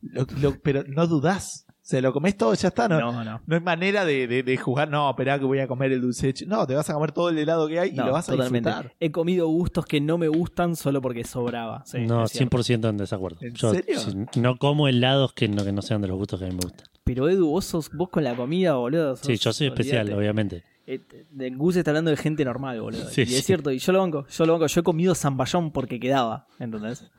lo- 0.00 0.26
lo- 0.40 0.60
pero 0.60 0.84
no 0.84 1.08
dudás. 1.08 1.66
O 1.90 1.92
sea, 1.92 2.00
lo 2.00 2.12
comés 2.12 2.36
todo, 2.36 2.54
ya 2.54 2.68
está. 2.68 2.86
No, 2.88 3.00
no. 3.00 3.10
No, 3.24 3.24
no. 3.46 3.54
hay 3.56 3.60
manera 3.60 4.04
de, 4.04 4.28
de- 4.28 4.44
de 4.44 4.56
jugar, 4.56 4.88
no, 4.88 5.10
esperá 5.10 5.40
que 5.40 5.44
voy 5.44 5.58
a 5.58 5.66
comer 5.66 5.90
el 5.90 6.00
dulce. 6.00 6.32
No, 6.46 6.64
te 6.64 6.76
vas 6.76 6.88
a 6.88 6.94
comer 6.94 7.10
todo 7.10 7.30
el 7.30 7.38
helado 7.38 7.66
que 7.66 7.80
hay 7.80 7.90
y 7.90 7.94
No, 7.94 8.06
lo 8.06 8.12
vas 8.12 8.28
a 8.28 8.32
totalmente. 8.32 8.68
disfrutar. 8.68 8.94
He 9.00 9.10
comido 9.10 9.48
gustos 9.48 9.86
que 9.86 10.00
no 10.00 10.16
me 10.16 10.28
gustan 10.28 10.76
solo 10.76 11.02
porque 11.02 11.24
sobraba. 11.24 11.82
Sí, 11.84 12.06
no, 12.06 12.22
es 12.22 12.30
cierto. 12.30 12.58
100% 12.58 12.88
en 12.90 12.96
desacuerdo. 12.96 13.38
¿En 13.40 13.54
Yo 13.54 13.72
serio? 13.74 13.98
si- 13.98 14.40
no 14.40 14.56
como 14.56 14.86
helados 14.86 15.32
que 15.32 15.48
no, 15.48 15.64
que 15.64 15.72
no 15.72 15.82
sean 15.82 16.00
de 16.00 16.06
los 16.06 16.16
gustos 16.16 16.38
que 16.38 16.46
a 16.46 16.48
mí 16.48 16.54
me 16.54 16.60
gustan. 16.62 16.86
Pero 17.02 17.28
Edu, 17.28 17.48
vos, 17.48 17.64
sos, 17.64 17.90
vos 17.92 18.08
con 18.08 18.22
la 18.22 18.36
comida, 18.36 18.74
boludo. 18.74 19.16
sos- 19.16 19.26
Sí, 19.26 19.36
yo 19.36 19.52
soy 19.52 19.66
especial, 19.66 20.02
olvídate. 20.02 20.16
obviamente. 20.20 20.64
Eh, 20.86 21.00
de 21.28 21.50
Gus 21.50 21.74
está 21.74 21.90
hablando 21.90 22.12
de 22.12 22.16
gente 22.18 22.44
normal, 22.44 22.80
boludo. 22.80 23.08
Sí, 23.08 23.22
y 23.22 23.26
sí. 23.26 23.34
es 23.34 23.44
cierto, 23.44 23.72
y 23.72 23.78
yo 23.80 23.90
lo 23.92 23.98
banco, 23.98 24.26
yo 24.28 24.46
lo 24.46 24.52
banco. 24.52 24.68
Yo 24.68 24.80
he 24.80 24.84
comido 24.84 25.16
zamballón 25.16 25.72
porque 25.72 25.98
quedaba, 25.98 26.46
¿entendés? 26.60 27.10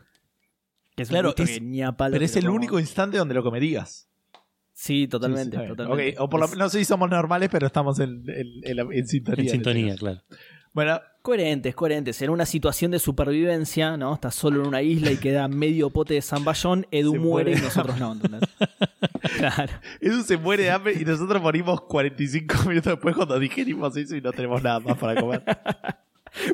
Que 0.96 1.04
es 1.04 1.10
un 1.10 1.14
Claro, 1.14 1.30
gusto 1.30 1.44
es- 1.44 1.50
que 1.52 1.60
ni 1.62 1.82
a 1.82 1.92
palo 1.92 2.14
Pero 2.14 2.24
es 2.24 2.34
lo 2.36 2.40
el 2.40 2.46
como. 2.46 2.56
único 2.56 2.80
instante 2.80 3.18
donde 3.18 3.34
lo 3.34 3.44
comerías. 3.44 4.08
Sí, 4.84 5.08
totalmente, 5.08 5.58
Sí, 5.58 5.62
sí, 5.64 5.68
totalmente. 5.70 6.16
Ok, 6.16 6.22
o 6.22 6.28
por 6.28 6.40
lo 6.40 6.48
no 6.56 6.68
sé 6.70 6.80
si 6.80 6.86
somos 6.86 7.08
normales, 7.08 7.50
pero 7.52 7.68
estamos 7.68 8.00
en, 8.00 8.24
en- 8.28 8.62
en 8.64 8.76
la- 8.76 8.88
en 8.92 9.08
sintonía. 9.08 9.44
En 9.44 9.50
sintonía, 9.50 9.96
claro. 9.96 10.22
Bueno, 10.74 11.00
Coherente, 11.22 11.70
es 11.70 11.76
coherente. 11.76 12.12
En 12.22 12.32
una 12.32 12.48
situación 12.48 12.90
de 12.90 12.98
supervivencia, 12.98 13.96
¿no? 13.96 14.16
Estás 14.16 14.34
solo 14.34 14.62
en 14.62 14.68
una 14.70 14.82
isla 14.82 15.12
y 15.12 15.18
queda 15.18 15.48
medio 15.48 15.92
pote 15.92 16.16
de 16.16 16.24
zamballón, 16.24 16.88
Edu 16.92 17.12
Se 17.12 17.20
muere 17.20 17.52
muere. 17.52 17.60
y 17.60 17.64
nosotros 17.64 18.00
no, 18.00 18.14
¿entendés? 18.14 18.42
claro. 19.38 19.72
Edu 20.00 20.24
se 20.24 20.38
muere 20.38 20.64
de 20.64 20.72
hambre 20.72 20.94
y 21.00 21.06
nosotros 21.06 21.40
morimos 21.44 21.82
45 21.82 22.56
minutos 22.68 22.94
después 22.94 23.16
cuando 23.16 23.38
digerimos 23.38 23.96
eso 23.96 24.16
y 24.16 24.22
no 24.22 24.32
tenemos 24.32 24.64
nada 24.64 24.80
más 24.80 24.98
para 24.98 25.22
comer. 25.22 25.44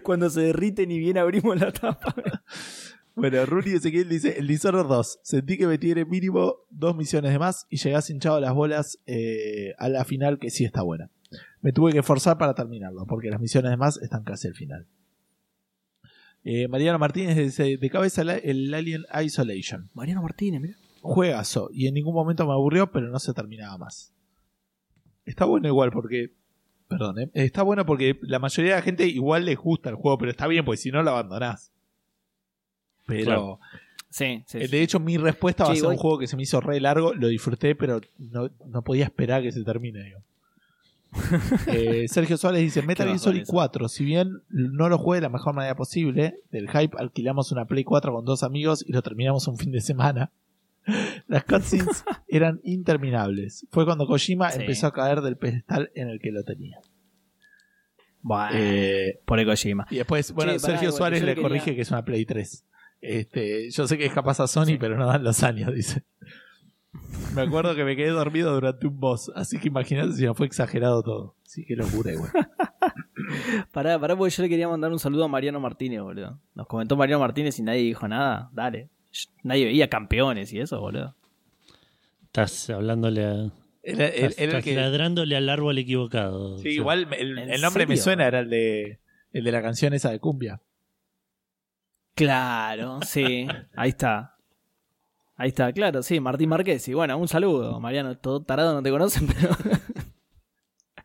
Cuando 0.04 0.30
se 0.30 0.41
derriten 0.41 0.91
y 0.91 0.99
bien 0.99 1.18
abrimos 1.18 1.58
la 1.58 1.72
tapa. 1.72 2.14
Bueno, 3.18 3.44
Rooney 3.48 3.73
Ezequiel 3.73 4.07
dice: 4.07 4.38
El 4.38 4.45
Dishonored 4.45 4.85
2. 4.85 5.19
Sentí 5.23 5.57
que 5.57 5.65
me 5.65 5.80
tiene 5.80 6.06
mínimo 6.06 6.57
dos 6.69 6.95
misiones 6.95 7.31
de 7.31 7.39
más 7.39 7.65
y 7.68 7.77
llegás 7.77 8.11
hinchado 8.11 8.35
a 8.35 8.39
las 8.39 8.53
bolas 8.53 8.99
eh, 9.07 9.73
a 9.80 9.89
la 9.89 10.06
final, 10.06 10.38
que 10.38 10.52
sí 10.52 10.65
está 10.65 10.84
buena. 10.84 11.10
Me 11.61 11.72
tuve 11.72 11.94
que 11.94 12.03
forzar 12.03 12.38
para 12.38 12.53
terminarlo, 12.53 13.07
porque 13.07 13.31
las 13.31 13.41
misiones 13.41 13.72
de 13.72 13.77
más 13.77 13.98
están 14.03 14.23
casi 14.23 14.48
al 14.48 14.53
final. 14.53 14.85
Eh, 16.44 16.68
Mariano 16.68 16.99
Martínez 16.99 17.35
dice: 17.35 17.77
De 17.77 17.89
cabeza 17.89 18.22
el 18.22 18.72
Alien 18.72 19.03
Isolation. 19.23 19.89
Mariano 19.95 20.22
Martínez, 20.22 20.61
mira. 20.61 20.77
Juegazo, 21.02 21.69
y 21.73 21.88
en 21.88 21.95
ningún 21.95 22.14
momento 22.14 22.45
me 22.45 22.53
aburrió, 22.53 22.91
pero 22.91 23.10
no 23.10 23.18
se 23.18 23.34
terminaba 23.34 23.80
más. 23.80 24.14
Está 25.26 25.45
bueno 25.45 25.68
igual, 25.68 25.89
porque. 25.91 26.35
Perdón, 26.88 27.18
eh, 27.18 27.31
está 27.34 27.64
bueno 27.64 27.84
porque 27.84 28.19
la 28.22 28.38
mayoría 28.38 28.73
de 28.73 28.77
la 28.77 28.84
gente 28.84 29.07
igual 29.07 29.45
les 29.45 29.57
gusta 29.57 29.89
el 29.89 29.95
juego, 29.95 30.19
pero 30.19 30.30
está 30.30 30.45
bien, 30.45 30.64
porque 30.64 30.77
si 30.77 30.91
no 30.91 31.02
lo 31.02 31.10
abandonás. 31.10 31.73
Pero. 33.08 33.26
Claro. 33.26 33.60
Sí, 34.10 34.44
sí. 34.48 34.58
Eh, 34.60 34.68
De 34.68 34.82
hecho, 34.82 35.00
mi 35.00 35.18
respuesta 35.18 35.64
va 35.66 35.72
a 35.72 35.76
ser 35.76 35.86
un 35.88 35.98
juego 35.98 36.18
que 36.20 36.28
se 36.28 36.36
me 36.38 36.44
hizo 36.44 36.60
re 36.62 36.80
largo, 36.80 37.14
lo 37.14 37.28
disfruté, 37.28 37.76
pero 37.76 38.00
no, 38.18 38.50
no 38.66 38.82
podía 38.84 39.06
esperar 39.06 39.42
que 39.42 39.52
se 39.52 39.64
termine. 39.64 40.04
digo. 40.04 40.20
Eh, 41.68 42.08
Sergio 42.08 42.38
Suárez 42.38 42.62
dice: 42.62 42.82
Metal 42.82 43.08
Gear 43.08 43.20
Solid 43.20 43.42
eso. 43.42 43.52
4. 43.54 43.88
Si 43.90 44.04
bien 44.06 44.42
no 44.50 44.90
lo 44.90 44.98
jugué 44.98 45.18
de 45.18 45.22
la 45.24 45.30
mejor 45.30 45.54
manera 45.56 45.76
posible, 45.76 46.36
del 46.52 46.70
hype 46.70 46.96
alquilamos 46.98 47.52
una 47.52 47.66
Play 47.66 47.84
4 47.84 48.14
con 48.14 48.26
dos 48.26 48.44
amigos 48.44 48.84
y 48.88 48.92
lo 48.92 49.02
terminamos 49.02 49.48
un 49.48 49.58
fin 49.58 49.72
de 49.72 49.82
semana. 49.82 50.32
Las 51.28 51.44
cutscenes 51.44 52.04
eran 52.28 52.60
interminables. 52.64 53.66
Fue 53.72 53.86
cuando 53.86 54.06
Kojima 54.08 54.52
Sí. 54.52 54.62
empezó 54.62 54.88
a 54.88 54.94
caer 54.94 55.22
del 55.22 55.38
pedestal 55.38 55.92
en 55.96 56.10
el 56.10 56.20
que 56.20 56.32
lo 56.32 56.44
tenía. 56.44 56.80
Bueno, 58.22 58.50
Eh, 58.54 59.20
por 59.26 59.40
el 59.40 59.46
Kojima. 59.46 59.86
y 59.90 59.98
después, 59.98 60.32
bueno, 60.34 60.54
Che, 60.54 60.60
Sergio 60.60 60.92
Suárez 60.92 61.22
le 61.22 61.28
le 61.28 61.36
quería- 61.36 61.48
corrige 61.50 61.76
que 61.76 61.82
es 61.82 61.92
una 61.92 62.04
Play 62.04 62.26
3. 62.26 62.64
Este, 63.02 63.69
yo 63.72 63.88
sé 63.88 63.98
que 63.98 64.06
es 64.06 64.14
capaz 64.14 64.40
a 64.40 64.48
Sony, 64.48 64.65
Sí. 64.65 64.78
pero 64.80 64.98
no 64.98 65.06
dan 65.07 65.24
los 65.24 65.44
años, 65.44 65.74
dice. 65.74 66.03
Me 67.36 67.41
acuerdo 67.44 67.76
que 67.76 67.84
me 67.84 67.95
quedé 67.95 68.10
dormido 68.10 68.53
durante 68.53 68.88
un 68.88 68.99
boss, 68.99 69.32
así 69.36 69.60
que 69.60 69.68
imagínate 69.68 70.14
si 70.14 70.26
no 70.26 70.34
fue 70.34 70.48
exagerado 70.48 71.03
todo. 71.03 71.36
Sí, 71.44 71.64
qué 71.65 71.76
locura 71.76 72.11
igual. 72.14 72.32
Pará, 73.72 73.99
pará, 73.99 74.15
porque 74.15 74.34
yo 74.34 74.44
le 74.44 74.49
quería 74.49 74.68
mandar 74.68 74.91
un 74.91 74.99
saludo 74.99 75.26
a 75.26 75.28
Mariano 75.28 75.60
Martínez, 75.60 76.02
boludo. 76.02 76.40
Nos 76.56 76.68
comentó 76.68 76.95
Mariano 76.95 77.19
Martínez 77.19 77.57
y 77.60 77.64
nadie 77.64 77.82
dijo 77.82 78.07
nada. 78.07 78.49
Dale. 78.53 78.90
Nadie 79.44 79.65
veía 79.65 79.90
campeones 79.90 80.53
y 80.53 80.60
eso, 80.60 80.80
boludo. 80.80 81.15
Estás 82.26 82.69
hablándole 82.69 83.26
a. 83.26 83.52
Era, 83.84 84.06
era- 84.07 84.07
Estás, 84.07 84.15
era 84.15 84.26
el 84.44 84.49
estás 84.49 84.64
que- 84.64 84.76
ladrándole 84.76 85.36
al 85.36 85.49
árbol 85.49 85.78
equivocado. 85.78 86.57
sí, 86.57 86.61
O 86.61 86.64
sea, 86.64 86.72
igual 86.72 87.07
el, 87.18 87.38
¿En 87.38 87.49
el 87.52 87.61
nombre 87.61 87.86
me 87.88 87.98
suena, 87.98 88.28
era 88.28 88.40
el 88.40 88.49
de, 88.49 88.99
el 89.34 89.44
de 89.44 89.52
la 89.52 89.61
canción 89.61 89.94
esa 89.94 90.11
de 90.11 90.19
Cumbia. 90.19 90.61
Claro, 92.18 92.99
sí. 93.06 93.48
Ahí 93.76 93.89
está. 93.89 94.35
Ahí 95.35 95.49
está, 95.49 95.72
claro, 95.72 96.02
sí, 96.02 96.19
Martín 96.19 96.49
Márquez. 96.49 96.88
Y 96.88 96.95
bueno, 96.95 97.15
un 97.15 97.27
saludo, 97.27 97.80
Mariano. 97.80 98.18
Todo 98.18 98.41
tarado 98.41 98.73
no 98.73 98.81
te 98.81 98.89
conocen, 98.89 99.27
pero. 99.39 99.56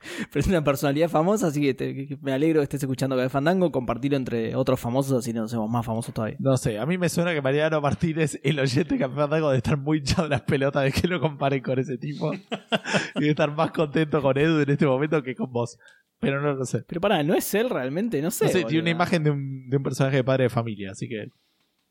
pero 0.32 0.40
es 0.40 0.46
una 0.46 0.62
personalidad 0.64 1.08
famosa, 1.08 1.48
así 1.48 1.60
que, 1.60 1.74
te- 1.74 2.06
que 2.06 2.18
me 2.20 2.32
alegro 2.32 2.60
que 2.60 2.64
estés 2.64 2.82
escuchando 2.82 3.16
Café 3.16 3.28
Fandango. 3.28 3.70
Compartirlo 3.72 4.16
entre 4.16 4.54
otros 4.54 4.78
famosos, 4.80 5.18
así 5.18 5.32
nos 5.32 5.50
hacemos 5.50 5.70
más 5.70 5.84
famosos 5.84 6.14
todavía. 6.14 6.36
No 6.40 6.56
sé, 6.56 6.78
a 6.78 6.86
mí 6.86 6.98
me 6.98 7.08
suena 7.08 7.32
que 7.32 7.42
Mariano 7.42 7.80
Martínez, 7.80 8.38
el 8.42 8.58
oyente 8.58 8.96
de 8.96 9.04
algo, 9.04 9.50
de 9.50 9.56
estar 9.58 9.76
muy 9.76 9.98
hinchado 9.98 10.28
las 10.28 10.42
pelotas 10.42 10.84
de 10.84 10.92
que 10.92 11.08
lo 11.08 11.20
comparen 11.20 11.62
con 11.62 11.78
ese 11.78 11.98
tipo. 11.98 12.32
y 13.16 13.20
de 13.20 13.30
estar 13.30 13.54
más 13.54 13.70
contento 13.72 14.20
con 14.22 14.36
Edu 14.38 14.60
en 14.60 14.70
este 14.70 14.86
momento 14.86 15.22
que 15.22 15.34
con 15.34 15.52
vos. 15.52 15.78
Pero 16.20 16.40
no 16.40 16.52
lo 16.54 16.64
sé. 16.64 16.84
Pero 16.86 17.00
pará, 17.00 17.22
¿no 17.24 17.34
es 17.34 17.52
él 17.54 17.68
realmente? 17.68 18.22
No 18.22 18.30
sé. 18.30 18.44
No 18.44 18.50
sé, 18.52 18.64
tiene 18.64 18.82
una 18.82 18.90
imagen 18.90 19.24
de 19.24 19.30
un, 19.30 19.68
de 19.68 19.76
un 19.76 19.82
personaje 19.82 20.16
de 20.18 20.24
padre 20.24 20.44
de 20.44 20.50
familia, 20.50 20.92
así 20.92 21.08
que 21.08 21.26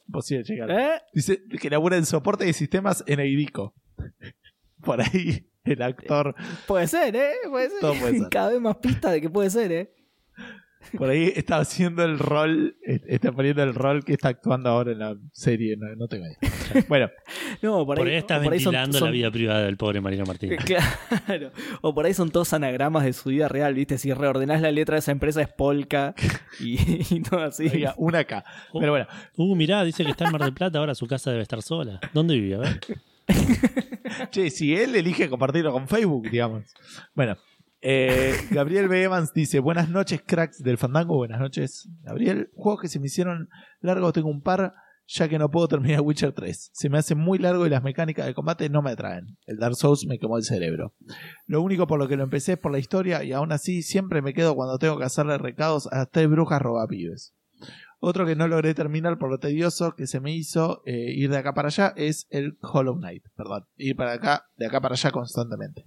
imposible 0.08 0.44
llegar. 0.46 0.72
¿Eh? 0.72 1.02
Dice 1.14 1.42
que 1.60 1.70
labura 1.70 1.98
en 1.98 2.06
soporte 2.06 2.46
de 2.46 2.54
sistemas 2.54 3.04
en 3.08 3.20
Eidico. 3.20 3.74
Por 4.82 5.02
ahí 5.02 5.48
el 5.64 5.82
actor, 5.82 6.36
Puede 6.68 6.88
ser, 6.88 7.16
¿eh? 7.16 7.32
Puede 7.50 7.70
ser. 7.70 7.80
Todo 7.82 7.94
puede 7.96 8.20
ser. 8.20 8.30
Cada 8.32 8.50
vez 8.50 8.62
más 8.62 8.78
pista 8.78 9.12
de 9.12 9.22
que 9.22 9.30
puede 9.30 9.50
ser, 9.50 9.72
¿eh? 9.72 9.94
por 10.98 11.12
ahí 11.12 11.32
está 11.36 11.58
haciendo 11.58 12.04
el 12.04 12.18
rol, 12.18 12.76
eh, 12.88 13.00
está 13.08 13.32
poniendo 13.32 13.62
el 13.62 13.76
rol 13.76 14.04
que 14.04 14.14
está 14.14 14.30
actuando 14.30 14.68
ahora 14.68 14.92
en 14.92 14.98
la 14.98 15.16
serie, 15.32 15.78
no, 15.78 15.96
no 15.96 16.08
tengo 16.08 16.26
idea. 16.42 16.84
Bueno, 16.90 17.10
No, 17.62 17.86
por 17.86 17.98
Por 18.00 18.08
ahí, 18.08 18.16
está 18.16 18.42
por 18.42 18.52
ahí 18.52 18.60
son- 18.60 18.72
ventilando 18.72 18.98
son- 18.98 19.08
la 19.10 19.12
vida 19.12 19.30
privada 19.30 19.62
del 19.64 19.78
pobre 19.78 20.02
Mariano 20.02 20.26
Martínez. 20.26 20.60
Claro. 20.66 21.52
O 21.82 21.94
por 21.94 22.08
ahí 22.08 22.16
son 22.16 22.32
todos 22.32 22.52
anagramas 22.54 23.04
de 23.06 23.14
su 23.14 23.30
vida 23.30 23.48
real, 23.48 23.76
¿viste? 23.76 24.00
Si 24.00 24.12
reordenás 24.12 24.60
la 24.62 24.72
letra 24.72 24.96
de 24.96 25.00
esa 25.00 25.12
empresa 25.12 25.42
es 25.44 25.50
Polka 25.50 26.16
y, 26.60 26.78
y 27.16 27.22
todo 27.22 27.42
así. 27.44 27.68
oiga, 27.72 27.94
una 27.98 28.20
acá. 28.20 28.44
Pero 28.74 28.92
bueno, 28.92 29.06
Uh, 29.38 29.56
mirá, 29.56 29.84
dice 29.84 30.04
que 30.04 30.10
está 30.12 30.26
en 30.26 30.32
Mar 30.32 30.42
del 30.42 30.54
Plata, 30.54 30.80
ahora 30.80 30.96
su 30.96 31.06
casa 31.06 31.30
debe 31.30 31.44
estar 31.44 31.62
sola. 31.62 32.00
¿Dónde 32.12 32.34
vive? 32.34 32.56
A 32.56 32.60
ver. 32.60 32.80
Che, 34.32 34.50
si 34.50 34.76
él 34.76 34.96
elige 34.96 35.30
compartirlo 35.30 35.72
con 35.72 35.88
Facebook, 35.88 36.30
digamos. 36.30 36.64
Bueno, 37.16 37.36
Eh, 37.84 38.36
Gabriel 38.52 38.88
B. 38.88 39.02
Evans 39.02 39.34
dice: 39.34 39.60
Buenas 39.60 39.90
noches, 39.90 40.22
cracks 40.24 40.62
del 40.62 40.78
fandango. 40.78 41.16
Buenas 41.18 41.40
noches, 41.40 41.90
Gabriel. 42.04 42.52
Juegos 42.54 42.82
que 42.82 42.88
se 42.88 43.00
me 43.00 43.08
hicieron 43.08 43.50
largos, 43.80 44.14
tengo 44.14 44.30
un 44.30 44.44
par, 44.44 44.74
ya 45.08 45.28
que 45.28 45.40
no 45.40 45.50
puedo 45.50 45.68
terminar 45.68 46.02
Witcher 46.02 46.32
3. 46.32 46.70
Se 46.74 46.90
me 46.90 47.00
hace 47.00 47.16
muy 47.16 47.40
largo 47.40 47.66
y 47.66 47.72
las 47.72 47.82
mecánicas 47.82 48.28
de 48.28 48.36
combate 48.36 48.70
no 48.70 48.84
me 48.84 48.92
atraen. 48.92 49.36
El 49.48 49.58
Dark 49.58 49.76
Souls 49.76 50.06
me 50.06 50.20
quemó 50.20 50.38
el 50.38 50.44
cerebro. 50.44 50.94
Lo 51.48 51.64
único 51.64 51.88
por 51.88 51.98
lo 51.98 52.08
que 52.08 52.18
lo 52.18 52.24
empecé 52.24 52.52
es 52.54 52.60
por 52.60 52.72
la 52.72 52.78
historia, 52.78 53.24
y 53.24 53.32
aún 53.32 53.52
así 53.52 53.82
siempre 53.82 54.22
me 54.22 54.36
quedo 54.36 54.54
cuando 54.54 54.78
tengo 54.78 55.00
que 55.00 55.06
hacerle 55.06 55.40
recados 55.40 55.92
a 55.92 56.06
tres 56.06 56.30
brujas 56.30 56.62
robapibes. 56.62 57.34
Otro 58.04 58.26
que 58.26 58.36
no 58.36 58.48
logré 58.48 58.74
terminar 58.74 59.20
por 59.20 59.30
lo 59.30 59.38
tedioso 59.38 59.96
que 59.96 60.08
se 60.08 60.20
me 60.20 60.34
hizo 60.34 60.82
eh, 60.88 61.12
ir 61.16 61.30
de 61.30 61.38
acá 61.38 61.54
para 61.54 61.68
allá 61.68 61.94
es 61.96 62.26
el 62.32 62.58
Hollow 62.62 62.96
Knight. 62.98 63.24
Perdón, 63.36 63.66
ir 63.78 63.96
para 63.96 64.14
acá, 64.14 64.48
de 64.58 64.66
acá 64.66 64.82
para 64.82 64.96
allá 64.96 65.12
constantemente. 65.12 65.86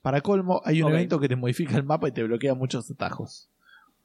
Para 0.00 0.22
colmo, 0.22 0.62
hay 0.64 0.80
un 0.80 0.88
Ok. 0.88 0.94
evento 0.94 1.20
que 1.20 1.28
te 1.28 1.36
modifica 1.36 1.76
el 1.76 1.84
mapa 1.84 2.08
y 2.08 2.12
te 2.12 2.22
bloquea 2.22 2.54
muchos 2.54 2.90
atajos. 2.90 3.50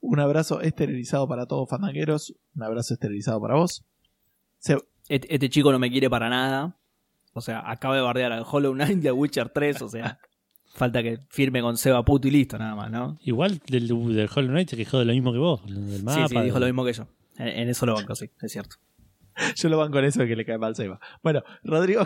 Un 0.01 0.19
abrazo 0.19 0.59
esterilizado 0.61 1.25
para 1.27 1.45
todos 1.45 1.69
fandangueros. 1.69 2.33
Un 2.55 2.63
abrazo 2.63 2.95
esterilizado 2.95 3.39
para 3.39 3.55
vos. 3.55 3.85
Se- 4.59 4.77
Este, 5.07 5.33
este 5.33 5.49
chico 5.49 5.71
no 5.71 5.79
me 5.79 5.89
quiere 5.89 6.09
para 6.09 6.27
nada. 6.29 6.75
O 7.33 7.39
sea, 7.41 7.63
acaba 7.69 7.95
de 7.95 8.01
bardear 8.01 8.31
al 8.33 8.43
Hollow 8.49 8.73
Knight 8.73 9.03
y 9.03 9.07
a 9.07 9.13
Witcher 9.13 9.49
3. 9.49 9.81
O 9.83 9.87
sea, 9.87 10.19
falta 10.75 11.01
que 11.03 11.19
firme 11.29 11.61
con 11.61 11.77
Seba 11.77 12.03
Puto 12.03 12.27
y 12.27 12.31
listo, 12.31 12.57
nada 12.57 12.75
más, 12.75 12.91
¿no? 12.91 13.17
Igual 13.21 13.61
del, 13.67 13.87
del 13.87 14.29
Hollow 14.35 14.49
Knight 14.51 14.69
se 14.69 14.75
quejó 14.77 14.99
de 14.99 15.05
lo 15.05 15.13
mismo 15.13 15.31
que 15.31 15.39
vos, 15.39 15.65
del 15.65 16.03
mapa. 16.03 16.27
sí, 16.27 16.35
sí, 16.35 16.41
dijo 16.41 16.55
de- 16.55 16.59
lo 16.61 16.65
mismo 16.65 16.83
que 16.83 16.93
yo. 16.93 17.07
En, 17.41 17.47
en 17.47 17.69
eso 17.69 17.85
lo 17.85 17.95
banco, 17.95 18.15
sí, 18.15 18.30
es 18.41 18.51
cierto. 18.51 18.77
Yo 19.55 19.69
lo 19.69 19.77
van 19.77 19.91
con 19.91 20.03
eso 20.03 20.22
de 20.22 20.27
que 20.27 20.35
le 20.35 20.45
cae 20.45 20.57
mal 20.57 20.76
Seba. 20.76 20.99
Bueno, 21.23 21.43
Rodrigo. 21.63 22.03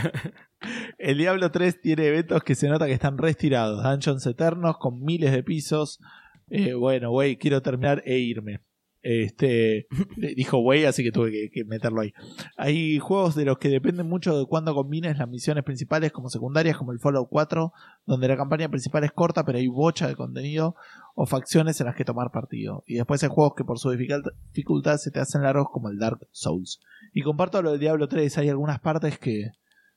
El 0.98 1.18
Diablo 1.18 1.50
3 1.50 1.80
tiene 1.80 2.06
eventos 2.06 2.42
que 2.42 2.54
se 2.54 2.68
nota 2.68 2.86
que 2.86 2.92
están 2.92 3.18
retirados. 3.18 3.82
Dungeons 3.82 4.26
eternos 4.26 4.78
con 4.78 5.02
miles 5.02 5.32
de 5.32 5.42
pisos. 5.42 6.00
Eh, 6.48 6.74
bueno, 6.74 7.10
güey, 7.10 7.36
quiero 7.36 7.62
terminar 7.62 8.02
e 8.04 8.18
irme. 8.18 8.60
Este 9.02 9.86
dijo 10.36 10.58
güey, 10.58 10.84
así 10.84 11.02
que 11.02 11.10
tuve 11.10 11.30
que, 11.30 11.50
que 11.50 11.64
meterlo 11.64 12.02
ahí. 12.02 12.12
Hay 12.58 12.98
juegos 12.98 13.34
de 13.34 13.46
los 13.46 13.56
que 13.56 13.70
dependen 13.70 14.06
mucho 14.06 14.38
de 14.38 14.44
cuándo 14.44 14.74
combines 14.74 15.16
las 15.16 15.28
misiones 15.28 15.64
principales 15.64 16.12
como 16.12 16.28
secundarias, 16.28 16.76
como 16.76 16.92
el 16.92 16.98
Fallout 16.98 17.28
4, 17.30 17.72
donde 18.04 18.28
la 18.28 18.36
campaña 18.36 18.68
principal 18.68 19.04
es 19.04 19.12
corta, 19.12 19.44
pero 19.46 19.56
hay 19.56 19.68
bocha 19.68 20.06
de 20.06 20.16
contenido 20.16 20.76
o 21.14 21.26
facciones 21.26 21.80
en 21.80 21.86
las 21.86 21.96
que 21.96 22.04
tomar 22.04 22.30
partido. 22.30 22.84
Y 22.86 22.94
después 22.94 23.22
hay 23.22 23.28
juegos 23.28 23.54
que 23.56 23.64
por 23.64 23.78
su 23.78 23.90
dificultad, 23.90 24.96
se 24.96 25.10
te 25.10 25.20
hacen 25.20 25.42
largos 25.42 25.68
como 25.72 25.88
el 25.88 25.98
Dark 25.98 26.26
Souls. 26.30 26.80
Y 27.12 27.22
comparto 27.22 27.62
lo 27.62 27.72
del 27.72 27.80
Diablo 27.80 28.08
3, 28.08 28.38
hay 28.38 28.48
algunas 28.48 28.80
partes 28.80 29.18
que 29.18 29.52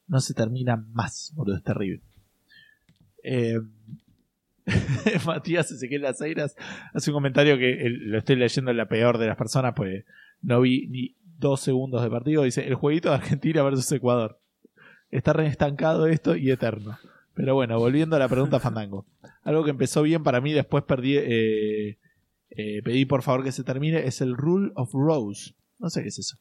no 0.08 0.20
se 0.20 0.34
terminan 0.34 0.92
más, 0.92 1.32
boludo, 1.36 1.58
es 1.58 1.64
terrible. 1.64 2.04
Eh, 3.24 3.60
Matías 5.26 5.72
Ezequiel 5.72 6.02
Las 6.02 6.22
Airas 6.22 6.56
hace 6.94 7.12
un 7.12 7.16
comentario 7.16 7.58
que 7.58 7.86
lo 7.90 8.18
estoy 8.18 8.36
leyendo 8.36 8.72
en 8.72 8.78
la 8.78 8.88
peor 8.88 9.18
de 9.18 9.28
las 9.28 9.38
personas, 9.38 9.74
pues 9.76 10.06
no 10.42 10.62
vi 10.62 10.88
ni 10.88 11.16
dos 11.38 11.62
segundos 11.62 12.02
de 12.02 12.10
partido. 12.10 12.44
Dice: 12.44 12.66
El 12.66 12.76
jueguito 12.76 13.10
de 13.10 13.16
Argentina 13.16 13.64
versus 13.64 13.92
Ecuador. 13.92 14.40
Está 15.10 15.34
re 15.34 15.48
estancado 15.48 16.08
esto 16.08 16.36
y 16.36 16.50
eterno. 16.50 16.98
Pero 17.36 17.56
bueno, 17.56 17.80
volviendo 17.80 18.16
a 18.16 18.20
la 18.20 18.30
pregunta 18.30 18.60
Fandango. 18.62 19.06
Algo 19.44 19.64
que 19.64 19.72
empezó 19.72 20.02
bien 20.04 20.24
para 20.24 20.40
mí, 20.42 20.54
después 20.54 20.84
perdí, 20.84 21.18
eh, 21.18 21.98
eh, 22.52 22.82
pedí 22.84 23.06
por 23.06 23.22
favor 23.24 23.44
que 23.44 23.52
se 23.52 23.64
termine, 23.64 24.06
es 24.06 24.22
el 24.22 24.36
Rule 24.38 24.72
of 24.76 24.92
Rose. 24.94 25.54
No 25.80 25.90
sé 25.90 26.02
qué 26.04 26.10
es 26.10 26.20
eso. 26.20 26.38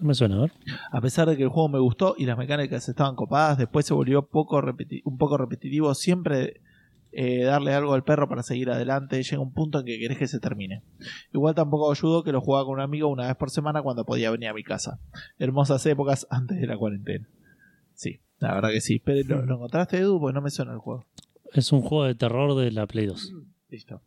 No 0.00 0.08
me 0.08 0.14
suena, 0.14 0.36
a 0.36 0.40
ver. 0.42 0.52
A 0.92 1.00
pesar 1.00 1.28
de 1.28 1.36
que 1.36 1.42
el 1.42 1.48
juego 1.48 1.68
me 1.68 1.78
gustó 1.80 2.14
y 2.16 2.24
las 2.26 2.38
mecánicas 2.38 2.88
estaban 2.88 3.16
copadas, 3.16 3.58
después 3.58 3.84
se 3.86 3.94
volvió 3.94 4.22
poco 4.26 4.60
repeti- 4.62 5.02
un 5.04 5.18
poco 5.18 5.36
repetitivo. 5.36 5.92
Siempre 5.94 6.60
eh, 7.12 7.42
darle 7.42 7.72
algo 7.74 7.92
al 7.94 8.04
perro 8.04 8.28
para 8.28 8.42
seguir 8.42 8.70
adelante. 8.70 9.20
Llega 9.22 9.42
un 9.42 9.52
punto 9.52 9.80
en 9.80 9.86
que 9.86 9.98
querés 9.98 10.16
que 10.18 10.28
se 10.28 10.38
termine. 10.38 10.82
Igual 11.32 11.54
tampoco 11.54 11.90
ayudó 11.90 12.22
que 12.22 12.30
lo 12.30 12.40
jugaba 12.40 12.66
con 12.66 12.74
un 12.74 12.80
amigo 12.80 13.08
una 13.08 13.26
vez 13.26 13.36
por 13.36 13.50
semana 13.50 13.82
cuando 13.82 14.04
podía 14.04 14.30
venir 14.30 14.48
a 14.50 14.54
mi 14.54 14.62
casa. 14.62 15.00
Hermosas 15.38 15.84
épocas 15.86 16.26
antes 16.30 16.60
de 16.60 16.66
la 16.66 16.76
cuarentena. 16.78 17.26
Sí, 17.94 18.20
la 18.40 18.54
verdad 18.54 18.70
que 18.70 18.80
sí. 18.80 18.98
Pero 19.04 19.36
¿lo, 19.36 19.46
lo 19.46 19.54
encontraste, 19.54 19.98
Edu? 19.98 20.18
Porque 20.20 20.34
no 20.34 20.40
me 20.42 20.50
suena 20.50 20.72
el 20.72 20.78
juego. 20.78 21.04
Es 21.52 21.72
un 21.72 21.80
juego 21.82 22.04
de 22.04 22.14
terror 22.14 22.54
de 22.56 22.70
la 22.72 22.86
Play 22.86 23.06
2. 23.06 23.34
Listo. 23.68 24.00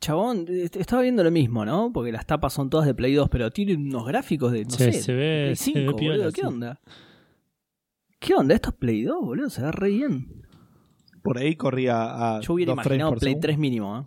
Chabón, 0.00 0.46
est- 0.48 0.76
estaba 0.76 1.02
viendo 1.02 1.22
lo 1.24 1.30
mismo, 1.30 1.64
¿no? 1.64 1.90
Porque 1.92 2.12
las 2.12 2.26
tapas 2.26 2.52
son 2.52 2.70
todas 2.70 2.86
de 2.86 2.94
Play 2.94 3.14
2, 3.14 3.28
pero 3.28 3.50
tiene 3.50 3.74
unos 3.76 4.06
gráficos 4.06 4.52
de, 4.52 4.64
no 4.64 4.70
se, 4.70 4.92
sé, 4.92 5.02
se 5.02 5.12
ve, 5.14 5.42
Play 5.46 5.56
se 5.56 5.64
5, 5.72 5.78
ve 5.78 5.94
piola, 5.98 6.16
boludo. 6.16 6.32
¿Qué 6.32 6.40
sí. 6.40 6.46
onda? 6.46 6.80
¿Qué 8.18 8.34
onda? 8.34 8.54
Esto 8.54 8.70
es 8.70 8.76
Play 8.76 9.02
2, 9.02 9.20
boludo. 9.20 9.50
Se 9.50 9.62
ve 9.62 9.72
re 9.72 9.88
bien. 9.88 10.42
Por 11.22 11.38
ahí 11.38 11.54
corría 11.56 12.36
a 12.36 12.40
Yo 12.40 12.54
hubiera 12.54 12.74
dos 12.74 12.84
imaginado 12.84 13.10
por 13.10 13.18
Play 13.20 13.30
segundo. 13.32 13.46
3 13.46 13.58
mínimo, 13.58 13.98
¿eh? 13.98 14.04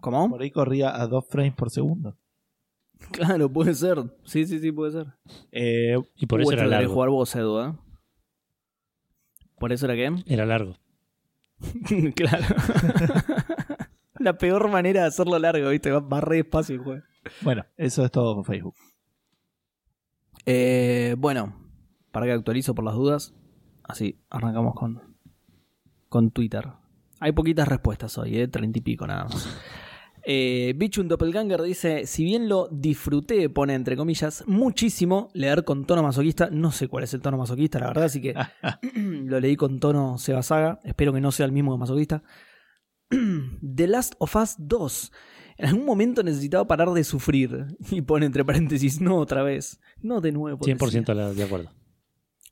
¿Cómo? 0.00 0.30
Por 0.30 0.42
ahí 0.42 0.50
corría 0.50 1.00
a 1.00 1.06
2 1.06 1.24
frames 1.28 1.54
por 1.54 1.70
segundo. 1.70 2.16
Claro, 3.12 3.50
puede 3.52 3.74
ser. 3.74 3.98
Sí, 4.24 4.46
sí, 4.46 4.58
sí, 4.58 4.72
puede 4.72 4.92
ser. 4.92 5.06
Eh, 5.52 5.96
Y 6.16 6.24
por 6.26 6.40
Uh, 6.40 6.42
eso 6.44 6.52
esto 6.52 6.62
era 6.62 6.70
largo. 6.70 6.94
jugar 6.94 7.10
vos, 7.10 7.36
Edu, 7.36 7.60
¿eh? 7.60 7.72
¿Por 9.58 9.72
eso 9.72 9.86
era 9.86 9.94
qué? 9.94 10.22
Era 10.26 10.46
largo. 10.46 10.74
claro. 12.14 12.44
La 14.18 14.38
peor 14.38 14.70
manera 14.70 15.02
de 15.02 15.08
hacerlo 15.08 15.38
largo, 15.38 15.70
¿viste? 15.70 15.90
Va, 15.90 16.00
va 16.00 16.20
re 16.20 16.36
despacio 16.36 16.74
el 16.74 16.82
juego. 16.82 17.02
bueno, 17.42 17.64
eso 17.76 18.04
es 18.04 18.10
todo 18.10 18.34
por 18.34 18.44
Facebook. 18.46 18.74
Eh, 20.46 21.16
bueno, 21.18 21.54
para 22.12 22.26
que 22.26 22.32
actualizo 22.32 22.74
por 22.74 22.84
las 22.84 22.94
dudas. 22.94 23.34
Así, 23.82 24.18
arrancamos 24.30 24.74
con, 24.74 25.16
con 26.08 26.30
Twitter. 26.30 26.68
Hay 27.20 27.32
poquitas 27.32 27.68
respuestas 27.68 28.16
hoy, 28.18 28.38
¿eh? 28.38 28.48
Treinta 28.48 28.78
y 28.78 28.82
pico 28.82 29.06
nada 29.06 29.24
más. 29.24 29.48
Eh, 30.28 30.74
Bichun 30.76 31.06
Doppelganger 31.06 31.62
dice: 31.62 32.04
Si 32.06 32.24
bien 32.24 32.48
lo 32.48 32.68
disfruté, 32.72 33.48
pone 33.48 33.74
entre 33.74 33.96
comillas, 33.96 34.42
muchísimo 34.48 35.28
leer 35.34 35.62
con 35.64 35.84
tono 35.86 36.02
masoquista. 36.02 36.48
No 36.50 36.72
sé 36.72 36.88
cuál 36.88 37.04
es 37.04 37.14
el 37.14 37.20
tono 37.20 37.38
masoquista, 37.38 37.78
la 37.78 37.86
verdad, 37.88 38.04
así 38.04 38.20
que 38.20 38.34
lo 38.96 39.38
leí 39.38 39.54
con 39.56 39.78
tono 39.78 40.18
Seba 40.18 40.42
Saga. 40.42 40.80
Espero 40.82 41.12
que 41.12 41.20
no 41.20 41.30
sea 41.30 41.46
el 41.46 41.52
mismo 41.52 41.72
de 41.72 41.78
masoquista. 41.78 42.24
The 43.10 43.86
Last 43.86 44.14
of 44.18 44.34
Us 44.34 44.56
2. 44.58 45.12
En 45.58 45.66
algún 45.68 45.86
momento 45.86 46.22
necesitaba 46.24 46.66
parar 46.66 46.90
de 46.90 47.04
sufrir. 47.04 47.66
Y 47.90 48.02
pone 48.02 48.26
entre 48.26 48.44
paréntesis, 48.44 49.00
no 49.00 49.18
otra 49.18 49.42
vez. 49.44 49.80
No 50.02 50.20
de 50.20 50.32
nuevo. 50.32 50.58
decía. 50.66 50.76
100% 50.76 51.14
la- 51.14 51.32
de 51.32 51.44
acuerdo. 51.44 51.70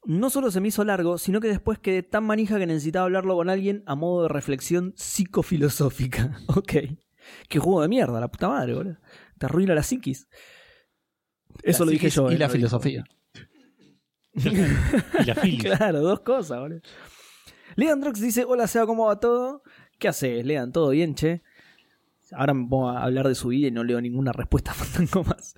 No 0.07 0.31
solo 0.31 0.51
se 0.51 0.61
me 0.61 0.69
hizo 0.69 0.85
largo, 0.85 1.17
sino 1.19 1.41
que 1.41 1.49
después 1.49 1.79
quedé 1.79 2.03
tan 2.03 2.25
manija 2.25 2.59
que 2.59 2.67
necesitaba 2.67 3.07
hablarlo 3.07 3.35
con 3.37 3.49
alguien 3.49 3.83
a 3.87 3.95
modo 3.95 4.23
de 4.23 4.29
reflexión 4.29 4.93
psicofilosófica. 4.97 6.39
Ok. 6.55 6.73
Qué 7.49 7.59
juego 7.59 7.83
de 7.83 7.89
mierda, 7.89 8.21
la 8.21 8.29
puta 8.29 8.49
madre, 8.49 8.75
boludo. 8.75 8.97
Te 9.39 9.47
arruina 9.47 9.75
la 9.75 9.83
psiquis. 9.83 10.29
Eso 11.63 11.85
La 11.85 11.87
lo 11.87 11.93
dije 11.93 12.11
yo. 12.11 12.31
Y 12.31 12.35
eh, 12.35 12.39
la 12.39 12.49
filosofía. 12.49 13.05
Y 14.35 15.25
la 15.25 15.35
filis. 15.37 15.63
Claro, 15.63 16.01
dos 16.01 16.21
cosas, 16.21 16.59
boludo. 16.59 16.81
Leandrox 17.77 18.21
dice: 18.21 18.45
Hola, 18.45 18.67
Seba, 18.67 18.87
¿cómo 18.87 19.07
va 19.07 19.21
todo? 19.21 19.63
¿Qué 19.99 20.09
haces, 20.09 20.45
Lean? 20.45 20.73
¿Todo 20.73 20.91
bien, 20.91 21.15
che? 21.15 21.43
Ahora 22.33 22.55
me 22.55 22.67
pongo 22.69 22.89
a 22.89 23.05
hablar 23.05 23.29
de 23.29 23.35
su 23.35 23.49
vida 23.49 23.69
y 23.69 23.71
no 23.71 23.85
leo 23.85 24.01
ninguna 24.01 24.33
respuesta 24.33 24.73
fandango 24.75 25.25
más. 25.25 25.55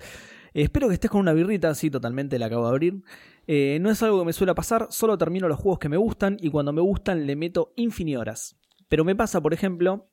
Eh, 0.53 0.63
espero 0.63 0.87
que 0.87 0.95
estés 0.95 1.09
con 1.09 1.21
una 1.21 1.33
birrita, 1.33 1.73
sí, 1.75 1.89
totalmente, 1.89 2.37
la 2.39 2.47
acabo 2.47 2.63
de 2.65 2.69
abrir. 2.69 3.03
Eh, 3.47 3.79
no 3.81 3.89
es 3.89 4.01
algo 4.03 4.19
que 4.19 4.25
me 4.25 4.33
suele 4.33 4.53
pasar, 4.53 4.87
solo 4.89 5.17
termino 5.17 5.47
los 5.47 5.59
juegos 5.59 5.79
que 5.79 5.89
me 5.89 5.97
gustan 5.97 6.37
y 6.39 6.49
cuando 6.49 6.73
me 6.73 6.81
gustan 6.81 7.25
le 7.25 7.35
meto 7.35 7.73
infini 7.75 8.15
horas. 8.15 8.57
Pero 8.89 9.03
me 9.05 9.15
pasa, 9.15 9.41
por 9.41 9.53
ejemplo, 9.53 10.09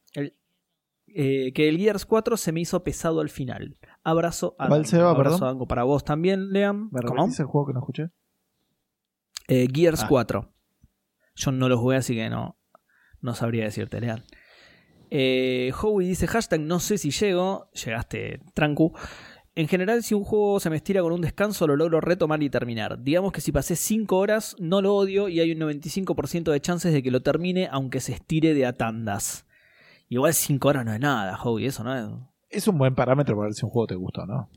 eh, 1.14 1.52
que 1.52 1.68
el 1.68 1.78
Gears 1.78 2.04
4 2.06 2.36
se 2.36 2.52
me 2.52 2.60
hizo 2.60 2.82
pesado 2.82 3.20
al 3.20 3.30
final. 3.30 3.76
Abrazo 4.02 4.56
a 4.58 4.66
¿Cuál, 4.68 4.80
Abrazo 4.84 5.14
perdón? 5.16 5.42
a 5.42 5.46
Dango 5.46 5.66
para 5.66 5.84
vos 5.84 6.04
también, 6.04 6.50
Lean. 6.52 6.88
¿Me 6.90 7.00
¿Cómo? 7.02 7.22
repetís 7.22 7.40
el 7.40 7.46
juego 7.46 7.66
que 7.68 7.72
no 7.72 7.80
escuché? 7.80 8.10
Eh, 9.48 9.68
Gears 9.72 10.02
Ah. 10.04 10.08
4. 10.08 10.52
Yo 11.36 11.52
no 11.52 11.68
lo 11.68 11.78
jugué, 11.78 11.96
así 11.96 12.14
que 12.14 12.28
no, 12.30 12.58
no 13.20 13.34
sabría 13.34 13.64
decirte, 13.64 14.00
Lean. 14.00 14.24
Eh, 15.10 15.72
Howie 15.80 16.08
dice 16.08 16.26
hashtag 16.26 16.60
no 16.60 16.80
sé 16.80 16.98
si 16.98 17.10
llego. 17.10 17.68
Llegaste, 17.72 18.40
trancu. 18.54 18.92
En 19.56 19.68
general, 19.68 20.02
si 20.02 20.14
un 20.14 20.24
juego 20.24 20.58
se 20.58 20.68
me 20.70 20.76
estira 20.76 21.00
con 21.02 21.12
un 21.12 21.20
descanso, 21.20 21.68
lo 21.68 21.76
logro 21.76 22.00
retomar 22.00 22.42
y 22.42 22.50
terminar. 22.50 23.00
Digamos 23.02 23.30
que 23.32 23.40
si 23.40 23.52
pasé 23.52 23.76
5 23.76 24.16
horas, 24.16 24.56
no 24.58 24.82
lo 24.82 24.94
odio 24.96 25.28
y 25.28 25.38
hay 25.38 25.52
un 25.52 25.58
95% 25.60 26.50
de 26.50 26.60
chances 26.60 26.92
de 26.92 27.02
que 27.04 27.12
lo 27.12 27.22
termine, 27.22 27.68
aunque 27.70 28.00
se 28.00 28.12
estire 28.14 28.52
de 28.54 28.66
a 28.66 28.72
tandas. 28.72 29.46
Igual 30.08 30.34
5 30.34 30.68
horas 30.68 30.84
no 30.84 30.92
es 30.92 31.00
nada, 31.00 31.38
Howie, 31.42 31.66
eso 31.66 31.82
no 31.84 31.94
es. 31.96 32.08
Es 32.50 32.68
un 32.68 32.78
buen 32.78 32.94
parámetro 32.94 33.34
para 33.36 33.46
ver 33.46 33.54
si 33.54 33.64
un 33.64 33.70
juego 33.70 33.86
te 33.86 33.94
gusta 33.94 34.22
o 34.22 34.26
no. 34.26 34.50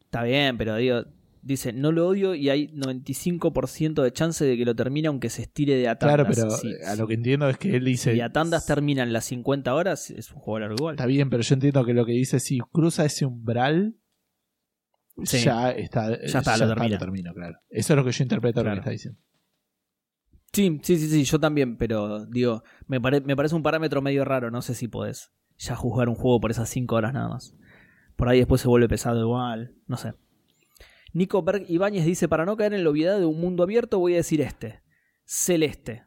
Está 0.00 0.22
bien, 0.22 0.56
pero 0.56 0.76
digo, 0.76 1.02
dice, 1.42 1.72
no 1.72 1.90
lo 1.92 2.06
odio 2.06 2.34
y 2.34 2.48
hay 2.48 2.68
95% 2.68 4.02
de 4.02 4.12
chance 4.12 4.44
de 4.44 4.56
que 4.56 4.64
lo 4.64 4.74
termine 4.74 5.08
aunque 5.08 5.30
se 5.30 5.42
estire 5.42 5.74
de 5.76 5.88
a 5.88 5.98
tandas. 5.98 6.16
Claro, 6.16 6.30
pero 6.32 6.50
Sí, 6.50 6.68
eh, 6.70 6.86
a 6.86 6.92
sí. 6.92 6.98
lo 7.00 7.06
que 7.08 7.14
entiendo 7.14 7.48
es 7.48 7.58
que 7.58 7.74
él 7.76 7.84
dice. 7.84 8.14
Si 8.14 8.20
a 8.20 8.30
tandas 8.30 8.66
terminan 8.66 9.12
las 9.12 9.24
50 9.26 9.74
horas, 9.74 10.10
es 10.10 10.30
un 10.32 10.38
juego 10.38 10.60
largo 10.60 10.76
igual. 10.78 10.94
Está 10.94 11.06
bien, 11.06 11.28
pero 11.28 11.42
yo 11.42 11.54
entiendo 11.54 11.84
que 11.84 11.92
lo 11.94 12.06
que 12.06 12.12
dice, 12.12 12.38
si 12.40 12.58
cruza 12.72 13.04
ese 13.04 13.26
umbral, 13.26 13.96
Sí. 15.24 15.38
ya 15.38 15.70
está. 15.70 16.10
Ya 16.26 16.38
está, 16.40 16.56
lo 16.58 16.68
termina. 16.68 16.98
termino, 16.98 17.32
claro. 17.34 17.58
Eso 17.70 17.94
es 17.94 17.96
lo 17.96 18.04
que 18.04 18.12
yo 18.12 18.22
interpreto 18.22 18.60
de 18.60 18.64
lo 18.64 18.68
Claro. 18.70 18.76
que 18.76 18.80
está 18.80 18.90
diciendo. 18.90 19.20
Sí, 20.56 20.80
sí, 20.82 20.96
sí, 20.98 21.08
sí, 21.08 21.24
yo 21.24 21.38
también, 21.38 21.76
pero 21.76 22.24
digo, 22.26 22.62
me, 22.86 23.00
pare- 23.00 23.20
me 23.20 23.36
parece 23.36 23.54
un 23.54 23.62
parámetro 23.62 24.00
medio 24.00 24.24
raro, 24.24 24.50
no 24.50 24.62
sé 24.62 24.74
si 24.74 24.88
podés 24.88 25.32
ya 25.58 25.76
juzgar 25.76 26.08
un 26.08 26.14
juego 26.14 26.40
por 26.40 26.50
esas 26.50 26.68
5 26.70 26.94
horas 26.96 27.12
nada 27.12 27.28
más. 27.28 27.54
Por 28.16 28.28
ahí 28.28 28.38
después 28.38 28.60
se 28.62 28.68
vuelve 28.68 28.88
pesado 28.88 29.20
igual, 29.20 29.74
no 29.86 29.96
sé. 29.96 30.14
Nico 31.12 31.42
Berg 31.42 31.64
Ibáñez 31.68 32.04
dice, 32.04 32.28
para 32.28 32.44
no 32.46 32.56
caer 32.56 32.74
en 32.74 32.84
la 32.84 32.90
obviedad 32.90 33.18
de 33.18 33.26
un 33.26 33.40
mundo 33.40 33.62
abierto 33.62 33.98
voy 33.98 34.14
a 34.14 34.16
decir 34.16 34.40
este. 34.40 34.80
Celeste. 35.24 36.04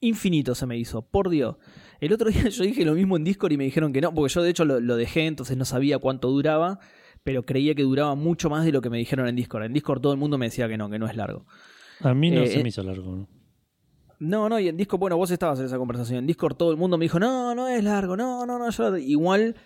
Infinito 0.00 0.54
se 0.54 0.66
me 0.66 0.76
hizo, 0.76 1.02
por 1.08 1.30
Dios. 1.30 1.56
El 2.00 2.12
otro 2.12 2.30
día 2.30 2.48
yo 2.50 2.64
dije 2.64 2.84
lo 2.84 2.94
mismo 2.94 3.16
en 3.16 3.24
Discord 3.24 3.52
y 3.52 3.56
me 3.56 3.64
dijeron 3.64 3.92
que 3.92 4.00
no, 4.00 4.12
porque 4.14 4.32
yo 4.34 4.42
de 4.42 4.50
hecho 4.50 4.64
lo, 4.64 4.80
lo 4.80 4.96
dejé, 4.96 5.26
entonces 5.26 5.56
no 5.56 5.64
sabía 5.64 5.98
cuánto 5.98 6.28
duraba, 6.30 6.78
pero 7.24 7.44
creía 7.44 7.74
que 7.74 7.82
duraba 7.82 8.14
mucho 8.14 8.50
más 8.50 8.64
de 8.64 8.72
lo 8.72 8.82
que 8.82 8.90
me 8.90 8.98
dijeron 8.98 9.26
en 9.28 9.36
Discord. 9.36 9.64
En 9.64 9.72
Discord 9.72 10.00
todo 10.00 10.12
el 10.12 10.18
mundo 10.18 10.36
me 10.38 10.46
decía 10.46 10.68
que 10.68 10.76
no, 10.76 10.90
que 10.90 10.98
no 10.98 11.06
es 11.06 11.16
largo. 11.16 11.46
A 12.00 12.12
mí 12.14 12.30
no 12.30 12.42
Eh, 12.42 12.46
se 12.48 12.60
eh, 12.60 12.62
me 12.62 12.68
hizo 12.68 12.82
largo. 12.82 13.16
¿no? 13.16 13.28
No, 14.18 14.48
no, 14.48 14.58
y 14.58 14.68
en 14.68 14.76
Discord, 14.76 15.00
bueno, 15.00 15.16
vos 15.16 15.30
estabas 15.30 15.58
en 15.58 15.66
esa 15.66 15.78
conversación. 15.78 16.20
En 16.20 16.26
Discord 16.26 16.56
todo 16.56 16.70
el 16.70 16.76
mundo 16.76 16.98
me 16.98 17.04
dijo, 17.04 17.18
no, 17.18 17.54
no 17.54 17.68
es 17.68 17.82
largo, 17.84 18.16
no, 18.16 18.46
no, 18.46 18.58
no. 18.58 18.70
Yo, 18.70 18.96
igual, 18.96 19.56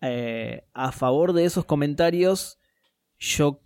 eh, 0.00 0.64
a 0.72 0.92
favor 0.92 1.32
de 1.32 1.44
esos 1.44 1.64
comentarios, 1.64 2.58
yo, 3.18 3.60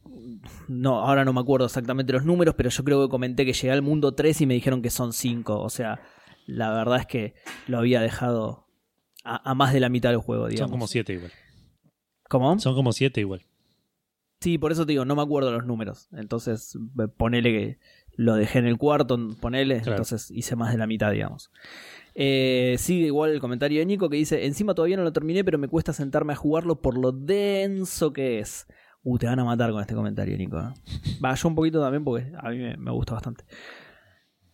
no, 0.69 1.01
ahora 1.01 1.25
no 1.25 1.33
me 1.33 1.41
acuerdo 1.41 1.67
exactamente 1.67 2.13
los 2.13 2.25
números, 2.25 2.55
pero 2.55 2.69
yo 2.69 2.85
creo 2.85 3.03
que 3.03 3.11
comenté 3.11 3.47
que 3.47 3.55
llegué 3.55 3.73
al 3.73 3.83
mundo 3.83 4.15
3 4.15 4.43
y 4.43 4.47
me 4.47 4.55
dijeron 4.55 4.83
que 4.83 4.91
son 4.91 5.13
5. 5.13 5.61
O 5.61 5.71
sea, 5.71 6.01
la 6.47 6.71
verdad 6.73 7.01
es 7.01 7.07
que 7.07 7.35
lo 7.67 7.79
había 7.79 8.01
dejado 8.01 8.67
a, 9.25 9.51
a 9.51 9.55
más 9.55 9.73
de 9.73 9.81
la 9.81 9.89
mitad 9.89 10.11
del 10.11 10.19
juego, 10.19 10.49
digamos. 10.49 10.71
Son 10.71 10.79
como 10.79 10.87
siete 10.87 11.15
igual. 11.15 11.33
¿Cómo? 12.29 12.59
Son 12.59 12.75
como 12.75 12.93
siete 12.93 13.21
igual. 13.21 13.47
Sí, 14.41 14.59
por 14.59 14.73
eso 14.73 14.85
te 14.85 14.93
digo, 14.93 15.05
no 15.05 15.17
me 15.17 15.23
acuerdo 15.23 15.53
los 15.53 15.65
números. 15.65 16.09
Entonces, 16.13 16.77
eh, 16.77 17.09
ponele 17.09 17.51
que 17.51 17.79
lo 18.17 18.35
dejé 18.35 18.59
en 18.59 18.67
el 18.67 18.77
cuarto, 18.79 19.19
ponele, 19.41 19.77
Claro. 19.81 19.93
entonces 19.93 20.31
hice 20.31 20.57
más 20.57 20.73
de 20.73 20.79
la 20.79 20.87
mitad, 20.87 21.13
digamos. 21.13 21.51
Eh, 22.15 22.77
sigue 22.79 23.07
igual 23.07 23.31
el 23.33 23.41
comentario 23.41 23.79
de 23.81 23.87
Nico 23.87 24.09
que 24.09 24.17
dice, 24.17 24.47
encima 24.47 24.75
todavía 24.75 24.97
no 24.97 25.03
lo 25.05 25.13
terminé, 25.13 25.45
pero 25.45 25.59
me 25.59 25.69
cuesta 25.69 25.93
sentarme 25.93 26.33
a 26.33 26.37
jugarlo 26.37 26.81
por 26.81 26.97
lo 26.99 27.13
denso 27.13 28.13
que 28.13 28.39
es. 28.39 28.67
Uh, 29.03 29.19
te 29.19 29.27
van 29.27 29.39
a 29.39 29.45
matar 29.45 29.71
con 29.71 29.81
este 29.83 29.95
comentario, 29.95 30.37
Nico. 30.37 30.59
¿eh? 30.59 30.73
Va, 31.25 31.35
yo 31.35 31.49
un 31.49 31.55
poquito 31.55 31.81
también 31.81 32.03
porque 32.05 32.33
a 32.39 32.49
mí 32.51 32.59
me, 32.59 32.77
me 32.77 32.91
gusta 32.91 33.15
bastante. 33.15 33.45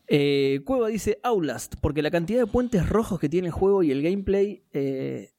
Eh, 0.08 0.60
Cueva 0.64 0.88
dice 0.88 1.18
Outlast, 1.22 1.76
porque 1.80 2.02
la 2.02 2.10
cantidad 2.10 2.40
de 2.40 2.46
puentes 2.46 2.88
rojos 2.88 3.18
que 3.18 3.28
tiene 3.28 3.46
el 3.48 3.52
juego 3.52 3.82
y 3.82 3.90
el 3.92 4.02
gameplay... 4.02 4.64
eh, 4.72 5.30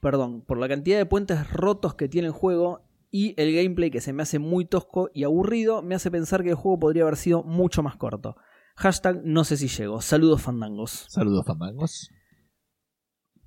perdón, 0.00 0.42
por 0.42 0.58
la 0.58 0.66
cantidad 0.68 0.96
de 0.98 1.06
puentes 1.06 1.50
rotos 1.52 1.94
que 1.94 2.08
tiene 2.08 2.26
el 2.28 2.32
juego 2.32 2.82
y 3.10 3.34
el 3.40 3.54
gameplay 3.54 3.90
que 3.90 4.00
se 4.00 4.12
me 4.12 4.22
hace 4.22 4.38
muy 4.38 4.64
tosco 4.64 5.10
y 5.12 5.24
aburrido, 5.24 5.82
me 5.82 5.94
hace 5.94 6.10
pensar 6.10 6.42
que 6.42 6.50
el 6.50 6.54
juego 6.54 6.78
podría 6.78 7.02
haber 7.02 7.16
sido 7.16 7.42
mucho 7.42 7.82
más 7.82 7.96
corto. 7.96 8.36
Hashtag 8.76 9.22
no 9.24 9.44
sé 9.44 9.56
si 9.56 9.68
llego. 9.68 10.00
Saludos 10.00 10.42
fandangos. 10.42 11.06
Saludos, 11.08 11.44
fandangos. 11.44 12.10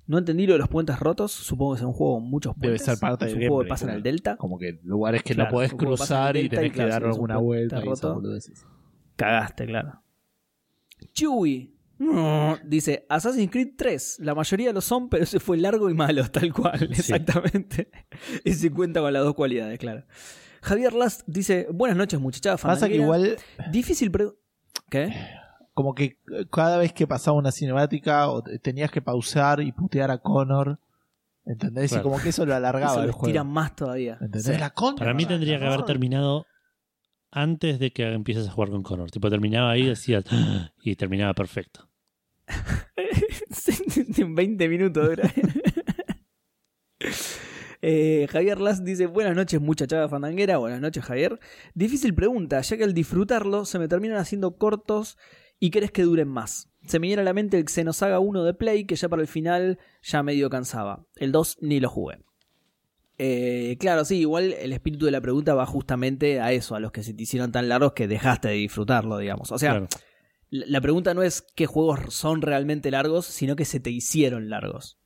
No 0.06 0.18
entendí 0.18 0.46
lo 0.46 0.52
de 0.52 0.58
los 0.58 0.68
puentes 0.68 0.98
rotos. 1.00 1.32
Supongo 1.32 1.74
que 1.74 1.80
es 1.80 1.84
un 1.86 1.92
juego 1.94 2.14
con 2.16 2.24
muchos 2.28 2.54
Debe 2.56 2.74
puentes. 2.74 2.84
ser 2.84 2.98
parte 2.98 3.24
del 3.24 3.34
un 3.34 3.40
juego 3.40 3.62
que 3.62 3.68
gameplay, 3.68 3.70
pasa 3.70 3.84
en 3.86 3.96
el. 3.96 4.02
Delta. 4.02 4.36
Como 4.36 4.58
que 4.58 4.78
lugares 4.82 5.22
que 5.22 5.34
Claro, 5.34 5.50
no 5.50 5.54
podés 5.56 5.74
cruzar 5.74 6.36
y 6.36 6.48
tenés 6.48 6.66
y 6.66 6.70
claro, 6.70 6.88
que 6.88 6.92
dar 6.92 7.04
alguna 7.04 7.38
vuelta 7.38 7.80
y 7.80 7.88
roto. 7.88 8.22
Cagaste, 9.16 9.66
claro. 9.66 10.02
Chewie. 11.12 11.73
No, 11.98 12.58
Dice 12.64 13.06
Assassin's 13.08 13.50
Creed 13.50 13.70
3. 13.76 14.18
La 14.20 14.34
mayoría 14.34 14.72
lo 14.72 14.80
son, 14.80 15.08
pero 15.08 15.22
ese 15.24 15.38
fue 15.40 15.56
largo 15.56 15.88
y 15.90 15.94
malo, 15.94 16.28
tal 16.30 16.52
cual. 16.52 16.82
Exactamente. 16.90 17.88
Ese 18.44 18.70
cuenta 18.70 19.00
con 19.00 19.12
las 19.12 19.22
dos 19.22 19.34
cualidades, 19.34 19.78
claro. 19.78 20.04
Javier 20.62 20.92
Last 20.92 21.22
dice: 21.26 21.68
Buenas 21.72 21.96
noches, 21.96 22.18
muchachada. 22.20 22.56
Pasa 22.56 22.88
que 22.88 22.96
igual, 22.96 23.36
Difícil 23.70 24.10
pre... 24.10 24.28
¿Qué? 24.90 25.12
como 25.72 25.92
que 25.94 26.04
eh, 26.04 26.46
cada 26.52 26.78
vez 26.78 26.92
que 26.92 27.06
pasaba 27.06 27.36
una 27.36 27.50
cinemática 27.50 28.28
o 28.28 28.42
te- 28.42 28.58
tenías 28.60 28.90
que 28.92 29.02
pausar 29.02 29.60
y 29.60 29.72
putear 29.72 30.10
a 30.10 30.18
Connor. 30.18 30.78
¿Entendés? 31.46 31.90
Claro. 31.90 32.02
Y 32.02 32.10
como 32.10 32.22
que 32.22 32.28
eso 32.30 32.46
lo 32.46 32.54
alargaba 32.54 32.92
Eso 32.92 33.00
el 33.02 33.08
lo 33.08 33.12
juego. 33.12 33.44
más 33.44 33.74
todavía. 33.76 34.14
¿Entendés? 34.20 34.44
Sí. 34.46 34.56
La 34.58 34.70
concha, 34.70 35.00
Para 35.00 35.14
mí 35.14 35.26
tendría 35.26 35.58
que 35.58 35.66
haber 35.66 35.82
terminado 35.84 36.46
antes 37.34 37.78
de 37.78 37.92
que 37.92 38.04
empieces 38.12 38.46
a 38.48 38.50
jugar 38.52 38.70
con 38.70 38.82
Connor. 38.82 39.10
Tipo, 39.10 39.28
terminaba 39.28 39.70
ahí, 39.72 39.86
decías, 39.86 40.24
"Ah", 40.30 40.72
y 40.82 40.94
terminaba 40.96 41.34
perfecto. 41.34 41.88
En 44.16 44.34
20 44.34 44.68
minutos 44.68 45.08
dura. 45.08 45.32
Eh, 47.86 48.26
Javier 48.30 48.62
Las 48.62 48.82
dice: 48.82 49.04
Buenas 49.04 49.36
noches, 49.36 49.60
muchachada 49.60 50.08
fandanguera. 50.08 50.56
Buenas 50.56 50.80
noches, 50.80 51.04
Javier. 51.04 51.38
Difícil 51.74 52.14
pregunta, 52.14 52.62
ya 52.62 52.78
que 52.78 52.84
al 52.84 52.94
disfrutarlo 52.94 53.66
se 53.66 53.78
me 53.78 53.88
terminan 53.88 54.16
haciendo 54.16 54.56
cortos 54.56 55.18
y 55.60 55.68
querés 55.68 55.90
que 55.90 56.02
duren 56.02 56.28
más. 56.28 56.70
Se 56.86 56.98
me 56.98 57.08
viene 57.08 57.20
a 57.20 57.24
la 57.26 57.34
mente 57.34 57.58
el 57.58 57.68
Xenosaga 57.68 58.20
1 58.20 58.42
de 58.44 58.54
Play, 58.54 58.86
que 58.86 58.96
ya 58.96 59.10
para 59.10 59.20
el 59.20 59.28
final 59.28 59.78
ya 60.02 60.22
medio 60.22 60.48
cansaba. 60.48 61.04
El 61.16 61.30
2 61.30 61.58
ni 61.60 61.78
lo 61.78 61.90
jugué. 61.90 62.20
Eh, 63.18 63.76
claro, 63.78 64.04
sí, 64.04 64.18
igual 64.18 64.52
el 64.52 64.72
espíritu 64.72 65.06
de 65.06 65.12
la 65.12 65.20
pregunta 65.20 65.54
va 65.54 65.66
justamente 65.66 66.40
a 66.40 66.52
eso, 66.52 66.74
a 66.74 66.80
los 66.80 66.90
que 66.92 67.02
se 67.02 67.14
te 67.14 67.22
hicieron 67.22 67.52
tan 67.52 67.68
largos 67.68 67.92
que 67.92 68.08
dejaste 68.08 68.48
de 68.48 68.54
disfrutarlo, 68.54 69.18
digamos. 69.18 69.52
O 69.52 69.58
sea, 69.58 69.70
Claro. 69.70 69.88
la 70.50 70.80
pregunta 70.80 71.14
no 71.14 71.22
es 71.22 71.42
qué 71.54 71.66
juegos 71.66 72.12
son 72.14 72.42
realmente 72.42 72.90
largos, 72.90 73.26
sino 73.26 73.54
que 73.56 73.64
se 73.64 73.78
te 73.80 73.90
hicieron 73.90 74.50
largos. 74.50 74.98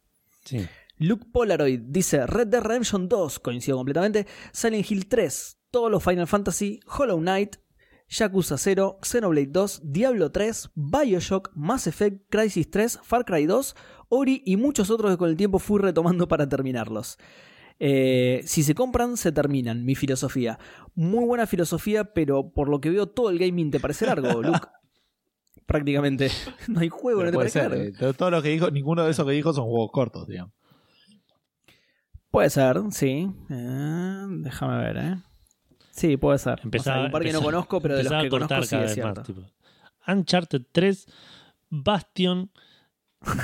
Sí. 0.44 0.66
Luke 0.96 1.26
Polaroid 1.32 1.80
dice 1.84 2.26
Red 2.26 2.48
Dead 2.48 2.62
Redemption 2.62 3.08
2, 3.08 3.38
coincido 3.40 3.76
completamente, 3.76 4.26
Silent 4.52 4.90
Hill 4.90 5.06
3, 5.06 5.58
todos 5.70 5.90
los 5.90 6.02
Final 6.02 6.26
Fantasy, 6.26 6.80
Hollow 6.86 7.18
Knight, 7.20 7.56
Yakuza 8.08 8.56
0, 8.56 8.98
Xenoblade 9.02 9.48
2, 9.48 9.82
Diablo 9.84 10.32
3, 10.32 10.70
Bioshock, 10.74 11.50
Mass 11.54 11.86
Effect, 11.86 12.22
Crisis 12.30 12.70
3, 12.70 13.00
Far 13.02 13.26
Cry 13.26 13.44
2, 13.44 13.76
Ori 14.08 14.42
y 14.46 14.56
muchos 14.56 14.88
otros 14.90 15.10
que 15.12 15.18
con 15.18 15.28
el 15.28 15.36
tiempo 15.36 15.58
fui 15.58 15.78
retomando 15.78 16.26
para 16.26 16.48
terminarlos. 16.48 17.18
Eh, 17.80 18.42
si 18.44 18.62
se 18.64 18.74
compran, 18.74 19.16
se 19.16 19.30
terminan, 19.32 19.84
mi 19.84 19.94
filosofía. 19.94 20.58
Muy 20.94 21.24
buena 21.24 21.46
filosofía, 21.46 22.12
pero 22.12 22.50
por 22.50 22.68
lo 22.68 22.80
que 22.80 22.90
veo 22.90 23.06
todo 23.06 23.30
el 23.30 23.38
gaming 23.38 23.70
te 23.70 23.78
parece 23.80 24.06
largo, 24.06 24.42
Luke. 24.42 24.66
Prácticamente 25.66 26.30
no 26.68 26.80
hay 26.80 26.88
juego, 26.88 27.20
Pero 27.20 27.30
no 27.32 27.38
te 27.38 27.48
puede 27.48 27.50
parece 27.52 27.60
ser. 27.60 27.70
largo. 28.00 28.10
eh, 28.10 28.14
todo- 28.14 28.30
lo 28.30 28.42
que 28.42 28.48
dijo, 28.48 28.70
ninguno 28.70 29.04
de 29.04 29.10
esos 29.10 29.24
que 29.26 29.32
dijo 29.32 29.52
son 29.52 29.66
juegos 29.66 29.90
cortos, 29.92 30.26
digamos. 30.26 30.52
Puede 32.30 32.50
ser, 32.50 32.78
sí. 32.90 33.30
Eh, 33.48 34.24
déjame 34.28 34.78
ver, 34.84 34.96
¿eh? 34.98 35.16
Sí, 35.90 36.16
puede 36.16 36.38
ser. 36.38 36.60
Empezaba, 36.62 36.96
o 36.96 36.98
sea, 36.98 37.00
hay 37.02 37.06
un 37.06 37.12
par 37.12 37.22
que 37.22 37.32
no 37.32 37.42
conozco, 37.42 37.80
pero 37.80 37.96
de 37.96 38.04
los 38.04 38.12
que 38.22 38.28
conozco 38.28 38.62
sí 38.64 38.76
es 38.76 38.94
cierto. 38.94 39.20
más. 39.20 39.26
Tipo. 39.26 39.42
Uncharted 40.06 40.62
3, 40.72 41.06
Bastion, 41.70 42.50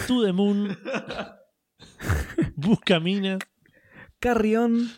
To 0.06 0.23
the 0.24 0.32
Moon, 0.32 0.77
Busca 2.56 3.01
Minas. 3.01 3.39
Carrión. 4.24 4.88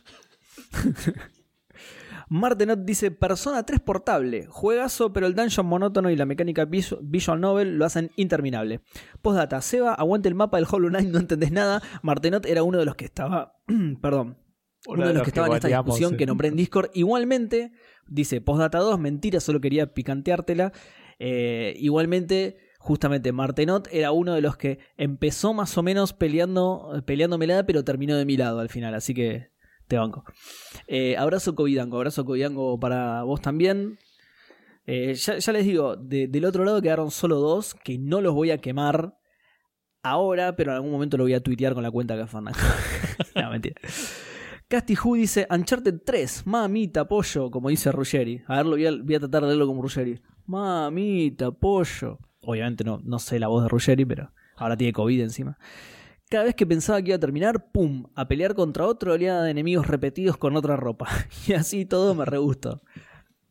Martenot 2.29 2.85
dice 2.85 3.11
Persona 3.11 3.67
3 3.67 3.81
portable, 3.81 4.47
juegazo, 4.49 5.13
pero 5.13 5.27
el 5.27 5.35
dungeon 5.35 5.67
monótono 5.67 6.11
y 6.11 6.17
la 6.17 6.27
mecánica 6.27 6.65
visu- 6.65 6.99
visual 7.03 7.41
novel 7.41 7.77
lo 7.77 7.85
hacen 7.85 8.13
interminable. 8.15 8.83
Postdata, 9.23 9.61
Seba, 9.61 9.95
aguante 9.95 10.29
el 10.29 10.37
mapa 10.37 10.59
del 10.59 10.67
Hollow 10.71 10.91
Knight, 10.91 11.09
no 11.09 11.19
entendés 11.19 11.51
nada. 11.51 11.83
Martenot 12.03 12.47
era 12.47 12.63
uno 12.63 12.79
de 12.79 12.85
los 12.85 12.95
que 12.95 13.05
estaba, 13.07 13.57
perdón, 14.01 14.39
uno, 14.87 15.09
de 15.09 15.15
los 15.15 15.23
que 15.25 15.31
estaba 15.31 15.49
en 15.49 15.55
esta 15.55 15.69
discusión 15.69 16.11
sí. 16.11 16.17
que 16.19 16.27
nombré 16.27 16.49
en 16.49 16.57
Discord. 16.57 16.91
Igualmente, 16.95 17.73
dice 18.07 18.41
Postdata 18.41 18.79
2, 18.79 18.99
mentira, 19.01 19.41
solo 19.41 19.61
quería 19.61 19.93
picanteártela. 19.93 20.73
Eh, 21.19 21.75
igualmente, 21.79 22.59
justamente 22.87 23.33
Martenot 23.33 23.89
era 23.91 24.13
uno 24.13 24.33
de 24.35 24.41
los 24.41 24.57
que 24.57 24.79
empezó 24.97 25.53
más 25.53 25.77
o 25.77 25.83
menos 25.83 26.13
peleando, 26.13 27.03
peleándomela, 27.05 27.67
pero 27.67 27.83
terminó 27.83 28.17
de 28.17 28.25
mi 28.25 28.37
lado 28.37 28.61
al 28.61 28.69
final, 28.69 28.95
así 28.95 29.13
que 29.13 29.51
te 29.89 29.97
banco. 29.99 30.25
Eh, 30.87 31.17
abrazo 31.17 31.57
Covidango, 31.57 31.97
abrazo 31.97 32.25
Covidango 32.25 32.79
para 32.79 33.25
vos 33.25 33.41
también. 33.41 33.99
Eh, 34.87 35.15
ya, 35.15 35.53
les 35.53 35.65
digo, 35.65 35.97
de- 35.97 36.29
del 36.29 36.45
otro 36.45 36.65
lado 36.65 36.81
quedaron 36.81 37.11
solo 37.11 37.37
dos, 37.41 37.75
que 37.75 37.99
no 37.99 38.21
los 38.21 38.35
voy 38.35 38.53
a 38.53 38.59
quemar 38.59 39.19
ahora, 40.05 40.55
pero 40.55 40.71
en 40.71 40.77
algún 40.77 40.93
momento 40.93 41.17
lo 41.17 41.25
voy 41.25 41.35
a 41.35 41.41
tuitear 41.43 41.75
con 41.75 41.83
la 41.83 41.91
cuenta 41.91 42.17
que 42.17 42.27
Fandango. 42.29 42.59
no, 43.35 43.51
mentira. 43.51 43.81
Casti 44.69 44.97
dice 45.15 45.47
Uncharted 45.51 46.03
3, 46.05 46.47
mamita, 46.47 47.07
pollo, 47.09 47.51
como 47.51 47.69
dice 47.69 47.91
Ruggeri. 47.91 48.43
A 48.47 48.57
ver, 48.59 48.67
lo 48.67 48.73
voy 48.73 48.87
a, 48.87 48.93
voy 48.93 49.15
a 49.17 49.21
tratar 49.21 49.43
de 49.43 49.49
leerlo 49.49 49.67
como 49.67 49.83
Ruggeri. 49.83 50.21
Mamita, 50.47 51.51
pollo. 51.51 52.19
Obviamente 52.47 52.85
no, 52.85 53.01
no 53.05 53.19
sé 53.19 53.39
la 53.39 53.49
voz 53.49 53.65
de 53.65 53.69
Ruggeri, 53.69 54.05
pero 54.05 54.33
ahora 54.57 54.77
tiene 54.77 54.93
COVID 54.93 55.21
encima. 55.21 55.59
Cada 56.29 56.45
vez 56.45 56.55
que 56.55 56.67
pensaba 56.67 57.01
que 57.03 57.09
iba 57.09 57.17
a 57.17 57.21
terminar, 57.21 57.71
¡pum! 57.71 58.07
A 58.15 58.27
pelear 58.27 58.55
contra 58.55 58.87
otra 58.87 59.13
oleada 59.13 59.45
de 59.45 59.51
enemigos 59.51 59.87
repetidos 59.87 60.37
con 60.37 60.57
otra 60.57 60.77
ropa. 60.77 61.09
Y 61.47 61.53
así 61.53 61.85
todo 61.85 62.15
me 62.15 62.25
re 62.25 62.39
gustó. 62.39 62.83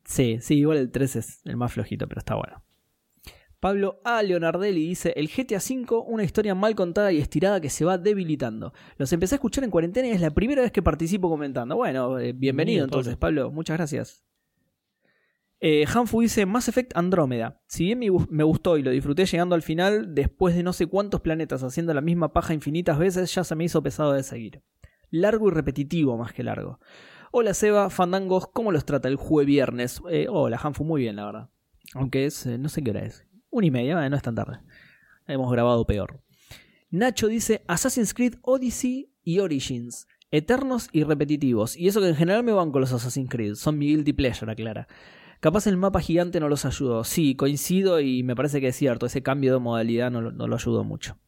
Sí, 0.04 0.38
sí, 0.40 0.58
igual 0.58 0.78
el 0.78 0.90
3 0.90 1.16
es 1.16 1.40
el 1.44 1.56
más 1.56 1.72
flojito, 1.72 2.06
pero 2.06 2.18
está 2.18 2.34
bueno. 2.34 2.62
Pablo 3.60 4.00
A. 4.04 4.22
Leonardelli 4.22 4.88
dice: 4.88 5.12
El 5.16 5.28
GTA 5.28 5.56
V, 5.58 6.04
una 6.06 6.22
historia 6.22 6.54
mal 6.54 6.74
contada 6.74 7.12
y 7.12 7.18
estirada 7.18 7.60
que 7.60 7.70
se 7.70 7.84
va 7.84 7.98
debilitando. 7.98 8.72
Los 8.98 9.12
empecé 9.12 9.34
a 9.34 9.36
escuchar 9.36 9.64
en 9.64 9.70
cuarentena 9.70 10.08
y 10.08 10.10
es 10.10 10.20
la 10.20 10.30
primera 10.30 10.62
vez 10.62 10.70
que 10.70 10.82
participo 10.82 11.30
comentando. 11.30 11.76
Bueno, 11.76 12.18
eh, 12.18 12.32
bienvenido 12.32 12.40
Bienvenido, 12.40 12.84
entonces, 12.84 13.16
Pablo. 13.16 13.50
Muchas 13.50 13.78
gracias. 13.78 14.24
Eh, 15.60 15.86
Hanfu 15.92 16.20
dice 16.20 16.44
Mass 16.44 16.68
Effect 16.68 16.96
Andrómeda. 16.96 17.60
Si 17.66 17.84
bien 17.84 17.98
me 17.98 18.08
gu- 18.10 18.28
me 18.30 18.44
gustó 18.44 18.76
y 18.76 18.82
lo 18.82 18.90
disfruté 18.90 19.24
llegando 19.24 19.54
al 19.54 19.62
final, 19.62 20.14
después 20.14 20.54
de 20.54 20.62
no 20.62 20.72
sé 20.72 20.86
cuántos 20.86 21.22
planetas 21.22 21.62
haciendo 21.62 21.94
la 21.94 22.02
misma 22.02 22.32
paja 22.32 22.52
infinitas 22.54 22.98
veces, 22.98 23.34
ya 23.34 23.42
se 23.42 23.54
me 23.56 23.64
hizo 23.64 23.82
pesado 23.82 24.12
de 24.12 24.22
seguir. 24.22 24.62
Largo 25.10 25.48
y 25.48 25.52
repetitivo 25.52 26.16
más 26.18 26.32
que 26.32 26.42
largo. 26.42 26.78
Hola 27.32 27.54
Seba, 27.54 27.90
fandangos, 27.90 28.48
¿cómo 28.48 28.70
los 28.70 28.84
trata 28.84 29.08
el 29.08 29.16
jueves 29.16 29.46
viernes? 29.46 30.02
Eh, 30.10 30.26
hola 30.28 30.58
Hanfu, 30.62 30.84
muy 30.84 31.02
bien 31.02 31.16
la 31.16 31.24
verdad. 31.26 31.50
Aunque 31.94 32.26
es, 32.26 32.44
eh, 32.46 32.58
no 32.58 32.68
sé 32.68 32.82
qué 32.82 32.90
hora 32.90 33.04
es. 33.04 33.24
Una 33.50 33.66
y 33.66 33.70
media, 33.70 34.08
no 34.08 34.16
es 34.16 34.22
tan 34.22 34.34
tarde. 34.34 34.58
Hemos 35.26 35.50
grabado 35.50 35.86
peor. 35.86 36.20
Nacho 36.90 37.28
dice 37.28 37.62
Assassin's 37.66 38.12
Creed 38.14 38.34
Odyssey 38.42 39.10
y 39.22 39.38
Origins. 39.40 40.06
Eternos 40.30 40.88
y 40.92 41.04
repetitivos. 41.04 41.76
Y 41.76 41.88
eso 41.88 42.00
que 42.00 42.08
en 42.08 42.16
general 42.16 42.42
me 42.44 42.52
van 42.52 42.70
con 42.72 42.80
los 42.80 42.92
Assassin's 42.92 43.30
Creed. 43.30 43.54
Son 43.54 43.78
mi 43.78 43.86
guilty 43.86 44.12
pleasure, 44.12 44.50
aclara. 44.50 44.86
Capaz 45.40 45.66
el 45.66 45.76
mapa 45.76 46.00
gigante 46.00 46.40
no 46.40 46.48
los 46.48 46.64
ayudó. 46.64 47.04
Sí, 47.04 47.34
coincido 47.34 48.00
y 48.00 48.22
me 48.22 48.34
parece 48.36 48.60
que 48.60 48.68
es 48.68 48.76
cierto. 48.76 49.06
Ese 49.06 49.22
cambio 49.22 49.52
de 49.54 49.58
modalidad 49.60 50.10
no, 50.10 50.20
lo- 50.20 50.32
no 50.32 50.48
lo 50.48 50.56
ayudó 50.56 50.82
mucho. 50.84 51.18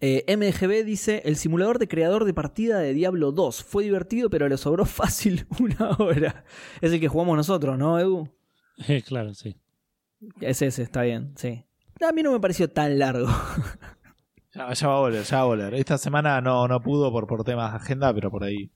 Eh, 0.00 0.24
MGB 0.28 0.84
dice: 0.84 1.22
El 1.26 1.36
simulador 1.36 1.78
de 1.78 1.88
creador 1.88 2.24
de 2.24 2.32
partida 2.32 2.78
de 2.78 2.94
Diablo 2.94 3.32
2 3.32 3.62
fue 3.64 3.82
divertido, 3.84 4.30
pero 4.30 4.48
le 4.48 4.56
sobró 4.56 4.84
fácil 4.86 5.46
una 5.60 5.90
hora. 5.98 6.44
Es 6.80 6.92
el 6.92 7.00
que 7.00 7.08
jugamos 7.08 7.36
nosotros, 7.36 7.76
¿no, 7.76 7.98
Edu? 7.98 8.28
Eh, 8.88 9.02
claro, 9.02 9.34
sí. 9.34 9.56
Es 10.40 10.62
ese, 10.62 10.82
está 10.82 11.02
bien, 11.02 11.32
sí. 11.36 11.64
A 12.06 12.12
mí 12.12 12.22
no 12.22 12.32
me 12.32 12.40
pareció 12.40 12.68
tan 12.70 12.98
largo. 12.98 13.26
Ya, 14.54 14.72
ya 14.72 14.88
va 14.88 14.96
a 14.96 15.00
volver, 15.00 15.22
ya 15.22 15.36
va 15.36 15.42
a 15.42 15.46
volver. 15.46 15.74
Esta 15.74 15.96
semana 15.98 16.40
no, 16.40 16.66
no 16.66 16.80
pudo 16.80 17.12
por, 17.12 17.26
por 17.26 17.44
temas 17.44 17.72
de 17.72 17.76
agenda, 17.76 18.12
pero 18.14 18.30
por 18.30 18.42
ahí 18.44 18.70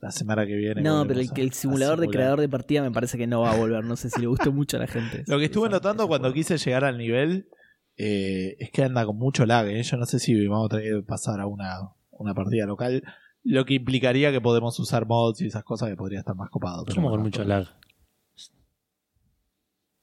la 0.00 0.10
semana 0.12 0.46
que 0.46 0.54
viene. 0.54 0.80
No, 0.82 1.04
pero 1.06 1.20
el, 1.20 1.52
simulador 1.52 2.00
de 2.00 2.08
creador 2.08 2.40
de 2.40 2.48
partida 2.48 2.82
me 2.82 2.90
parece 2.90 3.18
que 3.18 3.26
no 3.26 3.40
va 3.42 3.50
a 3.50 3.56
volver. 3.56 3.84
No 3.84 3.96
sé 3.96 4.10
si 4.10 4.20
le 4.20 4.26
gustó 4.26 4.52
mucho 4.52 4.76
a 4.76 4.80
la 4.80 4.86
gente. 4.86 5.24
Lo 5.26 5.38
que 5.38 5.46
estuve 5.46 5.68
notando 5.68 6.06
cuando 6.06 6.32
quise 6.32 6.56
llegar 6.58 6.84
al 6.84 6.98
nivel 6.98 7.48
eh, 7.96 8.56
es 8.60 8.70
que 8.70 8.84
anda 8.84 9.04
con 9.04 9.16
mucho 9.16 9.44
lag. 9.44 9.66
¿eh? 9.68 9.82
Yo 9.82 9.96
no 9.96 10.06
sé 10.06 10.18
si 10.18 10.46
vamos 10.46 10.66
a 10.66 10.76
tener 10.76 10.94
que 10.96 11.02
pasar 11.02 11.40
a 11.40 11.46
una, 11.46 11.80
una 12.10 12.34
partida 12.34 12.66
local. 12.66 13.02
Lo 13.42 13.64
que 13.64 13.74
implicaría 13.74 14.30
que 14.30 14.40
podemos 14.40 14.78
usar 14.78 15.06
mods 15.06 15.40
y 15.40 15.46
esas 15.46 15.64
cosas 15.64 15.88
que 15.88 15.96
podría 15.96 16.20
estar 16.20 16.36
más 16.36 16.50
copado. 16.50 16.84
pero 16.84 16.96
¿Cómo 16.96 17.10
con 17.10 17.22
mucho 17.22 17.42
lag? 17.44 17.66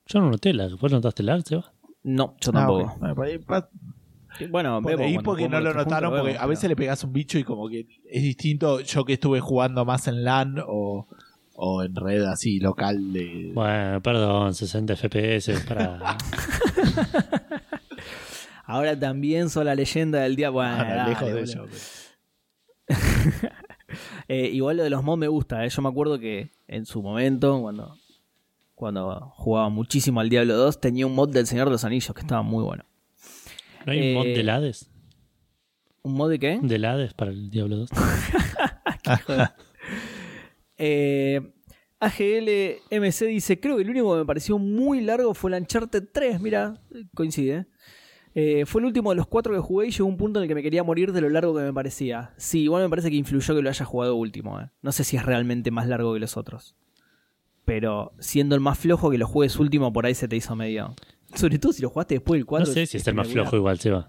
Yo 0.08 0.20
no 0.20 0.30
noté 0.30 0.54
lag. 0.54 0.72
¿Vos 0.80 0.92
notaste 0.92 1.24
lag, 1.24 1.42
Seba? 1.46 1.74
No, 2.04 2.36
yo 2.40 2.52
Ah, 2.52 2.54
tampoco. 2.54 2.84
ok. 2.92 3.00
Bueno, 3.00 3.16
por 3.16 3.26
ahí, 3.26 3.38
pa- 3.40 3.70
Bueno, 4.50 4.82
por 4.82 4.92
Bebo, 4.92 5.04
ahí 5.04 5.18
porque 5.20 5.48
no 5.50 5.60
lo 5.60 5.74
notaron, 5.74 6.12
juntos, 6.12 6.28
porque 6.28 6.38
a 6.38 6.46
veces 6.48 6.62
pero- 6.64 6.70
le 6.70 6.76
pegas 6.76 7.04
un 7.04 7.14
bicho 7.14 7.38
y 7.40 7.44
como 7.44 7.68
que 7.70 7.88
es 8.10 8.22
distinto. 8.24 8.80
Yo 8.82 9.06
que 9.06 9.14
estuve 9.14 9.40
jugando 9.40 9.86
más 9.86 10.08
en 10.08 10.24
LAN 10.24 10.58
o, 10.68 11.08
o 11.56 11.84
en 11.84 11.96
red 11.96 12.24
así 12.24 12.60
local 12.60 13.14
de. 13.14 13.52
Bueno, 13.54 14.02
perdón, 14.02 14.54
60 14.54 14.96
FPS 14.96 15.52
para... 15.68 16.18
Ahora 18.68 18.98
también 19.00 19.50
soy 19.50 19.66
la 19.66 19.76
leyenda 19.76 20.22
del 20.22 20.36
día. 20.36 20.50
Bueno, 20.50 20.76
Ah, 20.80 20.84
dale, 20.84 21.10
lejos 21.10 21.28
de 21.28 21.34
boludo. 21.34 21.52
ello. 21.52 21.66
pero- 22.88 22.88
Eh, 24.28 24.50
igual 24.52 24.78
lo 24.78 24.84
de 24.84 24.90
los 24.90 25.04
mods 25.04 25.20
me 25.20 25.28
gusta. 25.28 25.64
eh. 25.64 25.70
Yo 25.70 25.82
me 25.82 25.90
acuerdo 25.90 26.20
que 26.20 26.52
en 26.68 26.86
su 26.86 27.02
momento, 27.04 27.62
cuando, 27.62 27.96
cuando 28.74 29.32
jugaba 29.36 29.70
muchísimo 29.70 30.20
al 30.20 30.30
Diablo 30.30 30.56
2, 30.58 30.82
tenía 30.82 31.06
un 31.06 31.14
mod 31.16 31.30
del 31.30 31.46
Señor 31.48 31.68
de 31.68 31.72
los 31.74 31.86
Anillos 31.86 32.14
que 32.14 32.22
estaba 32.22 32.42
muy 32.42 32.64
bueno. 32.64 32.84
¿No 33.86 33.92
hay 33.92 34.10
un 34.10 34.14
mod 34.16 34.26
Eh, 34.26 34.34
del 34.38 34.50
Hades? 34.50 34.90
¿Un 36.04 36.14
mod 36.14 36.30
de 36.30 36.40
qué? 36.40 36.60
¿Del 36.62 36.86
Hades 36.86 37.14
para 37.14 37.32
el 37.32 37.50
Diablo 37.50 37.78
2? 37.78 37.90
Eh, 40.78 41.40
AGL 42.00 42.82
MC 42.92 43.26
dice: 43.28 43.60
Creo 43.60 43.78
que 43.78 43.84
el 43.84 43.90
único 43.90 44.12
que 44.14 44.20
me 44.20 44.26
pareció 44.26 44.58
muy 44.60 45.02
largo 45.02 45.34
fue 45.34 45.52
el 45.56 45.62
Uncharted 45.62 46.04
3. 46.12 46.42
Mira, 46.42 46.82
coincide. 47.14 47.68
Eh, 48.34 48.66
fue 48.66 48.82
el 48.82 48.88
último 48.88 49.12
de 49.12 49.16
los 49.16 49.28
cuatro 49.28 49.54
que 49.54 49.60
jugué 49.62 49.88
y 49.88 49.92
llegó 49.92 50.06
un 50.06 50.18
punto 50.18 50.40
en 50.40 50.44
el 50.44 50.50
que 50.50 50.56
me 50.56 50.62
quería 50.64 50.84
morir 50.84 51.14
de 51.14 51.22
lo 51.22 51.30
largo 51.30 51.56
que 51.56 51.62
me 51.64 51.72
parecía. 51.72 52.34
Sí, 52.36 52.64
igual 52.64 52.84
me 52.84 52.90
parece 52.90 53.10
que 53.10 53.16
influyó 53.16 53.56
que 53.56 53.62
lo 53.62 53.70
haya 53.70 53.86
jugado 53.86 54.16
último. 54.16 54.60
eh. 54.60 54.70
No 54.82 54.92
sé 54.92 55.06
si 55.06 55.16
es 55.16 55.24
realmente 55.26 55.72
más 55.72 55.88
largo 55.88 56.14
que 56.14 56.20
los 56.20 56.36
otros. 56.36 56.76
Pero 57.64 58.12
siendo 58.20 58.54
el 58.56 58.62
más 58.62 58.78
flojo 58.78 59.10
que 59.10 59.18
lo 59.18 59.26
juegues 59.28 59.58
último, 59.58 59.94
por 59.94 60.06
ahí 60.06 60.14
se 60.16 60.28
te 60.28 60.36
hizo 60.36 60.54
medio. 60.58 60.94
Sobre 61.34 61.60
todo 61.60 61.74
si 61.74 61.82
lo 61.82 61.90
jugaste 61.90 62.16
después 62.16 62.38
del 62.38 62.44
No 62.44 62.48
4. 62.48 62.74
sé 62.74 62.86
si 62.86 62.98
es 62.98 63.08
el 63.08 63.16
más 63.16 63.28
flojo 63.28 63.56
igual, 63.58 63.80
Seba. 63.80 64.08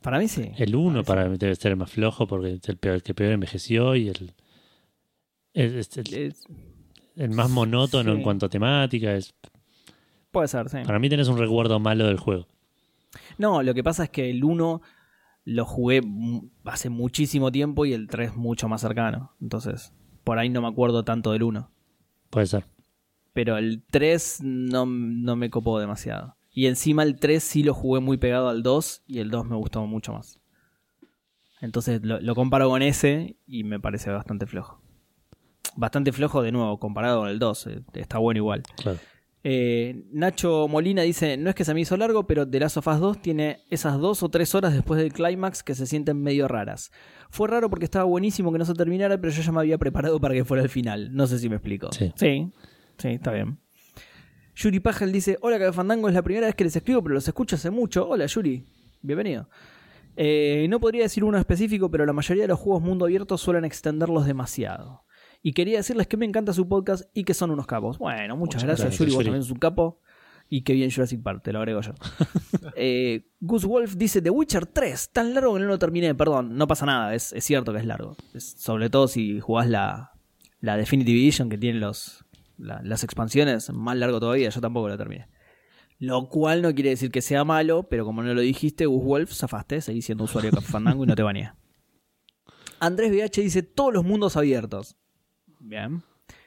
Para 0.00 0.18
mí 0.18 0.28
sí. 0.28 0.50
El 0.56 0.74
1 0.76 1.02
para 1.04 1.28
mí 1.28 1.36
debe 1.36 1.54
ser 1.56 1.72
el 1.72 1.76
más 1.78 1.90
flojo 1.90 2.26
porque 2.26 2.54
es 2.54 2.68
el, 2.68 2.76
peor, 2.78 2.96
el 2.96 3.02
que 3.02 3.14
peor 3.14 3.32
envejeció 3.32 3.94
y 3.96 4.08
el, 4.08 4.34
el, 5.54 7.30
más 7.30 7.50
monótono 7.50 8.12
Sí. 8.12 8.16
en 8.16 8.22
cuanto 8.22 8.46
a 8.46 8.48
temática. 8.48 9.14
Es, 9.14 9.34
puede 10.30 10.48
ser, 10.48 10.68
sí. 10.68 10.78
para 10.86 10.98
mí 10.98 11.08
tenés 11.08 11.28
un 11.28 11.38
recuerdo 11.38 11.78
malo 11.80 12.06
del 12.06 12.18
juego. 12.18 12.46
No, 13.38 13.62
lo 13.62 13.74
que 13.74 13.82
pasa 13.82 14.04
es 14.04 14.10
que 14.10 14.30
el 14.30 14.44
1 14.44 14.80
lo 15.44 15.64
jugué 15.64 16.00
hace 16.64 16.90
muchísimo 16.90 17.50
tiempo 17.50 17.84
y 17.84 17.92
el 17.92 18.06
3 18.08 18.36
mucho 18.36 18.68
más 18.68 18.80
cercano. 18.82 19.32
Entonces, 19.40 19.92
por 20.24 20.38
ahí 20.38 20.48
no 20.48 20.62
me 20.62 20.68
acuerdo 20.68 21.04
tanto 21.04 21.32
del 21.32 21.42
1. 21.42 21.70
Puede 22.30 22.46
ser. 22.46 22.64
Pero 23.42 23.56
el 23.56 23.82
3 23.90 24.40
no, 24.42 24.84
no 24.84 25.34
me 25.34 25.48
copó 25.48 25.80
demasiado. 25.80 26.36
Y 26.52 26.66
encima 26.66 27.04
el 27.04 27.16
3 27.16 27.42
sí 27.42 27.62
lo 27.62 27.72
jugué 27.72 27.98
muy 28.00 28.18
pegado 28.18 28.50
al 28.50 28.62
2 28.62 29.04
y 29.06 29.20
el 29.20 29.30
2 29.30 29.46
me 29.46 29.56
gustó 29.56 29.86
mucho 29.86 30.12
más. 30.12 30.38
Entonces 31.62 32.00
lo, 32.04 32.20
lo 32.20 32.34
comparo 32.34 32.68
con 32.68 32.82
ese 32.82 33.36
y 33.46 33.64
me 33.64 33.80
parece 33.80 34.10
bastante 34.10 34.46
flojo. 34.46 34.82
Bastante 35.74 36.12
flojo 36.12 36.42
de 36.42 36.52
nuevo 36.52 36.78
comparado 36.78 37.20
con 37.20 37.30
el 37.30 37.38
2. 37.38 37.66
eh, 37.68 37.80
Está 37.94 38.18
bueno 38.18 38.36
igual. 38.40 38.62
Claro. 38.76 38.98
Eh, 39.42 40.04
Nacho 40.12 40.68
Molina 40.68 41.00
dice, 41.00 41.38
no 41.38 41.48
es 41.48 41.54
que 41.56 41.64
se 41.64 41.72
me 41.72 41.80
hizo 41.80 41.96
largo, 41.96 42.26
pero 42.26 42.46
The 42.46 42.60
Last 42.60 42.76
of 42.76 42.88
Us 42.88 43.00
2 43.00 43.22
tiene 43.22 43.60
esas 43.70 43.98
dos 43.98 44.22
o 44.22 44.28
tres 44.28 44.54
horas 44.54 44.74
después 44.74 45.00
del 45.00 45.14
clímax 45.14 45.62
que 45.62 45.74
se 45.74 45.86
sienten 45.86 46.20
medio 46.20 46.46
raras. 46.46 46.92
Fue 47.30 47.48
raro 47.48 47.70
porque 47.70 47.86
estaba 47.86 48.04
buenísimo 48.04 48.52
que 48.52 48.58
no 48.58 48.66
se 48.66 48.74
terminara, 48.74 49.18
pero 49.18 49.32
yo 49.32 49.40
ya 49.40 49.50
me 49.50 49.60
había 49.60 49.78
preparado 49.78 50.20
para 50.20 50.34
que 50.34 50.44
fuera 50.44 50.62
el 50.62 50.68
final. 50.68 51.14
No 51.14 51.26
sé 51.26 51.38
si 51.38 51.48
me 51.48 51.56
explico. 51.56 51.90
Sí. 51.92 52.12
sí, 52.16 52.50
sí, 53.00 53.08
está 53.08 53.32
bien. 53.32 53.58
Yuri 54.54 54.80
Pajel 54.80 55.12
dice, 55.12 55.38
hola 55.40 55.58
Cabe 55.58 55.72
Fandango, 55.72 56.08
es 56.08 56.14
la 56.14 56.22
primera 56.22 56.46
vez 56.46 56.54
que 56.54 56.64
les 56.64 56.76
escribo, 56.76 57.02
pero 57.02 57.14
los 57.14 57.26
escucho 57.26 57.56
hace 57.56 57.70
mucho. 57.70 58.08
Hola 58.08 58.26
Yuri, 58.26 58.66
bienvenido. 59.00 59.48
Eh, 60.16 60.66
no 60.68 60.80
podría 60.80 61.04
decir 61.04 61.24
uno 61.24 61.38
específico, 61.38 61.90
pero 61.90 62.04
la 62.04 62.12
mayoría 62.12 62.44
de 62.44 62.48
los 62.48 62.58
juegos 62.58 62.82
mundo 62.82 63.06
abierto 63.06 63.38
suelen 63.38 63.64
extenderlos 63.64 64.26
demasiado. 64.26 65.04
Y 65.42 65.52
quería 65.52 65.78
decirles 65.78 66.06
que 66.06 66.18
me 66.18 66.26
encanta 66.26 66.52
su 66.52 66.68
podcast 66.68 67.04
y 67.14 67.24
que 67.24 67.32
son 67.32 67.50
unos 67.50 67.66
capos. 67.66 67.96
Bueno, 67.96 68.36
muchas, 68.36 68.62
Muchas 68.62 68.64
gracias, 68.64 68.88
gracias, 68.88 68.98
Yuri. 68.98 69.10
Vos 69.12 69.14
Yuri. 69.18 69.24
también 69.26 69.42
sos 69.44 69.52
un 69.52 69.58
capo. 69.58 70.00
Y 70.52 70.62
qué 70.62 70.72
bien 70.74 70.90
Jurassic 70.90 71.22
Park, 71.22 71.42
te 71.44 71.52
lo 71.52 71.60
agrego 71.60 71.80
yo. 71.80 71.92
eh, 72.76 73.24
Gus 73.40 73.64
Wolf 73.64 73.94
dice 73.96 74.20
The 74.20 74.30
Witcher 74.30 74.66
3, 74.66 75.10
tan 75.12 75.32
largo 75.32 75.54
que 75.54 75.60
no 75.60 75.66
lo 75.68 75.78
terminé. 75.78 76.14
Perdón, 76.14 76.56
no 76.56 76.66
pasa 76.66 76.84
nada, 76.84 77.14
es, 77.14 77.32
es 77.32 77.44
cierto 77.44 77.72
que 77.72 77.78
es 77.78 77.86
largo. 77.86 78.16
Es- 78.34 78.56
sobre 78.58 78.90
todo 78.90 79.06
si 79.08 79.38
jugás 79.40 79.68
la, 79.70 80.10
la 80.60 80.76
Definitive 80.76 81.18
Edition 81.18 81.48
que 81.48 81.56
tiene 81.56 81.78
los, 81.78 82.24
la- 82.60 82.80
las 82.84 83.02
expansiones, 83.04 83.70
más 83.72 83.96
largo 83.96 84.20
todavía. 84.20 84.50
Yo 84.50 84.60
tampoco 84.60 84.88
lo 84.88 84.96
terminé. 84.98 85.28
Lo 85.98 86.28
cual 86.28 86.62
no 86.62 86.74
quiere 86.74 86.90
decir 86.90 87.10
que 87.10 87.20
sea 87.22 87.44
malo, 87.44 87.82
pero 87.90 88.04
como 88.04 88.22
no 88.22 88.32
lo 88.32 88.40
dijiste, 88.40 88.86
Gus 88.86 89.04
Wolf, 89.04 89.32
zafaste, 89.34 89.80
seguís 89.80 90.06
siendo 90.06 90.24
usuario 90.24 90.50
de 90.50 90.60
Fandango 90.60 91.04
y 91.04 91.06
no 91.06 91.14
te 91.14 91.22
baneé. 91.22 91.52
Andrés 92.78 93.10
BH 93.12 93.42
dice 93.42 93.62
todos 93.62 93.92
los 93.92 94.04
mundos 94.04 94.36
abiertos. 94.36 94.96
Bien. 95.58 96.02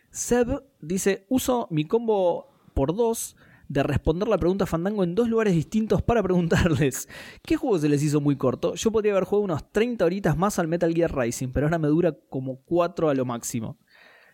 Seb 0.10 0.64
dice, 0.82 1.26
uso 1.30 1.68
mi 1.70 1.86
combo 1.86 2.48
por 2.74 2.96
dos 2.96 3.36
de 3.70 3.82
responder 3.84 4.28
la 4.28 4.38
pregunta 4.38 4.66
Fandango 4.66 5.04
en 5.04 5.16
dos 5.16 5.30
lugares 5.30 5.54
distintos 5.54 6.02
para 6.02 6.22
preguntarles, 6.22 7.08
¿qué 7.44 7.56
juego 7.56 7.78
se 7.80 7.90
les 7.90 8.04
hizo 8.04 8.20
muy 8.22 8.36
corto? 8.36 8.74
Yo 8.76 8.92
podría 8.92 9.14
haber 9.14 9.24
jugado 9.26 9.44
unos 9.46 9.72
30 9.72 10.04
horitas 10.06 10.38
más 10.38 10.58
al 10.60 10.68
Metal 10.68 10.94
Gear 10.94 11.16
Rising, 11.16 11.50
pero 11.50 11.68
ahora 11.68 11.80
me 11.80 11.88
dura 11.88 12.16
como 12.30 12.62
4 12.66 13.10
a 13.10 13.14
lo 13.14 13.26
máximo. 13.26 13.78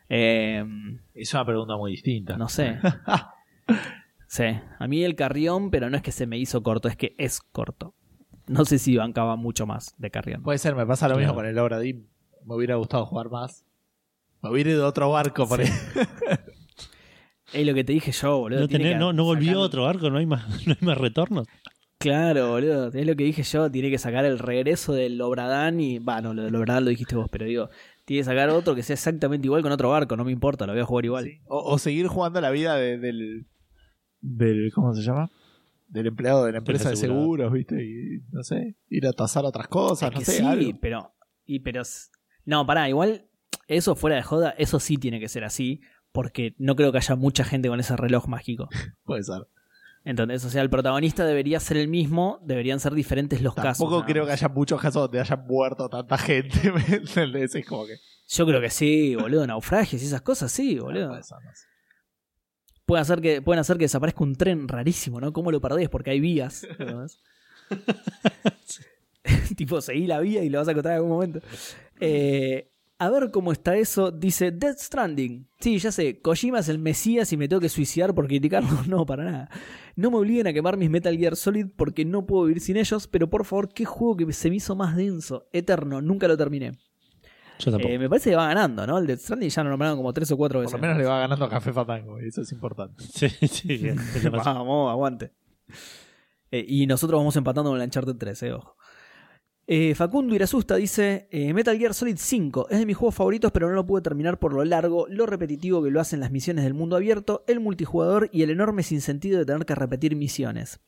Eh, 0.09 0.65
Es 1.13 1.33
una 1.33 1.45
pregunta 1.45 1.77
muy 1.77 1.91
distinta. 1.91 2.35
no 2.37 2.49
sé. 2.49 2.77
Sí, 4.31 4.43
a 4.77 4.87
mí 4.87 5.03
el 5.03 5.15
Carrión, 5.15 5.71
pero 5.71 5.89
no 5.89 5.97
es 5.97 6.03
que 6.03 6.11
se 6.11 6.27
me 6.27 6.37
hizo 6.37 6.61
corto, 6.61 6.87
es 6.87 6.95
que 6.95 7.15
es 7.17 7.41
corto. 7.41 7.95
No 8.45 8.63
sé 8.63 8.77
si 8.77 8.95
bancaba 8.95 9.35
mucho 9.37 9.65
más 9.65 9.95
de 9.97 10.11
Carrión. 10.11 10.43
Puede 10.43 10.59
ser, 10.59 10.75
me 10.75 10.85
pasa 10.85 11.07
lo 11.07 11.15
mismo 11.15 11.33
Claro. 11.33 11.35
con 11.37 11.45
el 11.47 11.57
Obra 11.57 11.79
Dinn. 11.79 12.07
Me 12.45 12.53
hubiera 12.55 12.75
gustado 12.75 13.07
jugar 13.07 13.31
más. 13.31 13.65
Me 14.43 14.51
hubiera 14.51 14.69
ido 14.69 14.85
a 14.85 14.89
otro 14.89 15.09
barco 15.09 15.47
por 15.47 15.61
ahí. 15.61 15.67
Es 17.53 17.65
lo 17.65 17.73
que 17.73 17.83
te 17.83 17.93
dije 17.93 18.11
yo, 18.11 18.37
boludo. 18.37 18.59
No, 18.61 18.67
tiene 18.67 18.85
tenés- 18.85 18.93
que 18.93 18.99
no, 18.99 19.11
no 19.13 19.23
volvió 19.23 19.53
sacar- 19.53 19.63
otro 19.65 19.87
arco, 19.87 20.09
no 20.11 20.19
hay 20.19 20.25
más, 20.27 20.47
no 20.67 20.73
hay 20.79 20.85
más 20.85 20.97
retornos. 20.99 21.47
Claro, 21.97 22.49
boludo. 22.49 22.87
Es 22.93 23.05
lo 23.07 23.15
que 23.15 23.23
dije 23.23 23.41
yo. 23.43 23.69
Tiene 23.71 23.89
que 23.89 23.97
sacar 23.97 24.23
el 24.25 24.37
regreso 24.39 24.93
del 24.93 25.19
Obradán 25.21 25.79
y. 25.79 25.97
Bueno, 25.99 26.33
lo 26.35 26.43
del 26.43 26.55
Obradán 26.55 26.83
lo 26.85 26.91
dijiste 26.91 27.15
vos, 27.15 27.27
pero 27.31 27.45
digo. 27.45 27.69
Tiene 28.09 28.21
que 28.21 28.25
sacar 28.25 28.49
otro 28.49 28.73
que 28.73 28.81
sea 28.83 28.95
exactamente 28.95 29.45
igual 29.45 29.61
con 29.61 29.71
otro 29.71 29.89
barco. 29.91 30.17
No 30.17 30.25
me 30.25 30.31
importa, 30.31 30.65
lo 30.65 30.73
voy 30.73 30.81
a 30.81 30.85
jugar 30.85 31.05
igual. 31.05 31.29
O, 31.45 31.59
o 31.73 31.77
seguir 31.77 32.07
jugando 32.07 32.41
la 32.41 32.49
vida 32.49 32.75
de- 32.75 32.97
del, 32.97 33.45
del. 34.19 34.71
¿Cómo 34.73 34.93
se 34.95 35.01
llama? 35.03 35.29
Del 35.87 36.07
empleado 36.07 36.45
de 36.45 36.51
la 36.53 36.57
empresa 36.57 36.89
de 36.89 36.95
seguros, 36.95 37.53
¿viste? 37.53 37.83
Y 37.83 38.21
no 38.31 38.41
sé, 38.43 38.75
ir 38.89 39.05
a 39.07 39.13
tasar 39.13 39.45
otras 39.45 39.67
cosas, 39.67 40.09
Es 40.09 40.13
no 40.13 40.19
que 40.19 40.25
sé, 40.25 40.37
sí, 40.39 40.43
algo. 40.43 40.79
pero. 40.81 41.13
Y 41.45 41.59
pero. 41.59 41.83
No, 42.45 42.65
pará, 42.65 42.89
igual. 42.89 43.27
Eso 43.67 43.95
fuera 43.95 44.15
de 44.15 44.23
joda, 44.23 44.49
eso 44.57 44.79
sí 44.79 44.97
tiene 44.97 45.19
que 45.19 45.29
ser 45.29 45.43
así. 45.43 45.81
porque 46.11 46.55
no 46.57 46.75
creo 46.75 46.91
que 46.91 46.97
haya 46.97 47.15
mucha 47.15 47.43
gente 47.43 47.69
con 47.69 47.79
ese 47.79 47.95
reloj 47.95 48.27
mágico. 48.27 48.67
Puede 49.03 49.21
ser. 49.23 49.47
Entonces, 50.05 50.45
o 50.45 50.49
sea, 50.49 50.61
el 50.61 50.69
protagonista 50.69 51.25
debería 51.25 51.59
ser 51.59 51.77
el 51.77 51.87
mismo, 51.87 52.39
deberían 52.43 52.79
ser 52.79 52.93
diferentes 52.93 53.41
los 53.41 53.53
casos. 53.53 53.79
Tampoco 53.79 54.05
creo 54.05 54.25
que 54.25 54.31
haya 54.31 54.47
muchos 54.47 54.79
casos 54.81 55.03
donde 55.03 55.19
haya 55.19 55.35
muerto 55.35 55.89
tanta 55.89 56.17
gente. 56.17 56.57
Es 57.53 57.65
como 57.65 57.85
que. 57.85 57.97
Yo 58.27 58.45
creo 58.45 58.61
que 58.61 58.69
sí, 58.69 59.15
boludo, 59.15 59.45
naufragios 59.45 60.01
y 60.01 60.05
esas 60.05 60.21
cosas, 60.21 60.51
sí, 60.51 60.79
boludo. 60.79 61.15
No. 61.15 61.21
Pueden 62.85 63.01
hacer 63.01 63.21
que, 63.21 63.41
pueden 63.41 63.59
hacer 63.59 63.77
que 63.77 63.85
desaparezca 63.85 64.23
un 64.23 64.35
tren 64.35 64.67
rarísimo, 64.67 65.19
¿no? 65.19 65.33
¿Cómo 65.33 65.51
lo 65.51 65.61
perdés? 65.61 65.89
Porque 65.89 66.11
hay 66.11 66.19
vías. 66.19 66.65
tipo, 69.55 69.81
seguí 69.81 70.07
la 70.07 70.19
vía 70.19 70.43
y 70.43 70.49
lo 70.49 70.59
vas 70.59 70.67
a 70.67 70.71
encontrar 70.71 70.93
en 70.93 70.97
algún 70.97 71.11
momento. 71.11 71.39
Eh, 71.99 72.71
a 72.99 73.09
ver 73.09 73.31
cómo 73.31 73.51
está 73.51 73.75
eso. 73.77 74.11
Dice 74.11 74.51
Death 74.51 74.77
Stranding. 74.77 75.47
Sí, 75.59 75.79
ya 75.79 75.91
sé. 75.91 76.21
Kojima 76.21 76.59
es 76.59 76.69
el 76.69 76.79
Mesías 76.79 77.31
y 77.33 77.37
me 77.37 77.47
tengo 77.47 77.61
que 77.61 77.69
suicidar 77.69 78.13
por 78.13 78.27
criticarlo. 78.27 78.69
No, 78.87 79.05
para 79.05 79.23
nada. 79.23 79.49
No 79.95 80.11
me 80.11 80.17
obliguen 80.17 80.47
a 80.47 80.53
quemar 80.53 80.77
mis 80.77 80.89
Metal 80.89 81.17
Gear 81.17 81.35
Solid 81.35 81.67
porque 81.75 82.05
no 82.05 82.25
puedo 82.25 82.45
vivir 82.45 82.61
sin 82.61 82.77
ellos. 82.77 83.07
Pero 83.07 83.29
por 83.29 83.45
favor, 83.45 83.69
¿qué 83.73 83.85
juego 83.85 84.17
que 84.17 84.31
se 84.33 84.49
me 84.49 84.57
hizo 84.57 84.75
más 84.75 84.95
denso? 84.95 85.47
Eterno. 85.53 86.01
Nunca 86.01 86.27
lo 86.27 86.37
terminé. 86.37 86.73
Yo 87.59 87.71
tampoco. 87.71 87.93
Eh, 87.93 87.99
me 87.99 88.07
parece 88.07 88.29
que 88.29 88.35
va 88.35 88.47
ganando, 88.47 88.85
¿no? 88.87 88.97
El 88.97 89.07
Death 89.07 89.19
Stranding 89.19 89.49
ya 89.49 89.63
lo 89.63 89.69
nombraron 89.71 89.97
como 89.97 90.13
tres 90.13 90.31
o 90.31 90.37
cuatro 90.37 90.59
Por 90.59 90.65
veces. 90.65 90.73
lo 90.73 90.81
menos 90.81 90.97
le 90.97 91.05
va 91.05 91.19
ganando 91.19 91.45
a 91.45 91.49
Café 91.49 91.73
Fatango. 91.73 92.19
y 92.21 92.27
Eso 92.27 92.41
es 92.41 92.51
importante. 92.51 93.03
sí, 93.03 93.27
sí, 93.47 93.81
Vamos, 94.31 94.89
aguante. 94.91 95.31
Eh, 96.51 96.65
y 96.67 96.87
nosotros 96.87 97.19
vamos 97.19 97.35
empatando 97.35 97.69
con 97.69 97.79
el 97.79 97.85
Uncharted 97.85 98.15
3, 98.15 98.43
eh, 98.43 98.53
ojo. 98.53 98.75
Eh, 99.71 99.93
Facundo 99.93 100.33
Irasusta 100.33 100.77
dice: 100.77 101.27
eh, 101.29 101.53
Metal 101.53 101.77
Gear 101.77 101.93
Solid 101.93 102.17
5 102.17 102.69
es 102.71 102.79
de 102.79 102.87
mis 102.87 102.97
juegos 102.97 103.13
favoritos, 103.13 103.51
pero 103.51 103.69
no 103.69 103.75
lo 103.75 103.85
pude 103.85 104.01
terminar 104.01 104.39
por 104.39 104.51
lo 104.51 104.65
largo, 104.65 105.05
lo 105.07 105.27
repetitivo 105.27 105.83
que 105.83 105.91
lo 105.91 106.01
hacen 106.01 106.19
las 106.19 106.31
misiones 106.31 106.63
del 106.63 106.73
mundo 106.73 106.95
abierto, 106.95 107.43
el 107.45 107.59
multijugador 107.59 108.31
y 108.33 108.41
el 108.41 108.49
enorme 108.49 108.81
sinsentido 108.81 109.37
de 109.37 109.45
tener 109.45 109.67
que 109.67 109.75
repetir 109.75 110.15
misiones. 110.15 110.79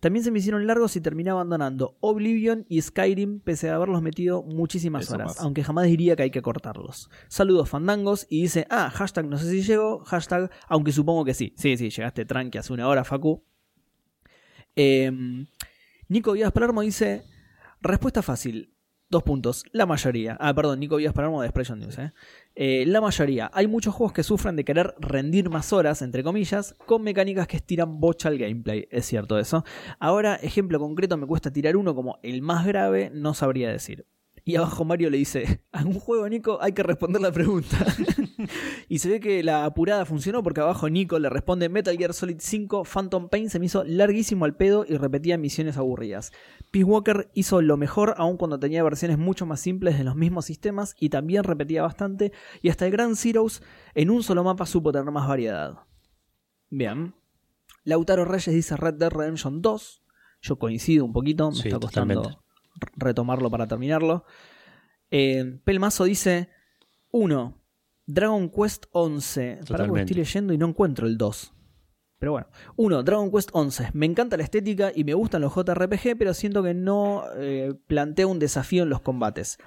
También 0.00 0.22
se 0.22 0.30
me 0.30 0.40
hicieron 0.40 0.66
largos 0.66 0.96
y 0.96 1.00
terminé 1.00 1.30
abandonando 1.30 1.96
Oblivion 2.00 2.66
y 2.68 2.82
Skyrim, 2.82 3.40
pese 3.40 3.70
a 3.70 3.76
haberlos 3.76 4.02
metido 4.02 4.42
muchísimas 4.42 5.04
Eso 5.04 5.14
horas, 5.14 5.40
aunque 5.40 5.64
jamás 5.64 5.86
diría 5.86 6.14
que 6.14 6.24
hay 6.24 6.30
que 6.30 6.42
cortarlos. 6.42 7.08
Saludos, 7.28 7.70
fandangos, 7.70 8.26
y 8.28 8.42
dice: 8.42 8.66
Ah, 8.68 8.90
hashtag 8.90 9.28
no 9.28 9.38
sé 9.38 9.50
si 9.50 9.62
llego, 9.62 10.00
hashtag, 10.00 10.50
aunque 10.68 10.92
supongo 10.92 11.24
que 11.24 11.32
sí. 11.32 11.54
Sí, 11.56 11.78
sí, 11.78 11.88
llegaste 11.88 12.26
tranqui 12.26 12.58
hace 12.58 12.74
una 12.74 12.86
hora, 12.86 13.02
Facu. 13.02 13.42
Eh, 14.74 15.10
Nico 16.08 16.34
Díaz 16.34 16.52
Palermo 16.52 16.82
dice: 16.82 17.22
Respuesta 17.86 18.20
fácil. 18.20 18.72
Dos 19.08 19.22
puntos. 19.22 19.62
La 19.70 19.86
mayoría. 19.86 20.36
Ah, 20.40 20.52
perdón, 20.52 20.80
Nico 20.80 20.96
Díaz 20.96 21.14
Palermo 21.14 21.40
de 21.40 21.46
Expression 21.46 21.78
News. 21.78 21.96
¿eh? 21.98 22.12
Eh, 22.56 22.84
la 22.88 23.00
mayoría. 23.00 23.48
Hay 23.54 23.68
muchos 23.68 23.94
juegos 23.94 24.12
que 24.12 24.24
sufren 24.24 24.56
de 24.56 24.64
querer 24.64 24.96
rendir 24.98 25.48
más 25.48 25.72
horas, 25.72 26.02
entre 26.02 26.24
comillas, 26.24 26.74
con 26.86 27.02
mecánicas 27.02 27.46
que 27.46 27.58
estiran 27.58 28.00
bocha 28.00 28.28
al 28.28 28.38
gameplay. 28.38 28.88
Es 28.90 29.06
cierto 29.06 29.38
eso. 29.38 29.64
Ahora, 30.00 30.34
ejemplo 30.34 30.80
concreto, 30.80 31.16
me 31.16 31.28
cuesta 31.28 31.52
tirar 31.52 31.76
uno 31.76 31.94
como 31.94 32.18
el 32.24 32.42
más 32.42 32.66
grave, 32.66 33.12
no 33.14 33.32
sabría 33.32 33.70
decir. 33.70 34.06
Y 34.48 34.54
abajo 34.54 34.84
Mario 34.84 35.10
le 35.10 35.18
dice, 35.18 35.64
a 35.72 35.82
un 35.82 35.98
juego 35.98 36.28
Nico 36.28 36.62
hay 36.62 36.70
que 36.70 36.84
responder 36.84 37.20
la 37.20 37.32
pregunta. 37.32 37.84
y 38.88 39.00
se 39.00 39.08
ve 39.08 39.18
que 39.18 39.42
la 39.42 39.64
apurada 39.64 40.04
funcionó 40.04 40.40
porque 40.44 40.60
abajo 40.60 40.88
Nico 40.88 41.18
le 41.18 41.28
responde 41.28 41.68
Metal 41.68 41.96
Gear 41.96 42.14
Solid 42.14 42.36
5 42.38 42.84
Phantom 42.84 43.28
Pain 43.28 43.50
se 43.50 43.58
me 43.58 43.66
hizo 43.66 43.82
larguísimo 43.82 44.44
al 44.44 44.54
pedo 44.54 44.86
y 44.88 44.98
repetía 44.98 45.36
misiones 45.36 45.76
aburridas. 45.78 46.30
Peace 46.70 46.84
Walker 46.84 47.28
hizo 47.34 47.60
lo 47.60 47.76
mejor 47.76 48.14
aun 48.18 48.36
cuando 48.36 48.60
tenía 48.60 48.84
versiones 48.84 49.18
mucho 49.18 49.46
más 49.46 49.58
simples 49.58 49.98
de 49.98 50.04
los 50.04 50.14
mismos 50.14 50.44
sistemas 50.44 50.94
y 51.00 51.08
también 51.08 51.42
repetía 51.42 51.82
bastante 51.82 52.30
y 52.62 52.68
hasta 52.68 52.86
el 52.86 52.92
Grand 52.92 53.16
Zeroes 53.16 53.64
en 53.96 54.10
un 54.10 54.22
solo 54.22 54.44
mapa 54.44 54.64
supo 54.64 54.92
tener 54.92 55.10
más 55.10 55.26
variedad. 55.26 55.80
Bien. 56.70 57.16
Lautaro 57.82 58.24
Reyes 58.24 58.54
dice 58.54 58.76
Red 58.76 58.94
Dead 58.94 59.10
Redemption 59.10 59.60
2. 59.60 60.04
Yo 60.42 60.56
coincido 60.56 61.04
un 61.04 61.12
poquito, 61.12 61.50
me 61.50 61.56
Sí, 61.56 61.66
está 61.66 61.80
costando 61.80 62.14
totalmente. 62.14 62.45
Retomarlo 62.96 63.50
para 63.50 63.66
terminarlo. 63.66 64.24
Eh, 65.10 65.58
Pelmazo 65.64 66.04
dice 66.04 66.50
1. 67.10 67.62
Dragon 68.06 68.48
Quest 68.50 68.86
11. 68.92 69.60
Para 69.68 69.86
porque 69.86 70.02
estoy 70.02 70.16
leyendo 70.16 70.52
y 70.52 70.58
no 70.58 70.66
encuentro 70.68 71.06
el 71.06 71.18
2. 71.18 71.52
Pero 72.18 72.32
bueno. 72.32 72.48
1. 72.76 73.02
Dragon 73.02 73.30
Quest 73.30 73.50
11. 73.52 73.90
Me 73.92 74.06
encanta 74.06 74.36
la 74.36 74.44
estética 74.44 74.92
y 74.94 75.04
me 75.04 75.14
gustan 75.14 75.42
los 75.42 75.54
JRPG, 75.54 76.16
pero 76.18 76.34
siento 76.34 76.62
que 76.62 76.74
no 76.74 77.24
eh, 77.36 77.74
plantea 77.86 78.26
un 78.26 78.38
desafío 78.38 78.84
en 78.84 78.90
los 78.90 79.00
combates. 79.00 79.58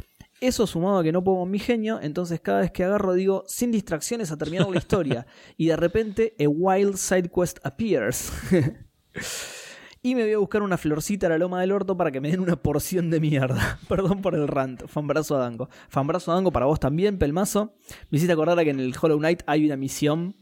Eso 0.41 0.65
sumado 0.68 0.99
a 0.99 1.03
que 1.03 1.11
no 1.11 1.22
con 1.22 1.52
mi 1.52 1.60
genio, 1.60 1.99
entonces 2.02 2.40
cada 2.40 2.61
vez 2.61 2.72
que 2.72 2.86
agarro 2.86 3.14
digo 3.14 3.44
sin 3.48 3.72
distracciones 3.72 4.31
a 4.31 4.38
terminar 4.38 4.69
la 4.69 4.77
historia. 4.77 5.27
y 5.57 5.68
de 5.68 5.76
repente 5.76 6.34
a 6.40 6.48
wild 6.48 6.95
side 6.95 7.30
quest 7.30 7.60
appears. 7.64 8.31
y 10.01 10.15
me 10.15 10.23
voy 10.23 10.34
a 10.34 10.38
buscar 10.38 10.61
una 10.61 10.77
florcita 10.77 11.27
a 11.27 11.30
la 11.31 11.38
loma 11.38 11.59
del 11.61 11.71
orto 11.71 11.97
para 11.97 12.11
que 12.11 12.21
me 12.21 12.30
den 12.31 12.39
una 12.39 12.55
porción 12.55 13.09
de 13.09 13.19
mierda. 13.19 13.80
Perdón 13.89 14.21
por 14.21 14.35
el 14.35 14.47
rant. 14.47 14.84
Fanbrazo 14.88 15.35
a 15.35 15.39
Dango. 15.39 15.69
Fanbrazo 15.89 16.31
a 16.31 16.35
Dango 16.35 16.51
para 16.51 16.65
vos 16.65 16.80
también, 16.80 17.17
Pelmazo. 17.17 17.73
Me 18.09 18.17
hiciste 18.17 18.34
acordar 18.34 18.57
a 18.59 18.63
que 18.63 18.69
en 18.69 18.80
el 18.80 18.93
Hollow 18.99 19.17
Knight 19.19 19.41
hay 19.45 19.65
una 19.65 19.76
misión 19.77 20.35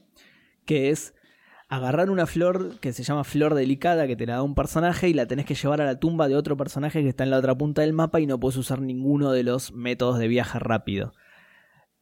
que 0.66 0.90
es 0.90 1.14
agarrar 1.70 2.10
una 2.10 2.26
flor 2.28 2.80
que 2.80 2.94
se 2.94 3.04
llama 3.04 3.24
flor 3.26 3.54
delicada 3.54 4.08
que 4.08 4.16
te 4.16 4.26
la 4.26 4.36
da 4.36 4.42
un 4.44 4.56
personaje 4.56 5.10
y 5.10 5.14
la 5.14 5.26
tenés 5.28 5.46
que 5.46 5.54
llevar 5.56 5.82
a 5.82 5.86
la 5.86 6.00
tumba 6.00 6.28
de 6.30 6.36
otro 6.36 6.56
personaje 6.56 7.02
que 7.04 7.10
está 7.10 7.24
en 7.26 7.30
la 7.30 7.38
otra 7.40 7.58
punta 7.58 7.82
del 7.82 7.92
mapa 7.94 8.22
y 8.22 8.26
no 8.28 8.40
puedes 8.40 8.56
usar 8.58 8.80
ninguno 8.82 9.32
de 9.32 9.44
los 9.44 9.74
métodos 9.74 10.18
de 10.20 10.28
viaje 10.30 10.60
rápido. 10.60 11.12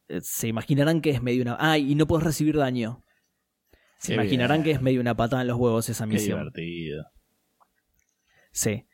Eh, 0.07 0.19
Se 0.21 0.47
imaginarán 0.47 1.01
que 1.01 1.09
es 1.11 1.21
medio 1.23 1.41
una... 1.41 1.57
Ah, 1.59 1.79
y 1.79 1.95
no 1.95 2.05
puedes 2.05 2.23
recibir 2.23 2.57
daño. 2.57 3.03
Se 3.97 4.09
Qué 4.09 4.13
imaginarán 4.15 4.57
bien. 4.57 4.63
que 4.65 4.71
es 4.71 4.81
medio 4.83 5.01
una 5.01 5.15
patada 5.15 5.41
en 5.41 5.47
los 5.47 5.57
huevos 5.57 5.89
esa 5.89 6.05
Qué 6.05 6.13
misión. 6.13 6.37
divertido. 6.39 7.05
Sí. 8.55 8.85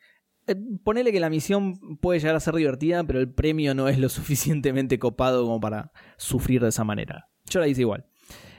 Eh, 0.48 0.56
Ponele 0.82 1.12
que 1.12 1.20
la 1.20 1.30
misión 1.30 1.98
puede 1.98 2.18
llegar 2.18 2.34
a 2.34 2.40
ser 2.40 2.54
divertida, 2.54 3.04
pero 3.04 3.20
el 3.20 3.32
premio 3.32 3.74
no 3.74 3.88
es 3.88 3.98
lo 3.98 4.08
suficientemente 4.08 4.98
copado 4.98 5.44
como 5.44 5.60
para 5.60 5.92
sufrir 6.16 6.60
de 6.60 6.68
esa 6.68 6.84
manera. 6.84 7.30
Yo 7.48 7.60
la 7.60 7.68
hice 7.68 7.82
igual. 7.82 8.04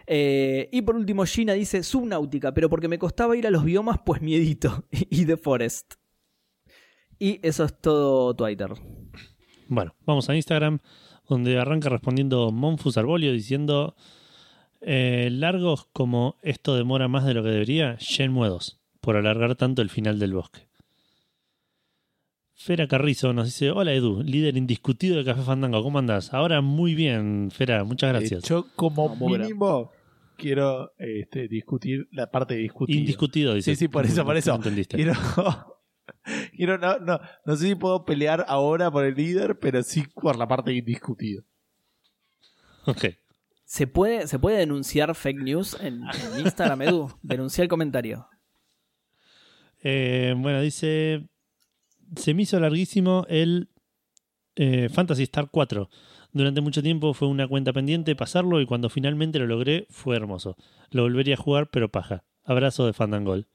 Eh, 0.07 0.69
y 0.71 0.81
por 0.81 0.95
último, 0.95 1.25
Gina 1.25 1.53
dice 1.53 1.83
Subnáutica, 1.83 2.53
pero 2.53 2.69
porque 2.69 2.87
me 2.87 2.97
costaba 2.97 3.35
ir 3.35 3.45
a 3.47 3.51
los 3.51 3.65
biomas, 3.65 3.99
pues 4.05 4.21
miedito. 4.21 4.85
y 4.91 5.25
The 5.25 5.37
Forest. 5.37 5.95
Y 7.19 7.39
eso 7.45 7.65
es 7.65 7.79
todo 7.79 8.33
Twitter. 8.33 8.73
Bueno, 9.67 9.93
vamos 10.05 10.29
a 10.29 10.35
Instagram, 10.35 10.79
donde 11.27 11.59
arranca 11.59 11.89
respondiendo 11.89 12.51
Monfus 12.51 12.97
Arbolio 12.97 13.33
diciendo: 13.33 13.95
eh, 14.81 15.29
Largos 15.31 15.85
como 15.91 16.37
esto 16.41 16.75
demora 16.75 17.07
más 17.09 17.25
de 17.25 17.33
lo 17.33 17.43
que 17.43 17.49
debería, 17.49 17.97
Shenmue 17.99 18.47
2, 18.47 18.79
por 19.01 19.17
alargar 19.17 19.55
tanto 19.55 19.81
el 19.81 19.89
final 19.89 20.19
del 20.19 20.33
bosque. 20.33 20.72
Fera 22.63 22.87
Carrizo 22.87 23.33
nos 23.33 23.47
dice: 23.47 23.71
Hola 23.71 23.91
Edu, 23.91 24.23
líder 24.23 24.55
indiscutido 24.55 25.17
de 25.17 25.25
Café 25.25 25.41
Fandango, 25.41 25.83
¿cómo 25.83 25.99
andás? 25.99 26.33
Ahora 26.33 26.61
muy 26.61 26.95
bien, 26.95 27.51
Fera, 27.51 27.83
muchas 27.83 28.11
gracias. 28.11 28.45
Eh, 28.45 28.47
yo 28.47 28.67
como 28.77 29.13
mínimo 29.17 29.91
quiero 30.37 30.93
este, 30.97 31.49
discutir 31.49 32.07
la 32.11 32.31
parte 32.31 32.53
de 32.53 32.61
discutir. 32.61 32.95
Indiscutido, 32.95 33.53
dice. 33.53 33.71
Sí, 33.71 33.75
sí, 33.75 33.87
por 33.89 34.05
eso, 34.05 34.23
por 34.23 34.37
eso. 34.37 34.51
No 34.51 34.55
entendiste. 34.55 34.95
Quiero, 34.95 35.11
quiero 36.55 36.77
no, 36.77 36.99
no, 36.99 37.19
no 37.45 37.55
sé 37.57 37.67
si 37.67 37.75
puedo 37.75 38.05
pelear 38.05 38.45
ahora 38.47 38.89
por 38.89 39.03
el 39.03 39.15
líder, 39.15 39.59
pero 39.59 39.83
sí 39.83 40.05
por 40.15 40.37
la 40.37 40.47
parte 40.47 40.71
de 40.71 40.77
indiscutido. 40.77 41.43
Ok. 42.85 43.07
¿Se 43.65 43.87
puede, 43.87 44.25
¿Se 44.25 44.39
puede 44.39 44.59
denunciar 44.59 45.13
fake 45.13 45.41
news 45.41 45.77
en, 45.81 45.95
en 45.95 46.39
Instagram, 46.45 46.81
Edu? 46.83 47.11
Denuncia 47.23 47.61
el 47.61 47.67
comentario. 47.67 48.25
Eh, 49.81 50.33
bueno, 50.37 50.61
dice. 50.61 51.27
Se 52.15 52.33
me 52.33 52.43
hizo 52.43 52.59
larguísimo 52.59 53.25
el 53.29 53.69
eh, 54.55 54.89
Fantasy 54.89 55.23
Star 55.23 55.49
4. 55.51 55.89
Durante 56.31 56.61
mucho 56.61 56.81
tiempo 56.81 57.13
fue 57.13 57.27
una 57.27 57.47
cuenta 57.47 57.73
pendiente 57.73 58.15
pasarlo 58.15 58.59
y 58.59 58.65
cuando 58.65 58.89
finalmente 58.89 59.39
lo 59.39 59.45
logré 59.45 59.85
fue 59.89 60.15
hermoso. 60.15 60.55
Lo 60.89 61.03
volvería 61.03 61.35
a 61.35 61.37
jugar, 61.37 61.69
pero 61.69 61.89
paja. 61.89 62.23
Abrazo 62.43 62.85
de 62.85 62.93
Fandangol. 62.93 63.47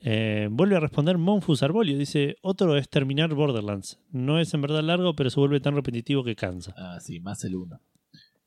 Eh, 0.00 0.48
vuelve 0.50 0.76
a 0.76 0.80
responder 0.80 1.18
Monfus 1.18 1.62
Arbolio. 1.62 1.98
Dice: 1.98 2.36
Otro 2.42 2.76
es 2.76 2.88
terminar 2.88 3.34
Borderlands. 3.34 3.98
No 4.10 4.38
es 4.38 4.52
en 4.54 4.62
verdad 4.62 4.82
largo, 4.82 5.16
pero 5.16 5.30
se 5.30 5.40
vuelve 5.40 5.60
tan 5.60 5.74
repetitivo 5.74 6.22
que 6.22 6.36
cansa. 6.36 6.74
Ah, 6.76 6.98
sí, 7.00 7.18
más 7.20 7.42
el 7.44 7.56
uno. 7.56 7.80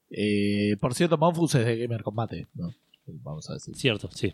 Eh, 0.10 0.78
por 0.80 0.94
cierto, 0.94 1.18
Monfus 1.18 1.56
es 1.56 1.66
de 1.66 1.78
Gamer 1.78 2.04
Combate, 2.04 2.48
¿no? 2.54 2.74
Vamos 3.06 3.50
a 3.50 3.54
decir. 3.54 3.76
Cierto, 3.76 4.10
sí. 4.12 4.34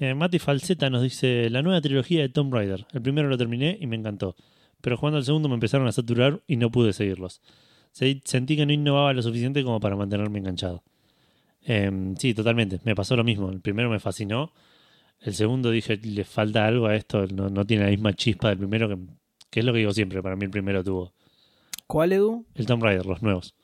Eh, 0.00 0.14
Mati 0.14 0.38
Falseta 0.38 0.90
nos 0.90 1.02
dice: 1.02 1.50
La 1.50 1.62
nueva 1.62 1.80
trilogía 1.80 2.20
de 2.22 2.28
Tomb 2.28 2.52
Raider. 2.54 2.86
El 2.92 3.02
primero 3.02 3.28
lo 3.28 3.36
terminé 3.38 3.76
y 3.80 3.86
me 3.86 3.96
encantó. 3.96 4.36
Pero 4.80 4.96
jugando 4.96 5.18
al 5.18 5.24
segundo 5.24 5.48
me 5.48 5.54
empezaron 5.54 5.86
a 5.88 5.92
saturar 5.92 6.40
y 6.46 6.56
no 6.56 6.70
pude 6.70 6.92
seguirlos. 6.92 7.40
Se- 7.92 8.20
Sentí 8.24 8.56
que 8.56 8.64
no 8.66 8.72
innovaba 8.72 9.12
lo 9.12 9.22
suficiente 9.22 9.64
como 9.64 9.80
para 9.80 9.96
mantenerme 9.96 10.38
enganchado. 10.38 10.84
Eh, 11.66 11.90
sí, 12.18 12.32
totalmente. 12.34 12.78
Me 12.84 12.94
pasó 12.94 13.16
lo 13.16 13.24
mismo. 13.24 13.50
El 13.50 13.60
primero 13.60 13.90
me 13.90 13.98
fascinó. 13.98 14.52
El 15.20 15.34
segundo 15.34 15.70
dije: 15.70 15.96
Le 15.96 16.24
falta 16.24 16.66
algo 16.66 16.86
a 16.86 16.94
esto. 16.94 17.26
No, 17.26 17.48
no 17.48 17.66
tiene 17.66 17.84
la 17.84 17.90
misma 17.90 18.12
chispa 18.12 18.50
del 18.50 18.58
primero, 18.58 18.88
que, 18.88 18.96
que 19.50 19.60
es 19.60 19.66
lo 19.66 19.72
que 19.72 19.80
digo 19.80 19.92
siempre. 19.92 20.22
Para 20.22 20.36
mí, 20.36 20.44
el 20.44 20.50
primero 20.50 20.84
tuvo. 20.84 21.12
¿Cuál, 21.88 22.12
Edu? 22.12 22.46
El 22.54 22.66
Tomb 22.66 22.82
Raider, 22.84 23.06
los 23.06 23.22
nuevos. 23.22 23.54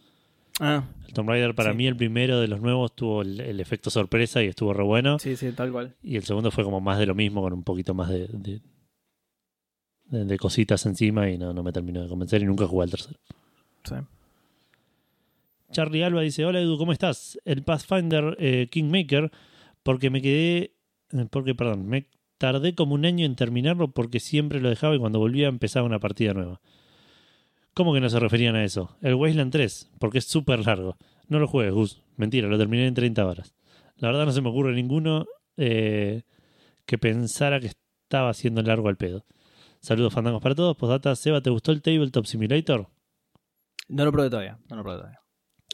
Ah, 0.61 0.85
El 1.09 1.15
Tomb 1.15 1.29
Raider 1.29 1.55
para 1.55 1.73
Sí. 1.73 1.77
mí 1.77 1.87
el 1.87 1.97
primero 1.97 2.41
de 2.41 2.49
los 2.49 2.61
nuevos 2.61 2.95
tuvo 2.95 3.23
el, 3.23 3.41
el 3.41 3.61
efecto 3.61 3.91
sorpresa 3.91 4.43
y 4.43 4.47
estuvo 4.47 4.73
re 4.73 4.85
bueno. 4.85 5.19
sí, 5.19 5.37
sí, 5.37 5.51
tal 5.53 5.73
cual. 5.73 5.95
Y 6.03 6.17
el 6.17 6.23
segundo 6.25 6.51
fue 6.51 6.65
como 6.65 6.81
más 6.81 6.99
de 6.99 7.07
lo 7.07 7.15
mismo, 7.15 7.43
con 7.43 7.53
un 7.53 7.65
poquito 7.65 7.93
más 7.95 8.09
de, 8.09 8.29
de, 8.29 8.61
de- 10.07 10.25
de 10.25 10.39
cositas 10.39 10.85
encima 10.87 11.29
y 11.31 11.39
no, 11.39 11.53
no 11.53 11.63
me 11.63 11.73
terminó 11.73 12.03
de 12.03 12.09
convencer 12.09 12.43
y 12.43 12.45
nunca 12.45 12.67
jugué 12.67 12.85
al 12.85 12.91
tercero. 12.91 13.19
Sí. 13.85 13.95
Charlie 15.73 16.05
Alba 16.05 16.21
dice, 16.21 16.45
hola 16.45 16.61
Edu, 16.61 16.79
¿cómo 16.79 16.93
estás? 16.93 17.39
El 17.45 17.63
Pathfinder 17.65 18.37
eh, 18.39 18.69
Kingmaker, 18.71 19.33
porque 19.83 20.09
me 20.11 20.23
quedé, 20.23 20.75
eh, 21.13 21.27
porque, 21.31 21.55
perdón, 21.55 21.87
me 21.89 22.07
tardé 22.39 22.75
como 22.77 22.95
un 22.95 23.05
año 23.07 23.27
en 23.27 23.35
terminarlo 23.35 23.89
porque 23.93 24.21
siempre 24.21 24.61
lo 24.61 24.69
dejaba 24.69 24.95
y 24.95 24.99
cuando 25.01 25.19
volvía 25.19 25.49
empezaba 25.49 25.87
una 25.87 25.99
partida 25.99 26.33
nueva. 26.33 26.61
¿Cómo 27.75 27.93
que 27.93 28.01
no 28.01 28.09
se 28.09 28.21
referían 28.21 28.55
a 28.57 28.65
eso? 28.65 28.97
El 29.03 29.15
Wasteland 29.15 29.51
3, 29.53 29.91
porque 29.99 30.19
es 30.19 30.25
súper 30.27 30.65
largo. 30.65 30.97
No 31.29 31.39
lo 31.39 31.49
juegues, 31.49 31.75
Gus. 31.75 32.03
Mentira, 32.17 32.47
lo 32.49 32.57
terminé 32.59 32.87
en 32.87 32.95
30 32.95 33.27
horas. 33.27 33.55
La 33.97 34.09
verdad 34.09 34.27
no 34.27 34.33
se 34.33 34.41
me 34.41 34.49
ocurre 34.49 34.73
ninguno 34.75 35.27
eh, 35.57 36.23
que 36.87 36.99
pensara 36.99 37.59
que 37.61 37.67
estaba 37.69 38.31
haciendo 38.31 38.63
largo 38.63 38.89
al 38.89 38.97
pedo. 38.97 39.25
Saludos 39.81 40.13
fandangos 40.15 40.43
para 40.43 40.55
todos. 40.55 40.77
Postdata, 40.77 41.15
Seba, 41.17 41.41
¿te 41.41 41.51
gustó 41.51 41.73
el 41.73 41.83
Tabletop 41.83 42.25
Simulator? 42.27 42.89
No 43.89 44.05
lo 44.05 44.13
probé 44.13 44.31
todavía. 44.31 44.59
No 44.71 44.77
lo 44.77 44.83
probé 44.83 44.99
todavía. 44.99 45.21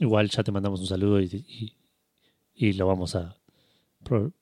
Igual 0.00 0.28
ya 0.30 0.42
te 0.42 0.50
mandamos 0.52 0.80
un 0.80 0.86
saludo 0.86 1.20
y, 1.20 1.24
y- 1.26 1.76
y 2.54 2.72
lo 2.74 2.86
vamos 2.86 3.14
a. 3.16 3.36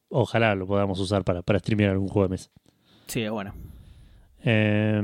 Ojalá 0.08 0.54
lo 0.54 0.66
podamos 0.66 0.98
usar 1.00 1.24
para, 1.24 1.42
para 1.42 1.58
streamear 1.58 1.90
algún 1.90 2.08
juego 2.08 2.28
de 2.28 2.32
mesa. 2.32 2.50
Sí, 3.06 3.22
es 3.22 3.30
bueno. 3.30 3.54
Eh, 4.44 5.00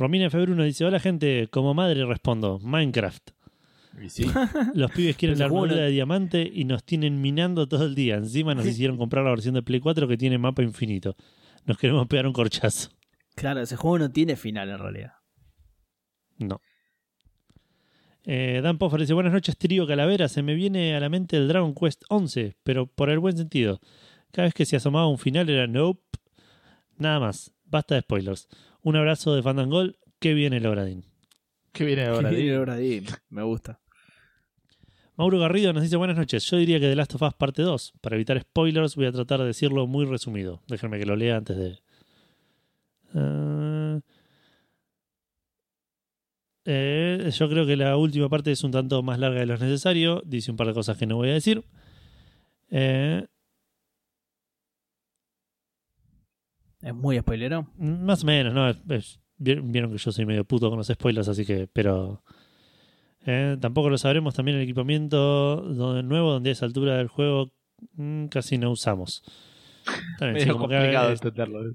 Romina 0.00 0.30
Februno 0.30 0.64
dice: 0.64 0.86
Hola 0.86 0.98
gente, 0.98 1.48
como 1.48 1.74
madre 1.74 2.06
respondo: 2.06 2.58
Minecraft. 2.58 3.32
Y 4.02 4.08
sí. 4.08 4.24
Los 4.74 4.90
pibes 4.92 5.14
quieren 5.14 5.38
la 5.38 5.44
armadura 5.44 5.76
de 5.76 5.90
diamante 5.90 6.50
y 6.50 6.64
nos 6.64 6.84
tienen 6.84 7.20
minando 7.20 7.68
todo 7.68 7.84
el 7.84 7.94
día. 7.94 8.14
Encima 8.14 8.54
nos 8.54 8.64
hicieron 8.64 8.96
comprar 8.98 9.24
la 9.24 9.30
versión 9.30 9.54
de 9.54 9.62
Play 9.62 9.78
4 9.78 10.08
que 10.08 10.16
tiene 10.16 10.38
mapa 10.38 10.62
infinito. 10.62 11.16
Nos 11.66 11.76
queremos 11.76 12.08
pegar 12.08 12.26
un 12.26 12.32
corchazo. 12.32 12.88
Claro, 13.34 13.60
ese 13.60 13.76
juego 13.76 13.98
no 13.98 14.10
tiene 14.10 14.36
final 14.36 14.70
en 14.70 14.78
realidad. 14.78 15.12
No. 16.38 16.62
Eh, 18.24 18.60
Dan 18.62 18.78
Poffer 18.78 19.00
dice, 19.00 19.12
buenas 19.12 19.34
noches, 19.34 19.58
trío 19.58 19.86
Calavera. 19.86 20.28
Se 20.28 20.42
me 20.42 20.54
viene 20.54 20.96
a 20.96 21.00
la 21.00 21.10
mente 21.10 21.36
el 21.36 21.46
Dragon 21.46 21.74
Quest 21.74 22.04
11, 22.08 22.56
pero 22.62 22.86
por 22.86 23.10
el 23.10 23.18
buen 23.18 23.36
sentido. 23.36 23.80
Cada 24.32 24.46
vez 24.46 24.54
que 24.54 24.64
se 24.64 24.76
asomaba 24.76 25.08
un 25.08 25.18
final 25.18 25.50
era 25.50 25.66
nope. 25.66 26.00
Nada 26.96 27.20
más. 27.20 27.52
Basta 27.66 27.96
de 27.96 28.00
spoilers. 28.00 28.48
Un 28.82 28.96
abrazo 28.96 29.34
de 29.34 29.42
Fandangol. 29.42 29.98
Que 30.18 30.34
viene 30.34 30.58
el 30.58 30.66
Obradín. 30.66 31.06
¿Qué 31.72 31.84
viene? 31.84 32.04
Qué 32.04 32.28
Di? 32.28 32.42
bien, 32.42 32.56
ahora 32.56 32.76
di. 32.76 33.02
Me 33.30 33.42
gusta. 33.42 33.80
Mauro 35.16 35.38
Garrido 35.38 35.72
nos 35.72 35.82
dice 35.82 35.96
buenas 35.96 36.16
noches. 36.16 36.44
Yo 36.50 36.56
diría 36.56 36.78
que 36.80 36.88
The 36.88 36.96
Last 36.96 37.14
of 37.14 37.22
Us 37.22 37.34
parte 37.34 37.62
2. 37.62 37.92
Para 38.00 38.16
evitar 38.16 38.40
spoilers 38.40 38.96
voy 38.96 39.06
a 39.06 39.12
tratar 39.12 39.40
de 39.40 39.46
decirlo 39.46 39.86
muy 39.86 40.04
resumido. 40.04 40.62
Déjenme 40.66 40.98
que 40.98 41.06
lo 41.06 41.16
lea 41.16 41.36
antes 41.36 41.56
de... 41.56 41.78
Ah. 43.14 44.00
Eh, 46.64 47.30
yo 47.32 47.48
creo 47.48 47.66
que 47.66 47.76
la 47.76 47.96
última 47.96 48.28
parte 48.28 48.52
es 48.52 48.62
un 48.62 48.70
tanto 48.70 49.02
más 49.02 49.18
larga 49.18 49.40
de 49.40 49.46
lo 49.46 49.56
necesario. 49.56 50.22
Dice 50.24 50.50
un 50.50 50.56
par 50.56 50.66
de 50.66 50.74
cosas 50.74 50.96
que 50.96 51.06
no 51.06 51.16
voy 51.16 51.30
a 51.30 51.34
decir. 51.34 51.64
Eh, 52.70 53.26
Es 56.82 56.94
muy 56.94 57.18
spoilero. 57.18 57.68
más 57.76 58.22
o 58.22 58.26
menos, 58.26 58.54
¿no? 58.54 58.68
Es- 58.70 58.78
es- 58.88 59.20
vieron 59.38 59.90
que 59.92 59.98
yo 59.98 60.12
soy 60.12 60.26
medio 60.26 60.44
puto 60.44 60.68
con 60.68 60.78
los 60.78 60.86
spoilers, 60.88 61.28
así 61.28 61.44
que... 61.46 61.66
Pero... 61.72 62.22
eh, 63.26 63.56
tampoco 63.60 63.90
lo 63.90 63.98
sabremos 63.98 64.34
también 64.34 64.56
el 64.58 64.64
equipamiento 64.64 65.56
donde- 65.62 66.02
nuevo, 66.02 66.32
donde 66.32 66.50
a 66.50 66.52
esa 66.52 66.66
altura 66.66 66.96
del 66.96 67.08
juego 67.08 67.52
mm, 67.94 68.26
casi 68.26 68.56
no 68.58 68.70
usamos. 68.70 69.22
Bien, 70.20 70.34
sí, 70.40 70.44
que, 70.46 70.52
complicado 70.52 71.10
eh, 71.10 71.12
entenderlo. 71.12 71.74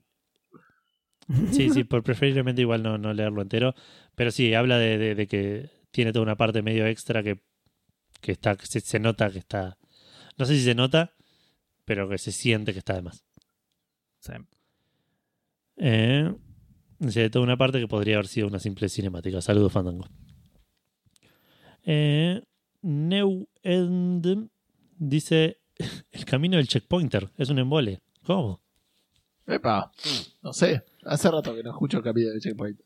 Sí, 1.51 1.71
sí, 1.71 1.83
por 1.83 2.03
preferiblemente 2.03 2.61
igual 2.61 2.83
no, 2.83 2.97
no 2.99 3.11
leerlo 3.13 3.41
entero. 3.41 3.73
Pero 4.15 4.29
sí, 4.31 4.53
habla 4.53 4.77
de, 4.77 4.97
de- 4.97 5.15
de 5.15 5.27
que 5.27 5.69
tiene 5.91 6.11
toda 6.13 6.23
una 6.23 6.35
parte 6.35 6.61
medio 6.61 6.85
extra 6.85 7.23
que, 7.23 7.41
que 8.21 8.33
está, 8.33 8.55
que 8.55 8.65
se, 8.67 8.79
se 8.81 8.99
nota 8.99 9.29
que 9.31 9.39
está. 9.39 9.77
No 10.37 10.45
sé 10.45 10.55
si 10.55 10.63
se 10.63 10.75
nota, 10.75 11.13
pero 11.85 12.07
que 12.09 12.17
se 12.19 12.31
siente 12.31 12.73
que 12.73 12.79
está 12.79 12.93
de 12.93 13.01
más. 13.01 13.25
Sí. 14.19 14.33
Eh, 15.77 16.33
dice, 16.99 17.29
toda 17.29 17.43
una 17.43 17.57
parte 17.57 17.79
que 17.79 17.87
podría 17.87 18.15
haber 18.15 18.27
sido 18.27 18.47
una 18.47 18.59
simple 18.59 18.89
cinemática. 18.89 19.41
Saludos, 19.41 19.71
Fandango. 19.71 20.05
Eh, 21.83 22.41
New 22.81 23.47
End 23.63 24.49
dice: 24.97 25.59
El 26.11 26.25
camino 26.25 26.57
del 26.57 26.67
checkpointer 26.67 27.31
es 27.37 27.49
un 27.49 27.59
embole. 27.59 28.01
¿Cómo? 28.23 28.61
Epa, 29.47 29.91
no 30.41 30.53
sé. 30.53 30.83
Hace 31.03 31.29
rato 31.29 31.53
que 31.53 31.61
no 31.61 31.69
escucho 31.69 31.97
el 31.97 32.03
capítulo 32.03 32.33
de 32.33 32.39
Checkpoint. 32.39 32.79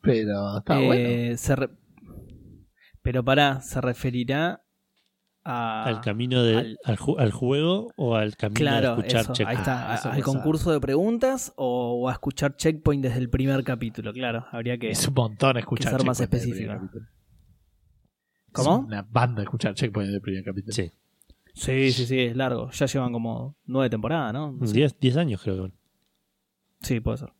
Pero 0.00 0.56
está 0.58 0.80
Eh, 0.80 0.86
bueno. 0.86 1.36
se 1.36 1.56
re- 1.56 1.70
Pero 3.02 3.22
pará, 3.22 3.60
¿se 3.60 3.80
referirá 3.82 4.63
a. 5.44 5.84
¿Al 5.84 6.00
camino 6.00 6.42
de, 6.42 6.56
al- 6.56 6.78
al, 6.84 6.96
ju- 6.98 7.18
al 7.18 7.30
juego 7.32 7.92
o 7.96 8.14
al 8.16 8.36
camino 8.36 8.58
Claro, 8.58 8.96
de 8.96 9.02
escuchar 9.08 9.20
eso, 9.20 9.30
ahí 9.32 9.36
checkpoint? 9.36 9.58
está. 9.60 9.94
Ah, 9.94 10.12
¿Al 10.12 10.22
concurso 10.22 10.72
de 10.72 10.80
preguntas 10.80 11.52
o, 11.56 12.00
o 12.02 12.08
a 12.08 12.12
escuchar 12.12 12.56
Checkpoint 12.56 13.02
desde 13.02 13.18
el 13.18 13.28
primer 13.30 13.62
capítulo? 13.64 14.12
Claro, 14.12 14.46
habría 14.52 14.78
que. 14.78 14.90
Es 14.90 15.06
un 15.08 15.14
montón 15.14 15.56
escuchar 15.58 15.92
que 15.92 15.98
ser 15.98 16.06
más 16.06 16.20
específico. 16.20 16.72
¿Cómo? 18.52 18.78
Es 18.78 18.84
una 18.84 19.02
banda 19.02 19.42
escuchar 19.42 19.74
Checkpoint 19.74 20.10
del 20.12 20.20
primer 20.20 20.44
capítulo. 20.44 20.72
Sí, 20.72 20.90
Sí, 21.56 21.92
sí, 21.92 22.06
sí, 22.06 22.18
es 22.18 22.36
largo. 22.36 22.70
Ya 22.72 22.86
llevan 22.86 23.12
como 23.12 23.54
nueve 23.66 23.88
temporadas, 23.88 24.32
¿no? 24.32 24.50
No. 24.52 24.66
10 24.66 24.98
10 24.98 25.16
años 25.16 25.40
creo 25.42 25.66
que. 25.66 25.72
Sí, 26.80 26.98
puede 27.00 27.18
ser. 27.18 27.32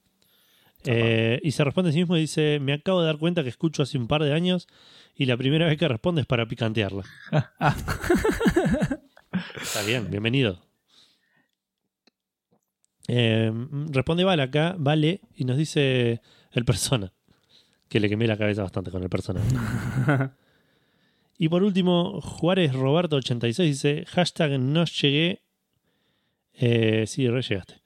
Eh, 0.85 1.41
y 1.43 1.53
se 1.53 1.65
responde 1.65 1.91
a 1.91 1.93
sí 1.93 1.99
mismo 1.99 2.17
y 2.17 2.21
dice: 2.21 2.59
Me 2.61 2.73
acabo 2.73 3.01
de 3.01 3.07
dar 3.07 3.19
cuenta 3.19 3.43
que 3.43 3.49
escucho 3.49 3.83
hace 3.83 3.99
un 3.99 4.07
par 4.07 4.23
de 4.23 4.33
años 4.33 4.69
y 5.17 5.27
la 5.27 5.37
primera 5.37 5.67
vez 5.67 5.79
que 5.79 5.89
responde 5.89 6.21
es 6.21 6.27
para 6.27 6.47
picantearla. 6.47 7.05
Está 9.61 9.83
bien, 9.87 10.11
bienvenido. 10.11 10.61
Eh, 13.09 13.53
responde 13.91 14.25
Vale 14.25 14.43
acá, 14.43 14.75
Vale, 14.79 15.21
y 15.35 15.45
nos 15.45 15.57
dice 15.57 16.21
el 16.53 16.65
persona. 16.65 17.13
Que 17.89 18.01
le 18.01 18.09
quemé 18.09 18.27
la 18.27 18.37
cabeza 18.37 18.63
bastante 18.63 18.91
con 18.91 19.03
el 19.03 19.11
persona. 19.11 19.41
Y 21.37 21.49
por 21.49 21.65
último, 21.65 22.21
Juárez 22.21 22.73
Roberto86 22.73 23.57
dice: 23.65 24.05
hashtag 24.07 24.59
no 24.61 24.85
llegué. 24.85 25.43
Eh, 26.53 27.05
sí, 27.09 27.29
re 27.29 27.43
llegaste. 27.43 27.83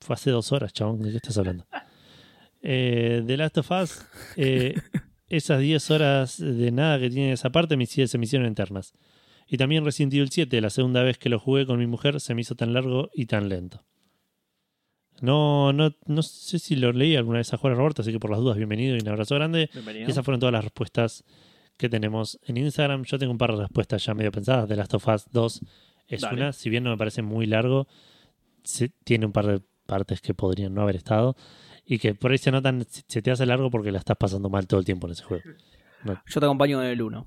Fue 0.00 0.14
hace 0.14 0.30
dos 0.30 0.52
horas, 0.52 0.72
chabón. 0.72 1.02
¿De 1.02 1.10
qué 1.10 1.16
estás 1.16 1.36
hablando? 1.38 1.66
Eh, 2.62 3.22
The 3.26 3.36
Last 3.36 3.58
of 3.58 3.70
Us, 3.70 4.04
eh, 4.36 4.74
esas 5.28 5.60
10 5.60 5.90
horas 5.90 6.38
de 6.38 6.70
nada 6.70 6.98
que 6.98 7.10
tiene 7.10 7.32
esa 7.32 7.50
parte 7.50 7.76
me 7.76 7.86
se 7.86 8.18
me 8.18 8.24
hicieron 8.24 8.46
internas. 8.48 8.92
Y 9.48 9.56
también 9.56 9.84
Resident 9.84 10.14
Evil 10.14 10.30
7, 10.30 10.60
la 10.60 10.70
segunda 10.70 11.02
vez 11.02 11.18
que 11.18 11.28
lo 11.28 11.38
jugué 11.38 11.66
con 11.66 11.78
mi 11.78 11.86
mujer, 11.86 12.20
se 12.20 12.34
me 12.34 12.40
hizo 12.40 12.54
tan 12.54 12.72
largo 12.72 13.10
y 13.12 13.26
tan 13.26 13.48
lento. 13.48 13.84
No, 15.20 15.72
no, 15.72 15.92
no 16.06 16.22
sé 16.22 16.58
si 16.58 16.74
lo 16.74 16.92
leí 16.92 17.14
alguna 17.16 17.38
vez 17.38 17.52
a 17.52 17.56
Juárez 17.56 17.78
Roberto, 17.78 18.02
así 18.02 18.10
que 18.12 18.18
por 18.18 18.30
las 18.30 18.40
dudas, 18.40 18.56
bienvenido 18.56 18.96
y 18.96 19.00
un 19.00 19.08
abrazo 19.08 19.34
grande. 19.36 19.70
Bienvenido. 19.72 20.08
Y 20.08 20.10
esas 20.10 20.24
fueron 20.24 20.40
todas 20.40 20.52
las 20.52 20.64
respuestas 20.64 21.24
que 21.76 21.88
tenemos 21.88 22.38
en 22.46 22.56
Instagram. 22.56 23.04
Yo 23.04 23.18
tengo 23.18 23.30
un 23.32 23.38
par 23.38 23.52
de 23.52 23.62
respuestas 23.62 24.04
ya 24.04 24.14
medio 24.14 24.32
pensadas. 24.32 24.68
The 24.68 24.76
Last 24.76 24.94
of 24.94 25.06
Us 25.08 25.26
2 25.30 25.60
es 26.08 26.20
Dale. 26.22 26.34
una, 26.36 26.52
si 26.52 26.70
bien 26.70 26.82
no 26.84 26.90
me 26.90 26.96
parece 26.96 27.22
muy 27.22 27.46
largo, 27.46 27.86
se- 28.64 28.90
tiene 29.04 29.26
un 29.26 29.32
par 29.32 29.46
de 29.46 29.60
partes 29.86 30.20
que 30.20 30.34
podrían 30.34 30.74
no 30.74 30.82
haber 30.82 30.96
estado 30.96 31.36
y 31.84 31.98
que 31.98 32.14
por 32.14 32.30
ahí 32.32 32.38
se 32.38 32.50
notan, 32.50 32.84
se 32.88 33.22
te 33.22 33.30
hace 33.30 33.46
largo 33.46 33.70
porque 33.70 33.92
la 33.92 33.98
estás 33.98 34.16
pasando 34.16 34.48
mal 34.48 34.66
todo 34.66 34.80
el 34.80 34.86
tiempo 34.86 35.06
en 35.06 35.12
ese 35.12 35.24
juego. 35.24 35.42
Yo 36.26 36.40
te 36.40 36.46
acompaño 36.46 36.82
en 36.82 36.88
el 36.90 37.02
1. 37.02 37.26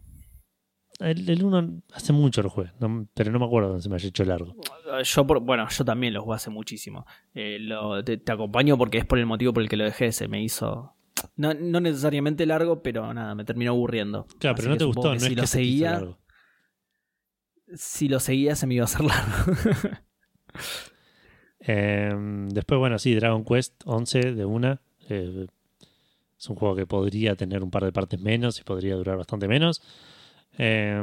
El, 1.00 1.30
el 1.30 1.44
uno 1.44 1.82
hace 1.94 2.14
mucho 2.14 2.42
lo 2.42 2.50
jugué, 2.50 2.72
no- 2.80 3.06
pero 3.14 3.30
no 3.32 3.38
me 3.40 3.46
acuerdo 3.46 3.68
dónde 3.70 3.84
se 3.84 3.90
me 3.90 3.96
haya 3.96 4.08
hecho 4.08 4.24
largo. 4.24 4.56
Yo, 5.04 5.28
por- 5.28 5.42
bueno, 5.42 5.68
yo 5.70 5.84
también 5.84 6.14
lo 6.14 6.22
jugué 6.24 6.36
hace 6.38 6.50
muchísimo. 6.50 7.06
Eh, 7.34 7.58
lo- 7.60 8.02
te, 8.04 8.18
te 8.18 8.32
acompaño 8.32 8.78
porque 8.78 9.00
es 9.00 9.06
por 9.06 9.20
el 9.20 9.26
motivo 9.26 9.52
por 9.52 9.62
el 9.62 9.68
que 9.68 9.76
lo 9.76 9.84
dejé. 9.84 10.14
Se 10.14 10.30
me 10.30 10.42
hizo. 10.42 10.96
No, 11.36 11.54
no 11.54 11.82
necesariamente 11.82 12.46
largo, 12.46 12.82
pero 12.82 13.14
nada, 13.14 13.36
me 13.36 13.44
terminó 13.44 13.72
aburriendo. 13.72 14.26
Claro, 14.40 14.54
Así 14.56 14.62
pero 14.62 14.72
no 14.74 14.78
te 14.78 14.84
gustó, 14.86 15.14
no 15.14 15.20
si 15.20 15.26
es 15.28 15.36
lo 15.36 15.42
que 15.42 15.48
se 15.48 15.58
seguía, 15.58 15.92
largo. 15.92 16.20
si 17.74 18.08
lo 18.08 18.20
seguía 18.22 18.56
se 18.56 18.66
me 18.68 18.76
iba 18.76 18.84
a 18.84 18.86
hacer 18.86 19.02
largo. 19.04 19.54
Eh, 21.68 22.14
después, 22.50 22.80
bueno, 22.80 23.00
sí, 23.00 23.16
Dragon 23.16 23.44
Quest 23.44 23.82
11 23.86 24.34
de 24.34 24.46
una. 24.46 24.82
Eh, 25.10 25.48
es 26.38 26.50
un 26.50 26.56
juego 26.56 26.76
que 26.76 26.86
podría 26.86 27.36
tener 27.36 27.64
un 27.64 27.72
par 27.72 27.84
de 27.84 27.92
partes 27.92 28.20
menos 28.20 28.60
y 28.60 28.64
podría 28.64 28.96
durar 28.96 29.18
bastante 29.18 29.48
menos. 29.48 29.82
Eh, 30.58 31.02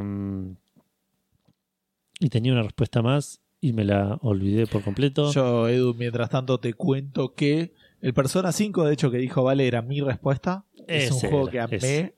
y 2.19 2.29
tenía 2.29 2.53
una 2.53 2.63
respuesta 2.63 3.01
más 3.01 3.41
y 3.59 3.73
me 3.73 3.83
la 3.83 4.19
olvidé 4.21 4.67
por 4.67 4.83
completo. 4.83 5.31
Yo, 5.31 5.67
Edu, 5.67 5.93
mientras 5.93 6.29
tanto 6.29 6.59
te 6.59 6.73
cuento 6.73 7.33
que 7.33 7.73
el 8.01 8.13
Persona 8.13 8.51
5, 8.51 8.85
de 8.85 8.93
hecho, 8.93 9.11
que 9.11 9.17
dijo 9.17 9.43
Vale, 9.43 9.67
era 9.67 9.81
mi 9.81 10.01
respuesta. 10.01 10.65
es 10.87 11.11
un 11.11 11.19
juego 11.19 11.49
era, 11.49 11.51
que 11.51 11.59
amé. 11.59 11.77
ese. 11.77 12.15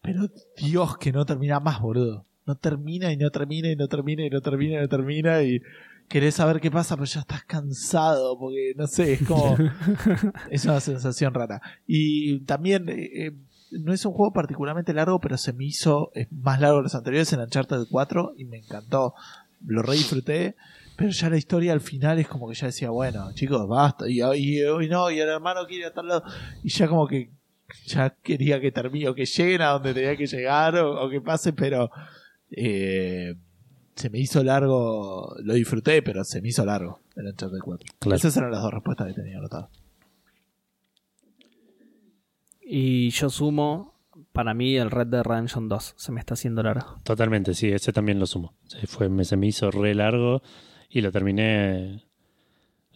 Pero 0.00 0.28
Dios 0.56 0.96
que 0.98 1.12
no 1.12 1.24
termina 1.26 1.60
más, 1.60 1.80
boludo. 1.80 2.26
No 2.46 2.54
termina 2.56 3.12
y 3.12 3.16
no 3.16 3.30
termina 3.30 3.70
y 3.70 3.76
no 3.76 3.88
termina 3.88 4.24
y 4.24 4.30
no 4.30 4.40
termina 4.40 4.78
y 4.78 4.80
no 4.80 4.88
termina 4.88 5.42
y 5.42 5.60
querés 6.08 6.34
saber 6.34 6.60
qué 6.60 6.70
pasa, 6.70 6.96
pero 6.96 7.06
ya 7.06 7.20
estás 7.20 7.44
cansado 7.44 8.38
porque 8.38 8.72
no 8.76 8.86
sé, 8.86 9.14
es 9.14 9.22
como 9.26 9.56
es 10.50 10.64
una 10.64 10.80
sensación 10.80 11.34
rara. 11.34 11.60
Y 11.86 12.40
también 12.40 12.88
eh, 12.88 13.26
eh, 13.26 13.32
no 13.72 13.92
es 13.92 14.04
un 14.04 14.12
juego 14.12 14.32
particularmente 14.32 14.94
largo, 14.94 15.20
pero 15.20 15.36
se 15.36 15.52
me 15.52 15.64
hizo 15.64 16.10
es 16.14 16.30
más 16.32 16.60
largo 16.60 16.78
que 16.78 16.84
los 16.84 16.94
anteriores 16.94 17.32
en 17.32 17.40
Uncharted 17.40 17.86
4 17.90 18.34
y 18.36 18.44
me 18.44 18.58
encantó. 18.58 19.14
Lo 19.64 19.82
re 19.82 19.94
disfruté, 19.94 20.54
pero 20.96 21.10
ya 21.10 21.30
la 21.30 21.38
historia 21.38 21.72
al 21.72 21.80
final 21.80 22.18
es 22.18 22.28
como 22.28 22.48
que 22.48 22.54
ya 22.54 22.66
decía, 22.66 22.90
bueno, 22.90 23.32
chicos, 23.34 23.66
basta. 23.66 24.08
Y, 24.08 24.20
y, 24.20 24.62
y 24.62 24.88
no, 24.88 25.10
y 25.10 25.18
el 25.18 25.28
hermano 25.28 25.66
quiere 25.66 25.86
a 25.86 25.92
tal 25.92 26.08
lado. 26.08 26.24
Y 26.62 26.68
ya 26.68 26.88
como 26.88 27.06
que 27.06 27.30
ya 27.86 28.10
quería 28.22 28.60
que 28.60 28.70
termine, 28.70 29.08
o 29.08 29.14
que 29.14 29.24
lleguen 29.24 29.62
a 29.62 29.70
donde 29.70 29.94
tenía 29.94 30.16
que 30.16 30.26
llegar, 30.26 30.76
o, 30.76 31.04
o 31.04 31.10
que 31.10 31.20
pase, 31.20 31.52
pero 31.52 31.90
eh, 32.50 33.34
se 33.96 34.10
me 34.10 34.18
hizo 34.18 34.44
largo, 34.44 35.34
lo 35.42 35.54
disfruté, 35.54 36.02
pero 36.02 36.22
se 36.22 36.40
me 36.42 36.48
hizo 36.48 36.64
largo 36.64 37.00
el 37.16 37.26
Uncharted 37.26 37.58
4. 37.64 37.86
Claro. 37.98 38.16
Esas 38.16 38.36
eran 38.36 38.50
las 38.52 38.62
dos 38.62 38.72
respuestas 38.72 39.08
que 39.08 39.14
tenía 39.14 39.38
anotadas. 39.38 39.70
Y 42.60 43.10
yo 43.10 43.30
sumo, 43.30 43.94
para 44.32 44.52
mí, 44.54 44.76
el 44.76 44.90
Red 44.90 45.06
Dead 45.08 45.22
Redemption 45.22 45.68
2 45.68 45.94
se 45.96 46.12
me 46.12 46.20
está 46.20 46.34
haciendo 46.34 46.62
largo. 46.62 47.00
Totalmente, 47.04 47.54
sí, 47.54 47.68
ese 47.70 47.92
también 47.92 48.18
lo 48.18 48.26
sumo. 48.26 48.54
Se, 48.66 48.86
fue, 48.86 49.08
me, 49.08 49.24
se 49.24 49.36
me 49.36 49.46
hizo 49.46 49.70
re 49.70 49.94
largo 49.94 50.42
y 50.90 51.00
lo 51.00 51.12
terminé. 51.12 52.04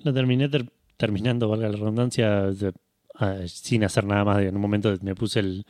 Lo 0.02 0.12
terminé 0.12 0.48
ter- 0.48 0.72
terminando, 0.96 1.48
valga 1.48 1.68
la 1.68 1.76
redundancia, 1.76 2.42
de- 2.50 2.72
ah, 3.14 3.36
sin 3.46 3.84
hacer 3.84 4.04
nada 4.04 4.24
más. 4.24 4.42
En 4.42 4.56
un 4.56 4.60
momento 4.62 4.94
me 5.02 5.14
puse 5.14 5.40
el, 5.40 5.66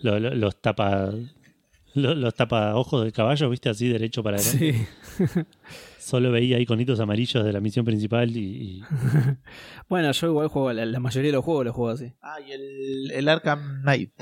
lo- 0.00 0.18
lo- 0.18 0.34
los 0.34 0.60
tapa. 0.60 1.10
Lo- 1.96 2.14
Los 2.14 2.34
tapa 2.34 2.74
ojos 2.76 3.02
del 3.02 3.12
caballo, 3.12 3.50
viste, 3.50 3.68
así 3.68 3.88
derecho 3.88 4.22
para 4.22 4.36
adelante. 4.38 4.86
Sí. 5.02 5.26
Solo 5.98 6.30
veía 6.30 6.60
iconitos 6.60 7.00
amarillos 7.00 7.44
de 7.44 7.52
la 7.52 7.58
misión 7.60 7.84
principal 7.84 8.30
y, 8.36 8.38
y- 8.78 8.80
Bueno, 9.88 10.12
yo 10.12 10.26
igual 10.28 10.46
juego, 10.48 10.72
la, 10.72 10.86
la 10.86 11.00
mayoría 11.00 11.30
de 11.30 11.36
los 11.36 11.44
juegos 11.44 11.64
los 11.64 11.74
juego 11.74 11.90
así. 11.90 12.12
Ah, 12.22 12.36
y 12.46 12.52
el, 12.52 13.10
el 13.12 13.28
Arkham 13.28 13.80
Knight, 13.82 14.12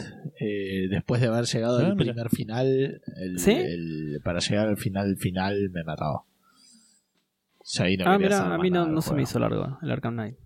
eh, 0.40 0.86
después 0.88 1.20
de 1.20 1.26
haber 1.26 1.44
llegado 1.44 1.78
Ah, 1.78 1.86
al 1.86 1.96
mira. 1.96 2.12
primer 2.14 2.30
final, 2.30 3.02
el- 3.16 3.38
¿Sí? 3.38 3.50
el- 3.52 4.20
para 4.24 4.38
llegar 4.40 4.68
al 4.68 4.78
final 4.78 5.16
final 5.18 5.68
me 5.72 5.84
mataba. 5.84 6.22
Ya 7.66 7.84
ahí 7.84 7.96
no 7.96 8.04
ah, 8.06 8.18
mira, 8.18 8.54
a 8.54 8.58
mí 8.58 8.70
no, 8.70 8.86
no 8.86 9.00
se 9.02 9.14
me 9.14 9.22
hizo 9.22 9.38
largo 9.38 9.78
el 9.82 9.90
Arkham 9.90 10.14
Knight. 10.14 10.36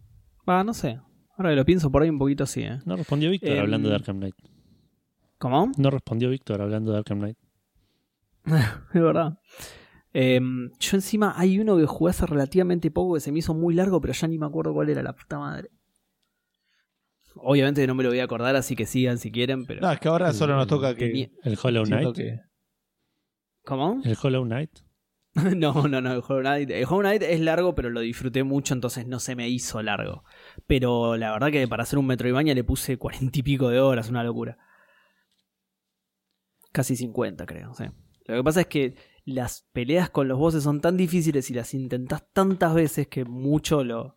Va, 0.49 0.63
no 0.65 0.73
sé. 0.75 0.99
Ahora 1.37 1.51
que 1.51 1.57
lo 1.57 1.65
pienso 1.65 1.91
por 1.93 2.03
ahí 2.03 2.09
un 2.11 2.19
poquito 2.19 2.45
así, 2.45 2.63
¿eh? 2.63 2.79
No 2.85 2.97
respondió 2.97 3.31
Víctor 3.31 3.51
Em, 3.53 3.61
hablando 3.61 3.89
de 3.89 3.95
Arkham 3.95 4.19
Knight. 4.19 4.35
¿Cómo? 5.39 5.71
No 5.77 5.91
respondió 5.91 6.31
Víctor 6.31 6.61
hablando 6.63 6.93
de 6.93 6.99
Arkham 6.99 7.19
Knight. 7.19 7.39
Es 8.95 9.03
verdad. 9.03 9.39
Eh, 10.15 10.41
yo 10.81 10.97
encima 10.97 11.35
hay 11.37 11.59
uno 11.59 11.77
que 11.77 11.87
jugué 11.87 12.11
hace 12.11 12.27
relativamente 12.27 12.91
poco 12.91 13.15
que 13.15 13.21
se 13.21 13.31
me 13.31 13.41
hizo 13.41 13.55
muy 13.55 13.75
largo, 13.75 14.01
pero 14.01 14.15
ya 14.15 14.27
ni 14.27 14.39
me 14.39 14.47
acuerdo 14.47 14.73
cuál 14.73 14.89
era 14.89 15.03
la 15.03 15.13
puta 15.13 15.39
madre. 15.39 15.71
Obviamente 17.37 17.87
no 17.87 17.95
me 17.95 18.03
lo 18.03 18.09
voy 18.09 18.19
a 18.21 18.25
acordar, 18.25 18.57
así 18.57 18.75
que 18.75 18.87
sigan 18.87 19.19
si 19.19 19.31
quieren, 19.31 19.65
pero... 19.67 19.81
No, 19.81 19.93
es 19.93 20.01
que 20.01 20.09
ahora 20.09 20.33
solo 20.33 20.57
nos 20.57 20.67
toca 20.67 20.95
que. 20.95 21.07
Tenía- 21.07 21.31
El 21.45 21.59
Hollow 21.63 21.85
Knight. 21.85 22.17
que- 22.17 22.41
¿Cómo? 23.65 24.01
El 24.05 24.17
Hollow 24.21 24.45
Knight. 24.45 24.71
No, 25.57 25.87
no, 25.87 26.01
no, 26.01 26.13
el 26.15 26.23
Hollow 26.27 26.41
Knight. 26.41 26.71
El 26.71 26.85
Hollow 26.87 27.01
Knight 27.01 27.23
es 27.23 27.39
largo, 27.41 27.75
pero 27.77 27.91
lo 27.91 28.01
disfruté 28.01 28.43
mucho, 28.43 28.75
entonces 28.75 29.07
no 29.07 29.21
se 29.21 29.37
me 29.37 29.49
hizo 29.49 29.81
largo. 29.83 30.25
Pero 30.67 31.17
la 31.17 31.31
verdad 31.31 31.53
que 31.53 31.69
para 31.69 31.85
hacer 31.85 31.99
un 31.99 32.07
Metroidvania 32.07 32.55
le 32.55 32.65
puse 32.65 32.97
cuarenta 32.97 33.39
y 33.39 33.43
pico 33.43 33.69
de 33.69 33.79
horas, 33.79 34.09
una 34.09 34.25
locura. 34.25 34.59
Casi 36.79 36.95
50, 36.95 37.45
creo. 37.45 37.75
sí. 37.75 37.87
Lo 38.27 38.37
que 38.37 38.45
pasa 38.45 38.61
es 38.61 38.69
que 38.69 38.95
las 39.25 39.67
peleas 39.73 40.11
con 40.11 40.29
los 40.29 40.39
bosses 40.39 40.63
son 40.63 40.81
tan 40.81 40.97
difíciles 40.97 41.51
y 41.51 41.55
las 41.55 41.75
intentás 41.75 42.23
tantas 42.33 42.73
veces 42.73 43.09
que 43.09 43.25
mucho 43.25 43.83
lo. 43.83 44.17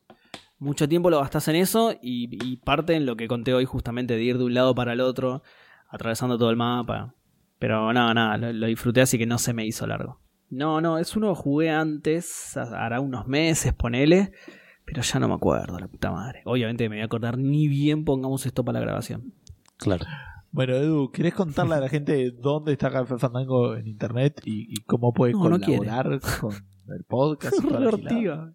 Mucho 0.59 0.87
tiempo 0.87 1.09
lo 1.09 1.19
gastás 1.19 1.47
en 1.47 1.55
eso 1.55 1.93
y, 2.03 2.29
y 2.45 2.57
parte 2.57 2.93
en 2.93 3.07
lo 3.07 3.15
que 3.15 3.27
conté 3.27 3.55
hoy 3.55 3.65
justamente 3.65 4.13
de 4.15 4.21
ir 4.21 4.37
de 4.37 4.43
un 4.43 4.53
lado 4.53 4.75
para 4.75 4.93
el 4.93 5.01
otro, 5.01 5.41
atravesando 5.89 6.37
todo 6.37 6.51
el 6.51 6.55
mapa. 6.55 7.15
Pero 7.57 7.91
nada, 7.93 8.13
nada, 8.13 8.37
lo, 8.37 8.53
lo 8.53 8.67
disfruté 8.67 9.01
así 9.01 9.17
que 9.17 9.25
no 9.25 9.39
se 9.39 9.53
me 9.53 9.65
hizo 9.65 9.87
largo. 9.87 10.21
No, 10.51 10.81
no, 10.81 10.99
es 10.99 11.15
uno 11.15 11.33
que 11.33 11.41
jugué 11.41 11.71
antes, 11.71 12.55
hará 12.57 12.99
unos 12.99 13.25
meses, 13.25 13.73
ponele, 13.73 14.33
pero 14.85 15.01
ya 15.01 15.19
no 15.19 15.27
me 15.27 15.33
acuerdo, 15.33 15.79
la 15.79 15.87
puta 15.87 16.11
madre. 16.11 16.43
Obviamente 16.45 16.87
me 16.89 16.97
voy 16.97 17.01
a 17.01 17.05
acordar 17.05 17.39
ni 17.39 17.67
bien 17.67 18.05
pongamos 18.05 18.45
esto 18.45 18.63
para 18.63 18.77
la 18.77 18.85
grabación. 18.85 19.33
Claro. 19.77 20.05
Bueno, 20.51 20.75
Edu, 20.75 21.11
¿querés 21.11 21.33
contarle 21.33 21.75
a 21.75 21.79
la 21.79 21.89
gente 21.89 22.31
dónde 22.31 22.73
está 22.73 22.91
Café 22.91 23.17
Fandango 23.17 23.75
en 23.75 23.87
internet 23.87 24.41
y, 24.45 24.67
y 24.69 24.83
cómo 24.85 25.13
puede 25.13 25.31
No, 25.33 25.49
no 25.49 25.59
colaborar 25.59 26.19
con 26.39 26.53
el 26.93 27.03
podcast? 27.05 27.55
y 27.57 27.67
toda 27.67 27.79
la 27.79 27.91
gilada? 27.91 28.15
Ortiga. 28.15 28.53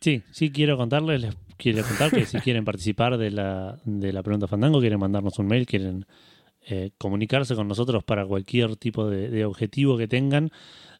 Sí, 0.00 0.22
sí 0.32 0.50
quiero 0.50 0.76
contarles, 0.76 1.20
les 1.20 1.36
quiero 1.58 1.82
contar 1.84 2.10
que 2.10 2.24
si 2.26 2.38
quieren 2.38 2.64
participar 2.64 3.18
de 3.18 3.30
la, 3.30 3.78
de 3.84 4.12
la 4.12 4.22
pregunta 4.22 4.48
Fandango, 4.48 4.80
quieren 4.80 4.98
mandarnos 4.98 5.38
un 5.38 5.46
mail, 5.46 5.66
quieren 5.66 6.06
eh, 6.66 6.90
comunicarse 6.98 7.54
con 7.54 7.68
nosotros 7.68 8.02
para 8.04 8.26
cualquier 8.26 8.76
tipo 8.76 9.08
de, 9.08 9.28
de 9.28 9.44
objetivo 9.44 9.96
que 9.98 10.08
tengan, 10.08 10.50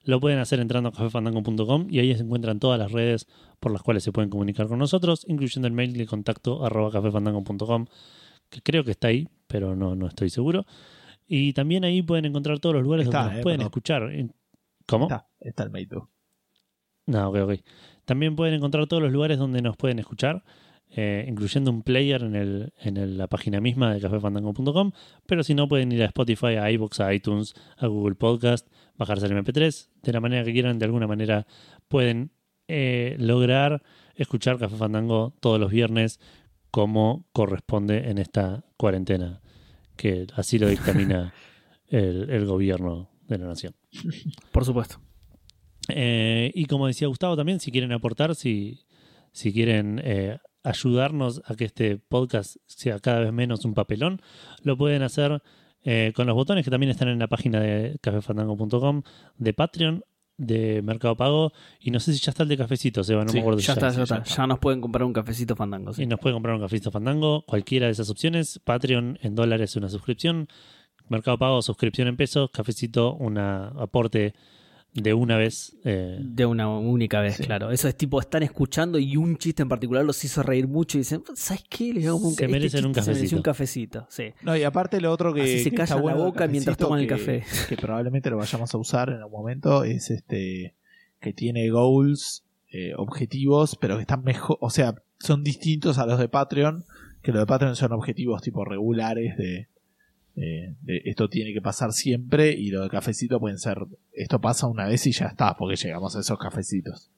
lo 0.05 0.21
pueden 0.21 0.39
hacer 0.41 0.61
entrando 0.61 0.91
a 0.91 0.93
cafefandango.com 0.93 1.87
y 1.89 2.01
ahí 2.01 2.15
se 2.15 2.23
encuentran 2.23 2.61
todas 2.61 2.79
las 2.79 2.93
redes 2.93 3.27
por 3.61 3.73
las 3.73 3.83
cuales 3.83 4.03
se 4.05 4.13
pueden 4.13 4.31
comunicar 4.31 4.67
con 4.69 4.79
nosotros, 4.79 5.25
incluyendo 5.27 5.67
el 5.69 5.75
mail 5.75 5.95
de 5.95 6.07
contacto 6.07 6.65
arroba 6.65 6.91
cafefandango.com, 6.91 7.87
que 8.51 8.61
creo 8.61 8.85
que 8.85 8.91
está 8.93 9.09
ahí, 9.09 9.29
pero 9.53 9.77
no, 9.77 9.95
no 9.95 10.07
estoy 10.09 10.31
seguro. 10.31 10.65
Y 11.29 11.53
también 11.53 11.85
ahí 11.85 12.03
pueden 12.03 12.25
encontrar 12.25 12.59
todos 12.59 12.75
los 12.75 12.83
lugares 12.83 13.07
Está, 13.07 13.19
donde 13.25 13.33
nos 13.35 13.41
eh, 13.41 13.43
pueden 13.43 13.59
perdón. 13.59 13.69
escuchar. 13.71 14.11
¿Cómo? 14.87 15.05
Está, 15.05 15.27
está 15.41 15.63
el 15.65 15.77
Edu. 15.77 16.09
No, 17.07 17.29
ok, 17.29 17.37
ok. 17.43 17.53
También 18.05 18.35
pueden 18.35 18.55
encontrar 18.55 18.87
todos 18.87 19.03
los 19.03 19.13
lugares 19.13 19.39
donde 19.39 19.61
nos 19.63 19.77
pueden 19.77 19.99
escuchar, 19.99 20.43
eh, 20.91 21.25
incluyendo 21.29 21.71
un 21.71 21.83
player 21.83 22.23
en, 22.23 22.35
el, 22.35 22.73
en 22.81 22.97
el- 22.97 23.17
la 23.19 23.27
página 23.29 23.61
misma 23.61 23.93
de 23.95 24.01
cafefandango.com, 24.01 24.93
pero 25.27 25.43
si 25.43 25.55
no 25.55 25.69
pueden 25.69 25.93
ir 25.93 26.03
a 26.03 26.07
Spotify, 26.07 26.57
a 26.57 26.71
iVoox, 26.71 27.01
a 27.01 27.15
iTunes, 27.15 27.55
a 27.79 27.87
Google 27.87 28.15
Podcast, 28.17 28.67
bajarse 28.97 29.27
el 29.27 29.33
MP3, 29.33 29.89
de 30.03 30.13
la 30.13 30.21
manera 30.21 30.45
que 30.45 30.53
quieran, 30.53 30.79
de 30.79 30.85
alguna 30.87 31.07
manera 31.07 31.47
pueden 31.89 32.31
eh, 32.69 33.17
lograr 33.19 33.83
escuchar 34.15 34.59
Café 34.59 34.77
Fandango 34.77 35.35
todos 35.41 35.59
los 35.59 35.71
viernes 35.71 36.21
como 36.71 37.27
corresponde 37.33 38.09
en 38.11 38.19
esta 38.19 38.65
cuarentena, 38.77 39.42
que 40.03 40.27
así 40.35 40.59
lo 40.59 40.69
dictamina 40.69 41.33
el- 41.89 42.29
el 42.29 42.45
gobierno 42.45 43.09
de 43.29 43.39
la 43.39 43.47
nación. 43.47 43.75
Por 44.51 44.65
supuesto. 44.65 45.01
Eh, 45.89 46.51
y 46.55 46.65
como 46.67 46.87
decía 46.89 47.09
Gustavo 47.09 47.37
también, 47.37 47.61
si 47.61 47.71
quieren 47.71 47.93
aportar, 47.93 48.35
si, 48.35 48.81
si 49.33 49.53
quieren 49.53 50.01
eh, 50.05 50.39
ayudarnos 50.63 51.43
a 51.45 51.55
que 51.55 51.65
este 51.65 51.99
podcast 51.99 52.57
sea 52.67 52.99
cada 53.01 53.21
vez 53.21 53.33
menos 53.33 53.65
un 53.65 53.75
papelón, 53.75 54.21
lo 54.63 54.77
pueden 54.77 55.03
hacer 55.03 55.43
eh, 55.85 56.13
con 56.15 56.27
los 56.27 56.35
botones 56.37 56.65
que 56.65 56.71
también 56.71 56.91
están 56.91 57.09
en 57.09 57.19
la 57.19 57.27
página 57.29 57.61
de 57.61 57.97
cafefandango.com, 58.01 59.03
de 59.39 59.53
Patreon, 59.55 60.05
de 60.39 60.83
Mercado 60.83 61.17
Pago, 61.17 61.53
y 61.81 61.91
no 61.91 62.01
sé 62.01 62.13
si 62.13 62.19
ya 62.21 62.31
está 62.31 62.43
el 62.43 62.49
de 62.49 62.57
cafecito, 62.57 63.05
Seba, 63.05 63.25
no 63.25 63.31
Sí, 63.31 63.37
me 63.37 63.41
acuerdo 63.41 63.61
si 63.61 63.67
Ya 63.67 63.75
está, 63.75 63.91
sí, 63.91 63.97
ya 63.97 63.99
ya 63.99 64.03
está. 64.17 64.17
está. 64.29 64.37
Ya 64.43 64.47
nos 64.47 64.59
pueden 64.59 64.81
comprar 64.81 65.05
un 65.05 65.13
cafecito 65.13 65.55
fandango. 65.55 65.93
sí. 65.93 66.03
y 66.03 66.07
nos 66.07 66.19
puede 66.19 66.33
comprar 66.35 66.55
un 66.57 66.61
cafecito 66.63 66.91
fandango, 66.91 67.45
cualquiera 67.47 67.87
de 67.87 67.93
esas 67.93 68.11
opciones. 68.11 68.59
Patreon 68.65 69.19
en 69.23 69.35
dólares 69.35 69.77
una 69.77 69.89
suscripción. 69.89 70.49
Mercado 71.09 71.39
Pago, 71.39 71.63
suscripción 71.63 72.09
en 72.09 72.17
pesos. 72.17 72.51
Cafecito, 72.51 73.15
un 73.15 73.37
aporte 73.39 74.35
de 74.95 75.15
una 75.15 75.37
vez. 75.39 75.75
eh, 75.85 76.19
De 76.21 76.45
una 76.47 76.69
única 76.69 77.21
vez, 77.21 77.37
Sí. 77.37 77.45
claro. 77.45 77.71
Eso 77.71 77.89
es 77.89 77.97
tipo, 77.97 78.21
están 78.21 78.43
escuchando 78.43 78.99
y 78.99 79.17
un 79.17 79.37
chiste 79.39 79.63
en 79.63 79.69
particular 79.69 80.05
los 80.05 80.23
hizo 80.25 80.43
reír 80.43 80.69
mucho 80.69 80.99
y 80.99 81.01
dicen, 81.01 81.23
¿sabes 81.35 81.65
qué? 81.69 81.93
Les 81.95 82.07
hago 82.07 82.17
un, 82.19 82.35
Se 82.35 82.45
este 82.45 82.49
merecen 82.49 82.85
un 82.87 82.93
chiste 82.93 83.03
se 83.11 83.15
mereció 83.15 83.37
un 83.39 83.43
cafecito. 83.43 84.01
cafecito. 84.01 84.33
Sí. 84.35 84.45
No, 84.45 84.57
y 84.57 84.65
aparte 84.65 85.01
lo 85.01 85.11
otro 85.11 85.33
que, 85.33 85.43
Así 85.43 85.65
se 85.65 85.71
que 85.71 85.83
está 85.83 85.95
la 85.97 86.01
bueno 86.03 86.19
boca 86.25 86.47
mientras 86.47 86.77
cafecito 86.77 86.87
toman 86.87 87.01
el 87.01 87.07
café. 87.07 87.43
Que 87.69 87.77
probablemente 87.77 88.29
lo 88.31 88.37
vayamos 88.37 88.75
a 88.75 88.79
usar 88.79 89.09
en 89.09 89.17
algún 89.17 89.41
momento 89.41 89.85
es 89.85 90.11
este 90.11 90.75
que 91.21 91.33
tiene 91.33 91.71
goals, 91.71 92.45
eh, 92.71 92.93
objetivos, 92.97 93.77
pero 93.81 93.97
que 93.97 94.03
están 94.03 94.25
mejor, 94.25 94.59
o 94.61 94.71
sea, 94.71 94.95
son 95.21 95.45
distintos 95.45 95.99
a 95.99 96.07
los 96.07 96.19
de 96.19 96.29
Patreon, 96.29 96.85
que 97.23 97.31
los 97.33 97.41
de 97.43 97.47
Patreon 97.47 97.77
son 97.77 97.93
objetivos 97.93 98.43
tipo 98.43 98.65
regulares 98.65 99.37
de, 99.37 99.69
eh, 100.37 100.75
esto 100.87 101.29
tiene 101.29 101.53
que 101.53 101.61
pasar 101.61 101.93
siempre 101.93 102.53
y 102.53 102.71
lo 102.71 102.83
de 102.83 102.89
cafecito 102.89 103.39
pueden 103.41 103.59
ser 103.59 103.79
esto 104.13 104.41
pasa 104.41 104.67
una 104.67 104.87
vez 104.87 105.07
y 105.07 105.13
ya 105.13 105.27
está, 105.27 105.55
porque 105.57 105.77
llegamos 105.77 106.17
a 106.17 106.21
esos 106.21 106.39
cafecitos. 106.39 107.11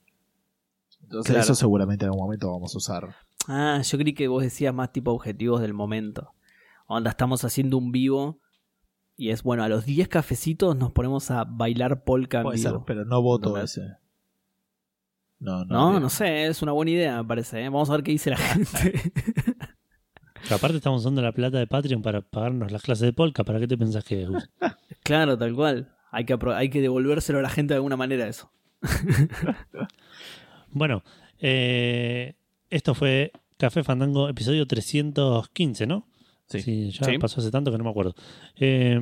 Entonces 1.03 1.31
Claro. 1.33 1.43
eso 1.45 1.55
seguramente 1.55 2.05
en 2.05 2.11
algún 2.11 2.25
momento 2.25 2.51
vamos 2.51 2.75
a 2.75 2.79
usar. 2.79 3.15
Ah, 3.47 3.81
yo 3.83 3.99
creí 3.99 4.15
que 4.15 4.27
vos 4.29 4.43
decías 4.43 4.75
más 4.75 4.91
tipo 4.93 5.13
objetivos 5.13 5.61
del 5.61 5.75
momento. 5.75 6.33
Onda, 6.87 7.11
estamos 7.11 7.45
haciendo 7.45 7.77
un 7.79 7.93
vivo 7.93 8.41
y 9.17 9.31
es 9.31 9.43
bueno, 9.43 9.63
a 9.63 9.69
los 9.69 9.85
10 9.85 10.09
cafecitos 10.09 10.77
nos 10.77 10.93
ponemos 10.93 11.31
a 11.31 11.45
bailar 11.45 12.05
polka 12.05 12.39
en 12.39 12.43
Puede 12.45 12.57
vivo. 12.59 12.71
ser, 12.71 12.81
pero 12.87 13.05
no 13.05 13.23
voto 13.23 13.57
ese. 13.59 13.83
No, 15.39 15.65
no. 15.67 15.75
No, 15.75 15.91
bien. 15.91 16.03
no 16.03 16.09
sé, 16.09 16.47
es 16.47 16.63
una 16.63 16.73
buena 16.73 16.91
idea, 16.93 17.23
me 17.23 17.29
parece. 17.29 17.61
¿eh? 17.63 17.69
Vamos 17.69 17.91
a 17.91 17.93
ver 17.93 18.03
qué 18.03 18.13
dice 18.13 18.31
la 18.31 18.37
gente. 18.39 19.13
Que 20.49 20.55
aparte 20.55 20.77
estamos 20.77 21.01
usando 21.03 21.23
la 21.23 21.33
plata 21.33 21.59
de 21.59 21.67
Patreon 21.67 22.03
para 22.03 22.21
pagarnos 22.21 22.71
las 22.73 22.83
clases 22.83 23.07
de 23.07 23.13
Polka. 23.13 23.45
¿Para 23.45 23.61
qué 23.61 23.67
te 23.69 23.77
pensás 23.79 24.05
que 24.05 24.23
es? 24.23 24.29
Claro, 25.03 25.37
tal 25.37 25.55
cual. 25.55 25.91
Hay 26.11 26.25
que, 26.25 26.37
hay 26.55 26.71
que 26.71 26.81
devolvérselo 26.81 27.39
a 27.39 27.43
la 27.43 27.51
gente 27.51 27.75
de 27.75 27.77
alguna 27.77 27.97
manera 27.97 28.27
eso. 28.29 28.51
Bueno, 30.71 31.05
eh, 31.41 32.35
esto 32.71 32.95
fue 32.95 33.31
Café 33.57 33.85
Fandango, 33.85 34.29
episodio 34.29 34.67
315, 34.67 35.87
¿no? 35.87 36.09
Sí. 36.47 36.91
ya 36.91 37.05
Sí. 37.07 37.19
pasó 37.19 37.41
hace 37.41 37.51
tanto 37.51 37.71
que 37.73 37.79
no 37.79 37.85
me 37.85 37.91
acuerdo. 37.91 38.15
Eh, 38.57 38.99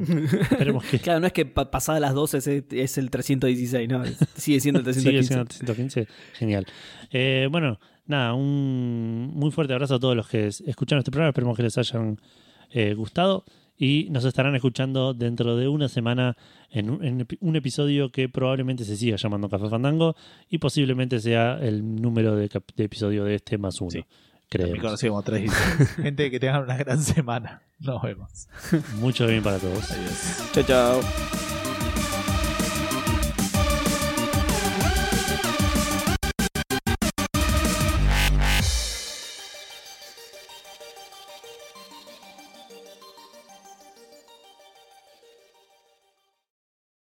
esperemos 0.50 0.84
que 0.84 0.98
Claro, 0.98 1.20
no 1.20 1.26
es 1.26 1.32
que 1.32 1.44
pa- 1.46 1.70
pasadas 1.70 2.00
las 2.00 2.12
12 2.14 2.38
es, 2.38 2.46
es 2.48 2.98
el 2.98 3.10
316, 3.10 3.88
no, 3.88 4.02
sigue 4.34 4.60
siendo 4.60 4.80
el 4.80 4.86
sigue 4.94 5.12
315. 5.12 5.26
siendo 5.28 5.74
315. 5.74 6.08
Genial. 6.34 6.66
Eh, 7.10 7.46
bueno, 7.50 7.78
nada, 8.06 8.34
un 8.34 9.32
muy 9.34 9.50
fuerte 9.50 9.72
abrazo 9.72 9.96
a 9.96 10.00
todos 10.00 10.16
los 10.16 10.28
que 10.28 10.46
es- 10.48 10.60
escucharon 10.62 11.00
este 11.00 11.10
programa. 11.10 11.30
Esperemos 11.30 11.56
que 11.56 11.62
les 11.62 11.78
hayan 11.78 12.20
eh, 12.70 12.94
gustado. 12.94 13.44
Y 13.78 14.08
nos 14.10 14.24
estarán 14.24 14.54
escuchando 14.54 15.12
dentro 15.14 15.56
de 15.56 15.66
una 15.66 15.88
semana 15.88 16.36
en 16.70 16.90
un, 16.90 17.04
en 17.04 17.20
epi- 17.26 17.38
un 17.40 17.56
episodio 17.56 18.12
que 18.12 18.28
probablemente 18.28 18.84
se 18.84 18.96
siga 18.96 19.16
llamando 19.16 19.48
Café 19.48 19.68
Fandango 19.68 20.14
y 20.48 20.58
posiblemente 20.58 21.18
sea 21.20 21.58
el 21.60 21.96
número 22.00 22.36
de, 22.36 22.48
cap- 22.48 22.70
de 22.76 22.84
episodio 22.84 23.24
de 23.24 23.34
este 23.36 23.58
más 23.58 23.80
uno. 23.80 23.90
Sí. 23.90 24.04
Creo. 24.48 24.68
316. 24.68 25.50
Gente, 25.96 26.30
que 26.30 26.38
tengan 26.38 26.62
una 26.64 26.76
gran 26.76 27.00
semana. 27.02 27.62
Nos 27.80 28.02
vemos. 28.02 28.46
Mucho 29.00 29.26
bien 29.26 29.42
para 29.42 29.58
todos. 29.58 29.90
Adiós. 29.90 30.50
Chao, 30.52 30.62
chao. 30.64 31.51